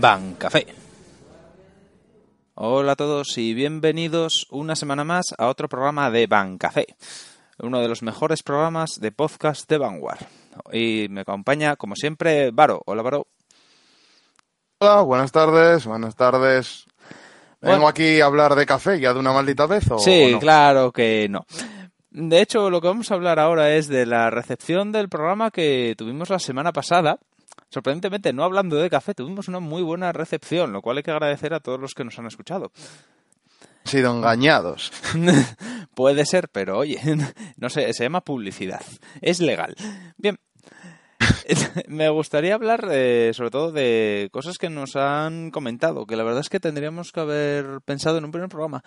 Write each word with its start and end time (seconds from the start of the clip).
Ban 0.00 0.34
Café. 0.34 0.66
Hola 2.54 2.92
a 2.92 2.96
todos 2.96 3.36
y 3.38 3.54
bienvenidos 3.54 4.46
una 4.50 4.76
semana 4.76 5.04
más 5.04 5.26
a 5.38 5.48
otro 5.48 5.68
programa 5.68 6.10
de 6.10 6.26
Ban 6.26 6.58
Café, 6.58 6.86
uno 7.58 7.80
de 7.80 7.88
los 7.88 8.02
mejores 8.02 8.42
programas 8.42 8.98
de 9.00 9.12
podcast 9.12 9.68
de 9.68 9.78
Vanguard. 9.78 10.20
Y 10.72 11.06
me 11.10 11.22
acompaña, 11.22 11.76
como 11.76 11.94
siempre, 11.96 12.50
Varo. 12.50 12.82
Hola, 12.86 13.02
Varo. 13.02 13.26
Hola, 14.80 15.02
buenas 15.02 15.32
tardes, 15.32 15.86
buenas 15.86 16.14
tardes. 16.16 16.86
¿Vengo 17.60 17.88
aquí 17.88 18.20
a 18.20 18.26
hablar 18.26 18.54
de 18.54 18.64
café 18.66 18.98
ya 18.98 19.12
de 19.12 19.20
una 19.20 19.32
maldita 19.32 19.66
vez 19.66 19.90
o 19.90 19.98
Sí, 19.98 20.24
o 20.24 20.30
no? 20.32 20.38
claro 20.40 20.92
que 20.92 21.28
no. 21.28 21.44
De 22.10 22.40
hecho, 22.40 22.70
lo 22.70 22.80
que 22.80 22.88
vamos 22.88 23.10
a 23.10 23.14
hablar 23.14 23.38
ahora 23.38 23.74
es 23.74 23.86
de 23.86 24.04
la 24.06 24.30
recepción 24.30 24.90
del 24.92 25.08
programa 25.08 25.50
que 25.50 25.94
tuvimos 25.96 26.30
la 26.30 26.38
semana 26.38 26.72
pasada. 26.72 27.18
Sorprendentemente, 27.70 28.32
no 28.32 28.42
hablando 28.42 28.76
de 28.76 28.90
café, 28.90 29.14
tuvimos 29.14 29.46
una 29.46 29.60
muy 29.60 29.82
buena 29.82 30.12
recepción, 30.12 30.72
lo 30.72 30.82
cual 30.82 30.98
hay 30.98 31.02
que 31.04 31.12
agradecer 31.12 31.54
a 31.54 31.60
todos 31.60 31.80
los 31.80 31.94
que 31.94 32.04
nos 32.04 32.18
han 32.18 32.26
escuchado. 32.26 32.72
Han 33.84 33.90
sido 33.90 34.14
engañados. 34.14 34.92
Puede 35.94 36.26
ser, 36.26 36.48
pero 36.48 36.78
oye, 36.78 37.00
no 37.56 37.70
sé, 37.70 37.92
se 37.92 38.02
llama 38.02 38.22
publicidad. 38.22 38.82
Es 39.22 39.40
legal. 39.40 39.74
Bien. 40.16 40.38
Me 41.88 42.08
gustaría 42.08 42.54
hablar 42.54 42.88
eh, 42.90 43.30
sobre 43.34 43.50
todo 43.50 43.72
de 43.72 44.30
cosas 44.32 44.58
que 44.58 44.70
nos 44.70 44.96
han 44.96 45.50
comentado, 45.50 46.06
que 46.06 46.16
la 46.16 46.24
verdad 46.24 46.40
es 46.40 46.48
que 46.48 46.60
tendríamos 46.60 47.12
que 47.12 47.20
haber 47.20 47.80
pensado 47.84 48.18
en 48.18 48.24
un 48.24 48.32
primer 48.32 48.48
programa. 48.48 48.82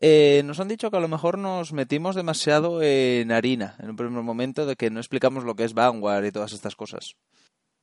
Eh, 0.00 0.42
nos 0.44 0.58
han 0.58 0.68
dicho 0.68 0.90
que 0.90 0.96
a 0.96 1.00
lo 1.00 1.08
mejor 1.08 1.38
nos 1.38 1.72
metimos 1.72 2.16
demasiado 2.16 2.82
en 2.82 3.30
harina 3.30 3.76
en 3.78 3.90
un 3.90 3.96
primer 3.96 4.22
momento 4.22 4.66
de 4.66 4.74
que 4.74 4.90
no 4.90 5.00
explicamos 5.00 5.44
lo 5.44 5.54
que 5.54 5.64
es 5.64 5.74
Vanguard 5.74 6.24
y 6.24 6.32
todas 6.32 6.52
estas 6.52 6.74
cosas. 6.74 7.14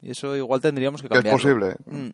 Y 0.02 0.12
eso 0.12 0.36
igual 0.36 0.62
tendríamos 0.62 1.02
que 1.02 1.10
Que 1.10 1.16
es 1.16 1.24
cambiarlo. 1.24 1.38
posible. 1.42 1.76
Mm. 1.86 2.10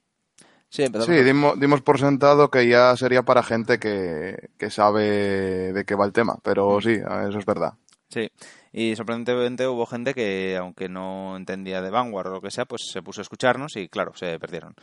Sí, 0.69 0.83
Sí, 1.05 1.11
dimos, 1.23 1.58
dimos 1.59 1.81
por 1.81 2.00
sentado 2.00 2.50
que 2.50 2.67
ya 2.67 2.97
sería 2.97 3.23
para 3.23 3.44
gente 3.44 3.80
que, 3.80 4.50
que 4.58 4.69
sabe 4.69 5.72
de 5.72 5.86
qué 5.86 5.95
va 5.95 6.06
el 6.06 6.11
tema, 6.11 6.33
Mm. 6.33 6.39
pero 6.44 6.81
sí, 6.81 6.94
eso 6.95 7.39
es 7.39 7.45
verdad. 7.45 7.73
Sí, 8.09 8.30
y 8.73 8.95
sorprendentemente 8.95 9.67
hubo 9.67 9.86
gente 9.86 10.13
que, 10.13 10.58
aunque 10.58 10.89
no 10.89 11.38
entendía 11.38 11.81
de 11.81 11.89
Vanguard 11.91 12.28
o 12.28 12.31
lo 12.36 12.41
que 12.41 12.52
sea, 12.52 12.66
pues 12.66 12.81
se 12.91 13.02
puso 13.02 13.22
a 13.22 13.23
escucharnos 13.23 13.75
y, 13.78 13.88
claro, 13.88 14.11
se 14.16 14.38
perdieron. 14.39 14.75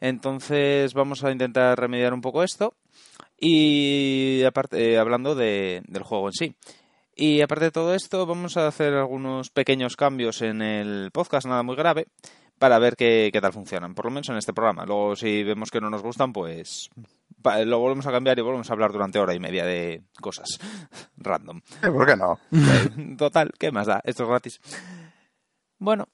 Entonces 0.00 0.94
vamos 0.94 1.24
a 1.24 1.30
intentar 1.30 1.78
remediar 1.78 2.12
un 2.14 2.20
poco 2.22 2.42
esto 2.42 2.74
y 3.38 4.42
aparte, 4.44 4.92
eh, 4.94 4.98
hablando 4.98 5.34
de- 5.34 5.82
del 5.86 6.02
juego 6.02 6.28
en 6.28 6.32
sí. 6.32 6.54
Y 7.14 7.42
aparte 7.42 7.66
de 7.66 7.70
todo 7.70 7.94
esto, 7.94 8.24
vamos 8.26 8.56
a 8.56 8.66
hacer 8.66 8.94
algunos 8.94 9.50
pequeños 9.50 9.96
cambios 9.96 10.40
en 10.42 10.62
el 10.62 11.10
podcast, 11.12 11.46
nada 11.46 11.62
muy 11.62 11.76
grave, 11.76 12.06
para 12.60 12.78
ver 12.78 12.94
qué, 12.94 13.30
qué 13.32 13.40
tal 13.40 13.54
funcionan, 13.54 13.94
por 13.94 14.04
lo 14.04 14.10
menos 14.10 14.28
en 14.28 14.36
este 14.36 14.52
programa. 14.52 14.84
Luego, 14.84 15.16
si 15.16 15.42
vemos 15.42 15.70
que 15.70 15.80
no 15.80 15.88
nos 15.88 16.02
gustan, 16.02 16.30
pues 16.30 16.90
lo 17.64 17.78
volvemos 17.78 18.06
a 18.06 18.12
cambiar 18.12 18.38
y 18.38 18.42
volvemos 18.42 18.68
a 18.68 18.74
hablar 18.74 18.92
durante 18.92 19.18
hora 19.18 19.32
y 19.32 19.40
media 19.40 19.64
de 19.64 20.02
cosas 20.20 20.60
random. 21.16 21.62
¿Por 21.80 22.06
qué 22.06 22.16
no? 22.16 22.38
Total, 23.16 23.50
¿qué 23.58 23.72
más 23.72 23.86
da? 23.86 24.02
Esto 24.04 24.24
es 24.24 24.28
gratis. 24.28 24.60
Bueno, 25.78 26.06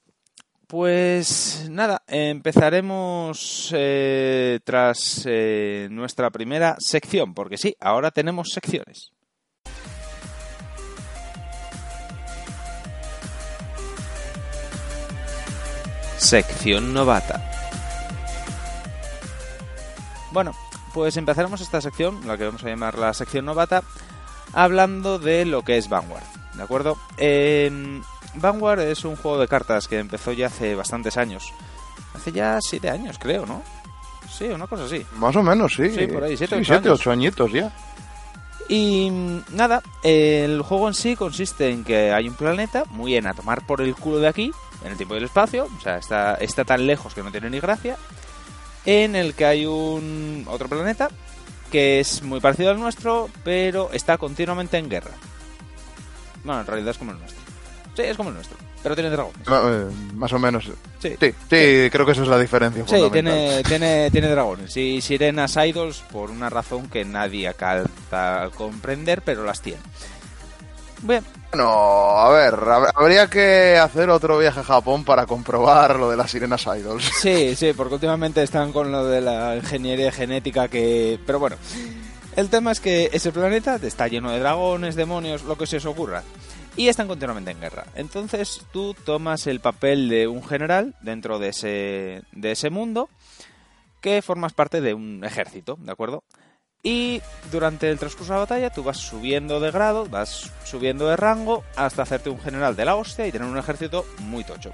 pues 0.69 1.67
nada, 1.69 2.05
empezaremos 2.07 3.73
eh, 3.77 4.61
tras 4.63 5.25
eh, 5.29 5.89
nuestra 5.91 6.31
primera 6.31 6.77
sección, 6.79 7.35
porque 7.35 7.59
sí, 7.59 7.75
ahora 7.81 8.13
tenemos 8.13 8.51
secciones. 8.53 9.16
Sección 16.19 16.93
novata. 16.95 17.43
Bueno, 20.33 20.55
pues 20.93 21.17
empezaremos 21.17 21.61
esta 21.61 21.81
sección, 21.81 22.27
la 22.27 22.37
que 22.37 22.45
vamos 22.45 22.65
a 22.65 22.69
llamar 22.69 22.99
la 22.99 23.13
sección 23.15 23.45
novata, 23.45 23.83
hablando 24.53 25.19
de 25.19 25.45
lo 25.45 25.63
que 25.63 25.77
es 25.77 25.89
Vanguard, 25.89 26.25
¿de 26.55 26.63
acuerdo? 26.63 26.99
Eh, 27.17 28.01
Vanguard 28.35 28.81
es 28.81 29.05
un 29.05 29.17
juego 29.17 29.39
de 29.39 29.49
cartas 29.49 29.89
que 29.89 29.99
empezó 29.99 30.33
ya 30.33 30.47
hace 30.49 30.75
bastantes 30.75 31.17
años. 31.17 31.53
Hace 32.15 32.33
ya 32.33 32.59
siete 32.61 32.91
años, 32.91 33.19
creo, 33.19 33.47
¿no? 33.47 33.63
Sí, 34.31 34.45
una 34.47 34.67
cosa 34.67 34.85
así. 34.85 35.05
Más 35.17 35.35
o 35.37 35.43
menos, 35.43 35.73
sí. 35.75 35.91
Sí, 35.95 36.07
por 36.07 36.25
ahí, 36.25 36.37
siete, 36.37 36.57
Sí, 36.57 36.61
ocho 36.63 36.73
siete, 36.75 36.89
años. 36.89 37.01
ocho 37.01 37.11
añitos 37.11 37.53
ya. 37.53 37.73
Y 38.69 39.11
mm, 39.11 39.45
nada, 39.53 39.83
el 40.03 40.63
juego 40.63 40.89
en 40.89 40.95
sí 40.95 41.17
consiste 41.17 41.71
en 41.71 41.85
que 41.85 42.13
hay 42.13 42.29
un 42.29 42.35
planeta 42.35 42.85
muy 42.91 43.17
en 43.17 43.27
a 43.27 43.35
tomar 43.35 43.67
por 43.67 43.81
el 43.81 43.95
culo 43.95 44.19
de 44.19 44.29
aquí, 44.29 44.53
en 44.85 44.93
el 44.93 44.97
tiempo 44.97 45.15
y 45.15 45.19
el 45.19 45.25
espacio, 45.25 45.69
o 45.77 45.81
sea, 45.81 45.99
está, 45.99 46.35
está 46.35 46.65
tan 46.65 46.87
lejos 46.87 47.15
que 47.15 47.23
no 47.23 47.31
tiene 47.31 47.51
ni 47.51 47.61
gracia, 47.61 47.97
en 48.85 49.17
el 49.17 49.35
que 49.35 49.47
hay 49.47 49.67
un 49.67 50.45
otro 50.49 50.69
planeta 50.69 51.09
que 51.71 52.01
es 52.01 52.23
muy 52.23 52.41
parecido 52.41 52.71
al 52.71 52.79
nuestro, 52.79 53.29
pero 53.45 53.91
está 53.93 54.19
continuamente 54.19 54.79
en 54.79 54.89
guerra. 54.89 55.13
Bueno, 56.45 56.61
en 56.61 56.67
realidad 56.67 56.91
es 56.91 56.99
como 56.99 57.13
el 57.13 57.19
nuestro. 57.19 57.41
Sí, 57.97 58.03
es 58.03 58.17
como 58.17 58.29
el 58.29 58.37
nuestro, 58.37 58.57
pero 58.87 58.95
tiene 58.95 59.11
dragones. 59.11 59.49
Ma- 59.49 59.63
eh, 59.67 59.87
Más 60.15 60.33
o 60.33 60.39
menos. 60.39 60.65
Sí, 61.01 61.17
Sí, 61.21 61.33
sí, 61.51 61.91
creo 61.91 62.07
que 62.07 62.13
esa 62.13 62.23
es 62.23 62.29
la 62.29 62.39
diferencia 62.39 62.85
Sí, 62.87 63.03
tiene, 63.11 63.65
tiene, 63.65 64.13
tiene 64.13 64.29
dragones 64.29 64.77
y 64.77 65.01
sirenas 65.01 65.57
idols 65.57 66.05
por 66.13 66.31
una 66.31 66.49
razón 66.51 66.89
que 66.89 67.05
nadie 67.05 67.49
alcanza 67.49 68.45
a 68.45 68.51
comprender, 68.51 69.23
pero 69.23 69.43
las 69.45 69.61
tiene. 69.61 69.81
Bien, 71.03 71.25
Bueno, 71.51 71.69
a 72.17 72.31
ver, 72.31 72.55
hab- 72.55 72.93
habría 72.95 73.27
que 73.29 73.77
hacer 73.77 74.09
otro 74.09 74.39
viaje 74.39 74.61
a 74.61 74.65
Japón 74.65 75.05
para 75.05 75.27
comprobar 75.27 75.97
lo 75.99 76.09
de 76.09 76.17
las 76.17 76.31
sirenas 76.31 76.65
idols. 76.67 77.11
Sí, 77.21 77.57
sí, 77.57 77.73
porque 77.77 77.95
últimamente 77.95 78.41
están 78.45 78.73
con 78.73 78.93
lo 78.93 79.05
de 79.05 79.21
la 79.21 79.57
ingeniería 79.57 80.13
genética 80.13 80.69
que... 80.69 81.19
Pero 81.27 81.41
bueno, 81.41 81.57
el 82.37 82.49
tema 82.51 82.71
es 82.71 82.79
que 82.79 83.11
ese 83.13 83.33
planeta 83.33 83.81
está 83.83 84.07
lleno 84.07 84.31
de 84.31 84.39
dragones, 84.39 84.95
demonios, 84.95 85.43
lo 85.43 85.59
que 85.59 85.67
se 85.67 85.79
os 85.79 85.87
ocurra. 85.87 86.23
Y 86.77 86.89
están 86.89 87.09
continuamente 87.09 87.51
en 87.51 87.61
guerra. 87.61 87.87
Entonces 87.95 88.61
tú 88.73 88.95
tomas 89.05 89.47
el 89.47 89.61
papel 89.61 90.09
de 90.09 90.29
un 90.29 90.45
general 90.45 90.95
dentro 91.01 91.39
de 91.39 91.49
ese, 91.49 92.23
de 92.33 92.53
ese 92.53 92.69
mundo 92.71 93.09
que 94.03 94.21
formas 94.23 94.53
parte 94.53 94.81
de 94.81 94.93
un 94.93 95.25
ejército, 95.25 95.79
¿de 95.81 95.91
acuerdo? 95.91 96.23
Y 96.83 97.21
durante 97.51 97.91
el 97.91 97.99
transcurso 97.99 98.33
de 98.33 98.37
la 98.37 98.45
batalla 98.45 98.71
tú 98.71 98.85
vas 98.85 98.99
subiendo 98.99 99.59
de 99.59 99.71
grado, 99.71 100.07
vas 100.07 100.53
subiendo 100.65 101.09
de 101.09 101.17
rango 101.17 101.65
hasta 101.75 102.03
hacerte 102.03 102.31
un 102.31 102.39
general 102.39 102.77
de 102.77 102.85
la 102.85 102.95
hostia 102.95 103.27
y 103.27 103.33
tener 103.33 103.49
un 103.49 103.59
ejército 103.59 104.05
muy 104.21 104.45
tocho. 104.45 104.71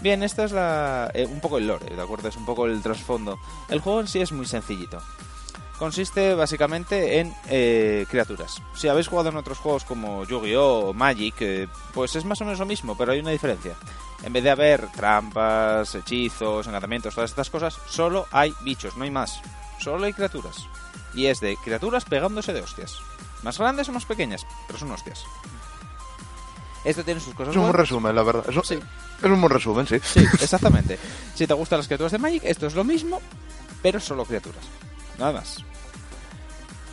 Bien, 0.00 0.22
esto 0.22 0.44
es 0.44 0.52
la, 0.52 1.10
eh, 1.14 1.26
un 1.26 1.40
poco 1.40 1.58
el 1.58 1.66
lore, 1.66 1.94
¿de 1.94 2.00
acuerdo? 2.02 2.28
Es 2.28 2.36
un 2.36 2.46
poco 2.46 2.66
el 2.66 2.80
trasfondo. 2.82 3.38
El 3.68 3.80
juego 3.80 4.00
en 4.00 4.08
sí 4.08 4.20
es 4.20 4.32
muy 4.32 4.46
sencillito. 4.46 5.00
Consiste 5.82 6.36
básicamente 6.36 7.18
en 7.18 7.34
eh, 7.48 8.06
criaturas. 8.08 8.62
Si 8.72 8.86
habéis 8.86 9.08
jugado 9.08 9.30
en 9.30 9.36
otros 9.36 9.58
juegos 9.58 9.82
como 9.82 10.24
Yu-Gi-Oh! 10.24 10.90
o 10.90 10.94
Magic, 10.94 11.34
eh, 11.40 11.66
pues 11.92 12.14
es 12.14 12.24
más 12.24 12.40
o 12.40 12.44
menos 12.44 12.60
lo 12.60 12.66
mismo, 12.66 12.96
pero 12.96 13.10
hay 13.10 13.18
una 13.18 13.32
diferencia. 13.32 13.74
En 14.22 14.32
vez 14.32 14.44
de 14.44 14.50
haber 14.50 14.86
trampas, 14.92 15.92
hechizos, 15.96 16.68
encantamientos, 16.68 17.16
todas 17.16 17.30
estas 17.30 17.50
cosas, 17.50 17.76
solo 17.88 18.28
hay 18.30 18.54
bichos, 18.60 18.96
no 18.96 19.02
hay 19.02 19.10
más. 19.10 19.40
Solo 19.80 20.04
hay 20.04 20.12
criaturas. 20.12 20.54
Y 21.14 21.26
es 21.26 21.40
de 21.40 21.56
criaturas 21.56 22.04
pegándose 22.04 22.52
de 22.52 22.60
hostias. 22.60 22.98
Más 23.42 23.58
grandes 23.58 23.88
o 23.88 23.92
más 23.92 24.04
pequeñas, 24.04 24.46
pero 24.68 24.78
son 24.78 24.92
hostias. 24.92 25.24
Esto 26.84 27.02
tiene 27.02 27.18
sus 27.18 27.34
cosas 27.34 27.54
Es 27.54 27.56
un 27.56 27.62
buen 27.64 27.74
resumen, 27.74 28.14
la 28.14 28.22
verdad. 28.22 28.44
Es 28.48 28.56
un, 28.56 28.62
Sí. 28.62 28.78
es 29.18 29.24
un 29.24 29.40
buen 29.40 29.52
resumen, 29.52 29.84
sí. 29.88 29.98
Sí, 30.00 30.20
exactamente. 30.40 30.96
Si 31.34 31.44
te 31.44 31.54
gustan 31.54 31.80
las 31.80 31.88
criaturas 31.88 32.12
de 32.12 32.18
Magic, 32.18 32.42
esto 32.44 32.68
es 32.68 32.76
lo 32.76 32.84
mismo, 32.84 33.20
pero 33.82 33.98
solo 33.98 34.24
criaturas. 34.24 34.62
Nada 35.18 35.32
más. 35.32 35.58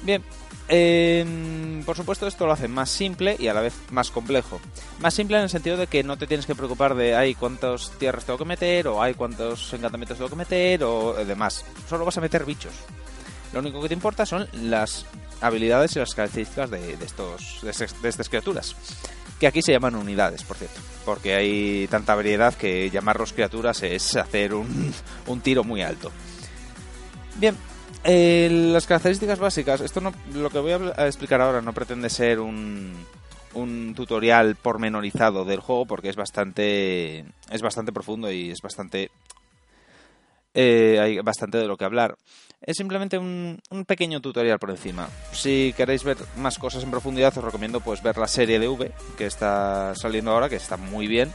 Bien. 0.03 0.23
eh, 0.71 1.81
por 1.85 1.95
supuesto, 1.95 2.27
esto 2.27 2.45
lo 2.45 2.51
hace 2.51 2.67
más 2.67 2.89
simple 2.89 3.35
y 3.39 3.47
a 3.47 3.53
la 3.53 3.61
vez 3.61 3.73
más 3.91 4.11
complejo. 4.11 4.61
Más 4.99 5.13
simple 5.13 5.37
en 5.37 5.43
el 5.43 5.49
sentido 5.49 5.77
de 5.77 5.87
que 5.87 6.03
no 6.03 6.17
te 6.17 6.27
tienes 6.27 6.45
que 6.45 6.55
preocupar 6.55 6.95
de 6.95 7.15
ay 7.15 7.33
cuántas 7.33 7.91
tierras 7.97 8.25
tengo 8.25 8.37
que 8.37 8.45
meter, 8.45 8.87
o 8.87 9.01
hay 9.01 9.15
cuántos 9.15 9.73
encantamientos 9.73 10.17
tengo 10.17 10.29
que 10.29 10.35
meter, 10.35 10.83
o 10.83 11.19
eh, 11.19 11.25
demás. 11.25 11.65
Solo 11.89 12.05
vas 12.05 12.17
a 12.17 12.21
meter 12.21 12.45
bichos. 12.45 12.73
Lo 13.51 13.61
único 13.61 13.81
que 13.81 13.87
te 13.87 13.95
importa 13.95 14.27
son 14.27 14.47
las 14.53 15.05
habilidades 15.41 15.95
y 15.95 15.99
las 15.99 16.13
características 16.13 16.69
de, 16.69 16.93
estos, 17.03 17.61
de 17.63 18.09
estas 18.09 18.29
criaturas. 18.29 18.75
Que 19.39 19.47
aquí 19.47 19.61
se 19.63 19.71
llaman 19.71 19.95
unidades, 19.95 20.43
por 20.43 20.57
cierto. 20.57 20.79
Porque 21.03 21.33
hay 21.33 21.87
tanta 21.87 22.13
variedad 22.13 22.53
que 22.53 22.91
llamarlos 22.91 23.33
criaturas 23.33 23.81
es 23.81 24.15
hacer 24.17 24.53
un, 24.53 24.93
un 25.25 25.41
tiro 25.41 25.63
muy 25.63 25.81
alto. 25.81 26.11
Bien, 27.37 27.57
eh, 28.03 28.49
las 28.51 28.85
características 28.85 29.39
básicas. 29.39 29.81
Esto 29.81 30.01
no, 30.01 30.13
lo 30.33 30.49
que 30.49 30.59
voy 30.59 30.71
a 30.71 31.07
explicar 31.07 31.41
ahora 31.41 31.61
no 31.61 31.73
pretende 31.73 32.09
ser 32.09 32.39
un, 32.39 32.93
un 33.53 33.93
tutorial 33.95 34.55
pormenorizado 34.55 35.45
del 35.45 35.59
juego 35.59 35.85
porque 35.85 36.09
es 36.09 36.15
bastante 36.15 37.25
es 37.49 37.61
bastante 37.61 37.91
profundo 37.91 38.31
y 38.31 38.51
es 38.51 38.61
bastante 38.61 39.11
eh, 40.53 40.99
hay 40.99 41.19
bastante 41.19 41.57
de 41.57 41.67
lo 41.67 41.77
que 41.77 41.85
hablar. 41.85 42.17
Es 42.61 42.75
simplemente 42.75 43.17
un, 43.17 43.59
un 43.69 43.85
pequeño 43.85 44.19
tutorial 44.19 44.59
por 44.59 44.71
encima. 44.71 45.07
Si 45.31 45.73
queréis 45.77 46.03
ver 46.03 46.17
más 46.35 46.57
cosas 46.57 46.83
en 46.83 46.91
profundidad, 46.91 47.37
os 47.37 47.43
recomiendo 47.43 47.79
pues 47.79 48.03
ver 48.03 48.17
la 48.17 48.27
serie 48.27 48.59
de 48.59 48.67
V 48.67 48.91
que 49.17 49.25
está 49.25 49.93
saliendo 49.95 50.31
ahora, 50.31 50.49
que 50.49 50.57
está 50.57 50.75
muy 50.75 51.07
bien. 51.07 51.31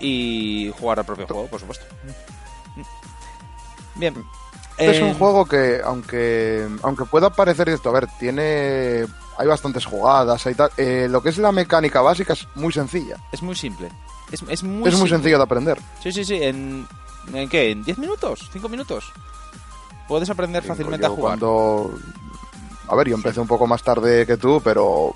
Y 0.00 0.72
jugar 0.78 1.00
al 1.00 1.04
propio 1.04 1.26
juego, 1.26 1.46
por 1.48 1.60
supuesto. 1.60 1.84
Bien. 3.96 4.14
Este 4.78 4.90
es 4.96 5.02
un 5.02 5.08
eh, 5.08 5.14
juego 5.18 5.44
que, 5.46 5.80
aunque, 5.84 6.68
aunque 6.82 7.04
pueda 7.04 7.30
parecer 7.30 7.68
esto, 7.68 7.88
a 7.88 7.92
ver, 7.92 8.06
tiene. 8.18 9.06
Hay 9.36 9.46
bastantes 9.46 9.84
jugadas, 9.84 10.46
hay 10.46 10.54
tal. 10.54 10.70
eh, 10.76 11.06
lo 11.08 11.22
que 11.22 11.28
es 11.28 11.38
la 11.38 11.52
mecánica 11.52 12.00
básica 12.00 12.32
es 12.32 12.46
muy 12.54 12.72
sencilla. 12.72 13.16
Es 13.32 13.42
muy 13.42 13.54
simple. 13.54 13.88
Es, 14.32 14.42
es 14.48 14.62
muy 14.62 14.88
es 14.88 14.98
muy 14.98 15.08
sencillo 15.08 15.36
de 15.38 15.42
aprender. 15.44 15.78
Sí, 16.02 16.12
sí, 16.12 16.24
sí. 16.24 16.42
¿En, 16.42 16.86
¿en 17.32 17.48
qué? 17.48 17.70
¿En 17.70 17.84
10 17.84 17.98
minutos? 17.98 18.50
¿5 18.52 18.68
minutos? 18.68 19.12
Puedes 20.08 20.28
aprender 20.30 20.62
fácilmente 20.62 21.06
a 21.06 21.10
jugar. 21.10 21.38
Cuando... 21.38 21.92
A 22.88 22.96
ver, 22.96 23.08
yo 23.08 23.14
empecé 23.16 23.40
un 23.40 23.46
poco 23.46 23.66
más 23.66 23.82
tarde 23.82 24.26
que 24.26 24.36
tú, 24.38 24.60
pero 24.64 25.12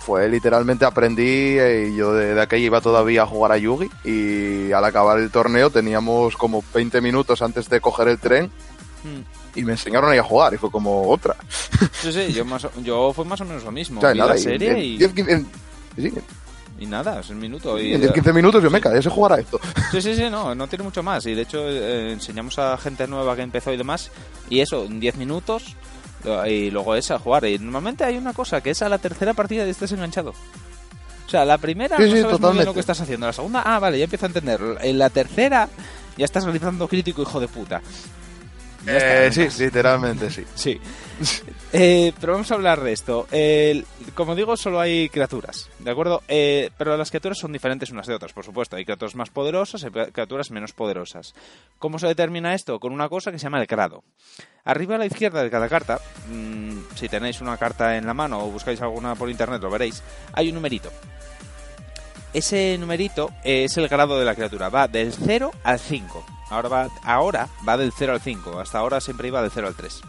fue 0.00 0.28
literalmente 0.28 0.84
aprendí 0.84 1.58
eh, 1.58 1.90
y 1.90 1.96
yo 1.96 2.12
de, 2.12 2.34
de 2.34 2.40
aquella 2.42 2.66
iba 2.66 2.80
todavía 2.80 3.22
a 3.22 3.26
jugar 3.26 3.52
a 3.52 3.56
Yugi 3.56 3.88
y 4.04 4.72
al 4.72 4.84
acabar 4.84 5.18
el 5.18 5.30
torneo 5.30 5.70
teníamos 5.70 6.36
como 6.36 6.62
20 6.74 7.00
minutos 7.00 7.40
antes 7.40 7.70
de 7.70 7.80
coger 7.80 8.08
el 8.08 8.18
tren 8.18 8.50
Mm. 9.04 9.58
y 9.58 9.62
me 9.64 9.72
enseñaron 9.72 10.10
ahí 10.10 10.18
a 10.18 10.22
jugar 10.22 10.54
y 10.54 10.56
fue 10.56 10.70
como 10.70 11.08
otra. 11.10 11.36
Sí, 12.00 12.12
sí, 12.12 12.32
yo, 12.32 12.44
más 12.44 12.66
yo 12.82 13.12
fue 13.12 13.24
más 13.24 13.40
o 13.40 13.44
menos 13.44 13.62
lo 13.62 13.70
mismo. 13.70 13.98
O 13.98 14.00
sea, 14.00 14.12
Vi 14.12 14.18
nada, 14.18 14.32
la 14.32 14.38
y 14.40 14.42
serie 14.42 14.70
en, 14.72 14.78
y, 14.78 14.96
10, 14.98 15.12
15, 15.12 15.32
en- 15.32 15.46
sí, 15.96 16.12
y 16.80 16.86
nada, 16.86 17.20
es 17.20 17.30
un 17.30 17.38
minuto. 17.38 17.78
Y, 17.78 17.92
en 17.94 18.00
10, 18.00 18.12
15 18.12 18.32
minutos 18.32 18.62
yo 18.62 18.70
me 18.70 18.80
caí 18.80 18.98
ese 18.98 19.08
jugar 19.10 19.34
a 19.34 19.40
esto. 19.40 19.60
Sí, 19.92 20.02
sí, 20.02 20.14
sí, 20.16 20.24
no, 20.30 20.54
no 20.54 20.66
tiene 20.66 20.82
mucho 20.84 21.02
más. 21.04 21.24
Y 21.26 21.34
de 21.34 21.42
hecho, 21.42 21.58
eh, 21.68 22.12
enseñamos 22.12 22.58
a 22.58 22.76
gente 22.78 23.06
nueva 23.06 23.36
que 23.36 23.42
empezó 23.42 23.72
y 23.72 23.76
demás. 23.76 24.10
Y 24.50 24.60
eso, 24.60 24.84
en 24.84 24.98
10 25.00 25.16
minutos. 25.16 25.76
Y 26.48 26.70
luego 26.70 26.94
es 26.96 27.10
a 27.10 27.18
jugar. 27.18 27.44
Y 27.44 27.58
normalmente 27.58 28.02
hay 28.02 28.16
una 28.16 28.32
cosa 28.32 28.60
que 28.62 28.70
es 28.70 28.80
a 28.82 28.88
la 28.88 28.98
tercera 28.98 29.34
partida 29.34 29.66
y 29.66 29.70
estés 29.70 29.92
enganchado. 29.92 30.30
O 30.30 31.30
sea, 31.30 31.44
la 31.44 31.58
primera 31.58 31.96
Sí, 31.96 32.04
no 32.04 32.10
sí, 32.16 32.22
sabes 32.22 32.40
muy 32.40 32.52
bien 32.54 32.64
lo 32.64 32.74
que 32.74 32.80
estás 32.80 33.00
haciendo. 33.00 33.26
La 33.26 33.32
segunda, 33.32 33.62
ah, 33.64 33.78
vale, 33.78 33.98
ya 33.98 34.04
empiezo 34.04 34.26
a 34.26 34.28
entenderlo. 34.28 34.80
En 34.80 34.98
la 34.98 35.10
tercera, 35.10 35.68
ya 36.16 36.24
estás 36.24 36.44
realizando 36.44 36.88
crítico, 36.88 37.22
hijo 37.22 37.40
de 37.40 37.48
puta. 37.48 37.82
Eh, 38.86 39.30
sí, 39.32 39.62
literalmente 39.62 40.30
sí. 40.30 40.44
Sí. 40.54 40.80
Eh, 41.76 42.12
pero 42.20 42.34
vamos 42.34 42.48
a 42.52 42.54
hablar 42.54 42.80
de 42.80 42.92
esto. 42.92 43.26
Como 44.14 44.36
digo, 44.36 44.56
solo 44.56 44.80
hay 44.80 45.08
criaturas, 45.08 45.68
¿de 45.80 45.90
acuerdo? 45.90 46.22
Eh, 46.28 46.70
pero 46.78 46.96
las 46.96 47.10
criaturas 47.10 47.36
son 47.36 47.52
diferentes 47.52 47.90
unas 47.90 48.06
de 48.06 48.14
otras, 48.14 48.32
por 48.32 48.44
supuesto. 48.44 48.76
Hay 48.76 48.84
criaturas 48.84 49.16
más 49.16 49.30
poderosas 49.30 49.82
y 49.82 49.90
criaturas 49.90 50.52
menos 50.52 50.72
poderosas. 50.72 51.34
¿Cómo 51.80 51.98
se 51.98 52.06
determina 52.06 52.54
esto? 52.54 52.78
Con 52.78 52.92
una 52.92 53.08
cosa 53.08 53.32
que 53.32 53.40
se 53.40 53.44
llama 53.44 53.60
el 53.60 53.66
grado. 53.66 54.04
Arriba 54.64 54.94
a 54.94 54.98
la 54.98 55.06
izquierda 55.06 55.42
de 55.42 55.50
cada 55.50 55.68
carta, 55.68 56.00
mm, 56.30 56.78
si 56.94 57.08
tenéis 57.08 57.40
una 57.40 57.56
carta 57.56 57.96
en 57.96 58.06
la 58.06 58.14
mano 58.14 58.44
o 58.44 58.50
buscáis 58.50 58.80
alguna 58.80 59.16
por 59.16 59.28
internet, 59.28 59.60
lo 59.60 59.70
veréis, 59.70 60.00
hay 60.32 60.48
un 60.48 60.54
numerito. 60.54 60.90
Ese 62.34 62.76
numerito 62.78 63.30
es 63.44 63.76
el 63.76 63.86
grado 63.86 64.18
de 64.18 64.24
la 64.24 64.34
criatura, 64.34 64.68
va 64.68 64.88
del 64.88 65.12
0 65.12 65.52
al 65.62 65.78
5. 65.78 66.24
Ahora 66.50 66.68
va, 66.68 66.88
ahora 67.04 67.48
va 67.66 67.76
del 67.76 67.92
0 67.92 68.12
al 68.12 68.20
5, 68.20 68.58
hasta 68.58 68.78
ahora 68.78 69.00
siempre 69.00 69.28
iba 69.28 69.40
del 69.40 69.52
0 69.52 69.68
al 69.68 69.74
3. 69.76 70.00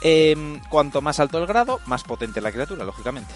Eh, 0.00 0.60
cuanto 0.70 1.02
más 1.02 1.20
alto 1.20 1.36
el 1.36 1.46
grado, 1.46 1.78
más 1.84 2.04
potente 2.04 2.40
la 2.40 2.50
criatura, 2.50 2.86
lógicamente. 2.86 3.34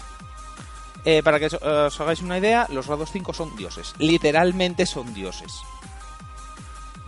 Eh, 1.05 1.21
para 1.23 1.39
que 1.39 1.45
os, 1.45 1.53
os 1.53 2.01
hagáis 2.01 2.21
una 2.21 2.39
idea, 2.39 2.65
los 2.69 2.87
grados 2.87 3.11
5 3.11 3.33
son 3.33 3.55
dioses. 3.55 3.93
Literalmente 3.99 4.87
son 4.87 5.13
dioses. 5.13 5.61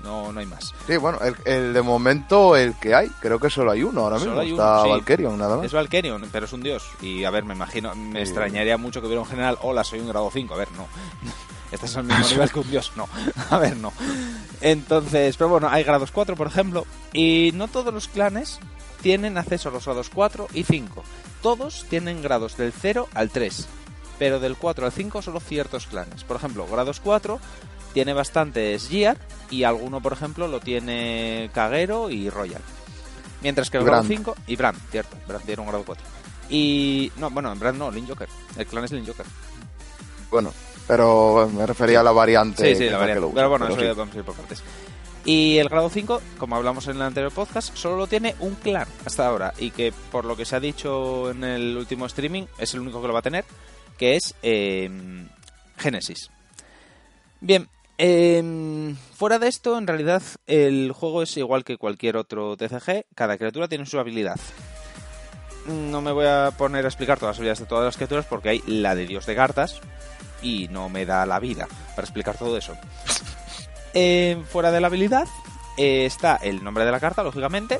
No, 0.03 0.31
no 0.33 0.39
hay 0.39 0.45
más. 0.45 0.73
Sí, 0.85 0.97
bueno, 0.97 1.17
el, 1.21 1.35
el 1.45 1.73
de 1.73 1.81
momento 1.81 2.55
el 2.57 2.75
que 2.75 2.93
hay, 2.93 3.07
creo 3.21 3.39
que 3.39 3.49
solo 3.49 3.71
hay 3.71 3.83
uno 3.83 4.01
ahora 4.01 4.19
Solo 4.19 4.31
mismo. 4.31 4.41
hay 4.41 4.51
uno, 4.51 4.61
Está 4.63 4.83
sí. 4.83 4.89
Valkyrion, 4.89 5.37
nada 5.37 5.55
más. 5.57 5.65
Es 5.65 5.71
Valkyrion, 5.73 6.29
pero 6.31 6.45
es 6.45 6.53
un 6.53 6.61
dios. 6.61 6.83
Y 7.01 7.23
a 7.23 7.29
ver, 7.29 7.45
me 7.45 7.53
imagino, 7.53 7.95
me 7.95 8.19
Sí. 8.19 8.29
extrañaría 8.31 8.77
mucho 8.77 8.99
que 8.99 9.07
hubiera 9.07 9.21
un 9.21 9.27
general, 9.27 9.57
hola, 9.61 9.83
soy 9.83 9.99
un 10.01 10.09
grado 10.09 10.29
5. 10.31 10.53
A 10.53 10.57
ver, 10.57 10.67
no. 10.73 10.87
Estás 11.71 11.95
al 11.97 12.03
mismo 12.03 12.27
nivel 12.29 12.51
que 12.51 12.59
un 12.59 12.69
dios. 12.69 12.91
No. 12.97 13.07
A 13.49 13.57
ver, 13.57 13.77
no. 13.77 13.91
Entonces, 14.61 15.37
pero 15.37 15.49
bueno, 15.49 15.69
hay 15.71 15.83
grados 15.83 16.11
4, 16.11 16.35
por 16.35 16.47
ejemplo. 16.47 16.85
Y 17.13 17.51
no 17.55 17.67
todos 17.67 17.93
los 17.93 18.07
clanes 18.07 18.59
tienen 19.01 19.37
acceso 19.37 19.69
a 19.69 19.71
los 19.71 19.85
grados 19.85 20.09
4 20.13 20.47
y 20.53 20.63
5. 20.63 21.03
Todos 21.41 21.85
tienen 21.89 22.21
grados 22.21 22.57
del 22.57 22.71
0 22.73 23.07
al 23.13 23.29
3. 23.29 23.67
Pero 24.19 24.39
del 24.39 24.55
4 24.55 24.85
al 24.85 24.91
5 24.91 25.21
solo 25.21 25.39
ciertos 25.39 25.87
clanes. 25.87 26.23
Por 26.23 26.37
ejemplo, 26.37 26.67
grados 26.67 26.99
4 27.03 27.39
tiene 27.93 28.13
bastantes 28.13 28.87
Gear 28.87 29.17
y 29.49 29.63
alguno, 29.63 30.01
por 30.01 30.13
ejemplo, 30.13 30.47
lo 30.47 30.59
tiene 30.59 31.49
Kagero 31.53 32.09
y 32.09 32.29
Royal. 32.29 32.61
Mientras 33.41 33.69
que 33.69 33.77
el 33.77 33.83
grado 33.83 34.03
Brand. 34.03 34.17
5 34.17 34.35
y 34.47 34.55
Brand, 34.55 34.79
cierto, 34.89 35.17
Brand 35.27 35.45
tiene 35.45 35.61
un 35.61 35.67
grado 35.67 35.83
4. 35.85 36.05
Y 36.49 37.11
no, 37.17 37.29
bueno, 37.29 37.53
Brand 37.55 37.77
no, 37.77 37.91
Lin 37.91 38.07
Joker. 38.07 38.27
El 38.57 38.65
clan 38.65 38.85
es 38.85 38.91
Lin 38.91 39.05
Joker. 39.05 39.25
Bueno, 40.31 40.51
pero 40.87 41.49
me 41.53 41.65
refería 41.65 41.99
a 41.99 42.03
la 42.03 42.11
variante. 42.11 42.73
Sí, 42.73 42.83
sí, 42.83 42.89
la 42.89 42.97
variante. 42.97 43.25
usa, 43.25 43.35
Pero 43.35 43.49
bueno, 43.49 43.65
pero 43.65 43.75
eso 43.75 43.81
sí. 43.81 43.97
ya 43.97 44.03
a 44.03 44.17
ir 44.17 44.23
por 44.23 44.35
partes. 44.35 44.63
Y 45.25 45.57
el 45.57 45.69
grado 45.69 45.89
5, 45.89 46.21
como 46.37 46.55
hablamos 46.55 46.87
en 46.87 46.97
el 46.97 47.01
anterior 47.01 47.31
podcast, 47.31 47.75
solo 47.75 47.95
lo 47.95 48.07
tiene 48.07 48.35
un 48.39 48.55
clan 48.55 48.87
hasta 49.05 49.25
ahora. 49.25 49.53
Y 49.57 49.71
que 49.71 49.93
por 50.11 50.25
lo 50.25 50.35
que 50.35 50.45
se 50.45 50.55
ha 50.55 50.59
dicho 50.59 51.31
en 51.31 51.43
el 51.43 51.77
último 51.77 52.05
streaming, 52.07 52.43
es 52.57 52.73
el 52.73 52.81
único 52.81 53.01
que 53.01 53.07
lo 53.07 53.13
va 53.13 53.19
a 53.19 53.23
tener, 53.23 53.45
que 53.97 54.15
es 54.15 54.35
eh, 54.41 54.89
Genesis. 55.77 56.29
Bien, 57.39 57.69
eh, 57.97 58.95
fuera 59.13 59.39
de 59.39 59.47
esto, 59.47 59.77
en 59.77 59.87
realidad 59.87 60.21
el 60.47 60.91
juego 60.91 61.23
es 61.23 61.35
igual 61.37 61.63
que 61.63 61.77
cualquier 61.77 62.17
otro 62.17 62.57
TCG. 62.57 63.05
Cada 63.15 63.37
criatura 63.37 63.67
tiene 63.67 63.85
su 63.85 63.99
habilidad. 63.99 64.39
No 65.67 66.01
me 66.01 66.11
voy 66.11 66.25
a 66.25 66.51
poner 66.57 66.85
a 66.85 66.89
explicar 66.89 67.19
todas 67.19 67.35
las 67.35 67.39
habilidades 67.39 67.59
de 67.59 67.65
todas 67.65 67.85
las 67.85 67.95
criaturas 67.95 68.25
porque 68.25 68.49
hay 68.49 68.63
la 68.67 68.95
de 68.95 69.05
Dios 69.05 69.25
de 69.25 69.35
cartas 69.35 69.79
y 70.41 70.67
no 70.69 70.89
me 70.89 71.05
da 71.05 71.25
la 71.25 71.39
vida 71.39 71.67
para 71.95 72.05
explicar 72.05 72.37
todo 72.37 72.57
eso. 72.57 72.75
Eh, 73.93 74.43
fuera 74.49 74.71
de 74.71 74.81
la 74.81 74.87
habilidad 74.87 75.27
eh, 75.77 76.05
está 76.05 76.35
el 76.35 76.63
nombre 76.63 76.83
de 76.83 76.91
la 76.91 76.99
carta, 76.99 77.23
lógicamente, 77.23 77.79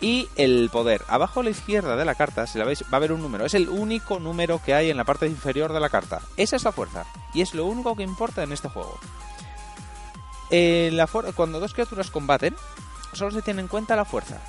y 0.00 0.28
el 0.36 0.70
poder. 0.72 1.02
Abajo 1.08 1.40
a 1.40 1.42
la 1.42 1.50
izquierda 1.50 1.96
de 1.96 2.04
la 2.04 2.14
carta, 2.14 2.46
si 2.46 2.58
la 2.58 2.64
veis, 2.64 2.82
va 2.84 2.92
a 2.92 2.96
haber 2.96 3.12
un 3.12 3.20
número. 3.20 3.44
Es 3.44 3.54
el 3.54 3.68
único 3.68 4.18
número 4.18 4.60
que 4.64 4.74
hay 4.74 4.90
en 4.90 4.96
la 4.96 5.04
parte 5.04 5.26
inferior 5.26 5.72
de 5.72 5.80
la 5.80 5.90
carta. 5.90 6.22
Esa 6.36 6.56
es 6.56 6.64
la 6.64 6.72
fuerza. 6.72 7.04
Y 7.34 7.42
es 7.42 7.54
lo 7.54 7.66
único 7.66 7.94
que 7.94 8.02
importa 8.02 8.42
en 8.42 8.52
este 8.52 8.68
juego. 8.68 8.98
Eh, 10.50 10.90
la 10.92 11.06
cuando 11.06 11.60
dos 11.60 11.72
criaturas 11.72 12.10
combaten, 12.10 12.54
solo 13.12 13.30
se 13.30 13.42
tiene 13.42 13.60
en 13.60 13.68
cuenta 13.68 13.96
la 13.96 14.04
fuerza. 14.04 14.40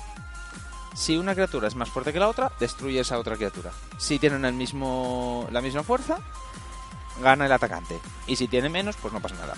Si 0.94 1.16
una 1.16 1.34
criatura 1.34 1.68
es 1.68 1.74
más 1.74 1.88
fuerte 1.88 2.12
que 2.12 2.18
la 2.18 2.28
otra, 2.28 2.52
destruye 2.60 3.00
esa 3.00 3.18
otra 3.18 3.36
criatura. 3.36 3.70
Si 3.98 4.18
tienen 4.18 4.44
el 4.44 4.54
mismo, 4.54 5.48
la 5.50 5.62
misma 5.62 5.82
fuerza, 5.82 6.18
gana 7.22 7.46
el 7.46 7.52
atacante. 7.52 7.98
Y 8.26 8.36
si 8.36 8.48
tiene 8.48 8.68
menos, 8.68 8.96
pues 8.96 9.14
no 9.14 9.20
pasa 9.20 9.36
nada. 9.36 9.54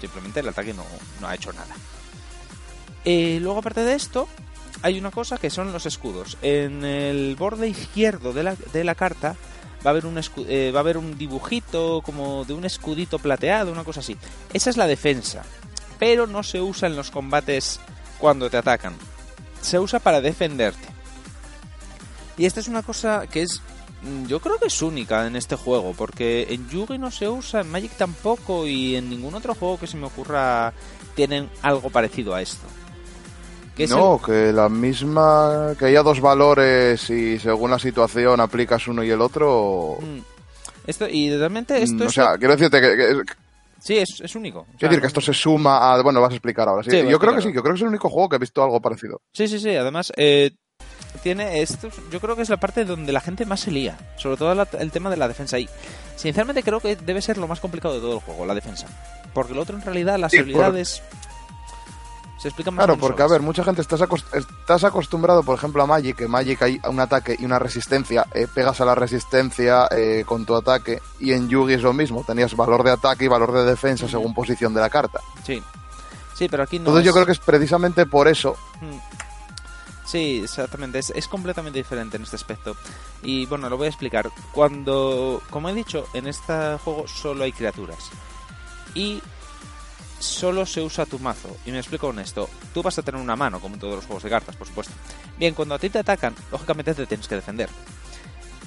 Simplemente 0.00 0.40
el 0.40 0.48
ataque 0.48 0.72
no, 0.72 0.84
no 1.20 1.28
ha 1.28 1.34
hecho 1.34 1.52
nada. 1.52 1.74
Eh, 3.04 3.38
luego, 3.42 3.58
aparte 3.58 3.84
de 3.84 3.94
esto, 3.94 4.28
hay 4.82 4.98
una 4.98 5.10
cosa 5.10 5.38
que 5.38 5.50
son 5.50 5.72
los 5.72 5.86
escudos. 5.86 6.38
En 6.42 6.84
el 6.84 7.36
borde 7.36 7.68
izquierdo 7.68 8.32
de 8.32 8.42
la, 8.44 8.54
de 8.54 8.84
la 8.84 8.94
carta 8.94 9.36
va 9.84 9.90
a, 9.90 9.92
haber 9.92 10.06
un 10.06 10.18
eh, 10.48 10.70
va 10.72 10.80
a 10.80 10.82
haber 10.82 10.98
un 10.98 11.18
dibujito 11.18 12.02
como 12.04 12.44
de 12.44 12.54
un 12.54 12.64
escudito 12.64 13.18
plateado, 13.18 13.72
una 13.72 13.84
cosa 13.84 14.00
así. 14.00 14.16
Esa 14.52 14.70
es 14.70 14.76
la 14.76 14.86
defensa. 14.86 15.44
Pero 15.98 16.26
no 16.26 16.42
se 16.42 16.60
usa 16.60 16.88
en 16.88 16.96
los 16.96 17.10
combates 17.10 17.80
cuando 18.18 18.48
te 18.50 18.56
atacan. 18.56 18.94
Se 19.60 19.78
usa 19.78 19.98
para 19.98 20.20
defenderte. 20.20 20.86
Y 22.36 22.46
esta 22.46 22.60
es 22.60 22.68
una 22.68 22.82
cosa 22.82 23.26
que 23.26 23.42
es 23.42 23.60
Mm, 24.00 24.26
Yo 24.26 24.38
creo 24.38 24.58
que 24.58 24.68
es 24.68 24.80
única 24.80 25.26
en 25.26 25.34
este 25.34 25.56
juego, 25.56 25.92
porque 25.92 26.46
en 26.50 26.68
Yugi 26.68 26.98
no 26.98 27.10
se 27.10 27.28
usa, 27.28 27.62
en 27.62 27.68
Magic 27.68 27.90
tampoco, 27.96 28.64
y 28.64 28.94
en 28.94 29.10
ningún 29.10 29.34
otro 29.34 29.56
juego 29.56 29.76
que 29.76 29.88
se 29.88 29.96
me 29.96 30.06
ocurra 30.06 30.72
tienen 31.16 31.50
algo 31.62 31.90
parecido 31.90 32.32
a 32.32 32.40
esto. 32.40 32.64
Que 33.76 33.82
es 33.84 33.90
No, 33.90 34.22
que 34.24 34.52
la 34.52 34.68
misma. 34.68 35.74
que 35.76 35.86
haya 35.86 36.04
dos 36.04 36.20
valores 36.20 37.10
y 37.10 37.40
según 37.40 37.72
la 37.72 37.80
situación 37.80 38.38
aplicas 38.40 38.86
uno 38.86 39.02
y 39.02 39.10
el 39.10 39.20
otro. 39.20 39.98
Mm. 40.00 40.20
Esto, 40.86 41.08
y 41.08 41.36
realmente 41.36 41.82
esto 41.82 41.96
Mm, 42.04 42.06
o 42.06 42.08
es... 42.08 42.14
sea, 42.14 42.38
quiero 42.38 42.54
decirte 42.54 42.80
que. 42.80 42.96
que- 42.96 43.22
Sí, 43.80 43.96
es, 43.98 44.20
es 44.20 44.34
único. 44.34 44.60
O 44.60 44.64
sea, 44.64 44.74
quiero 44.78 44.90
decir 44.92 45.00
que 45.02 45.06
esto 45.08 45.20
se 45.20 45.32
suma 45.32 45.92
a. 45.92 46.02
Bueno, 46.02 46.18
lo 46.18 46.22
vas 46.22 46.32
a 46.32 46.36
explicar 46.36 46.68
ahora. 46.68 46.82
Sí, 46.82 46.90
Sí, 46.90 46.96
yo 47.08 47.18
creo 47.18 47.34
que 47.34 47.42
sí, 47.42 47.52
yo 47.52 47.62
creo 47.62 47.74
que 47.74 47.78
es 47.78 47.82
el 47.82 47.88
único 47.88 48.08
juego 48.10 48.28
que 48.28 48.36
he 48.36 48.38
visto 48.40 48.62
algo 48.62 48.80
parecido. 48.80 49.20
Sí, 49.32 49.46
sí, 49.48 49.58
sí. 49.60 49.74
Además, 49.76 50.12
eh, 50.16 50.50
tiene 51.22 51.62
esto. 51.62 51.88
Yo 52.10 52.20
creo 52.20 52.36
que 52.36 52.42
es 52.42 52.48
la 52.50 52.56
parte 52.58 52.84
donde 52.84 53.12
la 53.12 53.20
gente 53.20 53.46
más 53.46 53.60
se 53.60 53.70
lía. 53.70 53.96
Sobre 54.16 54.36
todo 54.36 54.54
la- 54.54 54.68
el 54.78 54.90
tema 54.90 55.10
de 55.10 55.16
la 55.16 55.28
defensa. 55.28 55.58
Y 55.58 55.68
sinceramente 56.16 56.62
creo 56.62 56.80
que 56.80 56.96
debe 56.96 57.22
ser 57.22 57.38
lo 57.38 57.46
más 57.48 57.60
complicado 57.60 57.94
de 57.94 58.00
todo 58.00 58.14
el 58.14 58.20
juego, 58.20 58.44
la 58.46 58.54
defensa. 58.54 58.86
Porque 59.32 59.54
lo 59.54 59.62
otro 59.62 59.76
en 59.76 59.82
realidad, 59.82 60.18
las 60.18 60.32
Sí, 60.32 60.38
por- 60.38 60.44
habilidades. 60.44 61.02
Se 62.38 62.48
explican 62.48 62.74
más 62.74 62.84
o 62.84 62.86
Claro, 62.86 63.00
porque 63.00 63.22
a 63.22 63.26
ver, 63.26 63.42
mucha 63.42 63.64
gente 63.64 63.80
estás, 63.82 64.00
acost- 64.00 64.26
estás 64.32 64.84
acostumbrado, 64.84 65.42
por 65.42 65.58
ejemplo, 65.58 65.82
a 65.82 65.86
Magic, 65.86 66.16
que 66.16 66.28
Magic 66.28 66.62
hay 66.62 66.80
un 66.88 67.00
ataque 67.00 67.36
y 67.38 67.44
una 67.44 67.58
resistencia, 67.58 68.26
eh, 68.32 68.46
pegas 68.52 68.80
a 68.80 68.84
la 68.84 68.94
resistencia 68.94 69.88
eh, 69.90 70.22
con 70.24 70.46
tu 70.46 70.54
ataque, 70.54 71.02
y 71.18 71.32
en 71.32 71.48
Yugi 71.48 71.74
es 71.74 71.82
lo 71.82 71.92
mismo, 71.92 72.22
tenías 72.24 72.54
valor 72.54 72.84
de 72.84 72.92
ataque 72.92 73.24
y 73.24 73.28
valor 73.28 73.52
de 73.52 73.64
defensa 73.64 74.08
según 74.08 74.34
posición 74.34 74.72
de 74.72 74.80
la 74.80 74.88
carta. 74.88 75.20
Sí. 75.44 75.62
Sí, 76.34 76.48
pero 76.48 76.62
aquí 76.62 76.78
no. 76.78 76.82
Entonces 76.84 77.04
yo 77.04 77.12
creo 77.12 77.26
que 77.26 77.32
es 77.32 77.40
precisamente 77.40 78.06
por 78.06 78.28
eso 78.28 78.56
Mm. 78.80 78.98
Sí, 80.06 80.40
exactamente. 80.42 80.98
Es, 81.00 81.10
es 81.14 81.28
completamente 81.28 81.78
diferente 81.78 82.16
en 82.16 82.22
este 82.22 82.36
aspecto. 82.36 82.74
Y 83.22 83.44
bueno, 83.44 83.68
lo 83.68 83.76
voy 83.76 83.86
a 83.86 83.90
explicar. 83.90 84.30
Cuando, 84.52 85.42
como 85.50 85.68
he 85.68 85.74
dicho, 85.74 86.06
en 86.14 86.26
este 86.26 86.78
juego 86.82 87.06
solo 87.06 87.44
hay 87.44 87.52
criaturas. 87.52 87.98
Y 88.94 89.20
solo 90.18 90.66
se 90.66 90.80
usa 90.80 91.06
tu 91.06 91.18
mazo. 91.18 91.56
Y 91.66 91.70
me 91.70 91.78
explico 91.78 92.08
con 92.08 92.18
esto. 92.18 92.48
Tú 92.74 92.82
vas 92.82 92.98
a 92.98 93.02
tener 93.02 93.20
una 93.20 93.36
mano, 93.36 93.60
como 93.60 93.74
en 93.74 93.80
todos 93.80 93.96
los 93.96 94.06
juegos 94.06 94.22
de 94.22 94.30
cartas, 94.30 94.56
por 94.56 94.66
supuesto. 94.66 94.92
Bien, 95.38 95.54
cuando 95.54 95.74
a 95.74 95.78
ti 95.78 95.90
te 95.90 95.98
atacan, 95.98 96.34
lógicamente 96.50 96.94
te 96.94 97.06
tienes 97.06 97.28
que 97.28 97.36
defender. 97.36 97.68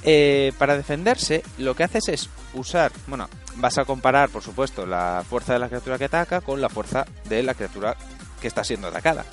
Eh, 0.03 0.51
para 0.57 0.75
defenderse, 0.75 1.43
lo 1.59 1.75
que 1.75 1.83
haces 1.83 2.07
es 2.09 2.29
usar, 2.53 2.91
bueno, 3.07 3.29
vas 3.57 3.77
a 3.77 3.85
comparar, 3.85 4.29
por 4.29 4.41
supuesto, 4.41 4.85
la 4.85 5.23
fuerza 5.27 5.53
de 5.53 5.59
la 5.59 5.67
criatura 5.67 5.97
que 5.97 6.05
ataca 6.05 6.41
con 6.41 6.59
la 6.59 6.69
fuerza 6.69 7.05
de 7.29 7.43
la 7.43 7.53
criatura 7.53 7.95
que 8.41 8.47
está 8.47 8.63
siendo 8.63 8.87
atacada. 8.87 9.25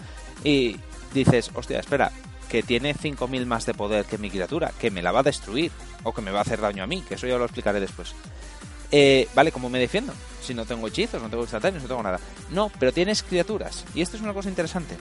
Y 0.45 0.77
dices, 1.15 1.51
hostia, 1.55 1.79
espera, 1.79 2.13
que 2.49 2.63
tiene 2.63 2.95
5000 2.95 3.47
más 3.47 3.67
de 3.67 3.75
poder 3.75 4.05
que 4.05 4.19
mi 4.19 4.31
criatura, 4.31 4.73
que 4.79 4.91
me 4.91 5.03
la 5.03 5.13
va 5.13 5.21
a 5.21 5.25
destruir, 5.25 5.71
o 6.03 6.13
que 6.13 6.23
me 6.23 6.31
va 6.31 6.41
a 6.41 6.43
hacer 6.43 6.61
daño 6.61 6.83
a 6.83 6.87
mí, 6.87 7.03
que 7.03 7.15
eso 7.15 7.27
ya 7.27 7.39
lo 7.39 7.45
explicaré 7.45 7.81
después. 7.81 8.15
Eh, 8.90 9.28
vale, 9.35 9.52
¿cómo 9.52 9.68
me 9.68 9.78
defiendo? 9.78 10.12
Si 10.40 10.54
no 10.54 10.64
tengo 10.64 10.88
hechizos, 10.88 11.23
no 11.23 11.28
tengo 11.28 11.42
instantáneos, 11.42 11.83
no 11.83 11.88
tengo 11.88 12.02
nada. 12.02 12.21
No, 12.50 12.71
pero 12.78 12.92
tienes 12.92 13.23
criaturas. 13.23 13.85
Y 13.95 14.00
esto 14.00 14.16
es 14.16 14.23
una 14.23 14.33
cosa 14.33 14.49
interesante. 14.49 14.97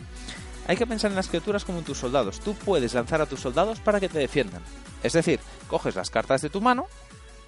Hay 0.68 0.76
que 0.76 0.86
pensar 0.86 1.10
en 1.12 1.16
las 1.16 1.30
criaturas 1.30 1.64
como 1.64 1.80
en 1.80 1.86
tus 1.86 1.98
soldados. 1.98 2.42
Tú 2.42 2.54
puedes 2.54 2.94
lanzar 2.94 3.22
a 3.22 3.26
tus 3.26 3.40
soldados 3.40 3.80
para 3.80 4.02
que 4.02 4.10
te 4.10 4.20
defiendan. 4.20 4.62
Es 5.02 5.14
decir, 5.14 5.40
coges 5.68 5.96
las 5.96 6.10
cartas 6.10 6.42
de 6.42 6.50
tu 6.50 6.60
mano 6.60 6.88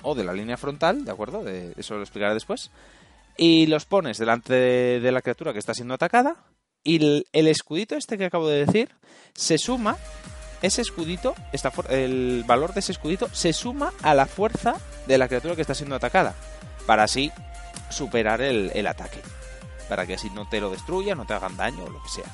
o 0.01 0.15
de 0.15 0.24
la 0.24 0.34
línea 0.34 0.55
frontal, 0.55 1.03
¿de 1.03 1.12
acuerdo? 1.12 1.43
De, 1.43 1.74
eso 1.77 1.96
lo 1.96 2.01
explicaré 2.01 2.34
después. 2.34 2.72
Y 3.38 3.67
los 3.67 3.86
pones 3.86 4.17
delante 4.17 4.53
de, 4.53 5.12
la 5.12 5.22
criatura 5.22 5.51
que 5.51 5.60
está 5.60 5.74
siendo 5.74 5.93
atacada. 5.93 6.38
Y 6.84 7.25
el, 7.34 7.48
escudito 7.48 7.96
este 7.96 8.17
que 8.17 8.25
acabo 8.25 8.48
de 8.48 8.65
decir 8.65 8.89
se 9.34 9.58
suma. 9.58 9.98
Ese 10.62 10.82
escudito, 10.82 11.36
el 11.89 12.44
valor 12.46 12.74
de 12.74 12.82
ese 12.82 12.92
escudito 12.92 13.30
se 13.32 13.54
suma 13.54 13.94
a 14.01 14.13
la 14.13 14.25
fuerza 14.25 14.75
de 15.08 15.18
la 15.18 15.28
criatura 15.28 15.56
que 15.56 15.62
está 15.62 15.74
siendo 15.74 15.96
atacada. 15.96 16.36
Para 16.86 17.04
así 17.04 17.32
superar 17.89 18.42
el, 18.42 18.88
ataque. 18.88 19.22
Para 19.88 20.06
que 20.06 20.16
así 20.16 20.30
no 20.30 20.48
te 20.48 20.60
lo 20.60 20.70
destruya, 20.70 21.16
no 21.16 21.25
te 21.25 21.34
hagan 21.34 21.56
daño 21.56 21.86
o 21.86 21.89
lo 21.89 22.04
que 22.04 22.10
sea. 22.10 22.25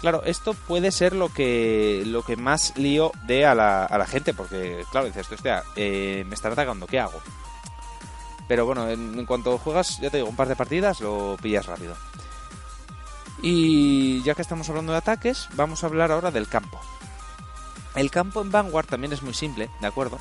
Claro, 0.00 0.22
esto 0.24 0.54
puede 0.54 0.92
ser 0.92 1.14
lo 1.14 1.32
que, 1.32 2.02
lo 2.06 2.22
que 2.22 2.36
más 2.36 2.76
lío 2.76 3.12
dé 3.26 3.46
a 3.46 3.54
la, 3.54 4.06
gente, 4.08 4.34
porque, 4.34 4.84
claro, 4.90 5.06
dices, 5.06 5.30
hostia, 5.30 5.62
eh, 5.74 6.24
me 6.26 6.34
están 6.34 6.52
atacando, 6.52 6.86
¿qué 6.86 7.00
hago? 7.00 7.20
Pero 8.48 8.64
bueno, 8.66 8.88
en, 8.88 9.26
cuanto 9.26 9.58
juegas, 9.58 9.98
ya 10.00 10.10
te 10.10 10.18
digo, 10.18 10.28
un 10.28 10.36
par 10.36 10.48
de 10.48 10.56
partidas, 10.56 11.00
lo 11.00 11.36
pillas 11.42 11.66
rápido. 11.66 11.96
Y 13.42 14.22
ya 14.22 14.34
que 14.34 14.42
estamos 14.42 14.68
hablando 14.68 14.92
de 14.92 14.98
ataques, 14.98 15.48
vamos 15.54 15.82
a 15.82 15.88
hablar 15.88 16.12
ahora 16.12 16.30
del 16.30 16.48
campo. 16.48 16.80
El 17.96 18.10
campo 18.10 18.42
en 18.42 18.52
Vanguard 18.52 18.86
también 18.86 19.12
es 19.12 19.22
muy 19.22 19.34
simple, 19.34 19.68
¿de 19.80 19.86
acuerdo? 19.86 20.18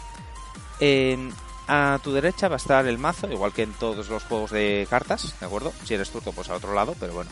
a 1.68 2.00
tu 2.04 2.12
derecha 2.12 2.48
va 2.48 2.56
a 2.56 2.58
estar 2.58 2.86
el 2.86 2.98
mazo, 2.98 3.32
igual 3.32 3.54
que 3.54 3.64
en 3.64 3.74
todos 3.74 4.10
los 4.10 4.24
juegos 4.24 4.52
de 4.52 4.86
cartas, 4.90 5.34
¿de 5.40 5.46
acuerdo? 5.46 5.74
Si 5.84 5.94
eres 5.94 6.10
turco, 6.10 6.32
pues 6.32 6.50
a 6.50 6.56
otro 6.56 6.74
lado, 6.74 6.96
pero 7.00 7.14
bueno. 7.14 7.32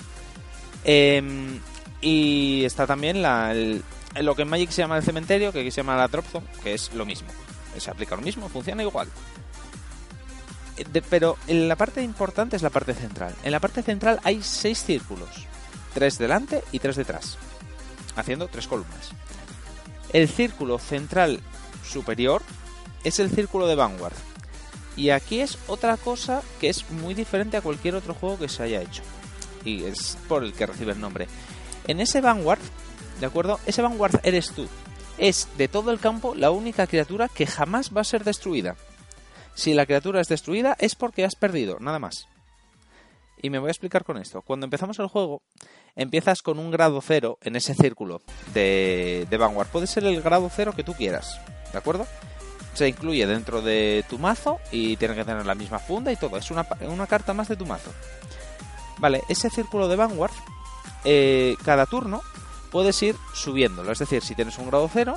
Eh, 0.86 1.60
y 2.02 2.64
está 2.66 2.86
también 2.86 3.22
lo 3.22 4.36
que 4.36 4.42
en 4.42 4.50
Magic 4.50 4.72
se 4.72 4.82
llama 4.82 4.98
el 4.98 5.04
cementerio, 5.04 5.52
que 5.52 5.62
aquí 5.62 5.72
se 5.72 5.78
llama 5.78 5.96
la 5.96 6.08
drop 6.08 6.26
zone, 6.26 6.48
que 6.64 6.74
es 6.74 6.94
lo 6.94 7.06
mismo. 7.06 7.30
Se 7.78 7.90
aplica 7.90 8.16
lo 8.16 8.22
mismo, 8.22 8.50
funciona 8.50 8.84
igual. 8.84 9.08
Pero 11.10 11.38
en 11.48 11.68
la 11.68 11.76
parte 11.76 12.02
importante 12.02 12.56
es 12.56 12.62
la 12.62 12.70
parte 12.70 12.94
central. 12.94 13.34
En 13.44 13.52
la 13.52 13.60
parte 13.60 13.84
central 13.84 14.20
hay 14.24 14.42
seis 14.42 14.84
círculos, 14.84 15.30
tres 15.94 16.18
delante 16.18 16.64
y 16.72 16.80
tres 16.80 16.96
detrás, 16.96 17.38
haciendo 18.16 18.48
tres 18.48 18.68
columnas. 18.68 19.12
El 20.14 20.30
círculo 20.30 20.78
central 20.78 21.40
superior 21.84 22.44
es 23.04 23.20
el 23.20 23.32
círculo 23.32 23.68
de 23.68 23.76
Vanguard. 23.76 24.16
Y 24.96 25.10
aquí 25.10 25.40
es 25.40 25.58
otra 25.68 25.98
cosa 25.98 26.44
que 26.62 26.70
es 26.70 26.90
muy 26.92 27.16
diferente 27.16 27.58
a 27.58 27.62
cualquier 27.62 27.96
otro 27.96 28.14
juego 28.14 28.38
que 28.38 28.48
se 28.48 28.62
haya 28.62 28.82
hecho. 28.82 29.02
Y 29.66 29.84
es 29.86 30.18
por 30.28 30.44
el 30.44 30.54
que 30.54 30.68
recibe 30.68 30.92
el 30.92 31.02
nombre. 31.02 31.28
En 31.88 32.00
ese 32.00 32.22
Vanguard, 32.22 32.62
¿de 33.20 33.26
acuerdo? 33.26 33.60
Ese 33.66 33.82
Vanguard 33.82 34.20
eres 34.24 34.52
tú. 34.52 34.68
Es 35.18 35.48
de 35.58 35.68
todo 35.68 35.92
el 35.92 36.00
campo 36.00 36.36
la 36.36 36.52
única 36.52 36.86
criatura 36.86 37.28
que 37.28 37.48
jamás 37.48 37.92
va 37.96 38.02
a 38.02 38.06
ser 38.06 38.24
destruida. 38.24 38.76
Si 39.56 39.74
la 39.74 39.86
criatura 39.86 40.22
es 40.22 40.28
destruida 40.28 40.76
es 40.80 40.96
porque 40.96 41.26
has 41.26 41.36
perdido, 41.36 41.78
nada 41.80 42.00
más. 42.00 42.28
Y 43.42 43.50
me 43.50 43.60
voy 43.60 43.70
a 43.70 43.72
explicar 43.72 44.04
con 44.04 44.18
esto. 44.18 44.42
Cuando 44.42 44.66
empezamos 44.66 44.98
el 45.00 45.08
juego, 45.08 45.42
empiezas 45.96 46.42
con 46.42 46.60
un 46.60 46.72
grado 46.72 47.02
cero 47.02 47.38
en 47.42 47.56
ese 47.56 47.74
círculo 47.74 48.22
de, 48.54 49.28
de 49.30 49.38
Vanguard. 49.38 49.68
Puede 49.68 49.88
ser 49.88 50.06
el 50.06 50.22
grado 50.22 50.50
cero 50.54 50.74
que 50.76 50.84
tú 50.84 50.94
quieras, 50.94 51.40
¿de 51.72 51.78
acuerdo? 51.78 52.08
Se 52.74 52.88
incluye 52.88 53.28
dentro 53.28 53.62
de 53.62 54.04
tu 54.10 54.18
mazo 54.18 54.60
y 54.72 54.98
tiene 54.98 55.16
que 55.16 55.26
tener 55.26 55.46
la 55.46 55.56
misma 55.56 55.80
funda 55.80 56.12
y 56.12 56.16
todo. 56.16 56.38
Es 56.38 56.50
una, 56.50 56.66
una 56.88 57.06
carta 57.06 57.34
más 57.34 57.48
de 57.48 57.56
tu 57.56 57.66
mazo. 57.66 57.92
Vale, 58.98 59.22
ese 59.30 59.50
círculo 59.50 59.88
de 59.88 59.96
Vanguard 59.96 60.34
eh, 61.06 61.56
cada 61.64 61.86
turno 61.86 62.22
puedes 62.72 63.02
ir 63.04 63.16
subiéndolo. 63.34 63.92
Es 63.92 64.00
decir, 64.00 64.24
si 64.24 64.36
tienes 64.36 64.58
un 64.58 64.68
grado 64.68 64.90
0, 64.92 65.16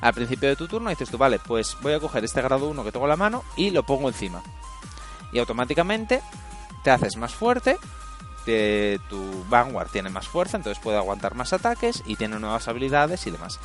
al 0.00 0.14
principio 0.14 0.48
de 0.48 0.56
tu 0.56 0.68
turno 0.68 0.90
dices 0.90 1.10
tú, 1.10 1.18
vale, 1.18 1.38
pues 1.38 1.76
voy 1.82 1.92
a 1.92 2.00
coger 2.00 2.24
este 2.24 2.42
grado 2.42 2.68
1 2.68 2.84
que 2.84 2.92
tengo 2.92 3.06
en 3.06 3.10
la 3.10 3.16
mano 3.16 3.44
y 3.56 3.70
lo 3.70 3.82
pongo 3.82 4.08
encima. 4.08 4.42
Y 5.32 5.38
automáticamente 5.38 6.22
te 6.82 6.90
haces 6.90 7.16
más 7.16 7.34
fuerte, 7.34 7.76
tu 9.08 9.44
Vanguard 9.48 9.90
tiene 9.90 10.10
más 10.10 10.28
fuerza, 10.28 10.56
entonces 10.56 10.82
puede 10.82 10.98
aguantar 10.98 11.34
más 11.34 11.52
ataques 11.52 12.02
y 12.06 12.16
tiene 12.16 12.38
nuevas 12.38 12.68
habilidades 12.68 13.26
y 13.26 13.30
demás. 13.30 13.58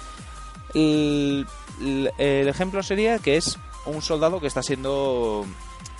El, 0.74 1.48
ejemplo 2.18 2.84
sería 2.84 3.20
que 3.20 3.38
es 3.38 3.58
un 3.86 4.02
soldado 4.02 4.40
que 4.40 4.48
está 4.48 4.64
siendo 4.64 5.46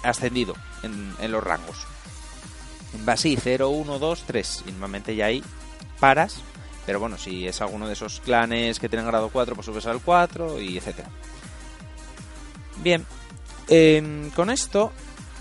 ascendido 0.04 0.56
en 0.84 1.32
los 1.32 1.44
rangos 1.44 1.86
va 3.08 3.14
así, 3.14 3.38
0, 3.42 3.70
1, 3.70 4.00
2, 4.00 4.24
3. 4.26 4.64
Y 4.68 4.72
normalmente 4.72 5.16
ya 5.16 5.26
ahí 5.28 5.44
paras. 6.00 6.42
Pero 6.86 7.00
bueno, 7.00 7.18
si 7.18 7.48
es 7.48 7.62
alguno 7.62 7.88
de 7.88 7.94
esos 7.94 8.20
clanes 8.22 8.80
que 8.80 8.90
tienen 8.90 9.08
grado 9.08 9.30
4, 9.30 9.56
pues 9.56 9.66
subes 9.66 9.86
al 9.86 10.02
4 10.02 10.60
y 10.60 10.78
etcétera. 10.78 11.10
Bien, 12.78 13.06
em, 13.68 14.32
con 14.32 14.50
esto 14.50 14.92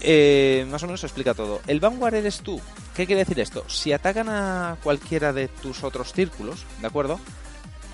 eh, 0.02 0.66
más 0.70 0.82
o 0.82 0.86
menos 0.86 1.00
se 1.00 1.06
explica 1.06 1.34
todo. 1.34 1.60
El 1.66 1.80
Vanguard 1.80 2.14
eres 2.14 2.40
tú. 2.40 2.60
¿Qué 2.94 3.06
quiere 3.06 3.20
decir 3.20 3.40
esto? 3.40 3.64
Si 3.68 3.92
atacan 3.92 4.28
a 4.28 4.76
cualquiera 4.82 5.32
de 5.32 5.48
tus 5.48 5.84
otros 5.84 6.12
círculos, 6.12 6.64
¿de 6.80 6.86
acuerdo? 6.86 7.20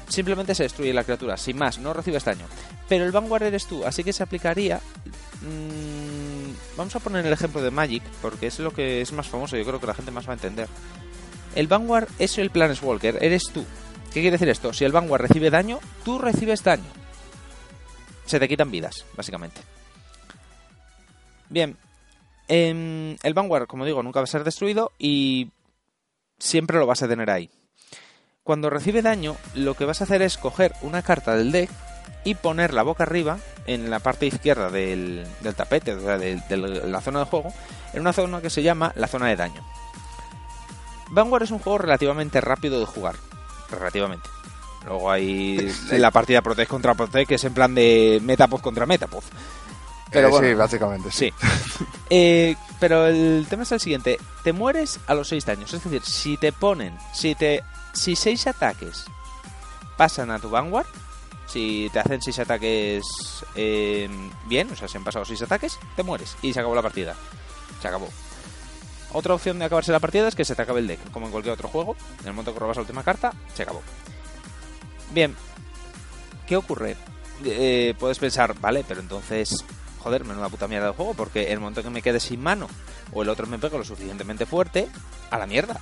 Simplemente 0.08 0.54
se 0.54 0.62
destruye 0.62 0.94
la 0.94 1.04
criatura, 1.04 1.36
sin 1.36 1.58
más, 1.58 1.78
no 1.78 1.92
recibes 1.92 2.24
daño. 2.24 2.46
Pero 2.88 3.04
el 3.04 3.12
Vanguard 3.12 3.42
eres 3.42 3.66
tú, 3.66 3.84
así 3.84 4.04
que 4.04 4.12
se 4.12 4.22
aplicaría... 4.22 4.80
Mmm, 5.42 6.76
vamos 6.76 6.94
a 6.96 7.00
poner 7.00 7.26
el 7.26 7.32
ejemplo 7.32 7.60
de 7.60 7.70
Magic, 7.70 8.02
porque 8.22 8.46
es 8.46 8.58
lo 8.58 8.72
que 8.72 9.00
es 9.00 9.12
más 9.12 9.28
famoso, 9.28 9.56
yo 9.56 9.64
creo 9.64 9.80
que 9.80 9.86
la 9.86 9.94
gente 9.94 10.10
más 10.10 10.26
va 10.26 10.32
a 10.32 10.34
entender. 10.34 10.68
El 11.54 11.66
Vanguard 11.66 12.08
es 12.18 12.38
el 12.38 12.50
Planeswalker, 12.50 13.18
eres 13.20 13.44
tú. 13.52 13.64
¿Qué 14.06 14.20
quiere 14.20 14.32
decir 14.32 14.48
esto? 14.48 14.72
Si 14.72 14.84
el 14.84 14.92
Vanguard 14.92 15.22
recibe 15.22 15.50
daño, 15.50 15.80
tú 16.04 16.18
recibes 16.18 16.62
daño. 16.62 16.84
Se 18.24 18.40
te 18.40 18.48
quitan 18.48 18.70
vidas, 18.70 19.04
básicamente. 19.16 19.60
Bien, 21.48 21.76
em, 22.48 23.16
el 23.22 23.34
Vanguard, 23.34 23.66
como 23.66 23.84
digo, 23.84 24.02
nunca 24.02 24.20
va 24.20 24.24
a 24.24 24.28
ser 24.28 24.44
destruido 24.44 24.92
y 24.98 25.50
siempre 26.38 26.78
lo 26.78 26.86
vas 26.86 27.02
a 27.02 27.08
tener 27.08 27.30
ahí. 27.30 27.50
Cuando 28.42 28.70
recibe 28.70 29.02
daño, 29.02 29.36
lo 29.54 29.74
que 29.74 29.84
vas 29.84 30.00
a 30.00 30.04
hacer 30.04 30.22
es 30.22 30.38
coger 30.38 30.72
una 30.82 31.02
carta 31.02 31.34
del 31.34 31.50
deck 31.50 31.70
y 32.24 32.34
poner 32.34 32.74
la 32.74 32.82
boca 32.82 33.04
arriba 33.04 33.38
en 33.66 33.90
la 33.90 33.98
parte 33.98 34.26
izquierda 34.26 34.70
del, 34.70 35.26
tapete, 35.56 35.94
o 35.94 36.00
sea, 36.00 36.18
de, 36.18 36.40
la 36.56 37.00
zona 37.00 37.20
de 37.20 37.24
juego, 37.26 37.52
en 37.92 38.00
una 38.00 38.12
zona 38.12 38.40
que 38.40 38.50
se 38.50 38.62
llama 38.62 38.92
la 38.96 39.08
zona 39.08 39.28
de 39.28 39.36
daño. 39.36 39.64
Vanguard 41.10 41.44
es 41.44 41.50
un 41.50 41.58
juego 41.58 41.78
relativamente 41.78 42.40
rápido 42.40 42.80
de 42.80 42.86
jugar, 42.86 43.16
relativamente. 43.70 44.28
Luego 44.86 45.10
hay 45.10 45.72
la 45.92 46.10
partida 46.10 46.42
Protect 46.42 46.70
contra 46.70 46.94
Protect, 46.94 47.28
que 47.28 47.34
es 47.36 47.44
en 47.44 47.54
plan 47.54 47.74
de 47.74 48.20
Metapod 48.22 48.60
contra 48.60 48.86
Metapod. 48.86 49.24
Pero 50.10 50.28
eh, 50.28 50.48
sí, 50.48 50.54
básicamente. 50.54 51.10
Sí. 51.10 51.32
Eh, 52.08 52.54
pero 52.78 53.08
el 53.08 53.48
tema 53.50 53.64
es 53.64 53.72
el 53.72 53.80
siguiente: 53.80 54.18
te 54.44 54.52
mueres 54.52 55.00
a 55.08 55.14
los 55.14 55.26
6 55.26 55.44
daños. 55.44 55.74
Es 55.74 55.82
decir, 55.82 56.02
si 56.04 56.36
te 56.36 56.52
ponen, 56.52 56.96
si 57.12 57.34
te, 57.34 57.64
si 57.92 58.14
6 58.14 58.46
ataques 58.46 59.06
pasan 59.96 60.30
a 60.30 60.38
tu 60.38 60.48
Vanguard, 60.48 60.86
si 61.46 61.90
te 61.92 61.98
hacen 61.98 62.22
6 62.22 62.38
ataques 62.38 63.04
eh, 63.56 64.08
bien, 64.46 64.70
o 64.70 64.76
sea, 64.76 64.86
si 64.86 64.96
han 64.96 65.02
pasado 65.02 65.24
6 65.24 65.42
ataques, 65.42 65.80
te 65.96 66.04
mueres 66.04 66.36
y 66.42 66.52
se 66.52 66.60
acabó 66.60 66.76
la 66.76 66.82
partida. 66.82 67.16
Se 67.82 67.88
acabó. 67.88 68.08
Otra 69.12 69.34
opción 69.34 69.58
de 69.58 69.64
acabarse 69.64 69.92
la 69.92 70.00
partida 70.00 70.28
es 70.28 70.34
que 70.34 70.44
se 70.44 70.54
te 70.54 70.62
acabe 70.62 70.80
el 70.80 70.86
deck, 70.86 71.10
como 71.10 71.26
en 71.26 71.32
cualquier 71.32 71.54
otro 71.54 71.68
juego. 71.68 71.96
En 72.20 72.26
el 72.26 72.32
momento 72.34 72.52
que 72.52 72.60
robas 72.60 72.76
la 72.76 72.82
última 72.82 73.02
carta, 73.02 73.32
se 73.54 73.62
acabó. 73.62 73.82
Bien, 75.12 75.34
¿qué 76.46 76.56
ocurre? 76.56 76.96
Eh, 77.44 77.94
puedes 77.98 78.18
pensar, 78.18 78.58
vale, 78.60 78.84
pero 78.86 79.00
entonces, 79.00 79.64
joder, 80.06 80.24
menuda 80.24 80.48
puta 80.48 80.68
mierda 80.68 80.86
de 80.86 80.92
juego, 80.92 81.14
porque 81.14 81.50
el 81.52 81.58
momento 81.58 81.82
que 81.82 81.90
me 81.90 82.00
quede 82.00 82.20
sin 82.20 82.40
mano 82.40 82.68
o 83.12 83.24
el 83.24 83.28
otro 83.28 83.48
me 83.48 83.58
pega 83.58 83.76
lo 83.76 83.84
suficientemente 83.84 84.46
fuerte, 84.46 84.88
a 85.32 85.36
la 85.36 85.48
mierda. 85.48 85.80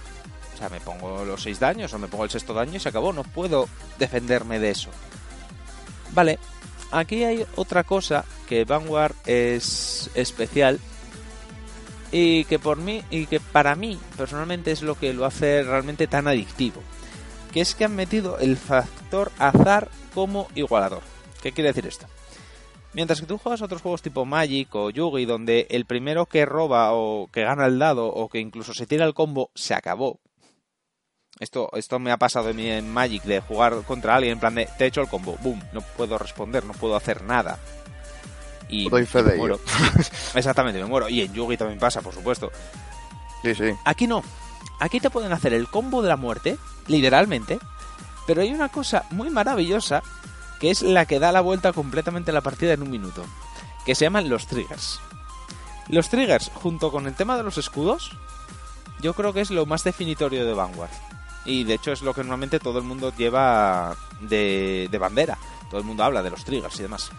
O 0.54 0.56
sea, 0.56 0.70
me 0.70 0.80
pongo 0.80 1.26
los 1.26 1.42
6 1.42 1.60
daños 1.60 1.92
o 1.92 1.98
me 1.98 2.08
pongo 2.08 2.24
el 2.24 2.30
sexto 2.30 2.54
daño 2.54 2.76
y 2.76 2.80
se 2.80 2.88
acabó. 2.88 3.12
No 3.12 3.22
puedo 3.22 3.68
defenderme 3.98 4.58
de 4.58 4.70
eso. 4.70 4.88
Vale, 6.12 6.38
aquí 6.90 7.22
hay 7.22 7.44
otra 7.56 7.84
cosa 7.84 8.24
que 8.48 8.64
Vanguard 8.64 9.14
es 9.26 10.08
especial. 10.14 10.80
y 12.14 12.44
que 12.44 12.60
por 12.60 12.78
mí 12.78 13.02
y 13.10 13.26
que 13.26 13.40
para 13.40 13.74
mí 13.74 13.98
personalmente 14.16 14.70
es 14.70 14.82
lo 14.82 14.96
que 14.96 15.12
lo 15.12 15.24
hace 15.24 15.64
realmente 15.64 16.06
tan 16.06 16.28
adictivo, 16.28 16.80
que 17.52 17.60
es 17.60 17.74
que 17.74 17.84
han 17.84 17.96
metido 17.96 18.38
el 18.38 18.56
factor 18.56 19.32
azar 19.40 19.90
como 20.14 20.46
igualador. 20.54 21.02
¿Qué 21.42 21.50
quiere 21.50 21.70
decir 21.70 21.88
esto? 21.88 22.06
Mientras 22.94 23.20
que 23.20 23.26
tú 23.26 23.38
juegas 23.38 23.60
otros 23.60 23.82
juegos 23.82 24.02
tipo 24.02 24.24
Magic 24.24 24.72
o 24.74 24.88
Yugi, 24.88 25.24
donde 25.24 25.66
el 25.70 25.84
primero 25.84 26.26
que 26.26 26.46
roba 26.46 26.92
o 26.92 27.28
que 27.30 27.42
gana 27.42 27.66
el 27.66 27.78
dado 27.78 28.06
o 28.06 28.28
que 28.28 28.38
incluso 28.38 28.72
se 28.72 28.86
tira 28.86 29.04
el 29.04 29.14
combo 29.14 29.50
se 29.54 29.74
acabó. 29.74 30.20
Esto, 31.40 31.68
esto 31.74 31.98
me 31.98 32.12
ha 32.12 32.16
pasado 32.16 32.50
a 32.50 32.52
mí 32.52 32.70
en 32.70 32.92
Magic 32.92 33.24
de 33.24 33.40
jugar 33.40 33.82
contra 33.82 34.14
alguien 34.14 34.34
en 34.34 34.40
plan 34.40 34.54
de 34.54 34.68
te 34.78 34.84
he 34.84 34.86
hecho 34.86 35.00
el 35.00 35.08
combo, 35.08 35.36
boom, 35.42 35.60
no 35.72 35.80
puedo 35.80 36.16
responder, 36.16 36.64
no 36.64 36.72
puedo 36.72 36.94
hacer 36.94 37.24
nada. 37.24 37.58
Y, 38.68 38.88
Doy 38.88 39.04
fe 39.04 39.18
y 39.18 39.22
me 39.22 39.28
de 39.28 39.34
ello. 39.34 39.40
muero. 39.40 39.60
Exactamente, 40.34 40.80
me 40.80 40.86
muero. 40.86 41.08
Y 41.08 41.22
en 41.22 41.34
Yugi 41.34 41.56
también 41.56 41.80
pasa, 41.80 42.00
por 42.00 42.14
supuesto. 42.14 42.52
Sí, 43.42 43.54
sí. 43.56 43.72
Aquí 43.84 44.06
no. 44.06 44.22
Aquí 44.78 45.00
te 45.00 45.10
pueden 45.10 45.32
hacer 45.32 45.52
el 45.52 45.68
combo 45.68 46.00
de 46.00 46.08
la 46.08 46.16
muerte, 46.16 46.56
literalmente. 46.86 47.58
Pero 48.26 48.40
hay 48.40 48.52
una 48.52 48.68
cosa 48.68 49.04
muy 49.10 49.28
maravillosa 49.28 50.02
que 50.60 50.70
es 50.70 50.82
la 50.82 51.06
que 51.06 51.18
da 51.18 51.32
la 51.32 51.40
vuelta 51.40 51.72
completamente 51.72 52.30
a 52.30 52.34
la 52.34 52.40
partida 52.40 52.72
en 52.72 52.82
un 52.82 52.90
minuto. 52.90 53.24
Que 53.84 53.94
se 53.94 54.04
llaman 54.04 54.28
los 54.28 54.46
triggers. 54.46 55.00
Los 55.88 56.08
triggers, 56.08 56.50
junto 56.54 56.90
con 56.90 57.06
el 57.06 57.14
tema 57.14 57.36
de 57.36 57.42
los 57.42 57.58
escudos, 57.58 58.12
yo 59.00 59.14
creo 59.14 59.32
que 59.32 59.42
es 59.42 59.50
lo 59.50 59.66
más 59.66 59.84
definitorio 59.84 60.46
de 60.46 60.54
Vanguard. 60.54 60.90
Y 61.44 61.64
de 61.64 61.74
hecho 61.74 61.92
es 61.92 62.02
lo 62.02 62.14
que 62.14 62.22
normalmente 62.22 62.58
todo 62.58 62.78
el 62.78 62.84
mundo 62.84 63.12
lleva 63.16 63.94
de, 64.20 64.88
de 64.90 64.98
bandera. 64.98 65.38
Todo 65.68 65.80
el 65.80 65.86
mundo 65.86 66.04
habla 66.04 66.22
de 66.22 66.30
los 66.30 66.44
triggers 66.44 66.78
y 66.78 66.82
demás. 66.82 67.10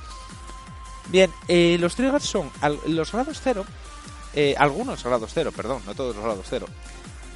Bien, 1.09 1.31
eh, 1.47 1.77
los 1.79 1.95
triggers 1.95 2.25
son 2.25 2.49
los 2.87 3.11
grados 3.11 3.39
cero, 3.43 3.65
eh, 4.33 4.55
algunos 4.57 5.03
grados 5.03 5.31
cero, 5.33 5.51
perdón, 5.55 5.81
no 5.85 5.93
todos 5.93 6.15
los 6.15 6.23
grados 6.23 6.45
cero, 6.49 6.67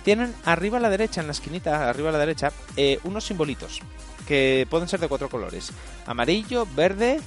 tienen 0.03 0.33
arriba 0.45 0.77
a 0.77 0.81
la 0.81 0.89
derecha, 0.89 1.21
en 1.21 1.27
la 1.27 1.33
esquinita, 1.33 1.89
arriba 1.89 2.09
a 2.09 2.13
la 2.13 2.19
derecha, 2.19 2.51
eh, 2.75 2.99
unos 3.03 3.25
simbolitos 3.25 3.79
que 4.27 4.67
pueden 4.69 4.87
ser 4.87 4.99
de 4.99 5.07
cuatro 5.07 5.29
colores: 5.29 5.71
amarillo, 6.05 6.67
verde, 6.75 7.19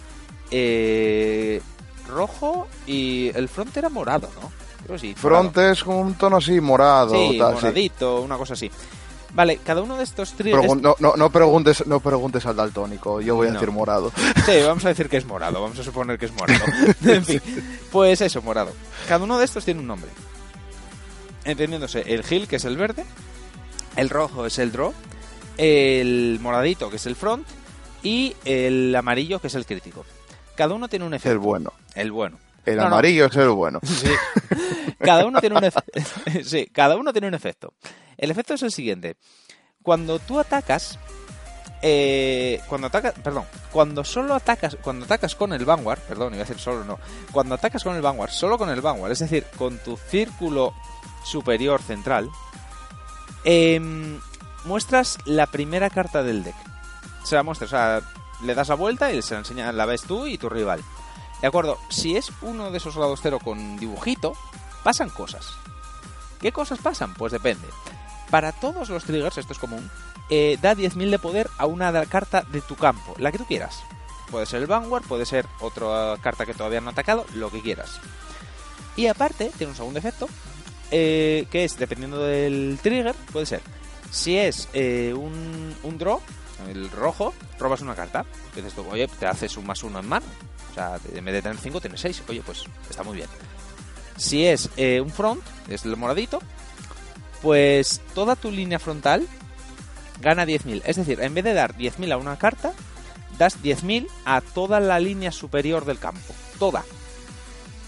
eh, 0.51 1.61
rojo 2.09 2.69
y 2.87 3.31
el 3.35 3.49
front 3.49 3.77
era 3.77 3.89
morado, 3.89 4.29
¿no? 4.41 4.51
Creo 4.85 4.99
sí. 4.99 5.15
Front 5.15 5.57
es 5.59 5.85
un 5.85 6.15
tono 6.15 6.39
así, 6.39 6.61
morado. 6.61 7.15
Sí, 7.15 7.39
tal, 7.39 7.51
sí. 7.51 7.55
moradito, 7.55 8.21
una 8.21 8.37
cosa 8.37 8.55
así. 8.55 8.71
Vale, 9.35 9.59
cada 9.65 9.81
uno 9.81 9.97
de 9.97 10.05
estos. 10.05 10.37
Pregun- 10.37 10.81
no, 10.83 10.95
no, 10.99 11.15
no 11.17 11.31
preguntes, 11.31 11.87
no 11.87 12.01
preguntes 12.01 12.45
al 12.45 12.57
daltónico, 12.57 13.21
yo 13.21 13.35
voy 13.35 13.49
a 13.49 13.53
decir 13.53 13.71
morado. 13.71 14.13
Sí, 14.45 14.53
vamos 14.67 14.85
a 14.85 14.89
decir 14.89 15.09
que 15.09 15.17
es 15.17 15.25
morado, 15.25 15.63
vamos 15.63 15.79
a 15.79 15.83
suponer 15.83 16.19
que 16.19 16.27
es 16.27 16.33
morado. 16.33 16.65
en 17.07 17.25
fin, 17.25 17.41
pues 17.91 18.21
eso, 18.21 18.43
morado. 18.43 18.73
Cada 19.09 19.25
uno 19.25 19.39
de 19.39 19.47
estos 19.47 19.65
tiene 19.65 19.81
un 19.81 19.87
nombre. 19.87 20.11
Entendiéndose, 21.45 22.01
el 22.15 22.25
Hill, 22.29 22.47
que 22.49 22.57
es 22.57 22.65
el 22.65 22.77
verde, 22.77 23.05
el 23.97 24.09
rojo 24.11 24.47
es 24.47 24.59
el 24.59 24.71
draw, 24.73 24.93
el 25.59 26.39
moradito, 26.41 26.89
que 26.91 26.97
es 26.97 27.07
el 27.07 27.17
front, 27.17 27.47
y 28.03 28.35
el 28.45 28.95
amarillo, 28.95 29.41
que 29.41 29.47
es 29.49 29.55
el 29.55 29.67
crítico. 29.67 30.05
Cada 30.57 30.75
uno 30.75 30.89
tiene 30.89 31.05
un 31.05 31.15
efecto. 31.15 31.33
El 31.33 31.39
bueno. 31.39 31.73
El 31.95 32.13
bueno. 32.13 32.39
El 32.65 32.77
No, 32.77 32.83
no. 32.83 32.89
amarillo 32.89 33.27
es 33.27 33.37
el 33.37 33.49
bueno. 33.51 33.81
Sí. 33.87 34.11
Cada 34.99 35.27
uno 35.27 35.41
tiene 35.41 35.57
un 35.57 35.63
efe- 35.65 36.45
sí, 36.45 36.67
cada 36.73 36.95
uno 36.97 37.13
tiene 37.13 37.27
un 37.27 37.35
efecto. 37.35 37.75
El 38.17 38.31
efecto 38.31 38.55
es 38.55 38.63
el 38.63 38.71
siguiente. 38.71 39.17
Cuando 39.83 40.21
tú 40.21 40.39
atacas 40.39 40.97
eh, 41.85 42.61
cuando 42.69 42.87
atacas, 42.87 43.15
perdón, 43.25 43.45
cuando 43.73 44.05
solo 44.05 44.35
atacas, 44.35 44.77
cuando 44.81 45.05
atacas 45.07 45.35
con 45.35 45.53
el 45.53 45.65
Vanguard, 45.65 45.99
perdón, 46.03 46.35
iba 46.35 46.45
a 46.45 46.47
decir 46.47 46.61
solo 46.63 46.85
no, 46.85 47.01
cuando 47.33 47.57
atacas 47.57 47.83
con 47.83 47.97
el 47.97 48.03
Vanguard, 48.03 48.31
solo 48.31 48.57
con 48.57 48.71
el 48.71 48.81
Vanguard, 48.81 49.11
es 49.11 49.19
decir, 49.19 49.45
con 49.59 49.79
tu 49.79 49.97
círculo 49.97 50.73
superior 51.25 51.83
central, 51.83 52.31
em, 53.45 54.21
muestras 54.65 55.19
la 55.25 55.47
primera 55.47 55.91
carta 55.91 56.23
del 56.23 56.45
deck. 56.45 56.57
Se 57.25 57.35
la 57.35 57.43
muestras, 57.43 57.73
o 57.73 57.77
sea, 57.77 58.03
le 58.43 58.55
das 58.55 58.69
la 58.69 58.75
vuelta 58.75 59.13
y 59.13 59.23
se 59.23 59.35
la 59.35 59.41
enseña, 59.41 59.73
la 59.73 59.87
ves 59.87 60.03
tú 60.03 60.27
y 60.27 60.39
tu 60.39 60.49
rival. 60.49 60.83
De 61.41 61.49
acuerdo, 61.49 61.79
si 61.89 62.17
es 62.17 62.31
uno 62.43 62.71
de 62.71 62.79
esos 62.79 62.97
lados 62.97 63.21
cero 63.23 63.39
con 63.43 63.77
dibujito, 63.77 64.35
pasan 64.85 65.11
cosas. 65.11 65.55
¿Qué 66.41 66.53
cosas 66.53 66.79
pasan? 66.79 67.15
Pues 67.15 67.33
depende. 67.33 67.67
Para 68.31 68.53
todos 68.53 68.89
los 68.89 69.05
triggers, 69.05 69.39
esto 69.39 69.53
es 69.53 69.59
común, 69.59 69.91
eh, 70.31 70.59
da 70.63 70.75
10.000 70.75 71.11
de 71.11 71.19
poder 71.19 71.51
a 71.59 71.67
una 71.67 72.07
carta 72.07 72.43
de 72.51 72.61
tu 72.61 72.77
campo, 72.77 73.15
la 73.19 73.31
que 73.31 73.39
tú 73.39 73.45
quieras. 73.45 73.83
Puede 74.31 74.47
ser 74.47 74.63
el 74.63 74.67
Vanguard, 74.67 75.05
puede 75.05 75.27
ser 75.27 75.47
otra 75.61 76.17
carta 76.23 76.47
que 76.47 76.55
todavía 76.55 76.81
no 76.81 76.89
ha 76.89 76.93
atacado, 76.93 77.27
lo 77.35 77.51
que 77.51 77.61
quieras. 77.61 78.01
Y 78.97 79.07
aparte, 79.07 79.53
tiene 79.57 79.73
un 79.73 79.77
segundo 79.77 79.99
efecto, 79.99 80.29
eh, 80.93 81.47
que 81.51 81.65
es, 81.65 81.77
dependiendo 81.79 82.23
del 82.23 82.79
trigger, 82.81 83.15
puede 83.33 83.47
ser, 83.47 83.61
si 84.11 84.37
es 84.37 84.69
eh, 84.75 85.15
un, 85.17 85.75
un 85.83 85.99
draw, 85.99 86.21
el 86.69 86.91
rojo, 86.91 87.35
robas 87.59 87.81
una 87.81 87.95
carta. 87.95 88.25
Dices 88.55 88.75
tú, 88.75 88.87
oye, 88.89 89.09
te 89.09 89.27
haces 89.27 89.57
un 89.57 89.67
más 89.67 89.83
uno 89.83 89.99
en 89.99 90.09
mano. 90.09 90.27
O 90.71 90.75
sea, 90.75 90.99
en 91.15 91.25
vez 91.25 91.35
de 91.35 91.43
tener 91.43 91.59
5, 91.59 91.81
tienes 91.81 92.01
6. 92.01 92.23
Oye, 92.29 92.43
pues 92.45 92.65
está 92.89 93.03
muy 93.03 93.17
bien. 93.17 93.29
Si 94.17 94.45
es 94.45 94.71
eh, 94.77 95.01
un 95.01 95.11
front, 95.11 95.43
es 95.69 95.85
el 95.85 95.97
moradito, 95.97 96.41
pues 97.41 98.01
toda 98.15 98.37
tu 98.37 98.51
línea 98.51 98.79
frontal 98.79 99.27
gana 100.21 100.45
10.000. 100.45 100.83
Es 100.85 100.97
decir, 100.97 101.21
en 101.21 101.35
vez 101.35 101.45
de 101.45 101.55
dar 101.55 101.77
10.000 101.77 102.13
a 102.13 102.17
una 102.17 102.39
carta, 102.39 102.73
das 103.39 103.63
10.000 103.63 104.07
a 104.25 104.41
toda 104.41 104.81
la 104.81 105.01
línea 105.01 105.33
superior 105.33 105.85
del 105.85 105.99
campo. 105.99 106.35
Toda. 106.59 106.85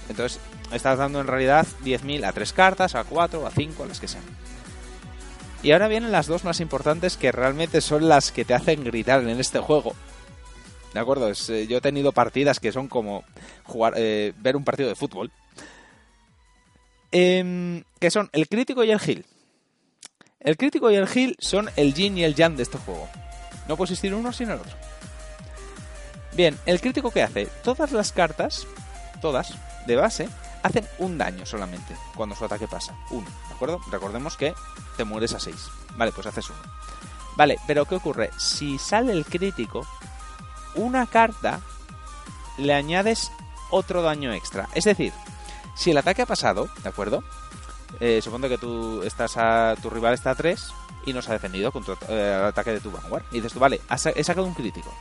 Entonces, 0.09 0.41
estás 0.75 0.99
dando 0.99 1.21
en 1.21 1.27
realidad 1.27 1.67
10.000 1.85 2.25
a 2.25 2.33
3 2.33 2.53
cartas, 2.53 2.95
a 2.95 3.05
4, 3.05 3.47
a 3.47 3.51
5, 3.51 3.85
a 3.85 3.87
las 3.87 4.01
que 4.01 4.09
sean. 4.09 4.25
Y 5.63 5.73
ahora 5.73 5.89
vienen 5.89 6.13
las 6.13 6.27
dos 6.27 6.45
más 6.45 6.61
importantes 6.61 7.17
que 7.17 7.33
realmente 7.33 7.81
son 7.81 8.09
las 8.09 8.33
que 8.33 8.45
te 8.45 8.53
hacen 8.53 8.85
gritar 8.85 9.23
en 9.23 9.41
este 9.41 9.61
juego. 9.61 9.95
¿De 10.93 11.01
acuerdo? 11.01 11.29
Es, 11.29 11.49
eh, 11.49 11.67
yo 11.67 11.79
he 11.79 11.81
tenido 11.81 12.13
partidas 12.13 12.61
que 12.61 12.71
son 12.71 12.87
como 12.87 13.25
jugar, 13.65 13.95
eh, 13.97 14.33
ver 14.39 14.57
un 14.57 14.65
partido 14.65 14.89
de 14.89 14.95
fútbol. 14.95 15.33
Em, 17.11 17.83
que 17.99 18.11
son 18.11 18.29
el 18.33 18.49
crítico 18.49 18.85
y 18.85 18.91
el 18.91 19.01
heal. 19.01 19.25
El 20.41 20.57
crítico 20.57 20.91
y 20.91 20.97
el 20.97 21.09
heal 21.09 21.37
son 21.39 21.71
el 21.77 21.95
yin 21.95 22.19
y 22.19 22.25
el 22.25 22.35
yang 22.35 22.57
de 22.57 22.63
este 22.65 22.77
juego. 22.77 23.09
No 23.67 23.77
puede 23.77 23.93
existir 23.93 24.15
uno 24.15 24.33
sin 24.33 24.51
el 24.51 24.61
otro. 24.61 24.77
Bien, 26.37 26.59
el 26.67 26.81
crítico 26.81 27.11
que 27.11 27.23
hace, 27.23 27.47
todas 27.63 27.93
las 27.93 28.13
cartas, 28.13 28.67
todas, 29.23 29.55
de 29.87 29.97
base, 29.97 30.29
hacen 30.65 30.89
un 30.99 31.17
daño 31.19 31.47
solamente 31.47 31.95
cuando 32.17 32.35
su 32.35 32.45
ataque 32.45 32.67
pasa. 32.67 32.97
Uno, 33.11 33.29
¿de 33.49 33.55
acuerdo? 33.55 33.81
Recordemos 33.91 34.37
que 34.37 34.55
te 34.97 35.05
mueres 35.05 35.35
a 35.35 35.39
6. 35.39 35.55
Vale, 35.97 36.11
pues 36.11 36.27
haces 36.27 36.49
uno. 36.51 36.59
Vale, 37.37 37.59
pero 37.67 37.85
¿qué 37.85 37.97
ocurre? 37.97 38.31
Si 38.39 38.79
sale 38.79 39.13
el 39.13 39.27
crítico, 39.27 39.87
una 40.75 41.07
carta 41.07 41.61
le 42.57 42.73
añades 42.73 43.31
otro 43.71 44.03
daño 44.03 44.33
extra. 44.33 44.69
Es 44.75 44.85
decir, 44.85 45.13
si 45.77 45.91
el 45.91 45.99
ataque 45.99 46.23
ha 46.23 46.27
pasado, 46.27 46.69
¿de 46.83 46.89
acuerdo? 46.89 47.23
Eh, 48.01 48.21
supongo 48.23 48.49
que 48.49 48.59
tú 48.59 49.03
estás 49.03 49.37
a, 49.37 49.77
tu 49.81 49.91
rival 49.91 50.15
está 50.15 50.31
a 50.31 50.35
3 50.35 50.67
y 51.05 51.13
no 51.13 51.21
se 51.21 51.31
ha 51.31 51.35
defendido 51.35 51.73
contra 51.73 51.95
eh, 52.09 52.39
el 52.41 52.47
ataque 52.47 52.73
de 52.73 52.81
tu 52.81 52.91
Vanguard. 52.91 53.25
Y 53.33 53.37
dices 53.37 53.53
tú, 53.53 53.59
vale, 53.59 53.83
he 54.15 54.25
sacado 54.25 54.47
un 54.47 54.55
crítico. 54.55 54.93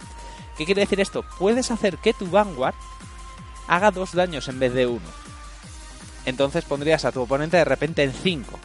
¿Qué 0.58 0.66
quiere 0.66 0.82
decir 0.82 1.00
esto? 1.00 1.24
Puedes 1.40 1.72
hacer 1.72 1.98
que 2.00 2.14
tu 2.14 2.30
Vanguard 2.30 2.76
haga 3.68 3.92
dos 3.92 4.12
daños 4.12 4.50
en 4.50 4.60
vez 4.60 4.74
de 4.74 4.88
uno. 4.88 5.23
Entonces 6.26 6.64
pondrías 6.66 7.06
a 7.06 7.12
tu 7.12 7.22
oponente 7.22 7.58
de 7.58 7.66
repente 7.66 8.04
en 8.04 8.14
5. 8.14 8.60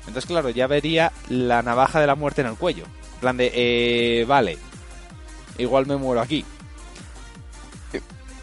Entonces, 0.00 0.26
claro, 0.26 0.50
ya 0.50 0.66
vería 0.66 1.12
la 1.28 1.62
navaja 1.62 2.00
de 2.00 2.06
la 2.06 2.14
muerte 2.14 2.40
en 2.40 2.48
el 2.48 2.56
cuello. 2.56 2.84
Plan 3.20 3.36
de, 3.36 3.52
eh, 3.54 4.24
vale, 4.24 4.58
igual 5.58 5.86
me 5.86 5.96
muero 5.96 6.20
aquí. 6.20 6.44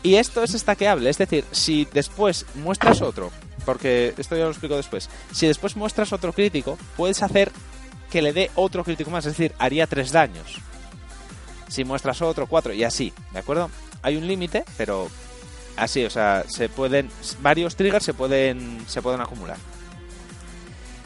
Y 0.03 0.15
esto 0.15 0.43
es 0.43 0.53
estaqueable, 0.53 1.09
es 1.09 1.17
decir, 1.17 1.43
si 1.51 1.85
después 1.91 2.45
muestras 2.55 3.01
otro, 3.01 3.31
porque 3.65 4.13
esto 4.17 4.37
ya 4.37 4.45
lo 4.45 4.51
explico 4.51 4.77
después, 4.77 5.09
si 5.33 5.47
después 5.47 5.75
muestras 5.75 6.13
otro 6.13 6.31
crítico, 6.31 6.77
puedes 6.95 7.21
hacer 7.23 7.51
que 8.09 8.21
le 8.21 8.31
dé 8.31 8.49
otro 8.55 8.85
crítico 8.85 9.11
más, 9.11 9.25
es 9.25 9.33
decir, 9.33 9.53
haría 9.59 9.87
tres 9.87 10.11
daños. 10.11 10.59
Si 11.67 11.83
muestras 11.83 12.21
otro, 12.21 12.47
cuatro, 12.47 12.71
y 12.71 12.85
así, 12.85 13.11
¿de 13.33 13.39
acuerdo? 13.39 13.69
Hay 14.01 14.15
un 14.15 14.27
límite, 14.27 14.63
pero 14.77 15.09
así, 15.77 16.03
o 16.05 16.09
sea, 16.09 16.43
se 16.47 16.69
pueden, 16.69 17.09
varios 17.41 17.75
triggers 17.75 18.03
se 18.03 18.13
pueden, 18.13 18.83
se 18.87 19.01
pueden 19.01 19.21
acumular. 19.21 19.57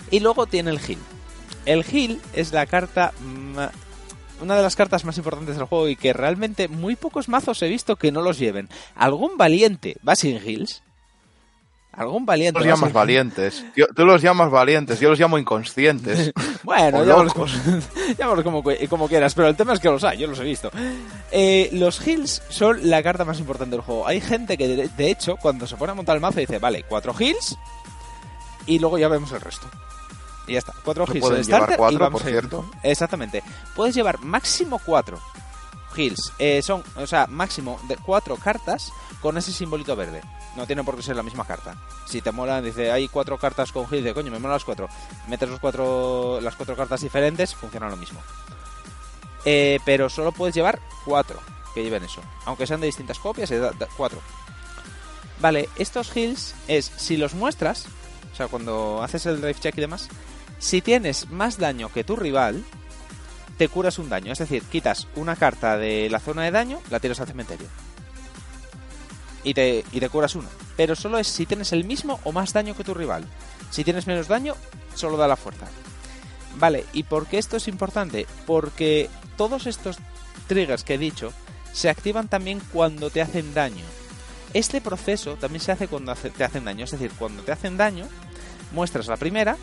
Y 0.09 0.19
luego 0.19 0.47
tiene 0.47 0.71
el 0.71 0.79
heal. 0.79 0.99
El 1.65 1.83
heal 1.83 2.19
es 2.33 2.51
la 2.51 2.65
carta 2.65 3.13
una 4.41 4.55
de 4.55 4.63
las 4.63 4.75
cartas 4.75 5.05
más 5.05 5.17
importantes 5.17 5.55
del 5.55 5.65
juego 5.65 5.87
y 5.87 5.95
que 5.95 6.13
realmente 6.13 6.67
muy 6.67 6.95
pocos 6.95 7.29
mazos 7.29 7.61
he 7.61 7.69
visto 7.69 7.95
que 7.95 8.11
no 8.11 8.21
los 8.21 8.39
lleven. 8.39 8.69
¿Algún 8.95 9.37
valiente 9.37 9.97
va 10.07 10.15
sin 10.15 10.37
heals? 10.37 10.81
¿Algún 11.93 12.25
valiente 12.25 12.59
Tú 12.59 12.65
los 12.65 12.79
llamas 12.79 12.93
valientes. 12.93 13.65
Yo- 13.75 13.87
tú 13.87 14.05
los 14.05 14.21
llamas 14.21 14.49
valientes, 14.49 14.99
yo 14.99 15.09
los 15.09 15.19
llamo 15.19 15.37
inconscientes. 15.37 16.31
Bueno, 16.63 17.03
llámalos, 17.05 17.33
como, 17.33 17.47
llámalos 18.17 18.43
como, 18.43 18.63
como 18.87 19.07
quieras, 19.07 19.33
pero 19.33 19.47
el 19.47 19.55
tema 19.55 19.73
es 19.73 19.79
que 19.79 19.89
los 19.89 20.03
hay, 20.03 20.19
yo 20.19 20.27
los 20.27 20.39
he 20.39 20.43
visto. 20.43 20.69
Eh, 21.31 21.69
los 21.73 21.99
heals 22.05 22.43
son 22.49 22.87
la 22.89 23.01
carta 23.01 23.25
más 23.25 23.39
importante 23.39 23.75
del 23.75 23.81
juego. 23.83 24.05
Hay 24.07 24.21
gente 24.21 24.57
que, 24.57 24.67
de, 24.67 24.87
de 24.87 25.09
hecho, 25.11 25.37
cuando 25.37 25.65
se 25.65 25.75
pone 25.75 25.91
a 25.91 25.95
montar 25.95 26.15
el 26.15 26.21
mazo 26.21 26.39
dice, 26.39 26.59
vale, 26.59 26.83
cuatro 26.87 27.15
heals, 27.19 27.57
y 28.67 28.77
luego 28.77 28.99
ya 28.99 29.07
vemos 29.07 29.31
el 29.31 29.41
resto. 29.41 29.67
Y 30.47 30.53
ya 30.53 30.59
está. 30.59 30.73
Cuatro 30.83 31.05
en 31.07 31.13
llevar 31.13 31.43
starter 31.43 31.73
y 31.73 31.77
cuatro, 31.77 31.99
vamos 31.99 32.21
por 32.21 32.27
a 32.27 32.31
ir. 32.31 32.39
cierto. 32.39 32.71
Exactamente. 32.83 33.43
Puedes 33.75 33.95
llevar 33.95 34.19
máximo 34.19 34.79
cuatro 34.85 35.19
heals. 35.95 36.31
Eh, 36.39 36.61
son, 36.61 36.83
o 36.95 37.05
sea, 37.07 37.27
máximo 37.27 37.79
de 37.87 37.97
cuatro 37.97 38.35
cartas 38.37 38.91
con 39.21 39.37
ese 39.37 39.51
simbolito 39.51 39.95
verde. 39.95 40.21
No 40.55 40.65
tiene 40.67 40.83
por 40.83 40.95
qué 40.95 41.01
ser 41.03 41.15
la 41.15 41.23
misma 41.23 41.45
carta. 41.45 41.75
Si 42.07 42.21
te 42.21 42.31
mola, 42.31 42.61
dice, 42.61 42.91
hay 42.91 43.07
cuatro 43.07 43.37
cartas 43.37 43.71
con 43.71 43.85
heals, 43.91 44.03
de 44.03 44.13
coño, 44.13 44.31
me 44.31 44.39
mola 44.39 44.55
las 44.55 44.65
cuatro. 44.65 44.89
Metes 45.27 45.49
los 45.49 45.59
cuatro, 45.59 46.39
las 46.41 46.55
cuatro 46.55 46.75
cartas 46.75 47.01
diferentes, 47.01 47.55
funciona 47.55 47.89
lo 47.89 47.95
mismo. 47.97 48.19
Eh, 49.45 49.79
pero 49.85 50.09
solo 50.09 50.31
puedes 50.31 50.53
llevar 50.55 50.79
cuatro 51.05 51.39
que 51.73 51.83
lleven 51.83 52.03
eso. 52.03 52.21
Aunque 52.45 52.67
sean 52.67 52.81
de 52.81 52.87
distintas 52.87 53.17
copias, 53.19 53.49
da- 53.49 53.71
da- 53.71 53.87
cuatro. 53.97 54.19
Vale, 55.39 55.69
estos 55.77 56.15
heals 56.15 56.53
es, 56.67 56.91
si 56.97 57.17
los 57.17 57.33
muestras, 57.33 57.85
o 58.31 58.35
sea, 58.35 58.47
cuando 58.47 59.01
haces 59.01 59.25
el 59.25 59.41
drive 59.41 59.59
check 59.59 59.77
y 59.77 59.81
demás, 59.81 60.07
si 60.59 60.81
tienes 60.81 61.29
más 61.31 61.57
daño 61.57 61.89
que 61.91 62.03
tu 62.03 62.15
rival, 62.15 62.63
te 63.57 63.67
curas 63.67 63.99
un 63.99 64.09
daño. 64.09 64.31
Es 64.31 64.39
decir, 64.39 64.63
quitas 64.63 65.07
una 65.15 65.35
carta 65.35 65.77
de 65.77 66.09
la 66.09 66.19
zona 66.19 66.43
de 66.43 66.51
daño, 66.51 66.79
la 66.89 66.99
tiras 66.99 67.19
al 67.19 67.27
cementerio. 67.27 67.67
Y 69.43 69.53
te, 69.53 69.83
y 69.91 69.99
te 69.99 70.09
curas 70.09 70.35
una. 70.35 70.49
Pero 70.77 70.95
solo 70.95 71.17
es 71.17 71.27
si 71.27 71.45
tienes 71.45 71.71
el 71.71 71.83
mismo 71.83 72.19
o 72.23 72.31
más 72.31 72.53
daño 72.53 72.75
que 72.75 72.83
tu 72.83 72.93
rival. 72.93 73.23
Si 73.69 73.83
tienes 73.83 74.07
menos 74.07 74.27
daño, 74.27 74.55
solo 74.95 75.17
da 75.17 75.27
la 75.27 75.35
fuerza. 75.35 75.67
Vale, 76.57 76.85
¿y 76.93 77.03
por 77.03 77.27
qué 77.27 77.37
esto 77.37 77.57
es 77.57 77.67
importante? 77.67 78.27
Porque 78.45 79.09
todos 79.37 79.67
estos 79.67 79.97
triggers 80.47 80.83
que 80.83 80.95
he 80.95 80.97
dicho 80.97 81.31
se 81.71 81.89
activan 81.89 82.27
también 82.27 82.61
cuando 82.71 83.09
te 83.09 83.21
hacen 83.21 83.53
daño. 83.53 83.85
Este 84.53 84.81
proceso 84.81 85.35
también 85.35 85.61
se 85.61 85.71
hace 85.71 85.87
cuando 85.87 86.13
te 86.13 86.43
hacen 86.43 86.65
daño. 86.65 86.83
Es 86.85 86.91
decir, 86.91 87.11
cuando 87.17 87.41
te 87.43 87.53
hacen 87.53 87.77
daño, 87.77 88.07
muestras 88.73 89.07
la 89.07 89.17
primera 89.17 89.57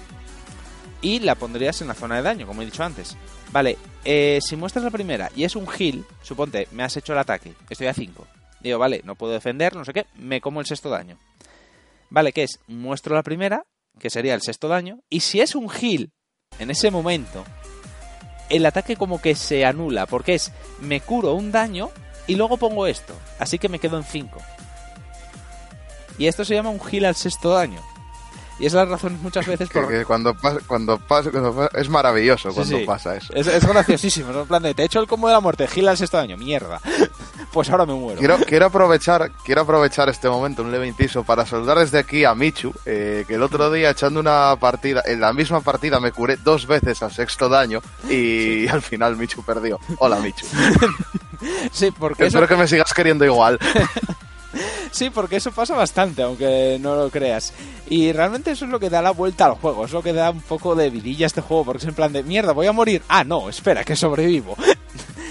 y 1.00 1.20
la 1.20 1.34
pondrías 1.34 1.80
en 1.80 1.88
la 1.88 1.94
zona 1.94 2.16
de 2.16 2.22
daño, 2.22 2.46
como 2.46 2.62
he 2.62 2.66
dicho 2.66 2.82
antes. 2.82 3.16
Vale, 3.52 3.78
eh, 4.04 4.38
si 4.42 4.56
muestras 4.56 4.84
la 4.84 4.90
primera 4.90 5.30
y 5.34 5.44
es 5.44 5.56
un 5.56 5.66
heal, 5.66 6.04
suponte, 6.22 6.68
me 6.72 6.82
has 6.82 6.96
hecho 6.96 7.12
el 7.12 7.18
ataque, 7.18 7.54
estoy 7.68 7.86
a 7.86 7.94
5. 7.94 8.26
Digo, 8.60 8.78
vale, 8.78 9.02
no 9.04 9.14
puedo 9.14 9.32
defender, 9.32 9.76
no 9.76 9.84
sé 9.84 9.92
qué, 9.92 10.06
me 10.16 10.40
como 10.40 10.60
el 10.60 10.66
sexto 10.66 10.90
daño. 10.90 11.18
Vale, 12.10 12.32
¿qué 12.32 12.44
es? 12.44 12.58
Muestro 12.66 13.14
la 13.14 13.22
primera, 13.22 13.64
que 13.98 14.10
sería 14.10 14.34
el 14.34 14.42
sexto 14.42 14.68
daño, 14.68 15.00
y 15.08 15.20
si 15.20 15.40
es 15.40 15.54
un 15.54 15.70
heal 15.70 16.10
en 16.58 16.70
ese 16.70 16.90
momento, 16.90 17.44
el 18.48 18.66
ataque 18.66 18.96
como 18.96 19.20
que 19.20 19.34
se 19.34 19.64
anula, 19.64 20.06
porque 20.06 20.34
es, 20.34 20.52
me 20.80 21.00
curo 21.00 21.34
un 21.34 21.52
daño 21.52 21.90
y 22.26 22.34
luego 22.34 22.56
pongo 22.56 22.86
esto, 22.86 23.14
así 23.38 23.58
que 23.58 23.68
me 23.68 23.78
quedo 23.78 23.96
en 23.98 24.04
5. 24.04 24.40
Y 26.18 26.26
esto 26.26 26.44
se 26.44 26.54
llama 26.54 26.70
un 26.70 26.80
heal 26.80 27.04
al 27.04 27.14
sexto 27.14 27.50
daño. 27.50 27.80
Y 28.58 28.66
es 28.66 28.72
la 28.72 28.84
razón 28.84 29.18
muchas 29.22 29.46
veces 29.46 29.68
Que, 29.68 29.80
por... 29.80 29.88
que 29.88 30.04
cuando 30.04 30.34
pasa, 30.34 30.58
cuando 30.66 30.98
pasa, 30.98 31.30
cuando 31.30 31.54
pasa- 31.54 31.78
es 31.78 31.88
maravilloso 31.88 32.50
Sí, 32.50 32.54
cuando 32.56 32.78
sí. 32.78 32.84
pasa 32.84 33.16
eso. 33.16 33.32
Es, 33.34 33.46
es 33.46 33.64
graciosísimo. 33.66 34.30
En 34.32 34.46
plan 34.46 34.62
de, 34.62 34.74
te 34.74 34.82
he 34.82 34.86
hecho 34.86 35.00
el 35.00 35.06
combo 35.06 35.28
de 35.28 35.34
la 35.34 35.40
muerte, 35.40 35.68
heal 35.74 35.88
al 35.88 35.96
sexto 35.96 36.16
daño, 36.16 36.36
mierda. 36.36 36.80
Pues 37.50 37.70
ahora 37.70 37.86
me 37.86 37.94
muero. 37.94 38.18
Quiero, 38.18 38.36
quiero 38.46 38.66
aprovechar, 38.66 39.30
quiero 39.42 39.62
aprovechar 39.62 40.10
este 40.10 40.28
momento, 40.28 40.62
un 40.62 40.70
leve 40.70 40.86
inciso, 40.86 41.24
para 41.24 41.46
saludar 41.46 41.78
desde 41.78 41.98
aquí 41.98 42.22
a 42.24 42.34
Michu, 42.34 42.74
eh, 42.84 43.24
que 43.26 43.34
el 43.36 43.42
otro 43.42 43.70
día 43.72 43.88
echando 43.90 44.20
una 44.20 44.54
partida, 44.60 45.02
en 45.06 45.20
la 45.22 45.32
misma 45.32 45.62
partida 45.62 45.98
me 45.98 46.12
curé 46.12 46.36
dos 46.36 46.66
veces 46.66 47.02
al 47.02 47.10
sexto 47.10 47.48
daño 47.48 47.80
y 48.10 48.68
al 48.68 48.82
final 48.82 49.16
Michu 49.16 49.42
perdió. 49.42 49.80
Hola 49.98 50.16
Michu. 50.16 50.44
Sí, 51.72 51.90
porque 51.90 52.24
eso, 52.26 52.36
Espero 52.38 52.48
que 52.48 52.62
me 52.62 52.68
sigas 52.68 52.92
queriendo 52.92 53.24
igual. 53.24 53.58
Sí, 54.90 55.10
porque 55.10 55.36
eso 55.36 55.50
pasa 55.52 55.74
bastante, 55.74 56.22
aunque 56.22 56.78
no 56.80 56.94
lo 56.96 57.10
creas. 57.10 57.52
Y 57.88 58.12
realmente 58.12 58.50
eso 58.50 58.64
es 58.64 58.70
lo 58.70 58.78
que 58.80 58.90
da 58.90 59.00
la 59.02 59.10
vuelta 59.12 59.46
al 59.46 59.54
juego, 59.54 59.84
es 59.84 59.92
lo 59.92 60.02
que 60.02 60.12
da 60.12 60.30
un 60.30 60.40
poco 60.40 60.74
de 60.74 60.90
vidilla 60.90 61.26
a 61.26 61.28
este 61.28 61.40
juego, 61.40 61.64
porque 61.66 61.78
es 61.78 61.88
en 61.88 61.94
plan 61.94 62.12
de, 62.12 62.22
mierda, 62.22 62.52
voy 62.52 62.66
a 62.66 62.72
morir. 62.72 63.02
Ah, 63.08 63.24
no, 63.24 63.48
espera, 63.48 63.84
que 63.84 63.96
sobrevivo. 63.96 64.56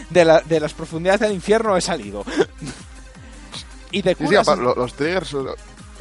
De, 0.10 0.24
la- 0.24 0.40
de 0.40 0.62
las 0.62 0.74
profundidades 0.74 1.20
del 1.20 1.34
infierno 1.34 1.76
he 1.76 1.82
salido. 1.82 2.24
Y 3.92 4.02
te 4.02 4.12
Sí, 4.12 4.18
sí, 4.20 4.26
curas... 4.26 4.48
los 4.58 4.94
triggers, 4.94 5.32
los 5.34 5.56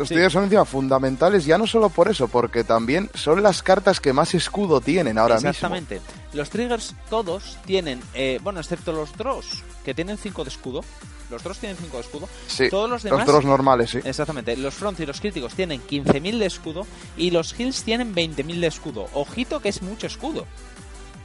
Sí. 0.08 0.14
triggers 0.14 0.32
son 0.32 0.44
encima 0.44 0.64
fundamentales 0.64 1.44
ya 1.46 1.56
no 1.56 1.66
solo 1.66 1.88
por 1.88 2.08
eso, 2.10 2.28
porque 2.28 2.64
también 2.64 3.08
son 3.14 3.42
las 3.42 3.62
cartas 3.62 4.00
que 4.00 4.12
más 4.12 4.34
escudo 4.34 4.80
tienen 4.80 5.18
ahora 5.18 5.36
mismo. 5.36 5.50
Exactamente. 5.50 6.00
Los 6.36 6.50
triggers 6.50 6.94
todos 7.08 7.56
tienen, 7.64 8.00
eh, 8.14 8.38
bueno, 8.42 8.60
excepto 8.60 8.92
los 8.92 9.16
draws, 9.16 9.64
que 9.84 9.94
tienen 9.94 10.18
5 10.18 10.44
de 10.44 10.50
escudo. 10.50 10.84
Los 11.30 11.42
draws 11.42 11.58
tienen 11.58 11.76
5 11.78 11.96
de 11.96 12.02
escudo. 12.02 12.28
Sí, 12.46 12.68
Todos 12.68 12.88
los 12.88 13.02
demás... 13.02 13.26
los 13.26 13.44
normales, 13.44 13.90
sí. 13.90 13.98
Exactamente. 14.04 14.56
Los 14.56 14.74
fronts 14.74 15.00
y 15.00 15.06
los 15.06 15.20
críticos 15.20 15.54
tienen 15.54 15.80
15.000 15.80 16.38
de 16.38 16.46
escudo 16.46 16.86
y 17.16 17.30
los 17.30 17.58
heals 17.58 17.82
tienen 17.82 18.14
20.000 18.14 18.60
de 18.60 18.66
escudo. 18.66 19.08
Ojito 19.14 19.60
que 19.60 19.70
es 19.70 19.82
mucho 19.82 20.06
escudo. 20.06 20.46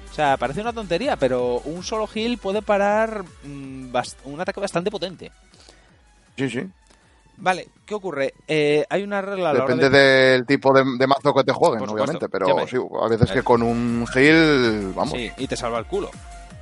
O 0.10 0.14
sea, 0.14 0.38
parece 0.38 0.62
una 0.62 0.74
tontería, 0.74 1.18
pero 1.18 1.60
un 1.66 1.84
solo 1.84 2.10
heal 2.14 2.38
puede 2.38 2.62
parar 2.62 3.24
mm, 3.44 3.94
un 4.24 4.42
ataque 4.42 4.60
bastante 4.60 4.90
potente. 4.90 5.32
Sí, 6.38 6.50
sí. 6.50 6.68
Vale, 7.42 7.70
¿qué 7.88 7.96
ocurre? 7.96 8.36
Eh, 8.48 8.86
hay 8.88 9.02
una 9.02 9.20
regla 9.20 9.52
Depende 9.52 9.90
de... 9.90 10.00
del 10.00 10.46
tipo 10.46 10.72
de, 10.74 10.84
de 10.98 11.08
mazo 11.08 11.34
que 11.34 11.44
te 11.44 11.52
jueguen, 11.52 11.90
obviamente, 11.90 12.30
pero 12.30 12.46
sí, 12.68 12.78
a 12.78 13.08
veces 13.08 13.32
que 13.32 13.42
con 13.42 13.64
un 13.64 14.06
heal, 14.14 14.94
vamos. 14.96 15.14
Sí, 15.14 15.32
y 15.38 15.48
te 15.48 15.58
salva 15.58 15.80
el 15.80 15.86
culo. 15.86 16.12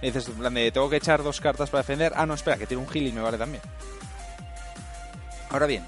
Y 0.01 0.05
dices, 0.05 0.29
en 0.29 0.35
plan 0.35 0.53
de, 0.53 0.71
tengo 0.71 0.89
que 0.89 0.95
echar 0.95 1.21
dos 1.21 1.41
cartas 1.41 1.69
para 1.69 1.81
defender. 1.81 2.13
Ah, 2.15 2.25
no, 2.25 2.33
espera, 2.33 2.57
que 2.57 2.65
tiene 2.65 2.81
un 2.81 2.89
heal 2.95 3.07
y 3.07 3.11
me 3.11 3.19
vale 3.19 3.37
también. 3.37 3.61
Ahora 5.49 5.65
bien, 5.65 5.85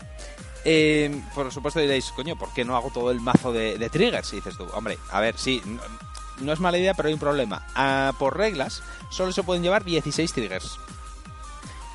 eh, 0.65 1.21
por 1.33 1.49
supuesto 1.53 1.79
diréis, 1.79 2.11
coño, 2.11 2.37
¿por 2.37 2.53
qué 2.53 2.65
no 2.65 2.75
hago 2.75 2.91
todo 2.93 3.11
el 3.11 3.21
mazo 3.21 3.53
de, 3.53 3.77
de 3.77 3.89
triggers? 3.89 4.33
Y 4.33 4.37
dices 4.37 4.57
tú, 4.57 4.65
hombre, 4.73 4.97
a 5.09 5.21
ver, 5.21 5.37
sí, 5.37 5.61
no, 5.65 5.81
no 6.41 6.51
es 6.51 6.59
mala 6.59 6.77
idea, 6.77 6.93
pero 6.95 7.07
hay 7.07 7.13
un 7.13 7.19
problema. 7.19 7.65
Ah, 7.75 8.11
por 8.19 8.35
reglas, 8.35 8.83
solo 9.09 9.31
se 9.31 9.43
pueden 9.43 9.63
llevar 9.63 9.85
16 9.85 10.33
triggers. 10.33 10.77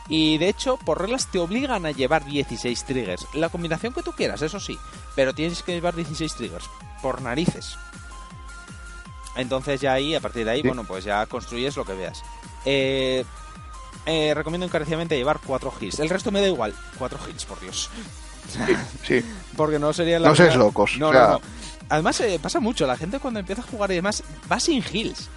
Y 0.09 0.38
de 0.38 0.49
hecho, 0.49 0.77
por 0.77 1.01
reglas 1.01 1.27
te 1.31 1.38
obligan 1.38 1.85
a 1.87 1.90
llevar 1.90 2.25
16 2.25 2.85
triggers. 2.85 3.27
La 3.35 3.49
combinación 3.49 3.92
que 3.92 4.03
tú 4.03 4.12
quieras, 4.12 4.40
eso 4.42 4.61
sí. 4.61 4.79
Pero 5.16 5.35
tienes 5.35 5.62
que 5.62 5.73
llevar 5.73 5.95
16 5.97 6.35
triggers. 6.35 6.64
Por 7.03 7.23
narices. 7.23 7.77
Entonces 9.37 9.81
ya 9.81 9.92
ahí, 9.92 10.14
a 10.14 10.21
partir 10.21 10.45
de 10.45 10.51
ahí, 10.53 10.62
Sí. 10.62 10.69
bueno, 10.69 10.85
pues 10.85 11.05
ya 11.05 11.27
construyes 11.27 11.77
lo 11.77 11.85
que 11.85 11.92
veas. 11.95 12.23
Eh, 12.64 13.25
eh, 14.07 14.33
recomiendo 14.35 14.66
encarecidamente 14.66 15.16
llevar 15.16 15.40
4 15.45 15.73
hits. 15.81 15.99
El 15.99 16.09
resto 16.09 16.31
me 16.31 16.40
da 16.40 16.47
igual. 16.47 16.75
4 16.99 17.19
hits, 17.29 17.45
por 17.45 17.61
Dios. 17.61 17.90
Sí, 19.07 19.23
Porque 19.57 19.79
no 19.79 19.92
sería 19.92 20.19
la... 20.21 20.29
No 20.29 20.35
primera- 20.35 20.57
locos, 20.57 20.97
No, 20.99 21.09
o 21.09 21.12
sea- 21.12 21.23
no, 21.23 21.29
no. 21.35 21.40
Además, 21.88 22.21
eh, 22.21 22.38
pasa 22.42 22.59
mucho. 22.61 22.87
La 22.87 22.97
gente 22.97 23.19
cuando 23.21 23.38
empieza 23.40 23.62
a 23.62 23.66
jugar 23.66 23.90
y 23.92 23.97
demás 23.97 24.23
va 24.51 24.59
sin 24.59 24.83
heals. 24.83 25.29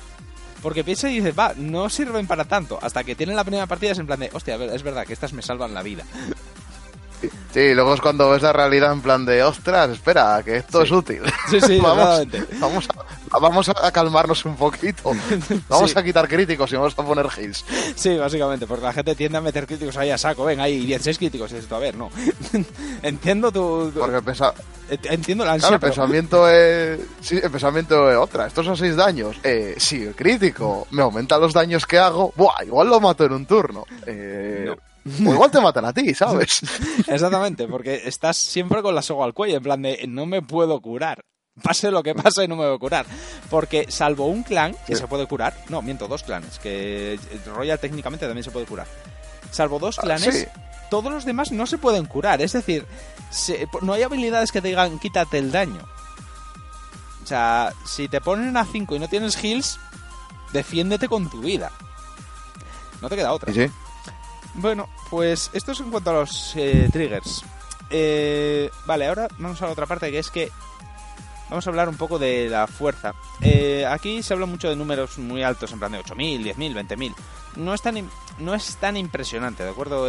Porque 0.62 0.84
piensa 0.84 1.10
y 1.10 1.16
dice, 1.16 1.32
va, 1.32 1.54
no 1.56 1.90
sirven 1.90 2.28
para 2.28 2.46
tanto. 2.46 2.80
Hasta 2.82 3.04
que 3.04 3.16
tienen 3.16 3.36
la 3.36 3.44
primera 3.44 3.68
partida 3.68 3.92
es 3.92 4.00
en 4.00 4.08
plan 4.08 4.20
de, 4.20 4.30
hostia, 4.34 4.56
es 4.56 4.84
verdad 4.84 5.06
que 5.06 5.14
estas 5.14 5.34
me 5.34 5.42
salvan 5.42 5.74
la 5.74 5.84
vida. 5.84 6.04
Sí, 7.54 7.74
luego 7.74 7.94
es 7.94 8.02
cuando 8.02 8.30
ves 8.30 8.42
la 8.42 8.54
realidad 8.54 8.92
en 8.94 9.02
plan 9.02 9.26
de, 9.26 9.44
ostras, 9.44 9.90
espera, 9.90 10.42
que 10.44 10.58
esto 10.58 10.80
Sí. 10.80 10.86
es 10.86 10.92
útil. 10.92 11.22
Sí, 11.50 11.60
sí, 11.62 11.80
vamos, 11.84 12.28
vamos, 12.60 12.88
a, 13.32 13.40
vamos 13.40 13.70
a 13.70 13.92
calmarnos 13.92 14.46
un 14.46 14.56
poquito. 14.56 15.12
Vamos 15.70 15.92
Sí. 15.92 16.00
a 16.00 16.04
quitar 16.04 16.28
críticos 16.28 16.72
y 16.72 16.76
vamos 16.76 16.94
a 16.98 17.04
poner 17.04 17.28
heals. 17.38 17.64
Sí, 17.96 18.18
básicamente, 18.18 18.66
porque 18.68 18.86
la 18.86 18.94
gente 18.94 19.16
tiende 19.16 19.38
a 19.38 19.42
meter 19.42 19.66
críticos 19.68 19.98
ahí 19.98 20.10
a 20.12 20.18
saco. 20.18 20.46
Ven, 20.46 20.60
hay 20.60 20.86
16 20.86 21.18
críticos. 21.18 21.52
Y 21.52 21.56
tú, 21.62 21.76
a 21.76 21.80
ver, 21.80 21.96
no. 21.96 22.10
Entiendo 23.04 23.52
tu... 23.52 23.92
tu- 23.92 24.00
Porque 24.00 24.22
pensa, 24.22 24.54
Entiendo 24.90 25.46
la 25.46 25.54
ansia, 25.54 25.70
claro, 25.70 25.76
el 25.76 25.80
pero- 25.82 25.94
pensamiento 25.94 26.50
es. 26.50 27.00
Sí, 27.22 27.40
el 27.42 27.52
pensamiento 27.52 28.10
es 28.12 28.18
otra. 28.18 28.48
Estos 28.48 28.66
son 28.66 28.76
6 28.76 28.96
daños. 28.96 29.36
Eh, 29.44 29.76
sí, 29.78 30.02
el 30.02 30.16
crítico 30.16 30.88
me 30.92 31.04
aumenta 31.04 31.38
los 31.38 31.54
daños 31.54 31.86
que 31.86 32.00
hago. 32.00 32.34
Buah, 32.36 32.64
igual 32.66 32.90
lo 32.90 33.00
mato 33.00 33.24
en 33.26 33.34
un 33.34 33.46
turno. 33.46 33.86
Eh, 34.08 34.74
O 35.06 35.34
igual 35.34 35.50
te 35.52 35.62
matan 35.62 35.86
a 35.86 35.94
ti, 35.94 36.14
¿sabes? 36.14 36.62
Exactamente, 37.08 37.68
porque 37.68 38.02
estás 38.06 38.38
siempre 38.38 38.82
con 38.82 38.94
la 38.96 39.02
soga 39.02 39.26
al 39.26 39.34
cuello, 39.34 39.58
en 39.58 39.64
plan 39.64 39.82
de 39.82 40.06
no 40.08 40.26
me 40.26 40.42
puedo 40.42 40.80
curar. 40.82 41.24
Pase 41.64 41.92
lo 41.92 42.04
que 42.04 42.16
pase, 42.16 42.48
no 42.48 42.56
me 42.56 42.66
voy 42.66 42.76
a 42.76 42.80
curar. 42.80 43.06
Porque 43.50 43.86
salvo 43.90 44.28
un 44.28 44.44
clan 44.44 44.74
que 44.88 44.96
Sí. 44.96 45.02
se 45.02 45.08
puede 45.08 45.26
curar, 45.28 45.56
no, 45.70 45.82
miento, 45.82 46.08
dos 46.08 46.24
clanes, 46.24 46.58
que 46.60 47.20
Royal 47.46 47.80
técnicamente 47.80 48.26
también 48.26 48.44
se 48.44 48.52
puede 48.52 48.66
curar. 48.66 48.88
Salvo 49.52 49.80
dos 49.80 50.00
Ah, 50.00 50.04
clanes, 50.04 50.36
sí. 50.36 50.46
todos 50.90 51.12
los 51.12 51.26
demás 51.26 51.52
no 51.52 51.66
se 51.66 51.78
pueden 51.78 52.06
curar. 52.06 52.42
Es 52.42 52.54
decir, 52.54 52.86
se- 53.32 53.68
no 53.82 53.94
hay 53.94 54.04
habilidades 54.04 54.52
que 54.52 54.62
te 54.62 54.70
digan 54.70 55.00
quítate 55.00 55.38
el 55.40 55.52
daño. 55.52 55.82
O 57.24 57.28
sea, 57.28 57.74
si 57.86 58.08
te 58.08 58.22
ponen 58.22 58.56
a 58.58 58.66
5 58.66 58.96
y 58.96 59.00
no 59.00 59.08
tienes 59.08 59.36
heals, 59.44 59.80
defiéndete 60.54 61.08
con 61.08 61.30
tu 61.30 61.42
vida. 61.42 61.72
No 63.02 63.10
te 63.10 63.16
queda 63.16 63.34
otra. 63.34 63.52
Sí. 63.54 63.68
Bueno, 64.62 64.90
pues 65.10 65.50
esto 65.54 65.72
es 65.72 65.80
en 65.80 65.90
cuanto 65.90 66.10
a 66.10 66.14
los 66.14 66.54
eh, 66.58 66.90
triggers. 66.92 67.44
Eh, 67.90 68.70
vale, 68.86 69.08
ahora 69.08 69.30
vamos 69.38 69.62
a 69.62 69.66
la 69.66 69.72
otra 69.72 69.86
parte 69.86 70.12
que 70.12 70.20
es 70.20 70.30
que 70.30 70.52
vamos 71.50 71.66
a 71.66 71.70
hablar 71.70 71.88
un 71.88 71.96
poco 71.96 72.20
de 72.20 72.50
la 72.50 72.68
fuerza. 72.68 73.14
Eh, 73.40 73.86
aquí 73.86 74.22
se 74.22 74.34
habla 74.34 74.46
mucho 74.46 74.70
de 74.70 74.76
números 74.76 75.18
muy 75.18 75.44
altos, 75.44 75.72
en 75.72 75.80
plan 75.80 75.94
de 75.94 76.00
8.000, 76.00 76.56
10.000, 76.56 76.88
20.000. 76.88 77.16
No 77.56 77.74
es 77.74 77.82
tan 77.82 78.10
no 78.40 78.54
es 78.54 78.76
tan 78.76 78.98
impresionante, 78.98 79.64
¿de 79.64 79.70
acuerdo? 79.70 80.08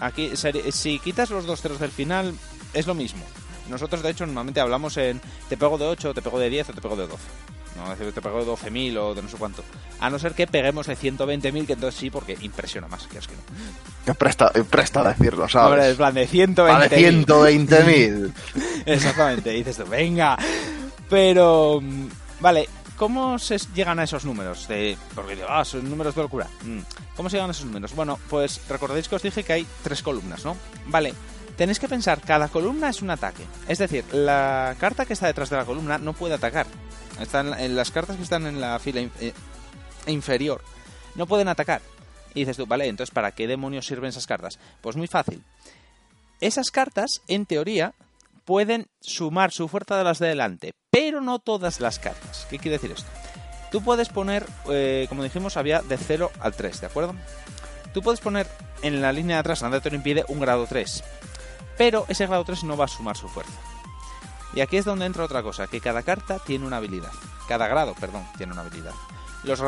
Aquí 0.00 0.32
si 0.36 0.98
quitas 0.98 1.30
los 1.30 1.46
dos 1.46 1.60
ceros 1.60 1.78
del 1.78 1.92
final 1.92 2.34
es 2.74 2.88
lo 2.88 2.94
mismo. 2.94 3.24
Nosotros, 3.68 4.02
de 4.02 4.10
hecho, 4.10 4.26
normalmente 4.26 4.60
hablamos 4.60 4.96
en 4.96 5.20
te 5.48 5.56
pego 5.56 5.78
de 5.78 5.86
8, 5.86 6.12
te 6.12 6.22
pego 6.22 6.40
de 6.40 6.50
10 6.50 6.70
o 6.70 6.72
te 6.72 6.80
pego 6.80 6.96
de 6.96 7.06
12. 7.06 7.22
No, 7.76 7.88
decir, 7.88 8.12
te 8.12 8.20
pego 8.20 8.44
de 8.44 8.50
12.000 8.50 8.98
o 8.98 9.14
de 9.14 9.22
no 9.22 9.28
sé 9.28 9.36
cuánto. 9.36 9.64
A 10.00 10.10
no 10.10 10.18
ser 10.18 10.34
que 10.34 10.46
peguemos 10.46 10.86
de 10.86 10.96
120.000, 10.96 11.66
que 11.66 11.72
entonces 11.72 11.98
sí, 11.98 12.10
porque 12.10 12.36
impresiona 12.42 12.86
más, 12.88 13.06
que 13.06 13.18
es 13.18 13.26
que 13.26 13.34
no. 13.34 13.42
Que 14.04 14.14
presta, 14.14 14.50
presta 14.68 15.02
decirlo, 15.02 15.48
¿sabes? 15.48 15.72
Hombre, 15.72 15.90
es 15.90 15.96
plan 15.96 16.14
de 16.14 16.22
A 16.22 16.26
120.000. 16.26 16.88
de 16.88 17.26
120.000. 17.26 18.32
Exactamente, 18.86 19.50
dices 19.50 19.76
tú, 19.76 19.86
venga. 19.86 20.36
Pero, 21.08 21.80
vale, 22.40 22.68
¿cómo 22.96 23.38
se 23.38 23.58
llegan 23.74 23.98
a 23.98 24.04
esos 24.04 24.24
números? 24.24 24.68
De, 24.68 24.96
porque 25.14 25.34
digo, 25.36 25.46
ah, 25.48 25.64
son 25.64 25.88
números 25.88 26.14
de 26.14 26.22
locura. 26.22 26.48
Mm, 26.64 26.80
¿Cómo 27.16 27.28
se 27.28 27.36
llegan 27.36 27.50
a 27.50 27.52
esos 27.52 27.66
números? 27.66 27.94
Bueno, 27.94 28.18
pues 28.28 28.60
recordáis 28.68 29.08
que 29.08 29.16
os 29.16 29.22
dije 29.22 29.44
que 29.44 29.52
hay 29.52 29.66
tres 29.82 30.02
columnas, 30.02 30.44
¿no? 30.44 30.56
Vale, 30.86 31.14
tenéis 31.56 31.78
que 31.78 31.88
pensar, 31.88 32.20
cada 32.20 32.48
columna 32.48 32.88
es 32.88 33.02
un 33.02 33.10
ataque. 33.10 33.44
Es 33.68 33.78
decir, 33.78 34.04
la 34.12 34.76
carta 34.78 35.06
que 35.06 35.12
está 35.12 35.26
detrás 35.26 35.50
de 35.50 35.56
la 35.56 35.64
columna 35.64 35.98
no 35.98 36.12
puede 36.12 36.34
atacar. 36.34 36.66
Están 37.20 37.58
en 37.58 37.76
las 37.76 37.90
cartas 37.90 38.16
que 38.16 38.22
están 38.22 38.46
en 38.46 38.60
la 38.60 38.78
fila 38.78 39.00
eh, 39.20 39.32
inferior 40.06 40.62
no 41.14 41.26
pueden 41.26 41.48
atacar. 41.48 41.82
Y 42.34 42.40
dices 42.40 42.56
tú, 42.56 42.66
vale, 42.66 42.86
entonces 42.86 43.12
¿para 43.12 43.32
qué 43.32 43.46
demonios 43.46 43.86
sirven 43.86 44.10
esas 44.10 44.26
cartas? 44.26 44.58
Pues 44.80 44.96
muy 44.96 45.06
fácil. 45.06 45.42
Esas 46.40 46.70
cartas, 46.70 47.20
en 47.28 47.46
teoría, 47.46 47.94
pueden 48.44 48.86
sumar 49.00 49.52
su 49.52 49.68
fuerza 49.68 49.96
de 49.96 50.04
las 50.04 50.18
de 50.18 50.28
delante, 50.28 50.72
pero 50.90 51.20
no 51.20 51.38
todas 51.38 51.80
las 51.80 51.98
cartas. 51.98 52.46
¿Qué 52.48 52.58
quiere 52.58 52.78
decir 52.78 52.92
esto? 52.92 53.08
Tú 53.70 53.82
puedes 53.82 54.08
poner, 54.08 54.46
eh, 54.70 55.06
como 55.08 55.22
dijimos, 55.22 55.56
había 55.56 55.82
de 55.82 55.96
0 55.96 56.30
al 56.40 56.54
3, 56.54 56.80
¿de 56.80 56.86
acuerdo? 56.86 57.14
Tú 57.94 58.02
puedes 58.02 58.20
poner 58.20 58.46
en 58.82 59.00
la 59.00 59.12
línea 59.12 59.36
de 59.36 59.40
atrás, 59.40 59.62
nada 59.62 59.80
te 59.80 59.90
lo 59.90 59.96
impide, 59.96 60.24
un 60.28 60.40
grado 60.40 60.66
3. 60.66 61.04
Pero 61.78 62.04
ese 62.08 62.26
grado 62.26 62.44
3 62.44 62.64
no 62.64 62.76
va 62.76 62.86
a 62.86 62.88
sumar 62.88 63.16
su 63.16 63.28
fuerza. 63.28 63.52
Y 64.54 64.60
aquí 64.60 64.76
es 64.76 64.84
donde 64.84 65.06
entra 65.06 65.24
otra 65.24 65.42
cosa, 65.42 65.66
que 65.66 65.80
cada 65.80 66.02
carta 66.02 66.38
tiene 66.38 66.66
una 66.66 66.76
habilidad. 66.76 67.12
Cada 67.48 67.68
grado, 67.68 67.94
perdón, 67.94 68.26
tiene 68.36 68.52
una 68.52 68.62
habilidad. 68.62 68.92
Los 69.44 69.60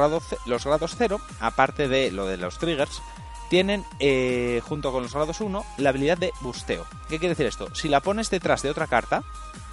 los 0.46 0.64
grados 0.64 0.94
0, 0.96 1.20
aparte 1.40 1.88
de 1.88 2.10
lo 2.12 2.26
de 2.26 2.36
los 2.36 2.58
triggers, 2.58 3.02
tienen, 3.48 3.84
eh, 3.98 4.60
junto 4.66 4.92
con 4.92 5.02
los 5.02 5.12
grados 5.12 5.40
1, 5.40 5.64
la 5.78 5.90
habilidad 5.90 6.18
de 6.18 6.32
busteo. 6.40 6.86
¿Qué 7.08 7.18
quiere 7.18 7.30
decir 7.30 7.46
esto? 7.46 7.74
Si 7.74 7.88
la 7.88 8.00
pones 8.00 8.30
detrás 8.30 8.62
de 8.62 8.70
otra 8.70 8.86
carta, 8.86 9.22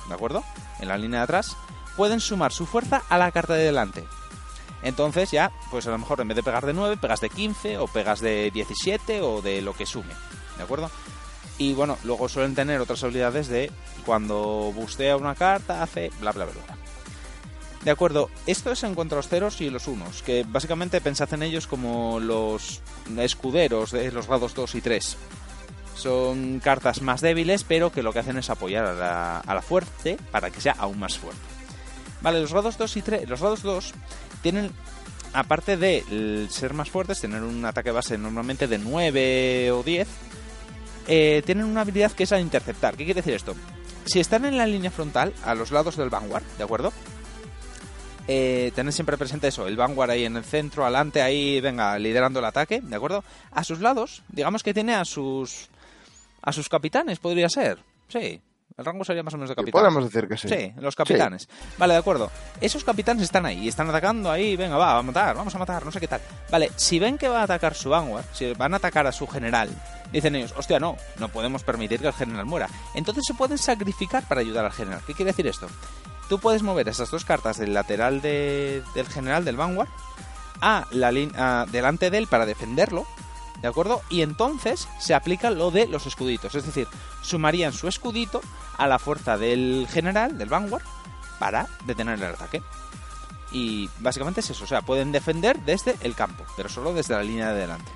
¿de 0.07 0.13
acuerdo? 0.13 0.43
En 0.79 0.87
la 0.87 0.97
línea 0.97 1.19
de 1.19 1.23
atrás, 1.25 1.57
pueden 1.95 2.19
sumar 2.19 2.51
su 2.51 2.65
fuerza 2.65 3.03
a 3.09 3.17
la 3.17 3.31
carta 3.31 3.53
de 3.53 3.63
delante. 3.63 4.05
Entonces 4.83 5.31
ya, 5.31 5.51
pues 5.69 5.85
a 5.87 5.91
lo 5.91 5.97
mejor 5.97 6.21
en 6.21 6.27
vez 6.27 6.35
de 6.35 6.43
pegar 6.43 6.65
de 6.65 6.73
9, 6.73 6.97
pegas 6.97 7.21
de 7.21 7.29
15 7.29 7.77
o 7.77 7.87
pegas 7.87 8.19
de 8.19 8.49
17 8.51 9.21
o 9.21 9.41
de 9.41 9.61
lo 9.61 9.73
que 9.73 9.85
sume, 9.85 10.13
¿de 10.57 10.63
acuerdo? 10.63 10.89
Y 11.61 11.73
bueno, 11.75 11.99
luego 12.05 12.27
suelen 12.27 12.55
tener 12.55 12.81
otras 12.81 13.03
habilidades 13.03 13.47
de 13.47 13.69
cuando 14.03 14.73
bustea 14.75 15.15
una 15.15 15.35
carta, 15.35 15.83
hace 15.83 16.09
bla 16.19 16.31
bla 16.31 16.45
bla. 16.45 16.53
De 17.85 17.91
acuerdo, 17.91 18.31
esto 18.47 18.71
es 18.71 18.81
en 18.81 18.95
cuanto 18.95 19.13
a 19.13 19.17
los 19.17 19.27
ceros 19.27 19.61
y 19.61 19.69
los 19.69 19.87
unos, 19.87 20.23
que 20.23 20.43
básicamente 20.43 21.01
pensad 21.01 21.31
en 21.35 21.43
ellos 21.43 21.67
como 21.67 22.19
los 22.19 22.81
escuderos 23.15 23.91
de 23.91 24.11
los 24.11 24.25
grados 24.25 24.55
2 24.55 24.73
y 24.73 24.81
3. 24.81 25.17
Son 25.95 26.59
cartas 26.61 27.03
más 27.03 27.21
débiles, 27.21 27.63
pero 27.63 27.91
que 27.91 28.01
lo 28.01 28.11
que 28.11 28.19
hacen 28.19 28.39
es 28.39 28.49
apoyar 28.49 28.87
a 28.87 28.93
la, 28.93 29.39
a 29.41 29.53
la 29.53 29.61
fuerte 29.61 30.17
para 30.31 30.49
que 30.49 30.61
sea 30.61 30.73
aún 30.79 30.97
más 30.97 31.19
fuerte. 31.19 31.41
Vale, 32.23 32.41
los 32.41 32.53
grados 32.53 32.79
2 32.79 32.97
y 32.97 33.01
3, 33.03 33.29
los 33.29 33.39
grados 33.39 33.61
2 33.61 33.93
tienen, 34.41 34.71
aparte 35.33 35.77
de 35.77 36.47
ser 36.49 36.73
más 36.73 36.89
fuertes, 36.89 37.21
tener 37.21 37.43
un 37.43 37.63
ataque 37.65 37.91
base 37.91 38.17
normalmente 38.17 38.67
de 38.67 38.79
9 38.79 39.71
o 39.73 39.83
10, 39.83 40.07
eh, 41.07 41.41
tienen 41.45 41.65
una 41.65 41.81
habilidad 41.81 42.11
que 42.11 42.23
es 42.23 42.31
al 42.31 42.41
interceptar. 42.41 42.95
¿Qué 42.95 43.05
quiere 43.05 43.21
decir 43.21 43.33
esto? 43.33 43.55
Si 44.05 44.19
están 44.19 44.45
en 44.45 44.57
la 44.57 44.65
línea 44.65 44.91
frontal, 44.91 45.33
a 45.43 45.55
los 45.55 45.71
lados 45.71 45.95
del 45.97 46.09
Vanguard, 46.09 46.43
¿de 46.57 46.63
acuerdo? 46.63 46.91
Eh, 48.27 48.71
tened 48.75 48.91
siempre 48.91 49.17
presente 49.17 49.47
eso, 49.47 49.67
el 49.67 49.77
Vanguard 49.77 50.11
ahí 50.11 50.25
en 50.25 50.37
el 50.37 50.43
centro, 50.43 50.83
adelante, 50.83 51.21
ahí, 51.21 51.59
venga, 51.59 51.97
liderando 51.97 52.39
el 52.39 52.45
ataque, 52.45 52.81
¿de 52.81 52.95
acuerdo? 52.95 53.23
A 53.51 53.63
sus 53.63 53.79
lados, 53.79 54.23
digamos 54.29 54.63
que 54.63 54.73
tiene 54.73 54.93
a 54.95 55.05
sus 55.05 55.69
a 56.41 56.51
sus 56.51 56.69
capitanes, 56.69 57.19
podría 57.19 57.49
ser. 57.49 57.79
Sí, 58.07 58.41
el 58.81 58.85
rango 58.85 59.03
sería 59.05 59.23
más 59.23 59.33
o 59.33 59.37
menos 59.37 59.49
de 59.49 59.55
capitán. 59.55 59.81
podemos 59.81 60.03
decir 60.03 60.27
que 60.27 60.37
sí. 60.37 60.49
Sí, 60.49 60.73
los 60.77 60.95
capitanes. 60.95 61.47
Vale, 61.77 61.93
de 61.93 61.99
acuerdo. 61.99 62.29
Esos 62.59 62.83
capitanes 62.83 63.23
están 63.23 63.45
ahí, 63.45 63.67
están 63.67 63.89
atacando 63.89 64.29
ahí, 64.29 64.55
venga, 64.57 64.75
va, 64.77 64.97
a 64.97 65.01
matar, 65.01 65.35
vamos 65.35 65.55
a 65.55 65.57
matar, 65.57 65.85
no 65.85 65.91
sé 65.91 65.99
qué 65.99 66.07
tal. 66.07 66.21
Vale, 66.49 66.71
si 66.75 66.99
ven 66.99 67.17
que 67.17 67.29
va 67.29 67.41
a 67.41 67.43
atacar 67.43 67.73
su 67.73 67.89
Vanguard, 67.89 68.25
si 68.33 68.51
van 68.53 68.73
a 68.73 68.77
atacar 68.77 69.07
a 69.07 69.11
su 69.11 69.25
general, 69.27 69.69
dicen 70.11 70.35
ellos, 70.35 70.53
hostia, 70.57 70.79
no, 70.79 70.97
no 71.19 71.29
podemos 71.29 71.63
permitir 71.63 71.99
que 72.01 72.07
el 72.07 72.13
general 72.13 72.45
muera. 72.45 72.67
Entonces 72.95 73.23
se 73.25 73.33
pueden 73.33 73.57
sacrificar 73.57 74.23
para 74.27 74.41
ayudar 74.41 74.65
al 74.65 74.71
general. 74.73 75.01
¿Qué 75.07 75.13
quiere 75.13 75.31
decir 75.31 75.47
esto? 75.47 75.67
Tú 76.27 76.39
puedes 76.39 76.63
mover 76.63 76.87
esas 76.89 77.11
dos 77.11 77.25
cartas 77.25 77.57
del 77.57 77.73
lateral 77.73 78.21
de- 78.21 78.83
del 78.95 79.07
general 79.07 79.43
del 79.45 79.57
Vanguard 79.57 79.89
a 80.61 80.85
la 80.91 81.11
lin- 81.11 81.33
a- 81.35 81.65
delante 81.71 82.09
de 82.09 82.17
él 82.19 82.27
para 82.27 82.45
defenderlo, 82.45 83.05
¿de 83.61 83.67
acuerdo? 83.67 84.01
Y 84.09 84.21
entonces 84.21 84.87
se 84.99 85.13
aplica 85.13 85.49
lo 85.49 85.71
de 85.71 85.87
los 85.87 86.05
escuditos, 86.05 86.55
es 86.55 86.65
decir, 86.65 86.87
sumarían 87.21 87.73
su 87.73 87.87
escudito 87.87 88.41
a 88.77 88.87
la 88.87 88.99
fuerza 88.99 89.37
del 89.37 89.87
general, 89.89 90.37
del 90.37 90.49
Vanguard, 90.49 90.83
para 91.39 91.67
detener 91.85 92.19
el 92.19 92.25
ataque. 92.25 92.61
Y 93.51 93.89
básicamente 93.99 94.39
es 94.39 94.49
eso, 94.49 94.63
o 94.63 94.67
sea, 94.67 94.81
pueden 94.81 95.11
defender 95.11 95.59
desde 95.59 95.95
el 96.01 96.15
campo, 96.15 96.45
pero 96.55 96.69
solo 96.69 96.93
desde 96.93 97.15
la 97.15 97.23
línea 97.23 97.51
de 97.51 97.61
delante. 97.61 97.91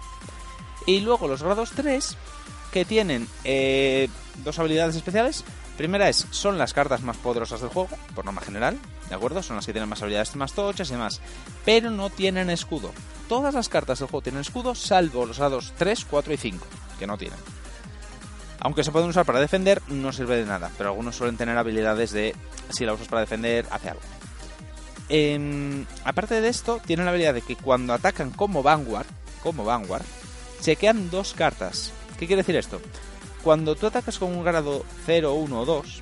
Y 0.86 0.99
luego 0.99 1.28
los 1.28 1.41
grados 1.41 1.71
3, 1.75 2.17
que 2.71 2.86
tienen 2.86 3.28
eh, 3.45 4.10
dos 4.43 4.60
habilidades 4.60 4.95
especiales. 4.95 5.45
Primera 5.78 6.08
es, 6.08 6.26
son 6.32 6.58
las 6.58 6.74
cartas 6.74 7.02
más 7.02 7.18
poderosas 7.18 7.60
del 7.60 7.70
juego, 7.70 7.90
por 8.16 8.24
norma 8.24 8.42
general, 8.42 8.78
¿de 9.10 9.16
acuerdo? 9.16 9.44
Son 9.44 9.58
las 9.58 9.66
que 9.66 9.74
tienen 9.74 9.90
más 9.90 10.02
habilidades 10.02 10.36
más 10.36 10.54
tochas 10.54 10.90
y 10.90 10.94
demás. 10.94 11.20
Pero 11.66 11.92
no 11.92 12.10
tienen 12.10 12.50
escudo. 12.50 12.92
Todas 13.28 13.54
las 13.54 13.68
cartas 13.68 14.00
del 14.00 14.08
juego 14.08 14.24
tienen 14.24 14.42
escudo, 14.42 14.74
salvo 14.74 15.26
los 15.26 15.38
grados 15.38 15.74
3, 15.78 16.06
4 16.10 16.34
y 16.34 16.38
5, 16.38 16.66
que 16.98 17.08
no 17.08 17.18
tienen. 17.18 17.40
Aunque 18.60 18.84
se 18.84 18.92
pueden 18.92 19.10
usar 19.10 19.26
para 19.26 19.42
defender, 19.42 19.82
no 19.90 20.14
sirve 20.14 20.38
de 20.38 20.46
nada, 20.46 20.72
pero 20.78 20.90
algunos 20.90 21.16
suelen 21.16 21.38
tener 21.38 21.58
habilidades 21.58 22.12
de, 22.12 22.36
si 22.70 22.86
la 22.86 22.94
usas 22.94 23.08
para 23.08 23.22
defender, 23.22 23.66
hace 23.70 23.90
algo. 23.90 24.02
Em, 25.10 25.86
aparte 26.04 26.42
de 26.42 26.48
esto, 26.48 26.80
tienen 26.86 27.06
la 27.06 27.12
habilidad 27.12 27.34
de 27.34 27.42
que 27.42 27.58
cuando 27.58 27.94
atacan 27.94 28.32
como 28.32 28.64
Vanguard, 28.64 29.06
como 29.44 29.66
Vanguard, 29.66 30.06
chequean 30.62 31.12
dos 31.12 31.34
cartas. 31.34 31.92
¿Qué 32.18 32.28
quiere 32.28 32.42
decir 32.42 32.56
esto? 32.56 32.80
Cuando 33.46 33.76
tú 33.76 33.86
atacas 33.86 34.18
con 34.18 34.36
un 34.36 34.44
grado 34.44 34.84
0, 35.06 35.36
1 35.36 35.60
o 35.60 35.66
2, 35.66 36.02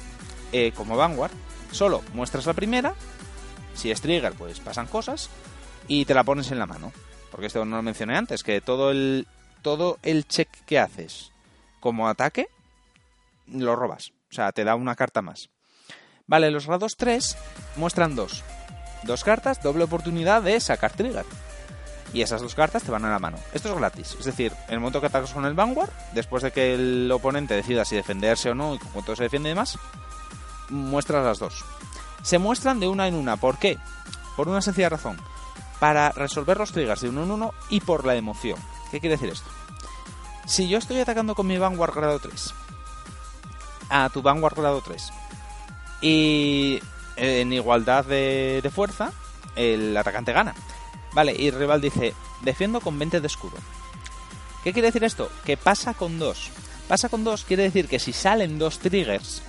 eh, 0.53 0.71
como 0.71 0.95
Vanguard, 0.95 1.33
solo 1.73 2.01
muestras 2.13 2.45
la 2.45 2.53
primera, 2.53 2.95
si 3.73 3.91
es 3.91 3.99
trigger, 3.99 4.31
pues 4.31 4.61
pasan 4.61 4.87
cosas, 4.87 5.29
y 5.89 6.05
te 6.05 6.13
la 6.13 6.23
pones 6.23 6.51
en 6.51 6.59
la 6.59 6.65
mano. 6.65 6.93
Porque 7.31 7.47
esto 7.47 7.65
no 7.65 7.75
lo 7.75 7.81
mencioné 7.81 8.15
antes, 8.15 8.43
que 8.43 8.61
todo 8.61 8.91
el, 8.91 9.27
todo 9.61 9.99
el 10.03 10.25
check 10.25 10.47
que 10.65 10.79
haces 10.79 11.33
como 11.81 12.07
ataque, 12.07 12.47
lo 13.47 13.75
robas. 13.75 14.13
O 14.31 14.33
sea, 14.33 14.53
te 14.53 14.63
da 14.63 14.75
una 14.75 14.95
carta 14.95 15.21
más. 15.21 15.49
Vale, 16.25 16.49
los 16.49 16.65
grados 16.65 16.95
3 16.95 17.37
muestran 17.75 18.15
dos. 18.15 18.41
Dos 19.03 19.25
cartas, 19.25 19.61
doble 19.61 19.83
oportunidad 19.83 20.43
de 20.43 20.61
sacar 20.61 20.93
trigger. 20.93 21.25
Y 22.13 22.21
esas 22.21 22.41
dos 22.41 22.53
cartas 22.53 22.83
te 22.83 22.91
van 22.91 23.05
a 23.05 23.09
la 23.09 23.19
mano. 23.19 23.37
Esto 23.53 23.69
es 23.69 23.75
gratis. 23.75 24.15
Es 24.19 24.25
decir, 24.25 24.53
en 24.67 24.75
el 24.75 24.79
momento 24.79 25.01
que 25.01 25.07
atacas 25.07 25.33
con 25.33 25.45
el 25.45 25.55
Vanguard, 25.55 25.89
después 26.13 26.43
de 26.43 26.51
que 26.51 26.75
el 26.75 27.11
oponente 27.11 27.55
decida 27.55 27.85
si 27.85 27.95
defenderse 27.95 28.51
o 28.51 28.55
no 28.55 28.75
y 28.75 28.79
con 28.79 28.89
cuánto 28.89 29.15
se 29.15 29.23
defiende 29.23 29.49
y 29.49 29.53
demás, 29.53 29.79
muestras 30.69 31.25
las 31.25 31.39
dos. 31.39 31.65
Se 32.21 32.37
muestran 32.37 32.79
de 32.79 32.87
una 32.87 33.07
en 33.07 33.15
una. 33.15 33.37
¿Por 33.37 33.57
qué? 33.57 33.79
Por 34.35 34.47
una 34.47 34.61
sencilla 34.61 34.89
razón. 34.89 35.17
Para 35.79 36.11
resolver 36.11 36.57
los 36.57 36.71
triggers 36.71 37.01
de 37.01 37.09
uno 37.09 37.23
en 37.23 37.31
uno 37.31 37.53
y 37.69 37.81
por 37.81 38.05
la 38.05 38.15
emoción. 38.15 38.59
¿Qué 38.91 38.99
quiere 38.99 39.15
decir 39.15 39.29
esto? 39.29 39.49
Si 40.45 40.67
yo 40.67 40.77
estoy 40.77 40.99
atacando 40.99 41.33
con 41.35 41.47
mi 41.47 41.57
Vanguard 41.57 41.95
grado 41.95 42.19
3 42.19 42.53
a 43.89 44.09
tu 44.09 44.21
Vanguard 44.21 44.55
grado 44.55 44.81
3 44.81 45.11
y 46.01 46.81
en 47.15 47.53
igualdad 47.53 48.05
de, 48.05 48.59
de 48.61 48.69
fuerza, 48.69 49.11
el 49.55 49.95
atacante 49.95 50.33
gana. 50.33 50.53
Vale, 51.13 51.35
y 51.37 51.51
rival 51.51 51.81
dice, 51.81 52.13
defiendo 52.41 52.81
con 52.81 52.97
20 52.97 53.21
de 53.21 53.27
escudo. 53.27 53.57
¿Qué 54.63 54.73
quiere 54.73 54.87
decir 54.87 55.03
esto? 55.03 55.29
Que 55.45 55.57
pasa 55.57 55.93
con 55.93 56.17
2. 56.19 56.49
Pasa 56.87 57.09
con 57.09 57.23
2 57.23 57.43
quiere 57.45 57.63
decir 57.63 57.87
que 57.87 57.99
si 57.99 58.13
salen 58.13 58.57
dos 58.59 58.79
triggers 58.79 59.41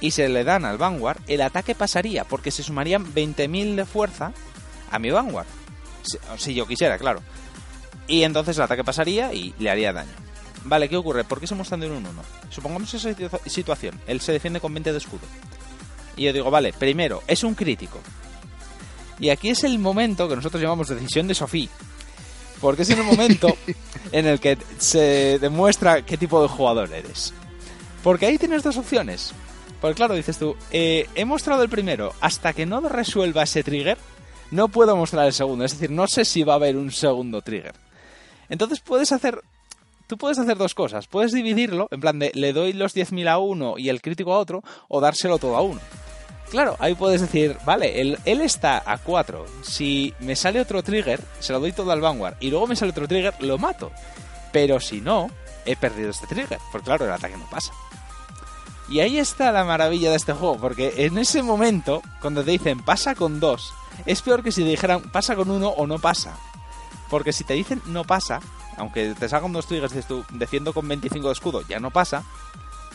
y 0.00 0.10
se 0.10 0.28
le 0.28 0.42
dan 0.44 0.64
al 0.64 0.78
Vanguard, 0.78 1.20
el 1.28 1.42
ataque 1.42 1.74
pasaría 1.74 2.24
porque 2.24 2.50
se 2.50 2.62
sumarían 2.62 3.12
20.000 3.14 3.76
de 3.76 3.84
fuerza 3.86 4.32
a 4.90 4.98
mi 4.98 5.10
Vanguard. 5.10 5.46
Si, 6.38 6.54
yo 6.54 6.66
quisiera, 6.66 6.98
claro. 6.98 7.20
Y 8.08 8.24
entonces 8.24 8.56
el 8.56 8.64
ataque 8.64 8.82
pasaría 8.84 9.32
y 9.32 9.54
le 9.58 9.70
haría 9.70 9.92
daño. 9.92 10.10
Vale, 10.64 10.88
¿qué 10.88 10.96
ocurre? 10.96 11.24
¿Por 11.24 11.40
qué 11.40 11.46
se 11.46 11.54
muestran 11.54 11.80
de 11.80 11.88
un 11.90 12.04
1-1? 12.04 12.08
Supongamos 12.50 12.92
esa 12.94 13.10
situa- 13.10 13.40
situación. 13.48 14.00
Él 14.06 14.20
se 14.20 14.32
defiende 14.32 14.60
con 14.60 14.74
20 14.74 14.92
de 14.92 14.98
escudo. 14.98 15.22
Y 16.16 16.24
yo 16.24 16.32
digo, 16.32 16.50
vale, 16.50 16.72
primero, 16.72 17.22
es 17.26 17.42
un 17.44 17.54
crítico. 17.54 17.98
Y 19.22 19.30
aquí 19.30 19.50
es 19.50 19.62
el 19.62 19.78
momento 19.78 20.28
que 20.28 20.34
nosotros 20.34 20.60
llamamos 20.60 20.88
decisión 20.88 21.28
de 21.28 21.36
Sofía. 21.36 21.68
Porque 22.60 22.82
es 22.82 22.90
en 22.90 22.98
el 22.98 23.04
momento 23.04 23.56
en 24.12 24.26
el 24.26 24.40
que 24.40 24.58
se 24.78 25.38
demuestra 25.38 26.02
qué 26.02 26.18
tipo 26.18 26.42
de 26.42 26.48
jugador 26.48 26.92
eres. 26.92 27.32
Porque 28.02 28.26
ahí 28.26 28.36
tienes 28.36 28.64
dos 28.64 28.76
opciones. 28.78 29.32
Porque 29.80 29.94
claro, 29.94 30.16
dices 30.16 30.38
tú, 30.38 30.56
eh, 30.72 31.08
he 31.14 31.24
mostrado 31.24 31.62
el 31.62 31.68
primero, 31.68 32.12
hasta 32.20 32.52
que 32.52 32.66
no 32.66 32.80
resuelva 32.80 33.44
ese 33.44 33.62
trigger, 33.62 33.96
no 34.50 34.66
puedo 34.66 34.96
mostrar 34.96 35.26
el 35.26 35.32
segundo. 35.32 35.64
Es 35.64 35.74
decir, 35.74 35.92
no 35.92 36.08
sé 36.08 36.24
si 36.24 36.42
va 36.42 36.54
a 36.54 36.56
haber 36.56 36.76
un 36.76 36.90
segundo 36.90 37.42
trigger. 37.42 37.74
Entonces 38.48 38.80
puedes 38.80 39.12
hacer... 39.12 39.40
Tú 40.08 40.18
puedes 40.18 40.40
hacer 40.40 40.56
dos 40.56 40.74
cosas. 40.74 41.06
Puedes 41.06 41.30
dividirlo, 41.30 41.86
en 41.92 42.00
plan 42.00 42.18
de 42.18 42.32
le 42.34 42.52
doy 42.52 42.72
los 42.72 42.96
10.000 42.96 43.28
a 43.28 43.38
uno 43.38 43.78
y 43.78 43.88
el 43.88 44.02
crítico 44.02 44.34
a 44.34 44.38
otro, 44.38 44.64
o 44.88 45.00
dárselo 45.00 45.38
todo 45.38 45.56
a 45.56 45.62
uno. 45.62 45.80
Claro, 46.52 46.76
ahí 46.80 46.94
puedes 46.94 47.22
decir, 47.22 47.56
vale, 47.64 47.98
él, 48.02 48.18
está 48.42 48.82
a 48.84 48.98
4. 48.98 49.46
Si 49.62 50.12
me 50.20 50.36
sale 50.36 50.60
otro 50.60 50.82
trigger, 50.82 51.18
se 51.40 51.50
lo 51.54 51.60
doy 51.60 51.72
todo 51.72 51.92
al 51.92 52.02
Vanguard. 52.02 52.36
Y 52.40 52.50
luego 52.50 52.66
me 52.66 52.76
sale 52.76 52.90
otro 52.90 53.08
trigger, 53.08 53.32
lo 53.40 53.56
mato. 53.56 53.90
Pero 54.52 54.78
si 54.78 55.00
no, 55.00 55.30
he 55.64 55.76
perdido 55.76 56.10
este 56.10 56.26
trigger. 56.26 56.58
Porque 56.70 56.84
claro, 56.84 57.06
el 57.06 57.10
ataque 57.10 57.38
no 57.38 57.48
pasa. 57.48 57.72
Y 58.90 59.00
ahí 59.00 59.16
está 59.16 59.50
la 59.50 59.64
maravilla 59.64 60.10
de 60.10 60.16
este 60.16 60.34
juego. 60.34 60.58
Porque 60.58 60.92
en 60.98 61.16
ese 61.16 61.42
momento, 61.42 62.02
cuando 62.20 62.44
te 62.44 62.50
dicen 62.50 62.84
pasa 62.84 63.14
con 63.14 63.40
2, 63.40 63.72
es 64.04 64.20
peor 64.20 64.42
que 64.42 64.52
si 64.52 64.62
te 64.62 64.68
dijeran 64.68 65.00
pasa 65.10 65.34
con 65.34 65.50
uno 65.50 65.68
o 65.68 65.86
no 65.86 66.00
pasa. 66.00 66.36
Porque 67.08 67.32
si 67.32 67.44
te 67.44 67.54
dicen 67.54 67.80
no 67.86 68.04
pasa, 68.04 68.40
aunque 68.76 69.14
te 69.18 69.26
salgan 69.26 69.54
dos 69.54 69.66
triggers, 69.66 69.94
dices 69.94 70.06
tú, 70.06 70.22
defiendo 70.32 70.74
con 70.74 70.86
25 70.86 71.28
de 71.28 71.32
escudo, 71.32 71.62
ya 71.66 71.80
no 71.80 71.90
pasa. 71.90 72.24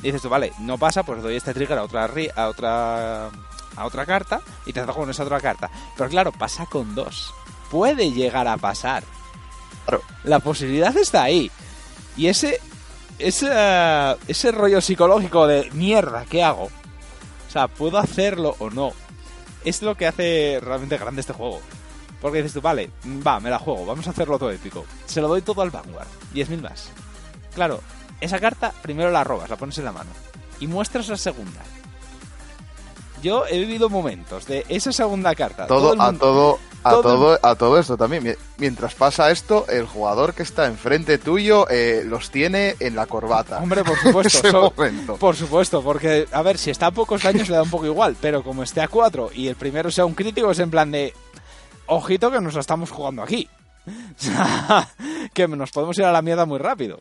Dices 0.01 0.21
tú, 0.21 0.29
vale, 0.29 0.53
no 0.59 0.77
pasa, 0.77 1.03
pues 1.03 1.21
doy 1.23 1.35
este 1.35 1.53
trigger 1.53 1.79
a 1.79 1.83
otra, 1.83 2.05
a 2.35 2.47
otra, 2.47 3.27
a 3.75 3.85
otra 3.85 4.05
carta 4.05 4.41
y 4.65 4.73
te 4.73 4.79
ataco 4.79 4.99
con 4.99 5.09
esa 5.09 5.23
otra 5.23 5.39
carta. 5.39 5.69
Pero 5.95 6.09
claro, 6.09 6.31
pasa 6.31 6.65
con 6.65 6.93
dos. 6.95 7.33
Puede 7.71 8.11
llegar 8.11 8.47
a 8.47 8.57
pasar. 8.57 9.03
Claro. 9.85 10.03
La 10.23 10.39
posibilidad 10.39 10.95
está 10.95 11.23
ahí. 11.23 11.51
Y 12.15 12.27
ese, 12.27 12.59
ese, 13.19 13.49
ese 14.27 14.51
rollo 14.51 14.81
psicológico 14.81 15.47
de 15.47 15.69
mierda, 15.73 16.25
¿qué 16.29 16.43
hago? 16.43 16.65
O 17.47 17.51
sea, 17.51 17.67
¿puedo 17.67 17.97
hacerlo 17.97 18.55
o 18.59 18.69
no? 18.69 18.91
Es 19.65 19.81
lo 19.81 19.95
que 19.95 20.07
hace 20.07 20.59
realmente 20.61 20.97
grande 20.97 21.21
este 21.21 21.33
juego. 21.33 21.61
Porque 22.21 22.39
dices 22.39 22.53
tú, 22.53 22.61
vale, 22.61 22.89
va, 23.25 23.39
me 23.39 23.49
la 23.49 23.59
juego, 23.59 23.85
vamos 23.85 24.07
a 24.07 24.11
hacerlo 24.11 24.39
todo 24.39 24.51
épico. 24.51 24.85
Se 25.05 25.21
lo 25.21 25.27
doy 25.27 25.41
todo 25.41 25.61
al 25.61 25.69
Vanguard, 25.69 26.07
10.000 26.33 26.61
más. 26.61 26.89
Claro, 27.53 27.81
esa 28.21 28.39
carta 28.39 28.73
primero 28.81 29.11
la 29.11 29.23
robas, 29.23 29.49
la 29.49 29.55
pones 29.55 29.77
en 29.77 29.85
la 29.85 29.91
mano. 29.91 30.09
Y 30.59 30.67
muestras 30.67 31.07
la 31.07 31.17
segunda. 31.17 31.61
Yo 33.21 33.45
he 33.47 33.57
vivido 33.59 33.89
momentos 33.89 34.45
de 34.45 34.65
esa 34.69 34.91
segunda 34.91 35.33
carta. 35.33 35.65
Todo, 35.65 35.99
a 35.99 36.13
todo, 36.13 36.59
a 36.83 36.89
todo 36.91 37.01
todo, 37.01 37.39
a 37.41 37.55
todo 37.55 37.79
esto 37.79 37.97
también. 37.97 38.23
Mi- 38.23 38.33
Mientras 38.59 38.93
pasa 38.93 39.31
esto, 39.31 39.65
el 39.69 39.87
jugador 39.87 40.35
que 40.35 40.43
está 40.43 40.67
enfrente 40.67 41.17
tuyo 41.17 41.67
eh, 41.69 42.03
los 42.05 42.29
tiene 42.29 42.75
en 42.79 42.95
la 42.95 43.07
corbata. 43.07 43.57
Hombre, 43.57 43.83
por 43.83 43.97
supuesto. 44.03 44.37
Ese 44.39 44.51
so- 44.51 44.71
momento. 44.77 45.15
Por 45.17 45.35
supuesto, 45.35 45.81
porque, 45.81 46.27
a 46.31 46.41
ver, 46.43 46.59
si 46.59 46.69
está 46.69 46.87
a 46.87 46.91
pocos 46.91 47.23
daños 47.23 47.49
le 47.49 47.55
da 47.55 47.63
un 47.63 47.71
poco 47.71 47.87
igual, 47.87 48.15
pero 48.21 48.43
como 48.43 48.61
esté 48.61 48.81
a 48.81 48.87
4 48.87 49.31
y 49.33 49.47
el 49.47 49.55
primero 49.55 49.89
sea 49.89 50.05
un 50.05 50.13
crítico, 50.13 50.51
es 50.51 50.59
en 50.59 50.69
plan 50.69 50.91
de. 50.91 51.13
Ojito 51.87 52.29
que 52.31 52.39
nos 52.41 52.53
la 52.53 52.59
estamos 52.61 52.91
jugando 52.91 53.23
aquí. 53.23 53.49
Que 55.33 55.47
nos 55.47 55.71
podemos 55.71 55.97
ir 55.97 56.05
a 56.05 56.11
la 56.11 56.21
mierda 56.21 56.45
muy 56.45 56.59
rápido. 56.59 56.99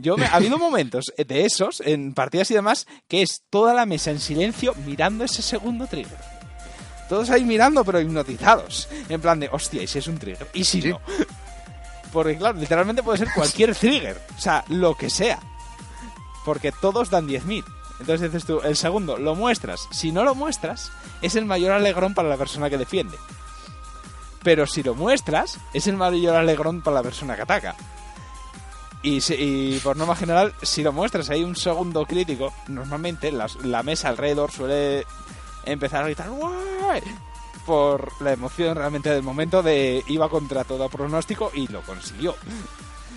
Yo 0.00 0.16
me- 0.16 0.26
ha 0.26 0.34
habido 0.36 0.58
momentos 0.58 1.12
de 1.16 1.44
esos, 1.44 1.80
en 1.84 2.14
partidas 2.14 2.50
y 2.50 2.54
demás, 2.54 2.86
que 3.08 3.20
es 3.20 3.42
toda 3.50 3.74
la 3.74 3.84
mesa 3.84 4.10
en 4.12 4.20
silencio 4.20 4.74
mirando 4.86 5.24
ese 5.24 5.42
segundo 5.42 5.86
trigger. 5.88 6.16
Todos 7.08 7.30
ahí 7.30 7.44
mirando, 7.44 7.84
pero 7.84 8.00
hipnotizados. 8.00 8.88
En 9.08 9.20
plan 9.20 9.40
de, 9.40 9.48
hostia, 9.50 9.82
¿y 9.82 9.86
si 9.86 9.98
es 9.98 10.06
un 10.06 10.18
trigger? 10.18 10.46
¿Y 10.54 10.64
si 10.64 10.82
Sí. 10.82 10.88
no? 10.90 11.00
Porque, 12.12 12.36
claro, 12.38 12.58
literalmente 12.58 13.02
puede 13.02 13.18
ser 13.18 13.28
cualquier 13.34 13.74
trigger. 13.76 14.20
O 14.36 14.40
sea, 14.40 14.64
lo 14.68 14.94
que 14.94 15.10
sea. 15.10 15.40
Porque 16.44 16.70
todos 16.72 17.10
dan 17.10 17.26
10.000. 17.26 17.64
Entonces 18.00 18.30
dices 18.32 18.46
tú, 18.46 18.60
el 18.60 18.76
segundo, 18.76 19.18
lo 19.18 19.34
muestras. 19.34 19.88
Si 19.90 20.12
no 20.12 20.22
lo 20.22 20.34
muestras, 20.36 20.92
es 21.22 21.34
el 21.34 21.44
mayor 21.44 21.72
alegrón 21.72 22.14
para 22.14 22.28
la 22.28 22.36
persona 22.36 22.70
que 22.70 22.78
defiende. 22.78 23.16
Pero 24.44 24.66
si 24.66 24.82
lo 24.84 24.94
muestras, 24.94 25.58
es 25.74 25.86
el 25.88 25.96
mayor 25.96 26.36
alegrón 26.36 26.80
para 26.82 26.94
la 26.94 27.02
persona 27.02 27.34
que 27.34 27.42
ataca. 27.42 27.74
Y, 29.02 29.20
si- 29.20 29.34
y 29.34 29.80
por 29.80 29.96
norma 29.96 30.16
general, 30.16 30.52
si 30.62 30.82
lo 30.82 30.92
muestras 30.92 31.30
hay 31.30 31.44
un 31.44 31.54
segundo 31.56 32.04
crítico, 32.06 32.52
normalmente 32.68 33.30
las- 33.30 33.56
la 33.64 33.82
mesa 33.82 34.08
alrededor 34.08 34.50
suele 34.50 35.06
empezar 35.64 36.02
a 36.02 36.06
gritar 36.06 36.28
¡Guay! 36.30 37.02
por 37.66 38.10
la 38.22 38.32
emoción 38.32 38.74
realmente 38.76 39.10
del 39.10 39.22
momento 39.22 39.62
de 39.62 40.02
iba 40.08 40.28
contra 40.28 40.64
todo 40.64 40.88
pronóstico 40.88 41.50
y 41.54 41.68
lo 41.68 41.82
consiguió. 41.82 42.34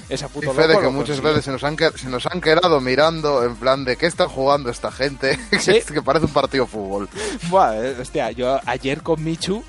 Esa 0.10 0.28
puto 0.28 0.54
Fede, 0.54 0.70
loco 0.74 0.82
que 0.82 0.88
muchas 0.90 1.08
consiguió. 1.22 1.30
veces 1.30 1.46
se 1.46 1.52
nos, 1.52 1.64
han, 1.64 1.78
se 1.98 2.10
nos 2.10 2.26
han 2.26 2.42
quedado 2.42 2.82
mirando 2.82 3.46
en 3.46 3.56
plan 3.56 3.86
de 3.86 3.96
qué 3.96 4.08
están 4.08 4.28
jugando 4.28 4.70
esta 4.70 4.92
gente, 4.92 5.40
Sí. 5.60 5.80
que 5.92 6.02
parece 6.02 6.26
un 6.26 6.34
partido 6.34 6.66
de 6.66 6.70
fútbol. 6.72 7.10
Buah, 7.50 7.78
eh, 7.78 7.96
hostia, 8.02 8.30
yo 8.32 8.60
ayer 8.66 9.02
con 9.02 9.24
Michu, 9.24 9.64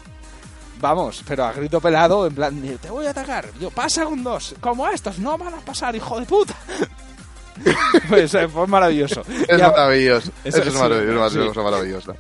vamos, 0.83 1.23
pero 1.27 1.45
a 1.47 1.53
grito 1.53 1.81
pelado, 1.81 2.27
en 2.27 2.35
plan, 2.35 2.79
te 2.79 2.91
voy 2.91 3.07
a 3.07 3.11
atacar. 3.11 3.49
Yo, 3.59 3.71
pasa 3.71 4.05
con 4.05 4.23
dos, 4.23 4.55
como 4.61 4.87
estos, 4.89 5.19
no 5.19 5.39
van 5.39 5.55
a 5.55 5.61
pasar, 5.61 5.97
hijo 5.97 6.21
de 6.21 6.27
puta. 6.27 6.55
pues 8.09 8.35
eh, 8.35 8.49
fue 8.49 8.67
maravilloso. 8.67 9.23
Es 9.49 9.59
Ya- 9.59 9.71
maravilloso. 9.71 10.31
Eso 10.45 10.59
Eso, 10.59 10.69
es 10.69 10.73
sí, 10.75 10.79
maravilloso, 10.79 11.27
es 11.49 11.53
sí. 11.55 11.61
maravillosa. 11.61 12.13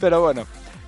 Pero 0.00 0.20
bueno. 0.22 0.46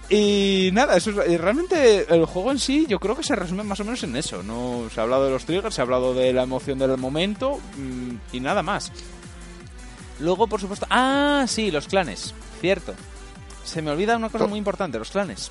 Y 0.09 0.71
nada, 0.73 0.97
eso 0.97 1.11
es- 1.23 1.31
y 1.31 1.37
realmente 1.37 2.07
el 2.13 2.25
juego 2.27 2.51
en 2.51 2.59
sí 2.59 2.87
yo 2.89 2.99
creo 2.99 3.17
que 3.17 3.23
se 3.23 3.37
resume 3.37 3.63
más 3.63 3.79
o 3.81 3.85
menos 3.85 4.03
en 4.03 4.17
eso. 4.17 4.43
No 4.43 4.85
se 4.93 5.01
ha 5.01 5.05
hablado 5.05 5.27
de 5.27 5.31
los 5.31 5.45
triggers, 5.45 5.75
se 5.75 5.81
ha 5.81 5.85
hablado 5.85 6.15
de 6.15 6.33
la 6.33 6.43
emoción 6.43 6.79
del 6.79 6.97
momento 6.97 7.59
mm, 7.77 8.35
y 8.37 8.41
nada 8.41 8.63
más. 8.63 8.91
Luego, 10.21 10.47
por 10.47 10.61
supuesto, 10.61 10.87
ah, 10.91 11.45
sí, 11.49 11.71
los 11.71 11.87
clanes, 11.89 12.35
cierto. 12.61 12.95
Se 13.65 13.81
me 13.83 13.91
olvida 13.91 14.17
una 14.17 14.29
cosa 14.29 14.47
muy 14.47 14.59
importante, 14.59 14.99
los 14.99 15.11
clanes. 15.11 15.51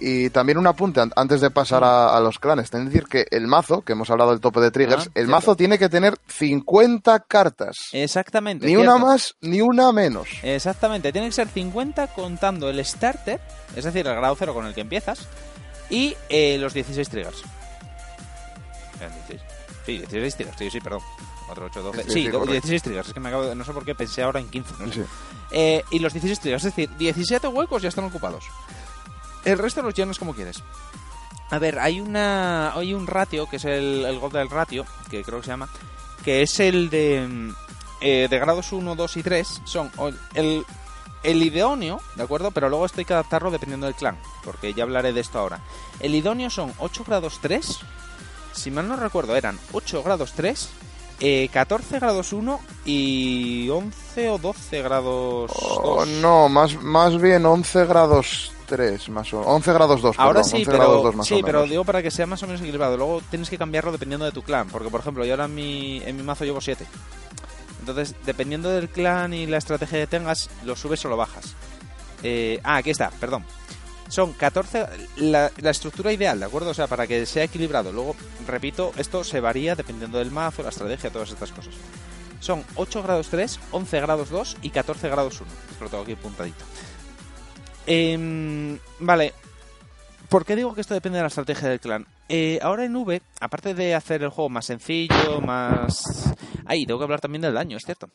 Y- 0.00 0.30
también 0.30 0.58
un 0.58 0.66
apunte 0.66 1.00
an- 1.00 1.12
antes 1.16 1.40
de 1.40 1.50
pasar 1.50 1.82
a, 1.84 2.16
a 2.16 2.20
los 2.20 2.38
clanes. 2.38 2.70
Ten 2.70 2.82
que 2.84 2.86
decir 2.90 3.08
que 3.08 3.26
el 3.30 3.46
mazo, 3.46 3.82
que 3.82 3.92
hemos 3.92 4.08
hablado 4.10 4.30
del 4.30 4.40
tope 4.40 4.60
de 4.60 4.70
triggers, 4.70 5.02
Ah, 5.06 5.10
el 5.14 5.26
cierto. 5.26 5.30
mazo 5.30 5.56
tiene 5.56 5.78
que 5.78 5.88
tener 5.88 6.16
50 6.28 7.20
cartas. 7.20 7.76
Exactamente. 7.92 8.66
Ni 8.66 8.74
cierto. 8.74 8.94
una 8.94 9.04
más, 9.04 9.34
ni 9.40 9.60
una 9.60 9.90
menos. 9.92 10.28
Exactamente, 10.42 11.12
tiene 11.12 11.28
que 11.28 11.32
ser 11.34 11.48
50 11.48 12.08
contando 12.08 12.68
el 12.70 12.84
starter, 12.84 13.40
es 13.74 13.84
decir, 13.84 14.06
el 14.06 14.14
grado 14.14 14.36
0 14.38 14.54
con 14.54 14.66
el 14.66 14.74
que 14.74 14.82
empiezas, 14.82 15.26
y 15.90 16.16
eh, 16.28 16.58
los 16.58 16.72
16 16.74 17.08
triggers. 17.08 17.42
Eran 19.00 19.12
16. 19.28 19.40
Sí, 19.84 19.98
16 19.98 20.34
triggers, 20.36 20.58
sí, 20.58 20.70
sí, 20.70 20.80
perdón. 20.80 21.00
4, 21.46 21.66
8, 21.66 21.82
12. 21.82 22.02
Sí, 22.04 22.08
Sí, 22.10 22.12
sí, 22.22 22.24
do- 22.28 22.32
correcto. 22.40 22.52
16 22.52 22.82
triggers, 22.82 23.08
es 23.08 23.14
que 23.14 23.20
me 23.20 23.28
acabo 23.28 23.44
de... 23.44 23.54
No 23.54 23.64
sé 23.64 23.72
por 23.72 23.84
qué 23.84 23.94
pensé 23.94 24.22
ahora 24.22 24.40
en 24.40 24.48
15. 24.48 24.74
no 24.80 24.86
sé. 24.92 24.94
Sí. 24.94 25.00
Eh, 25.52 25.84
y 25.92 25.98
los 26.00 26.12
16 26.12 26.40
triggers, 26.40 26.64
es 26.64 26.74
decir, 26.74 26.90
17 26.96 27.46
huecos 27.48 27.82
ya 27.82 27.88
están 27.88 28.04
ocupados. 28.04 28.44
El 29.46 29.58
resto 29.58 29.80
los 29.80 29.94
llenas 29.94 30.18
como 30.18 30.34
quieres. 30.34 30.62
A 31.50 31.58
ver, 31.60 31.78
hay 31.78 32.00
una 32.00 32.72
hay 32.72 32.92
un 32.92 33.06
ratio, 33.06 33.48
que 33.48 33.56
es 33.56 33.64
el, 33.64 34.04
el 34.04 34.18
God 34.18 34.32
del 34.32 34.50
ratio, 34.50 34.84
que 35.08 35.22
creo 35.22 35.38
que 35.38 35.44
se 35.44 35.52
llama, 35.52 35.68
que 36.24 36.42
es 36.42 36.58
el 36.58 36.90
de, 36.90 37.24
mm, 37.28 37.50
eh, 38.00 38.26
de 38.28 38.38
grados 38.40 38.72
1, 38.72 38.96
2 38.96 39.16
y 39.16 39.22
3. 39.22 39.62
Son 39.64 39.92
el, 40.34 40.66
el 41.22 41.42
idóneo, 41.42 42.00
¿de 42.16 42.24
acuerdo? 42.24 42.50
Pero 42.50 42.68
luego 42.68 42.86
esto 42.86 42.98
hay 42.98 43.04
que 43.04 43.12
adaptarlo 43.12 43.52
dependiendo 43.52 43.86
del 43.86 43.94
clan, 43.94 44.18
porque 44.42 44.74
ya 44.74 44.82
hablaré 44.82 45.12
de 45.12 45.20
esto 45.20 45.38
ahora. 45.38 45.60
El 46.00 46.16
idóneo 46.16 46.50
son 46.50 46.74
8 46.78 47.04
grados 47.06 47.38
3, 47.40 47.78
si 48.52 48.72
mal 48.72 48.88
no 48.88 48.96
recuerdo, 48.96 49.36
eran 49.36 49.60
8 49.70 50.02
grados 50.02 50.32
3, 50.32 50.68
eh, 51.20 51.48
14 51.52 52.00
grados 52.00 52.32
1 52.32 52.60
y 52.84 53.68
11 53.68 54.28
o 54.30 54.38
12 54.38 54.82
grados 54.82 55.52
2. 55.54 55.80
Oh, 55.84 56.04
no, 56.04 56.48
más, 56.48 56.74
más 56.82 57.20
bien 57.20 57.46
11 57.46 57.86
grados 57.86 58.55
3, 58.66 59.08
más 59.10 59.32
o 59.32 59.40
11 59.40 59.72
grados 59.72 60.02
2. 60.02 60.16
Ahora 60.18 60.40
perdón, 60.40 60.50
sí, 60.50 60.56
11 60.58 60.70
grados 60.72 60.96
pero, 60.96 61.02
2 61.02 61.14
más 61.16 61.26
sí 61.26 61.34
o 61.34 61.40
pero 61.44 61.58
menos. 61.60 61.70
digo 61.70 61.84
para 61.84 62.02
que 62.02 62.10
sea 62.10 62.26
más 62.26 62.42
o 62.42 62.46
menos 62.46 62.60
equilibrado. 62.60 62.96
Luego 62.96 63.22
tienes 63.30 63.48
que 63.48 63.56
cambiarlo 63.58 63.92
dependiendo 63.92 64.24
de 64.26 64.32
tu 64.32 64.42
clan. 64.42 64.68
Porque, 64.68 64.90
por 64.90 65.00
ejemplo, 65.00 65.24
yo 65.24 65.32
ahora 65.32 65.46
en 65.46 65.54
mi, 65.54 66.02
en 66.04 66.16
mi 66.16 66.22
mazo 66.22 66.44
llevo 66.44 66.60
7. 66.60 66.84
Entonces, 67.80 68.14
dependiendo 68.24 68.68
del 68.70 68.88
clan 68.88 69.32
y 69.32 69.46
la 69.46 69.58
estrategia 69.58 70.00
que 70.00 70.06
tengas, 70.06 70.50
lo 70.64 70.74
subes 70.76 71.04
o 71.04 71.08
lo 71.08 71.16
bajas. 71.16 71.54
Eh, 72.22 72.60
ah, 72.64 72.76
aquí 72.76 72.90
está, 72.90 73.10
perdón. 73.10 73.44
Son 74.08 74.32
14. 74.32 74.86
La, 75.16 75.50
la 75.58 75.70
estructura 75.70 76.12
ideal, 76.12 76.38
¿de 76.38 76.46
acuerdo? 76.46 76.70
O 76.70 76.74
sea, 76.74 76.86
para 76.86 77.06
que 77.06 77.26
sea 77.26 77.44
equilibrado. 77.44 77.92
Luego, 77.92 78.16
repito, 78.46 78.92
esto 78.96 79.22
se 79.24 79.40
varía 79.40 79.74
dependiendo 79.74 80.18
del 80.18 80.30
mazo, 80.30 80.62
la 80.62 80.70
estrategia, 80.70 81.10
todas 81.10 81.30
estas 81.30 81.52
cosas. 81.52 81.74
Son 82.40 82.64
8 82.76 83.02
grados 83.02 83.28
3, 83.28 83.58
11 83.72 84.00
grados 84.00 84.30
2 84.30 84.56
y 84.62 84.70
14 84.70 85.08
grados 85.08 85.40
1. 85.40 85.50
Esto 85.70 85.84
lo 85.84 85.90
tengo 85.90 86.02
aquí 86.02 86.12
apuntadito. 86.12 86.64
Em, 87.86 88.78
vale. 88.98 89.32
¿Por 90.28 90.44
qué 90.44 90.56
digo 90.56 90.74
que 90.74 90.80
esto 90.80 90.94
depende 90.94 91.18
de 91.18 91.22
la 91.22 91.28
estrategia 91.28 91.68
del 91.68 91.80
clan? 91.80 92.06
Eh, 92.28 92.58
ahora 92.60 92.84
en 92.84 92.96
V, 92.96 93.22
aparte 93.40 93.74
de 93.74 93.94
hacer 93.94 94.22
el 94.22 94.30
juego 94.30 94.48
más 94.48 94.66
sencillo, 94.66 95.40
más... 95.40 96.34
Ahí, 96.64 96.84
tengo 96.84 96.98
que 96.98 97.04
hablar 97.04 97.20
también 97.20 97.42
del 97.42 97.54
daño, 97.54 97.76
es 97.76 97.84
cierto. 97.84 98.10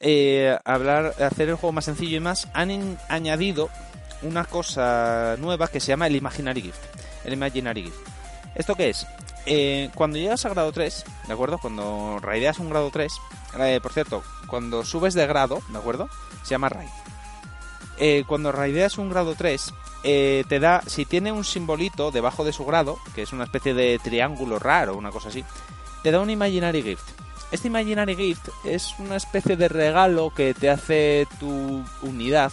Eh, 0.00 0.56
hablar, 0.64 1.14
hacer 1.22 1.50
el 1.50 1.56
juego 1.56 1.72
más 1.72 1.84
sencillo 1.84 2.16
y 2.16 2.20
más, 2.20 2.48
han 2.54 2.98
añadido 3.08 3.68
una 4.22 4.44
cosa 4.44 5.36
nueva 5.38 5.68
que 5.68 5.80
se 5.80 5.88
llama 5.88 6.06
el 6.06 6.16
Imaginary 6.16 6.62
Gift. 6.62 6.80
El 7.24 7.34
Imaginary 7.34 7.82
Gift. 7.84 7.98
¿Esto 8.54 8.74
qué 8.74 8.88
es? 8.88 9.06
eh, 9.46 9.90
cuando 9.94 10.18
llegas 10.18 10.44
a 10.44 10.50
grado 10.50 10.72
3, 10.72 11.04
¿de 11.26 11.32
acuerdo? 11.32 11.58
Cuando 11.58 12.18
raideas 12.20 12.58
un 12.58 12.70
grado 12.70 12.90
3, 12.90 13.12
eh, 13.58 13.80
por 13.82 13.92
cierto, 13.92 14.22
cuando 14.46 14.84
subes 14.84 15.14
de 15.14 15.26
grado, 15.26 15.60
¿de 15.68 15.78
acuerdo? 15.78 16.08
Se 16.42 16.50
llama 16.50 16.68
raid. 16.68 16.88
Eh, 17.98 18.24
cuando 18.26 18.52
raideas 18.52 18.98
un 18.98 19.10
grado 19.10 19.34
3, 19.34 19.74
eh, 20.04 20.44
te 20.48 20.58
da, 20.58 20.82
si 20.86 21.04
tiene 21.04 21.30
un 21.32 21.44
simbolito 21.44 22.10
debajo 22.10 22.44
de 22.44 22.52
su 22.52 22.64
grado, 22.64 22.98
que 23.14 23.22
es 23.22 23.32
una 23.32 23.44
especie 23.44 23.74
de 23.74 23.98
triángulo 24.02 24.58
raro, 24.58 24.96
una 24.96 25.10
cosa 25.10 25.28
así, 25.28 25.44
te 26.02 26.10
da 26.10 26.20
un 26.20 26.30
Imaginary 26.30 26.82
Gift. 26.82 27.08
Este 27.52 27.68
Imaginary 27.68 28.16
Gift 28.16 28.48
es 28.64 28.94
una 28.98 29.16
especie 29.16 29.56
de 29.56 29.68
regalo 29.68 30.32
que 30.34 30.54
te 30.54 30.70
hace 30.70 31.28
tu 31.38 31.84
unidad 32.02 32.50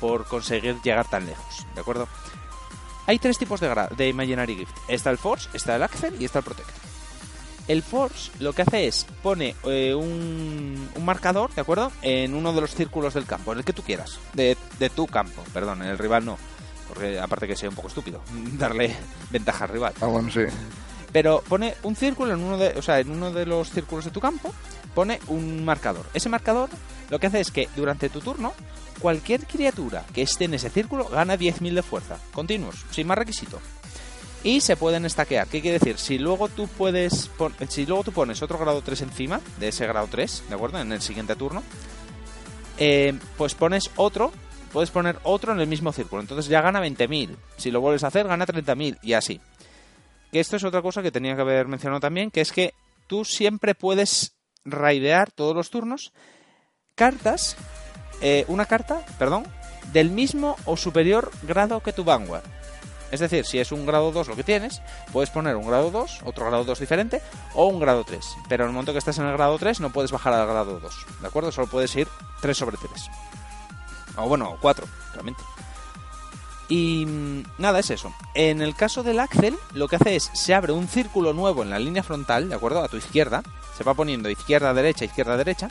por 0.00 0.26
conseguir 0.26 0.80
llegar 0.82 1.08
tan 1.08 1.26
lejos, 1.26 1.66
¿de 1.74 1.80
acuerdo? 1.80 2.08
Hay 3.06 3.18
tres 3.18 3.38
tipos 3.38 3.60
de, 3.60 3.88
de 3.96 4.08
Imaginary 4.08 4.56
Gift. 4.56 4.76
Está 4.88 5.10
el 5.10 5.18
Force, 5.18 5.48
está 5.54 5.76
el 5.76 5.82
Axel 5.82 6.16
y 6.20 6.24
está 6.24 6.40
el 6.40 6.44
Protect. 6.44 6.91
El 7.68 7.82
Force 7.82 8.30
lo 8.40 8.52
que 8.52 8.62
hace 8.62 8.86
es 8.86 9.06
pone 9.22 9.54
eh, 9.64 9.94
un, 9.94 10.88
un 10.94 11.04
marcador, 11.04 11.54
¿de 11.54 11.60
acuerdo? 11.60 11.92
En 12.02 12.34
uno 12.34 12.52
de 12.52 12.60
los 12.60 12.74
círculos 12.74 13.14
del 13.14 13.26
campo, 13.26 13.52
en 13.52 13.58
el 13.58 13.64
que 13.64 13.72
tú 13.72 13.82
quieras. 13.82 14.18
De, 14.34 14.56
de 14.78 14.90
tu 14.90 15.06
campo, 15.06 15.42
perdón, 15.52 15.82
en 15.82 15.88
el 15.88 15.98
rival 15.98 16.24
no. 16.24 16.38
Porque 16.88 17.18
aparte 17.18 17.46
que 17.46 17.56
sea 17.56 17.68
un 17.68 17.74
poco 17.74 17.88
estúpido 17.88 18.20
darle 18.58 18.94
ventaja 19.30 19.64
al 19.64 19.70
rival. 19.70 19.94
Ah, 20.00 20.06
bueno, 20.06 20.30
sí. 20.30 20.40
Pero 21.12 21.42
pone 21.46 21.74
un 21.82 21.94
círculo 21.94 22.32
en 22.32 22.40
uno 22.40 22.56
de, 22.56 22.68
o 22.78 22.82
sea, 22.82 22.98
en 22.98 23.10
uno 23.10 23.30
de 23.32 23.46
los 23.46 23.70
círculos 23.70 24.04
de 24.06 24.10
tu 24.10 24.20
campo, 24.20 24.52
pone 24.94 25.20
un 25.28 25.64
marcador. 25.64 26.06
Ese 26.14 26.28
marcador 26.28 26.70
lo 27.10 27.18
que 27.18 27.26
hace 27.26 27.40
es 27.40 27.50
que 27.50 27.68
durante 27.76 28.08
tu 28.08 28.20
turno, 28.20 28.54
cualquier 28.98 29.46
criatura 29.46 30.04
que 30.14 30.22
esté 30.22 30.46
en 30.46 30.54
ese 30.54 30.70
círculo 30.70 31.04
gana 31.08 31.36
10.000 31.36 31.74
de 31.74 31.82
fuerza, 31.82 32.18
continuos, 32.32 32.84
sin 32.90 33.06
más 33.06 33.18
requisito. 33.18 33.60
Y 34.44 34.60
se 34.60 34.76
pueden 34.76 35.08
stackear. 35.08 35.46
¿Qué 35.46 35.60
quiere 35.60 35.78
decir? 35.78 35.98
Si 35.98 36.18
luego 36.18 36.48
tú 36.48 36.66
puedes 36.66 37.30
si 37.68 37.86
luego 37.86 38.02
tú 38.02 38.12
pones 38.12 38.42
otro 38.42 38.58
grado 38.58 38.82
3 38.82 39.02
encima 39.02 39.40
de 39.58 39.68
ese 39.68 39.86
grado 39.86 40.08
3, 40.10 40.44
¿de 40.48 40.54
acuerdo? 40.54 40.80
En 40.80 40.90
el 40.92 41.00
siguiente 41.00 41.36
turno, 41.36 41.62
eh, 42.78 43.16
pues 43.36 43.54
pones 43.54 43.90
otro, 43.96 44.32
puedes 44.72 44.90
poner 44.90 45.18
otro 45.22 45.52
en 45.52 45.60
el 45.60 45.68
mismo 45.68 45.92
círculo. 45.92 46.22
Entonces 46.22 46.48
ya 46.48 46.60
gana 46.60 46.80
20.000. 46.80 47.36
Si 47.56 47.70
lo 47.70 47.80
vuelves 47.80 48.02
a 48.02 48.08
hacer, 48.08 48.26
gana 48.26 48.46
30.000 48.46 48.98
y 49.02 49.12
así. 49.12 49.40
Que 50.32 50.40
esto 50.40 50.56
es 50.56 50.64
otra 50.64 50.82
cosa 50.82 51.02
que 51.02 51.12
tenía 51.12 51.36
que 51.36 51.42
haber 51.42 51.68
mencionado 51.68 52.00
también, 52.00 52.30
que 52.30 52.40
es 52.40 52.50
que 52.50 52.74
tú 53.06 53.24
siempre 53.24 53.74
puedes 53.74 54.34
raidear 54.64 55.30
todos 55.30 55.54
los 55.54 55.70
turnos 55.70 56.12
cartas, 56.94 57.56
eh, 58.20 58.44
una 58.48 58.66
carta, 58.66 59.04
perdón, 59.18 59.44
del 59.92 60.10
mismo 60.10 60.56
o 60.64 60.76
superior 60.76 61.30
grado 61.42 61.80
que 61.80 61.92
tu 61.92 62.04
Vanguard. 62.04 62.61
Es 63.12 63.20
decir, 63.20 63.44
si 63.44 63.58
es 63.58 63.70
un 63.70 63.84
grado 63.84 64.10
2 64.10 64.26
lo 64.26 64.36
que 64.36 64.42
tienes, 64.42 64.80
puedes 65.12 65.28
poner 65.28 65.54
un 65.54 65.68
grado 65.68 65.90
2, 65.90 66.22
otro 66.24 66.46
grado 66.46 66.64
2 66.64 66.80
diferente, 66.80 67.20
o 67.54 67.66
un 67.66 67.78
grado 67.78 68.04
3. 68.04 68.24
Pero 68.48 68.64
en 68.64 68.70
el 68.70 68.74
momento 68.74 68.92
que 68.92 68.98
estés 68.98 69.18
en 69.18 69.26
el 69.26 69.34
grado 69.34 69.58
3 69.58 69.80
no 69.80 69.90
puedes 69.90 70.10
bajar 70.10 70.32
al 70.32 70.46
grado 70.46 70.80
2, 70.80 71.06
¿de 71.20 71.26
acuerdo? 71.26 71.52
Solo 71.52 71.66
puedes 71.66 71.94
ir 71.94 72.08
3 72.40 72.56
sobre 72.56 72.78
3. 72.78 72.90
O 74.16 74.28
bueno, 74.28 74.56
4, 74.62 74.86
realmente. 75.12 75.42
Y 76.68 77.04
mm, 77.04 77.42
nada, 77.58 77.80
es 77.80 77.90
eso. 77.90 78.14
En 78.34 78.62
el 78.62 78.74
caso 78.74 79.02
del 79.02 79.20
Axel, 79.20 79.58
lo 79.74 79.88
que 79.88 79.96
hace 79.96 80.16
es, 80.16 80.30
se 80.32 80.54
abre 80.54 80.72
un 80.72 80.88
círculo 80.88 81.34
nuevo 81.34 81.62
en 81.62 81.68
la 81.68 81.78
línea 81.78 82.02
frontal, 82.02 82.48
¿de 82.48 82.54
acuerdo? 82.54 82.82
A 82.82 82.88
tu 82.88 82.96
izquierda. 82.96 83.42
Se 83.76 83.84
va 83.84 83.92
poniendo 83.92 84.30
izquierda, 84.30 84.72
derecha, 84.72 85.04
izquierda, 85.04 85.36
derecha. 85.36 85.68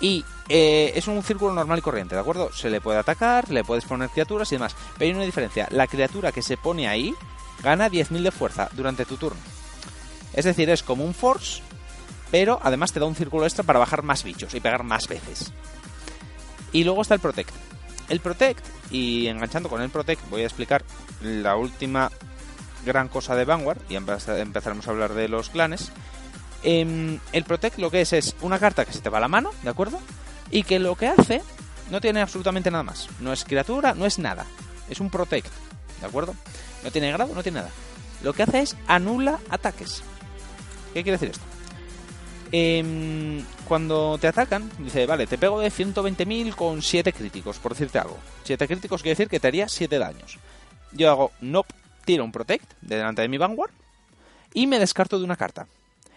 Y 0.00 0.24
eh, 0.48 0.92
es 0.94 1.08
un 1.08 1.22
círculo 1.22 1.52
normal 1.52 1.78
y 1.80 1.82
corriente, 1.82 2.14
¿de 2.14 2.20
acuerdo? 2.20 2.52
Se 2.52 2.70
le 2.70 2.80
puede 2.80 2.98
atacar, 2.98 3.50
le 3.50 3.64
puedes 3.64 3.84
poner 3.84 4.08
criaturas 4.10 4.50
y 4.52 4.54
demás. 4.56 4.76
Pero 4.96 5.08
hay 5.10 5.14
una 5.16 5.24
diferencia. 5.24 5.66
La 5.70 5.86
criatura 5.88 6.30
que 6.32 6.42
se 6.42 6.56
pone 6.56 6.86
ahí 6.88 7.14
gana 7.62 7.88
10.000 7.90 8.22
de 8.22 8.30
fuerza 8.30 8.68
durante 8.74 9.04
tu 9.04 9.16
turno. 9.16 9.40
Es 10.34 10.44
decir, 10.44 10.70
es 10.70 10.82
como 10.84 11.04
un 11.04 11.14
force, 11.14 11.62
pero 12.30 12.60
además 12.62 12.92
te 12.92 13.00
da 13.00 13.06
un 13.06 13.16
círculo 13.16 13.44
extra 13.44 13.64
para 13.64 13.80
bajar 13.80 14.02
más 14.04 14.22
bichos 14.22 14.54
y 14.54 14.60
pegar 14.60 14.84
más 14.84 15.08
veces. 15.08 15.52
Y 16.72 16.84
luego 16.84 17.02
está 17.02 17.14
el 17.14 17.20
Protect. 17.20 17.50
El 18.08 18.20
Protect, 18.20 18.64
y 18.92 19.26
enganchando 19.26 19.68
con 19.68 19.82
el 19.82 19.90
Protect, 19.90 20.28
voy 20.30 20.42
a 20.42 20.46
explicar 20.46 20.84
la 21.22 21.56
última 21.56 22.10
gran 22.86 23.08
cosa 23.08 23.34
de 23.34 23.44
Vanguard, 23.44 23.80
y 23.88 23.94
empe- 23.94 24.38
empezaremos 24.38 24.86
a 24.86 24.90
hablar 24.92 25.14
de 25.14 25.28
los 25.28 25.50
clanes. 25.50 25.90
Em, 26.62 27.18
el 27.32 27.44
Protect 27.44 27.78
lo 27.78 27.90
que 27.90 28.00
es 28.00 28.12
es 28.12 28.36
una 28.40 28.58
carta 28.58 28.84
que 28.84 28.92
se 28.92 29.00
te 29.00 29.10
va 29.10 29.18
a 29.18 29.20
la 29.20 29.28
mano, 29.28 29.50
¿de 29.62 29.70
acuerdo? 29.70 30.00
Y 30.50 30.64
que 30.64 30.78
lo 30.78 30.96
que 30.96 31.08
hace 31.08 31.42
no 31.90 32.00
tiene 32.00 32.20
absolutamente 32.20 32.70
nada 32.70 32.82
más. 32.82 33.08
No 33.20 33.32
es 33.32 33.44
criatura, 33.44 33.94
no 33.94 34.06
es 34.06 34.18
nada. 34.18 34.46
Es 34.88 35.00
un 35.00 35.10
Protect, 35.10 35.50
¿de 36.00 36.06
acuerdo? 36.06 36.34
No 36.84 36.90
tiene 36.90 37.12
grado, 37.12 37.34
no 37.34 37.42
tiene 37.42 37.60
nada. 37.60 37.70
Lo 38.22 38.32
que 38.32 38.42
hace 38.42 38.60
es 38.60 38.76
anula 38.86 39.38
ataques. 39.48 40.02
¿Qué 40.94 41.02
quiere 41.02 41.18
decir 41.18 41.30
esto? 41.30 41.44
Em, 42.50 43.44
cuando 43.66 44.16
te 44.18 44.26
atacan, 44.26 44.70
dice, 44.78 45.06
vale, 45.06 45.26
te 45.26 45.36
pego 45.36 45.60
de 45.60 45.70
120.000 45.70 46.54
con 46.54 46.80
7 46.80 47.12
críticos, 47.12 47.58
por 47.58 47.72
decirte 47.72 47.98
algo. 47.98 48.16
7 48.44 48.66
críticos 48.66 49.02
quiere 49.02 49.12
decir 49.12 49.28
que 49.28 49.38
te 49.38 49.48
haría 49.48 49.68
7 49.68 49.98
daños. 49.98 50.38
Yo 50.92 51.10
hago, 51.10 51.32
nope, 51.40 51.74
tiro 52.04 52.24
un 52.24 52.32
protect 52.32 52.72
de 52.80 52.96
delante 52.96 53.22
de 53.22 53.28
mi 53.28 53.36
vanguard 53.36 53.70
y 54.54 54.66
me 54.66 54.78
descarto 54.78 55.18
de 55.18 55.24
una 55.24 55.36
carta. 55.36 55.66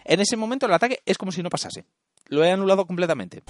En 0.04 0.20
ese 0.20 0.36
momento 0.36 0.66
el 0.66 0.72
ataque 0.72 1.02
es 1.06 1.18
como 1.18 1.32
si 1.32 1.42
no 1.42 1.50
pasase. 1.50 1.84
Lo 2.28 2.44
he 2.44 2.50
anulado 2.50 2.86
completamente. 2.86 3.42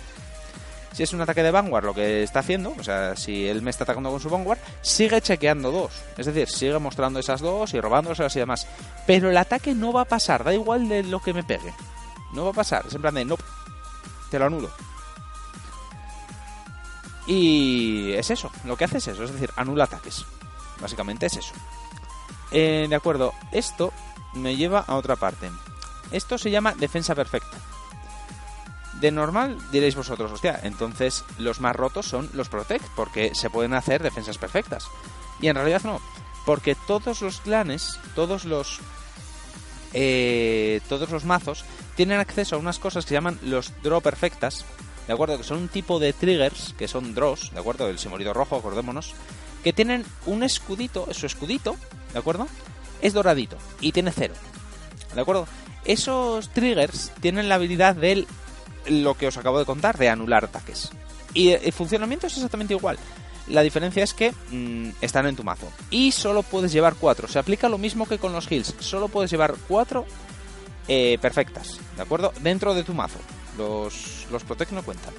Si 0.92 1.02
es 1.02 1.12
un 1.14 1.22
ataque 1.22 1.42
de 1.42 1.50
Vanguard 1.50 1.86
lo 1.86 1.94
que 1.94 2.22
está 2.22 2.40
haciendo, 2.40 2.74
o 2.78 2.82
sea, 2.82 3.16
si 3.16 3.48
él 3.48 3.62
me 3.62 3.70
está 3.70 3.84
atacando 3.84 4.10
con 4.10 4.20
su 4.20 4.28
Vanguard, 4.28 4.58
sigue 4.82 5.22
chequeando 5.22 5.70
dos. 5.70 5.92
Es 6.18 6.26
decir, 6.26 6.48
sigue 6.48 6.78
mostrando 6.78 7.18
esas 7.18 7.40
dos 7.40 7.72
y 7.72 7.80
robándoselas 7.80 8.36
y 8.36 8.40
demás. 8.40 8.66
Pero 9.06 9.30
el 9.30 9.36
ataque 9.38 9.74
no 9.74 9.92
va 9.92 10.02
a 10.02 10.06
pasar, 10.06 10.44
da 10.44 10.52
igual 10.52 10.88
de 10.88 11.02
lo 11.02 11.20
que 11.20 11.32
me 11.32 11.44
pegue. 11.44 11.72
No 12.34 12.44
va 12.44 12.50
a 12.50 12.54
pasar, 12.54 12.84
es 12.86 12.94
en 12.94 13.00
plan 13.00 13.14
de 13.14 13.24
no, 13.24 13.36
te 14.30 14.38
lo 14.38 14.46
anulo. 14.46 14.70
Y 17.26 18.12
es 18.12 18.30
eso, 18.30 18.50
lo 18.64 18.76
que 18.76 18.84
hace 18.84 18.98
es 18.98 19.08
eso, 19.08 19.24
es 19.24 19.32
decir, 19.32 19.50
anula 19.56 19.84
ataques. 19.84 20.24
Básicamente 20.80 21.26
es 21.26 21.36
eso. 21.36 21.54
Eh, 22.50 22.86
de 22.88 22.96
acuerdo, 22.96 23.32
esto 23.52 23.92
me 24.34 24.56
lleva 24.56 24.80
a 24.80 24.96
otra 24.96 25.16
parte. 25.16 25.50
Esto 26.12 26.38
se 26.38 26.50
llama 26.50 26.74
defensa 26.74 27.14
perfecta. 27.14 27.56
De 29.00 29.10
normal 29.10 29.58
diréis 29.72 29.96
vosotros, 29.96 30.30
hostia, 30.30 30.60
entonces 30.62 31.24
los 31.38 31.60
más 31.60 31.74
rotos 31.74 32.06
son 32.06 32.30
los 32.34 32.48
Protect, 32.48 32.84
porque 32.94 33.34
se 33.34 33.50
pueden 33.50 33.74
hacer 33.74 34.02
defensas 34.02 34.38
perfectas. 34.38 34.86
Y 35.40 35.48
en 35.48 35.56
realidad 35.56 35.82
no, 35.82 36.00
porque 36.46 36.76
todos 36.86 37.20
los 37.20 37.40
clanes, 37.40 37.98
todos 38.14 38.44
los 38.44 38.80
eh, 39.94 40.80
todos 40.88 41.10
los 41.10 41.24
mazos 41.24 41.64
tienen 41.96 42.18
acceso 42.18 42.56
a 42.56 42.58
unas 42.58 42.78
cosas 42.78 43.04
que 43.04 43.10
se 43.10 43.14
llaman 43.14 43.38
los 43.42 43.72
draw 43.82 44.00
perfectas, 44.00 44.64
¿de 45.06 45.12
acuerdo? 45.12 45.36
Que 45.36 45.44
son 45.44 45.58
un 45.58 45.68
tipo 45.68 45.98
de 45.98 46.12
triggers, 46.12 46.74
que 46.78 46.88
son 46.88 47.14
draws, 47.14 47.52
¿de 47.52 47.60
acuerdo? 47.60 47.88
El 47.88 47.98
simbolito 47.98 48.32
rojo, 48.32 48.56
acordémonos, 48.56 49.14
que 49.62 49.72
tienen 49.72 50.04
un 50.26 50.42
escudito, 50.42 51.08
su 51.12 51.26
escudito, 51.26 51.76
¿de 52.12 52.18
acuerdo? 52.18 52.46
Es 53.02 53.12
doradito 53.12 53.56
y 53.80 53.92
tiene 53.92 54.12
cero, 54.12 54.34
¿de 55.14 55.20
acuerdo? 55.20 55.46
Esos 55.84 56.48
triggers 56.50 57.10
tienen 57.20 57.48
la 57.48 57.56
habilidad 57.56 57.96
del 57.96 58.26
lo 58.86 59.14
que 59.14 59.28
os 59.28 59.36
acabo 59.36 59.58
de 59.58 59.64
contar, 59.64 59.98
de 59.98 60.08
anular 60.08 60.44
ataques. 60.44 60.90
Y 61.34 61.50
el 61.50 61.72
funcionamiento 61.72 62.26
es 62.26 62.34
exactamente 62.34 62.74
igual. 62.74 62.98
La 63.48 63.62
diferencia 63.62 64.04
es 64.04 64.14
que 64.14 64.32
mmm, 64.50 64.90
están 65.00 65.26
en 65.26 65.36
tu 65.36 65.42
mazo. 65.42 65.70
Y 65.90 66.12
solo 66.12 66.42
puedes 66.42 66.72
llevar 66.72 66.94
cuatro. 66.94 67.26
Se 67.26 67.38
aplica 67.38 67.68
lo 67.68 67.78
mismo 67.78 68.06
que 68.06 68.18
con 68.18 68.32
los 68.32 68.50
heals. 68.50 68.74
Solo 68.78 69.08
puedes 69.08 69.30
llevar 69.30 69.54
cuatro 69.66 70.06
eh, 70.88 71.18
perfectas. 71.20 71.78
¿De 71.96 72.02
acuerdo? 72.02 72.32
Dentro 72.40 72.74
de 72.74 72.84
tu 72.84 72.94
mazo. 72.94 73.18
Los, 73.58 74.26
los 74.30 74.44
Protect 74.44 74.72
no 74.72 74.82
cuentan. 74.82 75.12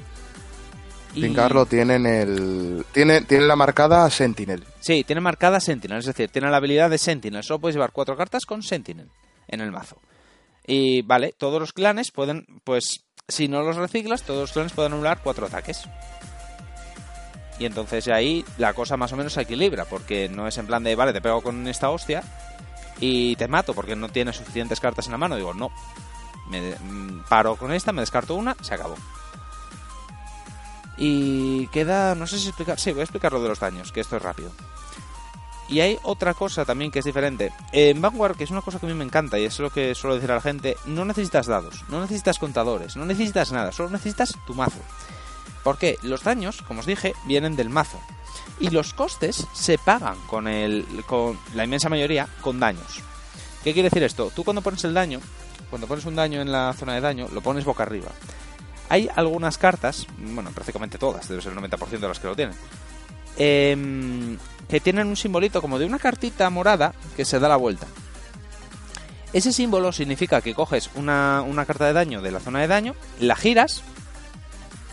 Y... 1.15 1.21
Pincarlo 1.21 1.65
tienen 1.65 2.05
el. 2.05 2.85
Tiene, 2.91 3.21
tiene 3.21 3.45
la 3.45 3.55
marcada 3.55 4.09
Sentinel. 4.09 4.63
Sí, 4.79 5.03
tiene 5.03 5.21
marcada 5.21 5.59
Sentinel. 5.59 5.99
Es 5.99 6.05
decir, 6.05 6.29
tiene 6.29 6.49
la 6.49 6.57
habilidad 6.57 6.89
de 6.89 6.97
Sentinel. 6.97 7.43
Solo 7.43 7.59
puedes 7.59 7.75
llevar 7.75 7.91
cuatro 7.91 8.17
cartas 8.17 8.45
con 8.45 8.63
Sentinel 8.63 9.09
en 9.47 9.61
el 9.61 9.71
mazo. 9.71 9.97
Y 10.65 11.01
vale, 11.01 11.33
todos 11.37 11.59
los 11.59 11.73
clanes 11.73 12.11
pueden, 12.11 12.45
pues, 12.63 13.05
si 13.27 13.47
no 13.47 13.61
los 13.61 13.75
reciclas, 13.75 14.23
todos 14.23 14.41
los 14.41 14.51
clanes 14.51 14.71
pueden 14.71 14.93
anular 14.93 15.21
cuatro 15.23 15.47
ataques. 15.47 15.83
Y 17.59 17.65
entonces 17.65 18.07
ahí 18.07 18.43
la 18.57 18.73
cosa 18.73 18.97
más 18.97 19.11
o 19.13 19.17
menos 19.17 19.33
se 19.33 19.41
equilibra, 19.41 19.85
porque 19.85 20.29
no 20.29 20.47
es 20.47 20.57
en 20.57 20.67
plan 20.67 20.83
de, 20.83 20.95
vale, 20.95 21.13
te 21.13 21.21
pego 21.21 21.41
con 21.41 21.67
esta 21.67 21.89
hostia 21.89 22.23
y 22.99 23.35
te 23.35 23.47
mato 23.47 23.73
porque 23.73 23.95
no 23.95 24.09
tienes 24.09 24.37
suficientes 24.37 24.79
cartas 24.79 25.05
en 25.05 25.11
la 25.11 25.17
mano. 25.17 25.35
Digo, 25.35 25.53
no. 25.53 25.71
Me 26.49 26.75
paro 27.29 27.55
con 27.55 27.71
esta, 27.71 27.91
me 27.91 28.01
descarto 28.01 28.35
una, 28.35 28.55
se 28.61 28.73
acabó. 28.73 28.95
Y 30.97 31.67
queda, 31.67 32.15
no 32.15 32.27
sé 32.27 32.37
si 32.37 32.47
explicar, 32.47 32.79
sí, 32.79 32.91
voy 32.91 33.01
a 33.01 33.03
explicar 33.03 33.33
lo 33.33 33.41
de 33.41 33.49
los 33.49 33.59
daños, 33.59 33.91
que 33.91 34.01
esto 34.01 34.17
es 34.17 34.21
rápido. 34.21 34.51
Y 35.73 35.81
hay 35.81 35.97
otra 36.03 36.35
cosa 36.35 36.65
también 36.65 36.91
que 36.91 36.99
es 36.99 37.05
diferente. 37.05 37.51
En 37.71 37.99
Vanguard, 37.99 38.37
que 38.37 38.43
es 38.43 38.51
una 38.51 38.61
cosa 38.61 38.79
que 38.79 38.85
a 38.85 38.89
mí 38.89 38.93
me 38.93 39.03
encanta 39.03 39.39
y 39.39 39.45
es 39.45 39.57
lo 39.57 39.71
que 39.71 39.95
suelo 39.95 40.13
decir 40.13 40.31
a 40.31 40.35
la 40.35 40.41
gente, 40.41 40.77
no 40.85 41.03
necesitas 41.03 41.47
dados, 41.47 41.83
no 41.89 41.99
necesitas 41.99 42.37
contadores, 42.37 42.95
no 42.95 43.07
necesitas 43.07 43.51
nada, 43.51 43.71
solo 43.71 43.89
necesitas 43.89 44.37
tu 44.45 44.53
mazo. 44.53 44.77
Porque 45.63 45.97
los 46.03 46.21
daños, 46.21 46.61
como 46.61 46.81
os 46.81 46.85
dije, 46.85 47.15
vienen 47.25 47.55
del 47.55 47.71
mazo. 47.71 47.99
Y 48.59 48.69
los 48.69 48.93
costes 48.93 49.47
se 49.51 49.79
pagan 49.79 50.19
con, 50.27 50.47
el, 50.47 50.85
con 51.07 51.39
la 51.55 51.63
inmensa 51.63 51.89
mayoría 51.89 52.27
con 52.41 52.59
daños. 52.59 53.01
¿Qué 53.63 53.73
quiere 53.73 53.89
decir 53.89 54.03
esto? 54.03 54.31
Tú 54.35 54.43
cuando 54.43 54.61
pones 54.61 54.83
el 54.83 54.93
daño, 54.93 55.21
cuando 55.71 55.87
pones 55.87 56.05
un 56.05 56.15
daño 56.15 56.39
en 56.39 56.51
la 56.51 56.71
zona 56.73 56.93
de 56.93 57.01
daño, 57.01 57.29
lo 57.33 57.41
pones 57.41 57.65
boca 57.65 57.81
arriba. 57.81 58.11
Hay 58.89 59.09
algunas 59.15 59.57
cartas, 59.57 60.05
bueno, 60.19 60.51
prácticamente 60.51 60.99
todas, 60.99 61.27
debe 61.27 61.41
ser 61.41 61.53
el 61.53 61.57
90% 61.57 61.87
de 61.87 62.07
las 62.07 62.19
que 62.19 62.27
lo 62.27 62.35
tienen, 62.35 62.55
em, 63.37 64.37
que 64.69 64.79
tienen 64.79 65.07
un 65.07 65.15
simbolito 65.15 65.61
como 65.61 65.79
de 65.79 65.85
una 65.85 65.99
cartita 65.99 66.49
morada 66.49 66.93
que 67.15 67.25
se 67.25 67.39
da 67.39 67.49
la 67.49 67.57
vuelta. 67.57 67.87
Ese 69.33 69.51
símbolo 69.51 69.91
significa 69.91 70.41
que 70.41 70.53
coges 70.53 70.89
una, 70.95 71.41
una 71.41 71.65
carta 71.65 71.87
de 71.87 71.93
daño 71.93 72.21
de 72.21 72.31
la 72.31 72.39
zona 72.39 72.61
de 72.61 72.67
daño, 72.67 72.95
la 73.19 73.35
giras 73.35 73.81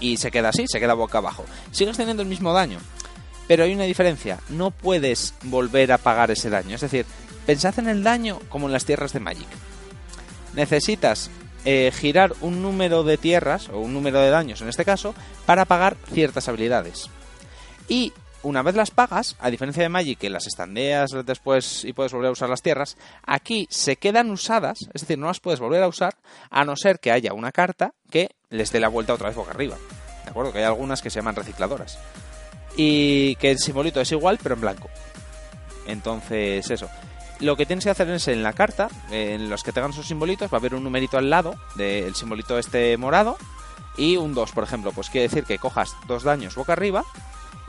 y 0.01 0.17
se 0.17 0.31
queda 0.31 0.49
así, 0.49 0.65
se 0.67 0.81
queda 0.81 0.95
boca 0.95 1.19
abajo. 1.19 1.45
Sigues 1.73 1.97
teniendo 1.97 2.23
el 2.23 2.29
mismo 2.29 2.53
daño, 2.53 2.79
pero 3.47 3.65
hay 3.65 3.75
una 3.75 3.85
diferencia, 3.85 4.39
no 4.49 4.71
puedes 4.71 5.35
volver 5.43 5.93
a 5.93 5.99
pagar 5.99 6.31
ese 6.31 6.49
daño. 6.49 6.75
Es 6.75 6.81
decir, 6.81 7.05
pensad 7.47 7.79
en 7.79 7.89
el 7.89 8.03
daño 8.03 8.39
como 8.49 8.67
en 8.67 8.73
las 8.73 8.85
tierras 8.85 9.13
de 9.13 9.21
Magic. 9.21 9.49
Necesitas 10.55 11.31
eh, 11.65 11.93
girar 11.95 12.33
un 12.41 12.63
número 12.63 13.05
de 13.05 13.19
tierras, 13.19 13.69
o 13.69 13.81
un 13.81 13.93
número 13.93 14.21
de 14.21 14.31
daños 14.31 14.63
en 14.63 14.69
este 14.69 14.85
caso, 14.85 15.15
para 15.45 15.67
pagar 15.67 15.97
ciertas 16.13 16.49
habilidades. 16.49 17.11
Y 17.89 18.13
una 18.43 18.63
vez 18.63 18.75
las 18.75 18.91
pagas, 18.91 19.37
a 19.39 19.51
diferencia 19.51 19.83
de 19.83 19.89
Magic, 19.89 20.19
que 20.19 20.31
las 20.31 20.47
estandeas 20.47 21.11
después 21.25 21.85
y 21.85 21.93
puedes 21.93 22.13
volver 22.13 22.29
a 22.29 22.33
usar 22.33 22.49
las 22.49 22.63
tierras, 22.63 22.97
aquí 23.23 23.67
se 23.71 23.97
quedan 23.97 24.31
usadas, 24.31 24.79
es 24.95 25.03
decir, 25.03 25.19
no 25.19 25.27
las 25.27 25.41
puedes 25.41 25.61
volver 25.61 25.83
a 25.83 25.89
usar, 25.89 26.17
a 26.51 26.65
no 26.65 26.77
ser 26.77 27.01
que 27.01 27.13
haya 27.13 27.33
una 27.33 27.53
carta 27.53 27.93
que 28.11 28.31
les 28.49 28.73
dé 28.73 28.81
la 28.81 28.89
vuelta 28.89 29.15
otra 29.15 29.29
vez 29.29 29.37
boca 29.37 29.51
arriba. 29.51 29.77
¿De 30.25 30.31
acuerdo? 30.31 30.53
Que 30.53 30.59
hay 30.59 30.65
algunas 30.65 31.03
que 31.03 31.11
se 31.11 31.19
llaman 31.19 31.37
recicladoras. 31.37 31.99
Y 32.77 33.35
que 33.37 33.51
el 33.51 33.59
simbolito 33.59 34.01
es 34.01 34.13
igual, 34.13 34.39
pero 34.43 34.55
en 34.55 34.61
blanco. 34.61 34.89
Entonces, 35.87 36.71
eso. 36.71 36.89
Lo 37.41 37.57
que 37.57 37.67
tienes 37.67 37.85
que 37.85 37.91
hacer 37.91 38.09
es 38.11 38.29
en 38.29 38.43
la 38.43 38.53
carta, 38.53 38.89
en 39.11 39.49
los 39.49 39.63
que 39.63 39.73
tengan 39.73 39.93
sus 39.93 40.07
simbolitos, 40.07 40.53
va 40.53 40.57
a 40.57 40.61
haber 40.61 40.75
un 40.75 40.85
numerito 40.85 41.19
al 41.19 41.31
lado 41.31 41.55
del 41.75 42.15
simbolito 42.15 42.59
este 42.59 42.97
morado 42.97 43.39
y 43.97 44.17
un 44.17 44.35
2, 44.35 44.53
por 44.53 44.63
ejemplo. 44.63 44.93
Pues 44.93 45.11
quiere 45.11 45.29
decir 45.29 45.45
que 45.45 45.59
cojas 45.59 45.97
dos 46.07 46.23
daños 46.23 46.55
boca 46.55 46.75
arriba 46.75 47.05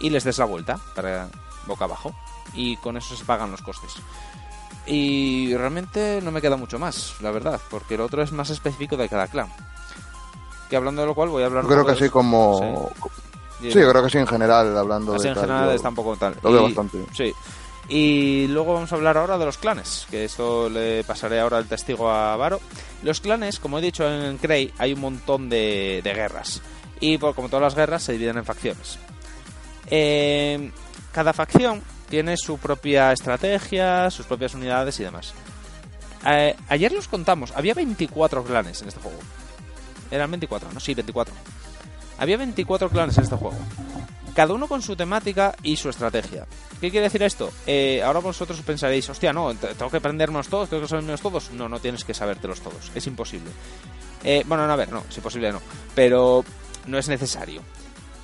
y 0.02 0.10
les 0.10 0.24
des 0.24 0.38
la 0.38 0.46
vuelta 0.46 0.80
para 0.96 1.30
boca 1.66 1.86
abajo. 1.86 2.14
Y 2.54 2.76
con 2.78 2.98
eso 2.98 3.16
se 3.16 3.24
pagan 3.26 3.52
los 3.52 3.62
costes. 3.62 3.94
Y 4.86 5.56
realmente 5.56 6.20
no 6.24 6.32
me 6.32 6.42
queda 6.42 6.58
mucho 6.58 6.80
más, 6.80 7.16
la 7.22 7.32
verdad, 7.32 7.62
porque 7.70 7.96
el 7.96 8.02
otro 8.02 8.24
es 8.24 8.32
más 8.32 8.50
específico 8.50 8.98
de 8.98 9.08
cada 9.08 9.28
clan. 9.28 9.48
Que 10.70 10.76
hablando 10.76 11.02
de 11.02 11.08
lo 11.08 11.14
cual 11.16 11.30
voy 11.30 11.44
a 11.44 11.48
hablar. 11.48 11.64
Yo 11.64 11.70
creo 11.70 11.86
que 11.86 11.96
sí, 11.96 12.10
como. 12.10 12.92
Sí. 13.62 13.70
creo 13.70 14.04
que 14.04 14.10
sí, 14.10 14.18
en 14.18 14.28
general, 14.28 14.76
hablando 14.76 15.14
Así 15.14 15.24
de. 15.24 15.30
en 15.30 15.36
tal, 15.36 15.44
general 15.46 15.72
está 15.76 15.90
un 15.90 15.96
poco 15.96 16.16
tal. 16.18 16.36
Lo 16.42 16.52
veo 16.52 16.62
Y- 16.62 16.74
bastante. 16.74 17.06
Sí. 17.16 17.34
Y 17.90 18.48
luego 18.48 18.74
vamos 18.74 18.92
a 18.92 18.96
hablar 18.96 19.18
ahora 19.18 19.38
de 19.38 19.46
los 19.46 19.58
clanes, 19.58 20.08
que 20.10 20.24
esto 20.26 20.70
le 20.70 21.04
pasaré 21.04 21.42
ahora 21.42 21.58
el 21.58 21.68
testigo 21.68 22.10
a 22.10 22.36
Varo. 22.38 22.62
Los 23.04 23.20
clanes, 23.20 23.60
como 23.60 23.80
he 23.80 23.82
dicho 23.82 24.10
en 24.10 24.38
Cray, 24.38 24.74
hay 24.78 24.94
un 24.94 25.02
montón 25.02 25.50
de, 25.50 26.00
de 26.04 26.14
guerras. 26.14 26.62
Y 27.02 27.18
por, 27.18 27.36
como 27.36 27.50
todas 27.50 27.64
las 27.64 27.76
guerras, 27.76 28.02
se 28.04 28.14
dividen 28.14 28.38
en 28.38 28.46
facciones. 28.46 28.98
Eh, 29.90 30.72
cada 31.12 31.34
facción 31.34 31.82
tiene 32.10 32.36
su 32.38 32.58
propia 32.58 33.12
estrategia, 33.12 34.10
sus 34.12 34.26
propias 34.26 34.54
unidades 34.54 35.00
y 35.00 35.04
demás. 35.04 35.34
Eh, 36.26 36.56
ayer 36.70 36.92
los 36.92 37.08
contamos, 37.08 37.52
había 37.56 37.74
24 37.74 38.44
clanes 38.44 38.82
en 38.82 38.90
este 38.90 39.00
juego. 39.00 39.18
Eran 40.12 40.30
24, 40.30 40.72
¿no? 40.74 40.80
Sí, 40.80 40.94
24. 40.94 41.34
Había 42.20 42.38
24 42.38 42.90
clanes 42.90 43.18
en 43.18 43.24
este 43.24 43.36
juego. 43.36 43.58
Cada 44.36 44.54
uno 44.54 44.68
con 44.68 44.82
su 44.82 44.96
temática 44.96 45.56
y 45.64 45.76
su 45.76 45.90
estrategia. 45.90 46.46
¿Qué 46.80 46.90
quiere 46.92 47.06
decir 47.08 47.24
esto? 47.24 47.52
Eh, 47.68 48.02
ahora 48.04 48.20
vosotros 48.20 48.62
pensaréis, 48.62 49.10
hostia, 49.10 49.34
no, 49.34 49.54
te- 49.56 49.74
tengo 49.76 49.90
que 49.92 49.98
aprendernos 49.98 50.48
todos, 50.48 50.70
tengo 50.70 50.84
que 50.84 50.88
sabernos 50.90 51.20
todos. 51.22 51.52
No, 51.52 51.68
no 51.68 51.80
tienes 51.80 52.04
que 52.06 52.14
sabértelos 52.14 52.62
todos, 52.62 52.92
es 52.96 53.08
imposible. 53.08 53.50
Eh, 54.24 54.44
bueno, 54.46 54.68
no, 54.68 54.74
a 54.74 54.76
ver, 54.78 54.92
no, 54.92 55.04
es 55.10 55.18
imposible, 55.18 55.52
no. 55.52 55.62
Pero 55.96 56.46
no 56.88 56.98
es 56.98 57.08
necesario. 57.10 57.62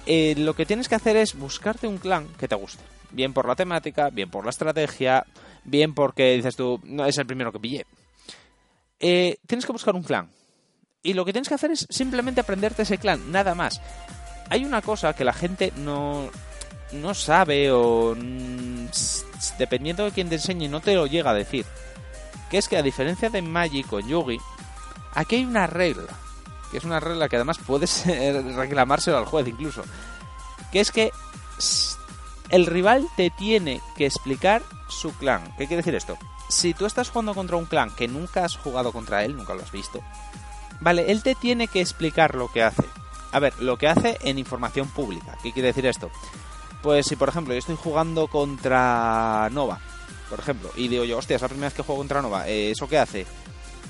Eh, 0.09 0.35
lo 0.37 0.55
que 0.55 0.65
tienes 0.65 0.87
que 0.87 0.95
hacer 0.95 1.17
es 1.17 1.37
buscarte 1.37 1.85
un 1.85 1.97
clan 1.97 2.29
que 2.39 2.47
te 2.47 2.55
guste. 2.55 2.81
Bien 3.11 3.33
por 3.33 3.45
la 3.45 3.55
temática, 3.55 4.09
bien 4.09 4.29
por 4.29 4.45
la 4.45 4.51
estrategia, 4.51 5.25
bien 5.65 5.93
porque 5.93 6.37
dices 6.37 6.55
tú, 6.55 6.79
no 6.85 7.05
es 7.05 7.17
el 7.17 7.25
primero 7.25 7.51
que 7.51 7.59
pillé. 7.59 7.85
Eh, 9.01 9.37
tienes 9.45 9.65
que 9.65 9.73
buscar 9.73 9.95
un 9.95 10.03
clan. 10.03 10.29
Y 11.03 11.13
lo 11.13 11.25
que 11.25 11.33
tienes 11.33 11.49
que 11.49 11.55
hacer 11.55 11.71
es 11.71 11.85
simplemente 11.89 12.39
aprenderte 12.39 12.83
ese 12.83 12.97
clan, 12.97 13.33
nada 13.33 13.53
más. 13.53 13.81
Hay 14.49 14.63
una 14.63 14.81
cosa 14.81 15.13
que 15.13 15.25
la 15.25 15.33
gente 15.33 15.73
no, 15.75 16.29
no 16.93 17.13
sabe 17.13 17.69
o 17.71 18.15
mm, 18.15 18.85
dependiendo 19.59 20.05
de 20.05 20.11
quién 20.11 20.29
te 20.29 20.35
enseñe 20.35 20.69
no 20.69 20.79
te 20.79 20.95
lo 20.95 21.05
llega 21.05 21.31
a 21.31 21.35
decir. 21.35 21.65
Que 22.49 22.59
es 22.59 22.69
que 22.69 22.77
a 22.77 22.81
diferencia 22.81 23.29
de 23.29 23.41
Magic 23.41 23.91
o 23.91 23.99
Yugi, 23.99 24.37
aquí 25.13 25.35
hay 25.35 25.43
una 25.43 25.67
regla. 25.67 26.13
Que 26.71 26.77
es 26.77 26.83
una 26.83 26.99
regla 26.99 27.29
que 27.29 27.35
además 27.35 27.59
puedes 27.65 28.05
reclamárselo 28.55 29.17
al 29.17 29.25
juez 29.25 29.47
incluso. 29.47 29.83
Que 30.71 30.79
es 30.79 30.91
que 30.91 31.11
el 32.49 32.65
rival 32.65 33.07
te 33.15 33.29
tiene 33.29 33.81
que 33.95 34.05
explicar 34.05 34.61
su 34.89 35.13
clan. 35.13 35.43
¿Qué 35.57 35.67
quiere 35.67 35.77
decir 35.77 35.95
esto? 35.95 36.17
Si 36.49 36.73
tú 36.73 36.85
estás 36.85 37.09
jugando 37.09 37.33
contra 37.33 37.57
un 37.57 37.65
clan 37.65 37.89
que 37.91 38.07
nunca 38.07 38.45
has 38.45 38.55
jugado 38.55 38.91
contra 38.91 39.25
él, 39.25 39.35
nunca 39.35 39.53
lo 39.53 39.61
has 39.61 39.71
visto, 39.71 40.01
vale, 40.79 41.11
él 41.11 41.23
te 41.23 41.35
tiene 41.35 41.67
que 41.67 41.81
explicar 41.81 42.35
lo 42.35 42.49
que 42.51 42.63
hace. 42.63 42.83
A 43.31 43.39
ver, 43.39 43.53
lo 43.59 43.77
que 43.77 43.89
hace 43.89 44.17
en 44.21 44.39
información 44.39 44.87
pública. 44.87 45.37
¿Qué 45.43 45.51
quiere 45.51 45.67
decir 45.67 45.85
esto? 45.85 46.09
Pues 46.81 47.05
si 47.05 47.15
por 47.15 47.29
ejemplo 47.29 47.53
yo 47.53 47.59
estoy 47.59 47.75
jugando 47.75 48.27
contra 48.27 49.49
Nova, 49.51 49.79
por 50.29 50.39
ejemplo, 50.39 50.69
y 50.75 50.87
digo 50.87 51.03
yo, 51.03 51.17
hostia, 51.17 51.35
es 51.35 51.41
la 51.41 51.49
primera 51.49 51.67
vez 51.67 51.73
que 51.73 51.83
juego 51.83 51.99
contra 51.99 52.21
Nova, 52.21 52.47
eh, 52.47 52.71
¿eso 52.71 52.87
qué 52.87 52.97
hace? 52.97 53.25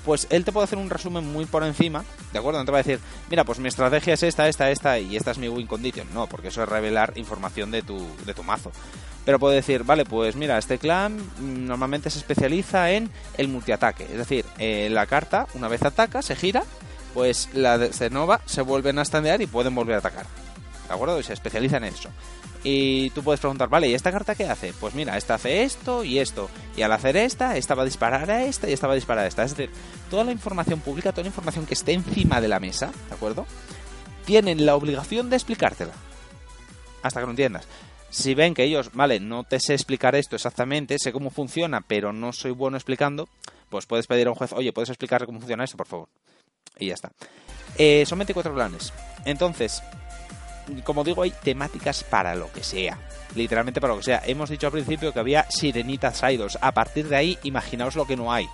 Pues 0.08 0.26
él 0.30 0.46
te 0.46 0.54
puede 0.54 0.64
hacer 0.64 0.78
un 0.78 0.90
resumen 0.90 1.30
muy 1.34 1.44
por 1.44 1.66
encima, 1.66 2.06
¿de 2.32 2.40
acuerdo? 2.40 2.60
No 2.60 2.66
te 2.66 2.72
va 2.72 2.78
a 2.78 2.82
decir, 2.82 2.98
mira, 3.30 3.44
pues 3.44 3.60
mi 3.60 3.68
estrategia 3.68 4.14
es 4.14 4.24
esta, 4.24 4.48
esta, 4.48 4.72
esta, 4.72 4.98
y 5.00 5.18
esta 5.18 5.32
es 5.32 5.38
mi 5.38 5.50
win 5.50 5.68
condition. 5.68 6.08
No, 6.14 6.28
porque 6.28 6.48
eso 6.48 6.64
es 6.64 6.70
revelar 6.70 7.12
información 7.18 7.72
de 7.72 7.82
tu, 7.82 8.08
de 8.26 8.34
tu 8.34 8.42
mazo. 8.42 8.72
Pero 9.26 9.38
puede 9.38 9.58
decir, 9.58 9.84
vale, 9.84 10.06
pues 10.06 10.38
mira, 10.38 10.58
este 10.58 10.78
clan 10.78 11.18
mm, 11.18 11.66
normalmente 11.68 12.10
se 12.10 12.20
especializa 12.20 12.90
en 12.92 13.12
el 13.36 13.50
multiataque. 13.50 14.06
Es 14.06 14.18
decir, 14.18 14.46
eh, 14.60 14.88
la 14.90 15.08
carta, 15.08 15.46
una 15.56 15.68
vez 15.68 15.84
ataca, 15.84 16.22
se 16.22 16.38
gira, 16.38 16.64
pues 17.14 17.50
la 17.54 17.78
de 17.78 17.90
de 17.90 18.10
Nova 18.10 18.40
se 18.46 18.62
vuelven 18.62 19.00
a 19.00 19.04
standear 19.04 19.42
y 19.42 19.48
pueden 19.48 19.76
volver 19.76 19.96
a 19.96 20.00
atacar. 20.00 20.26
¿De 20.88 20.94
acuerdo? 20.94 21.20
Y 21.20 21.24
se 21.24 21.34
especializa 21.34 21.76
en 21.76 21.84
eso. 21.84 22.08
Y 22.70 23.12
tú 23.12 23.24
puedes 23.24 23.40
preguntar, 23.40 23.70
vale, 23.70 23.88
¿y 23.88 23.94
esta 23.94 24.12
carta 24.12 24.36
qué 24.36 24.44
hace? 24.44 24.74
Pues 24.74 24.94
mira, 24.94 25.16
esta 25.16 25.36
hace 25.36 25.64
esto 25.64 26.04
y 26.04 26.20
esto. 26.20 26.50
Y 26.76 26.82
al 26.82 26.92
hacer 26.92 27.16
esta, 27.16 27.56
esta 27.56 27.76
va 27.76 27.84
a 27.84 27.86
disparar 27.86 28.30
a 28.30 28.44
esta 28.44 28.70
y 28.70 28.74
esta 28.74 28.88
va 28.88 28.92
a 28.92 28.98
disparar 28.98 29.24
a 29.24 29.28
esta. 29.30 29.46
Es 29.46 29.56
decir, 29.56 29.74
toda 30.10 30.26
la 30.26 30.34
información 30.34 30.82
pública, 30.82 31.14
toda 31.14 31.24
la 31.24 31.30
información 31.30 31.66
que 31.66 31.76
esté 31.76 31.94
encima 31.94 32.42
de 32.42 32.50
la 32.50 32.60
mesa, 32.60 32.92
¿de 33.08 33.16
acuerdo? 33.16 33.46
Tienen 34.26 34.66
la 34.66 34.76
obligación 34.76 35.30
de 35.30 35.38
explicártela. 35.38 35.94
Hasta 37.04 37.22
que 37.22 37.26
lo 37.26 37.32
entiendas. 37.32 37.70
Si 38.10 38.36
ven 38.36 38.54
que 38.54 38.66
ellos, 38.66 38.92
vale, 38.92 39.22
no 39.22 39.46
te 39.46 39.62
sé 39.62 39.74
explicar 39.74 40.16
esto 40.16 40.36
exactamente, 40.36 41.00
sé 41.00 41.14
cómo 41.14 41.30
funciona, 41.30 41.80
pero 41.80 42.12
no 42.12 42.34
soy 42.34 42.52
bueno 42.52 42.76
explicando, 42.76 43.30
pues 43.70 43.86
puedes 43.86 44.08
pedir 44.08 44.28
a 44.28 44.32
un 44.32 44.36
juez, 44.36 44.52
oye, 44.52 44.74
¿puedes 44.74 44.90
explicar 44.90 45.26
cómo 45.26 45.40
funciona 45.40 45.64
esto, 45.64 45.78
por 45.78 45.88
favor? 45.88 46.10
Y 46.78 46.88
ya 46.88 46.96
está. 46.96 47.14
Eh, 47.78 48.04
son 48.06 48.20
24 48.20 48.54
clanes. 48.54 48.92
Entonces, 49.24 49.82
como 50.84 51.04
digo, 51.04 51.24
hay 51.24 51.32
temáticas 51.32 52.04
para 52.04 52.36
lo 52.36 52.52
que 52.52 52.64
sea. 52.64 52.98
Literalmente 53.36 53.80
para 53.82 53.94
lo 53.94 54.00
que 54.00 54.06
sea. 54.06 54.22
Hemos 54.26 54.50
dicho 54.50 54.68
al 54.68 54.74
principio 54.74 55.14
que 55.14 55.20
había 55.20 55.46
sirenitas 55.50 56.22
idols. 56.24 56.58
A 56.62 56.72
partir 56.72 57.08
de 57.08 57.16
ahí, 57.16 57.38
imaginaos 57.44 57.96
lo 57.96 58.06
que 58.06 58.16
no 58.16 58.32
hay. 58.34 58.46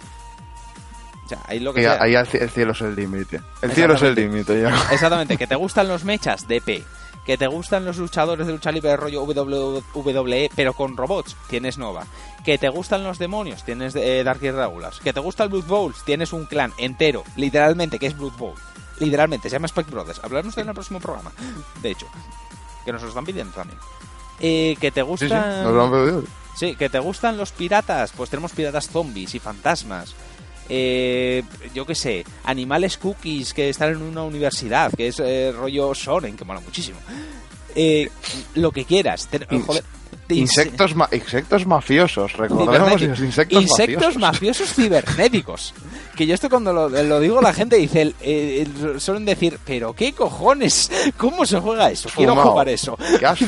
O 1.26 1.30
sea, 1.30 1.40
hay 1.48 1.60
lo 1.60 1.74
que 1.74 1.82
sea. 1.94 2.04
ahí 2.04 2.16
el 2.16 2.26
ci- 2.28 2.42
el 2.42 2.50
cielo 2.50 2.72
es 2.74 2.82
el 2.82 2.96
límite. 2.96 3.40
El 3.62 3.72
cielo 3.72 3.94
es 3.96 4.02
el 4.02 4.14
límite 4.16 4.62
ya. 4.62 4.70
Exactamente, 4.92 5.38
que 5.38 5.48
te 5.48 5.56
gustan 5.56 5.88
los 5.88 6.04
mechas 6.04 6.48
DP, 6.48 6.84
que 7.26 7.38
te 7.38 7.48
gustan 7.48 7.86
los 7.86 7.98
luchadores 7.98 8.46
de 8.46 8.52
lucha 8.54 8.72
libre 8.74 8.90
de 8.90 8.98
rollo 8.98 9.24
WWE, 9.24 10.50
pero 10.56 10.74
con 10.74 10.98
robots, 10.98 11.38
tienes 11.48 11.78
Nova. 11.78 12.06
Que 12.44 12.58
te 12.58 12.68
gustan 12.68 13.04
los 13.06 13.20
demonios, 13.20 13.64
tienes 13.64 13.96
eh, 13.96 14.22
Dark 14.26 14.42
Regulars. 14.42 15.00
Que 15.00 15.14
te 15.14 15.22
gusta 15.22 15.44
el 15.46 15.50
Blood 15.50 15.64
Bowls, 15.66 16.04
tienes 16.04 16.34
un 16.34 16.46
clan 16.46 16.74
entero, 16.78 17.24
literalmente, 17.38 18.00
que 18.00 18.08
es 18.08 18.18
Blood 18.18 18.34
Bowl. 18.38 18.56
Literalmente, 19.00 19.50
se 19.50 19.56
llama 19.56 19.66
Spike 19.68 19.90
Brothers. 19.92 20.20
Hablaremos 20.24 20.56
de 20.56 20.62
él 20.62 20.66
en 20.66 20.70
el 20.70 20.76
próximo 20.76 21.00
programa, 21.00 21.32
de 21.82 21.92
hecho. 21.92 22.08
Que 22.86 22.92
nos 22.92 23.02
lo 23.02 23.08
están 23.10 23.26
pidiendo 23.26 23.54
también. 23.54 23.80
Eh, 24.40 24.76
que 24.80 24.92
te 24.92 25.02
Sí, 25.02 25.06
sí, 25.06 25.26
gustan... 25.26 25.64
nos 25.64 25.74
lo 25.74 25.84
han 25.84 25.92
pedido. 25.92 26.24
Sí, 26.56 26.76
que 26.76 26.90
te 26.90 27.00
gustan 27.00 27.38
los 27.38 27.52
piratas, 27.52 28.12
pues 28.16 28.30
tenemos 28.30 28.52
piratas 28.52 28.88
zombies 28.90 29.34
y 29.36 29.40
fantasmas. 29.40 30.14
Eh, 30.70 31.44
yo 31.74 31.86
qué 31.86 31.96
sé, 31.96 32.26
animales 32.44 32.98
cookies 32.98 33.54
que 33.54 33.70
están 33.70 33.90
en 33.92 34.02
una 34.02 34.24
universidad, 34.24 34.92
que 34.94 35.08
es 35.08 35.20
eh, 35.20 35.52
rollo 35.56 35.94
Soren, 35.96 36.38
que 36.38 36.46
mola 36.46 36.60
muchísimo. 36.60 37.00
Eh, 37.76 38.10
lo 38.56 38.72
que 38.72 38.86
quieras. 38.86 39.28
Ten- 39.28 39.46
joder, 39.66 39.84
Insectos, 40.30 40.96
ma- 40.96 41.10
insectos 41.12 41.66
mafiosos, 41.66 42.34
recordemos 42.34 43.02
los 43.02 43.20
insectos, 43.20 43.62
Insectos 43.62 44.16
mafiosos. 44.16 44.22
mafiosos 44.22 44.74
cibernéticos. 44.74 45.74
Que 46.16 46.26
yo 46.28 46.34
esto 46.34 46.50
cuando 46.50 46.72
lo, 46.72 46.90
lo 46.90 47.20
digo 47.20 47.42
la 47.42 47.54
gente 47.54 47.76
dice, 47.76 48.02
el- 48.02 48.16
el- 48.22 49.02
suelen 49.02 49.26
decir, 49.26 49.60
pero 49.66 49.94
qué 49.94 50.14
cojones, 50.14 50.90
¿cómo 51.18 51.46
se 51.46 51.60
juega 51.60 51.90
eso? 51.92 52.10
Quiero 52.16 52.34
Fumao. 52.34 52.52
jugar 52.52 52.70
eso. 52.70 52.98
¿Qué 53.20 53.26
has, 53.26 53.40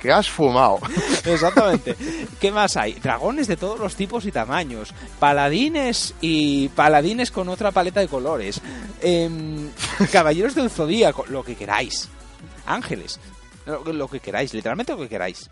que 0.00 0.12
has 0.12 0.28
fumado. 0.30 0.78
Exactamente. 1.24 1.96
¿Qué 2.40 2.50
más 2.52 2.76
hay? 2.76 2.94
Dragones 2.94 3.46
de 3.46 3.56
todos 3.56 3.78
los 3.78 3.94
tipos 3.96 4.24
y 4.26 4.32
tamaños. 4.32 4.92
Paladines 5.18 6.14
y 6.20 6.68
paladines 6.68 7.30
con 7.30 7.48
otra 7.48 7.70
paleta 7.70 8.00
de 8.00 8.08
colores. 8.08 8.60
Em, 9.02 9.68
caballeros 10.12 10.54
del 10.54 10.70
zodíaco, 10.70 11.24
lo 11.28 11.42
que 11.44 11.54
queráis. 11.56 12.08
Ángeles, 12.66 13.18
lo 13.66 14.08
que 14.08 14.20
queráis, 14.20 14.54
literalmente 14.54 14.92
lo 14.92 14.98
que 14.98 15.08
queráis. 15.08 15.50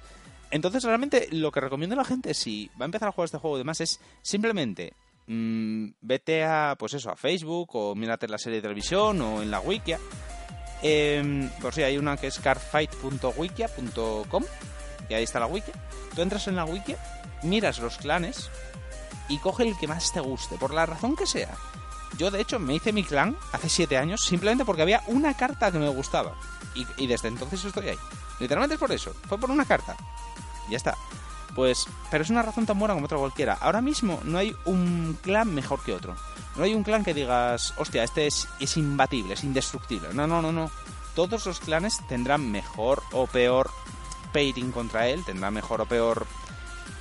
Entonces, 0.53 0.85
realmente, 0.85 1.29
lo 1.33 1.51
que 1.51 1.61
recomiendo 1.61 1.95
a 1.95 1.97
la 1.97 2.05
gente, 2.05 2.35
si 2.35 2.71
va 2.81 2.85
a 2.85 2.87
empezar 2.87 3.09
a 3.09 3.13
jugar 3.13 3.25
este 3.25 3.39
juego 3.39 3.57
y 3.57 3.61
demás, 3.61 3.81
es 3.81 3.99
simplemente 4.21 4.93
mm, 5.27 5.89
vete 6.03 6.45
a, 6.45 6.77
pues 6.79 6.93
eso, 6.93 7.11
a 7.11 7.17
Facebook 7.17 7.71
o 7.73 7.95
mírate 7.95 8.29
la 8.29 8.39
serie 8.39 8.59
de 8.59 8.63
televisión 8.63 9.21
o 9.23 9.43
en 9.43 9.51
la 9.51 9.61
Wikia. 9.61 9.99
Eh, 10.83 11.49
por 11.61 11.73
si 11.73 11.83
hay 11.83 11.97
una 11.97 12.17
que 12.17 12.27
es 12.27 12.39
cardfight.wikia.com 12.39 14.45
y 15.09 15.15
ahí 15.15 15.25
está 15.25 15.41
la 15.41 15.47
wiki. 15.47 15.73
Tú 16.15 16.23
entras 16.23 16.47
en 16.49 16.57
la 16.57 16.65
wiki, 16.65 16.97
miras 17.43 17.79
los 17.79 17.99
clanes 17.99 18.51
y 19.29 19.39
coge 19.39 19.63
el 19.63 19.79
que 19.79 19.87
más 19.87 20.13
te 20.13 20.21
guste, 20.21 20.59
por 20.59 20.75
la 20.75 20.87
razón 20.87 21.17
que 21.17 21.27
sea. 21.27 21.55
Yo, 22.19 22.31
de 22.31 22.43
hecho, 22.43 22.59
me 22.59 22.75
hice 22.75 22.93
mi 22.93 23.05
clan 23.05 23.39
hace 23.53 23.71
7 23.71 23.97
años 23.97 24.21
simplemente 24.21 24.67
porque 24.67 24.83
había 24.83 25.03
una 25.07 25.35
carta 25.35 25.73
que 25.73 25.79
me 25.79 25.89
gustaba. 25.89 26.35
Y, 26.75 26.87
y 26.99 27.07
desde 27.07 27.29
entonces 27.29 27.65
estoy 27.65 27.89
ahí. 27.89 27.99
Literalmente 28.39 28.75
es 28.75 28.81
por 28.81 28.93
eso. 28.93 29.15
Fue 29.29 29.39
por 29.39 29.51
una 29.51 29.65
carta. 29.65 29.97
Ya 30.71 30.77
está. 30.77 30.97
Pues, 31.55 31.87
pero 32.11 32.25
es 32.25 32.31
una 32.31 32.43
razón 32.43 32.67
tan 32.67 32.79
buena 32.79 32.95
como 32.95 33.07
otra 33.07 33.19
cualquiera. 33.19 33.55
Ahora 33.55 33.83
mismo 33.83 34.21
no 34.25 34.39
hay 34.39 34.55
un 34.65 35.19
clan 35.21 35.55
mejor 35.55 35.83
que 35.83 35.93
otro. 35.93 36.17
No 36.57 36.65
hay 36.65 36.75
un 36.75 36.83
clan 36.83 37.05
que 37.05 37.15
digas, 37.15 37.75
hostia, 37.77 38.05
este 38.05 38.27
es, 38.27 38.49
es 38.61 38.77
imbatible, 38.77 39.35
es 39.35 39.45
indestructible. 39.45 40.09
No, 40.15 40.27
no, 40.27 40.41
no, 40.43 40.53
no. 40.53 40.71
Todos 41.15 41.45
los 41.47 41.61
clanes 41.61 42.01
tendrán 42.09 42.51
mejor 42.51 43.03
o 43.13 43.27
peor 43.27 43.71
pairing 44.33 44.73
contra 44.73 45.09
él, 45.09 45.25
tendrán 45.25 45.55
mejor 45.55 45.83
o 45.83 45.87
peor 45.87 46.27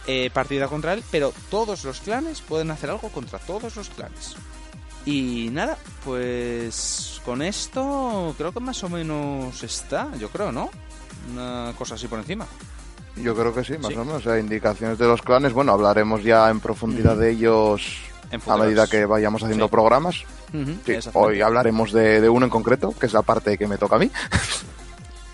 eh, 0.07 0.30
partida 0.34 0.68
contra 0.68 0.93
él, 0.93 1.03
pero 1.12 1.34
todos 1.49 1.84
los 1.86 2.01
clanes 2.01 2.41
pueden 2.41 2.72
hacer 2.72 2.89
algo 2.89 3.09
contra 3.09 3.39
todos 3.39 3.76
los 3.76 3.89
clanes. 3.89 4.36
Y 5.05 5.49
nada, 5.51 5.78
pues 6.03 7.22
con 7.26 7.41
esto 7.41 8.36
creo 8.38 8.51
que 8.51 8.59
más 8.59 8.84
o 8.84 8.89
menos 8.89 9.64
está, 9.64 10.09
yo 10.18 10.30
creo, 10.30 10.51
¿no? 10.51 10.70
Una 11.32 11.74
cosa 11.78 11.95
así 11.95 12.07
por 12.07 12.20
encima. 12.20 12.45
Yo 13.22 13.36
creo 13.36 13.53
que 13.53 13.63
sí, 13.63 13.74
más 13.78 13.88
Sí. 13.88 13.95
o 13.95 14.05
menos. 14.05 14.17
O 14.17 14.22
sea, 14.22 14.39
indicaciones 14.39 14.97
de 14.97 15.05
los 15.07 15.22
clanes, 15.22 15.53
bueno, 15.53 15.72
hablaremos 15.74 16.24
ya 16.24 16.49
en 16.49 16.59
profundidad 16.59 17.17
de 17.17 17.32
ellos 17.32 17.97
a 18.47 18.57
medida 18.57 18.88
que 18.88 19.05
vayamos 19.05 19.43
haciendo 19.43 19.65
Sí. 19.65 19.72
programas. 19.72 20.15
Sí, 20.86 20.93
hoy 21.13 21.41
hablaremos 21.41 21.91
de, 21.93 22.19
de 22.22 22.30
uno 22.30 22.45
en 22.45 22.49
concreto, 22.49 22.93
que 22.99 23.05
es 23.05 23.13
la 23.13 23.22
parte 23.22 23.57
que 23.57 23.67
me 23.67 23.78
toca 23.78 23.95
a 23.95 23.99
mí. 23.99 24.09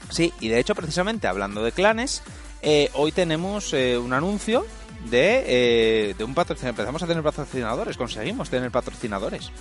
Sí, 0.10 0.34
y 0.40 0.48
de 0.48 0.58
hecho, 0.60 0.74
precisamente 0.74 1.28
hablando 1.28 1.62
de 1.64 1.74
clanes, 1.74 2.24
eh, 2.62 2.90
hoy 2.94 3.12
tenemos 3.12 3.74
eh, 3.74 3.98
un 3.98 4.14
anuncio 4.14 4.66
de, 5.10 5.44
eh, 5.46 6.16
de 6.18 6.24
un 6.24 6.34
patrocinador. 6.34 6.76
Empezamos 6.76 7.04
a 7.04 7.08
tener 7.08 7.22
patrocinadores, 7.24 7.98
conseguimos 7.98 8.50
tener 8.50 8.72
patrocinadores. 8.72 9.52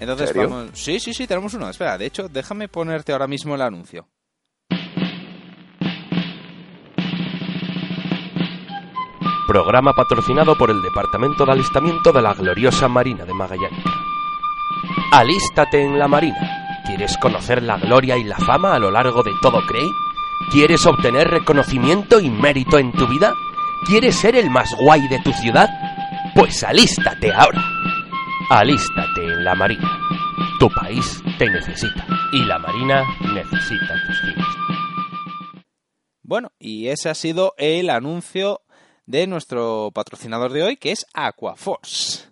Entonces, 0.00 0.34
vamos. 0.34 0.70
Sí, 0.74 0.98
sí, 0.98 1.14
sí, 1.14 1.26
tenemos 1.28 1.54
uno. 1.54 1.70
Espera, 1.70 1.96
de 1.96 2.06
hecho, 2.06 2.28
déjame 2.28 2.68
ponerte 2.68 3.12
ahora 3.12 3.28
mismo 3.28 3.54
el 3.54 3.62
anuncio. 3.62 4.08
Programa 9.46 9.92
patrocinado 9.92 10.58
por 10.58 10.70
el 10.70 10.82
Departamento 10.82 11.46
de 11.46 11.52
Alistamiento 11.52 12.10
de 12.10 12.20
la 12.20 12.34
gloriosa 12.34 12.88
Marina 12.88 13.24
de 13.24 13.32
Magallanes. 13.32 13.84
Alístate 15.12 15.84
en 15.84 16.00
la 16.00 16.08
Marina. 16.08 16.82
¿Quieres 16.84 17.16
conocer 17.16 17.62
la 17.62 17.76
gloria 17.76 18.16
y 18.16 18.24
la 18.24 18.38
fama 18.38 18.74
a 18.74 18.80
lo 18.80 18.90
largo 18.90 19.22
de 19.22 19.30
todo 19.40 19.64
Crey? 19.66 19.88
¿Quieres 20.50 20.84
obtener 20.84 21.28
reconocimiento 21.28 22.18
y 22.18 22.28
mérito 22.28 22.78
en 22.78 22.90
tu 22.90 23.06
vida? 23.06 23.34
¿Quieres 23.86 24.16
ser 24.16 24.34
el 24.34 24.50
más 24.50 24.74
guay 24.80 25.06
de 25.06 25.20
tu 25.20 25.32
ciudad? 25.32 25.70
Pues 26.34 26.64
alístate 26.64 27.32
ahora. 27.32 27.62
Alístate 28.50 29.24
en 29.24 29.44
la 29.44 29.54
Marina. 29.54 29.98
Tu 30.58 30.68
país 30.70 31.22
te 31.38 31.48
necesita 31.48 32.04
y 32.32 32.44
la 32.44 32.58
Marina 32.58 33.04
necesita 33.32 33.94
tus 34.06 34.16
skills. 34.16 34.56
Bueno, 36.22 36.50
y 36.58 36.88
ese 36.88 37.08
ha 37.08 37.14
sido 37.14 37.54
el 37.56 37.88
anuncio 37.88 38.62
de 39.06 39.26
nuestro 39.26 39.90
patrocinador 39.94 40.52
de 40.52 40.62
hoy, 40.62 40.76
que 40.76 40.92
es 40.92 41.06
Aquaforce. 41.14 42.24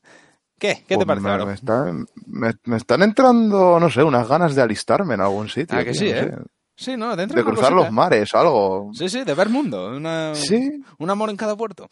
¿Qué? 0.59 0.85
¿Qué 0.87 0.97
te 0.97 1.05
Pues 1.05 1.07
parece, 1.07 1.27
me, 1.29 1.45
me 1.47 1.55
están, 1.55 2.07
me- 2.27 2.55
me 2.65 2.77
están 2.77 3.03
entrando, 3.03 3.79
no 3.81 3.91
sé, 3.91 4.03
unas 4.03 4.29
ganas 4.29 4.55
de 4.55 4.63
alistarme 4.63 5.15
en 5.15 5.21
algún 5.21 5.49
sitio. 5.49 5.77
Ah, 5.79 5.85
que 5.85 5.93
tío, 5.93 6.01
sí, 6.01 6.09
no 6.11 6.17
¿eh? 6.17 6.31
sé. 6.31 6.37
Sí, 6.77 6.97
¿no? 6.97 7.15
Dentro 7.17 7.37
De 7.39 7.45
cruzar 7.45 7.73
los 7.73 7.91
mares, 7.93 8.35
algo. 8.35 8.91
Sí, 8.95 9.09
sí, 9.09 9.23
de 9.25 9.35
ver 9.35 9.49
mundo. 9.49 9.89
Una, 9.97 10.35
Sí, 10.35 10.83
Un 10.99 11.11
amor 11.11 11.31
en 11.31 11.37
cada 11.37 11.57
puerto. 11.57 11.89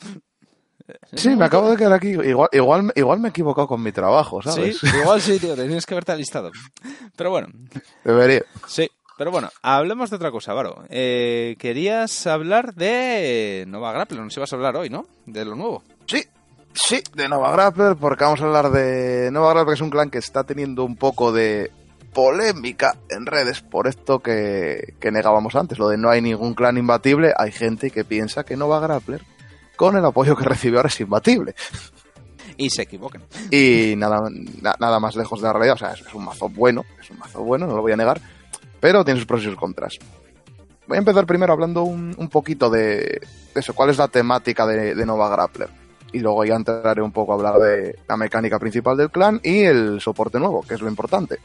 sí, 1.14 1.36
me 1.36 1.44
acabo 1.44 1.70
de 1.70 1.76
quedar 1.76 1.92
aquí. 1.92 2.08
Igual, 2.10 2.48
igual, 2.52 2.92
igual 2.96 3.20
me 3.20 3.28
he 3.28 3.30
equivocado 3.30 3.68
con 3.68 3.82
mi 3.82 3.92
trabajo, 3.92 4.42
¿sabes? 4.42 4.78
Sí, 4.78 4.86
igual 5.00 5.20
sí, 5.20 5.38
tío, 5.38 5.54
tienes 5.54 5.86
que 5.86 5.94
haberte 5.94 6.12
alistado. 6.12 6.50
Pero 7.16 7.30
bueno, 7.30 7.48
Debería. 8.04 8.42
sí. 8.66 8.88
Pero 9.18 9.30
bueno, 9.30 9.48
hablemos 9.62 10.10
de 10.10 10.16
otra 10.16 10.30
cosa, 10.30 10.52
Varo. 10.54 10.84
Eh, 10.88 11.56
querías 11.58 12.26
hablar 12.26 12.74
de 12.74 13.64
Nova 13.68 13.92
Grapple, 13.92 14.18
nos 14.20 14.36
ibas 14.36 14.52
a 14.52 14.56
hablar 14.56 14.76
hoy, 14.76 14.88
¿no? 14.90 15.06
De 15.26 15.44
lo 15.44 15.54
nuevo. 15.54 15.82
Sí, 16.06 16.24
sí, 16.74 17.02
de 17.14 17.28
Nova 17.28 17.52
Grapple, 17.52 17.94
porque 17.96 18.24
vamos 18.24 18.40
a 18.40 18.44
hablar 18.44 18.70
de 18.70 19.30
Nova 19.30 19.52
Grapple, 19.52 19.72
que 19.72 19.74
es 19.74 19.80
un 19.80 19.90
clan 19.90 20.10
que 20.10 20.18
está 20.18 20.44
teniendo 20.44 20.84
un 20.84 20.96
poco 20.96 21.30
de 21.32 21.70
polémica 22.12 22.96
en 23.08 23.24
redes 23.26 23.62
por 23.62 23.86
esto 23.86 24.18
que, 24.18 24.94
que 25.00 25.10
negábamos 25.10 25.54
antes, 25.54 25.78
lo 25.78 25.88
de 25.88 25.96
no 25.96 26.10
hay 26.10 26.20
ningún 26.20 26.52
clan 26.54 26.76
imbatible, 26.76 27.32
hay 27.36 27.52
gente 27.52 27.90
que 27.90 28.04
piensa 28.04 28.44
que 28.44 28.56
Nova 28.56 28.80
Grappler, 28.80 29.22
con 29.76 29.96
el 29.96 30.04
apoyo 30.04 30.36
que 30.36 30.44
recibe 30.44 30.76
ahora, 30.76 30.88
es 30.88 31.00
imbatible. 31.00 31.54
Y 32.58 32.68
se 32.68 32.82
equivocan. 32.82 33.22
Y 33.50 33.94
nada, 33.96 34.18
na- 34.60 34.76
nada 34.78 35.00
más 35.00 35.16
lejos 35.16 35.40
de 35.40 35.46
la 35.46 35.52
realidad, 35.54 35.74
o 35.76 35.78
sea, 35.78 35.92
es, 35.92 36.00
es 36.02 36.12
un 36.14 36.24
mazo 36.24 36.48
bueno, 36.50 36.84
es 37.00 37.10
un 37.10 37.18
mazo 37.18 37.42
bueno, 37.42 37.66
no 37.66 37.76
lo 37.76 37.80
voy 37.82 37.92
a 37.92 37.96
negar, 37.96 38.20
pero 38.82 39.04
tiene 39.04 39.20
sus 39.20 39.28
pros 39.28 39.42
y 39.42 39.44
sus 39.44 39.54
contras. 39.54 39.96
Voy 40.88 40.96
a 40.96 40.98
empezar 40.98 41.24
primero 41.24 41.52
hablando 41.52 41.84
un, 41.84 42.16
un 42.18 42.28
poquito 42.28 42.68
de, 42.68 43.20
eso, 43.54 43.74
cuál 43.74 43.90
es 43.90 43.98
la 43.98 44.08
temática 44.08 44.66
de, 44.66 44.96
de 44.96 45.06
Nova 45.06 45.28
Grappler. 45.28 45.68
Y 46.12 46.18
luego 46.18 46.44
ya 46.44 46.56
entraré 46.56 47.00
un 47.00 47.12
poco 47.12 47.30
a 47.30 47.36
hablar 47.36 47.60
de 47.60 48.00
la 48.08 48.16
mecánica 48.16 48.58
principal 48.58 48.96
del 48.96 49.10
clan 49.10 49.40
y 49.44 49.60
el 49.60 50.00
soporte 50.00 50.40
nuevo, 50.40 50.62
que 50.62 50.74
es 50.74 50.80
lo 50.80 50.88
importante. 50.88 51.38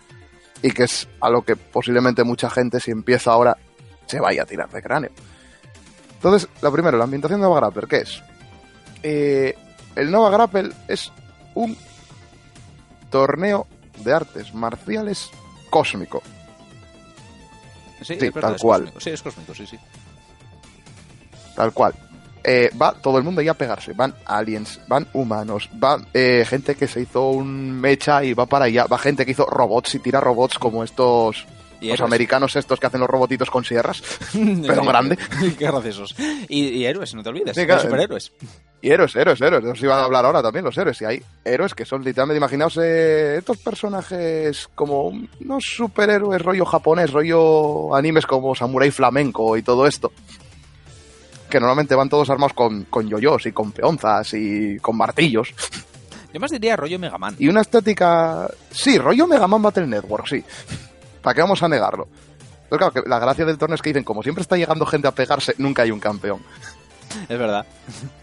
Y 0.63 0.71
que 0.71 0.85
es 0.85 1.07
a 1.21 1.29
lo 1.29 1.43
que 1.43 1.55
posiblemente 1.55 2.23
mucha 2.23 2.49
gente, 2.49 2.79
si 2.79 2.89
empieza 2.89 3.31
ahora, 3.33 3.55
se 4.07 4.19
vaya 4.19 4.41
a 4.41 4.45
tirar 4.47 4.69
de 4.71 4.81
cráneo. 4.81 5.11
Entonces, 6.15 6.49
lo 6.63 6.71
primero, 6.71 6.97
la 6.97 7.03
ambientación 7.03 7.39
de 7.39 7.45
Nova 7.45 7.59
Grappler, 7.59 7.87
¿qué 7.87 7.97
es? 7.97 8.23
Eh, 9.03 9.55
el 9.95 10.09
Nova 10.09 10.31
Grapple 10.31 10.71
es 10.87 11.11
un 11.53 11.77
torneo 13.11 13.67
de 14.03 14.11
artes 14.11 14.55
marciales 14.55 15.29
cósmico. 15.69 16.23
Sí, 18.01 18.15
Sí, 18.19 18.25
es 18.25 18.33
verdad, 18.33 18.49
tal 18.51 18.59
cual. 18.59 18.81
cósmico. 18.81 18.99
Sí, 19.01 19.09
es 19.09 19.21
cósmico, 19.21 19.55
sí, 19.55 19.65
sí. 19.67 19.77
Tal 21.55 21.73
cual. 21.73 21.93
Eh, 22.43 22.69
va 22.81 22.93
todo 22.93 23.17
el 23.17 23.23
mundo 23.23 23.41
ahí 23.41 23.47
a 23.47 23.53
pegarse. 23.53 23.93
Van 23.93 24.13
aliens, 24.25 24.79
van 24.87 25.07
humanos, 25.13 25.69
va 25.83 25.99
eh, 26.13 26.45
gente 26.47 26.75
que 26.75 26.87
se 26.87 27.01
hizo 27.01 27.29
un 27.31 27.71
mecha 27.81 28.23
y 28.23 28.33
va 28.33 28.45
para 28.45 28.65
allá. 28.65 28.85
Va 28.85 28.97
gente 28.97 29.25
que 29.25 29.31
hizo 29.31 29.45
robots 29.45 29.95
y 29.95 29.99
tira 29.99 30.21
robots 30.21 30.57
como 30.57 30.83
estos... 30.83 31.45
Los 31.79 31.83
héroes. 31.89 32.01
americanos 32.01 32.55
estos 32.55 32.79
que 32.79 32.87
hacen 32.87 32.99
los 33.01 33.09
robotitos 33.09 33.51
con 33.51 33.63
sierras. 33.63 34.01
pero 34.65 34.83
grande. 34.85 35.15
Qué 35.59 35.67
graciosos. 35.67 36.15
Y, 36.47 36.69
y 36.69 36.85
héroes, 36.85 37.13
no 37.13 37.21
te 37.21 37.29
olvides. 37.29 37.55
Sí, 37.55 37.65
claro. 37.65 37.81
superhéroes. 37.83 38.31
Y 38.81 38.91
héroes, 38.91 39.15
héroes, 39.15 39.41
héroes. 39.41 39.65
Os 39.65 39.81
iba 39.81 39.99
a 39.99 40.05
hablar 40.05 40.25
ahora 40.25 40.41
también 40.41 40.63
los 40.63 40.77
héroes. 40.77 41.01
Y 41.01 41.05
hay 41.05 41.23
héroes 41.43 41.73
que 41.73 41.85
son 41.85 42.03
literalmente, 42.03 42.37
imaginaos 42.37 42.77
eh, 42.77 43.37
estos 43.37 43.57
personajes 43.57 44.69
como 44.75 45.07
unos 45.07 45.63
superhéroes 45.63 46.41
rollo 46.41 46.65
japonés, 46.65 47.11
rollo 47.11 47.95
animes 47.95 48.25
como 48.25 48.53
Samurai 48.53 48.91
Flamenco 48.91 49.57
y 49.57 49.63
todo 49.63 49.87
esto. 49.87 50.11
Que 51.49 51.59
normalmente 51.59 51.95
van 51.95 52.09
todos 52.09 52.29
armados 52.29 52.53
con, 52.53 52.83
con 52.83 53.07
yoyos 53.09 53.45
y 53.45 53.51
con 53.51 53.71
peonzas 53.71 54.33
y 54.33 54.77
con 54.77 54.95
martillos. 54.95 55.53
Yo 56.33 56.39
más 56.39 56.51
diría 56.51 56.75
rollo 56.75 56.99
Mega 56.99 57.17
Man. 57.17 57.35
Y 57.39 57.47
una 57.47 57.61
estética... 57.61 58.47
Sí, 58.69 58.99
rollo 58.99 59.25
Mega 59.25 59.47
Man 59.47 59.61
Battle 59.61 59.87
Network, 59.87 60.27
sí. 60.27 60.43
¿Para 61.21 61.33
qué 61.33 61.41
vamos 61.41 61.63
a 61.63 61.67
negarlo? 61.67 62.07
Pero 62.69 62.77
claro, 62.77 62.93
que 62.93 63.09
la 63.09 63.17
gracia 63.17 63.45
del 63.45 63.57
torneo 63.57 63.75
es 63.75 63.81
que 63.81 63.89
dicen, 63.89 64.03
como 64.03 64.21
siempre 64.21 64.41
está 64.41 64.57
llegando 64.57 64.85
gente 64.85 65.07
a 65.07 65.11
pegarse, 65.11 65.55
nunca 65.57 65.83
hay 65.83 65.91
un 65.91 65.99
campeón. 65.99 66.41
Es 67.27 67.39
verdad. 67.39 67.65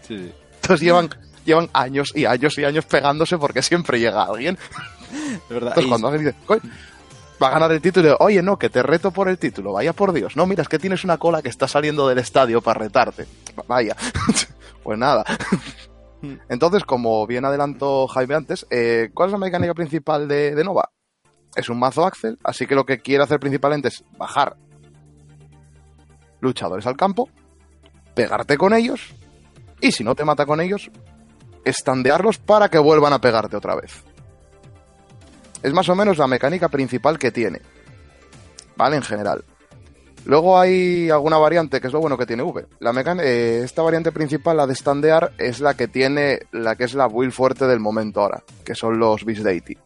Sí, 0.07 0.17
sí. 0.17 0.33
Entonces 0.65 0.81
llevan, 0.85 1.09
llevan 1.45 1.69
años 1.73 2.11
y 2.15 2.25
años 2.25 2.57
y 2.57 2.65
años 2.65 2.85
pegándose 2.85 3.37
porque 3.37 3.61
siempre 3.61 3.99
llega 3.99 4.23
alguien. 4.23 4.57
Es 5.11 5.49
verdad. 5.49 5.69
Entonces 5.77 5.85
Y- 5.85 5.89
cuando 5.89 6.07
alguien 6.07 6.25
dice, 6.25 6.37
"Coño, 6.45 6.61
va 7.41 7.47
a 7.47 7.51
ganar 7.51 7.71
el 7.71 7.81
título, 7.81 8.17
oye, 8.19 8.41
no, 8.41 8.57
que 8.57 8.69
te 8.69 8.81
reto 8.83 9.11
por 9.11 9.27
el 9.29 9.37
título, 9.37 9.73
vaya 9.73 9.93
por 9.93 10.11
Dios. 10.13 10.35
No, 10.35 10.45
mira, 10.45 10.61
es 10.63 10.69
que 10.69 10.79
tienes 10.79 11.03
una 11.03 11.17
cola 11.17 11.41
que 11.41 11.49
está 11.49 11.67
saliendo 11.67 12.07
del 12.07 12.17
estadio 12.19 12.61
para 12.61 12.79
retarte. 12.79 13.25
Va- 13.59 13.63
Vaya. 13.67 13.95
pues 14.83 14.97
nada. 14.99 15.23
Entonces, 16.49 16.83
como 16.83 17.27
bien 17.27 17.45
adelantó 17.45 18.07
Jaime 18.07 18.35
antes, 18.35 18.65
eh, 18.71 19.09
¿cuál 19.13 19.29
es 19.29 19.33
la 19.33 19.37
mecánica 19.37 19.73
principal 19.75 20.27
de, 20.27 20.55
de 20.55 20.63
Nova? 20.63 20.89
Es 21.55 21.69
un 21.69 21.77
mazo 21.79 22.05
Axel, 22.05 22.37
así 22.43 22.65
que 22.65 22.73
lo 22.75 22.85
que 22.85 22.99
quiere 22.99 23.23
hacer 23.23 23.39
principalmente 23.39 23.89
es 23.89 24.03
bajar 24.17 24.55
luchadores 26.41 26.85
al 26.87 26.97
campo 26.97 27.29
pegarte 28.13 28.57
con 28.57 28.73
ellos, 28.73 29.01
y 29.81 29.91
si 29.91 30.03
no 30.03 30.15
te 30.15 30.25
mata 30.25 30.45
con 30.45 30.61
ellos, 30.61 30.89
estandearlos 31.63 32.37
para 32.37 32.69
que 32.69 32.77
vuelvan 32.77 33.13
a 33.13 33.19
pegarte 33.19 33.57
otra 33.57 33.75
vez. 33.75 34.03
Es 35.63 35.73
más 35.73 35.89
o 35.89 35.95
menos 35.95 36.17
la 36.17 36.27
mecánica 36.27 36.69
principal 36.69 37.17
que 37.17 37.31
tiene. 37.31 37.61
¿Vale? 38.75 38.97
En 38.97 39.01
general. 39.01 39.43
Luego 40.25 40.59
hay 40.59 41.09
alguna 41.09 41.37
variante 41.37 41.79
que 41.79 41.87
es 41.87 41.93
lo 41.93 41.99
bueno 41.99 42.17
que 42.17 42.25
tiene 42.25 42.41
V. 42.43 42.65
La 42.79 42.91
eh, 43.23 43.61
esta 43.63 43.83
variante 43.83 44.11
principal, 44.11 44.57
la 44.57 44.65
de 44.65 44.75
standear, 44.75 45.33
es 45.37 45.59
la 45.59 45.75
que 45.75 45.87
tiene 45.87 46.39
la 46.51 46.75
que 46.75 46.85
es 46.85 46.95
la 46.95 47.07
build 47.07 47.31
fuerte 47.31 47.67
del 47.67 47.79
momento 47.79 48.21
ahora, 48.21 48.43
que 48.63 48.73
son 48.73 48.97
los 48.97 49.23
Beast 49.23 49.43
Deity. 49.43 49.77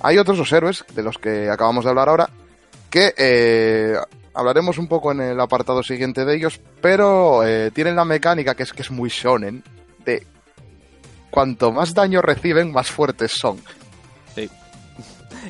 Hay 0.00 0.18
otros 0.18 0.50
héroes, 0.50 0.84
de 0.94 1.02
los 1.02 1.18
que 1.18 1.50
acabamos 1.50 1.84
de 1.84 1.90
hablar 1.90 2.08
ahora, 2.08 2.30
que 2.90 3.12
eh, 3.18 3.96
hablaremos 4.36 4.78
un 4.78 4.86
poco 4.86 5.12
en 5.12 5.20
el 5.20 5.40
apartado 5.40 5.82
siguiente 5.82 6.24
de 6.24 6.36
ellos, 6.36 6.60
pero 6.80 7.44
eh, 7.44 7.70
tienen 7.72 7.96
la 7.96 8.04
mecánica 8.04 8.54
que 8.54 8.62
es 8.62 8.72
que 8.72 8.82
es 8.82 8.90
muy 8.90 9.08
shonen, 9.08 9.64
de 10.04 10.26
cuanto 11.30 11.72
más 11.72 11.94
daño 11.94 12.20
reciben, 12.20 12.70
más 12.70 12.90
fuertes 12.90 13.32
son. 13.32 13.58
Sí. 14.34 14.48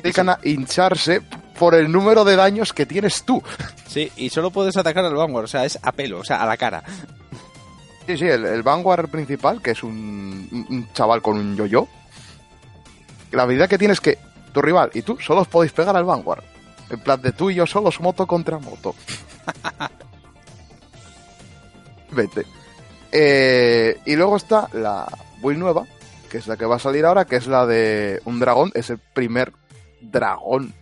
Dedican 0.01 0.29
a 0.29 0.39
hincharse 0.43 1.21
por 1.59 1.75
el 1.75 1.91
número 1.91 2.23
de 2.23 2.35
daños 2.35 2.71
que 2.71 2.85
tienes 2.85 3.23
tú. 3.23 3.43
Sí, 3.87 4.11
y 4.15 4.29
solo 4.29 4.51
puedes 4.51 4.77
atacar 4.77 5.03
al 5.05 5.15
Vanguard, 5.15 5.45
o 5.45 5.47
sea, 5.47 5.65
es 5.65 5.77
a 5.81 5.91
pelo, 5.91 6.19
o 6.19 6.23
sea, 6.23 6.41
a 6.41 6.45
la 6.45 6.55
cara. 6.55 6.83
Sí, 8.05 8.17
sí, 8.17 8.25
el, 8.25 8.63
Vanguard 8.63 9.09
principal, 9.09 9.61
que 9.61 9.71
es 9.71 9.83
un, 9.83 10.65
un 10.69 10.93
chaval 10.93 11.21
con 11.21 11.37
un 11.37 11.57
yo-yo, 11.57 11.87
la 13.31 13.43
habilidad 13.43 13.67
que 13.67 13.77
tienes 13.77 13.97
es 13.97 14.01
que 14.01 14.17
tu 14.53 14.61
rival 14.61 14.91
y 14.93 15.01
tú 15.01 15.17
solo 15.19 15.41
os 15.41 15.47
podéis 15.47 15.73
pegar 15.73 15.95
al 15.95 16.05
Vanguard. 16.05 16.43
En 16.89 16.99
plan 16.99 17.21
de 17.21 17.31
tú 17.31 17.49
y 17.49 17.55
yo 17.55 17.65
solos 17.65 17.99
moto 17.99 18.25
contra 18.25 18.59
moto. 18.59 18.95
Vete. 22.11 22.45
Eh, 23.11 23.99
y 24.05 24.15
luego 24.15 24.37
está 24.37 24.69
la 24.73 25.07
build 25.41 25.59
nueva, 25.59 25.85
que 26.29 26.37
es 26.37 26.47
la 26.47 26.57
que 26.57 26.65
va 26.65 26.77
a 26.77 26.79
salir 26.79 27.05
ahora, 27.05 27.25
que 27.25 27.35
es 27.35 27.47
la 27.47 27.65
de 27.65 28.21
un 28.25 28.39
dragón. 28.39 28.71
Es 28.73 28.89
el 28.89 28.99
primer 28.99 29.53
dragón 30.01 30.73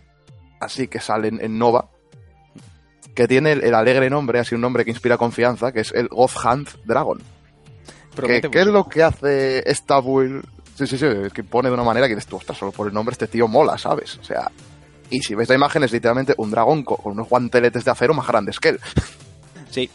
así 0.60 0.88
que 0.88 1.00
sale 1.00 1.28
en, 1.28 1.58
Nova. 1.58 1.88
Que 3.14 3.26
tiene 3.26 3.52
el, 3.52 3.74
alegre 3.74 4.10
nombre, 4.10 4.38
así 4.38 4.54
un 4.54 4.60
nombre 4.60 4.84
que 4.84 4.90
inspira 4.90 5.16
confianza, 5.16 5.72
que 5.72 5.80
es 5.80 5.92
el 5.92 6.08
Hand 6.44 6.68
Dragon. 6.84 7.20
¿Qué, 8.14 8.50
es 8.52 8.66
lo 8.66 8.88
que 8.88 9.02
hace 9.02 9.70
esta 9.70 10.00
build? 10.00 10.44
Sí, 10.74 10.86
sí, 10.86 10.98
sí, 10.98 11.06
que 11.32 11.42
pone 11.42 11.68
de 11.68 11.74
una 11.74 11.84
manera 11.84 12.06
que 12.06 12.14
dices 12.14 12.28
tú, 12.28 12.36
ostras, 12.36 12.58
solo 12.58 12.72
por 12.72 12.86
el 12.86 12.94
nombre 12.94 13.12
este 13.12 13.26
tío 13.26 13.48
mola, 13.48 13.78
¿sabes? 13.78 14.18
O 14.18 14.24
sea, 14.24 14.50
y 15.10 15.20
si 15.20 15.34
ves 15.34 15.48
la 15.48 15.54
imagen 15.54 15.82
es 15.84 15.92
literalmente 15.92 16.34
un 16.38 16.50
dragón 16.50 16.82
con 16.82 16.98
unos 17.04 17.28
guanteletes 17.28 17.84
de 17.84 17.90
acero 17.90 18.14
más 18.14 18.26
grandes 18.26 18.58
que 18.60 18.70
él. 18.70 18.80
Sí. 19.70 19.90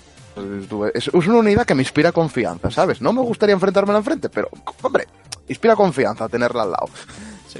Es 0.93 1.07
una 1.07 1.38
unidad 1.38 1.66
que 1.66 1.74
me 1.74 1.82
inspira 1.82 2.12
confianza, 2.12 2.70
¿sabes? 2.70 3.01
No 3.01 3.14
me 3.14 3.22
gustaría 3.22 3.53
enfrentármela 3.53 3.97
enfrente, 3.97 4.30
pero, 4.30 4.47
hombre, 4.84 5.07
inspira 5.47 5.76
confianza 5.76 6.30
tenerla 6.30 6.64
al 6.64 6.72
lado. 6.72 6.89
Sí. 7.47 7.59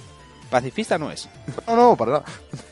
Pacifista 0.52 1.00
no 1.00 1.10
es. 1.10 1.28
No, 1.66 1.76
no, 1.76 1.96
para 1.96 2.12
nada. 2.12 2.26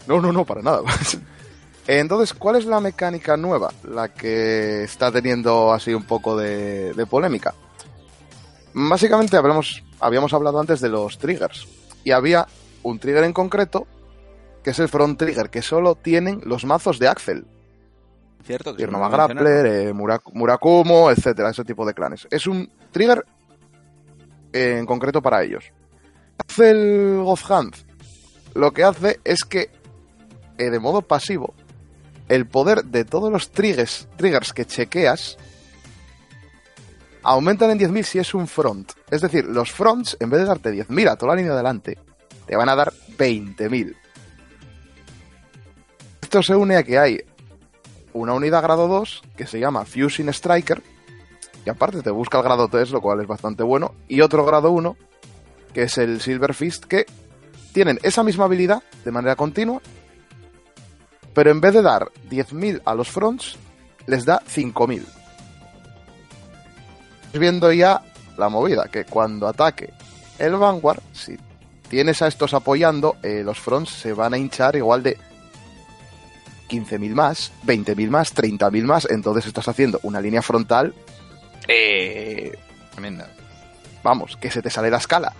No, 0.06 0.22
no, 0.22 0.32
no, 0.32 0.46
para 0.46 0.62
nada. 0.62 0.82
Entonces, 1.88 2.34
¿cuál 2.34 2.58
es 2.58 2.66
la 2.66 2.80
mecánica 2.80 3.36
nueva? 3.36 3.74
La 3.84 4.10
que 4.10 4.84
está 4.84 5.12
teniendo 5.12 5.74
así 5.74 5.92
un 5.92 6.04
poco 6.04 6.38
de, 6.38 6.94
polémica. 7.10 7.56
Básicamente 8.74 9.38
hablamos, 9.38 9.84
habíamos 10.00 10.32
hablado 10.34 10.60
antes 10.60 10.82
de 10.82 10.90
los 10.90 11.18
triggers. 11.18 11.68
Y 12.04 12.12
había 12.12 12.48
un 12.84 13.00
trigger 13.00 13.24
en 13.24 13.34
concreto 13.34 13.88
que 14.64 14.72
es 14.72 14.80
el 14.80 14.90
Front 14.90 15.18
Trigger, 15.18 15.50
que 15.50 15.62
solo 15.62 15.96
tienen 15.96 16.42
los 16.44 16.66
mazos 16.66 17.00
de 17.00 17.08
Axel. 17.08 17.46
Cierto, 18.44 18.76
que 18.76 18.88
Nova 18.88 19.10
Grappler, 19.10 19.66
eh, 19.66 19.94
Murakumo, 19.94 21.12
etcétera, 21.12 21.50
ese 21.50 21.66
tipo 21.66 21.86
de 21.86 21.94
clanes. 21.94 22.28
Es 22.32 22.48
un 22.48 22.72
trigger 22.92 23.26
eh, 24.54 24.78
en 24.80 24.86
concreto 24.86 25.22
para 25.22 25.44
ellos. 25.44 25.66
Axel 26.38 27.22
Gozhand 27.24 27.76
lo 28.56 28.72
que 28.72 28.84
hace 28.84 29.20
es 29.24 29.44
que, 29.44 29.70
eh, 30.58 30.70
de 30.70 30.80
modo 30.80 31.02
pasivo, 31.02 31.54
el 32.28 32.48
poder 32.48 32.86
de 32.86 33.06
todos 33.06 33.32
los 33.32 33.52
triggers, 33.52 34.08
triggers 34.18 34.54
que 34.54 34.66
chequeas 34.66 35.38
aumentan 37.24 37.72
en 37.72 37.80
10.000 37.80 38.04
si 38.04 38.20
es 38.20 38.34
un 38.34 38.48
front. 38.48 38.92
Es 39.10 39.22
decir, 39.22 39.46
los 39.46 39.72
fronts, 39.72 40.18
en 40.20 40.30
vez 40.30 40.42
de 40.42 40.46
darte 40.46 40.72
10.000 40.72 41.10
a 41.10 41.16
toda 41.16 41.34
la 41.34 41.38
línea 41.38 41.52
de 41.52 41.60
adelante, 41.60 41.98
te 42.46 42.56
van 42.56 42.70
a 42.70 42.76
dar 42.76 42.94
20.000. 43.18 43.96
Esto 46.30 46.44
se 46.44 46.56
une 46.56 46.76
a 46.76 46.84
que 46.84 47.00
hay 47.00 47.24
una 48.14 48.34
unidad 48.34 48.62
grado 48.62 48.88
2 48.88 49.24
que 49.36 49.48
se 49.48 49.60
llama 49.60 49.84
Fusing 49.84 50.30
Striker, 50.30 50.80
y 51.66 51.70
aparte 51.72 52.04
te 52.04 52.12
busca 52.12 52.38
el 52.38 52.44
grado 52.44 52.68
3, 52.68 52.92
lo 52.92 53.02
cual 53.02 53.22
es 53.22 53.26
bastante 53.26 53.64
bueno, 53.64 53.96
y 54.08 54.22
otro 54.22 54.46
grado 54.46 54.70
1, 54.70 54.96
que 55.74 55.82
es 55.82 55.98
el 55.98 56.22
Silver 56.22 56.54
Fist, 56.54 56.86
que 56.86 57.08
tienen 57.74 57.98
esa 58.04 58.24
misma 58.24 58.46
habilidad 58.46 58.84
de 59.04 59.12
manera 59.12 59.36
continua, 59.36 59.82
pero 61.34 61.50
en 61.50 61.62
vez 61.62 61.74
de 61.74 61.82
dar 61.82 62.12
10.000 62.30 62.84
a 62.86 62.94
los 62.94 63.10
fronts, 63.10 63.58
les 64.06 64.24
da 64.24 64.40
5.000. 64.42 65.04
Viendo 67.34 67.72
ya 67.72 68.04
la 68.38 68.50
movida, 68.50 68.84
que 68.84 69.04
cuando 69.04 69.48
ataque 69.48 69.94
el 70.38 70.58
Vanguard, 70.58 71.02
si 71.12 71.40
tienes 71.90 72.22
a 72.22 72.28
estos 72.28 72.54
apoyando, 72.54 73.16
eh, 73.24 73.42
los 73.44 73.60
fronts 73.60 73.90
se 73.90 74.14
van 74.14 74.36
a 74.36 74.38
hinchar 74.38 74.76
igual 74.76 75.02
de 75.02 75.18
15.000 76.70 77.14
más, 77.14 77.52
20.000 77.66 78.10
más, 78.10 78.36
30.000 78.36 78.84
más, 78.84 79.08
entonces 79.10 79.46
estás 79.48 79.68
haciendo 79.68 80.00
una 80.04 80.22
línea 80.22 80.42
frontal 80.42 80.94
eh, 81.68 82.58
tremenda. 82.92 83.30
Vamos, 84.04 84.38
que 84.38 84.50
se 84.50 84.62
te 84.62 84.70
sale 84.70 84.90
la 84.90 84.98
escala. 84.98 85.34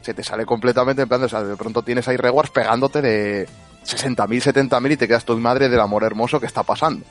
Se 0.00 0.14
te 0.14 0.22
sale 0.22 0.46
completamente 0.46 1.02
en 1.02 1.08
plan, 1.08 1.22
o 1.22 1.28
sea, 1.28 1.42
de 1.42 1.56
pronto 1.56 1.82
tienes 1.82 2.08
ahí 2.08 2.16
rewards 2.16 2.50
pegándote 2.50 3.02
de 3.02 3.48
60.000, 3.84 4.68
70.000 4.68 4.92
y 4.92 4.96
te 4.96 5.08
quedas 5.08 5.24
tu 5.24 5.36
madre 5.38 5.68
del 5.68 5.80
amor 5.80 6.04
hermoso 6.04 6.40
que 6.40 6.46
está 6.46 6.62
pasando. 6.62 7.04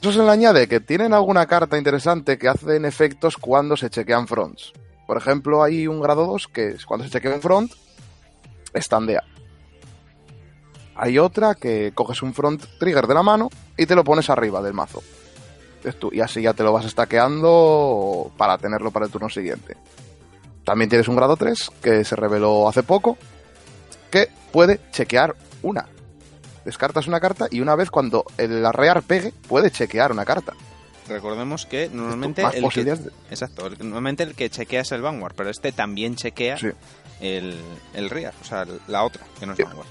Eso 0.00 0.12
se 0.12 0.22
le 0.22 0.30
añade 0.30 0.68
que 0.68 0.80
tienen 0.80 1.12
alguna 1.14 1.46
carta 1.46 1.76
interesante 1.76 2.38
que 2.38 2.48
hacen 2.48 2.84
efectos 2.84 3.36
cuando 3.36 3.76
se 3.76 3.90
chequean 3.90 4.28
fronts. 4.28 4.72
Por 5.06 5.16
ejemplo, 5.16 5.62
hay 5.62 5.86
un 5.86 6.00
grado 6.00 6.26
2 6.26 6.48
que 6.48 6.68
es 6.68 6.86
cuando 6.86 7.04
se 7.04 7.10
chequea 7.10 7.34
un 7.34 7.40
front, 7.40 7.72
estandea. 8.72 9.24
Hay 10.96 11.18
otra 11.18 11.54
que 11.54 11.92
coges 11.94 12.22
un 12.22 12.32
front 12.32 12.64
trigger 12.78 13.06
de 13.06 13.14
la 13.14 13.22
mano 13.22 13.50
y 13.76 13.86
te 13.86 13.94
lo 13.94 14.04
pones 14.04 14.30
arriba 14.30 14.62
del 14.62 14.72
mazo. 14.72 15.02
Y 16.10 16.20
así 16.20 16.42
ya 16.42 16.52
te 16.52 16.64
lo 16.64 16.72
vas 16.72 16.84
estaqueando 16.84 18.32
para 18.36 18.58
tenerlo 18.58 18.90
para 18.90 19.06
el 19.06 19.12
turno 19.12 19.28
siguiente. 19.28 19.76
También 20.64 20.88
tienes 20.88 21.06
un 21.06 21.16
grado 21.16 21.36
3 21.36 21.70
que 21.80 22.04
se 22.04 22.16
reveló 22.16 22.68
hace 22.68 22.82
poco 22.82 23.16
que 24.10 24.28
puede 24.50 24.80
chequear 24.90 25.36
una. 25.62 25.86
Descartas 26.64 27.06
una 27.06 27.20
carta 27.20 27.46
y 27.50 27.60
una 27.60 27.76
vez 27.76 27.90
cuando 27.90 28.24
el 28.36 28.66
arrear 28.66 29.02
pegue 29.02 29.32
puede 29.46 29.70
chequear 29.70 30.10
una 30.10 30.24
carta. 30.24 30.54
Recordemos 31.08 31.66
que 31.66 31.88
normalmente 31.92 32.42
el 32.42 32.68
que, 32.68 32.80
exacto, 33.30 33.70
normalmente 33.78 34.24
el 34.24 34.34
que 34.34 34.50
chequea 34.50 34.80
es 34.80 34.90
el 34.90 35.02
Vanguard, 35.02 35.34
pero 35.36 35.50
este 35.50 35.70
también 35.70 36.16
chequea 36.16 36.56
el, 37.20 37.60
el 37.94 38.10
Rear, 38.10 38.34
o 38.42 38.44
sea, 38.44 38.66
la 38.88 39.04
otra, 39.04 39.24
que 39.38 39.46
no 39.46 39.52
es 39.52 39.58
Vanguard. 39.60 39.86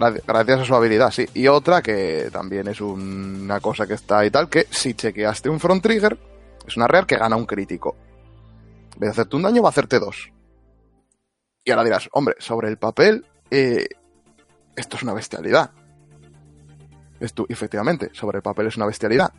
Gracias 0.00 0.60
a 0.60 0.64
su 0.64 0.74
habilidad, 0.74 1.10
sí. 1.10 1.26
Y 1.34 1.46
otra 1.48 1.82
que 1.82 2.30
también 2.32 2.68
es 2.68 2.80
una 2.80 3.60
cosa 3.60 3.86
que 3.86 3.94
está 3.94 4.24
y 4.24 4.30
tal, 4.30 4.48
que 4.48 4.66
si 4.70 4.94
chequeaste 4.94 5.50
un 5.50 5.60
front 5.60 5.82
trigger, 5.82 6.18
es 6.66 6.76
una 6.78 6.86
rear 6.86 7.06
que 7.06 7.16
gana 7.16 7.36
un 7.36 7.44
crítico. 7.44 7.96
En 8.94 9.00
vez 9.00 9.08
de 9.08 9.10
hacerte 9.10 9.36
un 9.36 9.42
daño, 9.42 9.60
va 9.60 9.68
a 9.68 9.70
hacerte 9.70 9.98
dos. 9.98 10.32
Y 11.64 11.70
ahora 11.70 11.84
dirás, 11.84 12.08
hombre, 12.12 12.34
sobre 12.38 12.68
el 12.68 12.78
papel, 12.78 13.26
eh, 13.50 13.88
esto 14.74 14.96
es 14.96 15.02
una 15.02 15.12
bestialidad. 15.12 15.70
Esto, 17.20 17.44
efectivamente, 17.50 18.08
sobre 18.14 18.38
el 18.38 18.42
papel 18.42 18.68
es 18.68 18.78
una 18.78 18.86
bestialidad. 18.86 19.34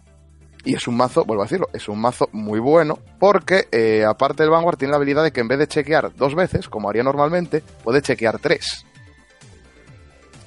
Y 0.64 0.76
es 0.76 0.88
un 0.88 0.96
mazo, 0.96 1.26
vuelvo 1.26 1.42
a 1.42 1.46
decirlo, 1.46 1.70
es 1.74 1.90
un 1.90 2.00
mazo 2.00 2.30
muy 2.34 2.60
bueno 2.60 3.00
porque, 3.20 3.68
eh, 3.72 4.06
aparte 4.06 4.44
del 4.44 4.52
Vanguard, 4.52 4.78
tiene 4.78 4.92
la 4.92 4.98
habilidad 4.98 5.24
de 5.24 5.32
que 5.32 5.42
en 5.42 5.48
vez 5.48 5.58
de 5.58 5.68
chequear 5.68 6.16
dos 6.16 6.36
veces, 6.36 6.70
como 6.70 6.88
haría 6.88 7.02
normalmente, 7.02 7.64
puede 7.84 8.04
chequear 8.04 8.38
tres 8.38 8.86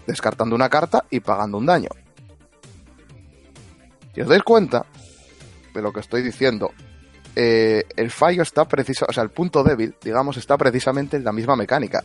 descartando 0.06 0.54
una 0.54 0.68
carta 0.68 1.04
y 1.10 1.20
pagando 1.20 1.58
un 1.58 1.66
daño. 1.66 1.90
Si 4.14 4.20
os 4.20 4.28
dais 4.28 4.42
cuenta 4.42 4.86
de 5.74 5.82
lo 5.82 5.92
que 5.92 6.00
estoy 6.00 6.22
diciendo, 6.22 6.72
eh, 7.34 7.84
el 7.96 8.10
fallo 8.10 8.42
está 8.42 8.64
preciso, 8.66 9.06
o 9.08 9.12
sea, 9.12 9.24
el 9.24 9.30
punto 9.30 9.64
débil, 9.64 9.94
digamos, 10.02 10.36
está 10.36 10.56
precisamente 10.56 11.16
en 11.16 11.24
la 11.24 11.32
misma 11.32 11.56
mecánica. 11.56 12.04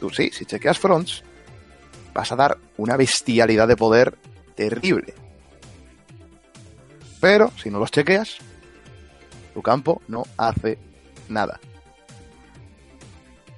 Tú 0.00 0.10
sí, 0.10 0.30
si 0.32 0.46
chequeas 0.46 0.78
fronts, 0.78 1.22
vas 2.14 2.32
a 2.32 2.36
dar 2.36 2.58
una 2.78 2.96
bestialidad 2.96 3.68
de 3.68 3.76
poder 3.76 4.16
terrible. 4.54 5.14
Pero 7.20 7.50
si 7.56 7.70
no 7.70 7.78
los 7.78 7.90
chequeas, 7.90 8.38
tu 9.52 9.62
campo 9.62 10.00
no 10.08 10.24
hace 10.36 10.78
nada. 11.28 11.60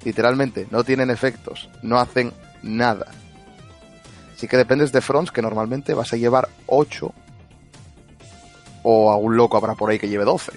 Literalmente, 0.05 0.66
no 0.70 0.85
tienen 0.85 1.11
efectos, 1.11 1.68
no 1.83 1.99
hacen 1.99 2.33
nada. 2.62 3.07
Sí 4.37 4.47
que 4.49 4.57
dependes 4.57 4.93
de 4.93 5.01
fronts 5.01 5.32
que 5.32 5.43
normalmente 5.43 5.95
vas 5.95 6.12
a 6.12 6.16
llevar 6.16 6.49
8 6.66 7.12
O 8.82 9.12
algún 9.12 9.37
loco 9.37 9.57
habrá 9.57 9.74
por 9.74 9.91
ahí 9.91 9.99
que 9.99 10.09
lleve 10.09 10.24
12. 10.24 10.53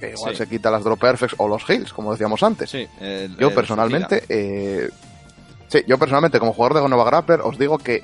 Que 0.00 0.12
igual 0.12 0.32
Sí. 0.32 0.38
se 0.38 0.48
quita 0.48 0.70
las 0.70 0.82
Drop 0.84 0.98
Perfects 0.98 1.34
o 1.38 1.48
los 1.48 1.68
Heals, 1.68 1.92
como 1.92 2.12
decíamos 2.12 2.42
antes. 2.42 2.70
Sí, 2.70 2.88
el- 3.00 3.36
Yo 3.36 3.48
el 3.48 3.54
personalmente, 3.54 4.24
eh, 4.28 4.88
sí, 5.68 5.82
yo 5.86 5.98
personalmente 5.98 6.38
como 6.38 6.52
jugador 6.52 6.82
de 6.82 6.88
Nova 6.88 7.04
Grappler 7.04 7.40
os 7.42 7.58
digo 7.58 7.76
que 7.78 8.02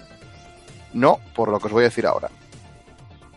no 0.92 1.18
por 1.34 1.48
lo 1.48 1.58
que 1.58 1.66
os 1.68 1.72
voy 1.72 1.82
a 1.84 1.88
decir 1.88 2.06
ahora. 2.06 2.28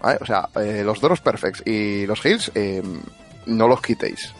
¿Vale? 0.01 0.17
O 0.21 0.25
sea, 0.25 0.49
eh, 0.55 0.81
los 0.85 0.99
Drops 0.99 1.21
Perfects 1.21 1.63
y 1.65 2.05
los 2.07 2.19
Heals 2.25 2.51
eh, 2.55 2.83
no 3.45 3.67
los 3.69 3.81
quitéis. 3.81 4.33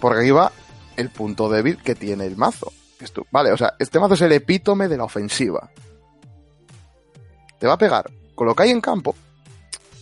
Porque 0.00 0.20
aquí 0.20 0.30
va 0.30 0.50
el 0.96 1.10
punto 1.10 1.50
débil 1.50 1.76
que 1.82 1.94
tiene 1.94 2.24
el 2.24 2.36
mazo. 2.36 2.72
Vale, 3.30 3.52
o 3.52 3.56
sea, 3.58 3.74
este 3.78 4.00
mazo 4.00 4.14
es 4.14 4.22
el 4.22 4.32
epítome 4.32 4.88
de 4.88 4.96
la 4.96 5.04
ofensiva. 5.04 5.68
Te 7.64 7.68
va 7.68 7.74
a 7.76 7.78
pegar 7.78 8.10
con 8.34 8.46
lo 8.46 8.54
que 8.54 8.64
hay 8.64 8.70
en 8.72 8.82
campo, 8.82 9.14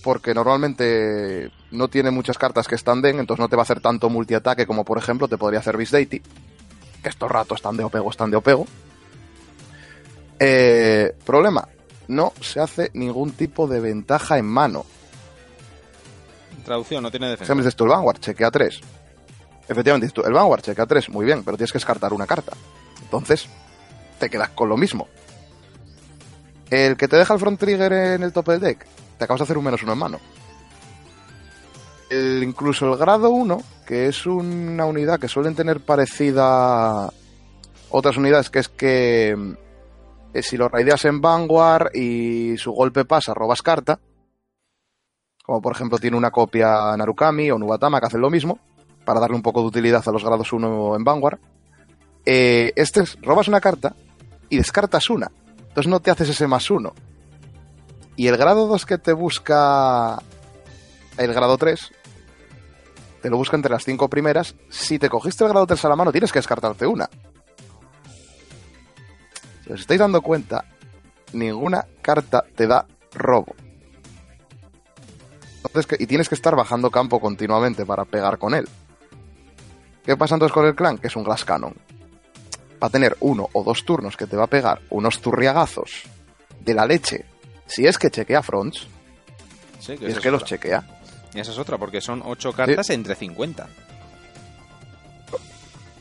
porque 0.02 0.34
normalmente 0.34 1.52
no 1.70 1.86
tiene 1.86 2.10
muchas 2.10 2.36
cartas 2.36 2.66
que 2.66 2.74
estanden, 2.74 3.20
entonces 3.20 3.40
no 3.40 3.48
te 3.48 3.54
va 3.54 3.62
a 3.62 3.62
hacer 3.62 3.80
tanto 3.80 4.10
multiataque 4.10 4.66
como 4.66 4.84
por 4.84 4.98
ejemplo 4.98 5.28
te 5.28 5.38
podría 5.38 5.60
hacer 5.60 5.76
Beast 5.76 5.92
Deity, 5.92 6.20
que 7.04 7.08
estos 7.08 7.30
ratos 7.30 7.58
están 7.58 7.76
de 7.76 7.84
opego, 7.84 8.10
están 8.10 8.32
de 8.32 8.36
opego. 8.36 8.66
Eh, 10.40 11.14
problema, 11.24 11.68
no 12.08 12.32
se 12.40 12.58
hace 12.58 12.90
ningún 12.94 13.30
tipo 13.30 13.68
de 13.68 13.78
ventaja 13.78 14.38
en 14.38 14.46
mano. 14.46 14.84
Traducción, 16.64 17.04
no 17.04 17.12
tiene 17.12 17.28
defensa. 17.28 17.44
Ejemplo, 17.44 17.62
dices 17.62 17.76
tú, 17.76 17.84
el 17.84 17.90
Vanguard, 17.90 18.18
chequea 18.18 18.50
3. 18.50 18.80
Efectivamente, 19.68 20.20
el 20.20 20.32
Vanguard, 20.32 20.62
chequea 20.62 20.86
3, 20.86 21.10
muy 21.10 21.26
bien, 21.26 21.44
pero 21.44 21.56
tienes 21.56 21.70
que 21.70 21.78
descartar 21.78 22.12
una 22.12 22.26
carta. 22.26 22.56
Entonces, 23.02 23.46
te 24.18 24.28
quedas 24.28 24.48
con 24.48 24.68
lo 24.68 24.76
mismo. 24.76 25.06
El 26.72 26.96
que 26.96 27.06
te 27.06 27.18
deja 27.18 27.34
el 27.34 27.38
front 27.38 27.60
trigger 27.60 27.92
en 27.92 28.22
el 28.22 28.32
tope 28.32 28.52
del 28.52 28.62
deck, 28.62 28.86
te 29.18 29.24
acabas 29.24 29.40
de 29.40 29.44
hacer 29.44 29.58
un 29.58 29.64
menos 29.64 29.82
uno 29.82 29.92
en 29.92 29.98
mano. 29.98 30.20
Incluso 32.10 32.90
el 32.90 32.98
grado 32.98 33.28
1, 33.28 33.62
que 33.86 34.06
es 34.06 34.24
una 34.24 34.86
unidad 34.86 35.20
que 35.20 35.28
suelen 35.28 35.54
tener 35.54 35.80
parecida 35.80 37.08
a 37.08 37.12
otras 37.90 38.16
unidades, 38.16 38.48
que 38.48 38.60
es 38.60 38.70
que 38.70 39.36
mm, 39.36 39.52
eh, 40.32 40.42
si 40.42 40.56
lo 40.56 40.70
raideas 40.70 41.04
en 41.04 41.20
Vanguard 41.20 41.94
y 41.94 42.56
su 42.56 42.72
golpe 42.72 43.04
pasa, 43.04 43.34
robas 43.34 43.60
carta. 43.60 44.00
Como 45.44 45.60
por 45.60 45.74
ejemplo 45.74 45.98
tiene 45.98 46.16
una 46.16 46.30
copia 46.30 46.96
Narukami 46.96 47.50
o 47.50 47.58
Nubatama 47.58 48.00
que 48.00 48.06
hacen 48.06 48.22
lo 48.22 48.30
mismo, 48.30 48.58
para 49.04 49.20
darle 49.20 49.36
un 49.36 49.42
poco 49.42 49.60
de 49.60 49.66
utilidad 49.66 50.02
a 50.06 50.10
los 50.10 50.24
grados 50.24 50.50
1 50.50 50.96
en 50.96 51.04
Vanguard. 51.04 51.38
Eh, 52.24 52.72
este 52.76 53.02
es, 53.02 53.18
robas 53.20 53.48
una 53.48 53.60
carta 53.60 53.94
y 54.48 54.56
descartas 54.56 55.10
una. 55.10 55.30
Entonces 55.72 55.88
no 55.88 56.00
te 56.00 56.10
haces 56.10 56.28
ese 56.28 56.46
más 56.46 56.70
uno. 56.70 56.92
Y 58.14 58.26
el 58.26 58.36
grado 58.36 58.66
2 58.66 58.84
que 58.84 58.98
te 58.98 59.14
busca 59.14 60.22
el 61.16 61.32
grado 61.32 61.56
3, 61.56 61.90
te 63.22 63.30
lo 63.30 63.38
busca 63.38 63.56
entre 63.56 63.72
las 63.72 63.82
cinco 63.82 64.10
primeras. 64.10 64.54
Si 64.68 64.98
te 64.98 65.08
cogiste 65.08 65.44
el 65.44 65.50
grado 65.50 65.66
3 65.66 65.82
a 65.86 65.88
la 65.88 65.96
mano, 65.96 66.12
tienes 66.12 66.30
que 66.30 66.40
descartarte 66.40 66.86
una. 66.86 67.08
Si 69.64 69.72
os 69.72 69.80
estáis 69.80 70.00
dando 70.00 70.20
cuenta, 70.20 70.66
ninguna 71.32 71.86
carta 72.02 72.44
te 72.54 72.66
da 72.66 72.86
robo. 73.14 73.54
Entonces, 75.64 76.00
y 76.00 76.06
tienes 76.06 76.28
que 76.28 76.34
estar 76.34 76.54
bajando 76.54 76.90
campo 76.90 77.18
continuamente 77.18 77.86
para 77.86 78.04
pegar 78.04 78.36
con 78.36 78.52
él. 78.52 78.68
¿Qué 80.04 80.18
pasa 80.18 80.34
entonces 80.34 80.52
con 80.52 80.66
el 80.66 80.74
clan? 80.74 80.98
Que 80.98 81.06
es 81.06 81.16
un 81.16 81.24
Glass 81.24 81.46
Cannon. 81.46 81.74
Va 82.82 82.88
a 82.88 82.90
tener 82.90 83.16
uno 83.20 83.48
o 83.52 83.62
dos 83.62 83.84
turnos 83.84 84.16
que 84.16 84.26
te 84.26 84.36
va 84.36 84.44
a 84.44 84.48
pegar 84.48 84.80
unos 84.90 85.20
zurriagazos 85.20 86.02
de 86.60 86.74
la 86.74 86.84
leche. 86.86 87.24
Si 87.66 87.86
es 87.86 87.96
que 87.98 88.10
chequea 88.10 88.42
fronts, 88.42 88.86
Sí, 89.78 89.96
que 89.96 90.06
y 90.08 90.12
es 90.12 90.18
que 90.20 90.30
los 90.30 90.44
chequea. 90.44 90.84
Y 91.34 91.40
esa 91.40 91.50
es 91.52 91.58
otra, 91.58 91.78
porque 91.78 92.00
son 92.00 92.22
8 92.24 92.52
cartas 92.52 92.90
entre 92.90 93.14
50. 93.14 93.66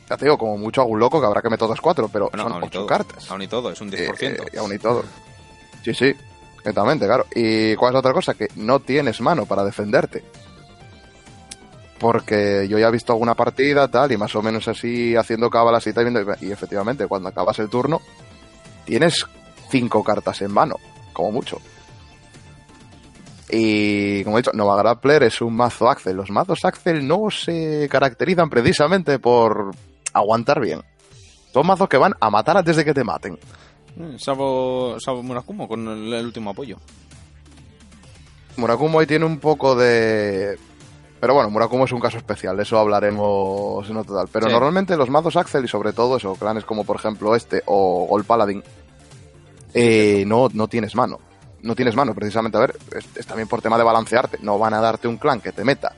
Ya 0.10 0.18
te 0.18 0.26
digo, 0.26 0.38
como 0.38 0.58
mucho 0.58 0.82
algún 0.82 1.00
loco 1.00 1.22
que 1.22 1.26
habrá 1.26 1.42
que 1.42 1.50
meter 1.50 1.64
otras 1.64 1.80
cuatro, 1.80 2.10
pero 2.12 2.30
Bueno, 2.30 2.44
son 2.44 2.52
aún 2.54 2.64
y 2.64 2.68
ocho 2.68 2.80
todo. 2.80 2.88
cartas. 2.88 3.32
Aún 3.32 3.42
y 3.44 3.48
todo, 3.48 3.72
es 3.72 3.80
un 3.80 3.90
10%. 3.90 4.22
Eh, 4.22 4.38
eh, 4.40 4.50
y 4.54 4.58
aún 4.58 4.74
y 4.76 4.78
todo. 4.78 5.04
Sí, 5.86 5.94
sí, 5.94 6.14
exactamente, 6.58 7.06
claro. 7.06 7.26
¿Y 7.34 7.76
cuál 7.76 7.92
es 7.92 7.94
la 7.94 8.00
otra 8.00 8.14
cosa? 8.14 8.34
Que 8.34 8.50
no 8.56 8.82
tienes 8.82 9.22
mano 9.22 9.46
para 9.46 9.64
defenderte. 9.64 10.24
Porque 12.02 12.68
yo 12.68 12.80
ya 12.80 12.88
he 12.88 12.92
visto 12.92 13.14
alguna 13.14 13.36
partida, 13.36 13.88
tal, 13.88 14.12
y 14.12 14.18
más 14.18 14.36
o 14.36 14.42
menos 14.42 14.68
así, 14.68 15.16
haciendo 15.16 15.52
cábalas 15.52 15.86
y 15.86 15.94
tal, 15.94 16.38
y 16.42 16.52
efectivamente, 16.52 17.06
cuando 17.06 17.30
acabas 17.30 17.60
el 17.60 17.70
turno, 17.70 18.02
tienes 18.86 19.28
cinco 19.70 20.04
cartas 20.04 20.42
en 20.42 20.52
mano, 20.52 20.78
como 21.14 21.32
mucho. 21.32 21.62
Y 23.52 24.24
como 24.24 24.38
he 24.38 24.42
dicho, 24.42 24.52
Nova 24.54 24.78
Grappler 24.78 25.24
es 25.24 25.42
un 25.42 25.56
mazo 25.56 25.90
Axel. 25.90 26.16
Los 26.16 26.32
mazos 26.32 26.66
Axel 26.66 27.06
no 27.06 27.30
se 27.30 27.88
caracterizan 27.92 28.50
precisamente 28.50 29.20
por 29.20 29.72
aguantar 30.12 30.60
bien. 30.60 30.82
Son 31.54 31.68
mazos 31.68 31.88
que 31.88 31.98
van 31.98 32.16
a 32.20 32.32
matar 32.32 32.58
antes 32.58 32.78
de 32.78 32.86
que 32.86 32.94
te 32.96 33.04
maten. 33.04 33.38
Mm, 33.96 34.18
Salvo, 34.18 34.98
salvo 35.00 35.22
Murakumo 35.22 35.68
con 35.68 35.88
el, 35.88 36.14
el 36.14 36.26
último 36.26 36.50
apoyo. 36.50 36.78
Murakumo 38.58 39.00
ahí 39.00 39.06
tiene 39.06 39.26
un 39.26 39.38
poco 39.38 39.76
de... 39.76 40.58
Pero 41.22 41.36
bueno, 41.36 41.50
Murakumo 41.52 41.86
es 41.86 41.92
un 41.94 42.00
caso 42.02 42.18
especial, 42.18 42.58
de 42.58 42.64
eso 42.64 42.78
hablaremos 42.80 43.88
en 43.90 43.96
otro 43.96 44.16
tal. 44.16 44.28
Pero 44.28 44.48
Sí. 44.48 44.52
normalmente 44.52 44.98
los 44.98 45.10
mazos 45.10 45.38
Axel 45.38 45.64
y 45.64 45.68
sobre 45.70 45.94
todo 45.94 46.18
eso, 46.18 46.34
clanes 46.36 46.66
como 46.66 46.84
por 46.84 46.96
ejemplo 46.98 47.36
este 47.36 47.62
o 47.68 48.08
Gol 48.10 48.26
Paladin, 48.26 48.64
eh, 49.74 50.24
no, 50.28 50.50
no 50.52 50.68
tienes 50.68 50.96
mano. 50.96 51.20
No 51.62 51.76
tienes 51.76 51.96
mano, 51.96 52.16
precisamente. 52.16 52.58
A 52.58 52.62
ver, 52.62 52.76
es, 52.98 53.06
es 53.16 53.26
también 53.28 53.48
por 53.48 53.62
tema 53.62 53.78
de 53.78 53.84
balancearte. 53.84 54.40
No 54.42 54.58
van 54.58 54.74
a 54.74 54.82
darte 54.82 55.08
un 55.08 55.18
clan 55.18 55.40
que 55.42 55.52
te 55.52 55.64
meta 55.64 55.94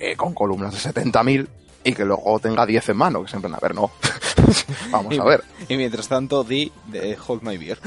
eh, 0.00 0.16
con 0.16 0.34
columnas 0.34 0.74
de 0.74 0.92
70.000 0.92 1.46
y 1.84 1.92
que 1.94 2.04
luego 2.04 2.40
tenga 2.40 2.66
10 2.66 2.88
en 2.88 2.96
mano, 2.96 3.22
que 3.22 3.28
siempre, 3.30 3.52
a 3.54 3.58
ver, 3.60 3.72
no. 3.76 3.92
Vamos 4.90 5.16
a 5.16 5.24
ver. 5.24 5.44
Y 5.68 5.76
mientras 5.76 6.08
tanto, 6.08 6.42
di 6.42 6.72
de 6.88 7.16
Hold 7.24 7.42
My 7.44 7.56
Beer. 7.56 7.78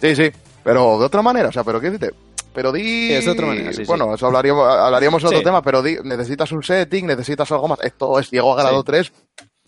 Sí, 0.00 0.14
sí, 0.16 0.30
pero 0.64 0.98
de 0.98 1.04
otra 1.06 1.22
manera, 1.22 1.48
o 1.48 1.52
sea, 1.52 1.62
pero 1.64 1.80
¿qué 1.80 1.90
dices? 1.90 2.12
Pero 2.56 2.72
di... 2.72 3.12
Es 3.12 3.26
de 3.26 3.30
otra 3.32 3.46
manera, 3.46 3.70
sí, 3.70 3.82
sí. 3.82 3.84
bueno, 3.86 4.14
eso 4.14 4.26
hablaríamos, 4.26 4.66
hablaríamos 4.66 5.20
de 5.22 5.28
otro 5.28 5.42
tema, 5.42 5.60
pero 5.62 5.82
di, 5.82 5.98
necesitas 6.02 6.50
un 6.52 6.62
setting, 6.62 7.06
necesitas 7.06 7.52
algo 7.52 7.68
más. 7.68 7.78
Esto 7.82 8.18
es 8.18 8.30
Diego 8.30 8.52
a 8.54 8.62
grado 8.62 8.78
Sí. 8.78 8.84
3, 8.86 9.12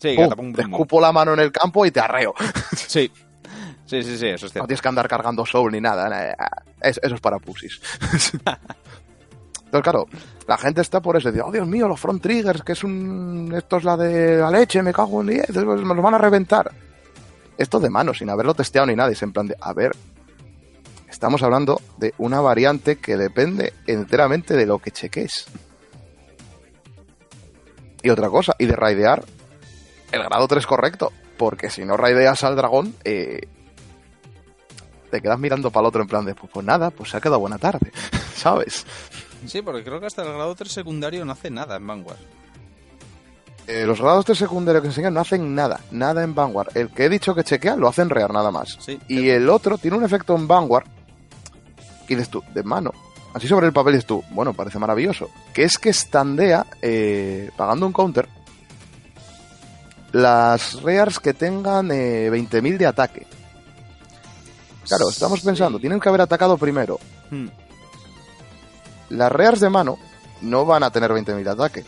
Sí, 0.01 0.15
pum, 0.15 0.23
catapum, 0.25 0.53
te 0.53 0.61
escupo 0.63 0.99
la 0.99 1.11
mano 1.11 1.33
en 1.33 1.39
el 1.39 1.51
campo 1.51 1.85
y 1.85 1.91
te 1.91 1.99
arreo. 1.99 2.33
Sí. 2.75 3.11
Sí, 3.85 4.03
sí, 4.03 4.17
sí, 4.17 4.27
eso 4.27 4.35
es 4.35 4.43
No 4.43 4.49
cierto. 4.49 4.67
tienes 4.67 4.81
que 4.81 4.87
andar 4.87 5.07
cargando 5.07 5.45
soul 5.45 5.71
ni 5.71 5.81
nada. 5.81 6.35
es- 6.81 6.99
eso 7.03 7.15
es 7.15 7.21
para 7.21 7.37
pusis. 7.39 7.79
Entonces, 9.65 9.83
claro, 9.83 10.07
la 10.47 10.57
gente 10.57 10.81
está 10.81 10.99
por 11.01 11.15
eso. 11.17 11.31
Dice, 11.31 11.43
oh 11.45 11.51
Dios 11.51 11.67
mío, 11.67 11.87
los 11.87 11.99
front 11.99 12.21
triggers, 12.23 12.63
que 12.63 12.71
es 12.71 12.83
un. 12.83 13.53
Esto 13.55 13.77
es 13.77 13.83
la 13.83 13.95
de 13.97 14.37
la 14.37 14.49
leche, 14.49 14.81
me 14.81 14.91
cago 14.93 15.21
en 15.21 15.27
10, 15.27 15.55
me 15.57 15.93
los 15.93 16.01
van 16.03 16.15
a 16.15 16.17
reventar. 16.17 16.71
Esto 17.57 17.79
de 17.79 17.89
mano, 17.89 18.13
sin 18.13 18.29
haberlo 18.29 18.53
testeado 18.55 18.87
ni 18.87 18.95
nada. 18.95 19.09
Y 19.09 19.13
es 19.13 19.21
en 19.21 19.31
plan 19.33 19.45
de, 19.47 19.55
a 19.59 19.73
ver, 19.73 19.91
estamos 21.09 21.43
hablando 21.43 21.81
de 21.97 22.13
una 22.17 22.41
variante 22.41 22.97
que 22.97 23.17
depende 23.17 23.73
enteramente 23.87 24.55
de 24.55 24.65
lo 24.65 24.79
que 24.79 24.91
cheques. 24.91 25.47
Y 28.01 28.09
otra 28.09 28.29
cosa, 28.29 28.55
y 28.57 28.65
de 28.65 28.75
raidear 28.75 29.25
el 30.11 30.23
grado 30.23 30.47
3 30.47 30.65
correcto. 30.65 31.11
Porque 31.37 31.69
si 31.69 31.85
no 31.85 31.95
raideas 31.95 32.43
al 32.43 32.55
dragón, 32.55 32.93
eh, 33.03 33.47
te 35.09 35.21
quedas 35.21 35.39
mirando 35.39 35.71
para 35.71 35.83
el 35.83 35.87
otro 35.87 36.01
en 36.01 36.07
plan 36.07 36.25
de, 36.25 36.35
pues, 36.35 36.51
pues 36.51 36.65
nada, 36.65 36.91
pues 36.91 37.09
se 37.09 37.17
ha 37.17 37.21
quedado 37.21 37.39
buena 37.39 37.57
tarde, 37.57 37.91
¿sabes? 38.35 38.85
Sí, 39.45 39.61
porque 39.61 39.83
creo 39.83 39.99
que 39.99 40.07
hasta 40.07 40.23
el 40.23 40.33
grado 40.33 40.53
3 40.53 40.71
secundario 40.71 41.23
no 41.23 41.31
hace 41.31 41.49
nada 41.49 41.77
en 41.77 41.87
Vanguard. 41.87 42.17
Eh, 43.67 43.85
los 43.85 44.01
grados 44.01 44.25
de 44.25 44.33
secundario 44.33 44.81
que 44.81 44.87
enseñan 44.87 45.13
no 45.13 45.19
hacen 45.19 45.53
nada, 45.53 45.79
nada 45.91 46.23
en 46.23 46.33
Vanguard. 46.33 46.75
El 46.75 46.89
que 46.89 47.05
he 47.05 47.09
dicho 47.09 47.35
que 47.35 47.43
chequea 47.43 47.75
lo 47.75 47.87
hacen 47.87 48.09
rear 48.09 48.33
nada 48.33 48.49
más. 48.49 48.77
Sí. 48.79 48.99
Y 49.07 49.29
el 49.29 49.47
otro 49.47 49.77
tiene 49.77 49.95
un 49.95 50.03
efecto 50.03 50.35
en 50.35 50.47
Vanguard 50.47 50.87
que 52.09 52.15
dices 52.15 52.29
tú, 52.29 52.43
de 52.53 52.63
mano. 52.63 52.91
Así 53.33 53.47
sobre 53.47 53.67
el 53.67 53.73
papel 53.73 53.93
dices 53.93 54.07
tú, 54.07 54.23
bueno, 54.31 54.53
parece 54.53 54.79
maravilloso. 54.79 55.29
Que 55.53 55.63
es 55.63 55.77
que 55.77 55.93
standea, 55.93 56.65
eh, 56.81 57.51
pagando 57.55 57.85
un 57.85 57.93
counter, 57.93 58.27
las 60.11 60.81
rears 60.81 61.19
que 61.19 61.33
tengan 61.33 61.91
eh, 61.91 62.29
20.000 62.31 62.77
de 62.77 62.85
ataque. 62.87 63.27
Claro, 64.87 65.09
estamos 65.09 65.39
Sí. 65.41 65.45
pensando, 65.45 65.79
tienen 65.79 65.99
que 65.99 66.09
haber 66.09 66.21
atacado 66.21 66.57
primero. 66.57 66.99
Hmm. 67.29 67.47
Las 69.09 69.31
rears 69.31 69.59
de 69.59 69.69
mano 69.69 69.97
no 70.41 70.65
van 70.65 70.83
a 70.83 70.91
tener 70.91 71.11
20.000 71.13 71.43
de 71.43 71.49
ataque. 71.51 71.85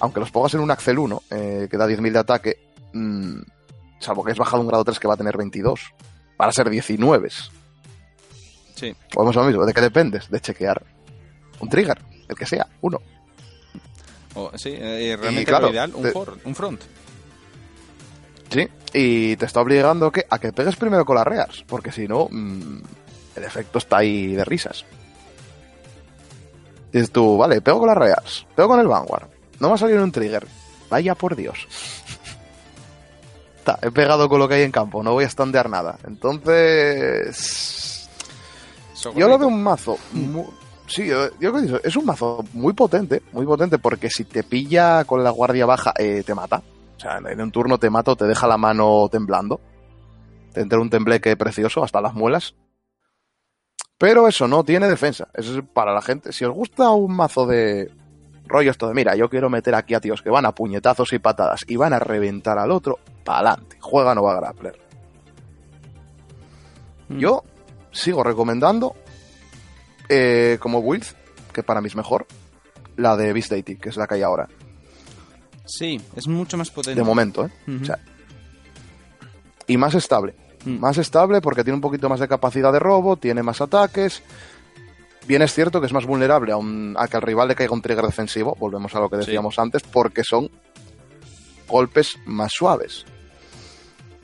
Aunque 0.00 0.20
los 0.20 0.30
pongas 0.30 0.54
en 0.54 0.60
un 0.60 0.70
Axel 0.70 0.98
1, 0.98 1.22
eh, 1.30 1.68
que 1.70 1.76
da 1.76 1.86
10.000 1.86 2.12
de 2.12 2.18
ataque, 2.18 2.58
mm, 2.92 3.40
salvo 3.98 4.22
que 4.24 4.32
es 4.32 4.38
bajado 4.38 4.60
un 4.60 4.68
grado 4.68 4.84
3 4.84 4.98
que 5.00 5.08
va 5.08 5.14
a 5.14 5.16
tener 5.16 5.36
22. 5.36 5.80
Van 6.36 6.48
a 6.50 6.52
ser 6.52 6.68
19. 6.70 7.30
Sí. 8.78 8.94
Podemos 9.12 9.34
lo 9.34 9.44
mismo. 9.44 9.66
¿De 9.66 9.72
qué 9.74 9.80
dependes? 9.80 10.30
De 10.30 10.40
chequear 10.40 10.82
un 11.60 11.68
trigger, 11.68 11.98
el 12.28 12.36
que 12.36 12.46
sea, 12.46 12.66
uno. 12.80 13.00
O- 14.34 14.52
sí, 14.56 14.70
eh, 14.78 15.16
realmente 15.20 15.46
claro, 15.48 15.66
lo 15.66 15.72
ideal, 15.72 15.92
un, 15.94 16.02
te- 16.04 16.12
for- 16.12 16.38
un 16.44 16.54
front. 16.54 16.80
Sí. 18.50 18.68
Y 18.94 19.36
te 19.36 19.46
está 19.46 19.60
obligando 19.60 20.10
¿qué? 20.12 20.24
a 20.30 20.38
que 20.38 20.52
pegues 20.52 20.76
primero 20.76 21.04
con 21.04 21.16
las 21.16 21.26
rears, 21.26 21.64
porque 21.66 21.90
si 21.90 22.06
no, 22.06 22.28
mm, 22.30 22.78
el 23.36 23.44
efecto 23.44 23.78
está 23.78 23.98
ahí 23.98 24.34
de 24.34 24.44
risas. 24.44 24.84
Dices 26.92 27.10
tú, 27.10 27.36
vale, 27.36 27.60
pego 27.60 27.80
con 27.80 27.88
las 27.88 27.98
reas, 27.98 28.46
pego 28.54 28.68
con 28.68 28.80
el 28.80 28.86
Vanguard, 28.86 29.28
no 29.60 29.68
me 29.68 29.74
ha 29.74 29.78
salido 29.78 30.02
un 30.04 30.12
trigger. 30.12 30.46
Vaya 30.88 31.14
por 31.14 31.34
Dios. 31.36 31.66
Ta, 33.64 33.78
he 33.82 33.90
pegado 33.90 34.28
con 34.28 34.38
lo 34.38 34.48
que 34.48 34.54
hay 34.54 34.62
en 34.62 34.70
campo, 34.72 35.02
no 35.02 35.12
voy 35.12 35.24
a 35.24 35.28
standear 35.28 35.68
nada. 35.68 35.98
Entonces... 36.06 37.86
Yo 39.14 39.28
lo 39.28 39.38
veo 39.38 39.48
un 39.48 39.62
mazo... 39.62 39.96
mu- 40.12 40.48
sí, 40.86 41.06
yo, 41.06 41.28
yo 41.40 41.52
creo 41.52 41.66
que 41.66 41.76
es- 41.76 41.84
es 41.84 41.96
un 41.96 42.04
mazo 42.06 42.44
muy 42.52 42.72
potente, 42.72 43.22
muy 43.32 43.44
potente, 43.46 43.78
porque 43.78 44.10
si 44.10 44.24
te 44.24 44.42
pilla 44.42 45.04
con 45.04 45.22
la 45.24 45.30
guardia 45.30 45.66
baja, 45.66 45.92
eh, 45.98 46.22
te 46.24 46.34
mata. 46.34 46.62
O 46.96 47.00
sea, 47.00 47.18
en 47.18 47.40
un 47.40 47.50
turno 47.52 47.78
te 47.78 47.90
mata 47.90 48.12
o 48.12 48.16
te 48.16 48.24
deja 48.26 48.46
la 48.46 48.56
mano 48.58 49.08
temblando. 49.10 49.60
Te 50.52 50.60
entra 50.62 50.80
un 50.80 50.90
tembleque 50.90 51.36
precioso, 51.36 51.84
hasta 51.84 52.00
las 52.00 52.14
muelas. 52.14 52.54
Pero 53.98 54.28
eso 54.28 54.46
no 54.48 54.64
tiene 54.64 54.88
defensa. 54.88 55.28
Eso 55.34 55.58
es 55.58 55.64
para 55.72 55.92
la 55.92 56.00
gente. 56.02 56.32
Si 56.32 56.44
os 56.44 56.52
gusta 56.54 56.90
un 56.90 57.14
mazo 57.14 57.46
de 57.46 57.90
rollo 58.46 58.70
esto 58.70 58.88
de, 58.88 58.94
mira, 58.94 59.14
yo 59.14 59.28
quiero 59.28 59.50
meter 59.50 59.74
aquí 59.74 59.92
a 59.94 60.00
tíos 60.00 60.22
que 60.22 60.30
van 60.30 60.46
a 60.46 60.52
puñetazos 60.52 61.12
y 61.12 61.18
patadas 61.18 61.64
y 61.68 61.76
van 61.76 61.92
a 61.92 61.98
reventar 61.98 62.58
al 62.58 62.70
otro, 62.70 62.98
pa'lante. 63.24 63.76
Juega 63.80 64.14
Nova 64.14 64.34
Grappler. 64.36 64.78
Mm. 67.08 67.18
Yo 67.18 67.42
sigo 67.98 68.22
recomendando 68.22 68.94
eh, 70.08 70.56
como 70.60 70.82
build, 70.82 71.04
que 71.52 71.62
para 71.62 71.80
mí 71.80 71.88
es 71.88 71.96
mejor, 71.96 72.26
la 72.96 73.16
de 73.16 73.32
Beast 73.32 73.50
Deity, 73.50 73.76
que 73.76 73.88
es 73.90 73.96
la 73.96 74.06
que 74.06 74.14
hay 74.14 74.22
ahora. 74.22 74.48
Sí, 75.66 76.00
es 76.16 76.26
mucho 76.26 76.56
más 76.56 76.70
potente. 76.70 76.98
De 76.98 77.04
momento, 77.06 77.44
¿eh? 77.44 77.50
Ujú. 77.66 77.82
O 77.82 77.84
sea, 77.86 77.98
y 79.66 79.76
más 79.76 79.94
estable. 79.94 80.34
Mm. 80.64 80.78
Más 80.78 80.96
estable 80.98 81.40
porque 81.40 81.62
tiene 81.62 81.74
un 81.74 81.80
poquito 81.82 82.08
más 82.08 82.20
de 82.20 82.28
capacidad 82.28 82.72
de 82.72 82.78
robo, 82.78 83.16
tiene 83.16 83.42
más 83.42 83.60
ataques. 83.60 84.22
Bien 85.26 85.42
es 85.42 85.52
cierto 85.52 85.78
que 85.80 85.86
es 85.86 85.92
más 85.92 86.06
vulnerable 86.06 86.52
a, 86.52 86.56
un- 86.56 86.96
a 86.98 87.06
que 87.06 87.16
al 87.18 87.22
rival 87.22 87.48
le 87.48 87.54
caiga 87.54 87.74
un 87.74 87.82
trigger 87.82 88.06
defensivo, 88.06 88.56
volvemos 88.58 88.94
a 88.94 89.00
lo 89.00 89.10
que 89.10 89.16
Sí. 89.16 89.26
decíamos 89.26 89.58
antes, 89.58 89.82
porque 89.82 90.24
son 90.24 90.50
golpes 91.66 92.16
más 92.24 92.50
suaves. 92.52 93.04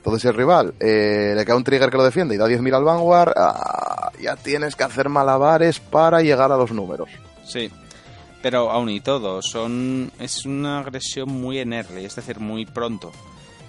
Entonces, 0.05 0.27
el 0.27 0.35
rival 0.35 0.75
eh, 0.81 1.33
le 1.35 1.45
cae 1.47 1.57
un 1.57 1.65
trigger 1.65 1.89
que 1.91 1.97
lo 1.97 2.05
defiende 2.05 2.35
y 2.35 2.39
da 2.39 2.47
10.000 2.47 2.75
al 2.75 2.85
Vanguard, 2.85 3.33
ah, 3.37 4.11
ya 4.21 4.37
tienes 4.37 4.77
que 4.77 4.85
hacer 4.85 5.09
malabares 5.09 5.81
para 5.81 6.21
llegar 6.21 6.53
a 6.53 6.57
los 6.59 6.73
números. 6.73 7.09
Sí. 7.47 7.71
Pero 8.43 8.71
aún 8.71 8.91
y 8.91 9.01
todo, 9.01 9.41
son 9.41 10.13
es 10.21 10.45
una 10.45 10.81
agresión 10.81 11.31
muy 11.31 11.59
en 11.59 11.73
early, 11.73 12.05
es 12.05 12.15
decir, 12.15 12.39
muy 12.39 12.67
pronto. 12.67 13.11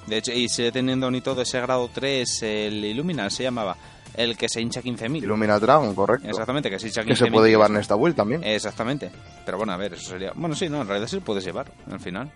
De 0.07 0.17
hecho, 0.17 0.33
y 0.33 0.49
sigue 0.49 0.73
teniendo 0.73 1.05
aún 1.05 1.15
y 1.15 1.21
todo 1.21 1.41
ese 1.41 1.61
grado 1.61 1.89
3, 1.93 2.43
el 2.43 2.83
Illuminal 2.83 3.31
se 3.31 3.43
llamaba, 3.43 3.77
el 4.13 4.35
que 4.37 4.49
se 4.49 4.59
hincha 4.59 4.81
15.000. 4.81 5.23
Illumina 5.23 5.57
Dragon, 5.57 5.95
correcto. 5.95 6.27
Exactamente, 6.27 6.69
que 6.69 6.77
se 6.79 6.87
hincha 6.87 7.03
15.000. 7.03 7.07
Que 7.07 7.15
se 7.15 7.27
puede 7.31 7.49
llevar 7.49 7.71
en 7.71 7.77
esta 7.77 7.95
build 7.95 8.15
también. 8.17 8.43
Exactamente. 8.43 9.09
Pero 9.45 9.57
bueno, 9.57 9.71
a 9.71 9.77
ver, 9.77 9.93
eso 9.93 10.09
sería... 10.09 10.33
Bueno, 10.35 10.53
sí, 10.53 10.67
no, 10.67 10.81
en 10.81 10.87
realidad 10.89 11.07
sí 11.07 11.15
lo 11.15 11.21
puedes 11.21 11.45
llevar, 11.45 11.71
al 11.89 11.99
final. 12.01 12.29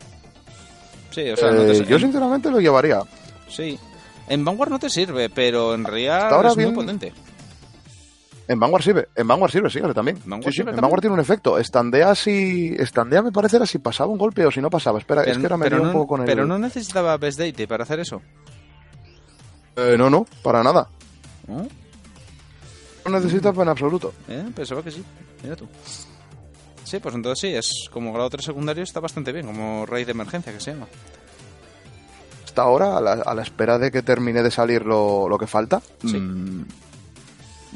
Sí, 1.12 1.30
o 1.30 1.36
sea, 1.36 1.52
no 1.52 1.64
Eh, 1.64 1.80
te- 1.80 1.86
yo 1.86 1.96
en- 1.98 2.02
sinceramente 2.04 2.50
lo 2.50 2.60
llevaría. 2.62 3.02
Sí. 3.50 3.78
En 4.30 4.46
Vanguard 4.46 4.70
no 4.70 4.80
te 4.80 4.90
sirve, 4.90 5.30
pero 5.30 5.74
en 5.74 5.84
realidad 5.84 6.24
Hasta 6.24 6.36
ahora 6.36 6.50
es 6.50 6.58
muy 6.58 6.72
potente. 6.72 7.12
En 8.48 8.60
Vanguard 8.60 8.84
sirve, 8.84 9.08
en 9.16 9.28
Vanguard 9.28 9.52
sirve, 9.52 9.70
sí, 9.70 9.80
también. 9.94 10.20
¿Vanguard 10.26 10.46
sí, 10.46 10.52
sí, 10.52 10.58
sirve 10.58 10.72
en 10.72 10.76
también? 10.76 10.82
Vanguard 10.82 11.02
tiene 11.02 11.14
un 11.14 11.20
efecto. 11.20 11.60
Estandea 11.60 12.16
si. 12.16 12.76
Estandea 12.80 13.22
me 13.22 13.32
parece 13.32 13.58
era 13.58 13.66
si 13.66 13.78
pasaba 13.78 14.12
un 14.12 14.18
golpe 14.18 14.46
o 14.46 14.52
si 14.52 14.60
no 14.60 14.70
pasaba. 14.70 14.98
Espera, 14.98 15.24
es 15.24 15.38
que 15.38 15.44
ahora 15.44 15.58
me 15.58 15.66
pero 15.66 15.78
lío 15.78 15.86
no, 15.86 15.92
un 15.92 15.94
poco 15.94 16.08
con 16.08 16.22
el. 16.22 16.26
pero 16.26 16.46
no 16.46 16.58
necesitaba 16.58 17.18
Best 17.18 17.40
Date 17.40 17.68
para 17.68 17.84
hacer 17.84 18.00
eso. 18.00 18.22
Eh, 19.76 19.96
no, 19.98 20.10
no, 20.10 20.26
para 20.42 20.64
nada. 20.64 20.90
¿No? 21.48 21.68
No 23.06 23.20
necesitas 23.20 23.56
en 23.56 23.68
absoluto. 23.68 24.14
¿Eh? 24.28 24.46
Pensaba 24.56 24.84
que 24.84 24.92
sí. 24.92 25.04
Mira 25.44 25.56
tú. 25.56 25.68
Sí, 26.84 26.98
pues 27.00 27.14
entonces 27.14 27.40
sí, 27.40 27.56
es 27.56 27.88
como 27.92 28.12
grado 28.12 28.32
3 28.32 28.46
secundario 28.46 28.84
está 28.84 29.00
bastante 29.00 29.32
bien, 29.32 29.46
como 29.46 29.86
raíz 29.86 30.08
de 30.08 30.12
emergencia 30.12 30.52
que 30.52 30.60
se 30.60 30.74
llama. 30.74 30.88
Hasta 32.50 32.64
ahora, 32.64 32.98
a 32.98 33.02
la, 33.02 33.12
a 33.14 33.36
la 33.36 33.44
espera 33.44 33.78
de 33.78 33.92
que 33.92 34.02
termine 34.02 34.42
de 34.42 34.50
salir 34.50 34.84
lo, 34.84 35.30
lo 35.30 35.38
que 35.38 35.46
falta, 35.46 35.82
Sí. 36.02 36.18
mm, 36.20 36.66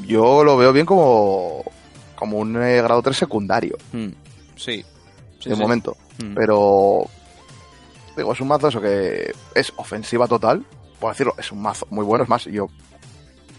yo 0.06 0.42
lo 0.42 0.56
veo 0.56 0.72
bien 0.72 0.84
como, 0.84 1.62
como 2.16 2.38
un 2.38 2.60
eh, 2.60 2.82
grado 2.82 3.00
3 3.02 3.16
secundario, 3.16 3.76
Mm, 3.92 4.08
Sí. 4.56 4.84
Sí, 5.38 5.50
de 5.50 5.54
sí. 5.56 5.60
momento. 5.62 5.96
Mm. 6.22 6.34
Pero. 6.34 7.04
Digo, 8.16 8.32
es 8.32 8.40
un 8.40 8.48
mazo 8.48 8.68
eso 8.68 8.80
que 8.80 9.32
es 9.54 9.72
ofensiva 9.76 10.26
total. 10.26 10.64
Por 11.00 11.10
decirlo, 11.12 11.34
es 11.38 11.50
un 11.52 11.60
mazo 11.62 11.86
muy 11.90 12.04
bueno. 12.04 12.24
Es 12.24 12.30
más, 12.30 12.44
yo 12.46 12.68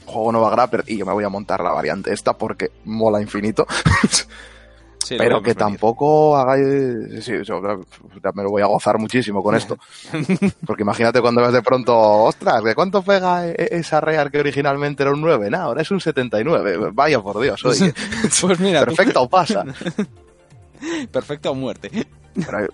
juego 0.05 0.31
Nova 0.31 0.49
Grappler 0.49 0.83
y 0.87 0.97
yo 0.97 1.05
me 1.05 1.13
voy 1.13 1.23
a 1.25 1.29
montar 1.29 1.61
la 1.61 1.71
variante 1.71 2.11
esta 2.13 2.33
porque 2.37 2.71
mola 2.85 3.21
infinito. 3.21 3.65
Sí, 5.05 5.15
pero 5.17 5.37
que 5.41 5.49
venir. 5.53 5.57
tampoco 5.57 6.35
hagáis. 6.35 6.65
Sí, 7.15 7.21
sí, 7.21 7.33
yo 7.43 7.61
me 7.61 8.43
lo 8.43 8.49
voy 8.49 8.61
a 8.61 8.65
gozar 8.65 8.97
muchísimo 8.97 9.43
con 9.43 9.55
esto. 9.55 9.77
Porque 10.65 10.81
imagínate 10.83 11.21
cuando 11.21 11.41
ves 11.41 11.53
de 11.53 11.61
pronto, 11.61 11.95
ostras, 11.95 12.63
¿de 12.63 12.73
cuánto 12.73 13.01
pega 13.03 13.47
e- 13.47 13.51
e- 13.51 13.77
esa 13.77 14.01
Rear 14.01 14.31
que 14.31 14.39
originalmente 14.39 15.03
era 15.03 15.11
un 15.13 15.21
9? 15.21 15.49
Nah, 15.49 15.63
ahora 15.63 15.81
es 15.83 15.91
un 15.91 16.01
79. 16.01 16.89
Vaya 16.93 17.19
por 17.21 17.39
Dios, 17.39 17.63
oye. 17.65 17.93
Pues 18.41 18.59
mira, 18.59 18.83
Perfecto 18.83 19.29
pasa. 19.29 19.63
perfecto 21.11 21.53
muerte. 21.55 21.89
Pero, 22.33 22.67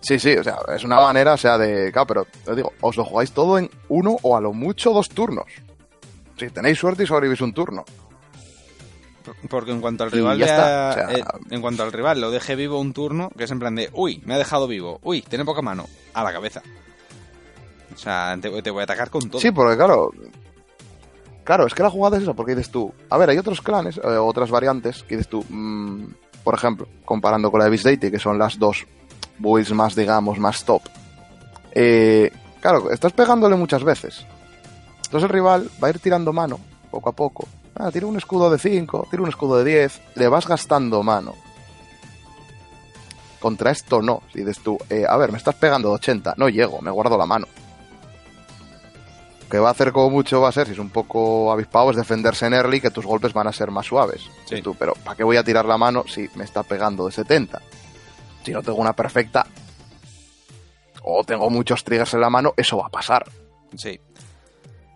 sí, 0.00 0.18
sí, 0.18 0.36
o 0.36 0.44
sea, 0.44 0.58
es 0.74 0.84
una 0.84 1.00
manera, 1.00 1.34
o 1.34 1.36
sea, 1.36 1.58
de. 1.58 1.90
Claro, 1.92 2.06
pero 2.06 2.26
os 2.46 2.56
digo, 2.56 2.72
os 2.80 2.96
lo 2.96 3.04
jugáis 3.04 3.32
todo 3.32 3.58
en 3.58 3.68
uno 3.88 4.16
o 4.22 4.36
a 4.36 4.40
lo 4.40 4.52
mucho 4.52 4.92
dos 4.92 5.08
turnos. 5.08 5.46
Si 6.38 6.48
tenéis 6.50 6.78
suerte 6.78 7.04
y 7.04 7.06
sobrevivís 7.06 7.40
un 7.40 7.52
turno. 7.52 7.84
Porque 9.48 9.70
en 9.72 9.80
cuanto 9.80 10.04
al 10.04 10.10
rival 10.10 10.38
ya 10.38 10.44
le 10.44 10.50
está, 10.50 10.88
ha- 10.88 10.90
o 10.90 10.94
sea- 10.94 11.18
eh, 11.18 11.24
en 11.50 11.60
cuanto 11.60 11.82
al 11.82 11.92
rival 11.92 12.20
lo 12.20 12.30
deje 12.30 12.56
vivo 12.56 12.78
un 12.80 12.92
turno, 12.92 13.30
que 13.36 13.44
es 13.44 13.50
en 13.50 13.58
plan 13.58 13.74
de, 13.74 13.90
uy, 13.94 14.22
me 14.26 14.34
ha 14.34 14.38
dejado 14.38 14.66
vivo, 14.68 15.00
uy, 15.02 15.22
tiene 15.22 15.44
poca 15.44 15.62
mano, 15.62 15.86
a 16.12 16.22
la 16.22 16.32
cabeza. 16.32 16.62
O 17.94 17.98
sea, 17.98 18.36
te, 18.40 18.62
te 18.62 18.70
voy 18.70 18.80
a 18.80 18.84
atacar 18.84 19.10
con 19.10 19.28
todo. 19.30 19.40
Sí, 19.40 19.50
porque 19.50 19.76
claro. 19.76 20.10
Claro, 21.44 21.66
es 21.66 21.74
que 21.74 21.82
la 21.82 21.90
jugada 21.90 22.16
es 22.16 22.22
esa, 22.22 22.32
porque 22.32 22.54
dices 22.54 22.70
tú. 22.72 22.92
A 23.10 23.18
ver, 23.18 23.28
hay 23.30 23.38
otros 23.38 23.60
clanes, 23.60 23.98
eh, 23.98 24.06
otras 24.16 24.50
variantes, 24.50 25.02
que 25.02 25.16
dices 25.16 25.28
tú. 25.30 25.44
mm, 25.48 26.06
por 26.42 26.54
ejemplo, 26.54 26.86
comparando 27.04 27.50
con 27.50 27.58
la 27.60 27.64
de 27.64 27.70
Beast 27.70 27.84
Deity, 27.86 28.10
que 28.10 28.18
son 28.18 28.38
las 28.38 28.58
dos 28.58 28.86
builds 29.38 29.72
más, 29.72 29.94
digamos, 29.94 30.38
más 30.38 30.64
top. 30.64 30.82
Eh, 31.72 32.30
claro, 32.60 32.90
estás 32.90 33.12
pegándole 33.12 33.56
muchas 33.56 33.82
veces. 33.84 34.26
Entonces 35.04 35.22
el 35.24 35.28
rival 35.34 35.70
va 35.82 35.88
a 35.88 35.90
ir 35.90 35.98
tirando 36.00 36.32
mano, 36.32 36.58
poco 36.90 37.08
a 37.10 37.12
poco. 37.12 37.46
Ah, 37.76 37.90
tira 37.90 38.06
un 38.06 38.16
escudo 38.16 38.50
de 38.50 38.58
5, 38.58 39.08
tira 39.10 39.22
un 39.22 39.28
escudo 39.28 39.56
de 39.58 39.64
10, 39.64 40.00
le 40.14 40.28
vas 40.28 40.46
gastando 40.46 41.02
mano. 41.02 41.34
Contra 43.40 43.70
esto 43.72 44.00
no. 44.00 44.22
Si 44.32 44.40
dices 44.40 44.60
tú, 44.60 44.78
eh, 44.88 45.04
a 45.08 45.16
ver, 45.16 45.32
me 45.32 45.38
estás 45.38 45.54
pegando 45.56 45.88
de 45.88 45.94
80, 45.96 46.34
no 46.36 46.48
llego, 46.48 46.80
me 46.80 46.90
guardo 46.90 47.18
la 47.18 47.26
mano. 47.26 47.46
que 49.50 49.58
va 49.60 49.68
a 49.68 49.72
hacer 49.72 49.92
como 49.92 50.10
mucho 50.10 50.40
va 50.40 50.48
a 50.48 50.52
ser, 50.52 50.66
si 50.66 50.72
es 50.72 50.78
un 50.80 50.90
poco 50.90 51.52
avispado, 51.52 51.90
es 51.90 51.96
defenderse 51.96 52.46
en 52.46 52.54
early, 52.54 52.80
que 52.80 52.90
tus 52.90 53.06
golpes 53.06 53.32
van 53.32 53.46
a 53.46 53.52
ser 53.52 53.70
más 53.70 53.86
suaves. 53.86 54.22
Sí. 54.46 54.62
Tú, 54.62 54.74
pero 54.74 54.94
¿para 54.94 55.16
qué 55.16 55.22
voy 55.22 55.36
a 55.36 55.44
tirar 55.44 55.64
la 55.64 55.78
mano 55.78 56.04
si 56.08 56.28
me 56.34 56.42
está 56.42 56.64
pegando 56.64 57.06
de 57.06 57.12
70? 57.12 57.60
Si 58.42 58.50
no 58.50 58.62
tengo 58.62 58.78
una 58.78 58.94
perfecta 58.94 59.46
o 61.02 61.22
tengo 61.22 61.48
muchos 61.50 61.84
triggers 61.84 62.14
en 62.14 62.22
la 62.22 62.30
mano, 62.30 62.54
eso 62.56 62.78
va 62.78 62.86
a 62.86 62.90
pasar. 62.90 63.26
Sí. 63.76 64.00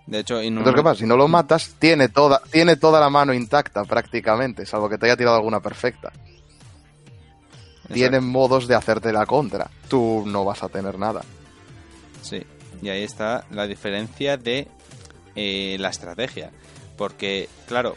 De 0.09 0.21
hecho, 0.21 0.43
y 0.43 0.51
no... 0.51 0.61
Entonces, 0.61 0.81
¿qué 0.81 0.85
pasa? 0.85 0.99
Si 1.01 1.07
no 1.07 1.17
lo 1.17 1.29
matas, 1.29 1.75
tiene 1.79 2.09
toda, 2.09 2.41
tiene 2.51 2.77
toda 2.77 2.99
la 2.99 3.11
mano 3.11 3.35
intacta 3.35 3.85
prácticamente, 3.85 4.65
salvo 4.65 4.89
que 4.89 4.97
te 4.97 5.05
haya 5.07 5.17
tirado 5.17 5.37
alguna 5.37 5.61
perfecta. 5.61 6.09
Exacto. 6.09 7.95
Tienen 7.95 8.25
modos 8.27 8.67
de 8.69 8.75
hacerte 8.75 9.13
la 9.13 9.27
contra. 9.27 9.71
Tú 9.89 10.25
no 10.27 10.45
vas 10.45 10.63
a 10.63 10.69
tener 10.69 10.99
nada. 10.99 11.23
Sí, 12.23 12.43
y 12.83 12.89
ahí 12.89 13.03
está 13.03 13.45
la 13.51 13.67
diferencia 13.67 14.37
de 14.37 14.67
eh, 15.35 15.77
la 15.79 15.89
estrategia. 15.91 16.51
Porque, 16.97 17.49
claro, 17.67 17.97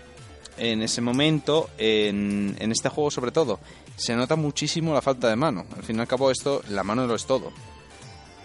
en 0.57 0.81
ese 0.81 1.01
momento, 1.01 1.69
en, 1.77 2.55
en 2.59 2.71
este 2.71 2.89
juego 2.89 3.09
sobre 3.11 3.31
todo, 3.31 3.59
se 3.95 4.15
nota 4.15 4.35
muchísimo 4.35 4.93
la 4.93 5.01
falta 5.01 5.27
de 5.29 5.35
mano. 5.35 5.65
Al 5.75 5.83
fin 5.83 5.97
y 5.97 5.99
al 5.99 6.07
cabo, 6.07 6.29
esto, 6.31 6.61
la 6.69 6.83
mano 6.83 7.07
lo 7.07 7.15
es 7.15 7.25
todo. 7.25 7.51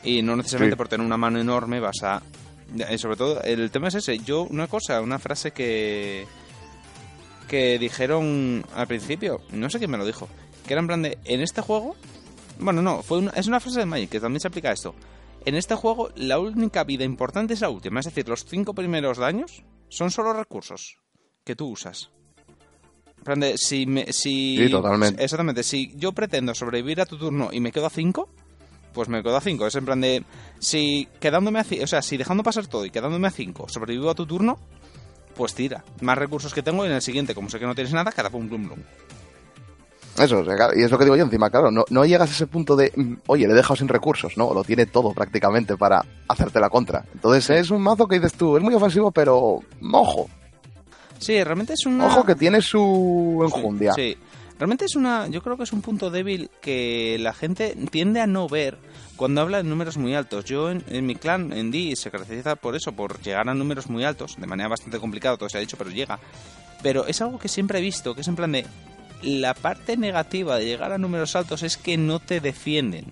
Y 0.03 0.23
no 0.23 0.37
necesariamente 0.37 0.75
Sí. 0.75 0.79
por 0.79 0.89
tener 0.89 1.05
una 1.07 1.17
mano 1.17 1.41
enorme 1.41 1.81
vas 1.81 2.03
a... 2.03 2.23
Y 2.75 2.99
sobre 2.99 3.17
todo, 3.17 3.43
el 3.43 3.71
tema 3.71 3.89
es 3.89 3.95
ese. 3.95 4.19
Yo, 4.19 4.43
una 4.43 4.67
cosa, 4.67 5.01
una 5.01 5.19
frase 5.19 5.53
que... 5.53 6.27
Que 7.49 7.79
dijeron 7.79 8.65
al 8.75 8.89
principio, 8.89 9.41
no 9.53 9.71
sé 9.71 9.79
quién 9.79 9.91
me 9.91 9.99
lo 9.99 10.05
dijo, 10.05 10.29
que 10.67 10.73
era 10.73 10.81
en 10.81 10.89
plan 10.89 11.03
de, 11.03 11.17
en 11.25 11.41
este 11.41 11.61
juego, 11.63 11.95
bueno, 12.59 12.83
no, 12.83 13.05
fue 13.05 13.19
una- 13.19 13.31
es 13.33 13.47
una 13.47 13.61
frase 13.61 13.79
de 13.79 13.87
Magic 13.87 14.11
que 14.11 14.19
también 14.19 14.41
se 14.41 14.49
aplica 14.49 14.71
a 14.71 14.73
esto. 14.73 14.97
En 15.45 15.55
este 15.55 15.77
juego, 15.77 16.11
la 16.17 16.41
única 16.41 16.83
vida 16.83 17.05
importante 17.05 17.55
es 17.55 17.61
la 17.61 17.69
última. 17.71 18.01
Es 18.01 18.07
decir, 18.07 18.29
los 18.29 18.45
cinco 18.45 18.75
primeros 18.75 19.19
daños 19.19 19.63
son 19.89 20.11
solo 20.11 20.33
recursos 20.33 20.97
que 21.45 21.55
tú 21.55 21.69
usas. 21.69 22.11
En 23.19 23.23
plan 23.23 23.39
de, 23.39 23.57
si, 23.57 23.87
me, 23.87 24.13
si 24.13 24.57
Sí, 24.57 24.69
totalmente. 24.69 25.23
Exactamente. 25.23 25.63
Si 25.63 25.93
yo 25.97 26.11
pretendo 26.11 26.53
sobrevivir 26.53 27.01
a 27.01 27.07
tu 27.07 27.17
turno 27.17 27.51
y 27.53 27.61
me 27.61 27.71
quedo 27.71 27.87
a 27.87 27.91
5, 27.91 28.29
pues 28.97 29.11
me 29.11 29.23
quedo 29.23 29.37
a 29.37 29.43
5. 29.43 29.67
Es 29.67 29.75
en 29.75 29.85
plan 29.85 30.01
de, 30.01 30.25
si 30.59 31.07
quedándome 31.21 31.61
a 31.61 31.65
5, 31.65 31.85
o 31.85 31.87
sea, 31.87 32.01
si 32.01 32.17
dejando 32.17 32.43
pasar 32.43 32.67
todo 32.67 32.87
y 32.87 32.91
quedándome 32.91 33.29
a 33.29 33.31
5 33.31 33.69
sobrevivo 33.69 34.09
a 34.09 34.15
tu 34.15 34.25
turno, 34.25 34.59
pues 35.37 35.55
tira. 35.55 35.85
Más 36.01 36.17
recursos 36.17 36.55
que 36.55 36.63
tengo 36.63 36.83
y 36.85 36.89
en 36.89 36.95
el 36.95 37.03
siguiente, 37.03 37.35
como 37.35 37.51
sé 37.51 37.59
que 37.59 37.67
no 37.67 37.75
tienes 37.75 37.93
nada, 37.93 38.11
cada 38.11 38.31
pum, 38.31 38.49
plum, 38.49 38.67
plum. 38.69 38.79
Eso, 40.19 40.43
y 40.75 40.83
es 40.83 40.91
lo 40.91 40.97
que 40.97 41.05
digo 41.05 41.15
yo 41.15 41.25
encima, 41.25 41.51
claro, 41.51 41.71
no, 41.71 41.85
no 41.91 42.07
llegas 42.07 42.31
a 42.31 42.33
ese 42.33 42.47
punto 42.47 42.75
de, 42.75 42.91
mm, 42.97 43.15
oye, 43.27 43.47
le 43.47 43.53
he 43.53 43.57
dejado 43.57 43.77
sin 43.77 43.87
recursos, 43.87 44.39
no, 44.39 44.55
lo 44.55 44.65
tiene 44.65 44.87
todo 44.87 45.13
prácticamente 45.13 45.77
para 45.77 46.03
hacerte 46.27 46.59
la 46.59 46.71
contra. 46.71 47.05
Entonces 47.13 47.51
es 47.51 47.71
un 47.71 47.83
mazo 47.83 48.09
que 48.09 48.15
dices 48.17 48.33
tú, 48.33 48.57
es 48.57 48.63
muy 48.63 48.73
ofensivo, 48.73 49.11
pero 49.13 49.61
ojo, 49.93 50.31
Sí, 51.19 51.43
realmente 51.43 51.75
es 51.75 51.87
una... 51.87 52.07
ojo 52.07 52.25
que 52.25 52.35
tiene 52.35 52.61
su 52.61 53.41
enjundia. 53.45 53.93
Sí, 53.93 54.17
realmente 54.59 54.85
es 54.85 54.97
una... 54.97 55.29
Yo 55.29 55.43
creo 55.43 55.57
que 55.57 55.65
es 55.65 55.73
un 55.73 55.83
punto 55.83 56.11
débil 56.11 56.51
que 56.61 57.17
la 57.21 57.33
gente 57.33 57.77
tiende 57.91 58.21
a 58.21 58.27
no 58.27 58.49
ver 58.49 58.79
cuando 59.17 59.41
habla 59.41 59.59
de 59.59 59.65
números 59.65 59.97
muy 59.97 60.15
altos. 60.15 60.45
Yo 60.45 60.71
en, 60.71 61.07
mi 61.07 61.17
clan, 61.17 61.53
en 61.53 61.71
D, 61.71 61.95
se 61.97 62.11
caracteriza 62.11 62.57
por 62.57 62.77
eso, 62.77 62.93
por 62.93 63.21
llegar 63.21 63.49
a 63.49 63.55
números 63.55 63.89
muy 63.89 64.05
altos, 64.05 64.37
de 64.39 64.47
manera 64.47 64.69
bastante 64.69 64.99
complicada, 64.99 65.37
todo 65.37 65.49
se 65.49 65.59
ha 65.59 65.61
dicho, 65.61 65.77
pero 65.77 65.91
llega. 65.91 66.19
Pero 66.83 67.07
es 67.07 67.21
algo 67.21 67.39
que 67.39 67.49
siempre 67.49 67.79
he 67.79 67.83
visto, 67.83 68.15
que 68.15 68.21
es 68.21 68.29
en 68.29 68.37
plan 68.37 68.53
de... 68.53 68.67
La 69.23 69.55
parte 69.55 69.97
negativa 69.97 70.59
de 70.59 70.67
llegar 70.67 70.93
a 70.93 70.99
números 70.99 71.37
altos 71.37 71.63
es 71.63 71.79
que 71.79 71.97
no 71.97 72.21
te 72.21 72.41
defienden. 72.41 73.07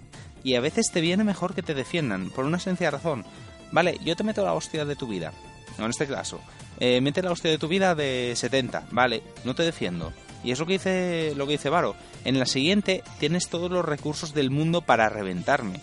Y 0.45 0.55
a 0.55 0.61
veces 0.61 0.91
te 0.93 1.01
viene 1.01 1.25
mejor 1.25 1.55
que 1.55 1.63
te 1.63 1.75
defiendan, 1.75 2.29
por 2.31 2.45
una 2.45 2.59
sencilla 2.59 2.91
razón. 2.91 3.25
Vale, 3.73 3.99
yo 4.05 4.15
te 4.15 4.23
meto 4.23 4.45
la 4.45 4.53
hostia 4.53 4.85
de 4.85 4.97
tu 4.97 5.09
vida. 5.09 5.33
No, 5.79 5.87
en 5.87 5.91
este 5.91 6.07
caso. 6.07 6.41
Eh, 6.79 7.01
mete 7.01 7.23
la 7.23 7.33
hostia 7.33 7.51
de 7.51 7.59
tu 7.59 7.69
vida 7.69 7.95
de 7.95 8.35
70. 8.37 8.89
Vale, 8.91 9.23
no 9.45 9.55
te 9.55 9.63
defiendo. 9.63 10.13
Y 10.45 10.53
es 10.53 10.59
lo 10.59 10.67
que 10.67 10.75
dice, 10.75 11.33
lo 11.37 11.47
que 11.47 11.53
dice 11.53 11.71
Varo. 11.71 11.97
En 12.25 12.39
la 12.39 12.47
siguiente 12.47 13.03
tienes 13.19 13.49
todos 13.49 13.71
los 13.71 13.85
recursos 13.85 14.35
del 14.35 14.51
mundo 14.51 14.83
para 14.83 15.09
reventarme. 15.09 15.81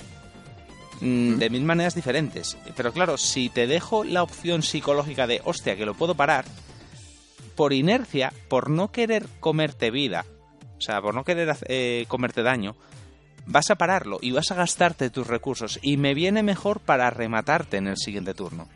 Mm, 1.01 1.37
de 1.37 1.49
mil 1.49 1.63
maneras 1.63 1.95
diferentes. 1.95 2.57
Pero 2.75 2.93
claro, 2.93 3.17
si 3.17 3.49
te 3.49 3.67
dejo 3.67 4.03
la 4.03 4.23
opción 4.23 4.61
psicológica 4.61 5.27
de 5.27 5.41
hostia, 5.43 5.75
que 5.75 5.85
lo 5.85 5.95
puedo 5.95 6.15
parar, 6.15 6.45
por 7.55 7.73
inercia, 7.73 8.31
por 8.47 8.69
no 8.69 8.91
querer 8.91 9.27
comerte 9.39 9.91
vida, 9.91 10.25
o 10.77 10.81
sea, 10.81 11.01
por 11.01 11.15
no 11.15 11.23
querer 11.23 11.57
eh, 11.67 12.05
comerte 12.07 12.43
daño, 12.43 12.75
vas 13.47 13.71
a 13.71 13.75
pararlo 13.75 14.19
y 14.21 14.31
vas 14.31 14.51
a 14.51 14.55
gastarte 14.55 15.09
tus 15.09 15.27
recursos. 15.27 15.79
Y 15.81 15.97
me 15.97 16.13
viene 16.13 16.43
mejor 16.43 16.79
para 16.79 17.09
rematarte 17.09 17.77
en 17.77 17.87
el 17.87 17.97
siguiente 17.97 18.33
turno. 18.35 18.67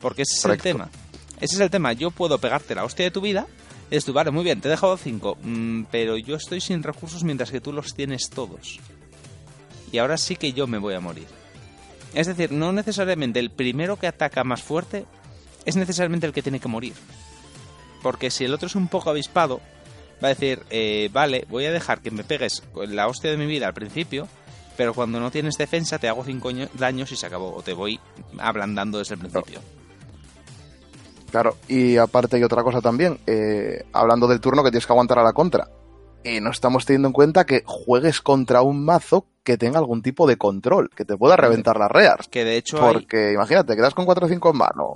Porque 0.00 0.22
ese 0.22 0.34
es 0.34 0.44
el 0.44 0.60
tema. 0.60 0.90
Ese 1.40 1.54
es 1.54 1.60
el 1.60 1.70
tema. 1.70 1.94
Yo 1.94 2.10
puedo 2.10 2.38
pegarte 2.38 2.74
la 2.74 2.84
hostia 2.84 3.06
de 3.06 3.10
tu 3.10 3.22
vida. 3.22 3.46
Dices 3.90 4.04
tú, 4.04 4.12
vale, 4.12 4.30
muy 4.30 4.44
bien, 4.44 4.60
te 4.60 4.68
he 4.68 4.70
dejado 4.70 4.96
5. 4.96 5.38
pero 5.90 6.16
yo 6.16 6.36
estoy 6.36 6.60
sin 6.60 6.82
recursos 6.82 7.24
mientras 7.24 7.50
que 7.50 7.60
tú 7.60 7.72
los 7.72 7.94
tienes 7.94 8.28
todos. 8.28 8.80
Y 9.92 9.98
ahora 9.98 10.16
sí 10.18 10.36
que 10.36 10.52
yo 10.52 10.66
me 10.66 10.78
voy 10.78 10.94
a 10.94 11.00
morir. 11.00 11.43
Es 12.14 12.26
decir, 12.26 12.52
no 12.52 12.72
necesariamente 12.72 13.40
el 13.40 13.50
primero 13.50 13.96
que 13.96 14.06
ataca 14.06 14.44
más 14.44 14.62
fuerte 14.62 15.04
es 15.64 15.76
necesariamente 15.76 16.26
el 16.26 16.32
que 16.32 16.42
tiene 16.42 16.60
que 16.60 16.68
morir. 16.68 16.94
Porque 18.02 18.30
si 18.30 18.44
el 18.44 18.54
otro 18.54 18.66
es 18.66 18.76
un 18.76 18.88
poco 18.88 19.10
avispado, 19.10 19.60
va 20.22 20.28
a 20.28 20.34
decir, 20.34 20.62
eh, 20.70 21.08
vale, 21.12 21.46
voy 21.48 21.64
a 21.66 21.72
dejar 21.72 22.00
que 22.00 22.10
me 22.10 22.24
pegues 22.24 22.62
con 22.72 22.94
la 22.94 23.08
hostia 23.08 23.30
de 23.30 23.36
mi 23.36 23.46
vida 23.46 23.66
al 23.66 23.74
principio, 23.74 24.28
pero 24.76 24.94
cuando 24.94 25.20
no 25.20 25.30
tienes 25.30 25.56
defensa 25.56 25.98
te 25.98 26.08
hago 26.08 26.24
5 26.24 26.50
daños 26.74 27.10
y 27.12 27.16
se 27.16 27.26
acabó. 27.26 27.54
O 27.54 27.62
te 27.62 27.72
voy 27.72 27.98
ablandando 28.38 28.98
desde 28.98 29.14
el 29.14 29.20
principio. 29.20 29.60
Claro, 31.30 31.56
y 31.66 31.96
aparte 31.96 32.36
hay 32.36 32.44
otra 32.44 32.62
cosa 32.62 32.80
también, 32.80 33.18
eh, 33.26 33.84
hablando 33.92 34.28
del 34.28 34.40
turno 34.40 34.62
que 34.62 34.70
tienes 34.70 34.86
que 34.86 34.92
aguantar 34.92 35.18
a 35.18 35.24
la 35.24 35.32
contra. 35.32 35.68
Y 36.24 36.40
no 36.40 36.50
estamos 36.50 36.86
teniendo 36.86 37.08
en 37.08 37.12
cuenta 37.12 37.44
que 37.44 37.62
juegues 37.66 38.20
contra 38.22 38.62
un 38.62 38.84
mazo 38.84 39.26
que 39.42 39.58
tenga 39.58 39.78
algún 39.78 40.00
tipo 40.02 40.26
de 40.26 40.38
control, 40.38 40.88
que 40.96 41.04
te 41.04 41.16
pueda 41.18 41.36
reventar 41.36 41.78
las 41.78 41.90
rears. 41.90 42.28
Que 42.28 42.44
de 42.44 42.56
hecho 42.56 42.82
hay- 42.84 42.94
Porque 42.94 43.32
imagínate, 43.34 43.76
quedas 43.76 43.92
con 43.94 44.06
4 44.06 44.24
o 44.24 44.28
5 44.28 44.50
en 44.50 44.56
mano. 44.56 44.94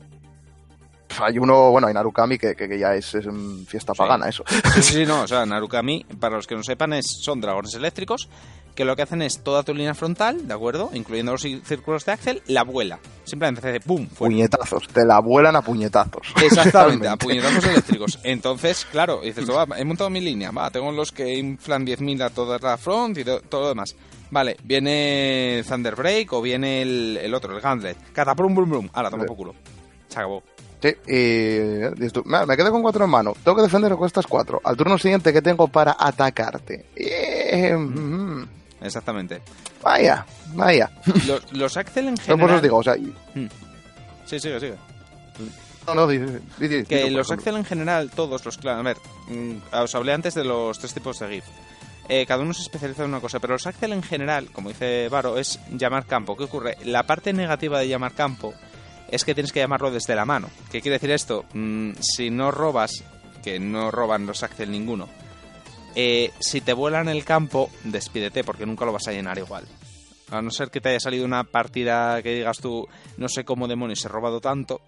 Hay 1.20 1.38
uno, 1.38 1.70
bueno, 1.70 1.86
hay 1.88 1.94
Narukami 1.94 2.38
que, 2.38 2.54
que- 2.54 2.68
que 2.68 2.78
ya 2.78 2.94
es, 2.94 3.14
es, 3.14 3.26
fiesta 3.66 3.92
Sí. 3.94 3.98
pagana 3.98 4.28
eso. 4.28 4.44
Sí, 4.74 4.82
sí, 4.82 5.06
no, 5.06 5.22
o 5.22 5.26
sea, 5.28 5.44
Narukami, 5.46 6.04
para 6.20 6.36
los 6.36 6.46
que 6.46 6.54
no 6.54 6.62
sepan, 6.62 6.92
es, 6.94 7.06
son 7.22 7.40
dragones 7.40 7.74
eléctricos 7.74 8.28
que 8.74 8.84
lo 8.84 8.94
que 8.94 9.02
hacen 9.02 9.22
es 9.22 9.42
toda 9.42 9.62
tu 9.64 9.74
línea 9.74 9.94
frontal, 9.94 10.46
¿de 10.46 10.54
acuerdo? 10.54 10.90
Incluyendo 10.92 11.32
los 11.32 11.42
círculos 11.42 12.04
de 12.04 12.12
Axel, 12.12 12.42
la 12.46 12.62
vuela. 12.62 12.98
Simplemente 13.24 13.66
hace 13.68 13.80
¡pum! 13.80 14.06
fuera. 14.06 14.30
Puñetazos, 14.32 14.86
te 14.88 15.04
la 15.04 15.18
vuelan 15.20 15.56
a 15.56 15.62
puñetazos. 15.62 16.22
Exactamente, 16.42 17.08
a 17.08 17.16
puñetazos 17.16 17.64
eléctricos. 17.66 18.18
Entonces, 18.22 18.86
claro, 18.90 19.20
dices, 19.22 19.48
va, 19.50 19.66
he 19.76 19.84
montado 19.84 20.10
mi 20.10 20.20
línea, 20.20 20.50
va, 20.52 20.70
tengo 20.70 20.92
los 20.92 21.10
que 21.12 21.34
inflan 21.36 21.84
10.000 21.86 22.22
a 22.22 22.30
toda 22.30 22.58
la 22.58 22.76
front 22.78 23.18
y 23.18 23.24
to- 23.24 23.40
todo 23.40 23.62
lo 23.62 23.68
demás. 23.70 23.96
Vale, 24.30 24.56
viene 24.62 25.64
Thunder 25.66 25.96
Break 25.96 26.32
o 26.34 26.42
viene 26.42 26.82
el, 26.82 27.18
el 27.22 27.34
otro, 27.34 27.54
el 27.54 27.60
Gauntlet. 27.62 27.96
Cada 28.12 28.34
brum 28.34 28.54
brum. 28.54 28.88
Ahora, 28.92 29.10
toma 29.10 29.24
por 29.24 29.36
culo. 29.36 29.54
Se 30.08 30.18
acabó. 30.18 30.42
Sí, 30.80 30.88
y 30.88 30.92
eh, 31.08 31.90
dices 31.96 32.12
tú, 32.12 32.22
"Mira, 32.24 32.46
me 32.46 32.56
quedo 32.56 32.70
con 32.70 32.82
4 32.82 33.04
en 33.04 33.10
mano, 33.10 33.34
tengo 33.42 33.56
que 33.56 33.62
defender 33.62 33.92
con 33.96 34.06
estas 34.06 34.26
4. 34.28 34.60
Al 34.62 34.76
turno 34.76 34.96
siguiente, 34.96 35.32
¿qué 35.32 35.42
tengo 35.42 35.66
para 35.66 35.96
atacarte? 35.98 36.86
Eh, 36.94 37.74
mm, 37.74 38.42
Exactamente. 38.80 39.42
vaya, 39.82 40.24
vaya. 40.54 40.90
Los, 41.26 41.52
los 41.52 41.76
Axel 41.76 42.08
en 42.08 42.16
general... 42.18 42.56
os 42.56 42.62
digo, 42.62 42.76
o 42.78 42.82
sea, 42.82 42.96
y- 42.96 43.12
Sí, 44.26 44.38
sigue, 44.38 44.60
sigue. 44.60 44.74
no, 45.86 45.94
no, 45.94 46.06
di- 46.06 46.18
di- 46.18 46.38
di- 46.58 46.68
di- 46.68 46.84
Que 46.84 47.10
los 47.10 47.28
por 47.28 47.38
Axel 47.38 47.56
en 47.56 47.64
general, 47.64 48.10
todos 48.10 48.44
los 48.44 48.58
clans. 48.58 48.80
A 48.80 48.82
ver, 48.82 48.96
mm, 49.28 49.56
os 49.72 49.94
hablé 49.94 50.12
antes 50.12 50.34
de 50.34 50.44
los 50.44 50.78
tres 50.78 50.92
tipos 50.94 51.18
de 51.18 51.28
GIF. 51.28 51.44
Eh, 52.10 52.24
cada 52.26 52.42
uno 52.42 52.54
se 52.54 52.62
especializa 52.62 53.02
en 53.04 53.10
una 53.10 53.20
cosa, 53.20 53.38
pero 53.40 53.54
los 53.54 53.66
Axel 53.66 53.92
en 53.92 54.02
general, 54.02 54.48
como 54.52 54.68
dice 54.70 55.08
Varo, 55.10 55.38
es 55.38 55.58
llamar 55.70 56.06
campo. 56.06 56.36
¿Qué 56.36 56.44
ocurre? 56.44 56.76
La 56.84 57.02
parte 57.04 57.32
negativa 57.32 57.78
de 57.80 57.88
llamar 57.88 58.12
campo 58.12 58.54
es 59.10 59.24
que 59.24 59.34
tienes 59.34 59.52
que 59.52 59.60
llamarlo 59.60 59.90
desde 59.90 60.14
la 60.14 60.24
mano. 60.24 60.48
¿Qué 60.70 60.80
quiere 60.82 60.96
decir 60.96 61.10
esto? 61.10 61.44
Mm, 61.54 61.92
si 62.00 62.30
no 62.30 62.50
robas, 62.50 63.02
que 63.42 63.58
no 63.58 63.90
roban 63.90 64.26
los 64.26 64.42
Axel 64.42 64.70
ninguno, 64.70 65.08
eh, 66.00 66.30
si 66.38 66.60
te 66.60 66.74
vuelan 66.74 67.08
el 67.08 67.24
campo, 67.24 67.70
despídete 67.82 68.44
porque 68.44 68.64
nunca 68.64 68.84
lo 68.84 68.92
vas 68.92 69.08
a 69.08 69.10
llenar 69.10 69.36
igual. 69.36 69.64
A 70.30 70.40
no 70.40 70.52
ser 70.52 70.70
que 70.70 70.80
te 70.80 70.90
haya 70.90 71.00
salido 71.00 71.24
una 71.24 71.42
partida 71.42 72.22
que 72.22 72.36
digas 72.36 72.58
tú, 72.58 72.86
no 73.16 73.28
sé 73.28 73.44
cómo 73.44 73.66
demonios 73.66 74.04
he 74.04 74.08
robado 74.08 74.40
tanto, 74.40 74.80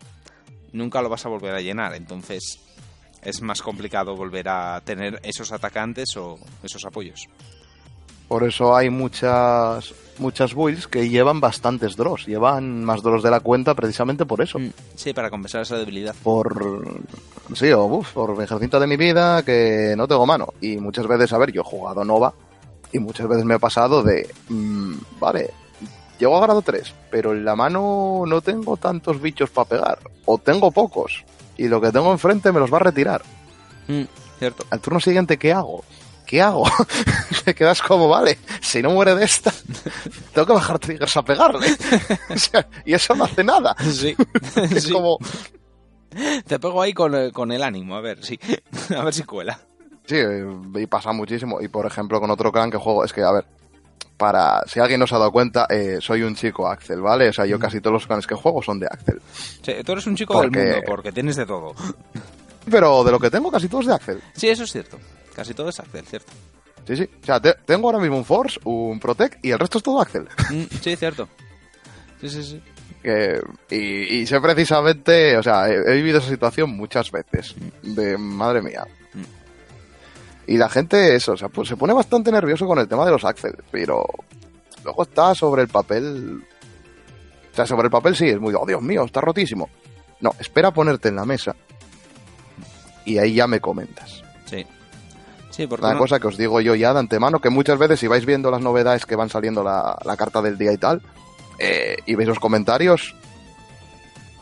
nunca 0.73 1.03
lo 1.03 1.09
vas 1.09 1.27
a 1.27 1.29
volver 1.29 1.53
a 1.53 1.61
llenar. 1.61 1.97
Entonces 1.97 2.61
es 3.23 3.43
más 3.43 3.61
complicado 3.61 4.15
volver 4.15 4.49
a 4.49 4.81
tener 4.83 5.19
esos 5.25 5.51
atacantes 5.51 6.17
o 6.17 6.39
esos 6.63 6.85
apoyos. 6.85 7.29
Por 8.29 8.45
eso 8.45 8.77
hay 8.77 8.89
muchas 8.89 9.93
muchas 10.21 10.55
builds 10.55 10.87
que 10.87 11.09
llevan 11.09 11.41
bastantes 11.41 11.97
draws, 11.97 12.27
llevan 12.27 12.85
más 12.85 13.03
draws 13.03 13.23
de 13.23 13.31
la 13.31 13.41
cuenta 13.41 13.75
precisamente 13.75 14.25
por 14.27 14.41
eso. 14.41 14.59
Mm, 14.59 14.71
Sí, 14.95 15.13
para 15.13 15.31
compensar 15.31 15.63
esa 15.63 15.77
debilidad. 15.79 16.15
Por 16.23 16.87
sí, 17.55 17.73
o 17.73 17.85
uf, 17.87 18.13
por 18.13 18.37
mi 18.37 18.45
ejército 18.45 18.79
de 18.79 18.87
mi 18.87 18.97
vida 18.97 19.43
que 19.43 19.95
no 19.97 20.07
tengo 20.07 20.27
mano. 20.27 20.55
Y 20.61 20.77
muchas 20.77 21.07
veces, 21.07 21.33
a 21.33 21.39
ver, 21.39 21.51
yo 21.53 21.63
he 21.63 21.65
jugado 21.65 22.05
Nova 22.05 22.33
y 22.93 22.99
muchas 22.99 23.27
veces 23.29 23.45
me 23.45 23.55
ha 23.55 23.59
pasado 23.59 24.03
de 24.03 24.29
mm, 24.49 24.95
vale, 25.19 25.51
llego 26.19 26.37
a 26.37 26.41
grado 26.43 26.63
3, 26.63 26.95
pero 27.11 27.33
en 27.33 27.45
la 27.45 27.57
mano 27.57 28.25
no 28.27 28.41
tengo 28.43 28.77
tantos 28.77 29.21
bichos 29.21 29.51
para 29.51 29.69
pegar. 29.69 29.99
O 30.27 30.39
tengo 30.39 30.71
pocos. 30.71 31.25
Y 31.57 31.69
lo 31.69 31.81
que 31.81 31.91
tengo 31.93 32.13
enfrente 32.13 32.53
me 32.53 32.61
los 32.61 32.73
va 32.73 32.77
a 32.77 32.81
retirar. 32.85 33.23
Mm, 33.89 34.03
cierto. 34.39 34.65
Al 34.71 34.81
turno 34.81 35.01
siguiente, 35.01 35.39
¿qué 35.39 35.53
hago? 35.53 35.83
¿Qué 36.31 36.41
hago? 36.41 36.63
Te 37.45 37.57
quedas 37.57 37.83
como, 37.83 38.09
vale, 38.09 38.39
si 38.61 38.81
no 38.81 38.91
muere 38.91 39.17
de 39.17 39.25
esta, 39.25 39.53
tengo 40.33 40.47
que 40.47 40.53
bajar 40.53 40.79
triggers 40.79 41.17
a 41.17 41.23
pegarle. 41.25 41.67
O 42.31 42.37
sea, 42.39 42.69
y 42.85 42.95
eso 42.95 43.17
no 43.17 43.25
hace 43.25 43.43
nada. 43.43 43.75
Sí. 43.81 44.15
Es 44.71 44.85
Sí. 44.85 44.93
como, 44.93 45.19
Te 46.47 46.61
pego 46.61 46.83
ahí 46.83 46.93
con 46.93 47.17
el, 47.17 47.33
con 47.33 47.51
el 47.51 47.65
ánimo, 47.65 47.97
a 47.97 48.01
ver, 48.01 48.25
sí. 48.25 48.39
a 48.97 49.03
ver 49.03 49.13
si 49.13 49.25
cuela. 49.25 49.59
sí, 50.07 50.15
eh, 50.19 50.47
y 50.77 50.87
pasa 50.87 51.11
muchísimo. 51.13 51.61
Y 51.61 51.67
por 51.67 51.85
ejemplo, 51.85 52.21
con 52.21 52.31
otro 52.31 52.53
clan 52.53 52.71
que 52.71 52.77
juego, 52.79 53.05
es 53.05 53.13
que, 53.13 53.23
a 53.25 53.33
ver, 53.33 53.47
para, 54.17 54.63
si 54.69 54.79
alguien 54.79 55.01
no 55.01 55.09
se 55.09 55.17
ha 55.17 55.19
dado 55.19 55.33
cuenta, 55.33 55.67
eh, 55.69 55.99
soy 56.01 56.23
un 56.23 56.37
chico 56.37 56.69
Axel, 56.69 57.01
¿vale? 57.01 57.31
O 57.31 57.33
sea, 57.33 57.45
yo 57.45 57.59
casi 57.59 57.81
todos 57.81 57.95
los 57.95 58.07
clanes 58.07 58.29
que 58.29 58.37
juego 58.37 58.63
son 58.63 58.79
de 58.79 58.87
Axel. 58.87 59.21
Sí, 59.63 59.73
tú 59.85 59.91
eres 59.91 60.07
un 60.07 60.15
chico 60.15 60.35
Porque- 60.35 60.59
del 60.61 60.69
mundo 60.75 60.83
porque 60.87 61.11
tienes 61.11 61.35
de 61.35 61.45
todo. 61.47 61.75
Pero 62.71 63.03
de 63.03 63.11
lo 63.11 63.19
que 63.19 63.31
tengo, 63.31 63.51
casi 63.51 63.69
todos 63.69 63.87
de 63.87 63.95
Axel. 63.95 64.23
Sí, 64.35 64.49
eso 64.49 64.63
es 64.63 64.71
cierto. 64.71 64.97
Casi 65.35 65.55
todo 65.55 65.69
es 65.69 65.81
Axel, 65.81 66.05
cierto. 66.07 66.33
Sí, 66.87 66.97
sí. 66.97 67.09
O 67.23 67.27
sea, 67.27 67.41
te- 67.41 67.55
tengo 67.67 67.89
ahora 67.89 67.99
mismo 68.01 68.17
un 68.17 68.25
Force, 68.25 68.59
un 68.65 68.99
Protect 68.99 69.45
y 69.45 69.51
el 69.51 69.59
resto 69.59 69.79
es 69.79 69.85
todo 69.85 70.01
Axel. 70.01 70.29
Mm, 70.51 70.63
sí, 70.83 70.97
cierto. 70.97 71.29
Sí, 72.21 72.29
sí, 72.29 72.43
sí. 72.43 72.63
Que- 73.03 73.41
y, 73.71 74.17
y 74.21 74.27
sé 74.27 74.41
precisamente, 74.41 75.37
o 75.37 75.43
sea, 75.43 75.69
he, 75.69 75.75
he 75.75 75.95
vivido 75.97 76.19
esa 76.19 76.29
situación 76.29 76.77
muchas 76.77 77.11
veces. 77.11 77.55
De 77.83 78.17
madre 78.19 78.61
mía. 78.63 78.87
Y 80.47 80.57
la 80.59 80.69
gente, 80.69 81.15
eso, 81.15 81.33
o 81.33 81.37
sea, 81.37 81.49
pues 81.49 81.69
se 81.69 81.77
pone 81.77 81.93
bastante 81.93 82.33
nervioso 82.33 82.67
con 82.67 82.79
el 82.79 82.89
tema 82.89 83.05
de 83.05 83.13
los 83.13 83.25
Axel, 83.25 83.55
pero 83.71 84.05
luego 84.83 85.05
está 85.05 85.33
sobre 85.35 85.63
el 85.63 85.69
papel. 85.69 86.43
O 87.53 87.55
sea, 87.55 87.67
sobre 87.67 87.85
el 87.87 87.91
papel 87.91 88.17
sí, 88.17 88.29
es 88.29 88.41
muy, 88.41 88.53
oh 88.55 88.67
Dios 88.67 88.83
mío, 88.83 89.05
está 89.05 89.21
rotísimo. 89.21 89.69
No, 90.21 90.35
espera 90.41 90.69
a 90.69 90.75
ponerte 90.75 91.09
en 91.09 91.17
la 91.17 91.25
mesa 91.25 91.55
y 93.05 93.19
ahí 93.19 93.35
ya 93.35 93.47
me 93.47 93.61
comentas. 93.61 94.23
Sí. 94.47 94.67
Sí, 95.51 95.67
Una 95.71 95.93
no- 95.95 95.99
cosa 95.99 96.19
que 96.21 96.29
os 96.29 96.37
digo 96.37 96.61
yo 96.61 96.75
ya 96.75 96.93
de 96.93 97.01
antemano, 97.01 97.41
que 97.41 97.51
muchas 97.51 97.79
veces 97.79 98.01
si 98.01 98.07
vais 98.07 98.25
viendo 98.25 98.51
las 98.51 98.61
novedades 98.63 99.05
que 99.07 99.17
van 99.17 99.29
saliendo 99.29 99.63
la, 99.65 99.99
la 100.05 100.17
carta 100.17 100.41
del 100.41 100.57
día 100.57 100.73
y 100.73 100.79
tal, 100.79 101.03
eh, 101.59 101.97
y 102.07 102.15
veis 102.15 102.29
los 102.29 102.39
comentarios, 102.39 103.15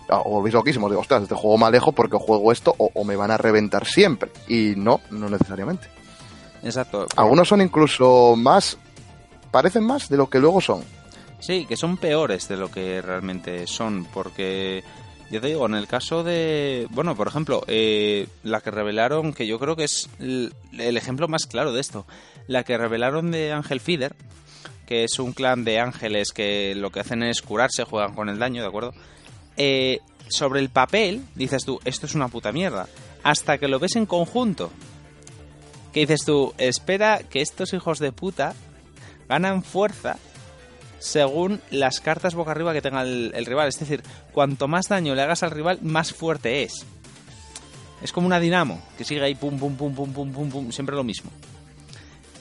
ah, 0.08 0.18
os 0.20 0.30
volvéis 0.30 0.54
loquísimos. 0.54 0.90
Digo, 0.90 1.00
ostras, 1.00 1.22
este 1.22 1.34
juego 1.34 1.58
me 1.58 1.66
alejo 1.66 1.92
porque 1.92 2.16
juego 2.16 2.52
esto 2.52 2.74
o, 2.78 2.90
o 2.94 3.04
me 3.04 3.16
van 3.16 3.30
a 3.30 3.36
reventar 3.38 3.86
siempre. 3.86 4.30
Y 4.48 4.74
no, 4.76 5.00
no 5.10 5.28
necesariamente. 5.28 5.88
Exacto. 6.62 7.06
Algunos 7.16 7.48
son 7.48 7.60
incluso 7.62 8.34
más. 8.36 8.76
parecen 9.50 9.84
más 9.84 10.08
de 10.08 10.16
lo 10.16 10.28
que 10.28 10.38
luego 10.40 10.60
son. 10.60 10.82
Sí, 11.40 11.66
que 11.66 11.76
son 11.76 11.96
peores 11.96 12.48
de 12.48 12.56
lo 12.56 12.70
que 12.70 13.00
realmente 13.00 13.66
son, 13.66 14.04
porque 14.12 14.82
yo 15.30 15.40
te 15.40 15.48
digo, 15.48 15.66
en 15.66 15.74
el 15.74 15.86
caso 15.86 16.24
de, 16.24 16.86
bueno, 16.90 17.14
por 17.14 17.28
ejemplo, 17.28 17.62
eh, 17.66 18.26
la 18.42 18.60
que 18.60 18.70
revelaron, 18.70 19.32
que 19.32 19.46
yo 19.46 19.58
creo 19.58 19.76
que 19.76 19.84
es 19.84 20.08
el, 20.18 20.54
el 20.78 20.96
ejemplo 20.96 21.28
más 21.28 21.46
claro 21.46 21.72
de 21.72 21.80
esto, 21.80 22.06
la 22.46 22.64
que 22.64 22.78
revelaron 22.78 23.30
de 23.30 23.52
Ángel 23.52 23.80
Feeder, 23.80 24.14
que 24.86 25.04
es 25.04 25.18
un 25.18 25.32
clan 25.32 25.64
de 25.64 25.80
ángeles 25.80 26.32
que 26.32 26.74
lo 26.74 26.90
que 26.90 27.00
hacen 27.00 27.22
es 27.22 27.42
curarse, 27.42 27.84
juegan 27.84 28.14
con 28.14 28.30
el 28.30 28.38
daño, 28.38 28.62
¿de 28.62 28.68
acuerdo? 28.68 28.94
Eh, 29.58 29.98
sobre 30.30 30.60
el 30.60 30.70
papel, 30.70 31.22
dices 31.34 31.64
tú, 31.64 31.78
esto 31.84 32.06
es 32.06 32.14
una 32.14 32.28
puta 32.28 32.52
mierda, 32.52 32.88
hasta 33.22 33.58
que 33.58 33.68
lo 33.68 33.78
ves 33.78 33.96
en 33.96 34.06
conjunto, 34.06 34.70
que 35.92 36.00
dices 36.00 36.24
tú, 36.24 36.54
espera 36.56 37.18
que 37.18 37.42
estos 37.42 37.74
hijos 37.74 37.98
de 37.98 38.12
puta 38.12 38.54
ganan 39.28 39.62
fuerza 39.62 40.16
según 40.98 41.60
las 41.70 42.00
cartas 42.00 42.34
boca 42.34 42.50
arriba 42.50 42.72
que 42.72 42.82
tenga 42.82 43.02
el, 43.02 43.32
el, 43.34 43.46
rival. 43.46 43.68
Es 43.68 43.78
decir, 43.78 44.02
cuanto 44.32 44.68
más 44.68 44.88
daño 44.88 45.14
le 45.14 45.22
hagas 45.22 45.42
al 45.42 45.50
rival, 45.50 45.78
más 45.82 46.12
fuerte 46.12 46.62
es. 46.62 46.84
Es 48.02 48.12
como 48.12 48.26
una 48.26 48.38
dinamo, 48.38 48.80
que 48.96 49.04
sigue 49.04 49.22
ahí 49.22 49.34
pum, 49.34 49.58
pum, 49.58 49.76
pum, 49.76 49.94
pum, 49.94 50.12
pum, 50.12 50.32
pum, 50.32 50.50
pum, 50.50 50.72
siempre 50.72 50.94
lo 50.94 51.02
mismo. 51.02 51.30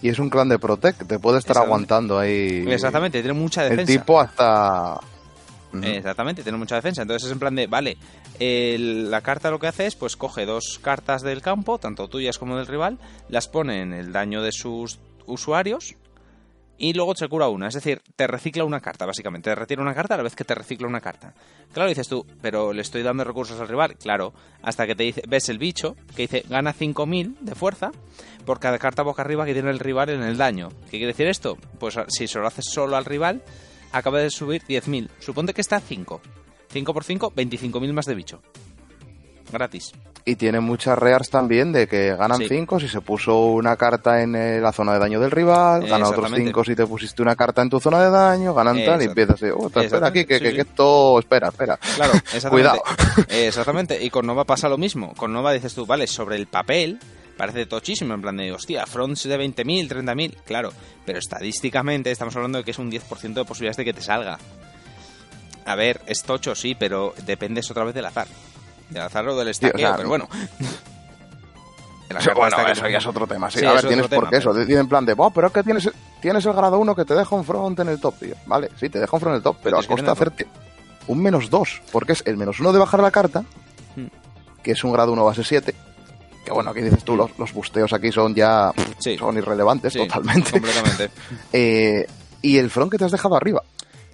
Y 0.02 0.10
es 0.10 0.20
un 0.20 0.30
clan 0.30 0.50
de 0.50 0.60
Protect, 0.60 1.08
te 1.08 1.20
puede 1.20 1.40
estar 1.40 1.58
aguantando 1.58 2.20
ahí. 2.20 2.64
Exactamente, 2.68 3.22
tiene 3.22 3.34
mucha 3.34 3.64
defensa. 3.64 3.92
El 3.92 4.00
tipo 4.00 4.20
hasta... 4.20 5.00
Uh 5.74 5.78
-huh. 5.78 5.98
Exactamente, 5.98 6.44
tiene 6.44 6.58
mucha 6.58 6.76
defensa. 6.76 7.02
Entonces 7.02 7.26
es 7.26 7.32
en 7.32 7.40
plan 7.40 7.56
de, 7.56 7.66
vale, 7.66 7.98
el, 8.40 9.10
la 9.10 9.22
carta 9.22 9.50
lo 9.50 9.60
que 9.60 9.68
hace 9.68 9.88
es, 9.88 9.96
pues 9.96 10.16
coge 10.16 10.46
dos 10.46 10.80
cartas 10.82 11.24
del 11.24 11.42
campo, 11.42 11.80
tanto 11.80 12.08
tuyas 12.08 12.38
como 12.38 12.56
del 12.58 12.68
rival, 12.68 13.00
las 13.28 13.48
pone 13.48 13.82
en 13.82 13.94
el 13.94 14.14
daño 14.14 14.44
de 14.44 14.52
sus 14.52 15.00
usuarios, 15.26 15.96
y 16.78 16.94
luego 16.94 17.16
se 17.16 17.28
cura 17.28 17.48
una. 17.48 17.68
Es 17.68 17.74
decir, 17.74 18.02
te 18.16 18.28
recicla 18.28 18.64
una 18.64 18.80
carta, 18.80 19.06
básicamente. 19.06 19.50
Te 19.50 19.56
retira 19.56 19.82
una 19.82 19.94
carta 19.94 20.14
a 20.14 20.18
la 20.18 20.24
vez 20.24 20.36
que 20.36 20.44
te 20.44 20.56
recicla 20.56 20.88
una 20.88 21.02
carta. 21.02 21.34
Claro, 21.74 21.90
dices 21.90 22.08
tú, 22.08 22.26
pero 22.42 22.74
le 22.74 22.82
estoy 22.82 23.04
dando 23.04 23.24
recursos 23.24 23.60
al 23.60 23.68
rival. 23.68 23.96
Claro, 23.98 24.34
hasta 24.62 24.86
que 24.86 24.96
te 24.96 25.04
dice, 25.04 25.24
ves 25.28 25.50
el 25.50 25.58
bicho 25.58 25.96
que 26.16 26.24
dice 26.24 26.44
gana 26.48 26.74
5000 26.74 27.38
de 27.42 27.56
fuerza 27.56 27.92
por 28.46 28.60
cada 28.60 28.80
carta 28.80 29.04
boca 29.04 29.22
arriba 29.22 29.46
que 29.46 29.54
tiene 29.54 29.70
el 29.70 29.80
rival 29.80 30.10
en 30.10 30.24
el 30.24 30.38
daño. 30.38 30.70
¿Qué 30.86 30.98
quiere 30.98 31.08
decir 31.08 31.28
esto? 31.28 31.58
Pues 31.80 31.96
si 32.08 32.28
se 32.28 32.40
lo 32.40 32.48
haces 32.48 32.66
solo 32.72 32.96
al 32.96 33.06
rival, 33.06 33.44
acaba 33.92 34.20
de 34.20 34.30
subir 34.30 34.64
10.000. 34.64 35.10
Suponte 35.20 35.54
que 35.54 35.62
está 35.62 35.78
a 35.78 35.82
5. 35.82 36.22
5 36.70 36.94
por 36.94 37.04
5, 37.04 37.34
25.000 37.36 37.94
más 37.94 38.06
de 38.06 38.16
bicho. 38.16 38.42
Gratis. 39.52 39.94
Y 40.26 40.36
tiene 40.36 40.60
muchas 40.60 40.98
rears 40.98 41.30
también 41.30 41.72
de 41.72 41.88
que 41.88 42.16
ganan 42.16 42.42
5 42.46 42.80
sí. 42.80 42.88
si 42.88 42.92
se 42.92 43.02
puso 43.02 43.48
una 43.48 43.78
carta 43.78 44.22
en 44.22 44.36
eh, 44.36 44.60
la 44.60 44.74
zona 44.74 44.94
de 44.94 45.00
daño 45.00 45.20
del 45.20 45.32
rival, 45.32 45.88
gana 45.88 46.10
otros 46.10 46.32
5 46.36 46.64
si 46.64 46.76
te 46.76 46.86
pusiste 46.86 47.22
una 47.22 47.36
carta 47.36 47.62
en 47.62 47.70
tu 47.70 47.80
zona 47.80 48.04
de 48.04 48.10
daño, 48.10 48.54
ganan 48.54 48.84
tal 48.84 49.02
y 49.02 49.06
empiezas 49.06 49.42
a 49.44 49.48
oh, 49.54 49.68
espera 49.68 50.08
aquí, 50.08 50.26
que, 50.26 50.38
sí, 50.38 50.44
que, 50.44 50.54
que, 50.54 50.62
esto, 50.62 51.20
espera, 51.20 51.48
espera. 51.48 51.78
Claro, 51.96 52.14
exactamente. 52.34 52.50
Cuidado. 52.50 52.82
exactamente, 53.30 54.04
y 54.04 54.10
con 54.10 54.26
Nova 54.26 54.44
pasa 54.44 54.68
lo 54.68 54.78
mismo. 54.78 55.14
Con 55.16 55.32
Nova 55.32 55.54
dices 55.54 55.74
tú, 55.74 55.86
vale, 55.86 56.08
sobre 56.08 56.36
el 56.36 56.48
papel 56.48 57.00
parece 57.38 57.66
tochísimo, 57.68 58.14
en 58.14 58.22
plan 58.22 58.36
de, 58.36 58.52
hostia, 58.52 58.86
fronts 58.86 59.24
de 59.24 59.40
20.000, 59.40 59.88
30.000, 59.88 60.36
claro, 60.44 60.74
pero 61.06 61.20
estadísticamente 61.20 62.12
estamos 62.12 62.36
hablando 62.36 62.58
de 62.58 62.64
que 62.66 62.72
es 62.72 62.80
un 62.80 62.92
10% 62.92 63.34
de 63.34 63.46
posibilidades 63.46 63.78
de 63.78 63.86
que 63.86 63.94
te 63.94 64.02
salga. 64.02 64.38
A 65.66 65.76
ver, 65.76 66.02
es 66.08 66.24
tocho, 66.24 66.56
sí, 66.56 66.76
pero 66.78 67.14
dependes 67.26 67.70
otra 67.70 67.84
vez 67.84 67.94
del 67.94 68.06
azar. 68.06 68.28
Del 68.90 69.02
azar 69.02 69.28
o 69.28 69.38
del 69.38 69.50
estaqueo, 69.50 69.78
sí, 69.78 69.84
o 69.84 69.88
sea, 69.88 69.98
pero 69.98 70.10
bueno. 70.10 70.28
Sí, 72.20 72.30
bueno, 72.36 72.58
eso 72.68 72.88
ya 72.88 72.98
es 72.98 73.06
otro 73.06 73.28
tema. 73.28 73.52
Sí, 73.52 73.60
sí 73.60 73.66
a 73.66 73.74
ver, 73.74 73.86
tienes 73.86 74.08
por 74.08 74.30
qué 74.30 74.38
eso. 74.38 74.54
Deciden 74.54 74.82
en 74.82 74.88
plan 74.88 75.06
de, 75.06 75.14
oh, 75.18 75.30
pero 75.30 75.48
es 75.48 75.54
que 75.54 75.64
tienes, 75.64 75.90
tienes 76.22 76.46
el 76.46 76.54
grado 76.54 76.80
1 76.80 76.96
que 76.96 77.06
te 77.06 77.14
deja 77.14 77.36
un 77.36 77.44
front 77.44 77.80
en 77.80 77.90
el 77.90 78.00
top, 78.00 78.16
tío. 78.18 78.36
Vale, 78.46 78.72
sí, 78.80 78.90
te 78.90 79.00
deja 79.00 79.16
un 79.16 79.20
front 79.20 79.34
en 79.34 79.38
el 79.38 79.44
top, 79.44 79.58
pero 79.62 79.78
a 79.78 79.84
costa 79.84 80.06
de 80.06 80.12
hacerte 80.12 80.48
un 81.08 81.22
menos 81.22 81.50
2. 81.50 81.82
Porque 81.92 82.14
es 82.14 82.24
el 82.26 82.38
menos 82.38 82.60
1 82.60 82.72
de 82.72 82.80
bajar 82.80 83.02
la 83.02 83.12
carta, 83.12 83.42
hmm. 83.96 84.08
que 84.64 84.72
es 84.72 84.84
un 84.84 84.94
grado 84.94 85.12
1 85.12 85.26
base 85.26 85.44
7. 85.44 85.76
Que 86.46 86.52
bueno, 86.54 86.72
aquí 86.72 86.82
dices 86.82 87.04
tú, 87.04 87.18
los, 87.18 87.38
los 87.38 87.52
busteos 87.54 87.92
aquí 87.92 88.10
son 88.12 88.34
ya 88.34 88.72
sí. 89.00 89.18
son 89.18 89.38
irrelevantes 89.38 89.94
totalmente. 89.94 90.52
Completamente. 90.52 91.10
eh, 91.52 92.08
y 92.42 92.58
el 92.58 92.70
front 92.70 92.90
que 92.92 92.98
te 92.98 93.04
has 93.04 93.12
dejado 93.12 93.36
arriba. 93.36 93.64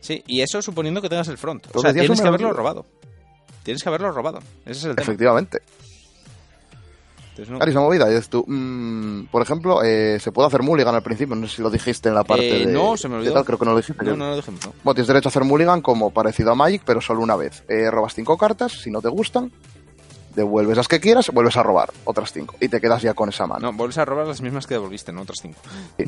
Sí, 0.02 0.24
y 0.26 0.41
eso 0.41 0.62
suponiendo 0.62 1.02
que 1.02 1.10
tengas 1.10 1.28
el 1.28 1.38
front. 1.38 1.68
O 1.76 1.80
sea, 1.80 1.94
tienes 1.94 2.20
que 2.20 2.28
haberlo 2.28 2.52
robado. 2.54 2.86
Tienes 3.64 3.81
que 3.81 3.90
haberlo 3.90 4.11
robado. 4.11 4.40
Ese 4.65 4.72
es 4.72 4.84
el 4.85 4.95
tema. 4.95 5.03
Efectivamente. 5.03 5.61
Entonces, 7.30 7.49
no... 7.49 7.57
Claro, 7.57 7.81
movida. 7.81 8.15
Y 8.15 8.22
tú, 8.22 8.45
mmm, 8.48 9.26
por 9.31 9.41
ejemplo, 9.41 9.81
eh, 9.81 10.19
se 10.19 10.31
puede 10.31 10.48
hacer 10.48 10.61
mulligan 10.61 10.94
al 10.94 11.02
principio. 11.02 11.35
No 11.35 11.48
sé 11.48 11.56
si 11.56 11.61
lo 11.64 11.72
dijiste 11.72 12.10
en 12.10 12.15
la 12.15 12.23
parte 12.23 12.61
eh, 12.61 12.68
de. 12.68 12.72
No, 12.72 12.95
se 12.95 13.07
me 13.07 13.15
olvidó. 13.15 13.34
Tal, 13.34 13.45
creo 13.45 13.57
que 13.57 13.65
no 13.65 13.72
lo 13.72 13.77
dijiste. 13.77 14.06
No, 14.06 14.15
no 14.15 14.30
lo 14.30 14.35
dijimos. 14.35 14.64
No. 14.65 14.73
Bueno, 14.84 14.95
tienes 14.95 15.07
derecho 15.07 15.30
a 15.30 15.31
hacer 15.31 15.44
mulligan 15.44 15.81
como 15.81 16.11
parecido 16.11 16.52
a 16.52 16.56
Magic, 16.56 16.84
pero 16.85 17.02
solo 17.02 17.22
una 17.22 17.35
vez. 17.35 17.64
Eh, 17.68 17.90
robas 17.90 18.14
cinco 18.14 18.38
cartas, 18.38 18.73
si 18.73 18.91
no 18.91 19.02
te 19.02 19.10
gustan, 19.10 19.52
devuelves 20.35 20.77
las 20.77 20.88
que 20.88 20.99
quieras, 20.99 21.31
vuelves 21.34 21.57
a 21.57 21.64
robar 21.64 21.91
otras 22.03 22.31
cinco. 22.31 22.56
Y 22.60 22.68
te 22.68 22.80
quedas 22.80 23.02
ya 23.02 23.15
con 23.15 23.30
esa 23.30 23.48
mano. 23.48 23.72
No, 23.72 23.77
vuelves 23.77 23.98
a 23.98 24.06
robar 24.06 24.27
las 24.27 24.41
mismas 24.41 24.68
que 24.68 24.76
devolviste, 24.76 25.11
no 25.11 25.22
otras 25.22 25.40
cinco. 25.41 25.60
Sí. 25.98 26.06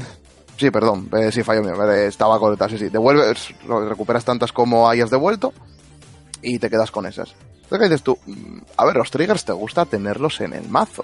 Sí, 0.58 0.72
perdón, 0.72 1.10
eh, 1.18 1.34
sí, 1.34 1.44
fallo 1.44 1.62
mío, 1.64 1.92
eh, 1.92 2.08
estaba 2.08 2.40
correcta, 2.40 2.70
sí, 2.70 2.78
sí. 2.78 2.88
Devuelves, 2.88 3.54
recuperas 3.68 4.24
tantas 4.24 4.54
como 4.54 4.88
hayas 4.88 5.10
devuelto 5.10 5.54
y 6.46 6.60
te 6.60 6.70
quedas 6.70 6.92
con 6.92 7.06
esas. 7.06 7.36
Entonces, 7.64 7.80
¿qué 7.80 7.86
dices 7.86 8.04
tú? 8.04 8.18
Mm, 8.28 8.60
A 8.78 8.86
ver, 8.86 8.96
los 8.96 9.10
triggers 9.10 9.44
te 9.44 9.52
gusta 9.52 9.86
tenerlos 9.86 10.40
en 10.42 10.54
el 10.54 10.70
mazo. 10.70 11.04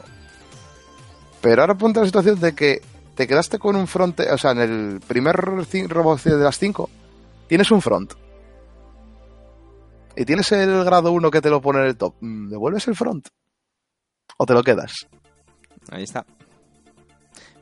Pero 1.42 1.62
ahora 1.62 1.76
ponte 1.76 2.00
la 2.00 2.06
situación 2.06 2.40
de 2.40 2.54
que 2.54 2.82
te 3.16 3.28
quedaste 3.28 3.58
con 3.58 3.76
un 3.76 3.88
front, 3.88 4.20
o 4.20 4.38
sea, 4.38 4.52
en 4.52 4.60
el 4.60 5.00
primer 5.00 5.36
robo 5.36 6.16
de 6.16 6.38
las 6.38 6.58
5, 6.60 6.90
tienes 7.48 7.72
un 7.72 7.82
front. 7.82 8.14
Y 10.16 10.26
tienes 10.26 10.52
el 10.52 10.84
grado 10.84 11.12
1 11.12 11.32
que 11.32 11.42
te 11.42 11.50
lo 11.50 11.62
pone 11.62 11.80
en 11.80 11.86
el 11.88 11.98
top. 11.98 12.14
Mm, 12.20 12.50
¿Devuelves 12.50 12.88
el 12.88 12.96
front? 12.96 13.28
¿O 14.38 14.46
te 14.46 14.54
lo 14.54 14.62
quedas? 14.62 14.94
Ahí 15.90 16.04
está. 16.04 16.26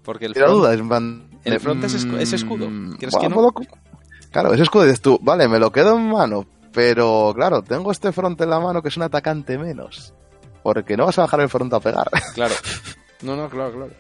Porque 0.03 0.25
el 0.25 0.33
front, 0.33 0.51
duda 0.51 0.73
es, 0.73 0.83
man, 0.83 1.29
el 1.45 1.59
front 1.59 1.83
es, 1.85 1.93
escudo. 1.93 2.19
Es 2.19 2.33
escudo. 2.33 2.67
¿Quieres 2.97 3.15
bueno, 3.15 3.51
que 3.53 3.65
no? 3.65 3.77
Claro, 4.31 4.53
es 4.53 4.59
escudo 4.59 4.83
y 4.83 4.87
dices 4.87 5.01
tú, 5.01 5.19
vale, 5.21 5.47
me 5.47 5.59
lo 5.59 5.71
quedo 5.71 5.97
en 5.97 6.09
mano, 6.09 6.45
pero 6.73 7.33
claro, 7.35 7.61
tengo 7.61 7.91
este 7.91 8.11
front 8.11 8.39
en 8.41 8.49
la 8.49 8.59
mano 8.59 8.81
que 8.81 8.89
es 8.89 8.97
un 8.97 9.03
atacante 9.03 9.57
menos. 9.57 10.13
Porque 10.63 10.97
no 10.97 11.05
vas 11.05 11.17
a 11.17 11.23
bajar 11.23 11.41
el 11.41 11.49
front 11.49 11.73
a 11.73 11.79
pegar. 11.79 12.09
Claro. 12.33 12.55
No, 13.21 13.35
no, 13.35 13.49
claro, 13.49 13.73
claro. 13.73 13.91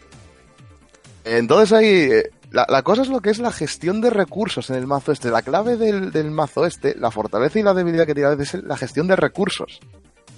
Entonces 1.25 1.73
ahí, 1.73 2.09
la, 2.51 2.65
la, 2.69 2.83
cosa 2.83 3.01
es 3.01 3.09
lo 3.09 3.19
que 3.19 3.29
es 3.29 3.39
la 3.39 3.51
gestión 3.51 3.99
de 4.01 4.09
recursos 4.09 4.69
en 4.69 4.77
el 4.77 4.87
mazo 4.87 5.11
este. 5.11 5.29
La 5.29 5.41
clave 5.41 5.75
del, 5.75 6.11
del 6.11 6.31
mazo 6.31 6.65
este, 6.65 6.95
la 6.95 7.11
fortaleza 7.11 7.59
y 7.59 7.63
la 7.63 7.73
debilidad 7.73 8.05
que 8.05 8.13
tiene 8.13 8.29
a 8.29 8.35
veces 8.35 8.55
es 8.55 8.63
la 8.63 8.77
gestión 8.77 9.07
de 9.07 9.15
recursos. 9.15 9.79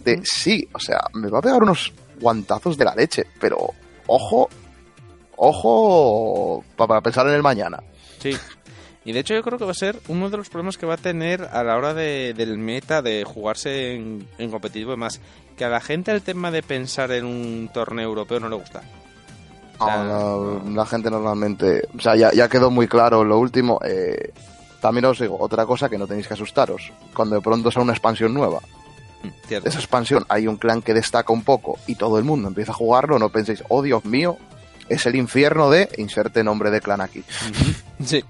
De 0.03 0.22
sí, 0.24 0.68
o 0.74 0.80
sea, 0.80 0.99
me 1.14 1.30
va 1.30 1.40
a 1.40 1.41
pegar 1.41 1.62
unos 1.62 1.94
guantazos 2.20 2.78
de 2.78 2.86
la 2.86 2.95
leche, 2.95 3.28
pero 3.40 3.70
ojo, 4.08 4.49
ojo 5.36 6.64
para 6.76 7.02
pensar 7.02 7.28
en 7.28 7.36
el 7.36 7.44
mañana. 7.44 7.78
Sí. 8.20 8.36
Y 9.03 9.14
de 9.14 9.19
hecho 9.19 9.34
yo 9.34 9.41
creo 9.41 9.57
que 9.57 9.65
va 9.65 9.72
a 9.72 9.76
ser 9.76 9.99
uno 10.10 10.30
de 10.30 10.38
los 10.38 10.49
problemas 10.49 10.78
que 10.78 10.86
va 10.86 10.94
a 10.94 10.98
tener 10.98 11.44
a 11.52 11.64
la 11.64 11.76
hora 11.76 11.94
de, 11.94 12.34
del 12.36 12.57
meta 12.57 13.02
de 13.02 13.23
jugarse 13.23 13.95
en, 13.95 14.28
en 14.38 14.52
competitivo 14.52 14.94
y 14.94 14.98
más. 14.98 15.19
Que 15.57 15.65
a 15.65 15.69
la 15.69 15.82
gente 15.82 16.11
el 16.11 16.22
tema 16.22 16.52
de 16.52 16.61
pensar 16.61 17.11
en 17.11 17.26
un 17.26 17.69
torneo 17.73 18.06
europeo 18.06 18.40
no 18.40 18.49
le 18.49 18.56
gusta. 18.56 18.82
O 19.80 19.86
sea, 19.86 20.03
no, 20.03 20.61
la, 20.64 20.72
la, 20.72 20.86
gente 20.86 21.10
normalmente... 21.10 21.88
O 21.98 21.99
sea, 21.99 22.15
ya, 22.15 22.32
ya 22.32 22.48
quedó 22.48 22.69
muy 22.69 22.88
claro 22.88 23.23
lo 23.23 23.40
último. 23.40 23.80
Eh, 23.84 24.32
también 24.80 25.06
os 25.06 25.19
digo, 25.19 25.38
otra 25.40 25.65
cosa 25.65 25.90
que 25.90 25.98
no 25.98 26.06
tenéis 26.06 26.28
que 26.28 26.36
asustaros. 26.36 26.91
Cuando 27.15 27.36
de 27.36 27.41
pronto 27.41 27.72
sea 27.72 27.82
una 27.82 27.94
expansión 27.94 28.32
nueva. 28.34 28.60
Mm, 29.23 29.48
Cierto. 29.48 29.69
Esa 29.69 29.80
expansión 29.80 30.26
hay 30.30 30.48
un 30.48 30.57
clan 30.57 30.84
que 30.84 30.94
destaca 30.94 31.34
un 31.34 31.44
poco 31.44 31.80
y 31.88 31.95
todo 31.95 32.19
el 32.19 32.23
mundo 32.23 32.48
empieza 32.48 32.72
a 32.72 32.76
jugarlo. 32.76 33.18
No 33.18 33.30
penséis, 33.30 33.64
oh 33.69 33.82
Dios 33.82 34.06
mío, 34.06 34.38
es 34.90 35.07
el 35.07 35.15
infierno 35.15 35.72
de 35.72 35.90
inserte 35.98 36.44
nombre 36.44 36.69
de 36.69 36.82
clan 36.82 37.02
aquí. 37.02 37.23
Sí. 38.03 38.23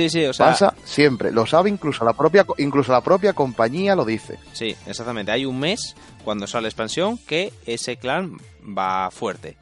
Sí, 0.00 0.08
sí, 0.08 0.24
o 0.24 0.32
sea... 0.32 0.46
Pasa 0.46 0.74
siempre, 0.84 1.30
lo 1.30 1.44
sabe 1.44 1.68
incluso 1.68 2.04
la 2.04 2.14
propia 2.14 2.46
incluso 2.56 2.90
la 2.90 3.02
propia 3.02 3.34
compañía 3.34 3.94
lo 3.94 4.06
dice. 4.06 4.38
Sí, 4.52 4.74
exactamente. 4.86 5.30
Hay 5.30 5.44
un 5.44 5.58
mes 5.58 5.94
cuando 6.24 6.46
sale 6.46 6.62
la 6.62 6.68
expansión 6.68 7.18
que 7.18 7.52
ese 7.66 7.96
clan 7.96 8.38
va 8.66 9.10
fuerte. 9.10 9.58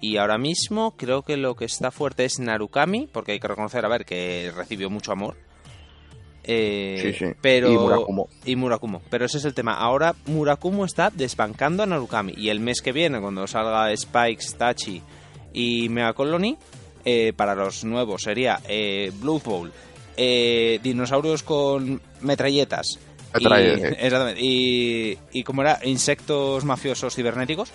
Y 0.00 0.18
ahora 0.18 0.36
mismo 0.36 0.94
creo 0.96 1.22
que 1.22 1.38
lo 1.38 1.56
que 1.56 1.64
está 1.64 1.90
fuerte 1.90 2.26
es 2.26 2.38
Narukami, 2.38 3.08
porque 3.10 3.32
hay 3.32 3.40
que 3.40 3.48
reconocer, 3.48 3.84
a 3.84 3.88
ver, 3.88 4.04
que 4.04 4.52
recibió 4.54 4.90
mucho 4.90 5.10
amor. 5.10 5.36
Eh, 6.44 6.98
sí, 7.02 7.12
sí. 7.12 7.32
Pero, 7.40 7.72
y 7.72 7.76
Murakumo. 7.76 8.28
Y 8.44 8.56
Murakumo. 8.56 9.02
Pero 9.10 9.24
ese 9.24 9.38
es 9.38 9.44
el 9.44 9.54
tema. 9.54 9.74
Ahora 9.74 10.14
Murakumo 10.26 10.84
está 10.84 11.10
desbancando 11.10 11.82
a 11.82 11.86
Narukami. 11.86 12.34
Y 12.36 12.50
el 12.50 12.60
mes 12.60 12.82
que 12.82 12.92
viene, 12.92 13.20
cuando 13.20 13.46
salga 13.46 13.94
Spikes, 13.96 14.56
Tachi 14.56 15.02
y 15.52 15.88
Mega 15.88 16.12
Colony, 16.12 16.58
eh, 17.10 17.32
para 17.34 17.54
los 17.54 17.84
nuevos 17.84 18.22
sería 18.22 18.60
eh, 18.68 19.10
Blue 19.20 19.40
Bowl, 19.42 19.72
eh, 20.16 20.78
dinosaurios 20.82 21.42
con 21.42 22.00
metralletas, 22.20 22.98
Me 23.32 23.40
y, 23.40 23.44
trae, 23.44 23.72
exactamente, 24.04 24.40
y, 24.42 25.16
y 25.32 25.42
como 25.44 25.62
era 25.62 25.78
insectos 25.84 26.64
mafiosos 26.64 27.14
cibernéticos, 27.14 27.70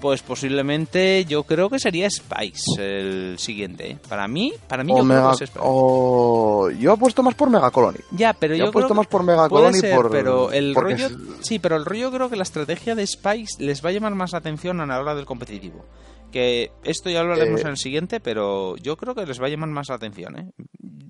pues 0.00 0.22
posiblemente 0.22 1.26
yo 1.26 1.42
creo 1.42 1.68
que 1.68 1.78
sería 1.78 2.08
Spice 2.08 2.62
el 2.78 3.38
siguiente. 3.38 3.90
¿eh? 3.90 3.98
Para 4.08 4.26
mí, 4.28 4.52
para 4.66 4.82
mí 4.82 4.92
O 4.92 4.98
yo 4.98 5.04
creo 5.04 5.16
Mega- 5.16 5.36
que 5.36 5.44
es 5.44 5.50
Spice. 5.50 5.60
o- 5.62 6.70
Yo 6.70 6.92
apuesto 6.92 7.22
más 7.22 7.34
por 7.34 7.50
Mega 7.50 7.70
Colony. 7.70 7.98
Ya, 8.12 8.32
pero 8.32 8.54
Yo 8.54 8.64
yo, 8.64 8.70
he 8.70 8.72
puesto 8.72 8.88
creo 8.88 8.96
más 8.96 9.06
por 9.08 9.22
Mega 9.24 9.46
puede 9.48 9.64
Colony 9.66 9.80
ser, 9.80 9.96
por- 9.96 10.10
pero 10.10 10.52
el 10.52 10.74
rollo 10.74 11.06
es- 11.06 11.12
sí, 11.42 11.58
pero 11.58 11.76
el 11.76 11.84
rollo 11.84 12.10
creo 12.10 12.30
que 12.30 12.36
la 12.36 12.44
estrategia 12.44 12.94
de 12.94 13.06
Spice 13.06 13.62
les 13.62 13.84
va 13.84 13.90
a 13.90 13.92
llamar 13.92 14.14
más 14.14 14.32
la 14.32 14.38
atención 14.38 14.80
a 14.80 14.86
la 14.86 14.98
hora 15.00 15.14
del 15.14 15.26
competitivo. 15.26 15.84
Que 16.30 16.70
esto 16.84 17.10
ya 17.10 17.22
lo 17.24 17.32
hablaremos 17.32 17.60
Eh, 17.60 17.64
en 17.64 17.68
el 17.70 17.76
siguiente, 17.76 18.20
pero 18.20 18.76
yo 18.76 18.96
creo 18.96 19.14
que 19.14 19.26
les 19.26 19.40
va 19.40 19.46
a 19.46 19.48
llamar 19.48 19.68
más 19.70 19.88
la 19.88 19.96
atención, 19.96 20.38
¿eh? 20.38 20.50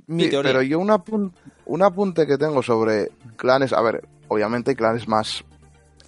Mi 0.07 0.25
Sí, 0.25 0.31
teoría. 0.31 0.51
pero 0.53 0.63
yo 0.63 0.79
un, 0.79 0.89
apun- 0.89 1.33
un 1.67 1.83
apunte 1.83 2.27
que 2.27 2.39
tengo 2.39 2.63
sobre 2.63 3.11
clanes, 3.37 3.73
a 3.73 3.81
ver, 3.83 4.03
obviamente 4.29 4.71
hay 4.71 4.77
clanes 4.77 5.07
más 5.07 5.45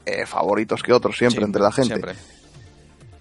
eh, 0.06 0.26
favoritos 0.26 0.82
que 0.82 0.92
otros 0.92 1.16
siempre 1.16 1.40
Sí, 1.40 1.44
entre 1.44 1.62
la 1.62 1.70
gente. 1.72 1.88
siempre. 1.94 2.14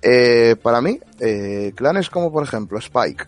Eh, 0.02 0.56
para 0.64 0.82
mí, 0.82 1.00
eh, 1.20 1.74
clanes 1.76 2.10
como 2.10 2.32
por 2.32 2.44
ejemplo 2.44 2.80
Spike 2.80 3.26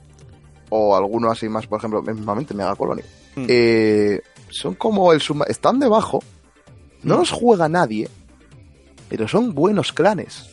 o 0.69 0.95
alguno 0.95 1.30
así 1.30 1.48
más, 1.49 1.68
por 1.68 1.77
ejemplo, 1.77 2.02
mismamente 2.02 2.53
Mega 2.56 2.76
Colony, 2.76 3.03
Mm. 3.35 3.45
eh, 3.48 4.22
son 4.49 4.73
como 4.76 5.14
el 5.14 5.19
suma- 5.22 5.45
están 5.48 5.80
debajo, 5.80 6.23
no 7.03 7.15
Mm. 7.15 7.19
los 7.19 7.31
juega 7.31 7.69
nadie, 7.69 8.10
pero 9.10 9.27
son 9.27 9.53
buenos 9.53 9.94
clanes. 9.94 10.49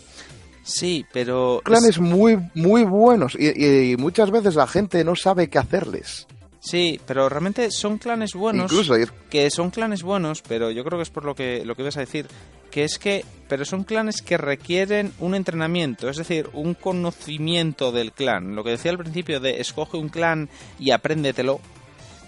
Sí, 0.72 1.04
pero 1.12 1.60
Clanes 1.64 1.98
muy, 1.98 2.38
muy 2.54 2.84
buenos 2.84 3.36
y, 3.38 3.96
muchas 3.98 4.30
veces 4.30 4.54
la 4.54 4.66
gente 4.66 5.02
no 5.04 5.16
sabe 5.16 5.48
qué 5.50 5.58
hacerles. 5.58 6.26
sí, 6.60 7.00
pero 7.06 7.28
realmente 7.28 7.70
son 7.70 7.98
clanes 7.98 8.34
buenos. 8.34 8.70
Incluso 8.70 8.98
y- 8.98 9.06
que 9.30 9.50
son 9.50 9.70
clanes 9.70 10.02
buenos, 10.02 10.42
pero 10.42 10.70
yo 10.70 10.84
creo 10.84 10.98
que 10.98 11.02
es 11.04 11.10
por 11.10 11.24
lo 11.24 11.34
que 11.34 11.64
lo 11.64 11.74
que 11.74 11.82
ibas 11.82 11.96
a 11.96 12.00
decir, 12.00 12.26
que 12.70 12.84
es 12.84 12.98
que 12.98 13.24
pero 13.48 13.64
son 13.64 13.82
clanes 13.84 14.22
que 14.22 14.36
requieren 14.36 15.12
un 15.18 15.34
entrenamiento, 15.34 16.08
es 16.08 16.16
decir, 16.18 16.48
un 16.52 16.74
conocimiento 16.74 17.90
del 17.92 18.12
clan. 18.12 18.54
Lo 18.54 18.62
que 18.62 18.70
decía 18.70 18.92
al 18.92 18.98
principio 18.98 19.40
de 19.40 19.60
escoge 19.60 19.96
un 19.96 20.08
clan 20.08 20.48
y 20.78 20.90
apréndetelo. 20.92 21.60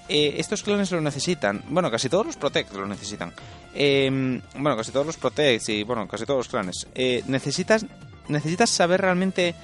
eh, 0.08 0.34
estos 0.38 0.62
clanes 0.64 0.90
lo 0.90 1.00
necesitan. 1.00 1.62
Bueno, 1.70 1.90
casi 1.90 2.08
todos 2.08 2.26
los 2.26 2.36
Protect 2.36 2.74
lo 2.74 2.86
necesitan. 2.86 3.32
Eh, 3.72 4.10
bueno, 4.58 4.76
casi 4.76 4.90
todos 4.90 5.06
los 5.06 5.16
Protect 5.16 5.68
y 5.70 5.84
bueno, 5.84 6.06
casi 6.08 6.26
todos 6.26 6.38
los 6.38 6.48
clanes. 6.48 6.86
Eh, 6.94 7.22
necesitas 7.28 7.86
necesitas 8.28 8.70
saber 8.70 9.00
realmente 9.00 9.54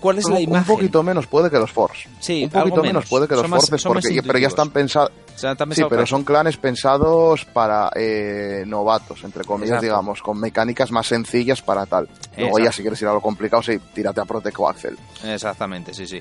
cuál 0.00 0.18
es 0.18 0.28
la 0.28 0.36
un 0.36 0.42
imagen. 0.42 0.66
poquito 0.74 1.02
menos 1.02 1.26
puede 1.26 1.50
que 1.50 1.58
los 1.58 1.70
Force. 1.72 2.08
sí, 2.20 2.44
un 2.44 2.50
poquito 2.50 2.82
menos 2.82 3.06
puede 3.06 3.26
que 3.26 3.34
los 3.36 3.46
Forces, 3.48 3.82
porque, 3.82 4.22
pero 4.22 4.38
ya 4.38 4.48
están 4.48 4.70
pensados. 4.70 5.10
O 5.34 5.38
sea, 5.38 5.52
están 5.52 5.70
Sí, 5.72 5.76
pero 5.82 5.88
para- 5.88 6.06
son 6.06 6.22
clanes 6.24 6.56
pensados 6.58 7.44
para 7.46 7.90
eh, 7.96 8.62
novatos, 8.66 9.24
entre 9.24 9.42
comillas, 9.44 9.70
Exacto. 9.76 9.86
digamos, 9.86 10.22
con 10.22 10.38
mecánicas 10.38 10.90
más 10.92 11.06
sencillas 11.08 11.60
para 11.62 11.86
tal. 11.86 12.08
Luego 12.36 12.58
ya 12.60 12.70
si 12.70 12.82
quieres 12.82 13.00
ir 13.02 13.08
a 13.08 13.12
lo 13.14 13.20
complicado, 13.20 13.62
sí, 13.62 13.78
tírate 13.94 14.20
a 14.20 14.24
Proteco 14.26 14.68
Axel. 14.68 14.96
Exactamente, 15.24 15.92
sí, 15.92 16.06
sí. 16.06 16.20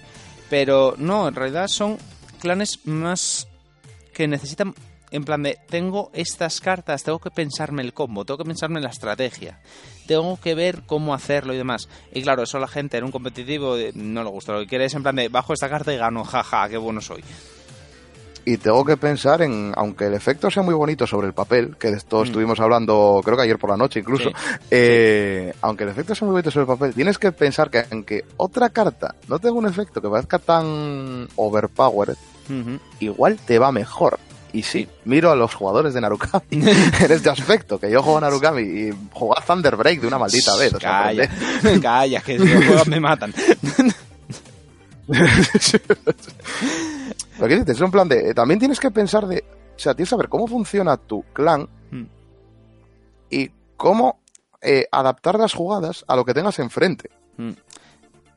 Pero 0.49 0.95
no, 0.97 1.27
en 1.27 1.35
realidad 1.35 1.67
son 1.67 1.97
clanes 2.39 2.79
más 2.85 3.47
que 4.13 4.27
necesitan, 4.27 4.73
en 5.13 5.23
plan 5.23 5.41
de, 5.43 5.57
tengo 5.69 6.09
estas 6.13 6.59
cartas, 6.59 7.03
tengo 7.03 7.19
que 7.19 7.31
pensarme 7.31 7.81
el 7.83 7.93
combo, 7.93 8.25
tengo 8.25 8.39
que 8.39 8.43
pensarme 8.45 8.81
la 8.81 8.89
estrategia, 8.89 9.59
tengo 10.07 10.37
que 10.41 10.55
ver 10.55 10.81
cómo 10.85 11.13
hacerlo 11.13 11.53
y 11.53 11.57
demás. 11.57 11.87
Y 12.11 12.21
claro, 12.23 12.43
eso 12.43 12.57
a 12.57 12.61
la 12.61 12.67
gente 12.67 12.97
en 12.97 13.05
un 13.05 13.11
competitivo 13.11 13.77
eh, 13.77 13.91
no 13.95 14.23
le 14.23 14.29
gusta. 14.29 14.51
Lo 14.53 14.59
que 14.59 14.67
quiere 14.67 14.85
es 14.85 14.93
en 14.95 15.03
plan 15.03 15.15
de, 15.15 15.29
bajo 15.29 15.53
esta 15.53 15.69
carta 15.69 15.93
y 15.93 15.97
gano, 15.97 16.23
jaja, 16.25 16.67
qué 16.67 16.77
bueno 16.77 16.99
soy. 16.99 17.23
Y 18.45 18.57
tengo 18.57 18.83
que 18.83 18.97
pensar 18.97 19.41
en, 19.41 19.71
aunque 19.77 20.07
el 20.07 20.13
efecto 20.15 20.51
sea 20.51 20.63
muy 20.63 20.73
bonito 20.73 21.07
sobre 21.07 21.27
el 21.27 21.33
papel, 21.33 21.77
que 21.77 21.91
de 21.91 21.97
esto 21.97 22.19
Mm. 22.19 22.23
estuvimos 22.25 22.59
hablando 22.59 23.21
creo 23.23 23.37
que 23.37 23.43
ayer 23.43 23.57
por 23.57 23.69
la 23.69 23.77
noche 23.77 24.01
incluso, 24.01 24.29
Sí. 24.31 24.35
eh, 24.69 25.53
aunque 25.61 25.85
el 25.85 25.91
efecto 25.91 26.13
sea 26.13 26.25
muy 26.25 26.33
bonito 26.33 26.51
sobre 26.51 26.63
el 26.63 26.77
papel, 26.77 26.93
tienes 26.93 27.17
que 27.17 27.31
pensar 27.31 27.69
que 27.69 27.85
aunque 27.89 28.25
otra 28.35 28.69
carta 28.69 29.15
no 29.29 29.39
tenga 29.39 29.53
un 29.55 29.65
efecto 29.65 30.01
que 30.01 30.09
parezca 30.09 30.39
tan 30.39 31.25
overpowered, 31.37 32.17
igual 32.99 33.37
te 33.45 33.59
va 33.59 33.71
mejor. 33.71 34.19
Y 34.53 34.61
sí, 34.63 34.87
miro 35.05 35.31
a 35.31 35.35
los 35.35 35.53
jugadores 35.55 35.93
de 35.95 36.01
Narukami 36.01 36.43
en 36.51 37.11
este 37.11 37.29
aspecto, 37.29 37.79
que 37.79 37.89
yo 37.91 38.01
juego 38.03 38.19
a 38.19 38.21
Narukami 38.21 38.61
y 38.61 38.91
juego 39.11 39.37
a 39.37 39.41
Thunder 39.43 39.75
Break 39.75 39.99
de 40.01 40.07
una 40.07 40.19
maldita 40.19 40.55
vez. 40.57 40.73
o 40.75 40.79
sea, 40.79 40.89
Calla, 41.03 41.23
aprende. 41.23 41.81
calla, 41.81 42.21
que 42.21 42.37
si 42.39 42.47
los 42.47 42.65
juegos 42.65 42.87
me 42.87 42.99
matan. 42.99 43.33
Pero 47.37 47.47
¿qué 47.47 47.55
dices? 47.55 47.75
Es 47.77 47.81
un 47.81 47.91
plan 47.91 48.07
de. 48.07 48.29
eh, 48.29 48.33
También 48.33 48.59
tienes 48.59 48.79
que 48.79 48.91
pensar 48.91 49.27
de. 49.27 49.43
O 49.75 49.79
sea, 49.79 49.93
tienes 49.93 50.09
que 50.09 50.15
saber 50.15 50.29
cómo 50.29 50.47
funciona 50.47 50.97
tu 50.97 51.23
clan 51.33 51.67
Mm. 51.91 52.05
y 53.29 53.49
cómo 53.77 54.19
eh, 54.61 54.85
adaptar 54.91 55.37
las 55.37 55.53
jugadas 55.53 56.03
a 56.07 56.15
lo 56.15 56.25
que 56.25 56.33
tengas 56.33 56.57
enfrente. 56.59 57.09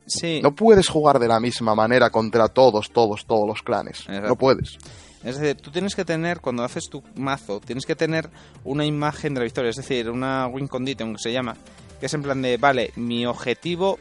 Sí. 0.05 0.41
No 0.43 0.53
puedes 0.53 0.87
jugar 0.89 1.17
de 1.19 1.27
la 1.27 1.39
misma 1.39 1.73
manera 1.75 2.09
contra 2.09 2.47
todos, 2.49 2.91
todos, 2.91 3.25
todos 3.25 3.47
los 3.47 3.61
clanes. 3.63 4.01
Exacto. 4.01 4.27
No 4.27 4.35
puedes. 4.35 4.77
Es 5.27 5.37
decir, 5.37 5.61
tú 5.61 5.71
tienes 5.71 5.93
que 5.93 6.05
tener, 6.05 6.39
cuando 6.39 6.63
haces 6.63 6.89
tu 6.89 7.03
mazo, 7.15 7.59
tienes 7.59 7.85
que 7.85 7.97
tener 7.97 8.29
una 8.63 8.85
imagen 8.85 9.33
de 9.33 9.41
la 9.41 9.43
victoria, 9.43 9.71
es 9.71 9.75
decir, 9.75 10.09
una 10.09 10.47
win 10.47 10.67
condition 10.67 11.13
que 11.13 11.21
se 11.21 11.33
llama, 11.33 11.57
que 11.99 12.05
es 12.05 12.13
en 12.13 12.23
plan 12.23 12.41
de, 12.41 12.55
vale, 12.55 12.91
mi 12.95 13.25
objetivo 13.25 13.99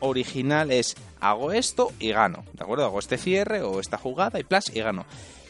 original 0.00 0.70
es 0.70 0.94
hago 1.18 1.52
esto 1.52 1.92
y 1.98 2.12
gano, 2.12 2.44
¿de 2.52 2.62
acuerdo? 2.62 2.84
Hago 2.84 2.98
este 2.98 3.16
cierre 3.16 3.62
o 3.62 3.80
esta 3.80 3.96
jugada 3.96 4.38
y 4.38 4.44
plus 4.44 4.70
y 4.74 4.80
gano. 4.80 5.06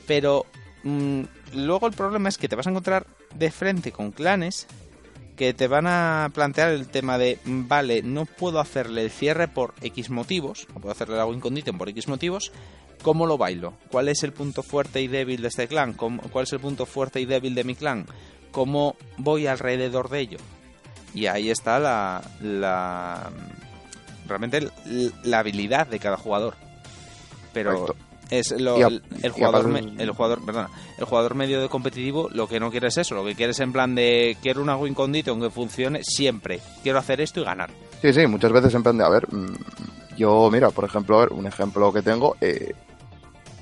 Pero 0.07 0.47
mm, 0.85 1.23
luego 1.55 1.89
el 1.89 1.93
problema 1.93 2.29
es 2.29 2.39
que 2.39 2.49
te 2.49 2.55
vas 2.55 2.69
a 2.69 2.71
encontrar 2.71 3.07
de 3.35 3.51
frente 3.51 3.91
con 3.91 4.13
clanes 4.13 4.69
que 5.37 5.53
te 5.55 5.69
van 5.69 5.87
a 5.87 6.31
plantear 6.35 6.71
el 6.71 6.89
tema 6.89 7.19
de, 7.19 7.39
vale, 7.45 8.03
no 8.03 8.25
puedo 8.25 8.59
hacerle 8.59 9.03
el 9.05 9.11
cierre 9.11 9.49
por 9.49 9.75
X 9.83 10.11
motivos, 10.11 10.67
no 10.75 10.81
puedo 10.81 10.93
hacerle 10.93 11.17
la 11.17 11.27
win 11.27 11.41
condition 11.41 11.77
por 11.79 11.89
X 11.91 12.09
motivos, 12.09 12.53
¿Cómo 13.03 13.27
lo 13.27 13.37
bailo? 13.37 13.75
¿Cuál 13.91 14.09
es 14.09 14.23
el 14.25 14.33
punto 14.33 14.63
fuerte 14.63 15.03
y 15.03 15.07
débil 15.07 15.43
de 15.43 15.49
este 15.49 15.69
clan? 15.69 15.93
¿Cómo- 15.93 16.23
¿Cuál 16.33 16.45
es 16.45 16.53
el 16.55 16.61
punto 16.61 16.87
fuerte 16.87 17.21
y 17.21 17.27
débil 17.27 17.55
de 17.55 17.63
mi 17.63 17.75
clan? 17.75 18.07
¿Cómo 18.51 18.97
voy 19.19 19.47
alrededor 19.47 20.09
de 20.09 20.21
ello? 20.21 20.39
Y 21.15 21.27
ahí 21.27 21.51
está 21.51 21.79
la, 21.79 22.23
la 22.41 23.31
realmente 24.27 24.71
la 25.25 25.39
habilidad 25.41 25.87
de 25.87 25.99
cada 26.01 26.17
jugador. 26.17 26.55
Pero. 27.53 27.95
Es 28.31 28.53
lo- 28.61 28.77
a- 28.77 28.89
el, 28.89 29.31
jugador 29.33 29.69
me- 29.69 30.03
el 30.03 30.11
jugador, 30.11 30.45
perdona, 30.45 30.71
el 30.99 31.05
jugador 31.05 31.35
medio 31.35 31.61
de 31.61 31.69
competitivo 31.69 32.29
lo 32.33 32.49
que 32.49 32.59
no 32.61 32.71
quiere 32.71 32.89
es 32.89 32.97
eso, 32.99 33.15
lo 33.15 33.25
que 33.25 33.35
quiere 33.35 33.53
es 33.53 33.61
en 33.61 33.73
plan 33.73 33.95
de 33.95 34.37
quiero 34.43 34.63
una 34.63 34.77
win 34.77 34.95
condition 34.95 35.41
que 35.41 35.51
funcione 35.51 36.03
siempre. 36.03 36.61
Quiero 36.83 36.99
hacer 36.99 37.21
esto 37.21 37.41
y 37.41 37.45
ganar. 37.45 37.71
Sí, 38.03 38.13
sí, 38.13 38.27
muchas 38.27 38.53
veces 38.53 38.75
en 38.75 38.83
plan 38.83 38.99
de, 38.99 39.05
a 39.05 39.09
ver, 39.09 39.27
mm, 39.33 39.55
yo, 40.17 40.49
mira, 40.51 40.71
por 40.71 40.85
ejemplo, 40.85 41.17
a 41.19 41.21
ver, 41.21 41.33
un 41.33 41.47
ejemplo 41.47 41.93
que 41.93 42.03
tengo, 42.03 42.37
eh, 42.41 42.75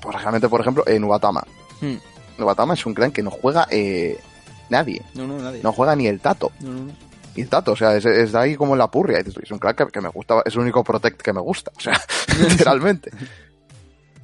pues 0.01 0.15
realmente, 0.21 0.49
por 0.49 0.61
ejemplo, 0.61 0.83
en 0.87 1.01
Nubatama. 1.01 1.43
Hmm. 1.81 1.95
Nubatama 2.37 2.73
es 2.73 2.85
un 2.85 2.93
clan 2.93 3.11
que 3.11 3.23
no 3.23 3.31
juega 3.31 3.67
eh, 3.71 4.19
nadie. 4.69 5.01
No, 5.13 5.25
no, 5.27 5.37
nadie. 5.39 5.61
No 5.63 5.71
juega 5.73 5.95
ni 5.95 6.07
el 6.07 6.19
Tato. 6.19 6.51
No, 6.59 6.71
no, 6.71 6.83
no. 6.85 6.91
Y 7.35 7.41
el 7.41 7.49
Tato, 7.49 7.73
o 7.73 7.75
sea, 7.75 7.95
es, 7.97 8.05
es 8.05 8.31
de 8.31 8.39
ahí 8.39 8.55
como 8.55 8.73
en 8.73 8.79
la 8.79 8.89
purria. 8.89 9.19
Es 9.19 9.51
un 9.51 9.59
clan 9.59 9.75
que, 9.75 9.87
que 9.87 9.99
me 10.01 10.09
gusta, 10.09 10.41
es 10.45 10.53
el 10.53 10.59
único 10.61 10.83
Protect 10.83 11.21
que 11.21 11.33
me 11.33 11.41
gusta. 11.41 11.71
O 11.75 11.79
sea, 11.79 11.99
literalmente. 12.39 13.11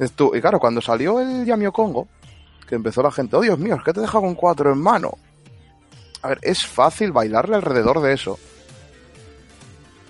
Y 0.01 0.41
claro, 0.41 0.59
cuando 0.59 0.81
salió 0.81 1.19
el 1.19 1.45
Yamio 1.45 1.71
Congo, 1.71 2.07
que 2.67 2.75
empezó 2.75 3.03
la 3.03 3.11
gente, 3.11 3.35
oh 3.35 3.41
Dios 3.41 3.59
mío, 3.59 3.75
es 3.75 3.83
que 3.83 3.93
te 3.93 4.01
deja 4.01 4.19
con 4.19 4.33
cuatro 4.33 4.71
en 4.71 4.79
mano. 4.79 5.11
A 6.23 6.29
ver, 6.29 6.39
es 6.41 6.65
fácil 6.65 7.11
bailarle 7.11 7.55
alrededor 7.55 8.01
de 8.01 8.13
eso. 8.13 8.39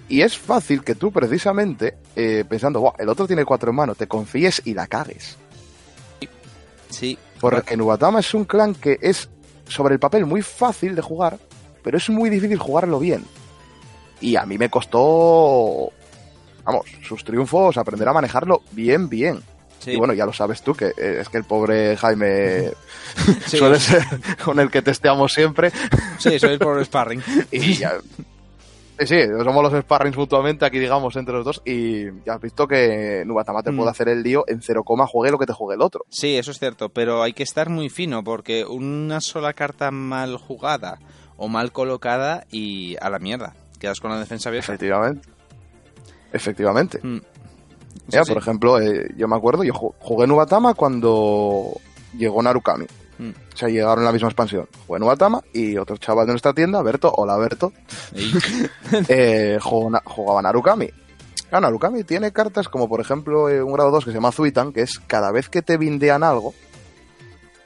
Y 0.08 0.22
es 0.22 0.38
fácil 0.38 0.84
que 0.84 0.96
tú 0.96 1.12
precisamente, 1.12 1.98
eh, 2.16 2.44
pensando, 2.48 2.82
"Buah, 2.82 2.94
el 3.00 3.10
otro 3.10 3.28
tiene 3.28 3.46
cuatro 3.46 3.70
en 3.72 3.78
mano, 3.78 3.96
te 3.96 4.08
confíes 4.08 4.62
y 4.66 4.74
la 4.74 4.88
cagues. 4.88 5.38
Sí. 6.90 7.18
Porque 7.40 7.78
Nubatama 7.78 8.20
es 8.20 8.34
un 8.34 8.46
clan 8.46 8.76
que 8.76 9.00
es 9.02 9.30
sobre 9.68 9.94
el 9.94 10.00
papel 10.00 10.26
muy 10.26 10.42
fácil 10.42 10.96
de 10.96 11.02
jugar, 11.02 11.40
pero 11.82 11.98
es 11.98 12.10
muy 12.10 12.30
difícil 12.30 12.60
jugarlo 12.60 13.00
bien. 13.00 13.26
Y 14.20 14.36
a 14.36 14.46
mí 14.46 14.58
me 14.58 14.70
costó, 14.70 15.90
vamos, 16.64 16.86
sus 17.02 17.24
triunfos, 17.24 17.78
aprender 17.78 18.08
a 18.08 18.14
manejarlo 18.14 18.62
bien, 18.72 19.10
bien. 19.10 19.42
Sí. 19.82 19.92
Y 19.92 19.96
bueno, 19.98 20.14
ya 20.14 20.26
lo 20.26 20.32
sabes 20.34 20.62
tú, 20.62 20.74
que 20.76 20.88
eh, 20.96 21.18
es 21.22 21.28
que 21.30 21.38
el 21.38 21.44
pobre 21.44 21.98
Jaime 21.98 22.72
Sí. 23.48 23.58
suele 23.58 23.80
ser 23.80 24.04
con 24.46 24.60
el 24.60 24.70
que 24.70 24.82
testeamos 24.82 25.34
siempre. 25.34 25.72
Sí, 26.20 26.38
soy 26.40 26.52
el 26.52 26.60
pobre 26.60 26.86
sparring. 26.86 27.22
Y 27.52 27.74
ya, 27.74 27.94
sí, 29.00 29.06
sí, 29.08 29.22
somos 29.44 29.64
los 29.72 29.82
sparrings 29.84 30.16
mutuamente 30.16 30.64
aquí, 30.66 30.78
digamos, 30.78 31.16
entre 31.16 31.34
los 31.34 31.44
dos. 31.44 31.62
Y 31.66 32.06
ya 32.26 32.34
has 32.36 32.42
visto 32.42 32.68
que 32.68 33.24
Nubatama 33.26 33.64
te 33.64 33.72
Mm. 33.72 33.78
puede 33.78 33.90
hacer 33.90 34.08
el 34.10 34.22
lío 34.22 34.44
en 34.48 34.62
cero 34.62 34.84
coma, 34.84 35.08
juegue 35.08 35.32
lo 35.32 35.40
que 35.40 35.48
te 35.48 35.54
juegue 35.54 35.76
el 35.76 35.82
otro. 35.82 36.06
Sí, 36.10 36.38
eso 36.38 36.52
es 36.52 36.60
cierto, 36.60 36.90
pero 36.90 37.24
hay 37.24 37.34
que 37.34 37.42
estar 37.44 37.70
muy 37.70 37.90
fino 37.90 38.24
porque 38.24 38.64
una 38.66 39.20
sola 39.20 39.54
carta 39.54 39.90
mal 39.90 40.38
jugada 40.38 41.00
o 41.38 41.48
mal 41.48 41.72
colocada 41.72 42.46
y 42.52 42.96
a 43.02 43.10
la 43.10 43.18
mierda. 43.18 43.56
Quedas 43.80 44.00
con 44.00 44.12
la 44.12 44.20
defensa 44.20 44.50
abierta. 44.50 44.72
Efectivamente. 44.74 45.28
Efectivamente. 46.34 47.00
Mm. 47.02 47.18
Mira, 48.08 48.24
Sí, 48.26 48.34
por 48.34 48.42
ejemplo, 48.42 48.80
eh, 48.82 49.12
yo 49.16 49.28
me 49.28 49.36
acuerdo, 49.36 49.64
yo 49.64 49.74
ju- 49.74 49.94
jugué 50.00 50.28
Nubatama 50.28 50.74
cuando 50.74 51.74
llegó 52.18 52.42
Narukami. 52.42 52.86
Mm. 53.20 53.30
O 53.54 53.58
sea, 53.58 53.70
llegaron 53.70 54.04
la 54.04 54.12
misma 54.12 54.28
expansión. 54.30 54.68
Jugué 54.88 55.00
Nubatama 55.00 55.42
y 55.54 55.78
otro 55.78 55.98
chaval 55.98 56.26
de 56.26 56.34
nuestra 56.34 56.54
tienda, 56.54 56.82
Berto, 56.82 57.12
hola 57.16 57.38
Berto, 57.38 57.72
eh, 59.08 59.60
jugaba 59.62 60.42
Narukami. 60.42 60.90
Claro, 61.50 61.62
Narukami 61.64 62.04
tiene 62.04 62.32
cartas 62.32 62.70
como 62.70 62.88
por 62.88 63.02
ejemplo 63.02 63.50
eh, 63.50 63.62
un 63.62 63.74
grado 63.74 63.92
2 63.92 64.06
que 64.06 64.12
se 64.12 64.16
llama 64.16 64.32
Zuitan, 64.32 64.72
que 64.72 64.82
es 64.82 65.00
cada 65.00 65.32
vez 65.32 65.50
que 65.50 65.62
te 65.62 65.78
bindean 65.78 66.24
algo, 66.24 66.54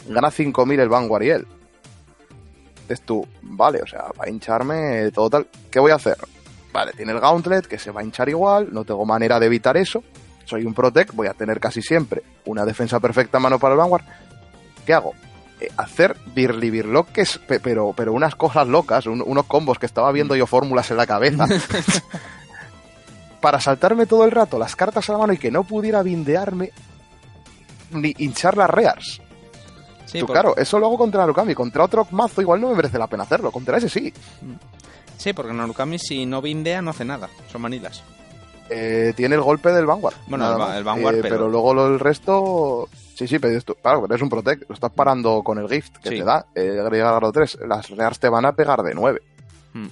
gana 0.08 0.32
5000 0.32 0.80
el 0.80 0.90
Vanguard 0.90 1.24
y 1.24 1.30
él. 1.30 1.48
Es 2.90 3.02
tú, 3.02 3.26
vale, 3.42 3.82
o 3.82 3.88
sea, 3.88 4.04
va 4.20 4.26
a 4.26 4.30
hincharme 4.30 5.12
todo 5.12 5.30
tal. 5.30 5.48
¿Qué 5.72 5.80
voy 5.80 5.92
a 5.92 5.96
hacer? 5.96 6.18
Vale, 6.72 6.92
tiene 6.94 7.14
el 7.14 7.20
Gauntlet, 7.20 7.66
que 7.68 7.80
se 7.80 7.90
va 7.92 8.02
a 8.02 8.04
hinchar 8.04 8.28
igual, 8.30 8.70
no 8.72 8.84
tengo 8.84 9.06
manera 9.06 9.40
de 9.40 9.46
evitar 9.46 9.78
eso. 9.78 10.04
Soy 10.46 10.64
un 10.66 10.74
Protect, 10.74 11.14
voy 11.14 11.28
a 11.28 11.34
tener 11.34 11.60
casi 11.60 11.82
siempre 11.82 12.24
una 12.46 12.64
defensa 12.66 13.00
perfecta 13.00 13.38
a 13.38 13.42
mano 13.42 13.60
para 13.60 13.74
el 13.74 13.80
Vanguard. 13.80 14.04
¿Qué 14.86 14.94
hago? 14.94 15.14
Eh, 15.60 15.70
hacer 15.78 16.16
Birli 16.36 16.70
Birloques, 16.70 17.38
pe- 17.40 17.60
pero, 17.60 17.94
pero 17.96 18.14
unas 18.14 18.36
cosas 18.36 18.68
locas, 18.68 19.06
un- 19.08 19.24
unos 19.26 19.46
combos 19.46 19.80
que 19.80 19.86
estaba 19.86 20.12
viendo 20.12 20.36
yo 20.36 20.46
fórmulas 20.48 20.90
en 20.92 20.98
la 20.98 21.08
cabeza. 21.08 21.46
para 23.42 23.60
saltarme 23.60 24.06
todo 24.06 24.26
el 24.26 24.32
rato 24.32 24.58
las 24.58 24.76
cartas 24.76 25.08
a 25.10 25.14
la 25.14 25.20
mano 25.20 25.34
y 25.34 25.38
que 25.38 25.52
no 25.52 25.64
pudiera 25.64 26.02
bindearme 26.02 26.72
ni 27.92 28.14
hinchar 28.18 28.58
las 28.58 28.70
rears. 28.70 29.22
sí, 30.06 30.20
Tú, 30.20 30.26
claro, 30.28 30.56
eso 30.58 30.80
lo 30.80 30.88
hago 30.88 30.98
contra 30.98 31.22
Narukami. 31.22 31.54
Contra 31.54 31.84
otro 31.84 32.08
mazo 32.12 32.42
igual 32.42 32.60
no 32.62 32.70
me 32.70 32.76
merece 32.76 32.98
la 32.98 33.08
pena 33.08 33.24
hacerlo. 33.24 33.52
Contra 33.52 33.78
ese 33.78 33.88
sí. 33.90 34.12
sí, 35.18 35.34
porque 35.34 35.54
Narukami 35.54 36.00
si 36.00 36.26
no 36.26 36.42
bindea 36.42 36.82
no 36.82 36.90
hace 36.92 37.06
nada. 37.06 37.30
Son 37.52 37.62
manilas. 37.62 38.04
Eh, 38.70 39.14
tiene 39.16 39.36
el 39.36 39.42
golpe 39.42 39.72
del 39.72 39.86
Vanguard. 39.86 40.16
Bueno, 40.28 40.46
el 40.72 40.78
el 40.78 40.84
Vanguard, 40.84 41.16
Eh, 41.18 41.22
pero- 41.22 41.50
luego 41.50 41.74
lo, 41.74 41.88
el 41.88 42.00
resto... 42.00 42.90
Sí, 43.16 43.28
sí, 43.28 43.40
pero 43.40 43.56
esto, 43.58 43.76
claro, 43.76 44.02
pero 44.02 44.16
es 44.16 44.22
un 44.22 44.30
Protect. 44.30 44.68
Lo 44.68 44.74
estás 44.76 44.92
parando 44.92 45.42
con 45.44 45.58
el 45.58 45.70
Gift 45.70 45.98
que 46.04 46.10
Sí. 46.10 46.18
te 46.18 46.24
da. 46.26 46.46
Eh, 46.54 46.82
grado 46.84 47.32
3. 47.32 47.60
Las 47.68 47.90
rears 47.90 48.20
te 48.20 48.28
van 48.28 48.46
a 48.46 48.52
pegar 48.54 48.82
de 48.84 48.94
9. 48.94 49.22
Hmm. 49.74 49.88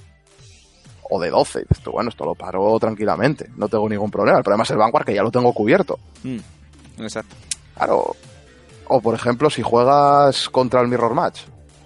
O 1.10 1.22
de 1.22 1.30
12. 1.30 1.66
Esto, 1.70 1.92
bueno, 1.92 2.10
esto 2.10 2.26
lo 2.26 2.36
paro 2.36 2.78
tranquilamente. 2.80 3.50
No 3.56 3.70
tengo 3.70 3.88
ningún 3.88 4.12
problema. 4.12 4.40
El 4.40 4.44
problema 4.44 4.64
es 4.64 4.72
el 4.72 4.78
Vanguard 4.78 5.06
que 5.06 5.14
ya 5.14 5.24
lo 5.24 5.32
tengo 5.32 5.54
cubierto. 5.54 6.00
Mm, 6.24 6.38
Exacto. 7.00 7.36
Claro. 7.76 8.16
O 8.88 9.00
por 9.02 9.16
ejemplo, 9.16 9.50
si 9.50 9.62
juegas 9.62 10.50
contra 10.50 10.82
el 10.82 10.88
Mirror 10.90 11.14
Match. 11.14 11.42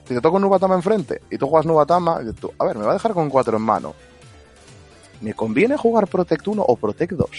Si 0.08 0.14
te 0.16 0.22
toca 0.22 0.38
un 0.38 0.42
Nubatama 0.42 0.74
enfrente 0.76 1.22
y 1.30 1.38
tú 1.38 1.48
juegas 1.48 1.66
Nubatama, 1.66 2.22
y 2.28 2.32
tú, 2.34 2.52
a 2.58 2.66
ver, 2.66 2.78
me 2.78 2.86
va 2.86 2.92
a 2.92 2.94
dejar 2.94 3.14
con 3.14 3.30
4 3.30 3.58
en 3.58 3.64
mano. 3.64 3.94
¿Me 5.22 5.34
conviene 5.34 5.78
jugar 5.78 6.08
Protect 6.08 6.48
1 6.48 6.62
o 6.68 6.76
Protect 6.76 7.14
2? 7.14 7.30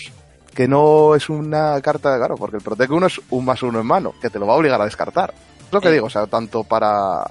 Que 0.55 0.67
no 0.67 1.15
es 1.15 1.29
una 1.29 1.81
carta, 1.81 2.17
claro, 2.17 2.37
porque 2.37 2.57
el 2.57 2.63
Protect 2.63 2.91
1 2.91 3.07
es 3.07 3.21
un 3.31 3.45
más 3.45 3.63
uno 3.63 3.81
en 3.81 3.87
mano, 3.87 4.13
que 4.21 4.31
te 4.31 4.39
lo 4.39 4.47
va 4.47 4.55
a 4.55 4.57
obligar 4.57 4.81
a 4.81 4.85
descartar. 4.85 5.33
Es 5.67 5.73
lo 5.73 5.81
que 5.81 5.91
digo, 5.93 6.07
o 6.07 6.11
sea, 6.11 6.27
tanto 6.27 6.65
para... 6.65 7.25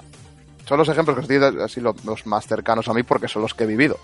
Son 0.65 0.77
los 0.77 0.87
ejemplos 0.89 1.15
que 1.15 1.21
os 1.21 1.27
digo 1.27 1.63
así 1.63 1.79
lo- 1.81 1.95
los 2.05 2.25
más 2.25 2.45
cercanos 2.45 2.87
a 2.89 2.93
mí 2.93 3.03
porque 3.03 3.27
son 3.27 3.41
los 3.41 3.53
que 3.53 3.63
he 3.63 3.67
vivido. 3.67 3.97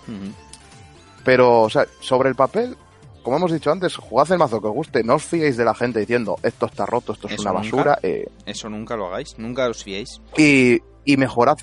Pero, 1.24 1.62
o 1.62 1.70
sea, 1.70 1.86
sobre 2.00 2.28
el 2.28 2.34
papel, 2.34 2.76
como 3.22 3.36
hemos 3.36 3.52
dicho 3.52 3.70
antes, 3.70 3.96
jugad 3.96 4.30
el 4.32 4.38
mazo 4.38 4.60
que 4.60 4.66
os 4.68 4.74
guste, 4.74 5.02
no 5.02 5.14
os 5.14 5.24
fiéis 5.24 5.56
de 5.56 5.64
la 5.64 5.74
gente 5.74 6.00
diciendo 6.00 6.36
esto 6.42 6.66
está 6.66 6.84
roto, 6.86 7.12
esto 7.12 7.28
es 7.28 7.34
Eso 7.34 7.42
una 7.42 7.52
nunca. 7.52 7.64
basura, 7.76 7.98
eh, 8.02 8.28
Eso 8.44 8.68
nunca 8.68 8.96
lo 8.96 9.06
hagáis. 9.06 9.38
Nunca 9.38 9.68
os 9.68 9.82
fiéis. 9.82 10.20
y, 10.36 10.80
y 11.04 11.16
mejorad 11.16 11.56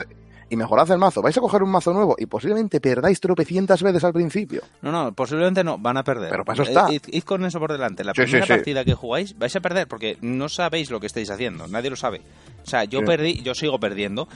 y 0.51 0.55
mejorad 0.57 0.91
el 0.91 0.99
mazo. 0.99 1.21
Vais 1.23 1.35
a 1.35 1.41
coger 1.41 1.63
un 1.63 1.71
mazo 1.71 1.91
nuevo 1.93 2.15
y 2.19 2.27
posiblemente 2.27 2.79
perdáis 2.79 3.19
tropecientas 3.19 3.81
veces 3.81 4.03
al 4.03 4.13
principio. 4.13 4.61
No, 4.83 4.91
no, 4.91 5.13
posiblemente 5.13 5.63
no, 5.63 5.77
van 5.79 5.97
a 5.97 6.03
perder. 6.03 6.29
Pero 6.29 6.45
para 6.45 6.61
eso 6.61 6.69
está. 6.69 6.89
Eh, 6.91 6.95
Id, 6.95 7.01
id 7.07 7.23
con 7.23 7.43
eso 7.45 7.59
por 7.59 7.71
delante. 7.71 8.03
La 8.03 8.13
Sí, 8.13 8.21
primera 8.21 8.45
sí. 8.45 8.51
partida 8.53 8.85
que 8.85 8.93
jugáis 8.93 9.37
vais 9.37 9.55
a 9.55 9.59
perder 9.61 9.87
porque 9.87 10.17
no 10.21 10.47
sabéis 10.49 10.91
lo 10.91 10.99
que 10.99 11.07
estáis 11.07 11.29
haciendo. 11.31 11.67
Nadie 11.67 11.89
lo 11.89 11.95
sabe. 11.95 12.21
O 12.63 12.69
sea, 12.69 12.83
yo 12.83 13.03
perdí, 13.03 13.41
yo 13.41 13.55
sigo 13.55 13.79
perdiendo. 13.79 14.27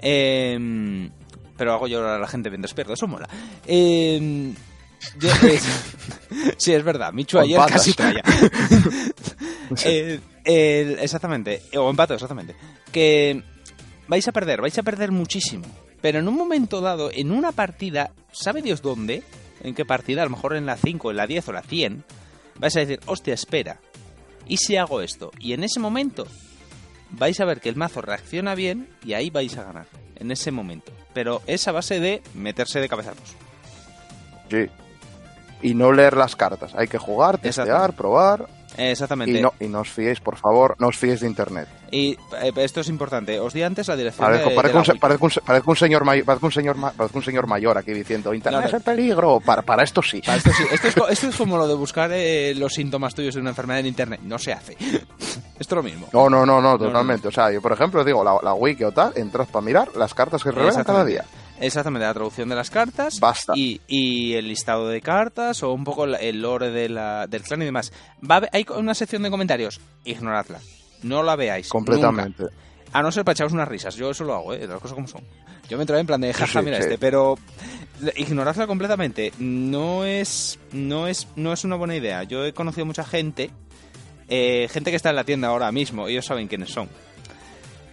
Eh, 0.00 1.10
pero 1.56 1.72
hago 1.74 1.86
llorar 1.86 2.14
a 2.14 2.18
la 2.18 2.28
gente 2.28 2.50
mientras 2.50 2.72
pierdo, 2.74 2.94
eso 2.94 3.06
mola. 3.06 3.28
Eh, 3.66 4.52
yo- 5.18 5.28
eh, 5.48 5.60
sí, 6.56 6.72
es 6.72 6.82
verdad. 6.84 7.12
Michu 7.12 7.38
ayer 7.38 7.58
patas. 7.58 7.74
casi. 7.74 7.94
Eh, 10.50 10.96
exactamente, 11.00 11.60
o 11.76 11.90
empato, 11.90 12.14
exactamente. 12.14 12.56
Que 12.90 13.42
vais 14.08 14.26
a 14.26 14.32
perder, 14.32 14.60
vais 14.60 14.78
a 14.78 14.82
perder 14.82 15.12
muchísimo. 15.12 15.64
Pero 16.00 16.18
en 16.18 16.28
un 16.28 16.34
momento 16.34 16.80
dado, 16.80 17.10
en 17.12 17.30
una 17.30 17.52
partida, 17.52 18.10
¿sabe 18.32 18.62
Dios 18.62 18.82
dónde? 18.82 19.22
¿En 19.62 19.74
qué 19.74 19.84
partida? 19.84 20.22
A 20.22 20.24
lo 20.24 20.30
mejor 20.30 20.56
en 20.56 20.66
la 20.66 20.76
5, 20.76 21.10
en 21.10 21.16
la 21.16 21.26
10 21.26 21.48
o 21.48 21.52
la 21.52 21.62
100. 21.62 22.04
Vais 22.56 22.76
a 22.76 22.80
decir, 22.80 23.00
hostia, 23.06 23.34
espera. 23.34 23.80
¿Y 24.46 24.56
si 24.56 24.76
hago 24.76 25.02
esto? 25.02 25.30
Y 25.38 25.52
en 25.52 25.64
ese 25.64 25.80
momento 25.80 26.26
vais 27.10 27.38
a 27.40 27.44
ver 27.44 27.60
que 27.60 27.68
el 27.68 27.76
mazo 27.76 28.00
reacciona 28.00 28.54
bien 28.54 28.88
y 29.04 29.14
ahí 29.14 29.30
vais 29.30 29.56
a 29.56 29.64
ganar. 29.64 29.86
En 30.16 30.30
ese 30.30 30.50
momento. 30.50 30.92
Pero 31.14 31.42
es 31.46 31.68
a 31.68 31.72
base 31.72 32.00
de 32.00 32.22
meterse 32.34 32.80
de 32.80 32.88
cabezazos. 32.88 33.36
Sí. 34.50 34.66
Y 35.62 35.74
no 35.74 35.92
leer 35.92 36.16
las 36.16 36.34
cartas. 36.34 36.74
Hay 36.74 36.88
que 36.88 36.98
jugar, 36.98 37.38
testear, 37.38 37.94
probar. 37.94 38.48
Exactamente. 38.78 39.38
Y 39.38 39.42
no, 39.42 39.52
y 39.60 39.66
no 39.66 39.80
os 39.80 39.90
fiéis, 39.90 40.20
por 40.20 40.36
favor, 40.36 40.76
no 40.78 40.86
os 40.88 40.96
fiéis 40.96 41.20
de 41.20 41.26
internet. 41.26 41.68
Y 41.90 42.12
eh, 42.40 42.52
esto 42.56 42.80
es 42.80 42.88
importante. 42.88 43.40
Os 43.40 43.52
di 43.52 43.62
antes 43.62 43.88
la 43.88 43.96
dirección 43.96 44.26
Parezco, 44.26 44.50
de, 44.50 44.54
parezco 44.56 44.78
de 44.78 44.80
un, 44.82 44.86
la 44.86 44.92
wiki. 44.92 45.00
parezco 45.00 45.24
un 45.26 45.32
parezco 45.44 45.70
un 45.72 45.76
señor 45.76 46.04
mayor, 46.04 46.24
parezco 46.24 46.46
un 46.46 46.52
señor, 46.52 46.76
parezco 46.96 47.18
un 47.18 47.24
señor 47.24 47.46
mayor 47.46 47.76
aquí 47.78 47.92
diciendo 47.92 48.32
internet 48.32 48.60
Claro. 48.62 48.68
es 48.68 48.74
el 48.74 48.82
peligro. 48.82 49.40
Para, 49.40 49.62
para 49.62 49.82
esto 49.82 50.00
sí. 50.02 50.20
Para 50.24 50.38
esto, 50.38 50.50
sí. 50.52 50.62
esto, 50.70 50.88
es, 50.88 50.96
esto 51.10 51.28
es 51.28 51.36
como 51.36 51.56
lo 51.56 51.66
de 51.66 51.74
buscar 51.74 52.10
eh, 52.12 52.54
los 52.54 52.72
síntomas 52.74 53.14
tuyos 53.14 53.34
de 53.34 53.40
una 53.40 53.50
enfermedad 53.50 53.80
en 53.80 53.86
internet. 53.86 54.20
No 54.22 54.38
se 54.38 54.52
hace. 54.52 54.76
Esto 55.58 55.74
es 55.74 55.76
lo 55.76 55.82
mismo. 55.82 56.06
No, 56.12 56.30
no, 56.30 56.46
no, 56.46 56.60
no, 56.62 56.72
no, 56.72 56.78
totalmente. 56.78 57.26
O 57.26 57.32
sea, 57.32 57.50
yo 57.50 57.60
por 57.60 57.72
ejemplo 57.72 58.04
digo, 58.04 58.22
la, 58.22 58.38
la 58.44 58.54
wiki 58.54 58.84
o 58.84 58.92
tal, 58.92 59.12
entras 59.16 59.48
para 59.48 59.64
mirar 59.64 59.88
las 59.96 60.14
cartas 60.14 60.44
que 60.44 60.52
revelan 60.52 60.84
cada 60.84 61.04
día. 61.04 61.24
Exactamente, 61.60 62.06
la 62.06 62.14
traducción 62.14 62.48
de 62.48 62.54
las 62.56 62.70
cartas. 62.70 63.18
Basta. 63.20 63.52
Y, 63.56 63.80
y 63.88 64.34
el 64.34 64.48
listado 64.48 64.88
de 64.88 65.00
cartas 65.00 65.62
o 65.62 65.72
un 65.72 65.84
poco 65.84 66.04
el 66.04 66.40
lore 66.40 66.70
de 66.70 66.88
la, 66.88 67.26
del 67.26 67.42
clan 67.42 67.62
y 67.62 67.64
demás. 67.64 67.92
Va 68.28 68.36
a 68.36 68.48
hay 68.52 68.64
una 68.76 68.94
sección 68.94 69.22
de 69.22 69.30
comentarios. 69.30 69.80
Ignoradla. 70.04 70.60
No 71.02 71.22
la 71.22 71.36
veáis. 71.36 71.68
Completamente. 71.68 72.42
nunca. 72.44 72.54
A 72.92 73.02
no 73.02 73.12
ser 73.12 73.24
para 73.24 73.34
echaros 73.34 73.52
unas 73.52 73.68
risas. 73.68 73.96
Yo 73.96 74.10
eso 74.10 74.24
lo 74.24 74.34
hago, 74.34 74.54
¿eh? 74.54 74.66
Las 74.66 74.80
cosas 74.80 74.94
como 74.94 75.06
son. 75.08 75.22
Yo 75.68 75.76
me 75.76 75.82
entraba 75.82 76.00
en 76.00 76.06
plan 76.06 76.20
de 76.20 76.32
jaja, 76.32 76.60
sí, 76.60 76.64
mira 76.64 76.78
sí. 76.78 76.84
este. 76.84 76.96
Pero 76.98 77.36
ignoradla 78.16 78.66
completamente. 78.66 79.32
No 79.38 80.04
es, 80.04 80.58
no, 80.72 81.06
es, 81.06 81.28
no 81.36 81.52
es 81.52 81.64
una 81.64 81.76
buena 81.76 81.96
idea. 81.96 82.22
Yo 82.22 82.44
he 82.46 82.52
conocido 82.54 82.86
mucha 82.86 83.04
gente. 83.04 83.50
eh, 84.28 84.68
gente 84.70 84.90
que 84.90 84.96
está 84.96 85.10
en 85.10 85.16
la 85.16 85.24
tienda 85.24 85.48
ahora 85.48 85.70
mismo. 85.72 86.08
Ellos 86.08 86.24
saben 86.24 86.48
quiénes 86.48 86.70
son. 86.70 86.88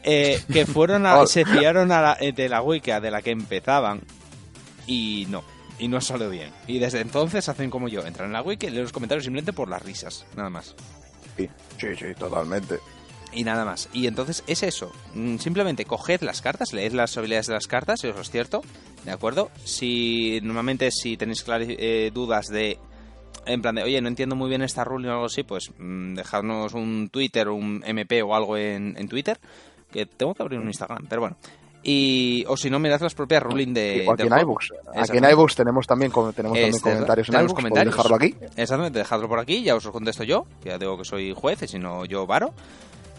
Eh, 0.05 0.41
que 0.53 0.65
fueron 0.65 1.05
a, 1.05 1.25
se 1.27 1.43
fiaron 1.45 1.91
a 1.91 2.01
la- 2.01 2.17
eh, 2.21 2.31
de 2.31 2.47
la 2.47 2.61
wiki 2.61 2.91
de 2.91 3.11
la 3.11 3.21
que 3.21 3.31
empezaban 3.31 4.01
y 4.87 5.25
no, 5.29 5.43
y 5.79 5.87
no 5.87 5.99
salió 6.01 6.29
bien. 6.29 6.51
Y 6.67 6.79
desde 6.79 7.01
entonces 7.01 7.49
hacen 7.49 7.69
como 7.69 7.87
yo, 7.87 8.05
entran 8.05 8.27
en 8.27 8.33
la 8.33 8.41
wiki 8.41 8.67
y 8.67 8.69
leen 8.69 8.83
los 8.83 8.91
comentarios 8.93 9.23
simplemente 9.25 9.51
por 9.53 9.67
las 9.69 9.81
risas, 9.81 10.25
nada 10.35 10.49
más. 10.49 10.75
Sí, 11.37 11.49
sí, 11.79 11.87
sí, 11.99 12.05
totalmente. 12.17 12.79
Y 13.33 13.43
nada 13.43 13.65
más. 13.65 13.89
Y 13.91 14.07
entonces 14.07 14.43
es 14.47 14.63
eso. 14.63 14.93
Mm, 15.13 15.37
Simplemente 15.39 15.83
coged 15.83 16.21
las 16.21 16.41
cartas, 16.41 16.71
leed 16.71 16.93
las 16.93 17.17
habilidades 17.17 17.47
de 17.47 17.53
las 17.55 17.67
cartas, 17.67 18.01
eso 18.05 18.21
es 18.21 18.29
cierto. 18.31 18.61
¿De 19.03 19.11
acuerdo? 19.11 19.51
Si 19.65 20.39
normalmente 20.41 20.89
si 20.91 21.17
tenéis 21.17 21.43
eh, 21.49 22.11
dudas 22.13 22.47
de... 22.47 22.79
En 23.45 23.61
plan 23.61 23.75
de, 23.75 23.83
oye, 23.83 23.99
no 24.01 24.07
entiendo 24.07 24.35
muy 24.37 24.47
bien 24.49 24.61
esta 24.61 24.83
rule 24.85 25.09
o 25.09 25.11
algo 25.13 25.25
así, 25.25 25.43
pues 25.43 25.69
mm, 25.77 26.13
dejadnos 26.15 26.73
un 26.73 27.09
Twitter 27.11 27.49
un 27.49 27.83
MP 27.85 28.23
o 28.23 28.33
algo 28.33 28.55
en, 28.57 28.95
en 28.97 29.09
Twitter. 29.09 29.37
Que 29.95 30.05
tengo 30.05 30.33
que 30.33 30.43
abrir 30.43 30.59
un 30.59 30.67
Instagram, 30.67 31.05
pero 31.07 31.21
bueno. 31.21 31.37
Y, 31.81 32.43
o 32.47 32.57
si 32.57 32.69
no, 32.69 32.79
mirad 32.79 32.99
las 32.99 33.13
propias 33.15 33.41
ruling 33.43 33.73
de... 33.73 34.05
aquí 34.11 34.23
del 34.23 34.27
en 34.27 34.33
juego. 34.33 34.41
iBooks. 34.41 34.73
Aquí 34.97 35.17
en 35.17 35.23
iBooks 35.29 35.55
tenemos 35.55 35.87
también, 35.87 36.11
tenemos 36.11 36.33
también 36.33 36.65
Este, 36.69 36.81
comentarios 36.81 37.29
en 37.29 37.35
iBooks. 37.35 37.53
comentarios. 37.53 37.95
¿Podéis 37.95 38.09
dejarlo 38.09 38.15
aquí? 38.41 38.51
Exactamente, 38.61 38.99
dejadlo 38.99 39.29
por 39.29 39.39
aquí, 39.39 39.63
ya 39.63 39.75
os 39.75 39.85
lo 39.85 39.91
contesto 39.93 40.23
yo, 40.23 40.45
que 40.61 40.69
ya 40.69 40.77
digo 40.77 40.97
que 40.97 41.05
soy 41.05 41.33
juez, 41.33 41.61
y 41.63 41.67
si 41.67 41.79
no 41.79 42.03
yo 42.05 42.25
varo. 42.27 42.53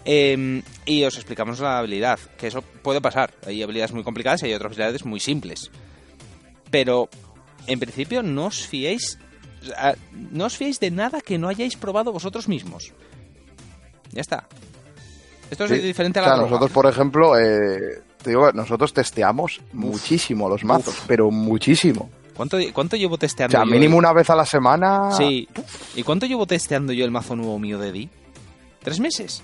Eh, 0.04 0.62
y 0.84 1.04
os 1.04 1.16
explicamos 1.16 1.58
la 1.60 1.78
habilidad, 1.78 2.18
que 2.36 2.48
eso 2.48 2.60
puede 2.60 3.00
pasar. 3.00 3.32
Hay 3.46 3.62
habilidades 3.62 3.92
muy 3.92 4.02
complicadas 4.04 4.42
y 4.42 4.46
hay 4.46 4.54
otras 4.54 4.72
habilidades 4.72 5.04
muy 5.04 5.20
simples. 5.20 5.70
Pero, 6.70 7.08
en 7.66 7.78
principio, 7.80 8.22
no 8.22 8.46
os 8.46 8.66
fiéis. 8.66 9.18
No 10.30 10.44
os 10.44 10.56
fiéis 10.56 10.78
de 10.80 10.90
nada 10.90 11.20
que 11.20 11.38
no 11.38 11.48
hayáis 11.48 11.76
probado 11.76 12.12
vosotros 12.12 12.48
mismos. 12.48 12.92
Ya 14.12 14.20
está. 14.20 14.46
Esto 15.50 15.64
es 15.64 15.70
Sí. 15.70 15.78
diferente 15.78 16.18
a 16.18 16.22
O 16.22 16.24
la 16.24 16.28
sea, 16.28 16.36
droga. 16.38 16.50
nosotros, 16.50 16.70
por 16.72 16.86
ejemplo, 16.86 17.38
eh, 17.38 18.02
te 18.22 18.30
digo, 18.30 18.50
nosotros 18.52 18.92
testeamos 18.92 19.60
muchísimo 19.72 20.48
los 20.48 20.64
mazos, 20.64 20.96
pero 21.06 21.30
muchísimo. 21.30 22.10
¿Cuánto, 22.36 22.58
¿Cuánto 22.74 22.96
llevo 22.96 23.14
O 23.14 23.18
testeando 23.18 23.52
sea, 23.52 23.64
yo 23.64 23.70
mínimo 23.70 23.94
el- 23.94 23.98
una 24.00 24.12
vez 24.12 24.28
a 24.28 24.36
la 24.36 24.44
semana. 24.44 25.10
Sí. 25.12 25.48
¿Y 25.94 26.02
cuánto 26.02 26.26
llevo 26.26 26.46
testeando 26.46 26.92
yo 26.92 27.04
el 27.04 27.10
mazo 27.10 27.34
nuevo 27.36 27.58
mío 27.58 27.78
de 27.78 27.92
Di? 27.92 28.10
¿Tres 28.82 29.00
meses? 29.00 29.42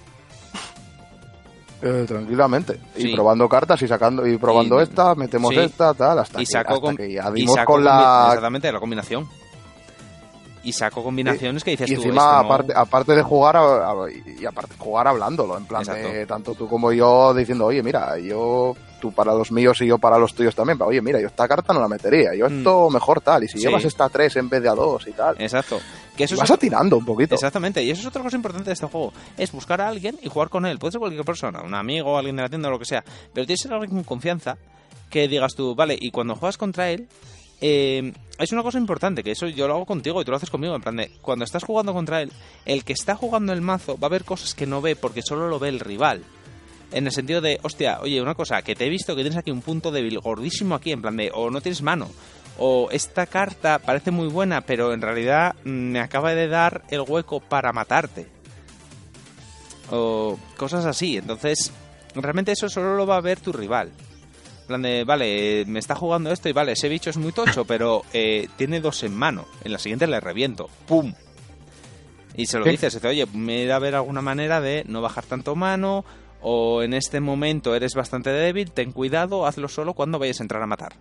Eh, 1.80 2.04
tranquilamente. 2.06 2.78
Sí. 2.96 3.10
Y 3.10 3.14
probando 3.14 3.48
cartas 3.48 3.80
y 3.82 3.88
sacando 3.88 4.24
y 4.26 4.36
probando 4.38 4.78
Y- 4.78 4.84
esta, 4.84 5.14
metemos 5.16 5.52
sí. 5.52 5.60
esta, 5.60 5.94
tal, 5.94 6.18
hasta, 6.18 6.40
y 6.40 6.44
que, 6.44 6.50
saco 6.52 6.74
hasta 6.74 6.80
con, 6.86 6.96
que 6.96 7.12
ya 7.12 7.28
y 7.30 7.40
dimos 7.40 7.56
saco 7.56 7.72
con 7.72 7.84
la. 7.84 8.24
Exactamente, 8.28 8.70
la 8.70 8.78
combinación. 8.78 9.28
Y 10.64 10.72
saco 10.72 11.02
combinaciones 11.02 11.64
que 11.64 11.72
dices 11.72 11.90
y 11.90 11.94
tú. 11.96 12.02
encima, 12.02 12.22
no- 12.22 12.38
aparte, 12.38 12.72
aparte 12.74 13.12
de 13.16 13.22
jugar, 13.22 13.56
a- 13.56 13.90
a- 13.90 13.94
y 14.10 14.44
aparte 14.46 14.74
jugar 14.78 15.08
hablándolo, 15.08 15.56
en 15.58 15.64
plan, 15.64 15.82
de, 15.84 16.24
tanto 16.26 16.54
tú 16.54 16.68
como 16.68 16.92
yo 16.92 17.34
diciendo, 17.34 17.66
oye, 17.66 17.82
mira, 17.82 18.16
yo, 18.18 18.76
tú 19.00 19.10
para 19.12 19.34
los 19.34 19.50
míos 19.50 19.80
y 19.80 19.86
yo 19.86 19.98
para 19.98 20.18
los 20.18 20.32
tuyos 20.34 20.54
también, 20.54 20.80
oye, 20.82 21.02
mira, 21.02 21.20
yo 21.20 21.26
esta 21.26 21.48
carta 21.48 21.72
no 21.72 21.80
la 21.80 21.88
metería, 21.88 22.34
yo 22.36 22.48
Mm. 22.48 22.58
esto 22.58 22.90
mejor 22.90 23.20
tal, 23.20 23.42
y 23.42 23.48
si 23.48 23.58
Sí. 23.58 23.64
llevas 23.66 23.84
esta 23.84 24.04
a 24.04 24.08
3 24.08 24.36
en 24.36 24.48
vez 24.48 24.62
de 24.62 24.68
a 24.68 24.74
2 24.74 25.06
y 25.08 25.12
tal, 25.12 25.34
Exacto. 25.40 25.80
Que 26.16 26.24
eso 26.24 26.34
es 26.34 26.40
vas 26.40 26.50
otro- 26.50 26.56
atinando 26.56 26.96
un 26.98 27.04
poquito. 27.06 27.34
Exactamente, 27.34 27.82
y 27.82 27.90
eso 27.90 28.02
es 28.02 28.06
otra 28.06 28.22
cosa 28.22 28.36
importante 28.36 28.66
de 28.68 28.74
este 28.74 28.86
juego. 28.86 29.12
Es 29.36 29.50
buscar 29.50 29.80
a 29.80 29.88
alguien 29.88 30.16
y 30.22 30.28
jugar 30.28 30.48
con 30.50 30.66
él. 30.66 30.78
Puede 30.78 30.92
ser 30.92 30.98
cualquier 31.00 31.24
persona, 31.24 31.62
un 31.62 31.74
amigo, 31.74 32.16
alguien 32.16 32.36
de 32.36 32.42
la 32.42 32.48
tienda 32.48 32.68
o 32.68 32.70
lo 32.70 32.78
que 32.78 32.84
sea. 32.84 33.02
Pero 33.32 33.46
tienes 33.46 33.62
que 33.62 33.68
ser 33.68 33.72
alguien 33.72 33.90
con 33.96 34.04
confianza 34.04 34.56
que 35.10 35.26
digas 35.26 35.54
tú, 35.54 35.74
vale, 35.74 35.96
y 36.00 36.10
cuando 36.10 36.36
juegas 36.36 36.56
contra 36.58 36.90
él, 36.90 37.08
eh, 37.62 38.12
es 38.38 38.50
una 38.50 38.64
cosa 38.64 38.78
importante, 38.78 39.22
que 39.22 39.30
eso 39.30 39.46
yo 39.46 39.68
lo 39.68 39.74
hago 39.74 39.86
contigo 39.86 40.20
y 40.20 40.24
tú 40.24 40.32
lo 40.32 40.36
haces 40.36 40.50
conmigo. 40.50 40.74
En 40.74 40.82
plan 40.82 40.96
de, 40.96 41.12
cuando 41.22 41.44
estás 41.44 41.62
jugando 41.62 41.94
contra 41.94 42.20
él, 42.20 42.32
el 42.64 42.84
que 42.84 42.92
está 42.92 43.14
jugando 43.14 43.52
el 43.52 43.60
mazo 43.60 43.96
va 43.96 44.08
a 44.08 44.10
ver 44.10 44.24
cosas 44.24 44.54
que 44.54 44.66
no 44.66 44.80
ve 44.80 44.96
porque 44.96 45.22
solo 45.22 45.48
lo 45.48 45.60
ve 45.60 45.68
el 45.68 45.80
rival. 45.80 46.24
En 46.90 47.06
el 47.06 47.12
sentido 47.12 47.40
de, 47.40 47.60
hostia, 47.62 48.00
oye, 48.00 48.20
una 48.20 48.34
cosa, 48.34 48.60
que 48.62 48.74
te 48.74 48.84
he 48.84 48.90
visto 48.90 49.14
que 49.14 49.22
tienes 49.22 49.38
aquí 49.38 49.50
un 49.50 49.62
punto 49.62 49.92
débil 49.92 50.18
gordísimo 50.18 50.74
aquí, 50.74 50.90
en 50.90 51.00
plan 51.00 51.16
de, 51.16 51.30
o 51.32 51.50
no 51.50 51.60
tienes 51.60 51.82
mano, 51.82 52.10
o 52.58 52.88
esta 52.90 53.26
carta 53.26 53.78
parece 53.78 54.10
muy 54.10 54.28
buena, 54.28 54.60
pero 54.60 54.92
en 54.92 55.00
realidad 55.00 55.54
mm, 55.64 55.70
me 55.70 56.00
acaba 56.00 56.34
de 56.34 56.48
dar 56.48 56.82
el 56.90 57.02
hueco 57.02 57.40
para 57.40 57.72
matarte. 57.72 58.26
O 59.90 60.38
cosas 60.56 60.84
así. 60.84 61.16
Entonces, 61.16 61.72
realmente 62.14 62.52
eso 62.52 62.68
solo 62.68 62.96
lo 62.96 63.06
va 63.06 63.16
a 63.16 63.20
ver 63.20 63.40
tu 63.40 63.52
rival. 63.52 63.92
En 64.62 64.66
plan 64.66 64.82
de, 64.82 65.04
vale, 65.04 65.64
me 65.66 65.78
está 65.78 65.94
jugando 65.94 66.30
esto 66.32 66.48
y 66.48 66.52
vale, 66.52 66.72
ese 66.72 66.88
bicho 66.88 67.10
es 67.10 67.16
muy 67.16 67.32
tocho, 67.32 67.64
pero 67.64 68.02
eh, 68.12 68.48
tiene 68.56 68.80
dos 68.80 69.02
en 69.02 69.14
mano. 69.14 69.44
En 69.64 69.72
la 69.72 69.78
siguiente 69.78 70.06
le 70.06 70.20
reviento. 70.20 70.68
¡Pum! 70.86 71.12
Y 72.36 72.46
se 72.46 72.58
lo 72.58 72.64
Sí. 72.64 72.70
dices, 72.70 72.94
dice, 72.94 73.08
oye, 73.08 73.26
mira 73.34 73.76
a 73.76 73.78
ver 73.80 73.94
alguna 73.94 74.22
manera 74.22 74.60
de 74.60 74.84
no 74.86 75.02
bajar 75.02 75.24
tanto 75.26 75.54
mano, 75.54 76.04
o 76.40 76.82
en 76.82 76.94
este 76.94 77.20
momento 77.20 77.74
eres 77.74 77.94
bastante 77.94 78.30
débil, 78.30 78.70
ten 78.72 78.92
cuidado, 78.92 79.46
hazlo 79.46 79.68
solo 79.68 79.92
cuando 79.94 80.18
vayas 80.18 80.40
a 80.40 80.44
entrar 80.44 80.62
a 80.62 80.66
matar. 80.66 80.94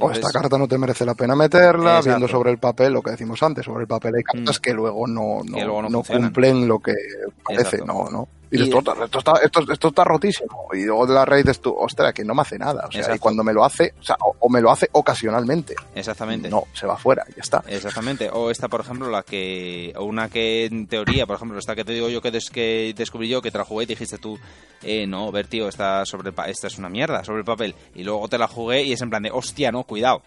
O 0.00 0.10
esta 0.12 0.30
carta 0.30 0.56
no 0.58 0.68
te 0.68 0.78
merece 0.78 1.04
la 1.04 1.14
pena 1.16 1.34
meterla, 1.34 1.96
Exacto. 1.96 2.08
viendo 2.10 2.28
sobre 2.28 2.50
el 2.52 2.58
papel 2.58 2.92
lo 2.92 3.02
que 3.02 3.10
decimos 3.10 3.42
antes, 3.42 3.64
sobre 3.64 3.82
el 3.82 3.88
papel 3.88 4.14
hay 4.14 4.22
cartas 4.22 4.58
Mm. 4.58 4.62
que 4.62 4.72
luego 4.74 5.06
no, 5.08 5.40
no, 5.44 5.56
Que 5.56 5.64
luego 5.64 5.82
no 5.82 5.88
no 5.88 5.98
funcionan. 5.98 6.22
cumplen 6.28 6.68
lo 6.68 6.78
que 6.78 6.94
parece, 7.42 7.76
Exacto. 7.78 7.86
no, 7.86 8.08
no. 8.10 8.28
Y, 8.50 8.60
Y- 8.60 8.62
esto, 8.64 8.78
esto 9.04 9.18
está, 9.18 9.32
esto, 9.42 9.60
esto 9.72 9.88
está 9.88 10.04
rotísimo. 10.04 10.68
Y 10.72 10.84
luego 10.84 11.06
de 11.06 11.14
la 11.14 11.24
raíz 11.24 11.44
dices 11.44 11.60
tú, 11.60 11.74
ostras, 11.78 12.14
que 12.14 12.24
no 12.24 12.34
me 12.34 12.42
hace 12.42 12.58
nada. 12.58 12.86
O 12.88 12.90
sea, 12.90 13.00
Exacto. 13.00 13.16
y 13.16 13.18
cuando 13.18 13.44
me 13.44 13.52
lo 13.52 13.64
hace, 13.64 13.92
o 14.00 14.02
sea, 14.02 14.16
o, 14.20 14.34
o 14.40 14.48
me 14.48 14.60
lo 14.62 14.70
hace 14.70 14.88
ocasionalmente. 14.92 15.74
Exactamente. 15.94 16.48
No, 16.48 16.64
se 16.72 16.86
va 16.86 16.96
fuera, 16.96 17.24
ya 17.28 17.42
está. 17.42 17.62
Exactamente. 17.68 18.30
O 18.32 18.50
esta, 18.50 18.68
por 18.68 18.80
ejemplo, 18.80 19.10
la 19.10 19.22
que. 19.22 19.92
O 19.96 20.04
una 20.04 20.28
que 20.30 20.64
en 20.66 20.86
teoría, 20.86 21.26
por 21.26 21.36
ejemplo, 21.36 21.58
esta 21.58 21.74
que 21.74 21.84
te 21.84 21.92
digo 21.92 22.08
yo 22.08 22.22
que, 22.22 22.30
des- 22.30 22.50
que 22.50 22.94
descubrí 22.96 23.28
yo, 23.28 23.42
que 23.42 23.50
te 23.50 23.58
la 23.58 23.64
jugué 23.64 23.84
y 23.84 23.86
dijiste 23.86 24.16
tú, 24.18 24.38
eh, 24.82 25.06
no, 25.06 25.30
ver, 25.30 25.46
tío, 25.46 25.68
esta, 25.68 26.06
sobre, 26.06 26.32
esta 26.46 26.66
es 26.68 26.78
una 26.78 26.88
mierda 26.88 27.22
sobre 27.24 27.40
el 27.40 27.44
papel. 27.44 27.74
Y 27.94 28.04
luego 28.04 28.28
te 28.28 28.38
la 28.38 28.48
jugué 28.48 28.82
y 28.82 28.92
es 28.92 29.02
en 29.02 29.10
plan 29.10 29.22
de, 29.22 29.30
hostia, 29.30 29.70
no, 29.70 29.84
cuidado. 29.84 30.22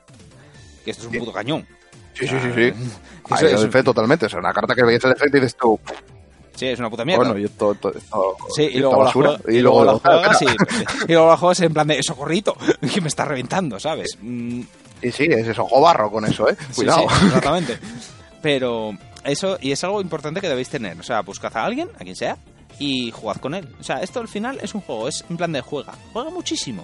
Que 0.85 0.91
esto 0.91 1.03
es 1.07 1.11
un 1.14 1.19
puto 1.19 1.31
cañón. 1.34 1.68
Sí, 2.14 2.27
sí, 2.27 2.35
sí, 2.39 2.48
sí. 2.49 2.53
Que 2.53 2.73
Ahí 3.31 3.45
eso 3.45 3.48
es- 3.48 3.61
el 3.64 3.72
fe 3.72 3.81
totalmente. 3.84 4.26
O 4.26 4.30
sea, 4.30 4.39
una 4.39 4.53
carta 4.53 4.76
que 4.76 4.84
veis 4.84 5.03
el 5.03 5.11
efecto 5.14 5.38
y 5.38 5.39
dices 5.41 5.56
tú, 5.57 5.80
Sí, 6.62 6.68
es 6.68 6.78
una 6.78 6.92
puta 6.92 7.04
mierda. 7.04 7.24
bueno, 7.24 7.40
y 7.40 7.46
esto, 7.46 7.72
esto, 7.72 7.90
esto- 7.92 8.36
Sí, 8.56 8.62
y 8.72 8.78
luego, 8.78 8.98
la 9.00 9.04
basura. 9.06 9.30
juega- 9.44 9.52
y 9.58 9.62
luego 9.62 9.84
la 9.84 9.94
juegas 9.94 10.42
y, 10.44 11.12
luego 11.12 11.28
la 11.32 11.38
juegas 11.38 11.60
en 11.62 11.74
plan 11.74 11.88
de 11.88 12.04
socorrito, 12.04 12.56
que 12.94 13.02
me 13.02 13.08
está 13.08 13.26
reventando, 13.26 13.80
¿sabes? 13.80 14.16
Mm, 14.22 14.62
Y 15.02 15.12
sí, 15.12 15.24
es 15.24 15.48
eso, 15.48 15.68
barro 15.82 16.12
con 16.12 16.24
eso, 16.26 16.48
eh. 16.48 16.56
Cuidado. 16.76 17.08
sí, 17.10 17.16
exactamente. 17.26 17.80
Pero 18.44 18.92
eso, 19.24 19.58
y 19.60 19.72
es 19.72 19.84
algo 19.84 20.02
importante 20.02 20.40
que 20.40 20.50
debéis 20.50 20.70
tener. 20.70 21.00
O 21.00 21.04
sea, 21.04 21.22
buscad 21.22 21.58
a 21.58 21.66
alguien, 21.66 21.90
a 22.00 22.04
quien 22.04 22.16
sea, 22.16 22.38
y 22.78 23.10
jugad 23.10 23.38
con 23.38 23.56
él. 23.56 23.68
O 23.80 23.84
sea, 23.84 23.98
esto 24.04 24.20
al 24.20 24.28
final 24.28 24.60
es 24.62 24.76
un 24.76 24.82
juego, 24.82 25.08
es 25.08 25.26
en 25.32 25.38
plan 25.38 25.52
de 25.52 25.62
juega. 25.62 25.94
Juega 26.14 26.30
muchísimo. 26.30 26.84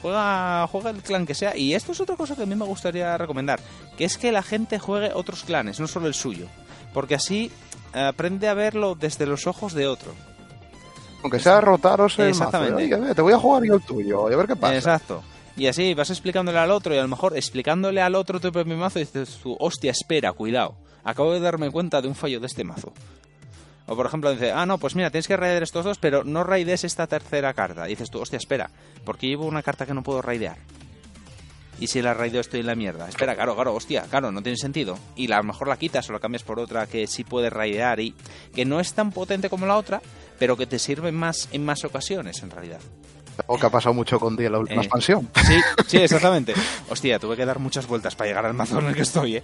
Juega, 0.00 0.66
juega 0.68 0.90
el 0.90 1.02
clan 1.02 1.26
que 1.26 1.34
sea. 1.34 1.56
Y 1.56 1.74
esto 1.74 1.92
es 1.92 2.00
otra 2.00 2.16
cosa 2.16 2.34
que 2.34 2.42
a 2.42 2.46
mí 2.46 2.54
me 2.54 2.64
gustaría 2.64 3.16
recomendar. 3.18 3.60
Que 3.96 4.04
es 4.04 4.16
que 4.18 4.32
la 4.32 4.42
gente 4.42 4.78
juegue 4.78 5.10
otros 5.14 5.44
clanes, 5.44 5.78
no 5.78 5.86
solo 5.86 6.06
el 6.06 6.14
suyo. 6.14 6.46
Porque 6.92 7.14
así 7.14 7.50
aprende 7.92 8.48
a 8.48 8.54
verlo 8.54 8.94
desde 8.94 9.26
los 9.26 9.46
ojos 9.46 9.74
de 9.74 9.86
otro. 9.86 10.12
Aunque 11.22 11.38
sea 11.38 11.60
rotaros 11.60 12.18
el 12.18 12.30
mazo. 12.30 12.44
Exactamente. 12.44 12.96
Ve, 12.96 13.14
te 13.14 13.22
voy 13.22 13.32
a 13.32 13.38
jugar 13.38 13.62
yo 13.64 13.74
el 13.74 13.82
tuyo, 13.82 14.30
y 14.30 14.34
a 14.34 14.36
ver 14.36 14.46
qué 14.46 14.56
pasa. 14.56 14.74
Exacto. 14.74 15.22
Y 15.56 15.66
así 15.66 15.94
vas 15.94 16.10
explicándole 16.10 16.58
al 16.58 16.70
otro 16.70 16.94
y 16.94 16.98
a 16.98 17.02
lo 17.02 17.08
mejor 17.08 17.36
explicándole 17.36 18.00
al 18.00 18.14
otro 18.14 18.40
tu 18.40 18.50
propio 18.50 18.76
mazo 18.76 18.98
dices 18.98 19.38
tú, 19.42 19.56
hostia, 19.60 19.90
espera, 19.90 20.32
cuidado. 20.32 20.74
Acabo 21.04 21.32
de 21.32 21.40
darme 21.40 21.70
cuenta 21.70 22.00
de 22.00 22.08
un 22.08 22.14
fallo 22.14 22.40
de 22.40 22.46
este 22.46 22.64
mazo. 22.64 22.92
O 23.86 23.96
por 23.96 24.06
ejemplo 24.06 24.30
dice, 24.32 24.52
ah, 24.52 24.64
no, 24.64 24.78
pues 24.78 24.94
mira, 24.94 25.10
tienes 25.10 25.28
que 25.28 25.36
raidear 25.36 25.62
estos 25.62 25.84
dos, 25.84 25.98
pero 25.98 26.24
no 26.24 26.44
raides 26.44 26.84
esta 26.84 27.06
tercera 27.06 27.52
carta. 27.52 27.86
Y 27.86 27.90
dices 27.90 28.10
tú, 28.10 28.20
hostia, 28.20 28.38
espera, 28.38 28.70
porque 29.04 29.26
llevo 29.26 29.44
una 29.44 29.62
carta 29.62 29.84
que 29.84 29.94
no 29.94 30.02
puedo 30.02 30.22
raidear. 30.22 30.56
Y 31.80 31.88
si 31.88 32.00
la 32.00 32.14
raideo 32.14 32.40
estoy 32.40 32.60
en 32.60 32.66
la 32.66 32.74
mierda. 32.76 33.08
Espera, 33.08 33.34
claro, 33.34 33.54
claro, 33.54 33.74
hostia, 33.74 34.02
claro, 34.08 34.30
no 34.30 34.42
tiene 34.42 34.56
sentido. 34.56 34.98
Y 35.16 35.26
la- 35.26 35.36
a 35.36 35.40
lo 35.40 35.44
mejor 35.48 35.66
la 35.68 35.76
quitas 35.76 36.08
o 36.08 36.12
la 36.12 36.20
cambias 36.20 36.42
por 36.44 36.60
otra 36.60 36.86
que 36.86 37.06
sí 37.08 37.24
puede 37.24 37.50
raidear 37.50 37.98
y 38.00 38.14
que 38.54 38.64
no 38.64 38.78
es 38.78 38.92
tan 38.94 39.10
potente 39.10 39.48
como 39.50 39.66
la 39.66 39.76
otra, 39.76 40.00
pero 40.38 40.56
que 40.56 40.66
te 40.66 40.78
sirve 40.78 41.10
más 41.12 41.48
en 41.52 41.64
más 41.64 41.84
ocasiones 41.84 42.42
en 42.42 42.50
realidad. 42.50 42.78
O 43.46 43.58
que 43.58 43.66
ha 43.66 43.70
pasado 43.70 43.94
mucho 43.94 44.20
con 44.20 44.36
la 44.36 44.58
última 44.58 44.82
Eh. 44.82 44.84
expansión. 44.84 45.28
Sí, 45.46 45.58
sí, 45.88 45.96
exactamente. 45.96 46.54
Hostia, 46.88 47.18
tuve 47.18 47.34
que 47.36 47.46
dar 47.46 47.58
muchas 47.58 47.86
vueltas 47.88 48.14
para 48.14 48.28
llegar 48.28 48.46
al 48.46 48.54
mazo 48.54 48.78
en 48.78 48.86
el 48.88 48.94
que 48.94 49.02
estoy, 49.02 49.36
¿eh? 49.36 49.42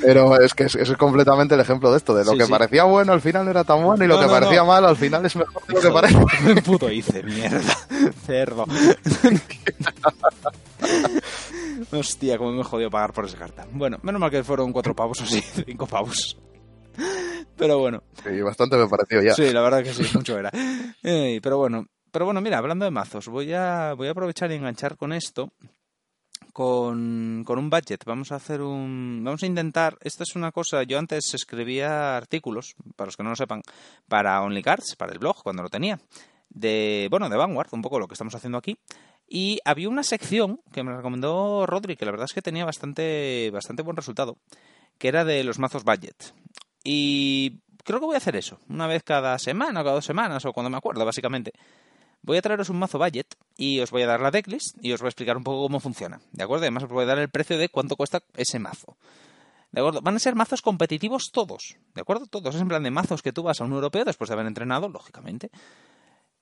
Pero 0.00 0.40
es 0.40 0.54
que 0.54 0.64
es, 0.64 0.76
es 0.76 0.90
completamente 0.96 1.54
el 1.54 1.60
ejemplo 1.60 1.90
de 1.90 1.98
esto, 1.98 2.14
de 2.14 2.24
lo 2.24 2.32
Sí, 2.32 2.38
que 2.38 2.46
sí. 2.46 2.50
parecía 2.50 2.84
bueno 2.84 3.12
al 3.12 3.20
final 3.20 3.44
no 3.44 3.50
era 3.50 3.64
tan 3.64 3.82
bueno 3.82 4.02
y 4.02 4.08
lo 4.08 4.18
que 4.18 4.24
no, 4.26 4.30
parecía 4.32 4.60
no. 4.60 4.66
mal 4.66 4.82
al 4.86 4.96
final 4.96 5.26
es 5.26 5.36
mejor 5.36 5.62
de 5.66 5.74
lo 5.74 5.80
que 5.82 5.90
parece. 5.92 6.62
Puto 6.62 6.90
hice, 6.90 7.22
mierda. 7.22 7.76
Cerdo. 8.24 8.64
Hostia, 11.92 12.38
cómo 12.38 12.52
me 12.52 12.60
he 12.60 12.64
jodido 12.64 12.90
pagar 12.90 13.12
por 13.12 13.24
esa 13.26 13.36
carta. 13.38 13.66
Bueno, 13.72 13.98
menos 14.02 14.20
mal 14.20 14.30
que 14.30 14.44
fueron 14.44 14.72
cuatro 14.72 14.94
pavos 14.94 15.20
o 15.20 15.26
sí, 15.26 15.40
cinco 15.66 15.86
pavos. 15.86 16.36
Pero 17.56 17.78
bueno, 17.78 18.02
Sí, 18.22 18.40
bastante 18.42 18.76
me 18.76 18.88
pareció 18.88 19.22
ya. 19.22 19.34
sí, 19.34 19.52
la 19.52 19.60
verdad 19.62 19.82
que 19.82 19.92
sí, 19.94 20.04
mucho 20.14 20.38
era. 20.38 20.50
Ey, 21.02 21.40
pero 21.40 21.58
bueno, 21.58 21.86
pero 22.10 22.24
bueno, 22.24 22.40
mira, 22.40 22.58
hablando 22.58 22.84
de 22.84 22.90
mazos, 22.90 23.28
voy 23.28 23.52
a, 23.52 23.94
voy 23.94 24.08
a 24.08 24.12
aprovechar 24.12 24.50
y 24.50 24.54
enganchar 24.54 24.96
con 24.96 25.12
esto. 25.12 25.52
Con, 26.52 27.42
con 27.44 27.58
un 27.58 27.68
budget. 27.68 28.04
Vamos 28.06 28.30
a 28.30 28.36
hacer 28.36 28.60
un. 28.62 29.22
Vamos 29.24 29.42
a 29.42 29.46
intentar. 29.46 29.96
Esta 30.00 30.22
es 30.22 30.36
una 30.36 30.52
cosa. 30.52 30.84
Yo 30.84 31.00
antes 31.00 31.34
escribía 31.34 32.16
artículos, 32.16 32.76
para 32.94 33.06
los 33.06 33.16
que 33.16 33.24
no 33.24 33.30
lo 33.30 33.36
sepan, 33.36 33.60
para 34.08 34.40
OnlyCards, 34.40 34.94
para 34.96 35.12
el 35.12 35.18
blog, 35.18 35.42
cuando 35.42 35.64
lo 35.64 35.68
tenía. 35.68 35.98
De. 36.48 37.08
Bueno, 37.10 37.28
de 37.28 37.36
Vanguard, 37.36 37.70
un 37.72 37.82
poco 37.82 37.98
lo 37.98 38.06
que 38.06 38.14
estamos 38.14 38.36
haciendo 38.36 38.58
aquí. 38.58 38.78
Y 39.28 39.58
había 39.64 39.88
una 39.88 40.02
sección 40.02 40.60
que 40.72 40.82
me 40.82 40.94
recomendó 40.94 41.66
Rodri, 41.66 41.96
que 41.96 42.04
la 42.04 42.10
verdad 42.10 42.26
es 42.28 42.34
que 42.34 42.42
tenía 42.42 42.64
bastante, 42.64 43.50
bastante 43.52 43.82
buen 43.82 43.96
resultado, 43.96 44.36
que 44.98 45.08
era 45.08 45.24
de 45.24 45.42
los 45.44 45.58
mazos 45.58 45.84
budget. 45.84 46.34
Y 46.84 47.62
creo 47.84 48.00
que 48.00 48.06
voy 48.06 48.14
a 48.14 48.18
hacer 48.18 48.36
eso, 48.36 48.58
una 48.68 48.86
vez 48.86 49.02
cada 49.02 49.38
semana 49.38 49.80
o 49.80 49.84
cada 49.84 49.96
dos 49.96 50.04
semanas, 50.04 50.44
o 50.44 50.52
cuando 50.52 50.70
me 50.70 50.76
acuerdo, 50.76 51.04
básicamente. 51.04 51.52
Voy 52.22 52.38
a 52.38 52.42
traeros 52.42 52.70
un 52.70 52.78
mazo 52.78 52.98
budget 52.98 53.34
y 53.56 53.80
os 53.80 53.90
voy 53.90 54.02
a 54.02 54.06
dar 54.06 54.20
la 54.20 54.30
decklist 54.30 54.76
y 54.80 54.92
os 54.92 55.00
voy 55.00 55.08
a 55.08 55.10
explicar 55.10 55.36
un 55.36 55.44
poco 55.44 55.62
cómo 55.62 55.78
funciona. 55.78 56.20
¿De 56.32 56.42
acuerdo? 56.42 56.64
Además 56.64 56.84
os 56.84 56.88
voy 56.88 57.04
a 57.04 57.06
dar 57.06 57.18
el 57.18 57.28
precio 57.28 57.58
de 57.58 57.68
cuánto 57.68 57.96
cuesta 57.96 58.22
ese 58.34 58.58
mazo. 58.58 58.96
¿De 59.74 59.80
acuerdo? 59.80 60.00
Van 60.00 60.16
a 60.16 60.18
ser 60.18 60.34
mazos 60.34 60.62
competitivos 60.62 61.30
todos. 61.32 61.76
¿De 61.94 62.00
acuerdo? 62.00 62.26
Todos. 62.26 62.54
Es 62.54 62.60
en 62.60 62.68
plan 62.68 62.82
de 62.82 62.90
mazos 62.90 63.20
que 63.20 63.32
tú 63.32 63.42
vas 63.42 63.60
a 63.60 63.64
un 63.64 63.72
europeo 63.72 64.04
después 64.04 64.28
de 64.28 64.34
haber 64.34 64.46
entrenado, 64.46 64.88
lógicamente. 64.88 65.50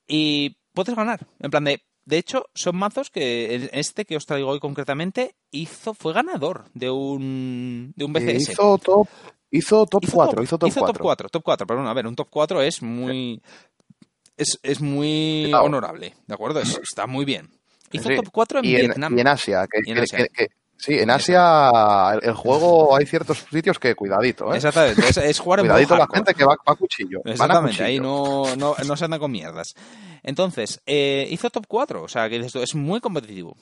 Y 0.07 0.55
puedes 0.71 0.95
ganar. 0.95 1.27
En 1.39 1.51
plan 1.51 1.63
de. 1.63 1.83
De 2.05 2.17
hecho, 2.17 2.45
son 2.53 2.75
mazos 2.75 3.09
que 3.09 3.69
este 3.73 4.05
que 4.05 4.17
os 4.17 4.25
traigo 4.25 4.49
hoy 4.49 4.59
concretamente 4.59 5.35
hizo, 5.51 5.93
fue 5.93 6.13
ganador 6.13 6.65
de 6.73 6.89
un, 6.89 7.93
de 7.95 8.03
un 8.05 8.11
BCS. 8.13 8.49
Hizo 8.51 8.77
top, 8.77 9.07
hizo 9.51 9.85
top 9.85 10.03
Hizo 10.03 10.13
4, 10.13 10.43
hizo 10.43 10.57
top 10.57 10.67
hizo 10.67 10.79
4. 10.81 10.93
top 10.93 11.01
4, 11.01 11.29
top 11.29 11.43
4, 11.43 11.67
perdón, 11.67 11.87
a 11.87 11.93
ver, 11.93 12.05
un 12.07 12.15
top 12.15 12.27
4 12.29 12.61
es 12.61 12.81
muy 12.81 13.41
es, 14.35 14.59
es 14.63 14.81
muy 14.81 15.51
honorable, 15.53 16.13
¿de 16.27 16.33
acuerdo? 16.33 16.59
Es- 16.59 16.79
está 16.83 17.07
muy 17.07 17.23
bien. 17.23 17.49
Hizo 17.91 18.09
Sí. 18.09 18.15
top 18.15 18.29
4 18.31 18.59
en 18.59 18.65
y, 18.65 18.75
en, 18.75 18.81
Vietnam. 18.87 19.17
y 19.17 19.21
en 19.21 19.27
Asia. 19.27 19.67
Que, 19.71 19.79
Y 19.85 19.91
en 19.91 19.99
Asia. 19.99 20.17
que- 20.17 20.29
que- 20.29 20.47
sí, 20.77 20.99
en 20.99 21.09
Asia 21.09 22.17
el, 22.21 22.33
juego 22.33 22.95
hay 22.95 23.05
ciertos 23.05 23.45
sitios 23.51 23.79
que 23.79 23.95
cuidadito, 23.95 24.53
¿eh? 24.53 24.57
Exactamente, 24.57 25.07
es, 25.07 25.17
es 25.17 25.39
jugar 25.39 25.59
en 25.59 25.65
Cuidadito 25.67 25.97
la 25.97 26.07
gente 26.13 26.33
que 26.33 26.45
va, 26.45 26.55
va 26.55 26.73
a 26.73 26.75
cuchillo. 26.75 27.21
a 27.25 27.31
Exactamente, 27.31 27.83
ahí 27.83 27.99
no, 27.99 28.55
no, 28.55 28.75
no 28.85 28.97
se 28.97 29.05
anda 29.05 29.19
con 29.19 29.31
mierdas. 29.31 29.75
Entonces, 30.23 30.81
eh, 30.85 31.27
hizo 31.29 31.49
top 31.49 31.65
4, 31.67 32.03
o 32.03 32.07
sea, 32.07 32.29
que 32.29 32.39
tú, 32.43 32.61
es 32.61 32.75
muy 32.75 32.99
competitivo. 32.99 33.57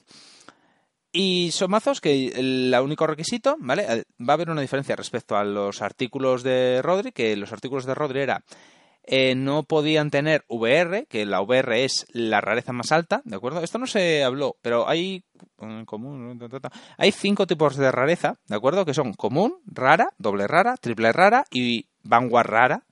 Y 1.14 1.52
son 1.52 1.72
mazos 1.72 2.00
que 2.00 2.28
el 2.28 2.74
único 2.82 3.06
requisito, 3.06 3.58
¿vale? 3.60 4.06
Va 4.22 4.34
a 4.34 4.34
haber 4.34 4.50
una 4.50 4.62
diferencia 4.62 4.96
respecto 4.96 5.36
a 5.36 5.44
los 5.44 5.82
artículos 5.82 6.42
de 6.42 6.82
Rodri, 6.82 7.12
que 7.12 7.36
los 7.36 7.52
artículos 7.52 7.86
de 7.86 7.96
Rodri 7.96 8.22
era 8.22 8.44
eh, 9.04 9.36
no 9.36 9.64
podían 9.64 10.12
tener 10.12 10.46
VR, 10.48 11.06
que 11.08 11.26
la 11.26 11.42
VR 11.42 11.84
es 11.84 12.06
la 12.12 12.42
rareza 12.42 12.72
más 12.72 12.92
alta, 12.92 13.22
¿de 13.26 13.36
acuerdo? 13.36 13.62
Esto 13.62 13.80
no 13.80 13.88
se 13.88 14.24
habló, 14.24 14.58
pero 14.62 14.88
hay 14.88 15.24
eh, 15.62 15.84
común, 15.86 16.40
hay 16.98 17.12
cinco 17.12 17.48
tipos 17.48 17.76
de 17.78 17.92
rareza, 17.92 18.38
¿de 18.48 18.56
acuerdo? 18.56 18.86
Que 18.86 18.94
son 18.94 19.14
común, 19.14 19.56
rara, 19.66 20.10
doble 20.18 20.48
rara, 20.48 20.78
triple 20.78 21.12
rara 21.12 21.46
y 21.52 21.88
vanguard 22.04 22.48
rara, 22.48 22.84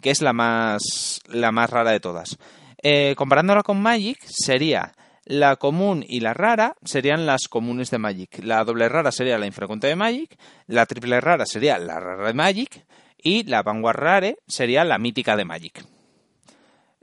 que 0.00 0.10
es 0.10 0.20
la 0.20 0.32
más 0.32 1.20
la 1.28 1.50
más 1.50 1.70
rara 1.70 1.92
de 1.92 2.00
todas. 2.00 2.36
Eh, 2.82 3.14
comparándola 3.16 3.62
con 3.62 3.80
Magic, 3.80 4.18
sería 4.26 4.92
la 5.24 5.56
común 5.56 6.04
y 6.06 6.20
la 6.20 6.34
rara 6.34 6.76
serían 6.84 7.24
las 7.24 7.48
comunes 7.48 7.90
de 7.90 7.98
Magic. 7.98 8.44
La 8.44 8.62
doble 8.64 8.88
rara 8.90 9.10
sería 9.10 9.38
la 9.38 9.46
infrecuente 9.46 9.86
de 9.86 9.96
Magic. 9.96 10.36
La 10.66 10.84
triple 10.84 11.20
rara 11.20 11.46
sería 11.46 11.78
la 11.78 11.98
rara 11.98 12.26
de 12.26 12.34
Magic. 12.34 12.84
Y 13.24 13.42
la 13.44 13.62
Vanguard 13.64 13.98
Rare 13.98 14.36
sería 14.46 14.84
la 14.84 14.98
mítica 14.98 15.34
de 15.36 15.44
Magic. 15.44 15.84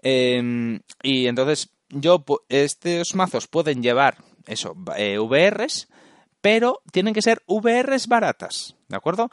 Eh, 0.03 0.79
y 1.03 1.27
entonces, 1.27 1.69
yo, 1.89 2.23
estos 2.49 3.15
mazos 3.15 3.47
pueden 3.47 3.83
llevar 3.83 4.17
eso, 4.47 4.75
eh, 4.97 5.17
VRs, 5.19 5.89
pero 6.41 6.81
tienen 6.91 7.13
que 7.13 7.21
ser 7.21 7.41
VRs 7.47 8.07
baratas, 8.07 8.75
¿de 8.87 8.95
acuerdo? 8.97 9.29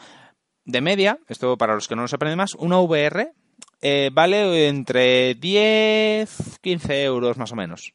De 0.64 0.80
media, 0.80 1.18
esto 1.28 1.56
para 1.56 1.74
los 1.74 1.88
que 1.88 1.96
no 1.96 2.02
lo 2.02 2.08
sepan 2.08 2.36
más, 2.36 2.54
una 2.54 2.78
VR 2.80 3.32
eh, 3.80 4.10
vale 4.12 4.68
entre 4.68 5.34
10, 5.34 6.58
15 6.60 7.04
euros 7.04 7.38
más 7.38 7.52
o 7.52 7.56
menos. 7.56 7.92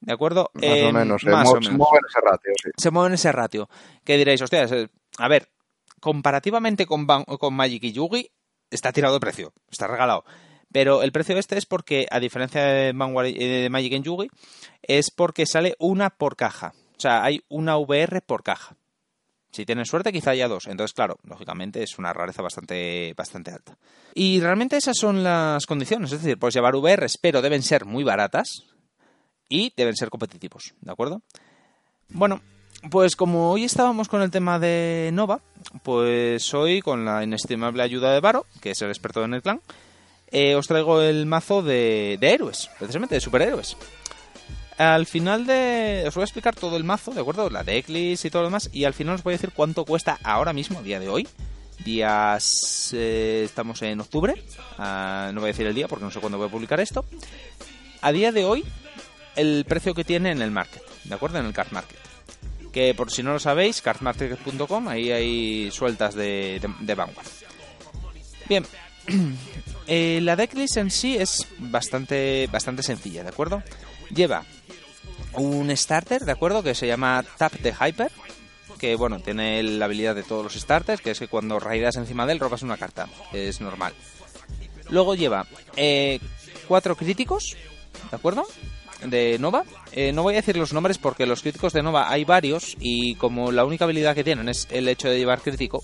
¿De 0.00 0.12
acuerdo? 0.12 0.50
Más 0.54 0.62
Eh, 0.64 0.86
o 0.88 0.92
menos. 0.92 1.24
eh, 1.24 1.30
más 1.30 1.48
o 1.48 1.54
menos 1.54 1.72
mueven 1.72 2.00
ese 2.08 2.20
ratio, 2.20 2.52
sí. 2.62 2.70
se 2.76 2.90
mueve 2.90 3.08
en 3.08 3.14
ese 3.14 3.32
ratio. 3.32 3.68
¿Qué 4.04 4.16
diréis? 4.16 4.40
Hostias, 4.40 4.70
eh, 4.72 4.88
a 5.18 5.28
ver, 5.28 5.48
comparativamente 6.00 6.86
con, 6.86 7.06
Ban- 7.06 7.24
con 7.24 7.54
Magic 7.54 7.84
y 7.84 7.92
Yugi, 7.92 8.30
está 8.70 8.92
tirado 8.92 9.14
de 9.14 9.20
precio, 9.20 9.52
está 9.70 9.86
regalado. 9.86 10.24
Pero 10.70 11.02
el 11.02 11.12
precio 11.12 11.38
este 11.38 11.56
es 11.56 11.64
porque, 11.64 12.06
a 12.10 12.20
diferencia 12.20 12.62
de, 12.62 12.88
y- 13.28 13.38
de 13.62 13.68
Magic 13.70 13.92
en 13.94 14.02
Yugi, 14.02 14.28
es 14.82 15.10
porque 15.10 15.46
sale 15.46 15.74
una 15.78 16.10
por 16.10 16.36
caja. 16.36 16.72
O 16.96 17.00
sea, 17.00 17.22
hay 17.24 17.42
una 17.48 17.76
VR 17.78 18.20
por 18.20 18.42
caja. 18.42 18.76
Si 19.50 19.64
tienes 19.64 19.88
suerte, 19.88 20.12
quizá 20.12 20.32
haya 20.32 20.46
dos. 20.46 20.66
Entonces, 20.66 20.92
claro, 20.92 21.16
lógicamente 21.24 21.82
es 21.82 21.98
una 21.98 22.12
rareza 22.12 22.42
bastante, 22.42 23.14
bastante 23.16 23.50
alta. 23.50 23.78
Y 24.14 24.40
realmente 24.40 24.76
esas 24.76 24.96
son 24.98 25.24
las 25.24 25.64
condiciones. 25.64 26.12
Es 26.12 26.20
decir, 26.22 26.38
puedes 26.38 26.54
llevar 26.54 26.74
VRs, 26.76 27.16
pero 27.16 27.40
deben 27.40 27.62
ser 27.62 27.86
muy 27.86 28.04
baratas 28.04 28.64
y 29.48 29.72
deben 29.74 29.96
ser 29.96 30.10
competitivos. 30.10 30.74
¿De 30.82 30.92
acuerdo? 30.92 31.22
Bueno, 32.10 32.42
pues 32.90 33.16
como 33.16 33.50
hoy 33.50 33.64
estábamos 33.64 34.08
con 34.08 34.22
el 34.22 34.30
tema 34.30 34.58
de 34.58 35.10
Nova, 35.12 35.40
pues 35.82 36.54
hoy 36.54 36.80
con 36.80 37.04
la 37.04 37.24
inestimable 37.24 37.82
ayuda 37.82 38.12
de 38.12 38.20
Varo, 38.20 38.46
que 38.60 38.70
es 38.70 38.82
el 38.82 38.88
experto 38.88 39.24
en 39.24 39.34
el 39.34 39.42
clan, 39.42 39.60
eh, 40.30 40.54
os 40.54 40.66
traigo 40.66 41.02
el 41.02 41.26
mazo 41.26 41.62
de, 41.62 42.18
de 42.20 42.32
héroes, 42.32 42.70
precisamente 42.78 43.14
de 43.14 43.20
superhéroes. 43.20 43.76
Al 44.78 45.06
final 45.06 45.44
de... 45.44 46.04
Os 46.06 46.14
voy 46.14 46.22
a 46.22 46.24
explicar 46.24 46.54
todo 46.54 46.76
el 46.76 46.84
mazo, 46.84 47.10
¿de 47.10 47.20
acuerdo? 47.20 47.50
La 47.50 47.64
decklist 47.64 48.24
y 48.24 48.30
todo 48.30 48.42
lo 48.42 48.48
demás, 48.48 48.70
y 48.72 48.84
al 48.84 48.94
final 48.94 49.16
os 49.16 49.24
voy 49.24 49.32
a 49.32 49.36
decir 49.36 49.50
cuánto 49.52 49.84
cuesta 49.84 50.18
ahora 50.22 50.52
mismo, 50.52 50.82
día 50.82 51.00
de 51.00 51.08
hoy. 51.08 51.26
Días... 51.84 52.92
eh, 52.94 53.42
estamos 53.44 53.82
en 53.82 54.00
octubre, 54.00 54.40
ah, 54.78 55.30
no 55.34 55.40
voy 55.40 55.48
a 55.48 55.52
decir 55.52 55.66
el 55.66 55.74
día 55.74 55.88
porque 55.88 56.04
no 56.04 56.12
sé 56.12 56.20
cuándo 56.20 56.38
voy 56.38 56.46
a 56.46 56.50
publicar 56.50 56.78
esto. 56.78 57.04
A 58.02 58.12
día 58.12 58.30
de 58.30 58.44
hoy, 58.44 58.64
el 59.34 59.64
precio 59.66 59.94
que 59.94 60.04
tiene 60.04 60.30
en 60.30 60.42
el 60.42 60.52
market, 60.52 60.82
¿de 61.04 61.14
acuerdo? 61.14 61.38
En 61.38 61.46
el 61.46 61.52
card 61.52 61.72
market 61.72 62.07
que 62.78 62.94
por 62.94 63.10
si 63.10 63.24
no 63.24 63.32
lo 63.32 63.40
sabéis, 63.40 63.82
cardmarket.com, 63.82 64.86
ahí 64.86 65.10
hay 65.10 65.68
sueltas 65.72 66.14
de, 66.14 66.60
de, 66.62 66.72
de 66.78 66.94
Vanguard. 66.94 67.26
Bien, 68.48 68.64
eh, 69.88 70.20
la 70.22 70.36
decklist 70.36 70.76
en 70.76 70.92
sí 70.92 71.16
es 71.16 71.48
bastante, 71.58 72.48
bastante 72.52 72.84
sencilla, 72.84 73.24
¿de 73.24 73.30
acuerdo? 73.30 73.64
Lleva 74.14 74.44
un 75.32 75.76
starter, 75.76 76.24
¿de 76.24 76.30
acuerdo? 76.30 76.62
Que 76.62 76.76
se 76.76 76.86
llama 76.86 77.24
Tap 77.36 77.52
the 77.60 77.74
Hyper, 77.74 78.12
que 78.78 78.94
bueno, 78.94 79.18
tiene 79.18 79.60
la 79.64 79.86
habilidad 79.86 80.14
de 80.14 80.22
todos 80.22 80.44
los 80.44 80.54
starters, 80.54 81.02
que 81.02 81.10
es 81.10 81.18
que 81.18 81.26
cuando 81.26 81.58
raidas 81.58 81.96
encima 81.96 82.26
de 82.26 82.34
él 82.34 82.38
robas 82.38 82.62
una 82.62 82.76
carta, 82.76 83.08
es 83.32 83.60
normal. 83.60 83.92
Luego 84.88 85.16
lleva 85.16 85.48
eh, 85.74 86.20
cuatro 86.68 86.94
críticos, 86.94 87.56
¿de 88.08 88.16
acuerdo? 88.16 88.46
De 89.04 89.38
Nova. 89.38 89.64
Eh, 89.92 90.12
no 90.12 90.22
voy 90.22 90.34
a 90.34 90.38
decir 90.38 90.56
los 90.56 90.72
nombres 90.72 90.98
porque 90.98 91.24
los 91.26 91.42
críticos 91.42 91.72
de 91.72 91.82
Nova 91.82 92.10
hay 92.10 92.24
varios 92.24 92.76
y 92.80 93.14
como 93.14 93.52
la 93.52 93.64
única 93.64 93.84
habilidad 93.84 94.14
que 94.14 94.24
tienen 94.24 94.48
es 94.48 94.66
el 94.70 94.88
hecho 94.88 95.08
de 95.08 95.18
llevar 95.18 95.40
crítico, 95.40 95.82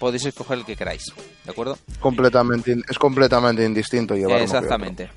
podéis 0.00 0.24
escoger 0.26 0.58
el 0.58 0.64
que 0.64 0.74
queráis, 0.76 1.12
¿de 1.44 1.50
acuerdo? 1.50 1.78
Completamente, 2.00 2.76
es 2.88 2.98
completamente 2.98 3.64
indistinto 3.64 4.14
llevar 4.16 4.36
uno. 4.36 4.44
Exactamente. 4.44 5.08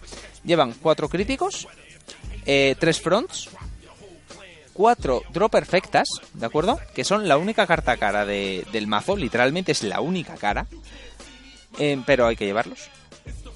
Llevan 0.43 0.73
cuatro 0.81 1.09
críticos, 1.09 1.67
eh, 2.45 2.75
tres 2.79 2.99
fronts, 3.01 3.49
cuatro 4.73 5.21
draw 5.33 5.49
perfectas, 5.49 6.07
¿de 6.33 6.45
acuerdo? 6.45 6.79
Que 6.95 7.03
son 7.03 7.27
la 7.27 7.37
única 7.37 7.67
carta 7.67 7.97
cara 7.97 8.25
de- 8.25 8.65
del 8.71 8.87
mazo, 8.87 9.15
literalmente 9.15 9.71
es 9.71 9.83
la 9.83 10.01
única 10.01 10.35
cara, 10.35 10.67
eh, 11.79 12.01
pero 12.05 12.27
hay 12.27 12.35
que 12.35 12.45
llevarlos. 12.45 12.89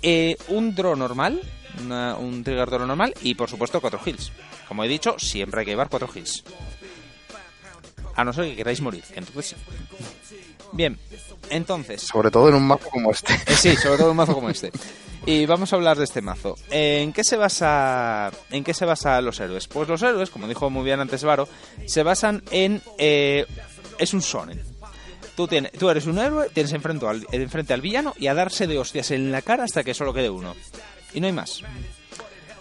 Eh, 0.01 0.35
un 0.49 0.75
draw 0.75 0.95
normal, 0.95 1.41
una- 1.83 2.15
un 2.17 2.43
trigger 2.43 2.69
draw 2.69 2.85
normal 2.85 3.13
y 3.21 3.35
por 3.35 3.49
supuesto 3.49 3.81
cuatro 3.81 3.99
heals. 4.05 4.31
Como 4.67 4.83
he 4.83 4.87
dicho, 4.87 5.15
siempre 5.19 5.59
hay 5.61 5.65
que 5.65 5.71
llevar 5.71 5.89
cuatro 5.89 6.09
heals. 6.13 6.43
A 8.15 8.23
no 8.23 8.31
ser 8.31 8.45
que 8.45 8.55
queráis 8.55 8.79
morir, 8.81 9.03
entonces 9.13 9.55
sí. 10.27 10.35
Bien, 10.71 10.97
entonces... 11.49 12.01
Sobre 12.01 12.31
todo 12.31 12.49
en 12.49 12.55
un 12.55 12.65
mazo 12.67 12.89
como 12.89 13.11
este. 13.11 13.33
Eh, 13.33 13.55
sí, 13.55 13.75
sobre 13.75 13.97
todo 13.97 14.11
un 14.11 14.17
mazo 14.17 14.33
como 14.33 14.49
este. 14.49 14.71
Y 15.25 15.45
vamos 15.45 15.73
a 15.73 15.75
hablar 15.75 15.97
de 15.97 16.03
este 16.05 16.21
mazo. 16.21 16.55
¿En 16.69 17.11
qué 17.11 17.23
se 17.23 17.35
basa 17.35 18.31
en 18.51 18.63
qué 18.63 18.73
se 18.73 18.85
basa 18.85 19.19
los 19.21 19.39
héroes? 19.39 19.67
Pues 19.67 19.89
los 19.89 20.01
héroes, 20.01 20.29
como 20.29 20.47
dijo 20.47 20.69
muy 20.69 20.83
bien 20.85 20.99
antes 20.99 21.23
Varo, 21.23 21.47
se 21.85 22.03
basan 22.03 22.43
en 22.51 22.81
eh, 22.97 23.45
es 23.97 24.13
un 24.13 24.19
shonen. 24.21 24.61
Tú, 25.35 25.47
tienes, 25.47 25.73
tú 25.73 25.89
eres 25.89 26.05
un 26.05 26.17
héroe, 26.19 26.49
tienes 26.53 26.71
enfrente 26.71 27.05
al, 27.07 27.27
enfrente 27.31 27.73
al 27.73 27.81
villano 27.81 28.13
y 28.17 28.27
a 28.27 28.33
darse 28.33 28.67
de 28.67 28.77
hostias 28.77 29.11
en 29.11 29.31
la 29.31 29.41
cara 29.41 29.65
hasta 29.65 29.83
que 29.83 29.93
solo 29.93 30.13
quede 30.13 30.29
uno. 30.29 30.55
Y 31.15 31.21
no 31.21 31.27
hay 31.27 31.33
más. 31.33 31.61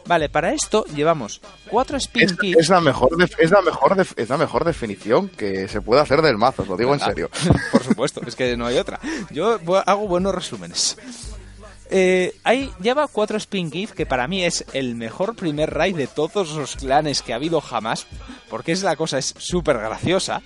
Vale, 0.06 0.28
para 0.28 0.52
esto 0.52 0.84
llevamos 0.94 1.40
cuatro 1.68 1.96
spin 1.96 2.24
Es, 2.24 2.36
kits. 2.36 2.58
es 2.58 2.68
la 2.68 2.80
mejor 2.80 3.10
es 3.38 3.50
la 3.50 3.62
mejor 3.62 4.06
es 4.16 4.28
la 4.28 4.36
mejor 4.36 4.64
definición 4.64 5.30
que 5.30 5.66
se 5.66 5.80
puede 5.80 6.02
hacer 6.02 6.20
del 6.20 6.36
mazo, 6.36 6.62
os 6.62 6.68
lo 6.68 6.76
digo 6.76 6.92
en 6.94 7.00
serio. 7.00 7.30
Por 7.72 7.82
supuesto, 7.82 8.20
es 8.26 8.36
que 8.36 8.56
no 8.56 8.66
hay 8.66 8.78
otra. 8.78 9.00
Yo 9.30 9.58
hago 9.86 10.06
buenos 10.06 10.34
resúmenes. 10.34 10.96
Eh, 11.90 12.34
hay, 12.44 12.70
lleva 12.80 13.08
cuatro 13.08 13.36
Spin 13.36 13.70
Kith, 13.70 13.90
que 13.90 14.06
para 14.06 14.26
mí 14.26 14.44
es 14.44 14.64
el 14.72 14.94
mejor 14.94 15.36
primer 15.36 15.72
raid 15.72 15.96
de 15.96 16.06
todos 16.06 16.50
los 16.52 16.76
clanes 16.76 17.22
que 17.22 17.32
ha 17.32 17.36
habido 17.36 17.60
jamás, 17.60 18.06
porque 18.48 18.72
es 18.72 18.82
la 18.82 18.96
cosa, 18.96 19.18
es 19.18 19.34
súper 19.38 19.78
graciosa. 19.78 20.42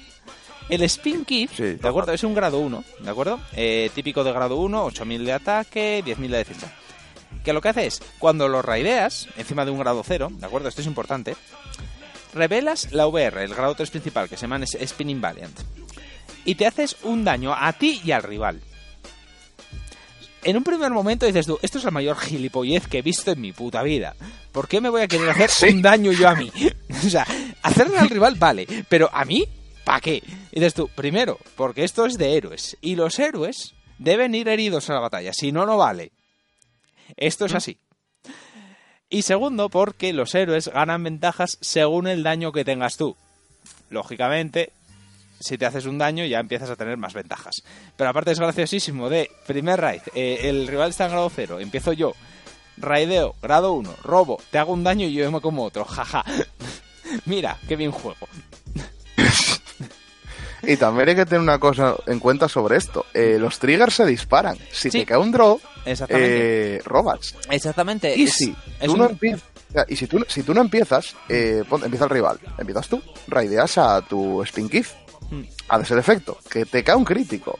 El 0.68 0.82
Spin 0.82 1.24
Sí, 1.26 1.48
¿de 1.56 1.88
acuerdo? 1.88 2.12
Es 2.12 2.22
un 2.24 2.34
grado 2.34 2.58
1, 2.58 2.84
¿de 3.00 3.10
acuerdo? 3.10 3.40
Eh, 3.54 3.90
típico 3.94 4.22
de 4.22 4.32
grado 4.32 4.56
1, 4.56 4.84
8000 4.84 5.24
de 5.24 5.32
ataque, 5.32 6.02
10000 6.04 6.30
de 6.30 6.38
defensa. 6.38 6.72
Que 7.44 7.52
lo 7.52 7.60
que 7.60 7.68
hace 7.70 7.86
es, 7.86 8.00
cuando 8.18 8.48
lo 8.48 8.62
raideas, 8.62 9.28
encima 9.36 9.64
de 9.64 9.70
un 9.70 9.78
grado 9.78 10.02
0, 10.06 10.28
¿de 10.32 10.46
acuerdo? 10.46 10.68
Esto 10.68 10.80
es 10.80 10.86
importante. 10.86 11.36
Revelas 12.34 12.92
la 12.92 13.06
VR, 13.06 13.42
el 13.44 13.54
grado 13.54 13.74
3 13.74 13.90
principal, 13.90 14.28
que 14.28 14.36
se 14.36 14.42
llama 14.42 14.64
Spinning 14.66 15.20
Valiant 15.20 15.58
y 16.44 16.54
te 16.54 16.66
haces 16.66 16.96
un 17.02 17.24
daño 17.24 17.54
a 17.54 17.72
ti 17.74 18.00
y 18.04 18.12
al 18.12 18.22
rival. 18.22 18.62
En 20.44 20.56
un 20.56 20.64
primer 20.64 20.90
momento 20.90 21.26
dices 21.26 21.46
tú, 21.46 21.58
esto 21.62 21.78
es 21.78 21.84
la 21.84 21.90
mayor 21.90 22.16
gilipollez 22.18 22.86
que 22.86 22.98
he 22.98 23.02
visto 23.02 23.32
en 23.32 23.40
mi 23.40 23.52
puta 23.52 23.82
vida. 23.82 24.14
¿Por 24.52 24.68
qué 24.68 24.80
me 24.80 24.88
voy 24.88 25.02
a 25.02 25.08
querer 25.08 25.28
hacer 25.28 25.50
Sí. 25.50 25.66
un 25.68 25.82
daño 25.82 26.12
yo 26.12 26.28
a 26.28 26.34
mí? 26.36 26.50
o 27.06 27.10
sea, 27.10 27.26
hacerle 27.62 27.98
al 27.98 28.08
rival 28.08 28.36
vale, 28.36 28.66
pero 28.88 29.10
a 29.12 29.24
mí, 29.24 29.44
¿para 29.84 30.00
qué? 30.00 30.22
Y 30.52 30.54
dices 30.60 30.74
tú, 30.74 30.88
primero, 30.88 31.38
porque 31.56 31.84
esto 31.84 32.06
es 32.06 32.16
de 32.16 32.36
héroes. 32.36 32.76
Y 32.80 32.94
los 32.94 33.18
héroes 33.18 33.74
deben 33.98 34.34
ir 34.34 34.48
heridos 34.48 34.88
a 34.88 34.94
la 34.94 35.00
batalla, 35.00 35.32
si 35.34 35.52
no, 35.52 35.66
no 35.66 35.76
vale. 35.76 36.12
Esto 37.18 37.44
es 37.46 37.54
así. 37.54 37.78
Y 39.10 39.22
segundo, 39.22 39.68
porque 39.68 40.12
los 40.12 40.34
héroes 40.34 40.68
ganan 40.68 41.02
ventajas 41.02 41.58
según 41.60 42.06
el 42.06 42.22
daño 42.22 42.52
que 42.52 42.64
tengas 42.64 42.96
tú. 42.96 43.16
Lógicamente, 43.90 44.72
si 45.40 45.56
te 45.56 45.66
haces 45.66 45.86
un 45.86 45.98
daño 45.98 46.24
ya 46.24 46.40
empiezas 46.40 46.70
a 46.70 46.76
tener 46.76 46.96
más 46.96 47.14
ventajas. 47.14 47.62
Pero 47.96 48.10
aparte 48.10 48.32
es 48.32 48.40
graciosísimo 48.40 49.08
de 49.08 49.30
primer 49.46 49.80
raid, 49.80 50.02
eh, 50.14 50.40
el 50.44 50.66
rival 50.66 50.90
está 50.90 51.06
en 51.06 51.12
grado 51.12 51.30
0, 51.34 51.60
empiezo 51.60 51.92
yo, 51.92 52.12
raideo, 52.76 53.34
grado 53.40 53.72
1, 53.72 53.96
robo, 54.02 54.40
te 54.50 54.58
hago 54.58 54.72
un 54.72 54.84
daño 54.84 55.06
y 55.06 55.12
yo 55.12 55.30
me 55.30 55.40
como 55.40 55.64
otro, 55.64 55.84
jaja. 55.84 56.24
Mira, 57.24 57.58
qué 57.66 57.76
bien 57.76 57.90
juego. 57.90 58.28
Y 60.62 60.76
también 60.76 61.08
hay 61.10 61.14
que 61.16 61.24
tener 61.26 61.40
una 61.40 61.58
cosa 61.58 61.94
en 62.06 62.18
cuenta 62.18 62.48
sobre 62.48 62.76
esto. 62.76 63.06
Eh, 63.14 63.36
los 63.38 63.58
triggers 63.58 63.94
se 63.94 64.04
disparan. 64.06 64.56
Si 64.72 64.90
Sí. 64.90 65.00
te 65.00 65.06
cae 65.06 65.18
un 65.18 65.30
draw, 65.30 65.60
Exactamente. 65.84 66.76
eh, 66.76 66.82
robas. 66.84 67.34
Exactamente. 67.50 68.14
Y 68.16 68.26
si 68.26 68.54
es 68.80 68.86
tú 68.90 68.96
no 68.96 69.06
empiezas... 69.08 69.42
Y 69.88 69.96
si 69.96 70.06
tú, 70.06 70.24
si 70.28 70.42
tú 70.42 70.54
no 70.54 70.62
empiezas, 70.62 71.14
eh, 71.28 71.62
pon- 71.68 71.84
empieza 71.84 72.04
el 72.04 72.10
rival. 72.10 72.40
Empiezas 72.56 72.88
tú, 72.88 73.02
raideas 73.28 73.76
a 73.78 74.00
tu 74.00 74.42
Spin 74.42 74.68
Kiff. 74.68 74.92
Mm. 75.30 75.42
Haces 75.68 75.90
el 75.90 75.98
efecto, 75.98 76.38
que 76.50 76.64
te 76.64 76.82
cae 76.82 76.96
un 76.96 77.04
crítico. 77.04 77.58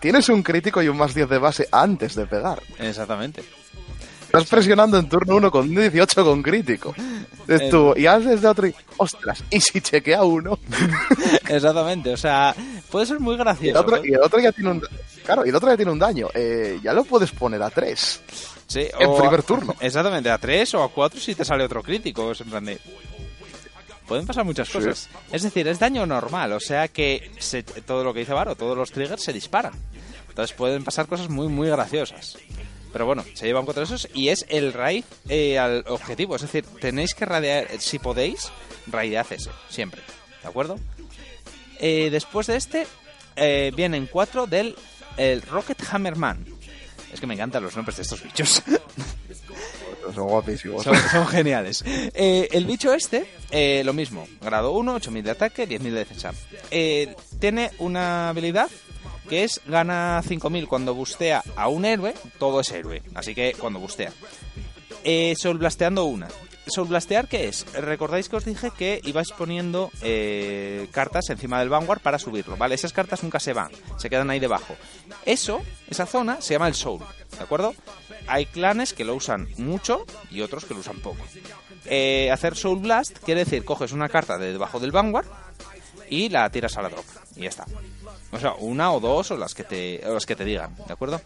tienes 0.00 0.28
un 0.30 0.42
crítico 0.42 0.80
y 0.82 0.88
un 0.88 0.96
más 0.96 1.12
10 1.14 1.28
de 1.28 1.36
base 1.38 1.68
antes 1.72 2.14
de 2.14 2.26
pegar. 2.26 2.62
Exactamente. 2.78 3.42
Estás 4.32 4.46
presionando 4.46 4.96
en 4.96 5.08
turno 5.08 5.34
1 5.36 5.50
con 5.50 5.68
18 5.74 6.24
con 6.24 6.40
crítico. 6.42 6.94
Es 7.48 7.68
tú, 7.68 7.94
y 7.96 8.06
haces 8.06 8.40
de 8.40 8.46
otro 8.48 8.66
y, 8.68 8.74
ostras, 8.96 9.42
y 9.50 9.60
si 9.60 9.80
chequea 9.80 10.22
uno. 10.22 10.56
Exactamente, 11.48 12.12
o 12.12 12.16
sea, 12.16 12.54
puede 12.90 13.06
ser 13.06 13.18
muy 13.18 13.32
Y 13.34 13.38
el 13.38 13.44
gracioso. 13.44 13.80
otro, 13.80 13.96
¿eh? 13.96 14.02
y 14.04 14.12
el 14.12 14.22
otro 14.22 14.38
ya 14.40 14.52
tiene 14.52 14.70
un. 14.70 14.82
Claro, 15.24 15.44
y 15.44 15.48
el 15.48 15.54
otro 15.56 15.68
ya 15.68 15.76
tiene 15.76 15.90
un 15.90 15.98
daño. 15.98 16.28
Eh, 16.32 16.78
ya 16.82 16.92
lo 16.92 17.02
puedes 17.04 17.32
poner 17.32 17.60
a 17.62 17.70
3. 17.70 18.20
Sí, 18.68 18.86
en 19.00 19.16
primer 19.16 19.40
a- 19.40 19.42
turno. 19.42 19.74
Exactamente, 19.80 20.30
a 20.30 20.38
3 20.38 20.74
o 20.74 20.84
a 20.84 20.90
4 20.92 21.18
si 21.20 21.34
te 21.34 21.44
sale 21.44 21.64
otro 21.64 21.82
crítico. 21.82 22.30
Es 22.30 22.40
en 22.40 22.50
plan 22.50 22.64
de... 22.64 22.78
Pueden 24.06 24.26
pasar 24.26 24.44
muchas 24.44 24.68
Sí. 24.68 24.74
cosas. 24.74 25.08
Es 25.32 25.42
decir, 25.42 25.66
es 25.66 25.78
daño 25.80 26.06
normal, 26.06 26.52
o 26.52 26.60
sea 26.60 26.86
que 26.88 27.30
se- 27.40 27.62
todo 27.64 28.04
lo 28.04 28.12
que 28.14 28.20
dice 28.20 28.32
Varo, 28.32 28.54
todos 28.54 28.76
los 28.76 28.92
triggers 28.92 29.22
se 29.24 29.32
disparan. 29.32 29.72
Entonces 30.28 30.56
pueden 30.56 30.84
pasar 30.84 31.06
cosas 31.06 31.28
muy, 31.28 31.48
muy 31.48 31.68
graciosas. 31.68 32.38
Pero 32.92 33.06
bueno, 33.06 33.24
se 33.34 33.46
llevan 33.46 33.66
contra 33.66 33.84
esos 33.84 34.08
y 34.14 34.28
es 34.28 34.46
el 34.48 34.72
raid 34.72 35.04
eh, 35.28 35.58
al 35.58 35.84
objetivo. 35.88 36.36
Es 36.36 36.42
decir, 36.42 36.64
tenéis 36.80 37.14
que 37.14 37.24
raidear, 37.24 37.68
si 37.80 37.98
podéis, 37.98 38.50
raidead 38.86 39.26
ese, 39.30 39.50
siempre. 39.68 40.02
¿De 40.42 40.48
acuerdo? 40.48 40.78
Eh, 41.78 42.08
después 42.10 42.46
de 42.46 42.56
este, 42.56 42.86
eh, 43.36 43.72
vienen 43.74 44.06
cuatro 44.06 44.46
del 44.46 44.76
el 45.16 45.42
Rocket 45.42 45.82
Hammerman. 45.90 46.44
Es 47.12 47.20
que 47.20 47.26
me 47.26 47.34
encantan 47.34 47.62
los 47.62 47.76
nombres 47.76 47.96
de 47.96 48.02
estos 48.02 48.22
bichos. 48.22 48.62
Son 50.14 50.26
guapísimos. 50.28 50.82
son, 50.82 50.96
son 50.96 51.26
geniales. 51.28 51.84
Eh, 51.86 52.48
el 52.52 52.64
bicho 52.64 52.92
este, 52.92 53.26
eh, 53.50 53.82
lo 53.84 53.92
mismo. 53.92 54.26
Grado 54.40 54.72
1, 54.72 54.94
8000 54.94 55.24
de 55.24 55.30
ataque, 55.30 55.68
10.000 55.68 55.82
de 55.82 55.90
defensa. 55.90 56.32
Eh, 56.70 57.14
tiene 57.38 57.70
una 57.78 58.30
habilidad 58.30 58.68
que 59.30 59.44
es 59.44 59.60
gana 59.64 60.20
5000 60.26 60.66
cuando 60.66 60.92
bustea 60.92 61.42
a 61.54 61.68
un 61.68 61.84
héroe. 61.84 62.14
Todo 62.38 62.60
es 62.60 62.70
héroe. 62.72 63.00
Así 63.14 63.34
que 63.34 63.54
cuando 63.58 63.78
bustea. 63.78 64.12
Eh, 65.04 65.34
Soul 65.38 65.58
Blasteando 65.58 66.04
una. 66.04 66.28
Soul 66.66 66.88
Blastear, 66.88 67.26
¿qué 67.26 67.48
es? 67.48 67.64
Recordáis 67.72 68.28
que 68.28 68.36
os 68.36 68.44
dije 68.44 68.70
que 68.76 69.00
ibais 69.04 69.32
poniendo 69.32 69.90
eh, 70.02 70.88
cartas 70.92 71.30
encima 71.30 71.58
del 71.58 71.68
Vanguard 71.68 72.00
para 72.00 72.18
subirlo, 72.18 72.56
¿vale? 72.56 72.74
Esas 72.74 72.92
cartas 72.92 73.22
nunca 73.22 73.40
se 73.40 73.52
van, 73.52 73.70
se 73.96 74.10
quedan 74.10 74.30
ahí 74.30 74.38
debajo. 74.38 74.76
Eso, 75.24 75.62
esa 75.88 76.06
zona, 76.06 76.40
se 76.40 76.54
llama 76.54 76.68
el 76.68 76.74
Soul, 76.74 77.00
¿de 77.36 77.42
acuerdo? 77.42 77.74
Hay 78.28 78.46
clanes 78.46 78.92
que 78.92 79.04
lo 79.04 79.14
usan 79.14 79.48
mucho 79.56 80.04
y 80.30 80.42
otros 80.42 80.64
que 80.64 80.74
lo 80.74 80.80
usan 80.80 81.00
poco. 81.00 81.24
Eh, 81.86 82.30
hacer 82.30 82.54
Soul 82.54 82.80
Blast 82.80 83.18
quiere 83.24 83.44
decir, 83.44 83.64
coges 83.64 83.92
una 83.92 84.08
carta 84.08 84.38
de 84.38 84.52
debajo 84.52 84.78
del 84.78 84.92
Vanguard 84.92 85.26
y 86.08 86.28
la 86.28 86.48
tiras 86.50 86.76
a 86.76 86.82
la 86.82 86.90
drop. 86.90 87.06
Y 87.36 87.42
ya 87.42 87.48
está. 87.48 87.64
O 88.32 88.38
sea, 88.38 88.54
una 88.54 88.92
o 88.92 89.00
dos 89.00 89.30
o 89.30 89.36
las 89.36 89.54
que 89.54 89.64
te, 89.64 90.00
las 90.06 90.26
que 90.26 90.36
te 90.36 90.44
digan, 90.44 90.74
¿de 90.86 90.92
acuerdo? 90.92 91.20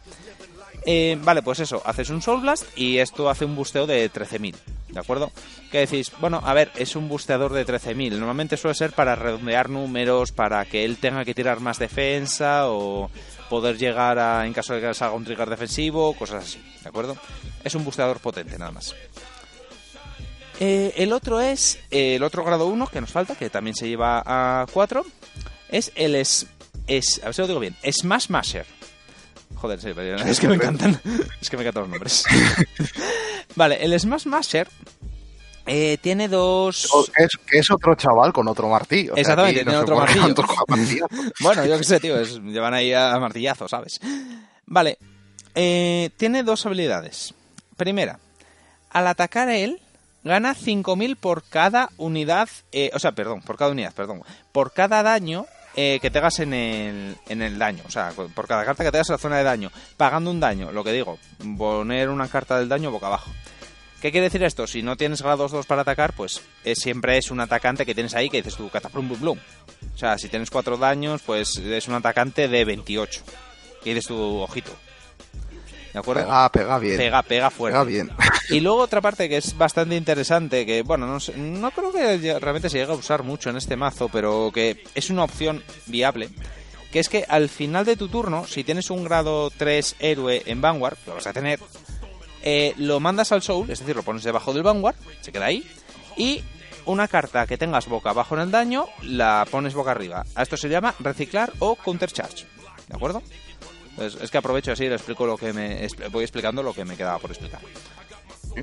Eh, 0.86 1.18
vale, 1.22 1.42
pues 1.42 1.60
eso, 1.60 1.80
haces 1.84 2.10
un 2.10 2.20
Soul 2.20 2.42
Blast 2.42 2.66
y 2.76 2.98
esto 2.98 3.30
hace 3.30 3.44
un 3.44 3.56
busteo 3.56 3.86
de 3.86 4.10
13.000, 4.10 4.54
¿de 4.88 5.00
acuerdo? 5.00 5.32
Que 5.70 5.78
decís, 5.78 6.12
bueno, 6.20 6.40
a 6.44 6.52
ver, 6.52 6.70
es 6.76 6.94
un 6.94 7.08
busteador 7.08 7.52
de 7.52 7.66
13.000. 7.66 8.10
Normalmente 8.18 8.58
suele 8.58 8.74
ser 8.74 8.92
para 8.92 9.16
redondear 9.16 9.70
números, 9.70 10.32
para 10.32 10.64
que 10.66 10.84
él 10.84 10.98
tenga 10.98 11.24
que 11.24 11.34
tirar 11.34 11.60
más 11.60 11.78
defensa 11.78 12.68
o 12.68 13.10
poder 13.48 13.78
llegar 13.78 14.18
a, 14.18 14.46
en 14.46 14.52
caso 14.52 14.74
de 14.74 14.80
que 14.82 14.94
salga 14.94 15.14
un 15.14 15.24
trigger 15.24 15.48
defensivo, 15.48 16.12
cosas 16.14 16.44
así, 16.44 16.62
¿de 16.82 16.88
acuerdo? 16.88 17.16
Es 17.62 17.74
un 17.74 17.84
busteador 17.84 18.20
potente, 18.20 18.58
nada 18.58 18.72
más. 18.72 18.94
Eh, 20.60 20.92
el 20.96 21.12
otro 21.12 21.40
es, 21.40 21.80
el 21.90 22.22
otro 22.22 22.44
grado 22.44 22.66
1 22.66 22.86
que 22.88 23.00
nos 23.00 23.10
falta, 23.10 23.34
que 23.34 23.50
también 23.50 23.74
se 23.74 23.88
lleva 23.88 24.22
a 24.24 24.66
4, 24.72 25.04
es 25.70 25.92
el 25.96 26.14
es, 26.14 26.46
es, 26.86 27.20
a 27.22 27.26
ver 27.26 27.34
si 27.34 27.40
lo 27.42 27.48
digo 27.48 27.60
bien, 27.60 27.76
Smash 27.90 28.28
Masher. 28.28 28.66
Joder, 29.56 29.80
sí, 29.80 29.90
pero 29.94 30.16
es 30.16 30.40
que 30.40 30.48
me 30.48 30.56
encantan. 30.56 31.00
Es 31.40 31.48
que 31.48 31.56
me 31.56 31.62
encantan 31.62 31.82
los 31.84 31.90
nombres. 31.90 32.24
vale, 33.56 33.82
el 33.84 33.98
Smash 33.98 34.26
Masher 34.26 34.68
eh, 35.66 35.96
tiene 36.02 36.28
dos... 36.28 36.88
O- 36.92 37.04
que 37.04 37.24
es, 37.24 37.30
es 37.52 37.70
otro 37.70 37.94
chaval 37.94 38.32
con 38.32 38.46
otro 38.48 38.68
martillo. 38.68 39.12
O 39.12 39.14
sea, 39.14 39.20
Exactamente, 39.22 39.64
no 39.64 39.70
tiene 39.70 39.82
otro 39.82 39.96
martillo. 40.66 41.06
Bueno, 41.40 41.64
yo 41.66 41.78
qué 41.78 41.84
sé, 41.84 42.00
tío, 42.00 42.18
es- 42.20 42.38
llevan 42.40 42.74
ahí 42.74 42.92
a 42.92 43.18
martillazo, 43.18 43.68
¿sabes? 43.68 44.00
Vale, 44.66 44.98
eh, 45.54 46.10
tiene 46.16 46.42
dos 46.42 46.66
habilidades. 46.66 47.32
Primera, 47.76 48.18
al 48.90 49.06
atacar 49.06 49.48
a 49.48 49.56
él, 49.56 49.80
gana 50.24 50.54
5.000 50.54 51.16
por 51.16 51.42
cada 51.44 51.90
unidad, 51.96 52.48
eh, 52.72 52.90
o 52.92 52.98
sea, 52.98 53.12
perdón, 53.12 53.40
por 53.42 53.56
cada 53.56 53.70
unidad, 53.70 53.94
perdón, 53.94 54.22
por 54.52 54.72
cada 54.72 55.02
daño 55.02 55.46
eh, 55.76 55.98
que 56.00 56.10
te 56.10 56.18
hagas 56.18 56.38
en 56.40 56.54
el, 56.54 57.16
en 57.28 57.42
el 57.42 57.58
daño, 57.58 57.82
o 57.86 57.90
sea, 57.90 58.12
por 58.12 58.46
cada 58.46 58.64
carta 58.64 58.84
que 58.84 58.90
te 58.90 58.98
hagas 58.98 59.10
en 59.10 59.14
la 59.14 59.18
zona 59.18 59.38
de 59.38 59.44
daño, 59.44 59.70
pagando 59.96 60.30
un 60.30 60.40
daño, 60.40 60.72
lo 60.72 60.84
que 60.84 60.92
digo, 60.92 61.18
poner 61.58 62.08
una 62.08 62.28
carta 62.28 62.58
del 62.58 62.68
daño 62.68 62.90
boca 62.90 63.06
abajo. 63.06 63.30
¿Qué 64.04 64.12
quiere 64.12 64.24
decir 64.26 64.42
esto? 64.44 64.66
Si 64.66 64.82
no 64.82 64.96
tienes 64.98 65.22
grados 65.22 65.50
2 65.50 65.64
para 65.64 65.80
atacar, 65.80 66.12
pues 66.12 66.42
siempre 66.74 67.16
es 67.16 67.30
un 67.30 67.40
atacante 67.40 67.86
que 67.86 67.94
tienes 67.94 68.14
ahí 68.14 68.28
que 68.28 68.36
dices 68.36 68.54
tú, 68.54 68.68
cataplum, 68.68 69.08
blum, 69.08 69.20
blum. 69.20 69.38
O 69.94 69.96
sea, 69.96 70.18
si 70.18 70.28
tienes 70.28 70.50
4 70.50 70.76
daños, 70.76 71.22
pues 71.22 71.56
es 71.56 71.88
un 71.88 71.94
atacante 71.94 72.46
de 72.46 72.66
28. 72.66 73.22
Que 73.82 73.94
dices 73.94 74.08
tu 74.08 74.14
ojito. 74.40 74.72
¿De 75.94 76.00
acuerdo? 76.00 76.24
Pega, 76.24 76.48
pega 76.50 76.78
bien. 76.78 76.96
Pega, 76.98 77.22
pega 77.22 77.50
fuerte. 77.50 77.72
Pega 77.78 77.84
bien. 77.84 78.10
Y 78.50 78.60
luego 78.60 78.80
otra 78.80 79.00
parte 79.00 79.28
que 79.28 79.36
es 79.38 79.56
bastante 79.56 79.96
interesante, 79.96 80.66
que 80.66 80.82
bueno, 80.82 81.06
no, 81.06 81.18
sé- 81.20 81.34
no 81.36 81.70
creo 81.70 81.90
que 81.92 82.18
realmente 82.40 82.68
se 82.68 82.78
llegue 82.78 82.92
a 82.92 82.96
usar 82.96 83.22
mucho 83.22 83.48
en 83.48 83.56
este 83.56 83.76
mazo, 83.76 84.08
pero 84.10 84.50
que 84.52 84.84
es 84.94 85.08
una 85.08 85.24
opción 85.24 85.62
viable, 85.86 86.28
que 86.92 86.98
es 86.98 87.08
que 87.08 87.24
al 87.28 87.48
final 87.48 87.84
de 87.86 87.96
tu 87.96 88.08
turno, 88.08 88.44
si 88.46 88.64
tienes 88.64 88.90
un 88.90 89.04
grado 89.04 89.50
3 89.56 89.96
héroe 90.00 90.42
en 90.46 90.60
Vanguard, 90.60 90.98
lo 91.06 91.14
vas 91.14 91.26
a 91.28 91.32
tener, 91.32 91.60
eh, 92.42 92.74
lo 92.76 92.98
mandas 93.00 93.30
al 93.32 93.42
Soul, 93.42 93.70
es 93.70 93.78
decir, 93.78 93.94
lo 93.96 94.02
pones 94.02 94.24
debajo 94.24 94.52
del 94.52 94.62
Vanguard, 94.64 94.96
se 95.20 95.30
queda 95.32 95.46
ahí, 95.46 95.64
y 96.16 96.42
una 96.86 97.08
carta 97.08 97.46
que 97.46 97.56
tengas 97.56 97.86
boca 97.86 98.10
abajo 98.10 98.34
en 98.34 98.42
el 98.42 98.50
daño, 98.50 98.86
la 99.02 99.46
pones 99.50 99.74
boca 99.74 99.92
arriba. 99.92 100.24
A 100.34 100.42
esto 100.42 100.56
se 100.56 100.68
llama 100.68 100.94
reciclar 100.98 101.52
o 101.60 101.76
countercharge, 101.76 102.46
¿de 102.88 102.96
acuerdo? 102.96 103.22
Es 103.98 104.30
que 104.30 104.38
aprovecho 104.38 104.72
así 104.72 104.84
y 104.84 104.88
le 104.88 104.96
explico 104.96 105.26
lo 105.26 105.36
que 105.36 105.52
me 105.52 105.86
voy 106.10 106.24
explicando 106.24 106.62
lo 106.62 106.74
que 106.74 106.84
me 106.84 106.96
quedaba 106.96 107.18
por 107.18 107.30
explicar. 107.30 107.60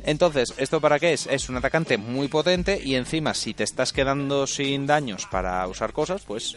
Entonces, 0.03 0.53
¿esto 0.57 0.79
para 0.79 0.99
qué 0.99 1.13
es? 1.13 1.27
Es 1.27 1.49
un 1.49 1.57
atacante 1.57 1.97
muy 1.97 2.27
potente 2.27 2.79
y 2.81 2.95
encima 2.95 3.33
si 3.33 3.53
te 3.53 3.63
estás 3.63 3.91
quedando 3.91 4.47
sin 4.47 4.87
daños 4.87 5.27
para 5.29 5.67
usar 5.67 5.91
cosas, 5.91 6.21
pues 6.25 6.55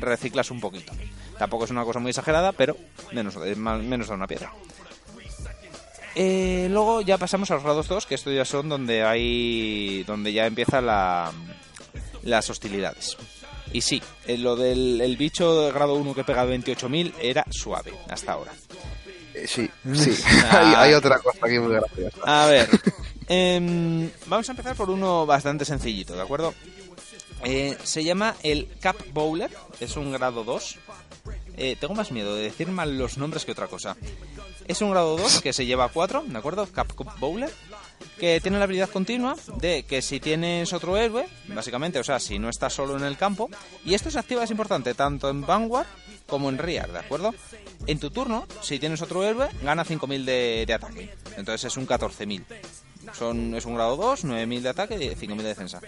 reciclas 0.00 0.50
un 0.50 0.60
poquito. 0.60 0.92
Tampoco 1.38 1.64
es 1.64 1.70
una 1.70 1.84
cosa 1.84 2.00
muy 2.00 2.10
exagerada, 2.10 2.52
pero 2.52 2.76
menos, 3.12 3.36
eh, 3.44 3.54
menos 3.54 4.08
una 4.08 4.26
piedra. 4.26 4.52
Eh, 6.16 6.68
luego 6.70 7.00
ya 7.00 7.18
pasamos 7.18 7.50
a 7.50 7.54
los 7.54 7.64
grados 7.64 7.88
2, 7.88 8.06
que 8.06 8.14
estos 8.14 8.34
ya 8.34 8.44
son 8.44 8.68
donde 8.68 9.02
hay. 9.02 10.04
donde 10.04 10.32
ya 10.32 10.46
empiezan 10.46 10.86
la, 10.86 11.32
las 12.22 12.50
hostilidades. 12.50 13.16
Y 13.74 13.80
sí, 13.80 14.00
eh, 14.28 14.38
lo 14.38 14.54
del 14.54 15.00
el 15.00 15.16
bicho 15.16 15.60
de 15.62 15.72
grado 15.72 15.94
1 15.94 16.14
que 16.14 16.22
pega 16.22 16.46
28.000 16.46 17.12
era 17.20 17.44
suave 17.50 17.92
hasta 18.08 18.32
ahora. 18.32 18.52
Eh, 19.34 19.48
Sí, 19.48 19.68
sí. 19.94 20.16
Ah. 20.44 20.60
hay, 20.80 20.90
hay 20.90 20.94
otra 20.94 21.18
cosa 21.18 21.40
aquí 21.42 21.58
muy 21.58 21.74
graciosa. 21.74 22.16
A 22.24 22.46
ver, 22.46 22.68
em, 23.28 24.08
vamos 24.26 24.48
a 24.48 24.52
empezar 24.52 24.76
por 24.76 24.90
uno 24.90 25.26
bastante 25.26 25.64
sencillito, 25.64 26.14
¿de 26.14 26.22
acuerdo? 26.22 26.54
Eh, 27.44 27.76
se 27.82 28.04
llama 28.04 28.36
el 28.44 28.68
Cap 28.80 28.96
Bowler, 29.12 29.50
es 29.80 29.96
un 29.96 30.12
grado 30.12 30.44
2. 30.44 30.76
Eh, 31.56 31.76
tengo 31.80 31.94
más 31.94 32.12
miedo 32.12 32.36
de 32.36 32.44
decir 32.44 32.68
mal 32.68 32.96
los 32.96 33.18
nombres 33.18 33.44
que 33.44 33.52
otra 33.52 33.66
cosa. 33.66 33.96
Es 34.68 34.82
un 34.82 34.92
grado 34.92 35.16
2 35.16 35.40
que 35.40 35.52
se 35.52 35.66
lleva 35.66 35.86
a 35.86 35.88
4, 35.88 36.24
¿de 36.28 36.38
acuerdo? 36.38 36.66
Cap 36.72 36.92
Bowler. 37.18 37.50
Que 38.18 38.40
tiene 38.40 38.58
la 38.58 38.64
habilidad 38.64 38.88
continua 38.90 39.36
de 39.56 39.82
que 39.82 40.00
si 40.00 40.20
tienes 40.20 40.72
otro 40.72 40.96
héroe, 40.96 41.26
básicamente, 41.48 41.98
o 41.98 42.04
sea, 42.04 42.20
si 42.20 42.38
no 42.38 42.48
estás 42.48 42.72
solo 42.72 42.96
en 42.96 43.04
el 43.04 43.16
campo, 43.16 43.50
y 43.84 43.94
esto 43.94 44.10
se 44.10 44.18
activa, 44.18 44.44
es 44.44 44.50
importante, 44.50 44.94
tanto 44.94 45.28
en 45.28 45.42
Vanguard 45.42 45.86
como 46.26 46.48
en 46.48 46.58
Rear, 46.58 46.92
¿de 46.92 47.00
acuerdo? 47.00 47.34
En 47.86 47.98
tu 47.98 48.10
turno, 48.10 48.46
si 48.62 48.78
tienes 48.78 49.02
otro 49.02 49.24
héroe, 49.24 49.48
gana 49.62 49.84
5.000 49.84 50.24
de, 50.24 50.64
de 50.66 50.74
ataque. 50.74 51.14
Entonces 51.36 51.64
es 51.64 51.76
un 51.76 51.86
14.000. 51.86 52.44
Son, 53.12 53.54
es 53.54 53.66
un 53.66 53.74
grado 53.74 53.96
2, 53.96 54.24
9.000 54.24 54.60
de 54.60 54.68
ataque 54.68 54.94
y 54.94 55.08
5.000 55.08 55.36
de 55.36 55.42
defensa. 55.42 55.80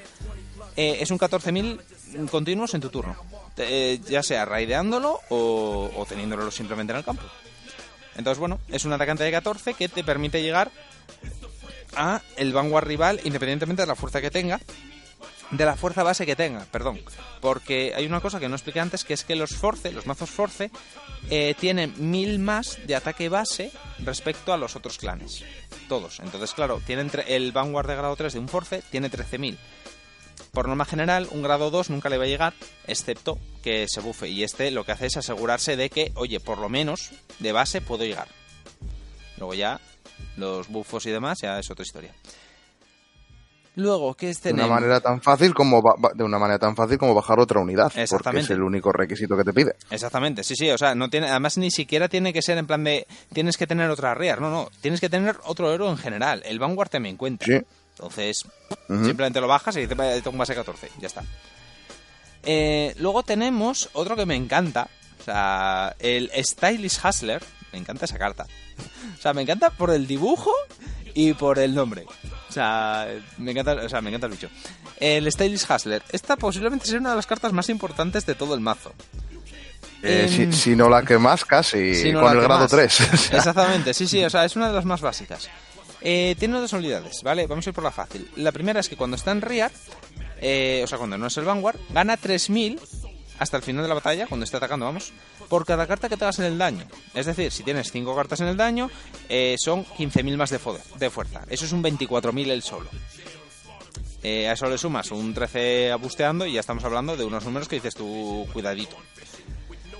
Eh, 0.76 0.98
es 1.00 1.10
un 1.10 1.18
14.000 1.18 2.28
continuos 2.28 2.74
en 2.74 2.80
tu 2.80 2.90
turno. 2.90 3.16
Eh, 3.56 3.98
ya 4.06 4.22
sea 4.22 4.44
raideándolo 4.44 5.20
o, 5.30 5.90
o 5.96 6.06
teniéndolo 6.06 6.50
simplemente 6.50 6.92
en 6.92 6.98
el 6.98 7.04
campo. 7.04 7.22
Entonces, 8.16 8.38
bueno, 8.38 8.60
es 8.68 8.84
un 8.84 8.92
atacante 8.92 9.24
de 9.24 9.30
14 9.30 9.74
que 9.74 9.88
te 9.88 10.04
permite 10.04 10.42
llegar 10.42 10.70
a 11.96 12.22
el 12.36 12.52
vanguard 12.52 12.86
rival 12.86 13.20
independientemente 13.24 13.82
de 13.82 13.86
la 13.86 13.96
fuerza 13.96 14.20
que 14.20 14.30
tenga. 14.30 14.60
De 15.50 15.64
la 15.64 15.76
fuerza 15.76 16.02
base 16.02 16.26
que 16.26 16.34
tenga, 16.34 16.64
perdón. 16.64 17.00
Porque 17.40 17.92
hay 17.94 18.04
una 18.06 18.20
cosa 18.20 18.40
que 18.40 18.48
no 18.48 18.56
expliqué 18.56 18.80
antes, 18.80 19.04
que 19.04 19.14
es 19.14 19.22
que 19.22 19.36
los 19.36 19.54
Force, 19.54 19.92
los 19.92 20.06
mazos 20.06 20.30
Force, 20.30 20.70
eh, 21.30 21.54
tienen 21.58 21.94
mil 21.98 22.40
más 22.40 22.78
de 22.84 22.96
ataque 22.96 23.28
base 23.28 23.70
respecto 24.00 24.52
a 24.52 24.56
los 24.56 24.74
otros 24.74 24.98
clanes. 24.98 25.44
Todos. 25.88 26.18
Entonces, 26.18 26.52
claro, 26.52 26.82
tienen 26.84 27.10
el 27.28 27.52
Vanguard 27.52 27.86
de 27.86 27.94
grado 27.94 28.16
3 28.16 28.32
de 28.32 28.38
un 28.40 28.48
Force 28.48 28.82
tiene 28.90 29.10
13.000. 29.10 29.56
por 30.52 30.68
norma 30.68 30.84
general, 30.84 31.28
un 31.30 31.42
grado 31.42 31.70
2 31.70 31.90
nunca 31.90 32.08
le 32.08 32.18
va 32.18 32.24
a 32.24 32.28
llegar, 32.28 32.54
excepto 32.86 33.38
que 33.62 33.86
se 33.88 34.00
bufe. 34.00 34.28
Y 34.28 34.42
este 34.42 34.70
lo 34.70 34.84
que 34.84 34.92
hace 34.92 35.06
es 35.06 35.16
asegurarse 35.16 35.76
de 35.76 35.90
que, 35.90 36.12
oye, 36.16 36.40
por 36.40 36.58
lo 36.58 36.68
menos 36.68 37.10
de 37.38 37.52
base 37.52 37.80
puedo 37.80 38.04
llegar. 38.04 38.28
Luego 39.38 39.54
ya 39.54 39.80
los 40.36 40.68
bufos 40.68 41.06
y 41.06 41.10
demás 41.10 41.38
ya 41.42 41.58
es 41.58 41.70
otra 41.70 41.82
historia. 41.84 42.14
Luego, 43.78 44.14
¿qué 44.14 44.30
es 44.30 44.38
De 44.42 44.50
tener? 44.50 44.64
una 44.64 44.74
manera 44.74 45.00
tan 45.00 45.20
fácil 45.20 45.52
como 45.52 45.82
de 46.14 46.24
una 46.24 46.38
manera 46.38 46.58
tan 46.58 46.74
fácil 46.74 46.96
como 46.96 47.12
bajar 47.14 47.38
otra 47.38 47.60
unidad, 47.60 47.92
porque 48.08 48.38
es 48.38 48.48
el 48.48 48.62
único 48.62 48.90
requisito 48.90 49.36
que 49.36 49.44
te 49.44 49.52
pide. 49.52 49.76
Exactamente, 49.90 50.42
sí, 50.44 50.54
sí, 50.56 50.70
o 50.70 50.78
sea, 50.78 50.94
no 50.94 51.10
tiene, 51.10 51.28
además 51.28 51.58
ni 51.58 51.70
siquiera 51.70 52.08
tiene 52.08 52.32
que 52.32 52.40
ser 52.40 52.56
en 52.56 52.66
plan 52.66 52.82
de 52.84 53.06
tienes 53.34 53.58
que 53.58 53.66
tener 53.66 53.90
otra 53.90 54.14
rear, 54.14 54.40
no, 54.40 54.48
no, 54.50 54.70
tienes 54.80 54.98
que 54.98 55.10
tener 55.10 55.36
otro 55.44 55.70
héroe 55.74 55.90
en 55.90 55.98
general. 55.98 56.42
El 56.46 56.58
Vanguard 56.58 56.88
también 56.88 57.18
cuenta. 57.18 57.44
Sí. 57.44 57.60
Entonces, 57.90 58.44
simplemente 58.88 59.40
lo 59.42 59.48
bajas 59.48 59.76
y 59.76 59.84
"Vale, 59.86 60.22
tengo 60.22 60.30
un 60.30 60.38
base 60.38 60.54
14, 60.54 60.90
ya 60.98 61.06
está. 61.08 61.22
Eh, 62.44 62.94
luego 62.98 63.24
tenemos 63.24 63.90
otro 63.92 64.16
que 64.16 64.24
me 64.24 64.36
encanta, 64.36 64.88
o 65.20 65.22
sea, 65.22 65.94
el 65.98 66.30
Stylish 66.34 66.98
Hustler, 67.04 67.42
me 67.72 67.78
encanta 67.78 68.06
esa 68.06 68.16
carta. 68.16 68.46
O 69.18 69.22
sea, 69.22 69.32
me 69.32 69.42
encanta 69.42 69.70
por 69.70 69.90
el 69.90 70.06
dibujo 70.06 70.52
y 71.14 71.32
por 71.32 71.58
el 71.58 71.74
nombre. 71.74 72.04
O 72.48 72.52
sea, 72.52 73.08
me 73.38 73.50
encanta, 73.50 73.74
o 73.74 73.88
sea, 73.88 74.00
me 74.00 74.10
encanta 74.10 74.26
el 74.26 74.32
bicho. 74.32 74.48
El 74.98 75.30
Stylish 75.30 75.66
Hustler, 75.70 76.02
esta 76.12 76.36
posiblemente 76.36 76.86
sea 76.86 76.98
una 76.98 77.10
de 77.10 77.16
las 77.16 77.26
cartas 77.26 77.52
más 77.52 77.68
importantes 77.68 78.24
de 78.26 78.34
todo 78.34 78.54
el 78.54 78.60
mazo. 78.60 78.92
Eh, 80.02 80.26
Em, 80.30 80.52
si, 80.52 80.60
si 80.60 80.76
no 80.76 80.88
la 80.88 81.02
que 81.02 81.18
más, 81.18 81.44
casi 81.44 81.94
si 81.94 82.12
no 82.12 82.20
con 82.20 82.36
el 82.36 82.42
grado 82.42 82.60
más. 82.60 82.70
3. 82.70 83.00
Exactamente, 83.32 83.94
sí, 83.94 84.06
sí, 84.06 84.24
o 84.24 84.30
sea, 84.30 84.44
es 84.44 84.56
una 84.56 84.68
de 84.68 84.74
las 84.74 84.84
más 84.84 85.00
básicas. 85.00 85.48
Eh, 86.00 86.36
tiene 86.38 86.60
dos 86.60 86.72
unidades, 86.72 87.22
¿vale? 87.22 87.46
Vamos 87.46 87.66
a 87.66 87.70
ir 87.70 87.74
por 87.74 87.82
la 87.82 87.90
fácil. 87.90 88.30
La 88.36 88.52
primera 88.52 88.80
es 88.80 88.88
que 88.88 88.96
cuando 88.96 89.16
está 89.16 89.32
en 89.32 89.40
Rear, 89.40 89.72
eh, 90.40 90.82
o 90.84 90.86
sea, 90.86 90.98
cuando 90.98 91.18
no 91.18 91.26
es 91.26 91.36
el 91.36 91.44
Vanguard, 91.44 91.78
gana 91.90 92.16
3000 92.16 92.78
hasta 93.38 93.56
el 93.56 93.62
final 93.62 93.82
de 93.82 93.88
la 93.88 93.94
batalla, 93.94 94.26
cuando 94.26 94.44
esté 94.44 94.56
atacando, 94.56 94.86
vamos, 94.86 95.12
por 95.48 95.64
cada 95.64 95.86
carta 95.86 96.08
que 96.08 96.16
te 96.16 96.24
hagas 96.24 96.38
en 96.38 96.46
el 96.46 96.58
daño. 96.58 96.86
Es 97.14 97.26
decir, 97.26 97.52
si 97.52 97.62
tienes 97.62 97.90
5 97.90 98.14
cartas 98.14 98.40
en 98.40 98.48
el 98.48 98.56
daño, 98.56 98.90
eh, 99.28 99.56
son 99.58 99.84
15.000 99.84 100.36
más 100.36 100.50
de, 100.50 100.60
de 100.98 101.10
fuerza. 101.10 101.42
Eso 101.48 101.64
es 101.64 101.72
un 101.72 101.82
24.000 101.82 102.50
el 102.50 102.62
solo. 102.62 102.88
Eh, 104.22 104.48
a 104.48 104.52
eso 104.52 104.68
le 104.68 104.76
sumas 104.76 105.10
un 105.12 105.32
13 105.32 105.92
abusteando 105.92 106.46
y 106.46 106.52
ya 106.54 106.60
estamos 106.60 106.84
hablando 106.84 107.16
de 107.16 107.24
unos 107.24 107.44
números 107.44 107.68
que 107.68 107.76
dices 107.76 107.94
tú, 107.94 108.46
cuidadito. 108.52 108.96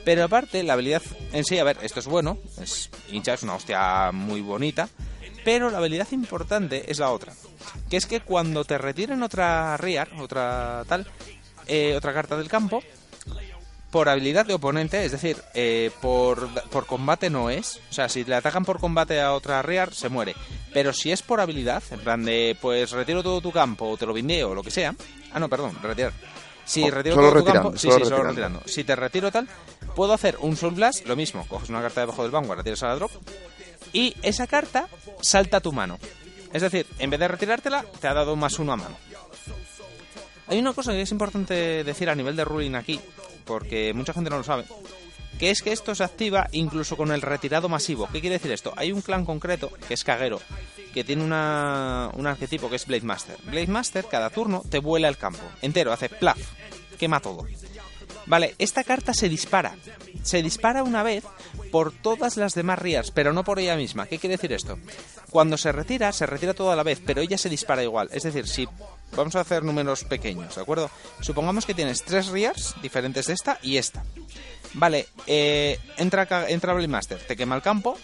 Pero 0.05 0.24
aparte, 0.24 0.62
la 0.62 0.73
habilidad 0.73 1.02
en 1.32 1.44
sí, 1.44 1.59
a 1.59 1.64
ver, 1.64 1.78
esto 1.82 2.01
es 2.01 2.06
bueno, 2.06 2.39
es 2.60 2.90
hincha, 3.10 3.35
es 3.35 3.43
una 3.43 3.55
hostia 3.55 4.10
muy 4.12 4.40
bonita, 4.40 4.89
pero 5.44 5.70
la 5.70 5.78
habilidad 5.78 6.09
importante 6.12 6.90
es 6.90 6.98
la 6.98 7.10
otra, 7.10 7.32
que 7.90 7.97
es 7.97 8.06
que 8.06 8.20
cuando 8.20 8.64
te 8.64 8.78
retiren 8.78 9.23
otra 9.23 9.77
Rear, 9.77 10.09
otra 10.20 10.85
tal, 10.89 11.06
eh, 11.66 11.94
otra 11.97 12.12
carta 12.12 12.36
del 12.36 12.48
campo, 12.48 12.82
por 13.90 14.08
habilidad 14.08 14.44
de 14.46 14.54
oponente, 14.54 15.04
es 15.04 15.12
decir, 15.12 15.36
eh, 15.54 15.90
por, 16.02 16.48
por 16.70 16.86
combate 16.86 17.30
no 17.30 17.50
es, 17.50 17.80
o 17.90 17.92
sea, 17.92 18.08
si 18.08 18.24
le 18.24 18.34
atacan 18.34 18.64
por 18.64 18.80
combate 18.80 19.20
a 19.20 19.32
otra 19.32 19.62
Rear, 19.62 19.94
se 19.94 20.08
muere, 20.08 20.34
pero 20.72 20.92
si 20.92 21.12
es 21.12 21.22
por 21.22 21.40
habilidad, 21.40 21.82
en 21.90 22.00
plan 22.00 22.24
de, 22.24 22.56
pues 22.60 22.90
retiro 22.90 23.22
todo 23.22 23.40
tu 23.40 23.52
campo, 23.52 23.88
o 23.88 23.96
te 23.96 24.06
lo 24.06 24.12
bindeo, 24.12 24.50
o 24.50 24.54
lo 24.54 24.62
que 24.62 24.70
sea, 24.70 24.94
ah, 25.32 25.38
no, 25.40 25.48
perdón, 25.48 25.78
retirar. 25.82 26.12
Si 26.64 26.82
Oh, 26.82 26.90
retiro 26.90 27.14
todo 27.14 27.32
tu 27.32 27.44
campo, 27.44 27.72
sí, 27.76 27.88
solo 27.88 28.04
sí, 28.04 28.10
solo 28.10 28.22
retirando. 28.24 28.58
retirando. 28.58 28.62
Si 28.68 28.82
te 28.84 28.96
retiro 28.96 29.30
tal, 29.30 29.48
puedo 29.94 30.12
hacer 30.12 30.36
un 30.40 30.56
Soul 30.56 30.74
Blast, 30.74 31.06
lo 31.06 31.14
mismo, 31.14 31.46
coges 31.46 31.68
una 31.70 31.80
carta 31.80 32.00
debajo 32.00 32.22
del 32.22 32.32
Vanguard, 32.32 32.58
la 32.58 32.64
tiras 32.64 32.82
a 32.82 32.88
la 32.88 32.96
drop, 32.96 33.12
y 33.92 34.16
esa 34.22 34.46
carta 34.48 34.88
salta 35.22 35.58
a 35.58 35.60
tu 35.60 35.72
mano. 35.72 35.98
Es 36.52 36.62
decir, 36.62 36.86
en 36.98 37.10
vez 37.10 37.20
de 37.20 37.28
retirártela, 37.28 37.84
te 38.00 38.08
ha 38.08 38.14
dado 38.14 38.34
más 38.34 38.58
uno 38.58 38.72
a 38.72 38.76
mano. 38.76 38.96
Hay 40.48 40.58
una 40.58 40.72
cosa 40.72 40.92
que 40.92 41.02
es 41.02 41.10
importante 41.10 41.82
decir 41.84 42.08
a 42.08 42.14
nivel 42.14 42.36
de 42.36 42.44
ruling 42.44 42.74
aquí, 42.74 43.00
porque 43.47 43.94
mucha 43.94 44.12
gente 44.12 44.28
no 44.28 44.39
lo 44.39 44.44
sabe, 44.44 44.64
que 45.39 45.51
es 45.51 45.62
que 45.62 45.73
esto 45.73 45.94
se 45.94 46.05
activa 46.05 46.48
incluso 46.52 46.97
con 46.97 47.12
el 47.12 47.23
retirado 47.23 47.68
masivo. 47.68 48.09
¿Qué 48.12 48.20
quiere 48.20 48.36
decir 48.36 48.52
esto? 48.52 48.73
Hay 48.77 48.93
un 48.93 49.01
clan 49.01 49.24
concreto, 49.24 49.70
que 49.89 49.94
es 49.94 50.05
Kagero, 50.05 50.40
que 50.93 51.05
tiene 51.05 51.24
una, 51.24 52.10
un 52.14 52.27
arquetipo 52.27 52.68
que 52.68 52.77
es 52.77 52.86
Blade 52.86 53.05
Master. 53.05 53.36
Blade 53.44 53.66
Master, 53.66 54.06
cada 54.10 54.31
turno, 54.31 54.62
te 54.68 54.78
vuela 54.78 55.09
el 55.09 55.16
campo 55.16 55.43
entero, 55.62 55.93
hace 55.93 56.09
plaf, 56.09 56.39
quema 56.98 57.20
todo. 57.20 57.47
Vale, 58.27 58.55
esta 58.59 58.82
carta 58.82 59.14
se 59.14 59.28
dispara. 59.28 59.77
Se 60.23 60.43
dispara 60.43 60.82
una 60.82 61.05
vez 61.05 61.24
por 61.70 61.93
todas 61.93 62.36
las 62.36 62.55
demás 62.55 62.78
Rears, 62.78 63.12
pero 63.12 63.32
no 63.32 63.44
por 63.44 63.60
ella 63.60 63.77
misma. 63.77 64.06
¿Qué 64.06 64.18
quiere 64.18 64.36
decir 64.36 64.52
esto? 64.52 64.78
Cuando 65.31 65.56
se 65.56 65.70
retira, 65.70 66.10
se 66.12 66.27
retira 66.27 66.52
toda 66.52 66.74
la 66.74 66.82
vez, 66.82 67.01
pero 67.05 67.20
ella 67.20 67.39
se 67.39 67.48
dispara 67.48 67.85
igual. 67.85 68.09
Es 68.10 68.24
decir, 68.24 68.48
si 68.48 68.66
vamos 69.15 69.37
a 69.37 69.41
hacer 69.41 69.62
números 69.62 70.05
pequeños, 70.05 70.55
¿de 70.55 70.62
acuerdo? 70.62 70.91
Supongamos 71.20 71.66
que 71.66 71.74
tienes 71.74 72.03
tres 72.03 72.28
Rears 72.28 72.74
diferentes 72.83 73.27
de 73.27 73.35
esta 73.35 73.59
y 73.62 73.77
esta. 73.77 74.05
Vale, 74.74 75.09
eh, 75.27 75.78
entra, 75.97 76.27
entra 76.49 76.74
Master, 76.74 77.19
te 77.19 77.37
quema 77.37 77.57
el 77.57 77.62
campo. 77.62 77.99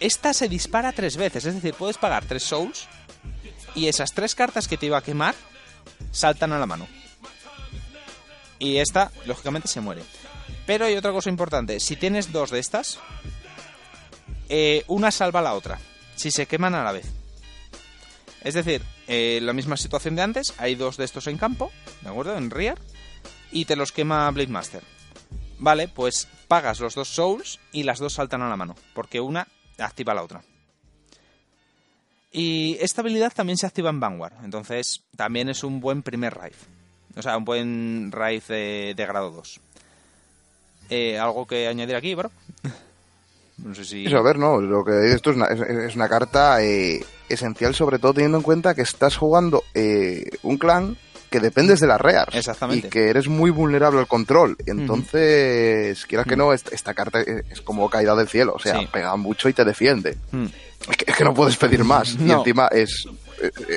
Esta 0.00 0.32
se 0.32 0.48
dispara 0.48 0.92
tres 0.92 1.16
veces, 1.16 1.44
es 1.44 1.54
decir, 1.54 1.74
puedes 1.74 1.98
pagar 1.98 2.24
tres 2.24 2.44
Souls 2.44 2.88
y 3.74 3.88
esas 3.88 4.12
tres 4.12 4.34
cartas 4.34 4.68
que 4.68 4.76
te 4.76 4.86
iba 4.86 4.98
a 4.98 5.02
quemar 5.02 5.34
saltan 6.12 6.52
a 6.52 6.58
la 6.58 6.66
mano. 6.66 6.86
Y 8.58 8.78
esta, 8.78 9.10
lógicamente, 9.26 9.68
se 9.68 9.80
muere. 9.80 10.02
Pero 10.66 10.84
hay 10.84 10.96
otra 10.96 11.12
cosa 11.12 11.30
importante. 11.30 11.80
Si 11.80 11.96
tienes 11.96 12.32
dos 12.32 12.50
de 12.50 12.58
estas, 12.58 12.98
eh, 14.48 14.84
una 14.88 15.10
salva 15.10 15.40
a 15.40 15.44
la 15.44 15.54
otra. 15.54 15.78
Si 16.16 16.30
se 16.30 16.46
queman 16.46 16.74
a 16.74 16.82
la 16.82 16.92
vez. 16.92 17.06
Es 18.42 18.54
decir, 18.54 18.82
eh, 19.08 19.40
la 19.42 19.54
misma 19.54 19.76
situación 19.76 20.14
de 20.14 20.22
antes. 20.22 20.54
Hay 20.58 20.74
dos 20.74 20.96
de 20.96 21.04
estos 21.04 21.26
en 21.26 21.38
campo, 21.38 21.72
¿de 22.02 22.10
acuerdo? 22.10 22.36
En 22.36 22.50
Rear. 22.50 22.78
Y 23.50 23.64
te 23.64 23.74
los 23.74 23.90
quema 23.90 24.30
Blade 24.30 24.48
Master. 24.52 24.82
Vale, 25.58 25.88
pues 25.88 26.28
pagas 26.46 26.78
los 26.78 26.94
dos 26.94 27.08
Souls 27.08 27.58
y 27.72 27.82
las 27.82 27.98
dos 27.98 28.12
saltan 28.12 28.42
a 28.42 28.48
la 28.48 28.56
mano. 28.56 28.76
Porque 28.94 29.20
una 29.20 29.48
activa 29.78 30.14
la 30.14 30.22
otra. 30.22 30.42
Y 32.30 32.76
esta 32.80 33.00
habilidad 33.00 33.32
también 33.34 33.56
se 33.56 33.66
activa 33.66 33.90
en 33.90 34.00
Vanguard. 34.00 34.44
Entonces, 34.44 35.02
también 35.16 35.48
es 35.48 35.64
un 35.64 35.80
buen 35.80 36.02
primer 36.02 36.34
raid. 36.34 36.54
O 37.16 37.22
sea, 37.22 37.36
un 37.36 37.44
buen 37.44 38.12
raid 38.12 38.42
de, 38.42 38.94
grado 38.96 39.30
2. 39.30 39.60
Eh, 40.90 41.18
¿Algo 41.18 41.46
que 41.46 41.66
añadir 41.66 41.96
aquí, 41.96 42.14
bro? 42.14 42.30
No 43.64 43.74
sé 43.74 43.84
si... 43.84 44.06
Eso, 44.06 44.16
a 44.18 44.22
ver, 44.22 44.38
no, 44.38 44.60
lo 44.60 44.84
que 44.84 44.92
dices 44.92 45.20
tú 45.22 45.30
es 45.30 45.36
una, 45.36 45.46
es, 45.46 45.60
es 45.60 45.96
una 45.96 46.08
carta 46.08 46.62
eh, 46.62 47.04
esencial, 47.28 47.74
sobre 47.74 47.98
todo 47.98 48.14
teniendo 48.14 48.38
en 48.38 48.42
cuenta 48.44 48.74
que 48.74 48.82
estás 48.82 49.16
jugando 49.16 49.64
eh, 49.74 50.24
un 50.42 50.58
clan 50.58 50.96
que 51.30 51.40
dependes 51.40 51.80
de 51.80 51.86
las 51.86 52.00
rears. 52.00 52.34
Exactamente. 52.34 52.86
Y 52.86 52.90
que 52.90 53.10
eres 53.10 53.28
muy 53.28 53.50
vulnerable 53.50 54.00
al 54.00 54.06
control. 54.06 54.56
Entonces, 54.64 56.06
quieras 56.06 56.26
que 56.26 56.36
no, 56.36 56.52
esta, 56.52 56.74
esta 56.74 56.94
carta 56.94 57.20
es, 57.20 57.60
como 57.62 57.88
caída 57.90 58.14
del 58.14 58.28
cielo. 58.28 58.54
O 58.56 58.58
sea, 58.58 58.78
Sí. 58.80 58.88
pega 58.90 59.14
mucho 59.16 59.48
y 59.48 59.52
te 59.52 59.64
defiende. 59.64 60.16
Es 60.88 60.96
que, 60.96 61.04
es 61.10 61.16
que 61.16 61.24
no 61.24 61.34
puedes 61.34 61.56
pedir 61.56 61.84
más. 61.84 62.14
Y 62.20 62.30
encima 62.30 62.68
es, 62.68 63.06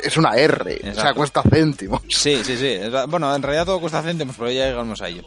es 0.03 0.15
una 0.17 0.35
R. 0.35 0.81
O 0.91 0.93
sea, 0.93 1.13
cuesta 1.13 1.41
céntimos. 1.43 2.01
Sí, 2.07 2.41
sí, 2.43 2.55
sí. 2.55 2.77
Bueno, 3.09 3.35
en 3.35 3.41
realidad 3.41 3.65
todo 3.65 3.79
cuesta 3.81 4.01
céntimos, 4.01 4.35
pero 4.37 4.49
ya 4.51 4.67
llegamos 4.67 5.01
a 5.01 5.09
ello. 5.09 5.23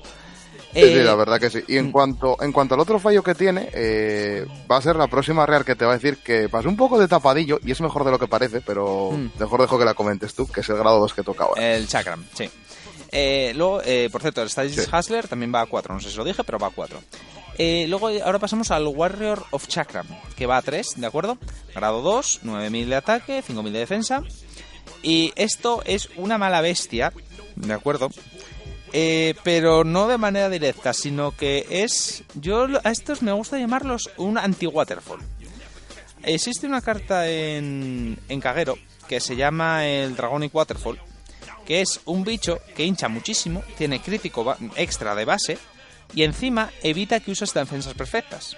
Sí, 0.75 0.81
Eh, 0.81 0.89
sí, 0.99 1.03
la 1.05 1.15
verdad 1.15 1.39
que 1.41 1.51
sí. 1.51 1.61
Y 1.69 1.77
en 1.79 1.93
cuanto 1.93 2.37
en 2.43 2.51
cuanto 2.53 2.75
al 2.75 2.81
otro 2.81 2.99
fallo 2.99 3.23
que 3.23 3.35
tiene, 3.35 3.69
eh, 3.73 4.45
va 4.71 4.77
a 4.79 4.83
ser 4.83 4.97
la 4.97 5.07
próxima 5.07 5.47
real 5.47 5.65
que 5.65 5.77
te 5.77 5.85
va 5.85 5.93
a 5.93 5.95
decir 5.95 6.19
que 6.19 6.49
pasó 6.49 6.69
un 6.69 6.77
poco 6.77 6.99
de 6.99 7.07
tapadillo 7.09 7.61
y 7.65 7.71
es 7.73 7.81
mejor 7.81 8.05
de 8.05 8.11
lo 8.11 8.19
que 8.19 8.27
parece, 8.27 8.61
pero 8.61 9.13
Mm. 9.13 9.31
mejor 9.39 9.61
dejo 9.61 9.79
que 9.79 9.85
la 9.85 9.95
comentes 9.95 10.35
tú, 10.35 10.47
que 10.47 10.61
es 10.61 10.69
el 10.69 10.77
grado 10.77 10.99
2 11.01 11.15
que 11.15 11.23
toca 11.23 11.45
ahora. 11.45 11.75
El 11.77 11.87
Chakram, 11.87 12.25
sí. 12.35 12.51
Eh, 13.13 13.53
luego, 13.55 13.81
eh, 13.85 14.09
por 14.11 14.21
cierto, 14.21 14.43
el 14.43 14.51
Sí. 14.51 14.81
Hustler 14.93 15.29
también 15.29 15.55
va 15.55 15.61
a 15.61 15.67
4, 15.67 15.95
no 15.95 16.01
sé 16.01 16.11
si 16.11 16.17
lo 16.17 16.25
dije, 16.25 16.43
pero 16.45 16.59
va 16.59 16.67
a 16.67 16.71
4. 16.71 17.01
Eh, 17.57 17.87
luego, 17.89 18.09
ahora 18.09 18.41
pasamos 18.41 18.73
al 18.73 18.85
Warrior 18.89 19.45
of 19.53 19.69
Chakram, 19.69 20.07
que 20.37 20.47
va 20.47 20.57
a 20.57 20.63
3, 20.63 20.95
¿de 20.97 21.07
acuerdo? 21.07 21.39
Grado 21.73 22.03
2, 22.03 22.41
9000 22.43 22.89
de 22.91 22.97
ataque, 22.97 23.43
5000 23.43 23.73
de 23.73 23.79
defensa. 23.79 24.23
Y 25.03 25.33
esto 25.37 25.83
es 25.85 26.09
una 26.17 26.39
mala 26.39 26.61
bestia, 26.63 27.13
¿de 27.55 27.73
acuerdo? 27.73 28.09
Eh, 28.97 29.35
pero 29.43 29.83
no 29.83 30.07
de 30.07 30.19
manera 30.19 30.49
directa, 30.49 30.93
sino 30.93 31.33
que 31.33 31.67
es. 31.69 32.23
Yo 32.35 32.69
a 32.85 32.91
estos 32.93 33.23
me 33.23 33.33
gusta 33.33 33.59
llamarlos 33.59 34.09
un 34.19 34.39
anti-waterfall. 34.39 35.19
Existe 36.23 36.69
una 36.69 36.81
carta 36.81 37.29
en, 37.29 38.17
en 38.29 38.41
Kagero 38.41 38.79
que 39.09 39.19
se 39.19 39.35
llama 39.35 39.85
el 39.85 40.15
Dragonic 40.15 40.55
Waterfall, 40.55 41.01
que 41.67 41.81
es 41.81 42.01
un 42.05 42.23
bicho 42.23 42.61
que 42.77 42.85
hincha 42.85 43.09
muchísimo, 43.09 43.65
tiene 43.77 44.01
crítico 44.01 44.57
extra 44.77 45.17
de 45.17 45.25
base 45.25 45.59
y 46.15 46.23
encima 46.23 46.71
evita 46.83 47.19
que 47.19 47.33
uses 47.33 47.53
defensas 47.53 47.95
perfectas. 47.95 48.57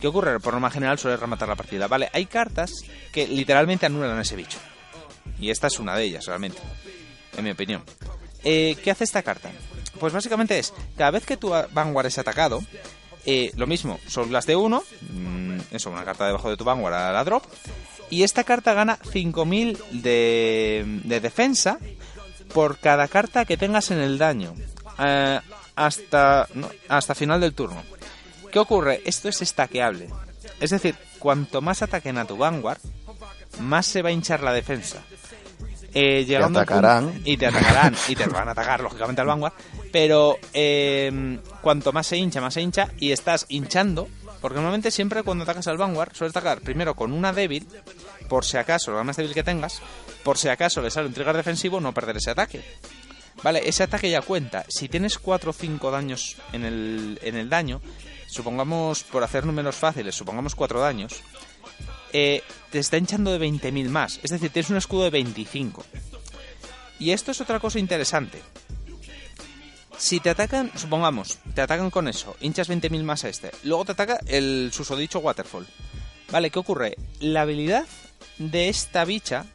¿Qué 0.00 0.06
ocurre? 0.06 0.40
Por 0.40 0.54
norma 0.54 0.70
general 0.70 0.98
suele 0.98 1.18
rematar 1.18 1.46
la 1.46 1.56
partida. 1.56 1.86
Vale, 1.88 2.08
hay 2.14 2.24
cartas 2.24 2.72
que 3.12 3.28
literalmente 3.28 3.84
anulan 3.84 4.16
a 4.16 4.22
ese 4.22 4.34
bicho. 4.34 4.58
Y 5.38 5.50
esta 5.50 5.66
es 5.66 5.78
una 5.78 5.94
de 5.94 6.04
ellas, 6.04 6.24
realmente. 6.24 6.58
En 7.36 7.44
mi 7.44 7.50
opinión. 7.50 7.82
Eh, 8.44 8.76
¿Qué 8.82 8.90
hace 8.90 9.04
esta 9.04 9.22
carta? 9.22 9.50
Pues 9.98 10.12
básicamente 10.12 10.58
es, 10.58 10.72
cada 10.96 11.10
vez 11.10 11.24
que 11.26 11.36
tu 11.36 11.50
Vanguard 11.50 12.06
es 12.06 12.18
atacado, 12.18 12.62
eh, 13.26 13.50
lo 13.56 13.66
mismo, 13.66 13.98
son 14.06 14.30
de 14.30 14.56
uno, 14.56 14.82
mm, 15.10 15.58
eso, 15.72 15.90
una 15.90 16.04
carta 16.04 16.26
debajo 16.26 16.48
de 16.50 16.56
tu 16.56 16.64
Vanguard 16.64 16.94
a 16.94 17.12
la 17.12 17.24
drop, 17.24 17.44
y 18.10 18.22
esta 18.22 18.44
carta 18.44 18.74
gana 18.74 18.98
5000 19.10 19.78
de, 19.90 21.00
de 21.04 21.20
defensa 21.20 21.78
por 22.54 22.78
cada 22.78 23.08
carta 23.08 23.44
que 23.44 23.56
tengas 23.56 23.90
en 23.90 23.98
el 23.98 24.18
daño. 24.18 24.54
eh, 24.98 25.40
hasta, 25.78 26.48
hasta 26.88 27.14
final 27.14 27.40
del 27.40 27.54
turno. 27.54 27.84
¿Qué 28.50 28.58
ocurre? 28.58 29.00
Esto 29.04 29.28
es 29.28 29.42
estaqueable. 29.42 30.08
Es 30.58 30.70
decir, 30.70 30.96
cuanto 31.20 31.60
más 31.60 31.82
ataquen 31.82 32.18
a 32.18 32.24
tu 32.24 32.36
Vanguard, 32.36 32.80
más 33.60 33.86
se 33.86 34.02
va 34.02 34.08
a 34.08 34.12
hinchar 34.12 34.42
la 34.42 34.52
defensa. 34.52 35.04
Eh, 35.94 36.24
llegando 36.26 36.58
un 36.58 36.62
atacarán. 36.62 37.04
punto- 37.10 37.20
y 37.30 37.36
te 37.36 37.46
atacarán. 37.46 37.94
y 38.08 38.14
te 38.14 38.26
van 38.26 38.48
a 38.48 38.52
atacar, 38.52 38.80
lógicamente, 38.80 39.20
al 39.20 39.26
Vanguard. 39.26 39.54
Pero 39.92 40.36
eh, 40.52 41.38
cuanto 41.62 41.92
más 41.92 42.06
se 42.06 42.16
hincha, 42.16 42.40
más 42.40 42.54
se 42.54 42.60
hincha. 42.60 42.88
Y 42.98 43.12
estás 43.12 43.46
hinchando. 43.48 44.08
Porque 44.40 44.56
normalmente 44.56 44.90
siempre 44.92 45.22
cuando 45.24 45.42
atacas 45.44 45.66
al 45.66 45.78
Vanguard, 45.78 46.14
sueles 46.14 46.36
atacar 46.36 46.60
primero 46.60 46.94
con 46.94 47.12
una 47.12 47.32
débil. 47.32 47.66
Por 48.28 48.44
si 48.44 48.56
acaso, 48.56 48.92
la 48.92 49.02
más 49.02 49.16
débil 49.16 49.34
que 49.34 49.42
tengas. 49.42 49.80
Por 50.22 50.38
si 50.38 50.48
acaso 50.48 50.80
le 50.82 50.90
sale 50.90 51.08
un 51.08 51.14
trigger 51.14 51.36
defensivo, 51.36 51.80
no 51.80 51.92
perder 51.92 52.18
ese 52.18 52.30
ataque. 52.30 52.62
Vale, 53.42 53.68
ese 53.68 53.84
ataque 53.84 54.10
ya 54.10 54.20
cuenta. 54.20 54.64
Si 54.68 54.88
tienes 54.88 55.18
4 55.18 55.50
o 55.50 55.52
5 55.54 55.90
daños 55.90 56.36
en 56.52 56.64
el, 56.64 57.18
en 57.22 57.36
el 57.36 57.48
daño, 57.48 57.80
supongamos, 58.26 59.02
por 59.04 59.22
hacer 59.24 59.46
números 59.46 59.76
fáciles, 59.76 60.14
supongamos 60.14 60.54
4 60.54 60.80
daños, 60.80 61.22
eh, 62.12 62.42
te 62.70 62.78
está 62.78 62.96
hinchando 62.96 63.36
de 63.36 63.44
20.000 63.44 63.88
más. 63.88 64.20
Es 64.22 64.30
decir, 64.30 64.50
tienes 64.50 64.70
un 64.70 64.76
escudo 64.76 65.04
de 65.04 65.10
25. 65.10 65.84
Y 66.98 67.12
esto 67.12 67.30
es 67.30 67.40
otra 67.40 67.60
cosa 67.60 67.78
interesante. 67.78 68.40
Si 69.96 70.20
te 70.20 70.30
atacan, 70.30 70.70
supongamos, 70.76 71.38
te 71.54 71.60
atacan 71.60 71.90
con 71.90 72.06
eso, 72.06 72.36
hinchas 72.40 72.70
20.000 72.70 73.02
más 73.02 73.24
a 73.24 73.28
este, 73.28 73.50
luego 73.64 73.84
te 73.84 73.92
ataca 73.92 74.20
el 74.26 74.70
susodicho 74.72 75.18
Waterfall. 75.18 75.66
Vale, 76.30 76.50
¿qué 76.50 76.58
ocurre? 76.60 76.96
La 77.18 77.42
habilidad 77.42 77.84
de 78.38 78.68
esta 78.68 79.04
bicha 79.04 79.46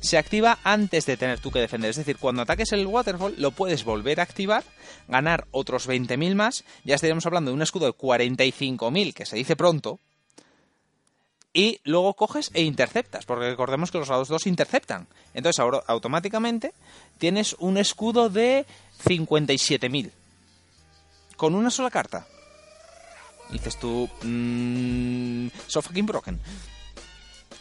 se 0.00 0.16
activa 0.16 0.58
antes 0.64 1.04
de 1.04 1.18
tener 1.18 1.38
tú 1.38 1.50
que 1.50 1.60
defender. 1.60 1.90
Es 1.90 1.96
decir, 1.96 2.16
cuando 2.16 2.40
ataques 2.40 2.72
el 2.72 2.86
Waterfall 2.86 3.34
lo 3.36 3.50
puedes 3.50 3.84
volver 3.84 4.20
a 4.20 4.22
activar, 4.22 4.64
ganar 5.06 5.46
otros 5.50 5.86
20.000 5.86 6.34
más, 6.34 6.64
ya 6.84 6.94
estaríamos 6.94 7.26
hablando 7.26 7.50
de 7.50 7.56
un 7.56 7.62
escudo 7.62 7.86
de 7.86 7.92
45.000, 7.92 9.12
que 9.12 9.26
se 9.26 9.36
dice 9.36 9.56
pronto, 9.56 10.00
y 11.52 11.80
luego 11.84 12.14
coges 12.14 12.50
e 12.54 12.62
interceptas, 12.62 13.24
porque 13.26 13.50
recordemos 13.50 13.90
que 13.90 13.98
los 13.98 14.08
lados 14.08 14.28
2 14.28 14.46
interceptan. 14.46 15.08
Entonces 15.34 15.58
ahora 15.60 15.82
automáticamente 15.86 16.72
tienes 17.18 17.56
un 17.58 17.76
escudo 17.76 18.28
de 18.30 18.66
57.000. 19.04 20.10
Con 21.36 21.54
una 21.54 21.70
sola 21.70 21.90
carta. 21.90 22.26
Y 23.50 23.54
dices 23.54 23.78
tú, 23.78 24.08
mmm, 24.22 25.48
so 25.66 25.82
fucking 25.82 26.06
broken. 26.06 26.38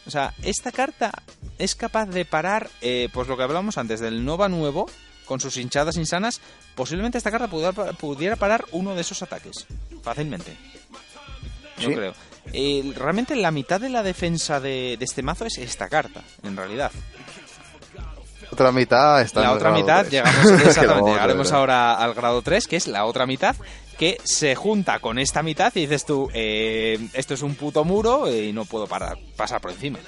O 0.06 0.12
sea, 0.12 0.34
esta 0.44 0.72
carta 0.72 1.12
es 1.58 1.76
capaz 1.76 2.06
de 2.08 2.26
parar, 2.26 2.70
eh, 2.82 3.10
pues 3.14 3.28
lo 3.28 3.38
que 3.38 3.44
hablábamos 3.44 3.78
antes 3.78 4.00
del 4.00 4.24
Nova 4.26 4.50
nuevo, 4.50 4.88
con 5.26 5.40
sus 5.40 5.58
hinchadas 5.58 5.98
insanas. 5.98 6.42
Posiblemente 6.76 7.18
esta 7.18 7.32
carta 7.32 7.48
pudiera, 7.48 7.72
pudiera 7.94 8.36
parar 8.36 8.66
uno 8.72 8.96
de 8.96 9.02
esos 9.02 9.22
ataques. 9.22 9.66
Fácilmente. 10.04 10.56
Yo 11.78 11.90
Sí. 11.90 11.96
creo. 11.96 12.14
Eh, 12.54 12.94
realmente 12.96 13.36
la 13.36 13.52
mitad 13.52 13.80
de 13.80 13.90
la 13.90 14.04
defensa 14.04 14.60
de, 14.60 14.96
de 14.98 15.06
este 15.06 15.22
mazo 15.22 15.46
es 15.46 15.58
esta 15.58 15.90
carta, 15.90 16.22
en 16.44 16.56
realidad. 16.56 16.92
Otra 18.52 18.72
mitad 18.72 19.22
está 19.22 19.42
en 19.42 19.46
la 19.46 19.52
el 19.52 19.58
otra 19.58 19.70
grado 19.70 19.84
mitad, 19.84 20.08
llegamos, 20.08 20.62
exactamente, 20.66 21.12
llegaremos 21.12 21.52
ahora 21.52 21.94
al 21.94 22.14
grado 22.14 22.42
3, 22.42 22.68
que 22.68 22.78
es 22.78 22.88
la 22.88 23.06
otra 23.06 23.26
mitad, 23.26 23.56
que 23.98 24.18
se 24.24 24.56
junta 24.56 25.00
con 25.00 25.20
esta 25.20 25.44
mitad 25.44 25.72
y 25.76 25.82
dices 25.82 26.06
tú, 26.06 26.30
eh, 26.34 27.10
esto 27.14 27.36
es 27.36 27.42
un 27.42 27.56
puto 27.56 27.84
muro 27.84 28.32
y 28.34 28.52
no 28.52 28.66
puedo 28.66 28.88
parar, 28.88 29.18
pasar 29.36 29.62
por 29.62 29.72
encima. 29.72 30.00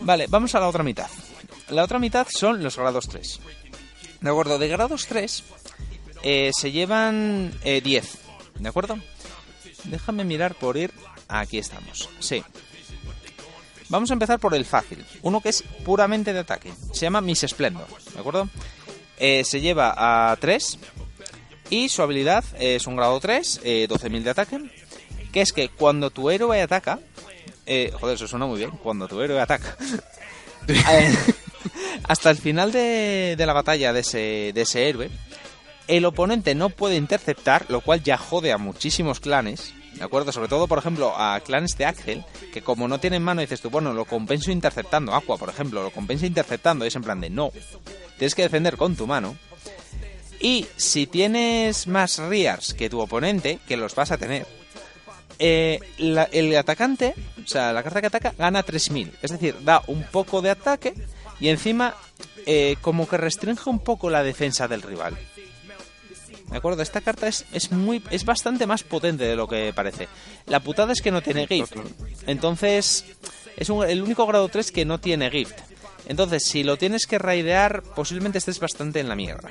Vale, 0.00 0.26
vamos 0.28 0.54
a 0.54 0.60
la 0.60 0.68
otra 0.68 0.82
mitad. 0.82 1.08
La 1.68 1.84
otra 1.84 1.98
mitad 1.98 2.26
son 2.30 2.62
los 2.62 2.76
grados 2.76 3.08
3. 3.08 3.40
¿De 4.20 4.30
acuerdo? 4.30 4.58
De 4.58 4.68
grados 4.68 5.06
3 5.06 5.44
eh, 6.22 6.50
se 6.52 6.72
llevan 6.72 7.52
eh, 7.64 7.80
10. 7.80 8.18
¿De 8.58 8.68
acuerdo? 8.68 8.98
Déjame 9.84 10.24
mirar 10.24 10.54
por 10.54 10.76
ir. 10.76 10.92
Aquí 11.28 11.58
estamos. 11.58 12.08
Sí. 12.18 12.42
Vamos 13.88 14.10
a 14.10 14.12
empezar 14.14 14.38
por 14.38 14.54
el 14.54 14.64
fácil. 14.64 15.04
Uno 15.22 15.40
que 15.40 15.48
es 15.48 15.62
puramente 15.84 16.32
de 16.32 16.40
ataque. 16.40 16.72
Se 16.92 17.00
llama 17.02 17.20
Miss 17.20 17.44
Splendor. 17.48 17.86
¿De 18.14 18.20
acuerdo? 18.20 18.48
Eh, 19.18 19.42
se 19.44 19.60
lleva 19.60 19.94
a 20.30 20.36
3. 20.36 20.78
Y 21.70 21.88
su 21.88 22.02
habilidad 22.02 22.44
es 22.58 22.86
un 22.86 22.96
grado 22.96 23.18
3, 23.20 23.60
eh, 23.64 23.86
12.000 23.88 24.22
de 24.22 24.30
ataque. 24.30 24.58
Que 25.32 25.40
es 25.40 25.52
que 25.52 25.68
cuando 25.68 26.10
tu 26.10 26.30
héroe 26.30 26.60
ataca. 26.60 26.98
eh, 27.66 27.92
joder, 28.00 28.16
eso 28.16 28.26
suena 28.26 28.46
muy 28.46 28.58
bien. 28.58 28.70
Cuando 28.70 29.06
tu 29.08 29.20
héroe 29.20 29.40
ataca. 29.40 29.76
Hasta 32.04 32.30
el 32.30 32.36
final 32.36 32.72
de, 32.72 33.34
de 33.36 33.46
la 33.46 33.52
batalla 33.52 33.92
de 33.92 34.00
ese, 34.00 34.52
de 34.54 34.62
ese 34.62 34.88
héroe, 34.88 35.10
el 35.90 36.04
oponente 36.04 36.54
no 36.54 36.70
puede 36.70 36.94
interceptar, 36.94 37.66
lo 37.68 37.80
cual 37.80 38.02
ya 38.02 38.16
jode 38.16 38.52
a 38.52 38.58
muchísimos 38.58 39.18
clanes. 39.18 39.74
¿De 39.94 40.04
acuerdo? 40.04 40.30
Sobre 40.30 40.46
todo, 40.46 40.68
por 40.68 40.78
ejemplo, 40.78 41.12
a 41.16 41.40
clanes 41.40 41.76
de 41.76 41.84
Axel, 41.84 42.24
que 42.52 42.62
como 42.62 42.86
no 42.86 43.00
tienen 43.00 43.24
mano, 43.24 43.40
dices 43.40 43.60
tú, 43.60 43.70
bueno, 43.70 43.92
lo 43.92 44.04
compenso 44.04 44.52
interceptando. 44.52 45.12
Aqua, 45.12 45.36
por 45.36 45.48
ejemplo, 45.48 45.82
lo 45.82 45.90
compensa 45.90 46.26
interceptando. 46.26 46.84
Y 46.84 46.88
es 46.88 46.94
en 46.94 47.02
plan 47.02 47.20
de 47.20 47.28
no. 47.28 47.50
Tienes 48.16 48.36
que 48.36 48.42
defender 48.42 48.76
con 48.76 48.94
tu 48.94 49.08
mano. 49.08 49.36
Y 50.38 50.68
si 50.76 51.08
tienes 51.08 51.88
más 51.88 52.18
Rears 52.18 52.72
que 52.72 52.88
tu 52.88 53.00
oponente, 53.00 53.58
que 53.66 53.76
los 53.76 53.96
vas 53.96 54.12
a 54.12 54.16
tener, 54.16 54.46
eh, 55.40 55.80
el 55.98 56.56
atacante, 56.56 57.14
o 57.44 57.48
sea, 57.48 57.72
la 57.72 57.82
carta 57.82 58.00
que 58.00 58.06
ataca, 58.06 58.32
gana 58.38 58.62
3000. 58.62 59.12
Es 59.22 59.32
decir, 59.32 59.56
da 59.64 59.82
un 59.88 60.04
poco 60.04 60.40
de 60.40 60.50
ataque 60.50 60.94
y 61.40 61.48
encima 61.48 61.96
eh, 62.46 62.76
como 62.80 63.08
que 63.08 63.16
restringe 63.16 63.68
un 63.68 63.80
poco 63.80 64.08
la 64.08 64.22
defensa 64.22 64.68
del 64.68 64.82
rival. 64.82 65.18
¿De 66.50 66.56
acuerdo? 66.56 66.82
Esta 66.82 67.00
carta 67.00 67.28
es, 67.28 67.44
es 67.52 67.70
muy 67.70 68.02
es 68.10 68.24
bastante 68.24 68.66
más 68.66 68.82
potente 68.82 69.24
de 69.24 69.36
lo 69.36 69.46
que 69.46 69.72
parece. 69.74 70.08
La 70.46 70.60
putada 70.60 70.92
es 70.92 71.00
que 71.00 71.10
no 71.10 71.22
tiene 71.22 71.46
gift. 71.46 71.76
Entonces, 72.26 73.04
es 73.56 73.68
el 73.68 74.02
único 74.02 74.26
grado 74.26 74.48
3 74.48 74.72
que 74.72 74.84
no 74.84 74.98
tiene 74.98 75.30
gift. 75.30 75.56
Entonces, 76.06 76.44
si 76.44 76.64
lo 76.64 76.76
tienes 76.76 77.06
que 77.06 77.18
raidear, 77.18 77.82
posiblemente 77.82 78.38
estés 78.38 78.58
bastante 78.58 78.98
en 78.98 79.08
la 79.08 79.14
mierda. 79.14 79.50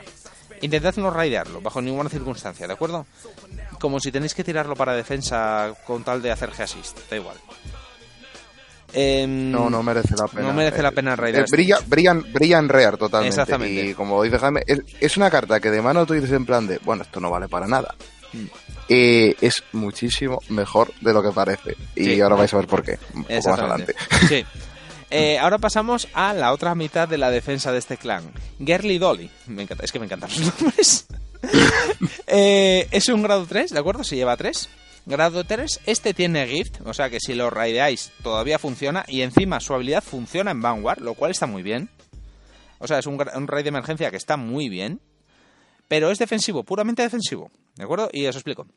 Intentad 0.62 0.96
no 0.98 1.10
raidearlo, 1.10 1.62
bajo 1.62 1.82
ninguna 1.82 2.10
circunstancia, 2.10 2.68
¿de 2.68 2.74
acuerdo? 2.74 3.06
Como 3.80 4.02
si 4.02 4.12
tenéis 4.12 4.34
que 4.34 4.44
tirarlo 4.44 4.76
para 4.76 4.94
defensa 4.94 5.74
con 5.88 6.04
tal 6.04 6.22
de 6.22 6.32
hacer 6.32 6.52
G-Assist, 6.52 7.10
da 7.10 7.16
igual. 7.16 7.38
Em, 8.94 9.52
No, 9.52 9.70
no 9.70 9.84
merece 9.84 10.16
la 10.18 10.28
pena. 10.28 10.48
No 10.48 10.54
merece 10.54 10.82
la 10.82 10.90
Eh, 10.90 10.94
pena 10.94 11.14
eh, 11.14 11.16
raidear. 11.16 11.44
este 11.46 11.56
brilla, 11.56 11.80
brilla, 11.86 12.14
brilla 12.14 12.58
en 12.60 12.70
Rear 12.70 12.98
totalmente. 12.98 13.30
Exactamente. 13.36 13.86
Y 13.88 13.94
como 13.94 14.22
dice 14.24 14.40
Jaime, 14.40 14.62
es, 14.66 14.80
es 15.00 15.18
una 15.18 15.30
carta 15.30 15.60
que 15.60 15.70
de 15.72 15.82
mano 15.82 16.06
tú 16.06 16.14
dices 16.14 16.32
en 16.32 16.46
plan 16.46 16.66
de, 16.68 16.80
bueno, 16.80 17.04
esto 17.04 17.20
no 17.20 17.30
vale 17.30 17.48
para 17.48 17.68
nada. 17.68 17.94
Mm. 18.34 18.46
Eh, 18.90 19.36
es 19.42 19.64
muchísimo 19.74 20.42
mejor 20.50 20.92
de 21.02 21.14
lo 21.14 21.22
que 21.22 21.32
parece. 21.32 21.76
Y 21.96 22.20
ahora 22.22 22.36
vais 22.36 22.54
a 22.54 22.58
ver 22.58 22.68
por 22.68 22.84
qué. 22.84 22.98
Un 23.14 23.24
poco 23.24 23.34
más 23.50 23.60
adelante. 23.60 23.96
Sí. 24.28 24.44
Eh, 25.12 25.40
ahora 25.40 25.58
pasamos 25.58 26.08
a 26.14 26.34
la 26.34 26.52
otra 26.54 26.76
mitad 26.76 27.08
de 27.08 27.18
la 27.18 27.32
defensa 27.32 27.72
de 27.72 27.80
este 27.80 27.98
clan. 27.98 28.32
Girly 28.64 28.98
Dolly. 29.00 29.30
Me 29.48 29.64
encanta, 29.64 29.84
es 29.84 29.92
que 29.92 30.00
me 30.00 30.06
encantan 30.06 30.30
los 30.30 30.40
nombres. 30.62 31.06
Eh, 32.28 32.88
es 32.92 33.08
un 33.10 33.24
grado 33.24 33.46
3, 33.48 33.72
¿de 33.72 33.80
acuerdo? 33.80 34.04
Se 34.04 34.16
lleva 34.16 34.36
3. 34.38 34.70
Grado 35.10 35.44
3, 35.44 35.82
este 35.88 36.14
tiene 36.14 36.46
gift, 36.46 36.82
o 36.86 36.94
sea 36.94 37.10
que 37.10 37.20
si 37.20 37.34
lo 37.34 37.50
raideáis 37.50 38.12
todavía 38.22 38.60
funciona 38.60 39.06
y 39.08 39.24
encima 39.24 39.60
su 39.60 39.74
habilidad 39.74 40.04
funciona 40.04 40.52
en 40.52 40.62
Vanguard, 40.62 41.02
lo 41.02 41.16
cual 41.16 41.32
está 41.32 41.48
muy 41.48 41.64
bien. 41.64 41.90
O 42.78 42.86
sea, 42.86 43.00
es 43.00 43.08
un, 43.08 43.18
raid 43.18 43.64
de 43.64 43.70
emergencia 43.70 44.12
que 44.12 44.18
está 44.18 44.38
muy 44.38 44.70
bien, 44.70 45.02
pero 45.88 46.12
es 46.12 46.20
defensivo, 46.20 46.64
puramente 46.64 47.02
defensivo, 47.02 47.50
¿de 47.76 47.86
acuerdo? 47.86 48.12
Y 48.14 48.28
os 48.28 48.36
explico. 48.36 48.68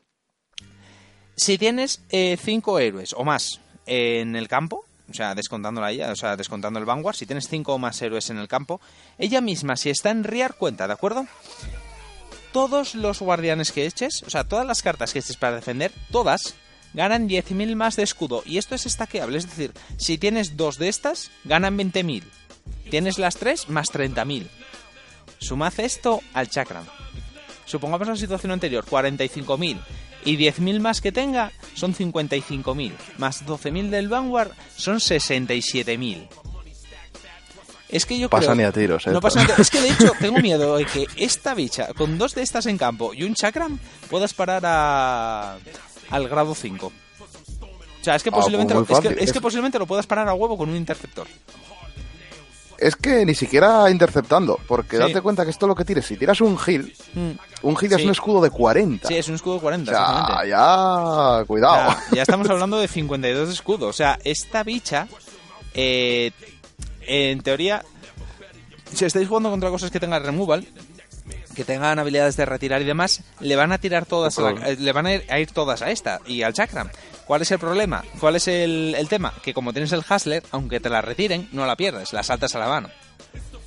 Si 1.35 1.59
tienes 1.59 2.01
5 2.09 2.79
héroes 2.79 3.13
o 3.15 3.23
más 3.23 3.61
en 3.85 4.35
el 4.35 4.47
campo, 4.47 4.85
o 5.11 5.13
sea, 5.13 5.35
descontándola 5.35 5.91
ella, 5.91 6.11
o 6.11 6.15
sea, 6.15 6.35
descontando 6.35 6.79
el 6.79 6.85
Vanguard, 6.85 7.15
si 7.15 7.27
tienes 7.27 7.47
5 7.47 7.75
o 7.75 7.77
más 7.77 8.01
héroes 8.01 8.31
en 8.31 8.39
el 8.39 8.47
campo, 8.47 8.81
ella 9.19 9.39
misma, 9.39 9.75
si 9.75 9.91
está 9.91 10.09
en 10.09 10.23
Rear, 10.23 10.55
cuenta, 10.55 10.87
¿de 10.87 10.93
acuerdo? 10.93 11.27
Todos 12.53 12.95
los 12.95 13.19
guardianes 13.19 13.71
que 13.71 13.85
eches, 13.85 14.23
o 14.23 14.29
sea, 14.29 14.45
todas 14.45 14.65
las 14.65 14.81
cartas 14.81 15.11
que 15.11 15.19
eches 15.19 15.35
para 15.35 15.55
defender, 15.55 15.91
todas 16.11 16.55
ganan 16.93 17.27
10.000 17.27 17.75
más 17.75 17.95
de 17.95 18.03
escudo. 18.03 18.43
Y 18.45 18.57
esto 18.57 18.75
es 18.75 18.85
estaqueable, 18.85 19.37
es 19.37 19.49
decir, 19.49 19.73
si 19.97 20.17
tienes 20.17 20.55
dos 20.55 20.77
de 20.77 20.87
estas, 20.87 21.31
ganan 21.43 21.77
20.000. 21.77 22.23
Tienes 22.89 23.17
las 23.17 23.35
tres, 23.35 23.69
más 23.69 23.91
30.000. 23.91 24.47
Sumad 25.39 25.73
esto 25.79 26.21
al 26.33 26.47
chakram. 26.47 26.85
Supongamos 27.65 28.07
la 28.07 28.15
situación 28.15 28.51
anterior, 28.51 28.85
45.000. 28.85 29.79
Y 30.25 30.37
10.000 30.37 30.79
más 30.79 31.01
que 31.01 31.11
tenga 31.11 31.51
son 31.73 31.93
55.000. 31.93 32.93
Más 33.17 33.45
12.000 33.45 33.89
del 33.89 34.07
Vanguard 34.07 34.51
son 34.77 34.97
67.000. 34.97 36.52
Es 37.93 38.05
que 38.05 38.17
yo 38.17 38.29
Pasa 38.29 38.55
ni 38.55 38.63
a 38.63 38.71
tiros, 38.71 39.05
No 39.05 39.13
esto. 39.13 39.21
pasa. 39.21 39.45
Es 39.57 39.69
que 39.69 39.79
de 39.81 39.89
hecho 39.89 40.11
tengo 40.19 40.39
miedo 40.39 40.77
de 40.77 40.85
que 40.85 41.05
esta 41.15 41.53
bicha, 41.53 41.87
con 41.93 42.17
dos 42.17 42.33
de 42.35 42.41
estas 42.41 42.65
en 42.65 42.77
campo 42.77 43.13
y 43.13 43.23
un 43.23 43.35
chakram, 43.35 43.77
puedas 44.09 44.33
parar 44.33 44.63
a... 44.65 45.57
al 46.09 46.27
grado 46.27 46.55
5. 46.55 46.87
O 46.87 48.03
sea, 48.03 48.15
es 48.15 48.23
que 48.23 48.29
Ah, 48.29 48.33
posiblemente, 48.33 48.73
pues 48.73 48.89
es 48.89 48.99
que, 48.99 49.07
es 49.23 49.31
que 49.31 49.37
Es- 49.37 49.41
posiblemente 49.41 49.79
lo 49.79 49.85
puedas 49.87 50.07
parar 50.07 50.27
a 50.27 50.33
huevo 50.33 50.57
con 50.57 50.69
un 50.69 50.75
interceptor. 50.75 51.27
es 52.79 52.95
que 52.97 53.25
ni 53.25 53.33
siquiera 53.33 53.89
interceptando, 53.89 54.59
porque 54.67 54.97
Sí. 54.97 55.03
date 55.03 55.21
cuenta 55.21 55.45
que 55.45 55.51
esto 55.51 55.67
lo 55.67 55.75
que 55.75 55.85
tires, 55.85 56.05
si 56.05 56.17
tiras 56.17 56.41
un 56.41 56.57
heal, 56.67 56.91
Mm. 57.13 57.29
un 57.61 57.75
heal 57.79 57.89
Sí. 57.91 57.95
es 57.95 58.03
un 58.03 58.11
escudo 58.11 58.41
de 58.41 58.49
40. 58.49 59.07
Sí, 59.07 59.15
es 59.15 59.27
un 59.29 59.35
escudo 59.35 59.53
de 59.55 59.59
40, 59.61 59.91
o 59.91 59.95
sea, 59.95 60.45
ya, 60.45 61.45
cuidado. 61.45 61.95
Ya 62.11 62.23
estamos 62.23 62.49
hablando 62.49 62.77
de 62.79 62.87
52 62.89 63.47
de 63.47 63.53
escudo. 63.53 63.87
O 63.87 63.93
sea, 63.93 64.19
esta 64.25 64.63
bicha, 64.63 65.07
eh, 65.73 66.31
en 67.07 67.41
teoría, 67.41 67.83
si 68.93 69.05
estáis 69.05 69.27
jugando 69.27 69.49
contra 69.49 69.69
cosas 69.69 69.91
que 69.91 69.99
tengan 69.99 70.23
removal, 70.23 70.67
que 71.55 71.63
tengan 71.63 71.99
habilidades 71.99 72.35
de 72.35 72.45
retirar 72.45 72.81
y 72.81 72.85
demás, 72.85 73.21
le 73.39 73.55
van 73.55 73.71
a 73.71 73.77
tirar 73.77 74.05
todas, 74.05 74.37
a 74.39 74.41
la- 74.41 74.69
le 74.71 74.91
van 74.91 75.05
a 75.05 75.13
ir, 75.13 75.25
a 75.29 75.39
ir 75.39 75.51
todas 75.51 75.81
a 75.81 75.91
esta 75.91 76.19
y 76.25 76.41
al 76.41 76.53
chakra. 76.53 76.91
¿Cuál 77.25 77.41
es 77.43 77.51
el 77.51 77.59
problema? 77.59 78.03
¿Cuál 78.19 78.35
es 78.35 78.47
el, 78.47 78.95
el 78.97 79.07
tema? 79.07 79.33
Que 79.43 79.53
como 79.53 79.71
tienes 79.71 79.91
el 79.93 80.03
Hustler, 80.07 80.43
aunque 80.51 80.79
te 80.79 80.89
la 80.89 81.01
retiren, 81.01 81.47
no 81.51 81.65
la 81.65 81.75
pierdes, 81.75 82.11
la 82.11 82.23
saltas 82.23 82.55
a 82.55 82.59
la 82.59 82.67
mano. 82.67 82.89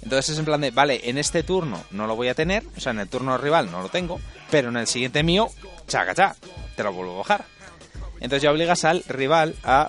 Entonces 0.02 0.30
es 0.34 0.38
en 0.38 0.44
plan 0.44 0.60
de, 0.60 0.70
vale, 0.70 1.08
en 1.08 1.18
este 1.18 1.42
turno 1.42 1.82
no 1.90 2.06
lo 2.06 2.14
voy 2.16 2.28
a 2.28 2.34
tener, 2.34 2.64
o 2.76 2.80
sea, 2.80 2.92
en 2.92 3.00
el 3.00 3.08
turno 3.08 3.38
rival 3.38 3.70
no 3.70 3.82
lo 3.82 3.88
tengo, 3.88 4.20
pero 4.50 4.68
en 4.68 4.76
el 4.76 4.86
siguiente 4.86 5.22
mío, 5.22 5.48
chaca, 5.88 6.14
cha, 6.14 6.36
te 6.76 6.82
lo 6.84 6.92
vuelvo 6.92 7.14
a 7.14 7.18
bajar. 7.18 7.44
Entonces 8.16 8.42
ya 8.42 8.50
obligas 8.52 8.84
al 8.84 9.02
rival 9.08 9.54
a 9.64 9.88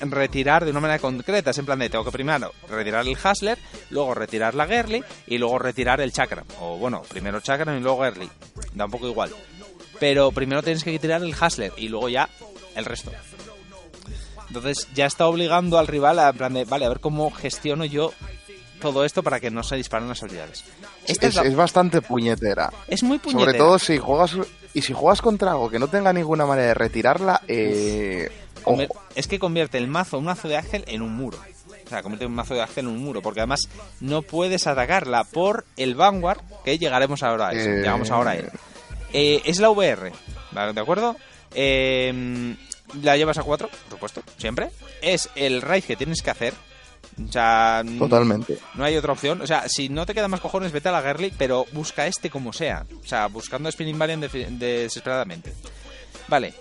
retirar 0.00 0.64
de 0.64 0.70
una 0.70 0.80
manera 0.80 0.98
concreta. 0.98 1.50
Es 1.50 1.58
en 1.58 1.66
plan 1.66 1.78
de, 1.78 1.88
tengo 1.90 2.04
que 2.04 2.10
primero 2.12 2.52
retirar 2.68 3.06
el 3.06 3.16
Hustler, 3.16 3.58
luego 3.90 4.14
retirar 4.14 4.54
la 4.54 4.66
Girly 4.66 5.02
y 5.26 5.38
luego 5.38 5.58
retirar 5.58 6.00
el 6.00 6.12
Chakram. 6.12 6.44
O 6.60 6.76
bueno, 6.78 7.02
primero 7.08 7.40
Chakram 7.40 7.76
y 7.76 7.80
luego 7.80 8.04
Girly. 8.04 8.28
Da 8.74 8.84
un 8.86 8.90
poco 8.90 9.08
igual. 9.08 9.30
Pero 10.00 10.32
primero 10.32 10.62
tienes 10.62 10.82
que 10.84 10.98
tirar 10.98 11.22
el 11.22 11.34
Hustler 11.34 11.72
y 11.76 11.88
luego 11.88 12.08
ya 12.08 12.28
el 12.74 12.84
resto. 12.84 13.10
Entonces 14.48 14.88
ya 14.94 15.06
está 15.06 15.26
obligando 15.26 15.78
al 15.78 15.86
rival 15.86 16.18
a 16.18 16.28
en 16.30 16.36
plan 16.36 16.54
de, 16.54 16.64
vale, 16.64 16.84
a 16.84 16.88
ver 16.88 17.00
cómo 17.00 17.30
gestiono 17.30 17.84
yo 17.84 18.12
todo 18.80 19.04
esto 19.04 19.22
para 19.22 19.40
que 19.40 19.50
no 19.50 19.62
se 19.62 19.76
disparen 19.76 20.08
las 20.08 20.22
habilidades. 20.22 20.64
Es, 21.06 21.22
es, 21.22 21.34
la- 21.34 21.42
es 21.42 21.56
bastante 21.56 22.02
puñetera. 22.02 22.70
es 22.86 23.02
muy 23.02 23.18
puñetera. 23.18 23.46
Sobre 23.46 23.58
todo 23.58 23.78
si 23.78 23.98
juegas 23.98 24.36
y 24.74 24.82
si 24.82 24.92
juegas 24.92 25.22
contra 25.22 25.52
algo 25.52 25.70
que 25.70 25.78
no 25.78 25.88
tenga 25.88 26.12
ninguna 26.12 26.44
manera 26.44 26.68
de 26.68 26.74
retirarla, 26.74 27.40
eh, 27.48 28.30
Es 29.14 29.26
que 29.28 29.38
convierte 29.38 29.78
el 29.78 29.86
mazo, 29.88 30.18
un 30.18 30.24
mazo 30.24 30.48
de 30.48 30.56
ángel, 30.56 30.84
en 30.86 31.02
un 31.02 31.14
muro. 31.14 31.38
O 31.84 31.88
sea, 31.88 32.02
convierte 32.02 32.26
un 32.26 32.34
mazo 32.34 32.54
de 32.54 32.62
ángel 32.62 32.86
en 32.86 32.92
un 32.92 33.02
muro. 33.04 33.20
Porque 33.22 33.40
además 33.40 33.60
no 34.00 34.22
puedes 34.22 34.66
atacarla 34.66 35.24
por 35.24 35.64
el 35.76 35.94
Vanguard, 35.94 36.40
que 36.64 36.78
llegaremos 36.78 37.22
ahora 37.22 37.48
a 37.48 37.52
eso. 37.52 37.68
Eh. 37.68 37.76
Llegamos 37.78 38.10
ahora 38.10 38.32
a 38.32 38.36
él. 38.36 38.50
Eh, 39.12 39.42
es 39.44 39.58
la 39.60 39.70
VR. 39.70 40.12
¿de 40.72 40.80
acuerdo? 40.80 41.16
Eh, 41.54 42.54
la 43.02 43.16
llevas 43.16 43.38
a 43.38 43.42
4, 43.42 43.68
por 43.68 43.78
supuesto, 43.90 44.22
siempre. 44.38 44.70
Es 45.02 45.28
el 45.34 45.62
raid 45.62 45.84
que 45.84 45.96
tienes 45.96 46.22
que 46.22 46.30
hacer. 46.30 46.54
O 47.28 47.30
sea, 47.30 47.82
Totalmente. 47.98 48.58
no 48.74 48.84
hay 48.84 48.96
otra 48.96 49.12
opción. 49.12 49.40
O 49.40 49.46
sea, 49.46 49.68
si 49.68 49.88
no 49.88 50.04
te 50.06 50.14
quedan 50.14 50.30
más 50.30 50.40
cojones, 50.40 50.72
vete 50.72 50.88
a 50.88 50.92
la 50.92 51.02
Girly, 51.02 51.32
pero 51.36 51.64
busca 51.72 52.06
este 52.06 52.28
como 52.30 52.52
sea. 52.52 52.84
O 53.02 53.06
sea, 53.06 53.26
buscando 53.28 53.70
Spinning 53.70 53.98
Valiant 53.98 54.24
defi- 54.24 54.48
desesperadamente. 54.58 55.52
Vale. 56.28 56.54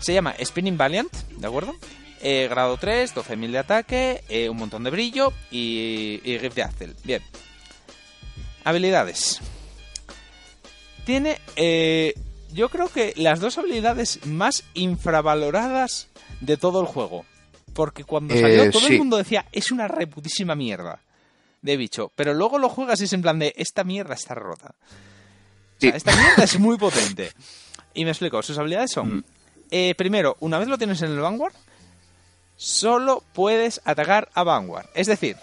Se 0.00 0.12
llama 0.12 0.34
Spinning 0.42 0.76
Valiant, 0.76 1.12
¿de 1.12 1.46
acuerdo? 1.46 1.74
Eh, 2.20 2.46
grado 2.48 2.76
3, 2.76 3.14
12.000 3.14 3.50
de 3.50 3.58
ataque, 3.58 4.24
eh, 4.28 4.48
un 4.48 4.56
montón 4.56 4.84
de 4.84 4.90
brillo 4.90 5.32
y, 5.50 6.20
y 6.24 6.38
Gift 6.38 6.54
de 6.56 6.62
Axel. 6.62 6.96
Bien. 7.04 7.22
Habilidades. 8.64 9.40
Tiene, 11.04 11.38
eh, 11.56 12.14
yo 12.52 12.68
creo 12.68 12.88
que 12.88 13.12
las 13.16 13.40
dos 13.40 13.58
habilidades 13.58 14.26
más 14.26 14.64
infravaloradas 14.74 16.08
de 16.40 16.56
todo 16.56 16.80
el 16.80 16.86
juego. 16.86 17.24
Porque 17.74 18.04
cuando 18.04 18.34
Eh, 18.34 18.40
salió 18.40 18.70
todo 18.70 18.88
el 18.88 18.98
mundo 18.98 19.16
decía, 19.18 19.46
es 19.52 19.70
una 19.70 19.86
reputísima 19.86 20.54
mierda 20.54 21.00
de 21.62 21.76
bicho. 21.76 22.10
Pero 22.16 22.34
luego 22.34 22.58
lo 22.58 22.68
juegas 22.68 23.00
y 23.00 23.04
es 23.04 23.12
en 23.12 23.22
plan 23.22 23.38
de, 23.38 23.52
esta 23.56 23.84
mierda 23.84 24.14
está 24.14 24.34
rota. 24.34 24.74
O 25.76 25.80
sea, 25.80 25.90
esta 25.90 26.16
mierda 26.16 26.44
es 26.44 26.58
muy 26.58 26.76
potente. 26.78 27.30
Y 27.94 28.04
me 28.04 28.10
explico, 28.10 28.42
sus 28.42 28.58
habilidades 28.58 28.90
son... 28.92 29.18
Mm. 29.18 29.24
Eh, 29.70 29.94
primero, 29.96 30.36
una 30.40 30.58
vez 30.58 30.68
lo 30.68 30.78
tienes 30.78 31.02
en 31.02 31.10
el 31.12 31.20
Vanguard, 31.20 31.54
solo 32.56 33.22
puedes 33.32 33.80
atacar 33.84 34.28
a 34.34 34.44
Vanguard. 34.44 34.88
Es 34.94 35.06
decir, 35.06 35.36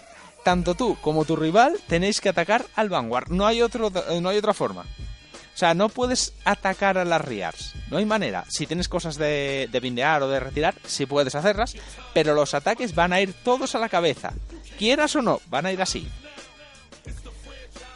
tanto 0.44 0.74
tú 0.74 0.96
como 1.00 1.24
tu 1.24 1.36
rival 1.36 1.78
tenéis 1.88 2.20
que 2.20 2.28
atacar 2.28 2.64
al 2.76 2.88
Vanguard. 2.88 3.28
No 3.30 3.46
hay, 3.46 3.62
otro, 3.62 3.90
no 4.20 4.28
hay 4.28 4.38
otra 4.38 4.54
forma. 4.54 4.82
O 4.82 5.56
sea, 5.56 5.72
no 5.74 5.88
puedes 5.88 6.32
atacar 6.44 6.98
a 6.98 7.04
las 7.04 7.20
Riars. 7.20 7.74
No 7.88 7.98
hay 7.98 8.04
manera. 8.04 8.44
Si 8.48 8.66
tienes 8.66 8.88
cosas 8.88 9.16
de, 9.16 9.68
de 9.70 9.80
bindear 9.80 10.22
o 10.24 10.28
de 10.28 10.40
retirar, 10.40 10.74
sí 10.84 11.06
puedes 11.06 11.36
hacerlas. 11.36 11.76
Pero 12.12 12.34
los 12.34 12.54
ataques 12.54 12.94
van 12.94 13.12
a 13.12 13.20
ir 13.20 13.32
todos 13.32 13.76
a 13.76 13.78
la 13.78 13.88
cabeza. 13.88 14.32
Quieras 14.78 15.14
o 15.14 15.22
no, 15.22 15.40
van 15.46 15.66
a 15.66 15.72
ir 15.72 15.80
así. 15.80 16.08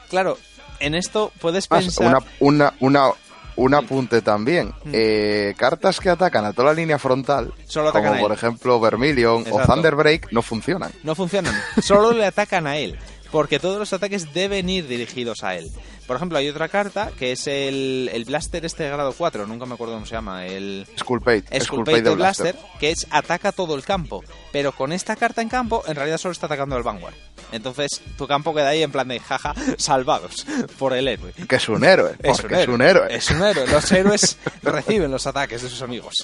Claro, 0.09 0.38
en 0.78 0.94
esto 0.94 1.32
puedes 1.40 1.66
pensar... 1.66 2.06
una, 2.06 2.18
una, 2.38 2.74
una, 2.78 3.12
un 3.59 3.74
apunte 3.74 4.22
también. 4.22 4.72
Eh, 4.93 5.55
cartas 5.59 6.01
que 6.01 6.09
atacan 6.09 6.44
a 6.44 6.52
toda 6.52 6.68
la 6.68 6.74
línea 6.74 6.98
frontal, 6.98 7.52
Solo 7.66 7.89
atacan 7.90 8.05
como 8.05 8.14
a 8.14 8.18
él. 8.18 8.22
por 8.22 8.32
ejemplo 8.32 8.80
Vermilion 8.80 9.43
o 9.43 9.47
Exacto. 9.47 9.72
Thunderbreak, 9.74 10.32
no 10.32 10.43
funcionan. 10.43 10.93
No 11.02 11.14
funcionan. 11.14 11.55
Solo 11.82 12.12
le 12.12 12.24
atacan 12.26 12.66
a 12.66 12.76
él. 12.76 12.97
Porque 13.30 13.59
todos 13.59 13.78
los 13.78 13.92
ataques 13.92 14.32
deben 14.32 14.68
ir 14.68 14.86
dirigidos 14.88 15.44
a 15.44 15.55
él. 15.55 15.70
Por 16.06 16.16
ejemplo, 16.16 16.38
hay 16.38 16.48
otra 16.48 16.68
carta 16.68 17.10
que 17.18 17.32
es 17.32 17.46
el, 17.46 18.10
el 18.14 18.24
Blaster 18.24 18.64
este 18.64 18.84
de 18.84 18.90
grado 18.90 19.12
4. 19.12 19.46
Nunca 19.46 19.66
me 19.66 19.74
acuerdo 19.74 19.94
cómo 19.94 20.06
se 20.06 20.14
llama. 20.14 20.46
El 20.46 20.86
Skullpate, 20.98 21.40
Skullpate 21.40 21.64
Skullpate 21.64 22.02
de 22.02 22.14
Blaster. 22.14 22.55
Blaster, 22.55 22.78
que 22.80 22.90
es 22.90 23.06
ataca 23.10 23.52
todo 23.52 23.74
el 23.74 23.82
campo. 23.82 24.24
Pero 24.50 24.72
con 24.72 24.92
esta 24.92 25.16
carta 25.16 25.42
en 25.42 25.50
campo, 25.50 25.84
en 25.86 25.96
realidad 25.96 26.16
solo 26.16 26.32
está 26.32 26.46
atacando 26.46 26.76
al 26.76 26.82
Vanguard. 26.82 27.14
Entonces, 27.52 28.00
tu 28.16 28.26
campo 28.26 28.55
queda 28.55 28.68
ahí 28.68 28.82
en 28.82 28.90
plan 28.90 29.09
de 29.09 29.20
jaja, 29.20 29.55
salvados 29.76 30.46
por 30.78 30.94
el 30.94 31.09
héroe. 31.09 31.32
Que 31.46 31.56
es 31.56 31.68
un 31.68 31.84
héroe, 31.84 32.14
porque 32.22 32.62
es 32.62 32.68
un 32.68 32.80
héroe. 32.80 33.14
Es 33.14 33.30
un 33.30 33.42
héroe. 33.42 33.66
Los 33.66 33.92
héroes 33.92 34.38
reciben 34.62 35.10
los 35.10 35.26
ataques 35.26 35.62
de 35.62 35.68
sus 35.68 35.82
amigos. 35.82 36.14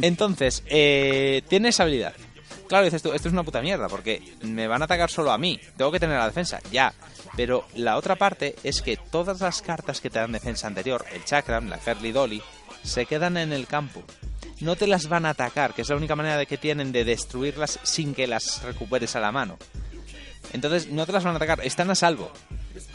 Entonces, 0.00 0.62
eh, 0.66 1.42
tiene 1.48 1.68
esa 1.68 1.82
habilidad. 1.82 2.14
Claro, 2.70 2.84
dices 2.84 3.02
tú, 3.02 3.12
esto 3.12 3.26
es 3.26 3.32
una 3.32 3.42
puta 3.42 3.60
mierda, 3.60 3.88
porque 3.88 4.22
me 4.42 4.68
van 4.68 4.80
a 4.80 4.84
atacar 4.84 5.10
solo 5.10 5.32
a 5.32 5.38
mí. 5.38 5.58
Tengo 5.76 5.90
que 5.90 5.98
tener 5.98 6.16
la 6.16 6.26
defensa, 6.26 6.60
ya. 6.70 6.94
Pero 7.34 7.66
la 7.74 7.96
otra 7.96 8.14
parte 8.14 8.54
es 8.62 8.80
que 8.80 8.96
todas 8.96 9.40
las 9.40 9.60
cartas 9.60 10.00
que 10.00 10.08
te 10.08 10.20
dan 10.20 10.30
defensa 10.30 10.68
anterior, 10.68 11.04
el 11.12 11.24
Chakram, 11.24 11.68
la 11.68 11.78
Fairly 11.78 12.12
Dolly, 12.12 12.40
se 12.84 13.06
quedan 13.06 13.36
en 13.38 13.52
el 13.52 13.66
campo. 13.66 14.04
No 14.60 14.76
te 14.76 14.86
las 14.86 15.08
van 15.08 15.26
a 15.26 15.30
atacar, 15.30 15.74
que 15.74 15.82
es 15.82 15.88
la 15.88 15.96
única 15.96 16.14
manera 16.14 16.36
de 16.36 16.46
que 16.46 16.58
tienen 16.58 16.92
de 16.92 17.04
destruirlas 17.04 17.80
sin 17.82 18.14
que 18.14 18.28
las 18.28 18.62
recuperes 18.62 19.16
a 19.16 19.20
la 19.20 19.32
mano. 19.32 19.58
Entonces 20.52 20.90
no 20.92 21.06
te 21.06 21.12
las 21.12 21.24
van 21.24 21.32
a 21.32 21.38
atacar, 21.38 21.66
están 21.66 21.90
a 21.90 21.96
salvo. 21.96 22.30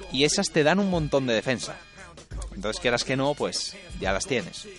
Y 0.10 0.24
esas 0.24 0.52
te 0.52 0.64
dan 0.64 0.80
un 0.80 0.90
montón 0.90 1.28
de 1.28 1.34
defensa. 1.34 1.76
Entonces 2.56 2.80
quieras 2.80 3.04
que 3.04 3.18
no, 3.18 3.34
pues 3.34 3.76
ya 4.00 4.14
las 4.14 4.26
tienes. 4.26 4.70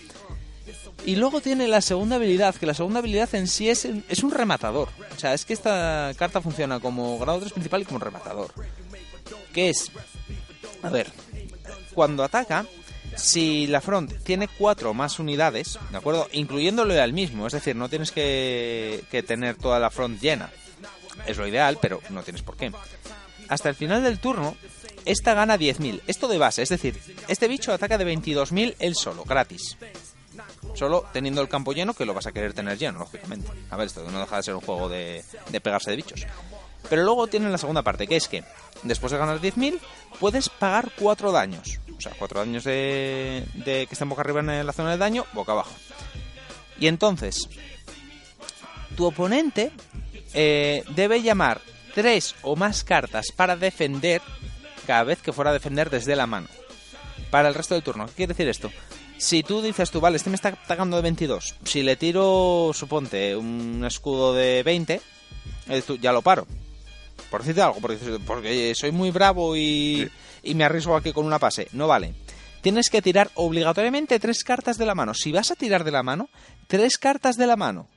Y 1.05 1.15
luego 1.15 1.41
tiene 1.41 1.67
la 1.67 1.81
segunda 1.81 2.17
habilidad, 2.17 2.55
que 2.55 2.65
la 2.65 2.73
segunda 2.73 2.99
habilidad 2.99 3.33
en 3.35 3.47
sí 3.47 3.69
es, 3.69 3.85
es 3.85 4.23
un 4.23 4.31
rematador. 4.31 4.89
O 5.15 5.19
sea, 5.19 5.33
es 5.33 5.45
que 5.45 5.53
esta 5.53 6.11
carta 6.17 6.41
funciona 6.41 6.79
como 6.79 7.17
grado 7.17 7.39
3 7.39 7.53
principal 7.53 7.81
y 7.81 7.85
como 7.85 7.99
rematador. 7.99 8.51
Que 9.53 9.69
es, 9.69 9.91
a 10.83 10.89
ver, 10.89 11.07
cuando 11.93 12.23
ataca, 12.23 12.65
si 13.15 13.67
la 13.67 13.81
front 13.81 14.21
tiene 14.23 14.47
cuatro 14.47 14.93
más 14.93 15.19
unidades, 15.19 15.79
¿de 15.91 15.97
acuerdo? 15.97 16.27
Incluyéndole 16.33 16.99
al 16.99 17.13
mismo, 17.13 17.47
es 17.47 17.53
decir, 17.53 17.75
no 17.75 17.89
tienes 17.89 18.11
que, 18.11 19.03
que 19.09 19.23
tener 19.23 19.55
toda 19.55 19.79
la 19.79 19.89
front 19.89 20.19
llena. 20.21 20.51
Es 21.25 21.37
lo 21.37 21.47
ideal, 21.47 21.77
pero 21.81 22.01
no 22.09 22.23
tienes 22.23 22.43
por 22.43 22.57
qué. 22.57 22.71
Hasta 23.49 23.69
el 23.69 23.75
final 23.75 24.03
del 24.03 24.19
turno, 24.19 24.55
esta 25.05 25.33
gana 25.33 25.57
10.000. 25.57 26.01
Esto 26.07 26.27
de 26.27 26.37
base, 26.37 26.61
es 26.61 26.69
decir, 26.69 26.99
este 27.27 27.47
bicho 27.47 27.71
ataca 27.71 27.97
de 27.97 28.05
22.000 28.05 28.75
él 28.79 28.95
solo, 28.95 29.23
gratis. 29.23 29.77
Solo 30.77 31.05
teniendo 31.11 31.41
el 31.41 31.49
campo 31.49 31.73
lleno, 31.73 31.95
que 31.95 32.05
lo 32.05 32.13
vas 32.13 32.27
a 32.27 32.31
querer 32.31 32.53
tener 32.53 32.77
lleno, 32.77 32.99
lógicamente. 32.99 33.49
A 33.71 33.77
ver, 33.77 33.87
esto 33.87 34.03
no 34.11 34.19
deja 34.19 34.37
de 34.37 34.43
ser 34.43 34.53
un 34.53 34.61
juego 34.61 34.87
de, 34.87 35.23
de 35.49 35.59
pegarse 35.59 35.89
de 35.89 35.97
bichos. 35.97 36.27
Pero 36.87 37.03
luego 37.03 37.25
tienen 37.25 37.51
la 37.51 37.57
segunda 37.57 37.81
parte, 37.81 38.05
que 38.05 38.15
es 38.15 38.27
que 38.27 38.43
después 38.83 39.11
de 39.11 39.17
ganar 39.17 39.41
10.000, 39.41 39.79
puedes 40.19 40.49
pagar 40.49 40.91
4 40.99 41.31
daños. 41.31 41.79
O 41.97 41.99
sea, 41.99 42.11
4 42.19 42.41
daños 42.41 42.63
de, 42.63 43.43
de 43.55 43.87
que 43.87 43.93
estén 43.95 44.07
boca 44.07 44.21
arriba 44.21 44.41
en 44.41 44.67
la 44.67 44.71
zona 44.71 44.91
de 44.91 44.97
daño, 44.97 45.25
boca 45.33 45.53
abajo. 45.53 45.73
Y 46.79 46.85
entonces, 46.85 47.49
tu 48.95 49.05
oponente 49.05 49.71
eh, 50.35 50.83
debe 50.89 51.23
llamar 51.23 51.59
3 51.95 52.35
o 52.43 52.55
más 52.55 52.83
cartas 52.83 53.31
para 53.35 53.55
defender 53.55 54.21
cada 54.85 55.03
vez 55.03 55.23
que 55.23 55.33
fuera 55.33 55.49
a 55.49 55.53
defender 55.53 55.89
desde 55.89 56.15
la 56.15 56.27
mano. 56.27 56.47
Para 57.31 57.49
el 57.49 57.55
resto 57.55 57.73
del 57.73 57.83
turno. 57.83 58.05
¿Qué 58.05 58.13
quiere 58.13 58.33
decir 58.33 58.47
esto? 58.47 58.69
Si 59.17 59.41
tú 59.43 59.61
dices 59.61 59.89
tú, 59.89 59.99
vale, 59.99 60.17
este 60.17 60.29
me 60.29 60.35
está 60.35 60.49
atacando 60.49 60.95
de 60.95 61.03
22. 61.03 61.55
Si 61.63 61.81
le 61.81 61.95
tiro, 61.95 62.71
suponte, 62.73 63.35
un 63.35 63.83
escudo 63.85 64.33
de 64.33 64.61
20, 64.63 65.01
eh, 65.69 65.81
tú, 65.85 65.97
ya 65.97 66.11
lo 66.11 66.21
paro. 66.21 66.45
Por 67.31 67.41
decirte 67.41 67.61
algo, 67.61 67.79
porque, 67.81 68.19
porque 68.25 68.73
soy 68.75 68.91
muy 68.91 69.11
bravo 69.11 69.57
y, 69.57 70.09
y 70.43 70.55
me 70.55 70.63
arriesgo 70.63 70.95
aquí 70.95 71.13
con 71.13 71.25
una 71.25 71.39
pase. 71.39 71.67
No 71.71 71.87
vale. 71.87 72.13
Tienes 72.61 72.89
que 72.89 73.01
tirar 73.01 73.31
obligatoriamente 73.35 74.19
tres 74.19 74.43
cartas 74.43 74.77
de 74.77 74.85
la 74.85 74.95
mano. 74.95 75.13
Si 75.13 75.31
vas 75.31 75.51
a 75.51 75.55
tirar 75.55 75.83
de 75.83 75.91
la 75.91 76.03
mano, 76.03 76.29
tres 76.67 76.97
cartas 76.97 77.37
de 77.37 77.47
la 77.47 77.55
mano. 77.55 77.87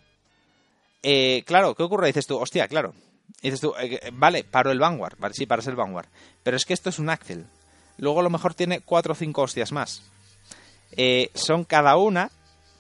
Eh, 1.03 1.43
claro, 1.47 1.75
¿qué 1.75 1.83
ocurre? 1.83 2.09
Dices 2.09 2.27
tú, 2.27 2.39
hostia, 2.39 2.67
claro. 2.69 2.95
Dices 3.43 3.61
tú, 3.61 3.75
eh, 3.81 4.11
vale, 4.13 4.45
paro 4.45 4.71
el 4.71 4.79
Vanguard, 4.79 5.19
vale, 5.19 5.35
sí, 5.35 5.47
paras 5.47 5.67
el 5.67 5.77
Vanguard. 5.77 6.09
Pero 6.43 6.57
es 6.57 6.65
que 6.65 6.75
esto 6.75 6.91
es 6.91 6.99
un 6.99 7.11
Axel. 7.11 7.47
Luego 7.99 8.21
a 8.21 8.23
lo 8.23 8.31
mejor 8.31 8.55
tiene 8.55 8.81
cuatro 8.81 9.13
o 9.13 9.17
cinco 9.17 9.43
hostias 9.43 9.73
más. 9.73 10.03
Eh, 10.97 11.31
son 11.35 11.65
cada 11.65 11.97
una, 11.97 12.31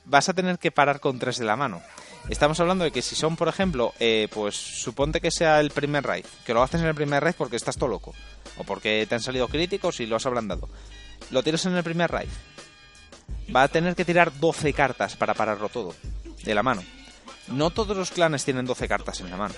vas 0.04 0.28
a 0.28 0.34
tener 0.34 0.58
que 0.58 0.70
parar 0.70 1.00
con 1.00 1.18
tres 1.18 1.38
de 1.38 1.44
la 1.44 1.56
mano. 1.56 1.82
Estamos 2.28 2.60
hablando 2.60 2.84
de 2.84 2.90
que 2.90 3.02
si 3.02 3.16
son, 3.16 3.36
por 3.36 3.48
ejemplo, 3.48 3.94
eh, 3.98 4.28
pues 4.32 4.54
suponte 4.54 5.20
que 5.20 5.30
sea 5.30 5.58
el 5.60 5.70
primer 5.70 6.04
raid, 6.04 6.26
que 6.44 6.54
lo 6.54 6.62
haces 6.62 6.80
en 6.80 6.86
el 6.86 6.94
primer 6.94 7.22
raid 7.22 7.34
porque 7.36 7.56
estás 7.56 7.76
todo 7.76 7.88
loco, 7.88 8.14
o 8.58 8.64
porque 8.64 9.06
te 9.08 9.14
han 9.14 9.22
salido 9.22 9.48
críticos 9.48 10.00
y 10.00 10.06
lo 10.06 10.16
has 10.16 10.26
ablandado. 10.26 10.68
Lo 11.30 11.42
tienes 11.42 11.64
en 11.66 11.76
el 11.76 11.82
primer 11.82 12.10
raid. 12.10 12.28
Va 13.54 13.64
a 13.64 13.68
tener 13.68 13.96
que 13.96 14.04
tirar 14.04 14.32
12 14.38 14.72
cartas 14.74 15.16
para 15.16 15.34
pararlo 15.34 15.68
todo, 15.68 15.94
de 16.44 16.54
la 16.54 16.62
mano. 16.62 16.82
No 17.48 17.70
todos 17.70 17.96
los 17.96 18.10
clanes 18.10 18.44
tienen 18.44 18.66
12 18.66 18.86
cartas 18.86 19.20
en 19.20 19.30
la 19.30 19.36
mano. 19.36 19.54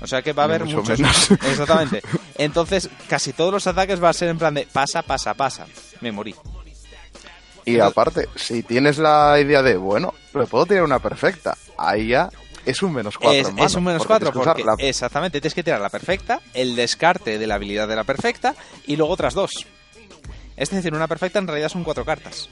O 0.00 0.06
sea 0.06 0.22
que 0.22 0.32
va 0.32 0.44
a 0.44 0.46
haber 0.46 0.64
mucho 0.64 0.78
muchos. 0.78 0.98
menos. 0.98 1.30
Exactamente. 1.42 2.02
Entonces, 2.36 2.88
casi 3.08 3.32
todos 3.32 3.52
los 3.52 3.66
ataques 3.66 4.02
va 4.02 4.10
a 4.10 4.14
ser 4.14 4.28
en 4.28 4.38
plan 4.38 4.54
de 4.54 4.66
pasa, 4.72 5.02
pasa, 5.02 5.34
pasa. 5.34 5.66
Me 6.00 6.12
morí. 6.12 6.34
Y 7.74 7.80
aparte, 7.80 8.28
si 8.36 8.62
tienes 8.62 8.98
la 8.98 9.38
idea 9.40 9.62
de, 9.62 9.76
bueno, 9.76 10.14
pero 10.32 10.46
puedo 10.46 10.66
tirar 10.66 10.84
una 10.84 10.98
perfecta, 10.98 11.56
ahí 11.76 12.08
ya 12.08 12.28
es 12.66 12.82
un 12.82 12.92
menos 12.92 13.16
4. 13.18 13.40
es, 13.40 13.48
es 13.66 13.74
un 13.74 13.84
menos 13.84 14.06
4 14.06 14.32
porque, 14.32 14.64
la... 14.64 14.74
exactamente, 14.78 15.40
tienes 15.40 15.54
que 15.54 15.62
tirar 15.62 15.80
la 15.80 15.88
perfecta, 15.90 16.40
el 16.54 16.76
descarte 16.76 17.38
de 17.38 17.46
la 17.46 17.54
habilidad 17.54 17.88
de 17.88 17.96
la 17.96 18.04
perfecta 18.04 18.54
y 18.86 18.96
luego 18.96 19.12
otras 19.12 19.34
dos. 19.34 19.50
Es 20.56 20.70
decir, 20.70 20.92
una 20.94 21.06
perfecta 21.08 21.38
en 21.38 21.46
realidad 21.46 21.68
son 21.68 21.84
cuatro 21.84 22.04
cartas. 22.04 22.48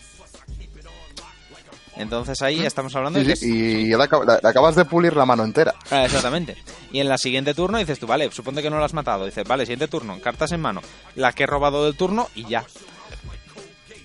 Entonces 1.96 2.42
ahí 2.42 2.58
ya 2.58 2.66
estamos 2.66 2.94
hablando 2.94 3.18
Sí, 3.20 3.24
de 3.26 3.36
sí, 3.36 3.46
y 3.86 3.88
ya 3.88 3.96
le, 3.96 4.04
le- 4.04 4.38
le 4.42 4.48
acabas 4.48 4.74
de 4.76 4.84
pulir 4.84 5.16
la 5.16 5.24
mano 5.24 5.44
entera. 5.44 5.74
Ah, 5.90 6.04
exactamente. 6.04 6.54
Y 6.92 7.00
en 7.00 7.08
la 7.08 7.16
siguiente 7.16 7.54
turno 7.54 7.78
dices 7.78 7.98
tú, 7.98 8.06
vale, 8.06 8.30
suponte 8.30 8.60
que 8.62 8.68
no 8.68 8.78
lo 8.78 8.84
has 8.84 8.92
matado. 8.92 9.24
Dices, 9.24 9.48
vale, 9.48 9.64
siguiente 9.64 9.88
turno, 9.88 10.20
cartas 10.20 10.52
en 10.52 10.60
mano. 10.60 10.82
La 11.14 11.32
que 11.32 11.44
he 11.44 11.46
robado 11.46 11.84
del 11.86 11.96
turno 11.96 12.28
y 12.34 12.44
ya. 12.44 12.64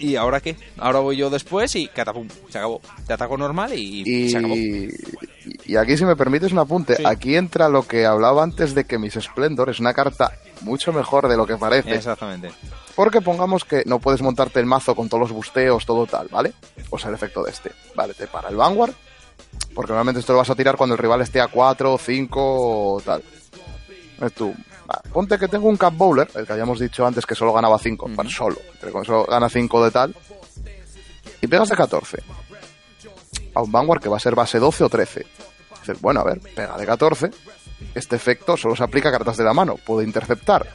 ¿Y 0.02 0.16
ahora 0.16 0.40
qué? 0.42 0.56
Ahora 0.78 1.00
voy 1.00 1.16
yo 1.18 1.30
después 1.30 1.76
y 1.76 1.88
catapum, 1.88 2.28
se 2.50 2.58
acabó. 2.58 2.82
Te 3.06 3.14
ataco 3.14 3.38
normal 3.38 3.72
y, 3.74 4.02
Y, 4.06 4.30
se 4.30 4.38
acabó. 4.40 4.56
y 4.56 5.76
aquí, 5.78 5.96
si 5.96 6.06
me 6.06 6.16
permites 6.16 6.52
un 6.52 6.60
apunte, 6.60 6.96
Sí. 6.96 7.04
aquí 7.06 7.36
entra 7.36 7.70
lo 7.70 7.88
que 7.88 8.06
hablaba 8.06 8.42
antes 8.44 8.74
de 8.74 8.86
que 8.86 8.98
Miss 8.98 9.14
Splendor 9.22 9.70
es 9.70 9.80
una 9.80 9.94
carta 9.94 10.32
mucho 10.62 10.92
mejor 10.92 11.28
de 11.28 11.38
lo 11.38 11.46
que 11.46 11.56
parece. 11.58 11.94
Exactamente. 11.94 12.52
Porque 12.96 13.22
pongamos 13.22 13.64
que 13.64 13.84
no 13.86 14.00
puedes 14.00 14.22
montarte 14.22 14.60
el 14.60 14.66
mazo 14.66 14.96
con 14.96 15.08
todos 15.08 15.22
los 15.22 15.32
busteos, 15.32 15.86
todo 15.86 16.06
tal, 16.08 16.28
¿vale? 16.30 16.54
O 16.90 16.98
sea, 16.98 17.10
el 17.10 17.16
efecto 17.16 17.44
de 17.44 17.52
este. 17.52 17.72
Vale, 17.96 18.14
te 18.14 18.28
para 18.28 18.50
el 18.50 18.56
Vanguard. 18.56 18.94
Porque 19.74 19.90
normalmente 19.92 20.20
esto 20.20 20.34
lo 20.34 20.40
vas 20.40 20.50
a 20.50 20.56
tirar 20.56 20.76
cuando 20.78 20.96
el 20.96 21.00
rival 21.00 21.22
esté 21.22 21.40
a 21.40 21.48
4, 21.48 21.98
5 21.98 22.94
o 22.96 23.02
tal. 23.02 23.24
Es 24.22 24.34
tú. 24.34 24.54
Ponte 25.14 25.38
que 25.38 25.48
tengo 25.48 25.68
un 25.68 25.78
Cap 25.78 25.94
Bowler, 25.96 26.30
el 26.36 26.46
que 26.46 26.54
habíamos 26.54 26.80
dicho 26.80 27.06
antes 27.06 27.26
que 27.26 27.36
solo 27.36 27.54
ganaba 27.54 27.78
5, 27.80 28.06
Ujú. 28.06 28.16
para 28.16 28.30
solo. 28.30 28.58
Pero 28.80 28.92
con 28.92 29.04
eso 29.04 29.26
gana 29.26 29.50
5 29.50 29.84
de 29.86 29.92
tal. 29.92 30.16
Y 31.42 31.48
pegas 31.48 31.70
de 31.70 31.76
14. 31.76 32.18
A 33.54 33.62
un 33.62 33.72
Vanguard 33.72 34.02
que 34.02 34.10
va 34.10 34.18
a 34.18 34.20
ser 34.20 34.36
base 34.36 34.60
12 34.60 34.84
o 34.84 34.90
13. 34.90 35.26
Dices, 35.80 36.00
bueno, 36.02 36.22
a 36.22 36.24
ver, 36.24 36.40
pega 36.40 36.78
de 36.78 36.86
14. 36.86 37.32
Este 37.96 38.16
efecto 38.16 38.56
solo 38.56 38.76
se 38.76 38.84
aplica 38.84 39.10
a 39.10 39.12
cartas 39.12 39.38
de 39.38 39.44
la 39.44 39.54
mano. 39.54 39.76
Puede 39.76 40.06
interceptar. 40.06 40.68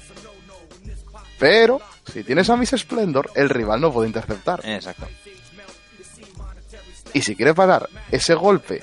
Pero, 1.39 1.81
si 2.13 2.25
tienes 2.25 2.49
a 2.51 2.57
Miss 2.57 2.71
Splendor, 2.77 3.31
el 3.35 3.49
rival 3.49 3.81
no 3.81 3.93
puede 3.93 4.09
interceptar. 4.09 4.61
Exacto. 4.65 5.07
Y 7.13 7.23
si 7.23 7.37
quiere 7.37 7.55
parar 7.55 7.89
ese 8.11 8.35
golpe 8.35 8.83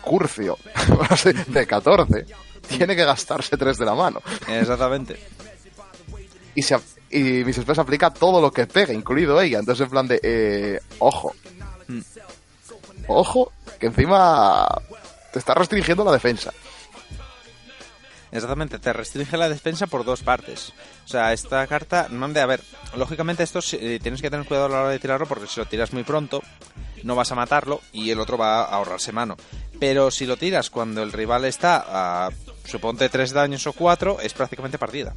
curcio 0.00 0.58
de 1.48 1.66
14, 1.66 2.26
tiene 2.68 2.96
que 2.96 3.04
gastarse 3.04 3.56
3 3.56 3.78
de 3.78 3.84
la 3.84 3.94
mano. 3.94 4.22
Exactamente. 4.48 5.18
Y, 6.54 6.62
se, 6.62 6.78
y 7.10 7.44
aplica 7.78 8.10
todo 8.10 8.40
lo 8.40 8.50
que 8.50 8.66
pegue, 8.66 8.92
incluido 8.92 9.40
ella. 9.40 9.58
Entonces, 9.58 9.84
en 9.84 9.90
plan 9.90 10.06
de, 10.06 10.20
eh, 10.22 10.80
ojo. 10.98 11.34
Mm. 11.88 12.00
Ojo, 13.08 13.52
que 13.78 13.86
encima 13.86 14.66
te 15.32 15.38
está 15.38 15.54
restringiendo 15.54 16.04
la 16.04 16.12
defensa. 16.12 16.52
Exactamente, 18.32 18.78
te 18.78 18.94
restringe 18.94 19.36
la 19.36 19.50
defensa 19.50 19.86
por 19.86 20.04
dos 20.04 20.22
partes. 20.22 20.72
O 21.04 21.08
sea, 21.08 21.34
esta 21.34 21.66
carta, 21.66 22.08
mande, 22.10 22.40
a 22.40 22.46
ver, 22.46 22.62
lógicamente 22.96 23.42
esto 23.42 23.60
eh, 23.72 23.98
tienes 24.02 24.22
que 24.22 24.30
tener 24.30 24.46
cuidado 24.46 24.66
a 24.66 24.68
la 24.70 24.80
hora 24.80 24.88
de 24.88 24.98
tirarlo 24.98 25.26
porque 25.26 25.46
si 25.46 25.60
lo 25.60 25.66
tiras 25.66 25.92
muy 25.92 26.02
pronto, 26.02 26.42
no 27.02 27.14
vas 27.14 27.30
a 27.30 27.34
matarlo 27.34 27.82
y 27.92 28.10
el 28.10 28.20
otro 28.20 28.38
va 28.38 28.62
a 28.62 28.76
ahorrarse 28.76 29.12
mano. 29.12 29.36
Pero 29.78 30.10
si 30.10 30.24
lo 30.24 30.38
tiras 30.38 30.70
cuando 30.70 31.02
el 31.02 31.12
rival 31.12 31.44
está 31.44 31.84
a, 31.86 32.30
suponte, 32.64 33.08
tres 33.08 33.32
daños 33.32 33.66
o 33.66 33.72
cuatro, 33.72 34.20
es 34.20 34.32
prácticamente 34.32 34.78
partida. 34.78 35.14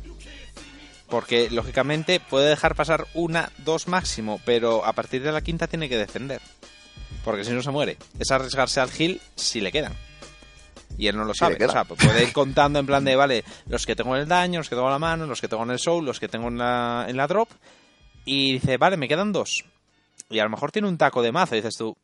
Porque, 1.09 1.49
lógicamente, 1.51 2.19
puede 2.19 2.49
dejar 2.49 2.75
pasar 2.75 3.05
una, 3.13 3.51
dos 3.59 3.87
máximo, 3.87 4.41
pero 4.43 4.85
a 4.85 4.93
partir 4.93 5.21
de 5.21 5.31
la 5.31 5.41
quinta 5.41 5.67
tiene 5.67 5.87
que 5.87 5.97
defender. 5.97 6.41
Porque 7.23 7.43
si 7.43 7.51
no 7.51 7.61
se 7.61 7.71
muere. 7.71 7.97
Es 8.19 8.31
arriesgarse 8.31 8.79
al 8.79 8.89
heal 8.89 9.19
si 9.35 9.61
le 9.61 9.71
quedan. 9.71 9.93
Y 10.97 11.07
él 11.07 11.17
no 11.17 11.25
lo 11.25 11.33
sabe. 11.33 11.57
queda. 11.57 11.67
O 11.67 11.71
sea, 11.71 11.83
pues 11.83 11.99
puede 12.03 12.23
ir 12.23 12.33
contando 12.33 12.79
en 12.79 12.85
plan 12.85 13.03
de, 13.03 13.15
vale, 13.15 13.43
los 13.67 13.85
que 13.85 13.95
tengo 13.95 14.15
en 14.15 14.21
el 14.21 14.27
daño, 14.27 14.59
los 14.59 14.69
que 14.69 14.75
tengo 14.75 14.87
en 14.87 14.93
la 14.93 14.99
mano, 14.99 15.25
los 15.25 15.41
que 15.41 15.47
tengo 15.47 15.63
en 15.63 15.71
el 15.71 15.79
soul, 15.79 16.05
los 16.05 16.19
que 16.19 16.27
tengo 16.27 16.47
en 16.47 16.57
la, 16.57 17.05
en 17.07 17.17
la 17.17 17.27
drop. 17.27 17.49
Y 18.25 18.53
dice, 18.53 18.77
vale, 18.77 18.97
me 18.97 19.07
quedan 19.07 19.31
dos. 19.31 19.65
Y 20.29 20.39
a 20.39 20.43
lo 20.43 20.49
mejor 20.49 20.71
tiene 20.71 20.87
un 20.87 20.97
taco 20.97 21.21
de 21.21 21.31
mazo. 21.31 21.55
Y 21.55 21.59
dices 21.59 21.75
tú, 21.77 21.97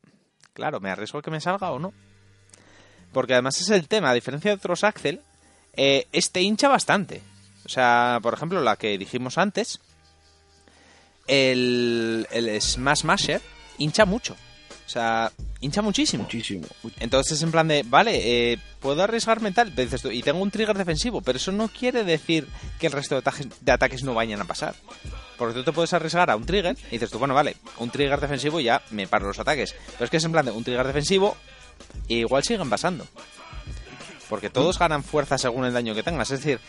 claro, 0.53 0.79
¿me 0.79 0.89
arriesgo 0.89 1.19
a 1.19 1.21
que 1.21 1.31
me 1.31 1.41
salga 1.41 1.71
o 1.71 1.79
no? 1.79 1.93
Porque 3.13 3.33
además 3.33 3.59
es 3.59 3.69
el 3.69 3.87
tema, 3.87 4.09
a 4.09 4.13
diferencia 4.13 4.51
de 4.51 4.57
otros 4.57 4.83
Axel, 4.83 5.21
eh, 5.75 6.07
este 6.11 6.41
hincha 6.41 6.67
bastante. 6.67 7.21
O 7.65 7.69
sea, 7.69 8.19
por 8.21 8.33
ejemplo, 8.33 8.61
la 8.61 8.75
que 8.75 8.97
dijimos 8.97 9.37
antes, 9.37 9.79
el, 11.27 12.27
el 12.31 12.61
Smash 12.61 13.03
Masher 13.03 13.41
hincha 13.77 14.05
mucho. 14.05 14.35
O 14.85 14.89
sea, 14.91 15.31
hincha 15.61 15.81
muchísimo. 15.81 16.23
Muchísimo. 16.23 16.67
Entonces 16.99 17.37
es 17.37 17.43
en 17.43 17.51
plan 17.51 17.67
de, 17.67 17.83
vale, 17.83 18.51
eh, 18.51 18.59
puedo 18.81 19.01
arriesgarme 19.01 19.53
tal, 19.53 19.71
pero 19.71 19.85
dices 19.85 20.01
tú, 20.01 20.11
y 20.11 20.21
tengo 20.21 20.41
un 20.41 20.51
trigger 20.51 20.77
defensivo, 20.77 21.21
pero 21.21 21.37
eso 21.37 21.53
no 21.53 21.69
quiere 21.69 22.03
decir 22.03 22.45
que 22.77 22.87
el 22.87 22.93
resto 22.93 23.15
de 23.15 23.19
ataques, 23.19 23.47
de 23.61 23.71
ataques 23.71 24.03
no 24.03 24.13
vayan 24.13 24.41
a 24.41 24.45
pasar. 24.45 24.75
Porque 25.37 25.53
tú 25.53 25.63
te 25.63 25.71
puedes 25.71 25.93
arriesgar 25.93 26.29
a 26.29 26.35
un 26.35 26.45
trigger 26.45 26.75
y 26.89 26.91
dices 26.91 27.09
tú, 27.09 27.19
bueno, 27.19 27.33
vale, 27.33 27.55
un 27.77 27.89
trigger 27.89 28.19
defensivo 28.19 28.59
y 28.59 28.65
ya 28.65 28.81
me 28.91 29.07
paro 29.07 29.27
los 29.27 29.39
ataques. 29.39 29.73
Pero 29.93 30.03
es 30.03 30.09
que 30.09 30.17
es 30.17 30.25
en 30.25 30.33
plan 30.33 30.45
de 30.45 30.51
un 30.51 30.63
trigger 30.63 30.87
defensivo 30.87 31.37
e 32.09 32.15
igual 32.15 32.43
siguen 32.43 32.69
pasando. 32.69 33.07
Porque 34.31 34.49
todos 34.49 34.79
ganan 34.79 35.03
fuerza 35.03 35.37
según 35.37 35.65
el 35.65 35.73
daño 35.73 35.93
que 35.93 36.01
tengas. 36.01 36.31
Es 36.31 36.39
decir, 36.39 36.59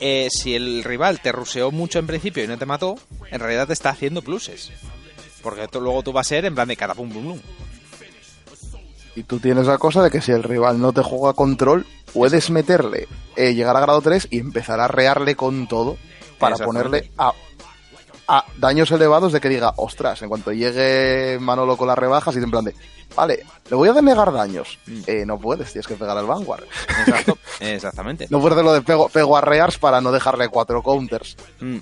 eh, 0.00 0.28
si 0.32 0.56
el 0.56 0.82
rival 0.82 1.20
te 1.20 1.30
ruseó 1.30 1.70
mucho 1.70 2.00
en 2.00 2.06
principio 2.08 2.42
y 2.42 2.48
no 2.48 2.58
te 2.58 2.66
mató, 2.66 2.96
en 3.30 3.38
realidad 3.38 3.68
te 3.68 3.74
está 3.74 3.90
haciendo 3.90 4.22
pluses. 4.22 4.72
Porque 5.42 5.68
tú- 5.68 5.80
luego 5.80 6.02
tú 6.02 6.12
vas 6.12 6.26
a 6.26 6.30
ser 6.30 6.46
en 6.46 6.54
plan 6.54 6.66
de 6.66 6.76
cada 6.76 6.94
pum 6.94 7.10
pum 7.10 7.22
pum. 7.22 7.40
Y 9.16 9.22
tú 9.24 9.38
tienes 9.38 9.66
la 9.66 9.76
cosa 9.78 10.02
de 10.02 10.10
que 10.10 10.20
si 10.20 10.32
el 10.32 10.42
rival 10.42 10.80
no 10.80 10.92
te 10.92 11.02
juega 11.02 11.34
control, 11.34 11.84
puedes 12.12 12.48
meterle, 12.50 13.06
eh, 13.36 13.54
llegar 13.54 13.76
a 13.76 13.80
grado 13.80 14.00
3 14.00 14.28
y 14.30 14.38
empezar 14.38 14.80
a 14.80 14.88
rearle 14.88 15.34
con 15.36 15.66
todo 15.68 15.98
para 16.38 16.56
ponerle 16.64 17.10
a, 17.18 17.32
a 18.32 18.44
daños 18.58 18.92
elevados 18.92 19.32
de 19.32 19.40
que 19.40 19.48
diga, 19.48 19.72
ostras, 19.76 20.22
en 20.22 20.28
cuanto 20.28 20.52
llegue 20.52 21.36
Manolo 21.40 21.76
con 21.76 21.88
las 21.88 21.98
rebajas 21.98 22.36
y 22.36 22.38
en 22.38 22.48
plan 22.48 22.64
de, 22.64 22.74
vale, 23.16 23.44
le 23.68 23.76
voy 23.76 23.88
a 23.88 23.92
denegar 23.92 24.32
daños. 24.32 24.78
Mm. 24.86 25.00
Eh, 25.04 25.24
no 25.26 25.36
puedes, 25.36 25.72
tienes 25.72 25.88
que 25.88 25.96
pegar 25.96 26.16
al 26.16 26.26
Vanguard. 26.26 26.62
Exacto, 27.06 27.38
exactamente. 27.58 28.26
No 28.30 28.40
puedes 28.40 28.52
hacer 28.52 28.64
lo 28.64 28.72
de 28.72 28.82
pego, 28.82 29.08
pego 29.08 29.36
a 29.36 29.40
rears 29.40 29.78
para 29.78 30.00
no 30.00 30.12
dejarle 30.12 30.48
cuatro 30.48 30.80
counters. 30.80 31.36
Mm. 31.58 31.78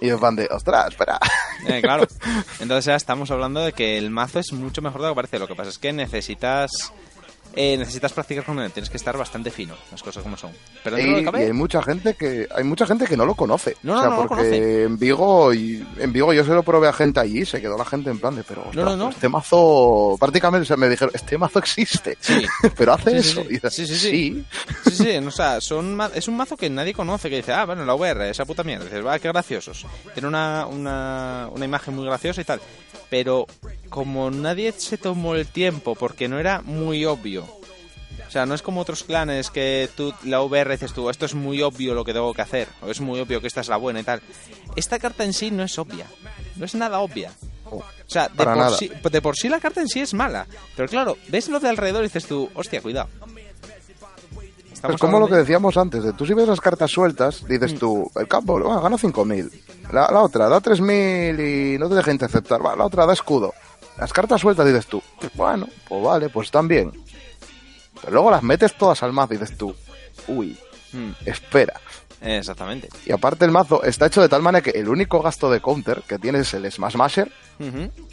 Y 0.00 0.08
en 0.08 0.18
plan 0.18 0.34
de, 0.34 0.48
ostras, 0.50 0.88
espera. 0.88 1.20
Eh, 1.66 1.80
claro. 1.80 2.06
Entonces 2.60 2.86
ya 2.86 2.96
estamos 2.96 3.30
hablando 3.30 3.60
de 3.60 3.72
que 3.72 3.96
el 3.96 4.10
mazo 4.10 4.40
es 4.40 4.52
mucho 4.52 4.82
mejor 4.82 5.02
de 5.02 5.06
lo 5.06 5.14
que 5.14 5.16
parece. 5.16 5.38
Lo 5.38 5.46
que 5.46 5.54
pasa 5.54 5.70
es 5.70 5.78
que 5.78 5.92
necesitas 5.92 6.70
eh, 7.60 7.76
necesitas 7.76 8.12
practicar 8.12 8.44
con 8.44 8.60
él. 8.60 8.70
Tienes 8.70 8.88
que 8.88 8.96
estar 8.96 9.16
bastante 9.18 9.50
fino, 9.50 9.74
las 9.90 10.00
cosas 10.00 10.22
como 10.22 10.36
son. 10.36 10.52
Pero 10.84 10.94
dentro 10.96 11.32
de 11.32 11.42
Y, 11.42 11.46
hay 11.48 11.52
mucha 11.52 11.82
gente 11.82 12.14
que 12.14 12.46
hay 12.54 12.62
mucha 12.62 12.86
gente 12.86 13.04
que 13.06 13.16
no 13.16 13.26
lo 13.26 13.34
conoce. 13.34 13.76
No, 13.82 13.96
o 13.96 14.00
sea, 14.00 14.10
no 14.10 14.16
porque 14.16 14.34
conoce. 14.36 14.82
en 14.84 14.98
Vigo 14.98 15.52
y 15.52 15.84
en 15.98 16.12
Vigo 16.12 16.32
yo 16.32 16.44
se 16.44 16.52
lo 16.52 16.62
probé 16.62 16.86
a 16.86 16.92
gente 16.92 17.18
allí 17.18 17.40
y 17.40 17.44
se 17.46 17.60
quedó 17.60 17.76
la 17.76 17.84
gente 17.84 18.10
en 18.10 18.20
plan 18.20 18.36
de, 18.36 18.44
pero 18.44 18.60
ostras, 18.62 18.76
No, 18.76 18.84
no, 18.84 18.96
no. 18.96 19.10
este 19.10 19.28
mazo 19.28 20.16
prácticamente 20.20 20.66
se 20.66 20.76
me 20.76 20.88
dijeron, 20.88 21.10
este 21.14 21.36
mazo 21.36 21.58
existe. 21.58 22.16
Sí. 22.20 22.44
pero 22.76 22.92
hace 22.92 23.20
Sí, 23.22 23.28
eso. 23.30 23.42
sí. 23.42 23.54
Y 23.56 23.70
Sí, 23.70 23.86
sí, 23.86 23.96
sí. 23.96 24.44
Sí, 24.84 24.90
sí, 24.92 25.16
o 25.16 25.30
sea, 25.32 25.60
son 25.60 25.98
es 26.14 26.28
un 26.28 26.36
mazo 26.36 26.56
que 26.56 26.70
nadie 26.70 26.94
conoce, 26.94 27.28
que 27.28 27.36
dice, 27.38 27.52
ah, 27.52 27.64
bueno, 27.66 27.84
la 27.84 27.94
VR, 27.94 28.30
esa 28.30 28.44
puta 28.44 28.62
mierda. 28.62 28.84
Dices, 28.84 29.04
va, 29.04 29.18
qué 29.18 29.26
graciosos. 29.28 29.84
Tiene 30.14 30.28
una, 30.28 30.66
una, 30.66 31.48
una 31.50 31.64
imagen 31.64 31.96
muy 31.96 32.04
graciosa 32.06 32.40
y 32.40 32.44
tal. 32.44 32.60
Pero 33.10 33.46
como 33.88 34.30
nadie 34.30 34.70
se 34.72 34.98
tomó 34.98 35.34
el 35.34 35.46
tiempo, 35.46 35.94
porque 35.94 36.28
no 36.28 36.38
era 36.38 36.60
muy 36.60 37.04
obvio. 37.06 37.47
O 38.26 38.30
sea, 38.30 38.44
no 38.46 38.54
es 38.54 38.62
como 38.62 38.80
otros 38.82 39.04
clanes 39.04 39.50
que 39.50 39.88
tú, 39.96 40.12
la 40.24 40.42
VR 40.42 40.72
dices 40.72 40.92
tú, 40.92 41.08
esto 41.08 41.24
es 41.26 41.34
muy 41.34 41.62
obvio 41.62 41.94
lo 41.94 42.04
que 42.04 42.12
tengo 42.12 42.34
que 42.34 42.42
hacer, 42.42 42.68
o 42.82 42.90
es 42.90 43.00
muy 43.00 43.18
obvio 43.20 43.40
que 43.40 43.46
esta 43.46 43.60
es 43.62 43.68
la 43.68 43.76
buena 43.78 44.00
y 44.00 44.04
tal. 44.04 44.20
Esta 44.76 44.98
carta 44.98 45.24
en 45.24 45.32
sí 45.32 45.50
no 45.50 45.62
es 45.62 45.78
obvia, 45.78 46.06
no 46.56 46.64
es 46.66 46.74
nada 46.74 46.98
obvia. 47.00 47.32
O 47.70 47.82
sea, 48.06 48.28
de 48.28 48.44
por, 48.44 48.74
sí, 48.74 48.90
de 49.10 49.22
por 49.22 49.36
sí 49.36 49.48
la 49.48 49.60
carta 49.60 49.80
en 49.80 49.88
sí 49.88 50.00
es 50.00 50.14
mala. 50.14 50.46
Pero 50.76 50.88
claro, 50.88 51.16
ves 51.28 51.48
lo 51.48 51.60
de 51.60 51.68
alrededor 51.68 52.02
y 52.02 52.08
dices 52.08 52.26
tú, 52.26 52.50
hostia, 52.54 52.80
cuidado. 52.82 53.08
Es 54.88 54.96
como 55.00 55.18
lo 55.18 55.26
que 55.26 55.34
decíamos 55.34 55.76
antes, 55.76 56.04
de 56.04 56.12
tú 56.12 56.24
si 56.24 56.34
ves 56.34 56.46
las 56.46 56.60
cartas 56.60 56.90
sueltas, 56.90 57.44
dices 57.48 57.74
Mm. 57.74 57.78
tú, 57.78 58.10
el 58.14 58.28
campo, 58.28 58.52
bueno, 58.58 58.80
gana 58.80 58.96
5.000. 58.96 59.50
La, 59.92 60.08
la 60.12 60.22
otra, 60.22 60.48
da 60.48 60.60
3.000 60.60 61.74
y 61.74 61.78
no 61.78 61.88
te 61.88 61.96
deja 61.96 62.12
interceptar. 62.12 62.64
Va, 62.64 62.76
la 62.76 62.84
otra 62.84 63.04
da 63.04 63.12
escudo. 63.12 63.52
Las 63.98 64.12
cartas 64.12 64.40
sueltas 64.40 64.64
dices 64.66 64.86
tú, 64.86 65.02
pues 65.20 65.32
bueno, 65.34 65.66
pues 65.88 66.02
vale, 66.02 66.28
pues 66.28 66.46
están 66.46 66.68
bien. 66.68 66.92
Pero 68.00 68.12
luego 68.12 68.30
las 68.30 68.42
metes 68.42 68.74
todas 68.76 69.02
al 69.02 69.12
mazo 69.12 69.34
y 69.34 69.38
dices 69.38 69.56
tú, 69.56 69.74
uy, 70.28 70.56
Mm, 70.92 71.10
espera. 71.26 71.74
exactamente. 72.22 72.88
Y 73.04 73.12
aparte 73.12 73.44
el 73.44 73.50
mazo 73.50 73.82
está 73.84 74.06
hecho 74.06 74.22
de 74.22 74.28
tal 74.28 74.40
manera 74.42 74.62
que 74.62 74.70
el 74.78 74.88
único 74.88 75.20
gasto 75.20 75.50
de 75.50 75.60
counter 75.60 76.02
que 76.08 76.18
tienes 76.18 76.48
es 76.48 76.54
el 76.54 76.70
Smash 76.72 76.96
Masher, 76.96 77.30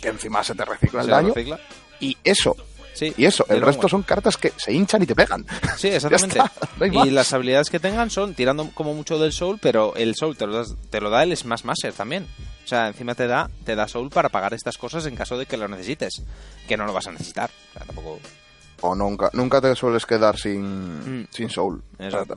que 0.01 0.07
encima 0.09 0.43
se 0.43 0.55
te 0.55 0.65
recicla 0.65 1.01
el 1.01 1.07
daño, 1.07 1.33
recicla. 1.33 1.59
y 1.99 2.17
eso, 2.23 2.55
Sí, 2.93 3.13
y 3.17 3.25
eso, 3.25 3.45
el 3.49 3.59
resto 3.61 3.81
bueno. 3.81 3.89
son 3.89 4.03
cartas 4.03 4.37
que 4.37 4.53
se 4.55 4.71
hinchan 4.71 5.03
y 5.03 5.05
te 5.05 5.15
pegan. 5.15 5.45
Sí, 5.77 5.87
exactamente. 5.91 6.39
No 6.77 6.85
y 6.85 6.91
más. 6.91 7.07
las 7.09 7.33
habilidades 7.33 7.69
que 7.69 7.79
tengan 7.79 8.09
son 8.09 8.33
tirando 8.35 8.69
como 8.73 8.93
mucho 8.93 9.19
del 9.19 9.33
soul, 9.33 9.59
pero 9.61 9.93
el 9.97 10.15
soul 10.15 10.37
te 10.37 10.47
lo, 10.47 10.53
das- 10.53 10.75
te 10.89 11.01
lo 11.01 11.09
da 11.09 11.23
el 11.23 11.35
Smash 11.35 11.63
Master 11.65 11.91
también. 11.91 12.25
O 12.63 12.67
sea, 12.67 12.87
encima 12.87 13.13
te 13.13 13.27
da, 13.27 13.49
te 13.65 13.75
da 13.75 13.87
soul 13.89 14.09
para 14.09 14.29
pagar 14.29 14.53
estas 14.53 14.77
cosas 14.77 15.05
en 15.07 15.15
caso 15.17 15.37
de 15.37 15.45
que 15.45 15.57
lo 15.57 15.67
necesites. 15.67 16.23
Que 16.69 16.77
no 16.77 16.85
lo 16.85 16.93
vas 16.93 17.07
a 17.07 17.11
necesitar. 17.11 17.49
O 17.71 17.73
sea, 17.77 17.85
tampoco. 17.85 18.19
O 18.81 18.93
nunca, 18.95 19.29
nunca 19.33 19.61
te 19.61 19.75
sueles 19.75 20.05
quedar 20.05 20.37
sin, 20.37 21.21
Mm. 21.21 21.27
sin 21.31 21.49
soul. 21.49 21.81
Exacto. 21.99 22.35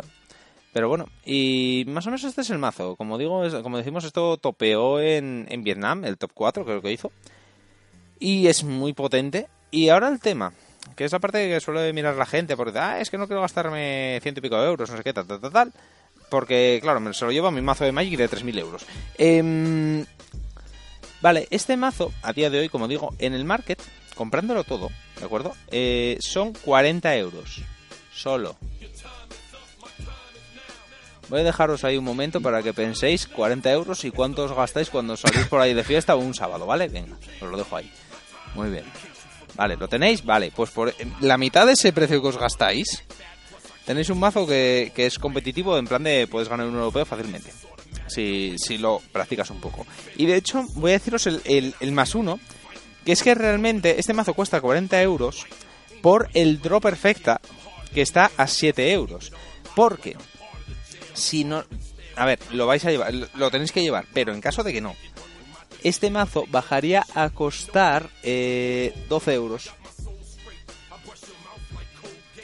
Pero 0.73 0.89
bueno, 0.89 1.09
y 1.25 1.85
más 1.89 2.07
o 2.07 2.11
menos 2.11 2.23
este 2.25 2.43
es 2.43 2.51
el 2.51 2.59
mazo. 2.59 2.95
Como 2.97 3.19
digo, 3.19 3.45
es- 3.45 3.55
como 3.55 3.79
decimos, 3.79 4.05
esto 4.05 4.37
topeó 4.37 5.01
en, 5.01 5.47
en 5.49 5.65
Vietnam, 5.65 6.05
el 6.05 6.19
top 6.19 6.31
4 6.35 6.65
creo 6.65 6.81
que 6.83 6.93
hizo. 6.93 7.11
Y 8.21 8.47
es 8.49 8.65
muy 8.65 8.93
potente. 8.93 9.49
Y 9.71 9.89
ahora 9.89 10.09
el 10.09 10.21
tema, 10.21 10.53
que 10.97 11.05
es 11.05 11.13
la 11.13 11.19
parte 11.19 11.49
que 11.49 11.61
suele 11.61 11.93
mirar 11.93 12.15
la 12.17 12.27
gente, 12.27 12.57
porque 12.57 12.79
ah, 12.79 13.01
es 13.01 13.11
que 13.11 13.19
no 13.19 13.27
quiero 13.27 13.43
gastarme 13.43 14.19
ciento 14.23 14.39
y 14.41 14.43
pico 14.43 14.61
de 14.61 14.69
euros, 14.69 14.91
no 14.91 14.97
sé 14.97 15.03
qué, 15.03 15.13
tal, 15.13 15.27
tal, 15.27 15.41
tal, 15.41 15.53
tal. 15.53 15.73
Porque, 16.31 16.79
claro, 16.83 17.01
me 17.01 17.15
se 17.15 17.25
lo 17.25 17.33
llevo 17.33 17.49
a 17.49 17.51
mi 17.51 17.63
mazo 17.63 17.85
de 17.85 17.93
Magic 17.93 18.17
de 18.19 18.29
3.000 18.29 18.59
euros. 18.59 18.85
Em, 19.17 20.05
vale, 21.21 21.49
este 21.51 21.77
mazo, 21.77 22.13
a 22.23 22.33
día 22.33 22.51
de 22.51 22.59
hoy, 22.61 22.69
como 22.69 22.87
digo, 22.89 23.15
en 23.19 23.33
el 23.35 23.45
market, 23.45 23.81
comprándolo 24.19 24.65
todo, 24.65 24.91
¿de 25.19 25.25
acuerdo? 25.25 25.55
Eh, 25.71 26.19
son 26.21 26.53
40 26.53 27.17
euros. 27.17 27.63
Solo. 28.13 28.57
Voy 31.29 31.41
a 31.41 31.45
dejaros 31.45 31.85
ahí 31.85 31.97
un 31.99 32.05
momento 32.05 32.41
para 32.41 32.63
que 32.63 32.73
penséis 32.73 33.27
40 33.27 33.71
euros 33.71 34.05
y 34.05 34.11
cuánto 34.11 34.45
os 34.45 34.53
gastáis 34.53 34.89
cuando 34.91 35.17
salís 35.17 35.47
por 35.47 35.61
ahí 35.61 35.75
de 35.75 35.85
fiesta 35.85 36.17
un 36.17 36.35
sábado, 36.35 36.65
¿vale? 36.67 36.89
Venga, 36.89 37.17
os 37.41 37.49
lo 37.51 37.57
dejo 37.57 37.77
ahí. 37.77 37.91
Muy 38.55 38.71
bien. 38.71 38.85
Vale, 39.55 39.77
¿lo 39.77 39.89
tenéis? 39.89 40.25
Vale, 40.25 40.53
pues 40.57 40.71
por 40.71 40.95
la 41.21 41.37
mitad 41.37 41.67
de 41.67 41.73
ese 41.73 41.93
precio 41.93 42.23
que 42.23 42.29
os 42.29 42.39
gastáis, 42.39 43.05
tenéis 43.85 44.09
un 44.09 44.19
mazo 44.21 44.47
que, 44.47 44.91
es 44.97 45.19
competitivo 45.19 45.77
en 45.77 45.87
plan 45.87 46.03
de 46.03 46.27
puedes 46.29 46.49
ganar 46.49 46.67
un 46.67 46.75
europeo 46.77 47.05
fácilmente. 47.05 47.53
Si, 48.07 48.55
si 48.57 48.79
lo 48.79 49.03
practicas 49.13 49.51
un 49.51 49.61
poco. 49.61 49.87
Y 50.17 50.25
de 50.25 50.37
hecho, 50.37 50.65
voy 50.77 50.93
a 50.93 50.95
deciros 50.95 51.27
el- 51.27 51.75
el 51.79 51.93
más 51.93 52.15
uno, 52.15 52.41
que 53.05 53.13
es 53.13 53.23
que 53.23 53.35
realmente 53.35 53.99
este 53.99 54.13
mazo 54.15 54.35
cuesta 54.35 54.61
40 54.61 55.01
euros 55.03 55.47
por 56.03 56.29
el 56.35 56.61
draw 56.61 56.81
perfecta, 56.81 57.41
que 57.95 58.03
está 58.03 58.31
a 58.37 58.47
7 58.47 58.93
euros. 58.93 59.33
Porque 59.75 60.17
si 61.15 61.45
no... 61.45 61.65
A 62.17 62.27
ver, 62.27 62.39
lo 62.53 62.67
vais 62.67 62.85
a 62.85 62.91
llevar, 62.91 63.13
lo 63.13 63.51
tenéis 63.51 63.73
que 63.73 63.83
llevar, 63.83 64.05
pero 64.13 64.33
en 64.35 64.41
caso 64.41 64.63
de 64.65 64.73
que 64.73 64.81
no, 64.81 64.95
este 65.85 66.11
mazo 66.11 66.45
bajaría 66.49 67.07
a 67.15 67.31
costar 67.31 68.11
eh, 68.25 68.93
12 69.09 69.35
euros. 69.35 69.71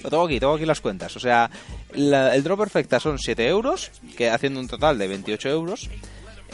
Lo 0.03 0.11
tengo 0.11 0.25
aquí, 0.27 0.39
tengo 0.39 0.55
aquí 0.55 0.67
las 0.67 0.81
cuentas. 0.81 1.17
O 1.17 1.21
sea, 1.21 1.51
la- 1.93 2.35
el 2.35 2.43
draw 2.43 2.57
perfecta 2.59 3.01
son 3.01 3.19
7 3.19 3.49
euros, 3.49 3.91
que 4.17 4.31
haciendo 4.31 4.61
un 4.61 4.69
total 4.69 4.99
de 4.99 5.09
28 5.09 5.49
euros. 5.49 5.89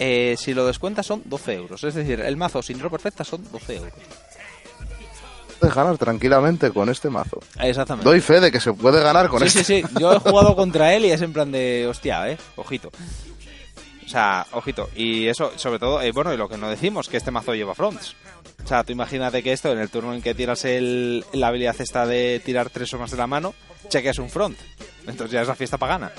Eh, 0.03 0.35
si 0.39 0.55
lo 0.55 0.67
descuentas 0.67 1.05
son 1.05 1.21
12 1.27 1.55
euros. 1.55 1.85
Es 1.85 1.95
decir, 1.95 2.21
el 2.21 2.37
mazo 2.39 2.63
sin 2.63 2.79
draw 2.79 2.91
perfecta 2.91 3.23
son 3.23 3.45
12 3.53 3.77
euros. 3.77 3.93
Puedes 5.59 5.77
ganar 5.77 5.99
tranquilamente 5.99 6.71
con 6.71 6.89
este 6.89 7.11
mazo. 7.11 7.39
Exactamente. 7.61 8.09
Doy 8.09 8.23
fe 8.23 8.41
de 8.41 8.51
que 8.51 8.61
se 8.61 8.73
puede 8.73 9.03
ganar 9.03 9.29
con 9.29 9.41
sí, 9.41 9.47
este. 9.47 9.63
sí, 9.63 9.83
sí. 9.87 10.01
Yo 10.01 10.15
he 10.15 10.19
jugado 10.19 10.57
contra 10.57 10.95
él 10.95 11.05
y 11.05 11.11
es 11.11 11.21
en 11.21 11.35
plan 11.35 11.53
de 11.53 11.87
hostia, 11.87 12.31
eh. 12.31 12.39
Ojito. 12.57 12.91
O 14.07 14.09
sea, 14.09 14.47
ojito. 14.53 14.89
Y 14.97 15.27
eso, 15.27 15.53
sobre 15.57 15.79
todo, 15.79 16.01
eh, 16.01 16.13
bueno, 16.13 16.33
y 16.33 16.39
lo 16.39 16.49
que 16.49 16.57
no 16.57 16.71
decimos, 16.71 17.11
que 17.11 17.19
este 17.19 17.31
mazo 17.31 17.55
lleva 17.55 17.75
fronts. 17.75 18.17
O 18.65 18.67
sea, 18.67 18.83
tú 18.85 18.93
imagínate 18.93 19.43
que 19.43 19.53
esto, 19.53 19.71
en 19.71 19.79
el 19.79 19.91
turno 19.91 20.15
en 20.15 20.23
que 20.23 20.35
tiras 20.35 20.65
el, 20.65 21.27
la 21.35 21.49
habilidad 21.49 21.77
esta 21.79 22.07
de 22.07 22.41
tirar 22.43 22.71
tres 22.71 22.93
o 22.95 22.99
más 22.99 23.11
de 23.11 23.19
la 23.19 23.27
mano, 23.27 23.53
chequeas 23.89 24.19
un 24.19 24.31
front. 24.31 24.59
Entonces 25.07 25.31
ya 25.31 25.43
es 25.43 25.49
la 25.49 25.55
fiesta 25.55 25.77
pagana. 25.77 26.11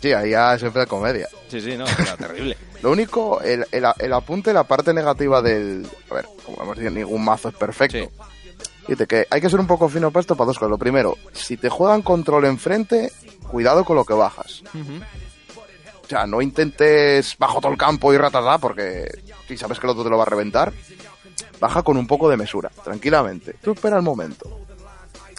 Sí, 0.00 0.12
ahí 0.12 0.30
ya 0.30 0.58
siempre 0.58 0.82
la 0.82 0.86
comedia. 0.86 1.28
Sí, 1.48 1.60
sí, 1.60 1.76
no, 1.76 1.86
era 1.86 2.16
terrible. 2.16 2.56
Lo 2.82 2.92
único, 2.92 3.40
el, 3.40 3.66
el, 3.72 3.84
el 3.98 4.12
apunte, 4.12 4.52
la 4.52 4.64
parte 4.64 4.92
negativa 4.92 5.40
del... 5.42 5.86
A 6.10 6.14
ver, 6.14 6.26
como 6.44 6.62
hemos 6.62 6.78
dicho, 6.78 6.90
ningún 6.90 7.24
mazo 7.24 7.48
es 7.48 7.54
perfecto. 7.54 7.98
Sí. 7.98 8.08
Dice 8.88 9.06
que 9.06 9.26
hay 9.30 9.40
que 9.40 9.50
ser 9.50 9.58
un 9.58 9.66
poco 9.66 9.88
fino 9.88 10.10
para 10.10 10.20
esto 10.20 10.36
para 10.36 10.46
dos 10.46 10.58
cosas. 10.58 10.70
Lo 10.70 10.78
primero, 10.78 11.16
si 11.32 11.56
te 11.56 11.68
juegan 11.68 12.02
control 12.02 12.44
enfrente, 12.44 13.10
cuidado 13.50 13.84
con 13.84 13.96
lo 13.96 14.04
que 14.04 14.14
bajas. 14.14 14.62
O 16.04 16.08
sea, 16.08 16.26
no 16.26 16.40
intentes 16.40 17.36
bajo 17.36 17.60
todo 17.60 17.72
el 17.72 17.78
campo 17.78 18.12
y 18.14 18.16
ratatá 18.18 18.58
porque 18.58 19.08
si 19.48 19.56
sabes 19.56 19.80
que 19.80 19.86
el 19.86 19.90
otro 19.90 20.04
te 20.04 20.10
lo 20.10 20.16
va 20.16 20.22
a 20.22 20.26
reventar, 20.26 20.72
baja 21.58 21.82
con 21.82 21.96
un 21.96 22.06
poco 22.06 22.28
de 22.28 22.36
mesura, 22.36 22.70
tranquilamente. 22.84 23.54
Tú 23.60 23.72
espera 23.72 23.96
el 23.96 24.02
momento. 24.02 24.60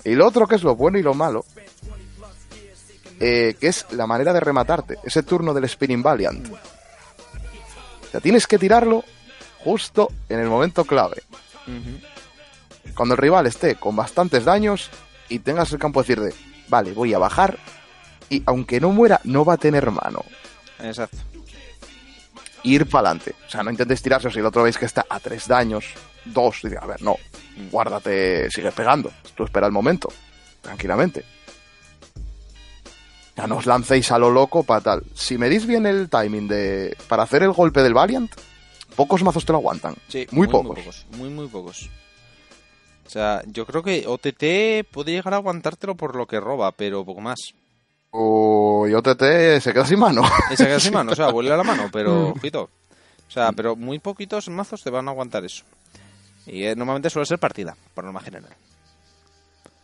Y 0.04 0.16
lo 0.16 0.28
otro 0.28 0.46
que 0.46 0.56
es 0.56 0.64
lo 0.64 0.76
bueno 0.76 0.98
y 0.98 1.04
lo 1.04 1.14
malo, 1.14 1.46
eh, 3.19 3.56
que 3.60 3.68
es 3.68 3.85
la 3.91 4.07
manera 4.07 4.34
de 4.34 4.39
rematarte, 4.39 4.98
ese 5.03 5.23
turno 5.23 5.53
del 5.53 5.68
Spinning 5.68 6.03
Valiant. 6.03 6.48
O 6.52 8.11
sea, 8.11 8.19
tienes 8.19 8.48
que 8.48 8.57
tirarlo 8.57 9.03
justo 9.60 10.10
en 10.30 10.39
el 10.39 10.48
momento 10.48 10.85
clave. 10.85 11.23
Cuando 12.95 13.15
el 13.15 13.22
rival 13.22 13.48
esté 13.48 13.76
con 13.76 13.95
bastantes 13.95 14.45
daños 14.45 14.89
y 15.30 15.39
tengas 15.39 15.72
el 15.72 15.80
campo 15.80 16.02
decir 16.02 16.22
de, 16.22 16.34
vale, 16.69 16.94
voy 16.94 17.14
a 17.14 17.19
bajar 17.19 17.57
y 18.30 18.44
aunque 18.45 18.80
no 18.80 18.91
muera, 18.91 19.19
no 19.23 19.44
va 19.44 19.53
a 19.53 19.57
tener 19.57 19.89
mano. 19.91 20.23
Exacto. 20.80 21.18
ir 22.64 22.85
para 22.88 23.10
adelante. 23.10 23.35
O 23.48 23.49
sea, 23.49 23.64
no 23.64 23.72
intentes 23.72 24.02
tirarse 24.02 24.27
o 24.27 24.31
si 24.31 24.39
el 24.39 24.45
otro 24.45 24.64
veis 24.64 24.77
que 24.77 24.85
está 24.85 25.06
a 25.10 25.19
tres 25.19 25.48
daños, 25.48 25.85
dos, 26.26 26.60
dice, 26.64 26.77
a 26.80 26.85
ver, 26.85 27.02
no, 27.02 27.15
guárdate, 27.72 28.49
sigue 28.52 28.72
pegando. 28.72 29.11
Tú 29.35 29.44
espera 29.44 29.68
el 29.68 29.73
momento, 29.73 30.10
tranquilamente. 30.61 31.23
Ya 33.38 33.46
no 33.48 33.58
os 33.58 33.66
lancéis 33.68 34.12
a 34.12 34.18
lo 34.18 34.32
loco 34.32 34.64
para 34.64 34.82
tal. 34.82 35.04
Si 35.14 35.38
medís 35.38 35.66
bien 35.68 35.86
el 35.86 36.10
timing 36.10 36.48
de 36.48 36.98
para 37.08 37.24
hacer 37.24 37.44
el 37.44 37.52
golpe 37.54 37.84
del 37.84 37.94
Valiant, 37.94 38.32
pocos 38.96 39.22
mazos 39.24 39.46
te 39.46 39.52
lo 39.54 39.60
aguantan. 39.60 39.96
Sí, 40.08 40.26
muy, 40.32 40.48
pocos. 40.48 41.06
Muy, 41.12 41.30
muy 41.30 41.48
pocos. 41.48 41.90
O 43.06 43.10
sea, 43.10 43.42
yo 43.46 43.66
creo 43.68 43.84
que 43.84 44.06
OTT 44.08 44.90
puede 44.92 45.12
llegar 45.12 45.34
a 45.36 45.38
aguantártelo 45.38 45.96
por 45.96 46.16
lo 46.16 46.26
que 46.26 46.40
roba, 46.40 46.72
pero 46.72 47.06
poco 47.06 47.22
más. 47.22 47.38
O 48.12 48.88
y 48.90 48.94
OTT 48.96 49.62
se 49.62 49.72
queda 49.72 49.86
sin 49.86 50.00
mano. 50.00 50.24
Esa 50.52 50.66
queda 50.66 50.80
sin 50.80 50.94
mano, 50.94 51.12
o 51.12 51.16
sea, 51.16 51.28
vuelve 51.32 51.54
a 51.54 51.58
la 51.58 51.64
mano, 51.64 51.90
pero 51.92 52.30
Mm. 52.30 52.32
ojito. 52.40 52.70
O 53.28 53.32
sea, 53.32 53.52
pero 53.52 53.76
muy 53.76 54.00
poquitos 54.00 54.50
mazos 54.50 54.82
te 54.82 54.90
van 54.90 55.08
a 55.08 55.12
aguantar 55.12 55.46
eso. 55.46 55.64
Y 56.46 56.64
eh, 56.64 56.76
normalmente 56.76 57.10
suele 57.10 57.26
ser 57.26 57.38
partida, 57.40 57.76
por 57.94 58.04
norma 58.06 58.22
general. 58.22 58.52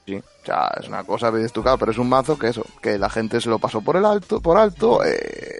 Sí, 0.06 0.16
o 0.16 0.46
sea, 0.46 0.70
es 0.82 0.88
una 0.88 1.04
cosa 1.04 1.32
claro, 1.62 1.78
pero 1.78 1.92
es 1.92 1.98
un 1.98 2.10
mazo 2.10 2.38
que 2.38 2.48
eso, 2.50 2.66
que 2.82 2.98
la 2.98 3.10
gente 3.10 3.40
se 3.40 3.50
lo 3.50 3.58
pasó 3.60 3.82
por 3.82 3.96
el 3.96 4.06
alto, 4.06 4.42
por 4.42 4.58
alto, 4.58 5.04
eh, 5.06 5.60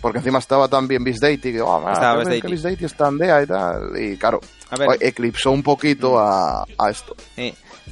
porque 0.00 0.18
encima 0.18 0.38
estaba 0.38 0.68
también 0.68 1.02
Beast 1.02 1.22
Deity, 1.22 1.52
que, 1.52 1.60
oh, 1.62 1.78
Estaba 1.90 2.22
es 2.22 2.28
que 2.28 2.34
Deity 2.68 2.84
está 2.84 3.08
en 3.08 3.18
DEA 3.18 3.42
y 3.42 3.46
tal, 3.46 4.00
y 4.00 4.16
claro, 4.18 4.40
A 4.70 4.76
ver. 4.76 4.88
Eclipsó 5.00 5.50
un 5.50 5.62
poquito 5.62 6.18
a, 6.18 6.64
a 6.76 6.90
esto, 6.90 7.16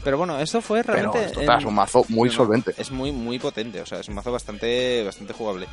pero 0.05 0.19
bueno, 0.19 0.39
esto 0.39 0.61
fue 0.61 0.83
pero 0.85 0.93
realmente... 1.11 1.25
esto 1.27 1.41
en- 1.41 1.51
es 1.59 1.65
un 1.65 1.75
mazo 1.75 2.05
muy 2.11 2.29
No, 2.29 2.35
solvente. 2.35 2.75
Es 2.77 2.91
muy, 2.91 3.11
muy 3.11 3.39
potente, 3.39 3.81
o 3.81 3.87
sea, 3.87 4.01
es 4.01 4.09
un 4.09 4.15
mazo 4.15 4.31
bastante, 4.31 5.03
bastante 5.03 5.33
jugable. 5.33 5.67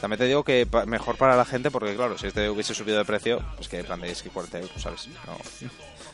También 0.00 0.18
te 0.18 0.26
digo 0.26 0.44
que 0.44 0.64
pa- 0.66 0.86
mejor 0.86 1.16
para 1.16 1.34
la 1.34 1.44
gente, 1.44 1.70
porque 1.72 1.96
claro, 1.96 2.16
si 2.16 2.28
este 2.28 2.48
hubiese 2.48 2.72
subido 2.74 2.98
de 2.98 3.04
precio, 3.04 3.42
pues 3.56 3.68
que 3.68 3.82
plan 3.82 4.00
de 4.00 4.10
es 4.12 4.22
que 4.22 4.30
40 4.30 4.58
euros, 4.60 4.80
¿sabes? 4.80 5.08
No. 5.26 5.36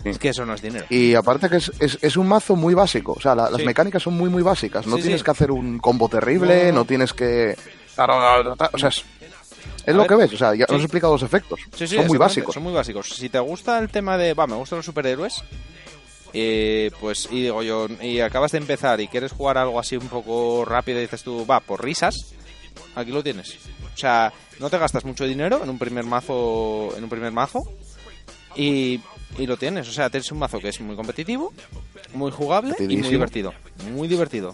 Es 0.05 0.19
que 0.19 0.31
eso 0.31 0.47
no 0.47 0.55
es 0.55 0.63
dinero. 0.63 0.87
Y 0.89 1.15
aparte 1.15 1.49
que 1.51 1.57
es, 1.57 1.71
es, 1.79 1.99
es 2.01 2.17
un 2.17 2.27
mazo 2.27 2.57
muy 2.57 2.73
básico, 2.75 3.13
o 3.13 3.21
sea, 3.21 3.35
la- 3.35 3.51
las 3.51 3.61
Sí. 3.61 3.67
mecánicas 3.67 4.03
son 4.03 4.15
muy, 4.15 4.31
muy 4.31 4.43
básicas, 4.43 4.87
no 4.87 4.97
Sí, 4.97 5.03
tienes 5.03 5.21
sí. 5.21 5.25
que 5.25 5.31
hacer 5.31 5.51
un 5.51 5.79
combo 5.79 6.09
terrible, 6.09 6.73
No, 6.73 6.85
tienes 6.85 7.13
que... 7.13 7.55
O 8.73 8.79
sea, 8.79 8.89
es, 8.89 9.05
lo 9.95 9.99
ver, 10.01 10.09
que 10.09 10.15
ves, 10.17 10.33
o 10.33 10.37
sea, 10.39 10.55
ya 10.55 10.67
sí. 10.69 10.75
os 10.75 10.81
he 10.81 10.85
explicado 10.85 11.13
los 11.15 11.23
efectos, 11.23 11.61
Sí, 11.75 11.87
sí, 11.87 11.97
son 11.97 12.07
muy 12.07 12.17
básicos. 12.19 12.55
Son 12.55 12.63
muy 12.63 12.73
básicos. 12.73 13.09
Si 13.11 13.29
te 13.29 13.39
gusta 13.39 13.79
el 13.79 13.89
tema 13.91 14.17
de, 14.17 14.33
va, 14.35 14.47
me 14.47 14.55
gustan 14.57 14.79
los 14.79 14.87
superhéroes, 14.87 15.43
eh, 16.33 16.91
pues, 17.01 17.29
y 17.31 17.43
digo 17.43 17.63
yo, 17.63 17.87
y 18.01 18.21
acabas 18.21 18.53
de 18.53 18.59
empezar 18.59 19.01
y 19.01 19.09
quieres 19.09 19.33
jugar 19.33 19.59
algo 19.59 19.79
así 19.81 19.97
un 19.97 20.09
poco 20.09 20.65
rápido 20.65 20.99
y 20.99 21.03
dices 21.03 21.23
tú, 21.23 21.45
va, 21.45 21.61
por 21.61 21.85
risas, 21.85 22.15
aquí 22.95 23.11
lo 23.11 23.23
tienes. 23.23 23.59
O 23.93 23.97
sea, 23.97 24.33
no 24.61 24.71
te 24.71 24.79
gastas 24.79 25.05
mucho 25.05 25.25
dinero 25.27 25.61
en 25.63 25.69
un 25.71 25.79
primer 25.79 26.05
mazo, 26.05 26.95
en 26.97 27.03
un 27.05 27.11
primer 27.11 27.33
mazo, 27.33 27.63
y, 28.55 29.01
y 29.39 29.47
lo 29.47 29.57
tienes. 29.57 29.89
O 29.89 29.93
sea, 29.93 30.11
tienes 30.11 30.31
un 30.33 30.39
mazo 30.39 30.59
que 30.59 30.69
es 30.69 30.81
muy 30.81 30.97
competitivo, 30.97 31.53
muy 32.15 32.31
jugable 32.31 32.75
y 32.79 32.97
muy 32.97 33.09
divertido. 33.09 33.53
Muy 33.93 34.09
divertido. 34.09 34.51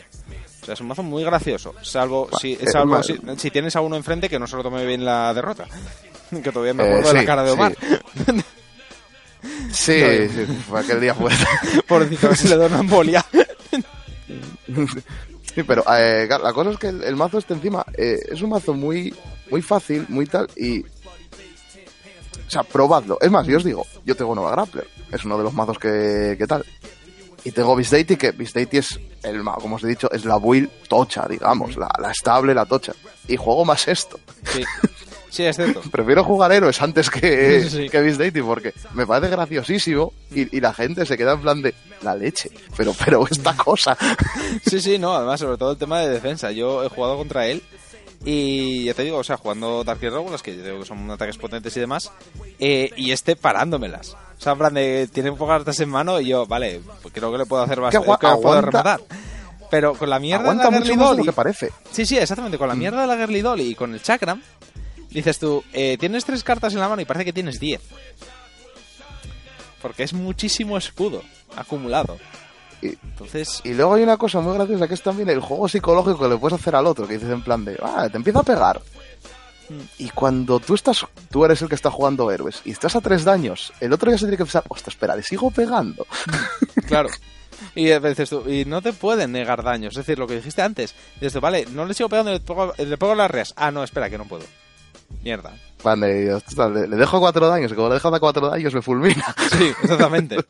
O 0.62 0.64
sea, 0.64 0.74
es 0.74 0.80
un 0.80 0.88
mazo 0.88 1.02
muy 1.02 1.22
gracioso. 1.24 1.74
Salvo, 1.82 2.28
si, 2.40 2.52
eh, 2.54 2.58
salvo 2.70 3.02
si, 3.02 3.16
si 3.36 3.50
tienes 3.50 3.76
a 3.76 3.80
uno 3.80 3.96
enfrente 3.96 4.28
que 4.28 4.38
no 4.38 4.46
se 4.46 4.56
lo 4.56 4.62
tome 4.62 4.84
bien 4.84 5.04
la 5.04 5.32
derrota. 5.34 5.66
Que 6.42 6.50
todavía 6.50 6.74
me 6.74 6.82
Eh, 6.82 6.88
acuerdo 6.88 7.08
de 7.10 7.14
la 7.14 7.20
sí, 7.20 7.26
cara 7.26 7.42
de 7.44 7.50
sí. 7.50 7.54
Omar. 7.54 7.76
Sí, 9.70 10.00
sí, 10.28 10.46
fue 10.68 10.80
aquel 10.80 11.00
día 11.00 11.14
fue. 11.14 11.30
Pobrecito, 11.86 12.34
si 12.34 12.48
le 12.48 12.56
da 12.56 12.66
una 12.66 12.80
embolia. 12.80 13.24
Sí, 15.54 15.62
pero 15.62 15.84
eh, 15.96 16.26
la 16.28 16.52
cosa 16.52 16.70
es 16.70 16.78
que 16.78 16.88
el, 16.88 17.04
el 17.04 17.16
mazo 17.16 17.38
este 17.38 17.54
encima 17.54 17.84
eh, 17.96 18.18
es 18.30 18.42
un 18.42 18.50
mazo 18.50 18.74
muy, 18.74 19.14
muy 19.50 19.62
fácil, 19.62 20.04
muy 20.08 20.26
tal, 20.26 20.48
y... 20.56 20.84
O 22.46 22.50
sea, 22.50 22.62
probadlo. 22.62 23.18
Es 23.20 23.30
más, 23.30 23.46
yo 23.46 23.56
os 23.56 23.64
digo, 23.64 23.84
yo 24.04 24.14
tengo 24.14 24.34
Nova 24.34 24.52
Grappler, 24.52 24.86
es 25.12 25.24
uno 25.24 25.36
de 25.38 25.44
los 25.44 25.52
mazos 25.54 25.78
que, 25.78 26.36
que 26.38 26.46
tal. 26.46 26.64
Y 27.44 27.52
tengo 27.52 27.76
Beast 27.76 27.92
Deity, 27.92 28.16
que 28.16 28.32
Beast 28.32 28.54
Deity 28.54 28.78
es, 28.78 29.00
el, 29.22 29.42
como 29.44 29.76
os 29.76 29.84
he 29.84 29.88
dicho, 29.88 30.10
es 30.10 30.24
la 30.24 30.36
build 30.38 30.68
tocha, 30.88 31.26
digamos, 31.28 31.76
la, 31.76 31.88
la 32.00 32.10
estable, 32.10 32.54
la 32.54 32.66
tocha. 32.66 32.92
Y 33.28 33.36
juego 33.36 33.64
más 33.64 33.86
esto. 33.86 34.18
Sí, 34.52 34.64
sí, 35.30 35.44
es 35.44 35.54
cierto. 35.54 35.80
Prefiero 35.90 36.24
jugar 36.24 36.50
héroes 36.52 36.80
antes 36.82 37.08
que, 37.08 37.62
Sí, 37.62 37.70
sí. 37.70 37.88
que 37.88 38.00
Beast 38.00 38.20
porque 38.44 38.74
me 38.94 39.06
parece 39.06 39.30
graciosísimo 39.30 40.12
y, 40.32 40.56
y 40.56 40.60
la 40.60 40.74
gente 40.74 41.06
se 41.06 41.16
queda 41.16 41.34
en 41.34 41.40
plan 41.42 41.62
de 41.62 41.74
la 42.02 42.16
leche. 42.16 42.50
Pero, 42.76 42.92
pero 43.04 43.24
esta 43.30 43.56
cosa. 43.56 43.96
Sí, 44.68 44.80
sí, 44.80 44.98
no, 44.98 45.14
además, 45.14 45.38
sobre 45.38 45.56
todo 45.56 45.72
el 45.72 45.78
tema 45.78 46.00
de 46.00 46.08
defensa. 46.08 46.50
Yo 46.50 46.82
he 46.84 46.88
jugado 46.88 47.16
contra 47.16 47.46
él 47.46 47.62
y 48.24 48.84
ya 48.84 48.94
te 48.94 49.02
digo, 49.04 49.18
o 49.18 49.24
sea, 49.24 49.36
jugando 49.36 49.84
Dark 49.84 50.00
Regulars, 50.00 50.42
que 50.42 50.56
yo 50.56 50.62
digo 50.64 50.80
que 50.80 50.86
son 50.86 51.10
ataques 51.10 51.36
potentes 51.36 51.76
y 51.76 51.80
demás, 51.80 52.10
eh, 52.58 52.90
y 52.96 53.10
este 53.12 53.36
parándomelas. 53.36 54.14
O 54.38 54.40
sea, 54.42 54.52
en 54.52 54.58
plan 54.58 54.74
de, 54.74 55.08
tiene 55.12 55.32
pocas 55.32 55.56
cartas 55.58 55.80
en 55.80 55.88
mano 55.88 56.20
y 56.20 56.26
yo, 56.28 56.46
vale, 56.46 56.80
pues 57.02 57.12
creo 57.14 57.30
que 57.32 57.38
le 57.38 57.46
puedo 57.46 57.62
hacer 57.62 57.80
bastante, 57.80 58.04
agua- 58.04 58.18
que 58.18 58.26
le 58.28 58.36
puedo 58.42 58.60
rematar. 58.60 59.00
Pero 59.70 59.94
con 59.94 60.08
la 60.10 60.18
mierda 60.20 60.42
Aguanta 60.44 60.64
de 60.66 60.70
la 60.70 60.78
mucho 60.78 60.84
Girly 60.92 60.96
más 60.96 61.06
de 61.08 61.10
lo 61.10 61.16
Dolly, 61.16 61.26
que 61.28 61.32
parece. 61.32 61.70
Sí, 61.90 62.06
sí, 62.06 62.16
exactamente. 62.18 62.56
Con 62.58 62.68
la 62.68 62.74
mierda 62.76 63.00
de 63.00 63.06
la 63.08 63.16
Girly 63.16 63.40
Dolly 63.40 63.70
y 63.70 63.74
con 63.74 63.94
el 63.94 64.00
Chakram, 64.02 64.40
dices 65.10 65.38
tú, 65.40 65.64
eh, 65.72 65.96
tienes 65.98 66.24
tres 66.24 66.44
cartas 66.44 66.72
en 66.74 66.78
la 66.80 66.88
mano 66.88 67.02
y 67.02 67.04
parece 67.04 67.24
que 67.24 67.32
tienes 67.32 67.58
diez. 67.58 67.80
Porque 69.82 70.02
es 70.04 70.12
muchísimo 70.12 70.76
escudo 70.78 71.22
acumulado. 71.56 72.18
Y, 72.82 72.88
Entonces, 72.88 73.60
y 73.64 73.74
luego 73.74 73.94
hay 73.94 74.02
una 74.02 74.16
cosa 74.16 74.40
muy 74.40 74.54
graciosa 74.54 74.86
que 74.86 74.94
es 74.94 75.02
también 75.02 75.28
el 75.30 75.40
juego 75.40 75.68
psicológico 75.68 76.18
que 76.18 76.28
le 76.28 76.36
puedes 76.36 76.60
hacer 76.60 76.74
al 76.76 76.86
otro, 76.86 77.06
que 77.06 77.14
dices 77.14 77.30
en 77.30 77.42
plan 77.42 77.64
de, 77.64 77.78
ah, 77.82 78.08
te 78.10 78.16
empieza 78.16 78.40
a 78.40 78.44
pegar. 78.44 78.80
Y 79.98 80.10
cuando 80.10 80.60
tú 80.60 80.74
estás, 80.74 81.04
tú 81.30 81.44
eres 81.44 81.60
el 81.62 81.68
que 81.68 81.74
está 81.74 81.90
jugando 81.90 82.30
héroes 82.30 82.62
y 82.64 82.70
estás 82.70 82.94
a 82.94 83.00
tres 83.00 83.24
daños, 83.24 83.72
el 83.80 83.92
otro 83.92 84.10
ya 84.10 84.18
se 84.18 84.26
tiene 84.26 84.36
que 84.36 84.44
pensar, 84.44 84.64
hostia, 84.68 84.90
espera, 84.90 85.16
le 85.16 85.22
sigo 85.22 85.50
pegando. 85.50 86.06
claro. 86.86 87.08
Y 87.74 87.90
dices 87.90 88.30
tú, 88.30 88.48
y 88.48 88.64
no 88.64 88.82
te 88.82 88.92
pueden 88.92 89.32
negar 89.32 89.62
daños. 89.62 89.92
Es 89.94 89.98
decir, 89.98 90.18
lo 90.18 90.26
que 90.26 90.36
dijiste 90.36 90.62
antes. 90.62 90.94
Dices 91.20 91.40
vale, 91.40 91.66
no 91.66 91.84
le 91.84 91.94
sigo 91.94 92.08
pegando, 92.08 92.32
le 92.32 92.40
pego, 92.40 92.72
le 92.76 92.98
pego 92.98 93.14
las 93.14 93.30
reas. 93.30 93.54
Ah, 93.56 93.70
no, 93.70 93.82
espera, 93.82 94.08
que 94.10 94.18
no 94.18 94.26
puedo. 94.26 94.44
Mierda. 95.22 95.54
Le, 95.94 96.88
le 96.88 96.96
dejo 96.96 97.20
cuatro 97.20 97.46
daños 97.48 97.72
como 97.74 97.88
le 97.88 97.94
dejo 97.94 98.10
de 98.10 98.18
cuatro 98.20 98.48
daños 98.48 98.74
me 98.74 98.82
fulmina. 98.82 99.34
Sí, 99.56 99.72
exactamente. 99.82 100.36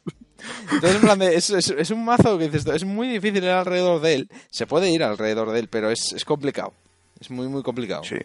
Entonces, 0.72 0.94
en 0.96 1.00
plan 1.00 1.18
de, 1.18 1.34
es, 1.34 1.50
es- 1.50 1.70
es 1.70 1.90
un 1.90 2.04
mazo 2.04 2.38
que 2.38 2.48
dices 2.48 2.66
es 2.66 2.84
muy 2.84 3.08
difícil 3.08 3.42
ir 3.42 3.50
alrededor 3.50 4.00
de 4.00 4.14
él. 4.14 4.28
Se 4.50 4.66
puede 4.66 4.90
ir 4.90 5.02
alrededor 5.02 5.50
de 5.50 5.58
él, 5.60 5.68
pero 5.68 5.90
es, 5.90 6.12
es 6.12 6.24
complicado. 6.24 6.72
Es 7.20 7.30
muy, 7.30 7.48
muy 7.48 7.62
complicado. 7.62 8.02
Sí. 8.04 8.16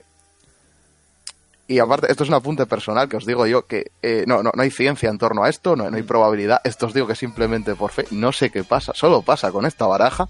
Y 1.67 1.79
aparte, 1.79 2.11
esto 2.11 2.23
es 2.23 2.29
un 2.29 2.35
apunte 2.35 2.65
personal 2.65 3.07
que 3.07 3.15
os 3.17 3.25
digo 3.25 3.47
yo 3.47 3.65
que 3.65 3.91
eh, 4.01 4.25
no, 4.27 4.43
no, 4.43 4.51
no 4.53 4.61
hay 4.61 4.69
ciencia 4.71 5.09
en 5.09 5.17
torno 5.17 5.43
a 5.43 5.49
esto, 5.49 5.75
no, 5.77 5.89
no 5.89 5.95
hay 5.95 6.03
probabilidad. 6.03 6.59
Esto 6.65 6.87
os 6.87 6.93
digo 6.93 7.07
que 7.07 7.15
simplemente 7.15 7.75
por 7.75 7.91
fe, 7.91 8.05
no 8.11 8.33
sé 8.33 8.49
qué 8.49 8.63
pasa, 8.65 8.91
solo 8.93 9.21
pasa 9.21 9.51
con 9.51 9.65
esta 9.65 9.85
baraja. 9.87 10.27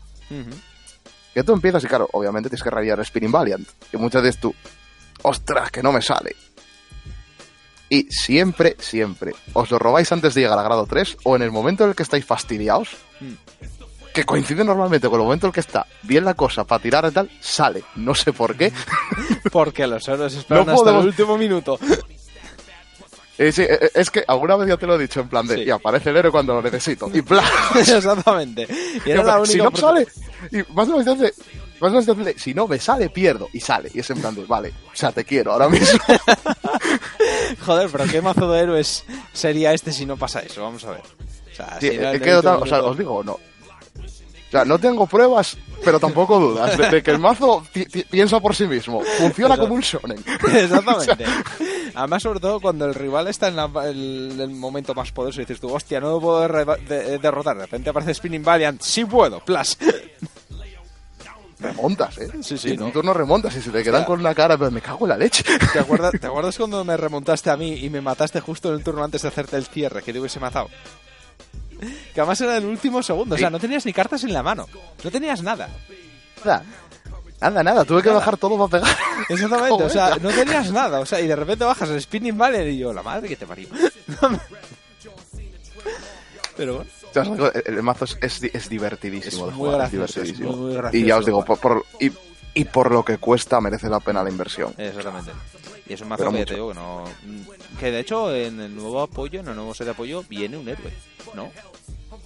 Que 1.34 1.44
tú 1.44 1.54
empiezas 1.54 1.84
y 1.84 1.88
claro, 1.88 2.08
obviamente 2.14 2.48
tienes 2.50 2.64
que 2.64 2.70
rayar 2.70 3.04
Spinning 3.04 3.32
Valiant. 3.32 3.68
Que 3.90 3.98
muchas 3.98 4.22
veces 4.22 4.40
tú, 4.40 4.54
ostras, 5.24 5.72
que 5.72 5.82
no 5.82 5.92
me 5.92 6.02
sale. 6.02 6.36
Y 7.94 8.08
siempre, 8.10 8.78
siempre, 8.80 9.34
os 9.52 9.70
lo 9.70 9.78
robáis 9.78 10.10
antes 10.14 10.34
de 10.34 10.42
llegar 10.42 10.58
a 10.58 10.64
grado 10.64 10.86
3 10.86 11.18
o 11.24 11.36
en 11.36 11.42
el 11.42 11.52
momento 11.52 11.84
en 11.84 11.90
el 11.90 11.96
que 11.96 12.04
estáis 12.04 12.24
fastidiados, 12.26 12.88
Mm. 13.20 13.34
que 14.14 14.24
coincide 14.24 14.64
normalmente 14.64 15.10
con 15.10 15.20
el 15.20 15.26
momento 15.26 15.46
en 15.48 15.50
el 15.50 15.54
que 15.54 15.60
está 15.60 15.86
bien 16.04 16.24
la 16.26 16.34
cosa 16.34 16.64
para 16.64 16.82
tirar 16.82 17.06
y 17.06 17.12
tal, 17.12 17.30
sale. 17.42 17.84
No 17.96 18.16
sé 18.16 18.32
por 18.34 18.56
qué. 18.56 18.72
Porque 19.52 19.86
los 19.88 20.08
héroes 20.08 20.34
esperan 20.36 20.66
No 20.66 20.72
hasta 20.72 20.84
podemos- 20.86 21.02
el 21.04 21.08
último 21.10 21.38
minuto. 21.38 21.78
Eh, 23.38 23.52
sí, 23.52 23.64
eh, 23.64 23.90
es 23.94 24.10
que 24.12 24.24
alguna 24.28 24.56
vez 24.56 24.68
ya 24.70 24.78
te 24.78 24.86
lo 24.86 24.96
he 24.96 25.00
dicho 25.00 25.20
en 25.20 25.28
plan 25.30 25.48
de, 25.48 25.56
Sí. 25.56 25.62
y 25.64 25.70
aparece 25.72 26.12
el 26.12 26.18
héroe 26.18 26.32
cuando 26.32 26.54
lo 26.54 26.62
necesito. 26.62 27.10
Y 27.14 27.22
plan, 27.22 27.44
Exactamente. 27.76 28.68
Y 29.06 29.10
era 29.12 29.24
la 29.24 29.46
si 29.46 29.54
única 29.60 29.64
no 29.66 29.72
opor- 29.72 29.80
sale, 29.80 30.08
y 30.52 30.74
más 30.74 30.88
o 30.90 30.98
menos 30.98 31.18
de, 31.20 31.34
más 31.80 32.06
de, 32.06 32.36
si 32.38 32.54
no 32.54 32.68
me 32.68 32.80
sale, 32.80 33.10
pierdo. 33.10 33.50
Y 33.54 33.60
sale. 33.60 33.90
Y 33.94 34.00
es 34.00 34.10
en 34.12 34.22
plan 34.22 34.36
de, 34.36 34.46
vale, 34.46 34.70
o 34.94 34.96
sea, 34.96 35.12
te 35.12 35.24
quiero 35.26 35.54
ahora 35.54 35.70
mismo. 35.70 36.00
Joder, 37.66 37.90
pero 37.92 38.06
qué 38.06 38.22
mazo 38.22 38.52
de 38.52 38.60
héroes 38.62 39.04
sería 39.34 39.74
este 39.74 39.92
si 39.92 40.06
no 40.06 40.18
pasa 40.18 40.40
eso. 40.42 40.62
Vamos 40.64 40.84
a 40.86 40.92
ver. 40.92 41.02
O 41.02 41.56
sea, 41.56 41.78
Sí, 41.80 41.90
si 41.90 41.96
he 41.96 42.20
quedado 42.20 42.42
tan- 42.44 42.62
o 42.64 42.66
sea, 42.66 42.82
os 42.84 42.98
digo, 42.98 43.24
no. 43.24 43.34
O 43.34 44.52
sea, 44.52 44.66
no 44.66 44.78
tengo 44.80 45.06
pruebas, 45.08 45.58
pero 45.84 45.98
tampoco 45.98 46.38
dudas 46.38 46.78
de, 46.78 46.90
de 46.90 47.02
que 47.04 47.12
el 47.12 47.20
mazo 47.20 47.64
pi- 47.72 47.86
pi- 47.86 48.04
piensa 48.04 48.40
por 48.42 48.54
sí 48.54 48.68
mismo. 48.68 49.02
Funciona 49.18 49.58
como 49.58 49.76
un 49.76 49.80
shonen. 49.82 50.22
Exactamente. 50.54 51.26
Además, 51.96 52.22
sobre 52.24 52.40
todo 52.42 52.60
cuando 52.60 52.86
el 52.86 52.94
rival 52.94 53.28
está 53.30 53.48
en 53.48 53.56
la- 53.56 53.70
el, 53.90 54.36
el 54.40 54.50
momento 54.50 54.94
más 54.94 55.12
poderoso 55.14 55.40
y 55.42 55.46
dices 55.46 55.62
tú, 55.62 55.74
hostia, 55.74 56.02
no 56.02 56.12
lo 56.12 56.20
puedo 56.20 56.42
derreba- 56.42 56.76
de- 56.78 57.18
derrotar. 57.20 57.56
De 57.56 57.64
repente 57.64 57.90
aparece 57.92 58.14
Spinning 58.14 58.44
Valiant, 58.44 58.82
sí 58.82 59.06
puedo, 59.06 59.40
plus. 59.40 59.78
Remontas, 61.62 62.18
¿eh? 62.18 62.30
Sí, 62.42 62.58
sí, 62.58 62.70
Y 62.70 62.72
en 62.72 62.80
¿no? 62.80 62.86
un 62.88 62.92
turno 62.92 63.14
remontas 63.14 63.56
y 63.56 63.62
se 63.62 63.70
te 63.70 63.84
quedan 63.84 64.04
con 64.04 64.20
una 64.20 64.34
cara, 64.34 64.58
pero 64.58 64.72
me 64.72 64.82
cago 64.82 65.06
en 65.06 65.10
la 65.10 65.18
leche. 65.18 65.44
¿Te 65.72 65.80
acuerdas, 65.80 66.12
¿Te 66.20 66.26
acuerdas 66.28 66.58
cuando 66.58 66.84
me 66.84 66.98
remontaste 66.98 67.50
a 67.52 67.58
mí 67.58 67.74
y 67.74 67.90
me 67.90 68.02
mataste 68.02 68.40
justo 68.40 68.70
en 68.70 68.76
el 68.76 68.84
turno 68.84 69.04
antes 69.04 69.22
de 69.22 69.28
hacerte 69.28 69.58
el 69.58 69.66
cierre, 69.66 70.02
que 70.02 70.12
te 70.12 70.20
hubiese 70.20 70.40
matado? 70.40 70.70
Que 72.14 72.22
además 72.22 72.42
era 72.42 72.58
el 72.58 72.66
último 72.66 73.02
segundo, 73.04 73.36
o 73.36 73.38
sea, 73.38 73.50
no 73.50 73.60
tenías 73.60 73.86
ni 73.86 73.94
cartas 73.94 74.24
en 74.24 74.34
la 74.34 74.44
mano, 74.44 74.68
no 75.04 75.12
tenías 75.12 75.42
nada. 75.42 75.70
Nada, 76.44 76.64
nada, 77.40 77.64
nada. 77.64 77.86
Tuve 77.86 78.04
que 78.04 78.10
bajar 78.10 78.38
todo 78.38 78.68
para 78.68 78.82
pegar. 78.84 78.98
Exactamente, 79.30 79.84
o 79.84 79.90
sea, 79.90 80.16
no 80.22 80.30
tenías 80.30 80.72
nada, 80.72 81.00
o 81.00 81.06
sea, 81.06 81.20
y 81.22 81.28
de 81.28 81.36
repente 81.36 81.64
bajas 81.66 81.90
el 81.90 82.02
Spinning 82.02 82.38
Valiant 82.38 82.70
y 82.70 82.78
yo, 82.78 82.94
la 82.94 83.04
madre 83.04 83.28
que 83.28 83.36
te 83.36 83.48
parió. 83.48 83.68
Pero 86.58 86.76
bueno. 86.76 87.01
Ya 87.14 87.22
os 87.22 87.32
digo, 87.32 87.52
el, 87.54 87.64
el 87.78 87.84
mazo 87.84 88.06
es, 88.06 88.18
es, 88.22 88.42
di- 88.42 88.52
es 88.54 88.70
divertidísimo 88.70 89.46
Es 89.48 89.52
de 89.52 89.58
muy 89.58 89.66
jugar, 89.68 89.74
es 89.74 89.78
gracioso, 89.92 90.22
es 90.22 90.28
divertidísimo. 90.28 90.52
muy, 90.58 90.66
muy 90.68 90.74
gracioso 90.76 90.98
y 91.06 91.08
ya 91.08 91.18
os 91.18 91.26
digo, 91.26 91.46
por, 91.46 91.58
por- 91.60 91.86
y, 92.00 92.12
y 92.54 92.66
por 92.66 92.92
lo 92.92 93.04
que 93.04 93.18
cuesta 93.18 93.60
merece 93.62 93.90
la 93.90 94.00
pena 94.00 94.24
la 94.24 94.30
inversión. 94.30 94.74
Exactamente. 94.78 95.32
Y 95.88 95.94
es 95.94 96.02
un 96.02 96.08
mazo 96.08 96.20
Pero 96.24 96.32
que 96.32 96.38
mucho. 96.40 96.48
te 96.48 96.54
digo 96.56 96.68
que 96.70 96.76
no. 96.76 97.04
Que 97.80 97.92
de 97.92 98.00
hecho 98.00 98.34
en 98.34 98.60
el 98.62 98.76
nuevo 98.76 99.02
apoyo, 99.02 99.40
en 99.42 99.48
el 99.50 99.56
nuevo 99.56 99.74
set 99.74 99.86
de 99.86 99.92
apoyo, 99.92 100.24
viene 100.30 100.58
un 100.58 100.68
héroe. 100.70 100.94
¿No? 101.36 101.52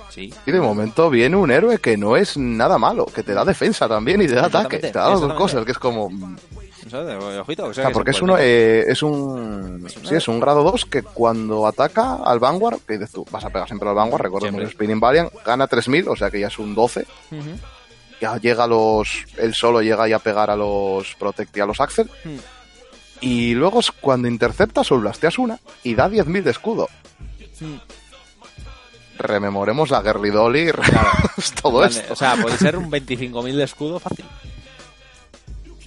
Sí. 0.10 0.32
Y 0.46 0.52
de 0.52 0.60
momento 0.62 1.10
viene 1.10 1.36
un 1.36 1.50
héroe 1.52 1.80
que 1.80 1.98
no 1.98 2.16
es 2.16 2.38
nada 2.38 2.78
malo, 2.78 3.06
que 3.06 3.24
te 3.24 3.34
da 3.34 3.44
defensa 3.46 3.88
también 3.88 4.22
y 4.22 4.28
te 4.28 4.36
da 4.36 4.46
ataque. 4.46 4.78
Te 4.80 4.92
da 4.92 5.10
las 5.10 5.22
dos 5.22 5.34
cosas, 5.34 5.66
que 5.66 5.72
es 5.72 5.80
como... 5.80 6.10
O 6.86 6.90
¿Sabes? 6.90 7.16
Ojito, 7.40 7.68
que 7.68 7.74
sea 7.74 7.84
sea, 7.84 7.88
que 7.88 7.94
porque 7.94 8.12
es 8.12 8.22
uno, 8.22 8.38
eh, 8.38 8.86
es 8.88 9.02
un... 9.02 9.88
Sí, 9.90 10.16
es 10.16 10.28
un 10.28 10.40
grado 10.40 10.64
2 10.64 10.86
que 10.86 11.02
cuando 11.02 11.66
ataca 11.66 12.18
al 12.24 12.40
Vanguard, 12.40 12.80
que 12.88 12.94
dices 12.94 13.12
tú, 13.12 13.26
vas 13.32 13.44
a 13.44 13.50
pegar 13.50 13.68
siempre 13.68 13.90
al 13.90 13.96
Vanguard, 13.96 14.22
recordemos 14.22 14.60
Siempre. 14.60 14.68
que 14.68 14.74
Spinning 14.74 15.00
Valiant, 15.00 15.34
gana 15.44 15.66
3000, 15.66 16.08
o 16.10 16.16
sea 16.16 16.30
que 16.30 16.40
ya 16.40 16.48
es 16.48 16.60
un 16.60 16.76
12. 16.76 17.08
Ujú. 17.32 17.40
Ya 18.22 18.38
llega 18.38 18.66
a 18.66 18.68
los... 18.68 19.26
Él 19.38 19.56
solo 19.56 19.82
llega 19.82 20.08
ya 20.08 20.18
a 20.18 20.20
pegar 20.20 20.52
a 20.52 20.56
los 20.56 21.16
Protect 21.16 21.58
y 21.58 21.60
a 21.60 21.66
los 21.66 21.82
Axel. 21.82 22.10
Hmm. 22.24 22.38
Y 23.22 23.56
luego 23.56 23.80
es 23.80 23.92
cuando 23.92 24.28
interceptas 24.28 24.92
o 24.92 25.00
blasteas 25.00 25.40
una 25.40 25.60
y 25.84 25.96
da 25.96 26.08
10.000 26.08 26.44
de 26.44 26.52
escudo. 26.52 26.88
Hmm. 27.60 27.78
Rememoremos 29.18 29.90
la 29.90 30.02
Girly 30.04 30.30
Dolly, 30.30 30.72
todo 31.62 31.80
Vale, 31.80 31.88
esto. 31.88 32.14
O 32.14 32.16
sea, 32.16 32.36
puede 32.36 32.58
ser 32.58 32.78
un 32.78 32.92
25.000 32.92 33.56
de 33.56 33.64
escudo 33.64 34.00
fácil. 34.00 34.26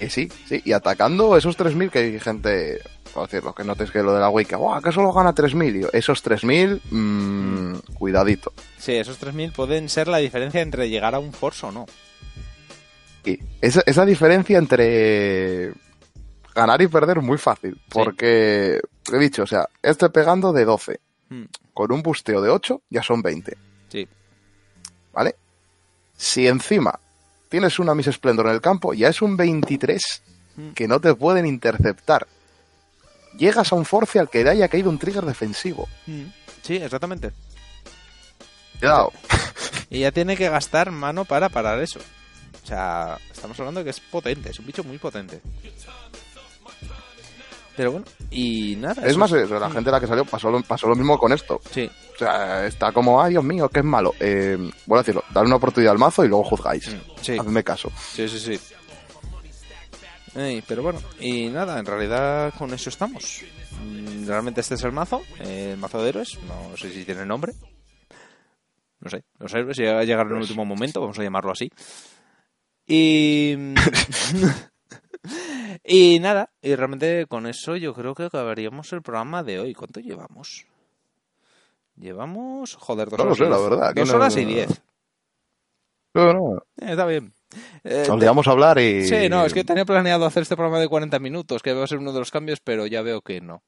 Y 0.01 0.09
sí, 0.11 0.29
sí, 0.47 0.61
y 0.65 0.73
atacando 0.73 1.37
esos 1.37 1.57
3.000 1.57 1.91
que 1.91 1.99
hay 1.99 2.21
gente, 2.21 2.81
por 3.13 3.25
decirlo, 3.29 3.55
que 3.55 3.65
notes 3.65 3.91
que 3.91 4.03
lo 4.03 4.15
de 4.15 4.21
la 4.21 4.31
que, 4.45 4.55
"Buah, 4.57 4.81
que 4.81 4.93
solo 4.93 5.13
gana 5.13 5.33
3.000, 5.35 5.75
y 5.77 5.81
yo, 5.83 5.89
esos 5.93 6.23
3.000, 6.23 6.81
mmm, 6.91 7.75
cuidadito. 7.95 8.53
Sí, 8.79 8.93
esos 8.95 9.19
3.000 9.19 9.53
pueden 9.53 9.89
ser 9.89 10.07
la 10.09 10.19
diferencia 10.19 10.61
entre 10.61 10.89
llegar 10.89 11.15
a 11.15 11.19
un 11.19 11.33
force 11.33 11.67
o 11.67 11.73
no. 11.73 11.87
Y 13.25 13.39
esa, 13.61 13.83
esa 13.87 14.05
diferencia 14.07 14.57
entre 14.59 15.73
ganar 16.55 16.81
y 16.81 16.87
perder 16.87 17.21
muy 17.21 17.39
fácil, 17.39 17.81
porque, 17.89 18.81
he 19.13 19.19
dicho, 19.19 19.43
o 19.43 19.47
sea, 19.47 19.69
este 19.83 20.09
pegando 20.11 20.53
de 20.53 20.65
12, 20.65 21.01
Hmm. 21.31 21.45
con 21.75 21.93
un 21.93 22.03
busteo 22.03 22.41
de 22.41 22.49
8, 22.51 22.83
ya 22.89 23.03
son 23.03 23.21
20, 23.21 23.57
Sí. 23.89 24.09
¿vale? 25.13 25.35
Si 26.17 26.47
encima 26.49 26.99
tienes 27.49 27.79
una 27.79 27.95
Miss 27.95 28.07
Splendor 28.13 28.47
en 28.47 28.55
el 28.55 28.61
campo, 28.61 28.95
ya 28.95 29.09
es 29.09 29.23
un 29.23 29.37
23 29.37 30.23
Mm. 30.57 30.71
que 30.73 30.89
no 30.89 30.99
te 31.01 31.15
pueden 31.15 31.47
interceptar. 31.47 32.27
Llegas 33.37 33.71
a 33.73 33.77
un 33.77 33.85
force 33.85 34.19
al 34.19 34.29
que 34.29 34.43
le 34.43 34.51
haya 34.51 34.67
caído 34.69 34.91
un 34.91 34.99
trigger 34.99 35.25
defensivo. 35.25 35.89
Mm. 36.07 36.25
Sí, 36.63 36.77
exactamente. 36.77 37.31
Cuidado. 38.81 39.13
Y 39.91 40.01
ya 40.01 40.13
tiene 40.13 40.37
que 40.37 40.51
gastar 40.51 40.91
mano 40.91 41.25
para 41.25 41.49
parar 41.49 41.81
eso. 41.81 41.99
O 42.63 42.67
sea, 42.67 43.19
estamos 43.33 43.59
hablando 43.59 43.81
de 43.81 43.85
que 43.85 43.91
es 43.91 44.01
potente, 44.01 44.51
es 44.51 44.59
un 44.59 44.67
bicho 44.67 44.85
muy 44.85 44.99
potente. 44.99 45.41
Pero 47.79 47.93
bueno, 47.93 48.07
y 48.33 48.75
nada. 48.75 49.03
Es 49.03 49.11
eso 49.11 49.19
más, 49.21 49.33
eh, 49.33 49.47
la 49.47 49.71
gente 49.71 49.89
a 49.89 49.93
la 49.93 50.01
que 50.01 50.09
salió 50.09 50.25
pasó 50.25 50.51
lo, 50.51 50.61
pasó 50.65 50.89
lo 50.89 50.97
mismo 50.97 51.17
con 51.17 51.33
esto. 51.33 51.61
Sí, 51.71 51.89
O 52.13 52.19
sea, 52.19 52.67
está 52.67 52.91
como, 52.91 53.23
ay 53.23 53.31
Dios 53.31 53.45
mío, 53.45 53.69
que 53.69 53.79
es 53.79 53.85
malo. 53.85 54.17
Eh, 54.19 54.59
voy 54.87 54.97
a 54.97 55.03
decirlo, 55.03 55.23
darle 55.33 55.47
una 55.47 55.57
oportunidad 55.59 55.93
al 55.93 55.99
mazo 55.99 56.25
y 56.25 56.29
luego 56.29 56.43
juzgáis. 56.43 56.93
Mm, 56.93 56.99
sí. 57.23 57.39
Hacedme 57.39 57.63
caso. 57.63 57.93
sí, 57.97 58.29
sí, 58.29 58.41
sí. 58.41 58.61
Pero 60.67 60.83
bueno, 60.83 61.01
y 61.21 61.51
nada, 61.51 61.79
en 61.79 61.87
realidad 61.87 62.53
con 62.59 62.75
eso 62.75 62.91
estamos. 62.91 63.43
Mm, 63.81 64.27
Realmente 64.27 64.61
este 64.61 64.75
es 64.75 64.83
el 64.83 64.91
mazo, 64.91 65.23
el 65.39 65.77
mazo 65.77 66.03
de 66.03 66.09
héroes. 66.09 66.37
No 66.49 66.77
sé 66.77 66.91
si 66.91 67.05
tiene 67.05 67.25
nombre. 67.25 67.53
No 68.99 69.09
sé, 69.09 69.23
los 69.39 69.55
héroes 69.55 69.77
llegaron 69.79 70.31
en 70.33 70.37
el 70.39 70.43
último 70.43 70.65
momento, 70.65 71.01
vamos 71.01 71.17
a 71.21 71.23
llamarlo 71.23 71.53
así. 71.53 71.71
Y. 72.89 73.55
y 75.85 76.19
nada, 76.21 76.51
y 76.63 76.75
realmente 76.75 77.27
con 77.27 77.47
eso 77.47 77.77
yo 77.77 77.95
creo 77.95 78.15
que 78.15 78.25
acabaríamos 78.25 78.93
el 78.93 79.03
programa 79.03 79.43
de 79.43 79.61
hoy. 79.61 79.75
¿Cuánto 79.75 80.01
llevamos? 80.01 80.67
Llevamos, 81.97 82.77
joder, 82.77 83.09
dos 83.11 83.19
No 83.19 83.25
lo 83.25 83.31
horas, 83.33 83.39
sé, 83.39 83.45
y 83.45 83.49
la 83.49 83.59
verdad, 83.59 83.95
Dos 83.95 84.09
no- 84.09 84.15
horas 84.17 84.37
y 84.37 84.45
diez. 84.45 84.83
No, 86.15 86.33
no, 86.33 86.57
Eh, 86.81 86.91
está 86.93 87.05
bien. 87.07 87.33
Eh, 87.85 88.05
nos 88.09 88.47
a 88.47 88.51
hablar 88.51 88.79
y... 88.79 89.05
Sí, 89.07 89.29
no, 89.29 89.45
es 89.45 89.55
que 89.55 89.65
tenía 89.65 89.85
planeado 89.85 90.27
hacer 90.27 90.43
este 90.43 90.55
programa 90.57 90.79
de 90.81 90.89
40 90.89 91.19
minutos, 91.19 91.63
que 91.63 91.73
va 91.73 91.85
a 91.85 91.87
ser 91.87 91.99
uno 91.99 92.13
de 92.13 92.19
los 92.19 92.31
cambios, 92.31 92.61
pero 92.61 92.87
ya 92.87 93.03
veo 93.03 93.21
que 93.23 93.41
no. 93.41 93.63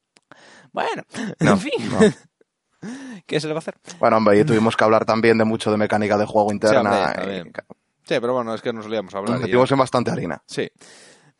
Bueno, 0.71 1.03
No, 1.39 1.51
en 1.51 1.59
fin. 1.59 1.71
no. 1.89 1.99
¿Qué 3.27 3.39
se 3.39 3.47
le 3.47 3.53
va 3.53 3.57
a 3.57 3.61
hacer? 3.61 3.75
Bueno, 3.99 4.17
hombre, 4.17 4.39
y 4.39 4.43
tuvimos 4.43 4.75
que 4.75 4.83
hablar 4.83 5.05
también 5.05 5.37
de 5.37 5.43
mucho 5.45 5.71
de 5.71 5.77
mecánica 5.77 6.17
de 6.17 6.25
juego 6.25 6.51
interna. 6.51 7.13
hombre, 7.15 7.39
y. 7.39 7.43
Sí, 8.03 8.19
pero 8.19 8.33
bueno, 8.33 8.53
es 8.55 8.61
que 8.61 8.73
nos 8.73 8.85
solíamos 8.85 9.13
hablar. 9.13 9.31
nos 9.33 9.41
metimos 9.41 9.71
en 9.71 9.77
bastante 9.77 10.11
harina. 10.11 10.41
Sí. 10.47 10.69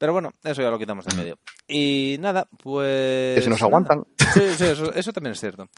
Pero 0.01 0.13
bueno, 0.13 0.33
eso 0.43 0.63
ya 0.63 0.71
lo 0.71 0.79
quitamos 0.79 1.05
de 1.05 1.11
en 1.11 1.17
medio. 1.19 1.39
Y 1.67 2.17
nada, 2.19 2.47
pues... 2.57 3.35
Que 3.35 3.41
si 3.43 3.49
nos 3.51 3.59
nada. 3.59 3.67
aguantan. 3.67 4.03
Sí, 4.33 4.41
sí, 4.57 4.65
eso, 4.65 4.91
eso 4.95 5.13
también 5.13 5.33
es 5.33 5.39
cierto. 5.39 5.69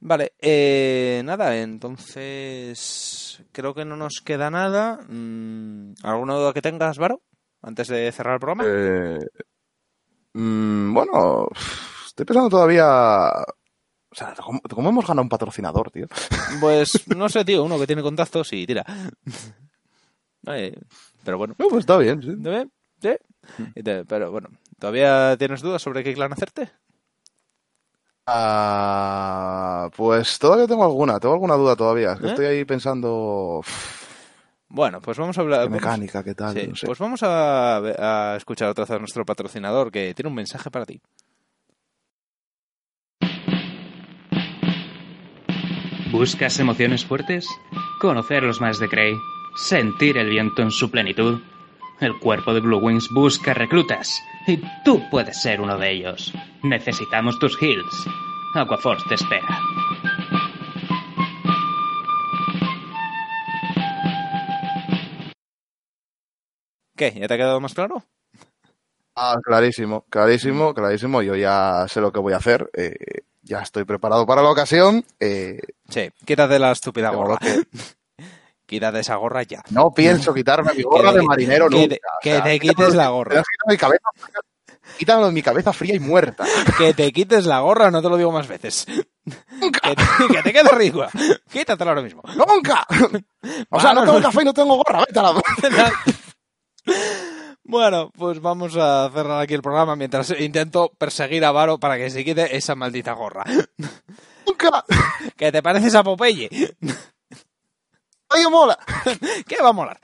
Vale, 0.00 0.32
eh, 0.40 1.20
nada, 1.22 1.54
entonces 1.54 3.42
creo 3.52 3.74
que 3.74 3.84
no 3.84 3.94
nos 3.94 4.22
queda 4.24 4.48
nada. 4.48 5.00
Mm, 5.06 5.96
¿Alguna 6.02 6.36
duda 6.36 6.54
que 6.54 6.62
tengas, 6.62 6.96
Varo? 6.96 7.20
Antes 7.60 7.88
de 7.88 8.10
cerrar 8.10 8.36
el 8.36 8.40
programa. 8.40 8.64
Eh, 8.66 9.18
mm, 10.32 10.94
bueno, 10.94 11.48
estoy 12.06 12.24
pensando 12.24 12.48
todavía... 12.48 13.32
O 13.32 14.14
sea, 14.14 14.32
¿cómo, 14.42 14.62
cómo 14.62 14.88
hemos 14.88 15.06
ganado 15.06 15.24
un 15.24 15.28
patrocinador, 15.28 15.90
tío? 15.90 16.06
Pues 16.58 17.06
no 17.14 17.28
sé, 17.28 17.44
tío, 17.44 17.64
uno 17.64 17.78
que 17.78 17.86
tiene 17.86 18.00
contactos 18.00 18.50
y 18.54 18.66
tira. 18.66 18.82
Pero 21.22 21.36
bueno, 21.36 21.54
No, 21.58 21.68
pues 21.68 21.80
está 21.80 21.98
bien, 21.98 22.22
sí. 22.22 22.34
Sí. 23.00 23.10
Y 23.74 23.82
te- 23.82 24.04
pero 24.04 24.30
bueno, 24.30 24.48
¿todavía 24.78 25.36
tienes 25.38 25.60
dudas 25.62 25.80
sobre 25.82 26.02
qué 26.02 26.14
clan 26.14 26.32
hacerte? 26.32 26.70
Ah, 28.26 29.88
pues 29.96 30.38
todavía 30.38 30.66
tengo 30.66 30.82
alguna, 30.84 31.20
tengo 31.20 31.34
alguna 31.34 31.54
duda 31.54 31.76
todavía. 31.76 32.12
Es 32.14 32.18
que 32.20 32.26
¿Eh? 32.26 32.30
Estoy 32.30 32.46
ahí 32.46 32.64
pensando... 32.64 33.62
Bueno, 34.68 35.00
pues 35.00 35.16
vamos 35.16 35.38
a 35.38 35.42
hablar. 35.42 35.60
¿Qué 35.60 35.66
vamos- 35.66 35.80
mecánica, 35.80 36.24
qué 36.24 36.34
tal? 36.34 36.52
sí, 36.58 36.66
no 36.66 36.74
sé. 36.74 36.86
Pues 36.86 36.98
vamos 36.98 37.22
a, 37.22 37.76
a 38.32 38.36
escuchar 38.36 38.68
otra 38.68 38.82
vez 38.84 38.90
a 38.90 38.98
nuestro 38.98 39.24
patrocinador 39.24 39.92
que 39.92 40.12
tiene 40.12 40.28
un 40.28 40.34
mensaje 40.34 40.70
para 40.72 40.84
ti. 40.86 41.00
¿Buscas 46.12 46.58
emociones 46.58 47.04
fuertes? 47.04 47.46
Conocer 48.00 48.42
los 48.42 48.60
mares 48.60 48.78
de 48.78 48.88
Grey. 48.88 49.14
Sentir 49.56 50.18
el 50.18 50.28
viento 50.28 50.62
en 50.62 50.70
su 50.70 50.90
plenitud. 50.90 51.40
El 52.00 52.18
cuerpo 52.18 52.52
de 52.52 52.60
Blue 52.60 52.78
Wings 52.78 53.08
busca 53.10 53.54
reclutas. 53.54 54.08
Y 54.46 54.58
tú 54.84 55.02
puedes 55.10 55.40
ser 55.40 55.60
uno 55.60 55.78
de 55.78 55.90
ellos. 55.92 56.32
Necesitamos 56.62 57.38
tus 57.38 57.56
heals. 57.60 58.06
Aquaforce 58.54 59.04
te 59.08 59.14
espera. 59.14 59.58
¿Qué? 66.96 67.12
¿Ya 67.18 67.28
te 67.28 67.34
ha 67.34 67.36
quedado 67.36 67.60
más 67.60 67.74
claro? 67.74 68.02
Ah, 69.14 69.36
clarísimo, 69.42 70.04
clarísimo, 70.10 70.74
clarísimo. 70.74 71.22
Yo 71.22 71.36
ya 71.36 71.86
sé 71.88 72.00
lo 72.00 72.12
que 72.12 72.20
voy 72.20 72.32
a 72.32 72.36
hacer. 72.38 72.70
eh, 72.74 72.94
ya 73.42 73.60
estoy 73.60 73.84
preparado 73.84 74.26
para 74.26 74.42
la 74.42 74.50
ocasión. 74.50 75.04
eh, 75.20 75.60
Sí, 75.88 76.10
quítate 76.24 76.58
la 76.58 76.72
estúpida 76.72 77.10
gorra. 77.10 77.38
que- 77.38 77.62
Quítate 78.66 79.00
esa 79.00 79.16
gorra 79.16 79.44
ya. 79.44 79.62
No 79.70 79.92
pienso 79.92 80.34
quitarme 80.34 80.74
mi 80.74 80.82
gorra 80.82 81.12
de 81.12 81.22
marinero 81.22 81.68
que 81.68 81.76
nunca. 81.76 81.94
o 81.94 82.20
que 82.20 82.32
sea, 82.32 82.42
te 82.42 82.58
quites 82.58 82.94
la 82.94 83.08
gorra. 83.08 83.42
mi 83.68 83.76
cabeza, 83.76 84.08
quítamelo 84.98 85.28
de 85.28 85.32
mi 85.32 85.42
cabeza 85.42 85.72
fría 85.72 85.94
y 85.94 86.00
muerta. 86.00 86.44
Que 86.76 86.92
te 86.92 87.12
quites 87.12 87.46
la 87.46 87.60
gorra, 87.60 87.90
no 87.90 88.02
te 88.02 88.08
lo 88.08 88.16
digo 88.16 88.32
más 88.32 88.48
veces. 88.48 88.86
Que 89.26 89.94
te, 89.94 90.34
que 90.34 90.42
te 90.42 90.52
quede. 90.52 91.08
Quítatela 91.50 91.90
ahora 91.92 92.02
mismo. 92.02 92.22
¡Nunca! 92.36 92.86
O 93.70 93.80
sea, 93.80 93.92
no 93.92 94.04
tengo 94.04 94.20
café 94.20 94.42
y 94.42 94.44
no 94.44 94.54
tengo 94.54 94.76
gorra. 94.76 95.04
Vete 95.06 95.18
a 95.18 95.22
la... 95.22 95.92
Bueno, 97.68 98.12
pues 98.16 98.40
vamos 98.40 98.76
a 98.76 99.10
cerrar 99.12 99.40
aquí 99.40 99.54
el 99.54 99.62
programa 99.62 99.96
mientras 99.96 100.30
intento 100.38 100.92
perseguir 100.96 101.44
a 101.44 101.50
Varo 101.50 101.78
para 101.78 101.96
que 101.96 102.10
se 102.10 102.24
quite 102.24 102.56
esa 102.56 102.76
maldita 102.76 103.12
gorra. 103.12 103.44
¡Nunca! 104.46 104.84
Que 105.36 105.50
te 105.50 105.62
pareces 105.62 105.94
a 105.96 106.04
Popeye. 106.04 106.48
¡Ay, 108.28 108.44
mola! 108.50 108.78
¿Qué 109.46 109.62
va 109.62 109.68
a 109.68 109.72
molar? 109.72 110.00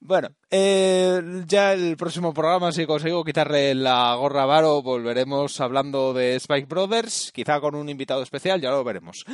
Bueno, 0.00 0.28
eh, 0.50 1.44
ya 1.46 1.72
el 1.72 1.96
próximo 1.96 2.34
programa, 2.34 2.72
si 2.72 2.84
consigo 2.84 3.24
quitarle 3.24 3.74
la 3.74 4.14
gorra 4.16 4.42
a 4.42 4.46
Varo, 4.46 4.82
volveremos 4.82 5.60
hablando 5.60 6.12
de 6.12 6.34
Spike 6.36 6.66
Brothers, 6.66 7.30
quizá 7.32 7.60
con 7.60 7.74
un 7.76 7.88
invitado 7.88 8.22
especial, 8.22 8.60
ya 8.60 8.70
lo 8.70 8.82
veremos. 8.82 9.24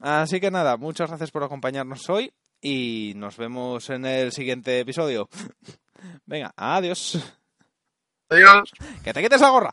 Así 0.00 0.40
que 0.40 0.50
nada, 0.50 0.76
muchas 0.76 1.08
gracias 1.08 1.30
por 1.30 1.44
acompañarnos 1.44 2.10
hoy 2.10 2.32
y 2.60 3.12
nos 3.16 3.36
vemos 3.36 3.88
en 3.90 4.04
el 4.04 4.32
siguiente 4.32 4.80
episodio. 4.80 5.28
Venga, 6.26 6.52
adiós. 6.56 7.18
Adiós. 8.28 8.70
Que 9.04 9.12
te 9.12 9.22
quites 9.22 9.40
la 9.40 9.50
gorra. 9.50 9.70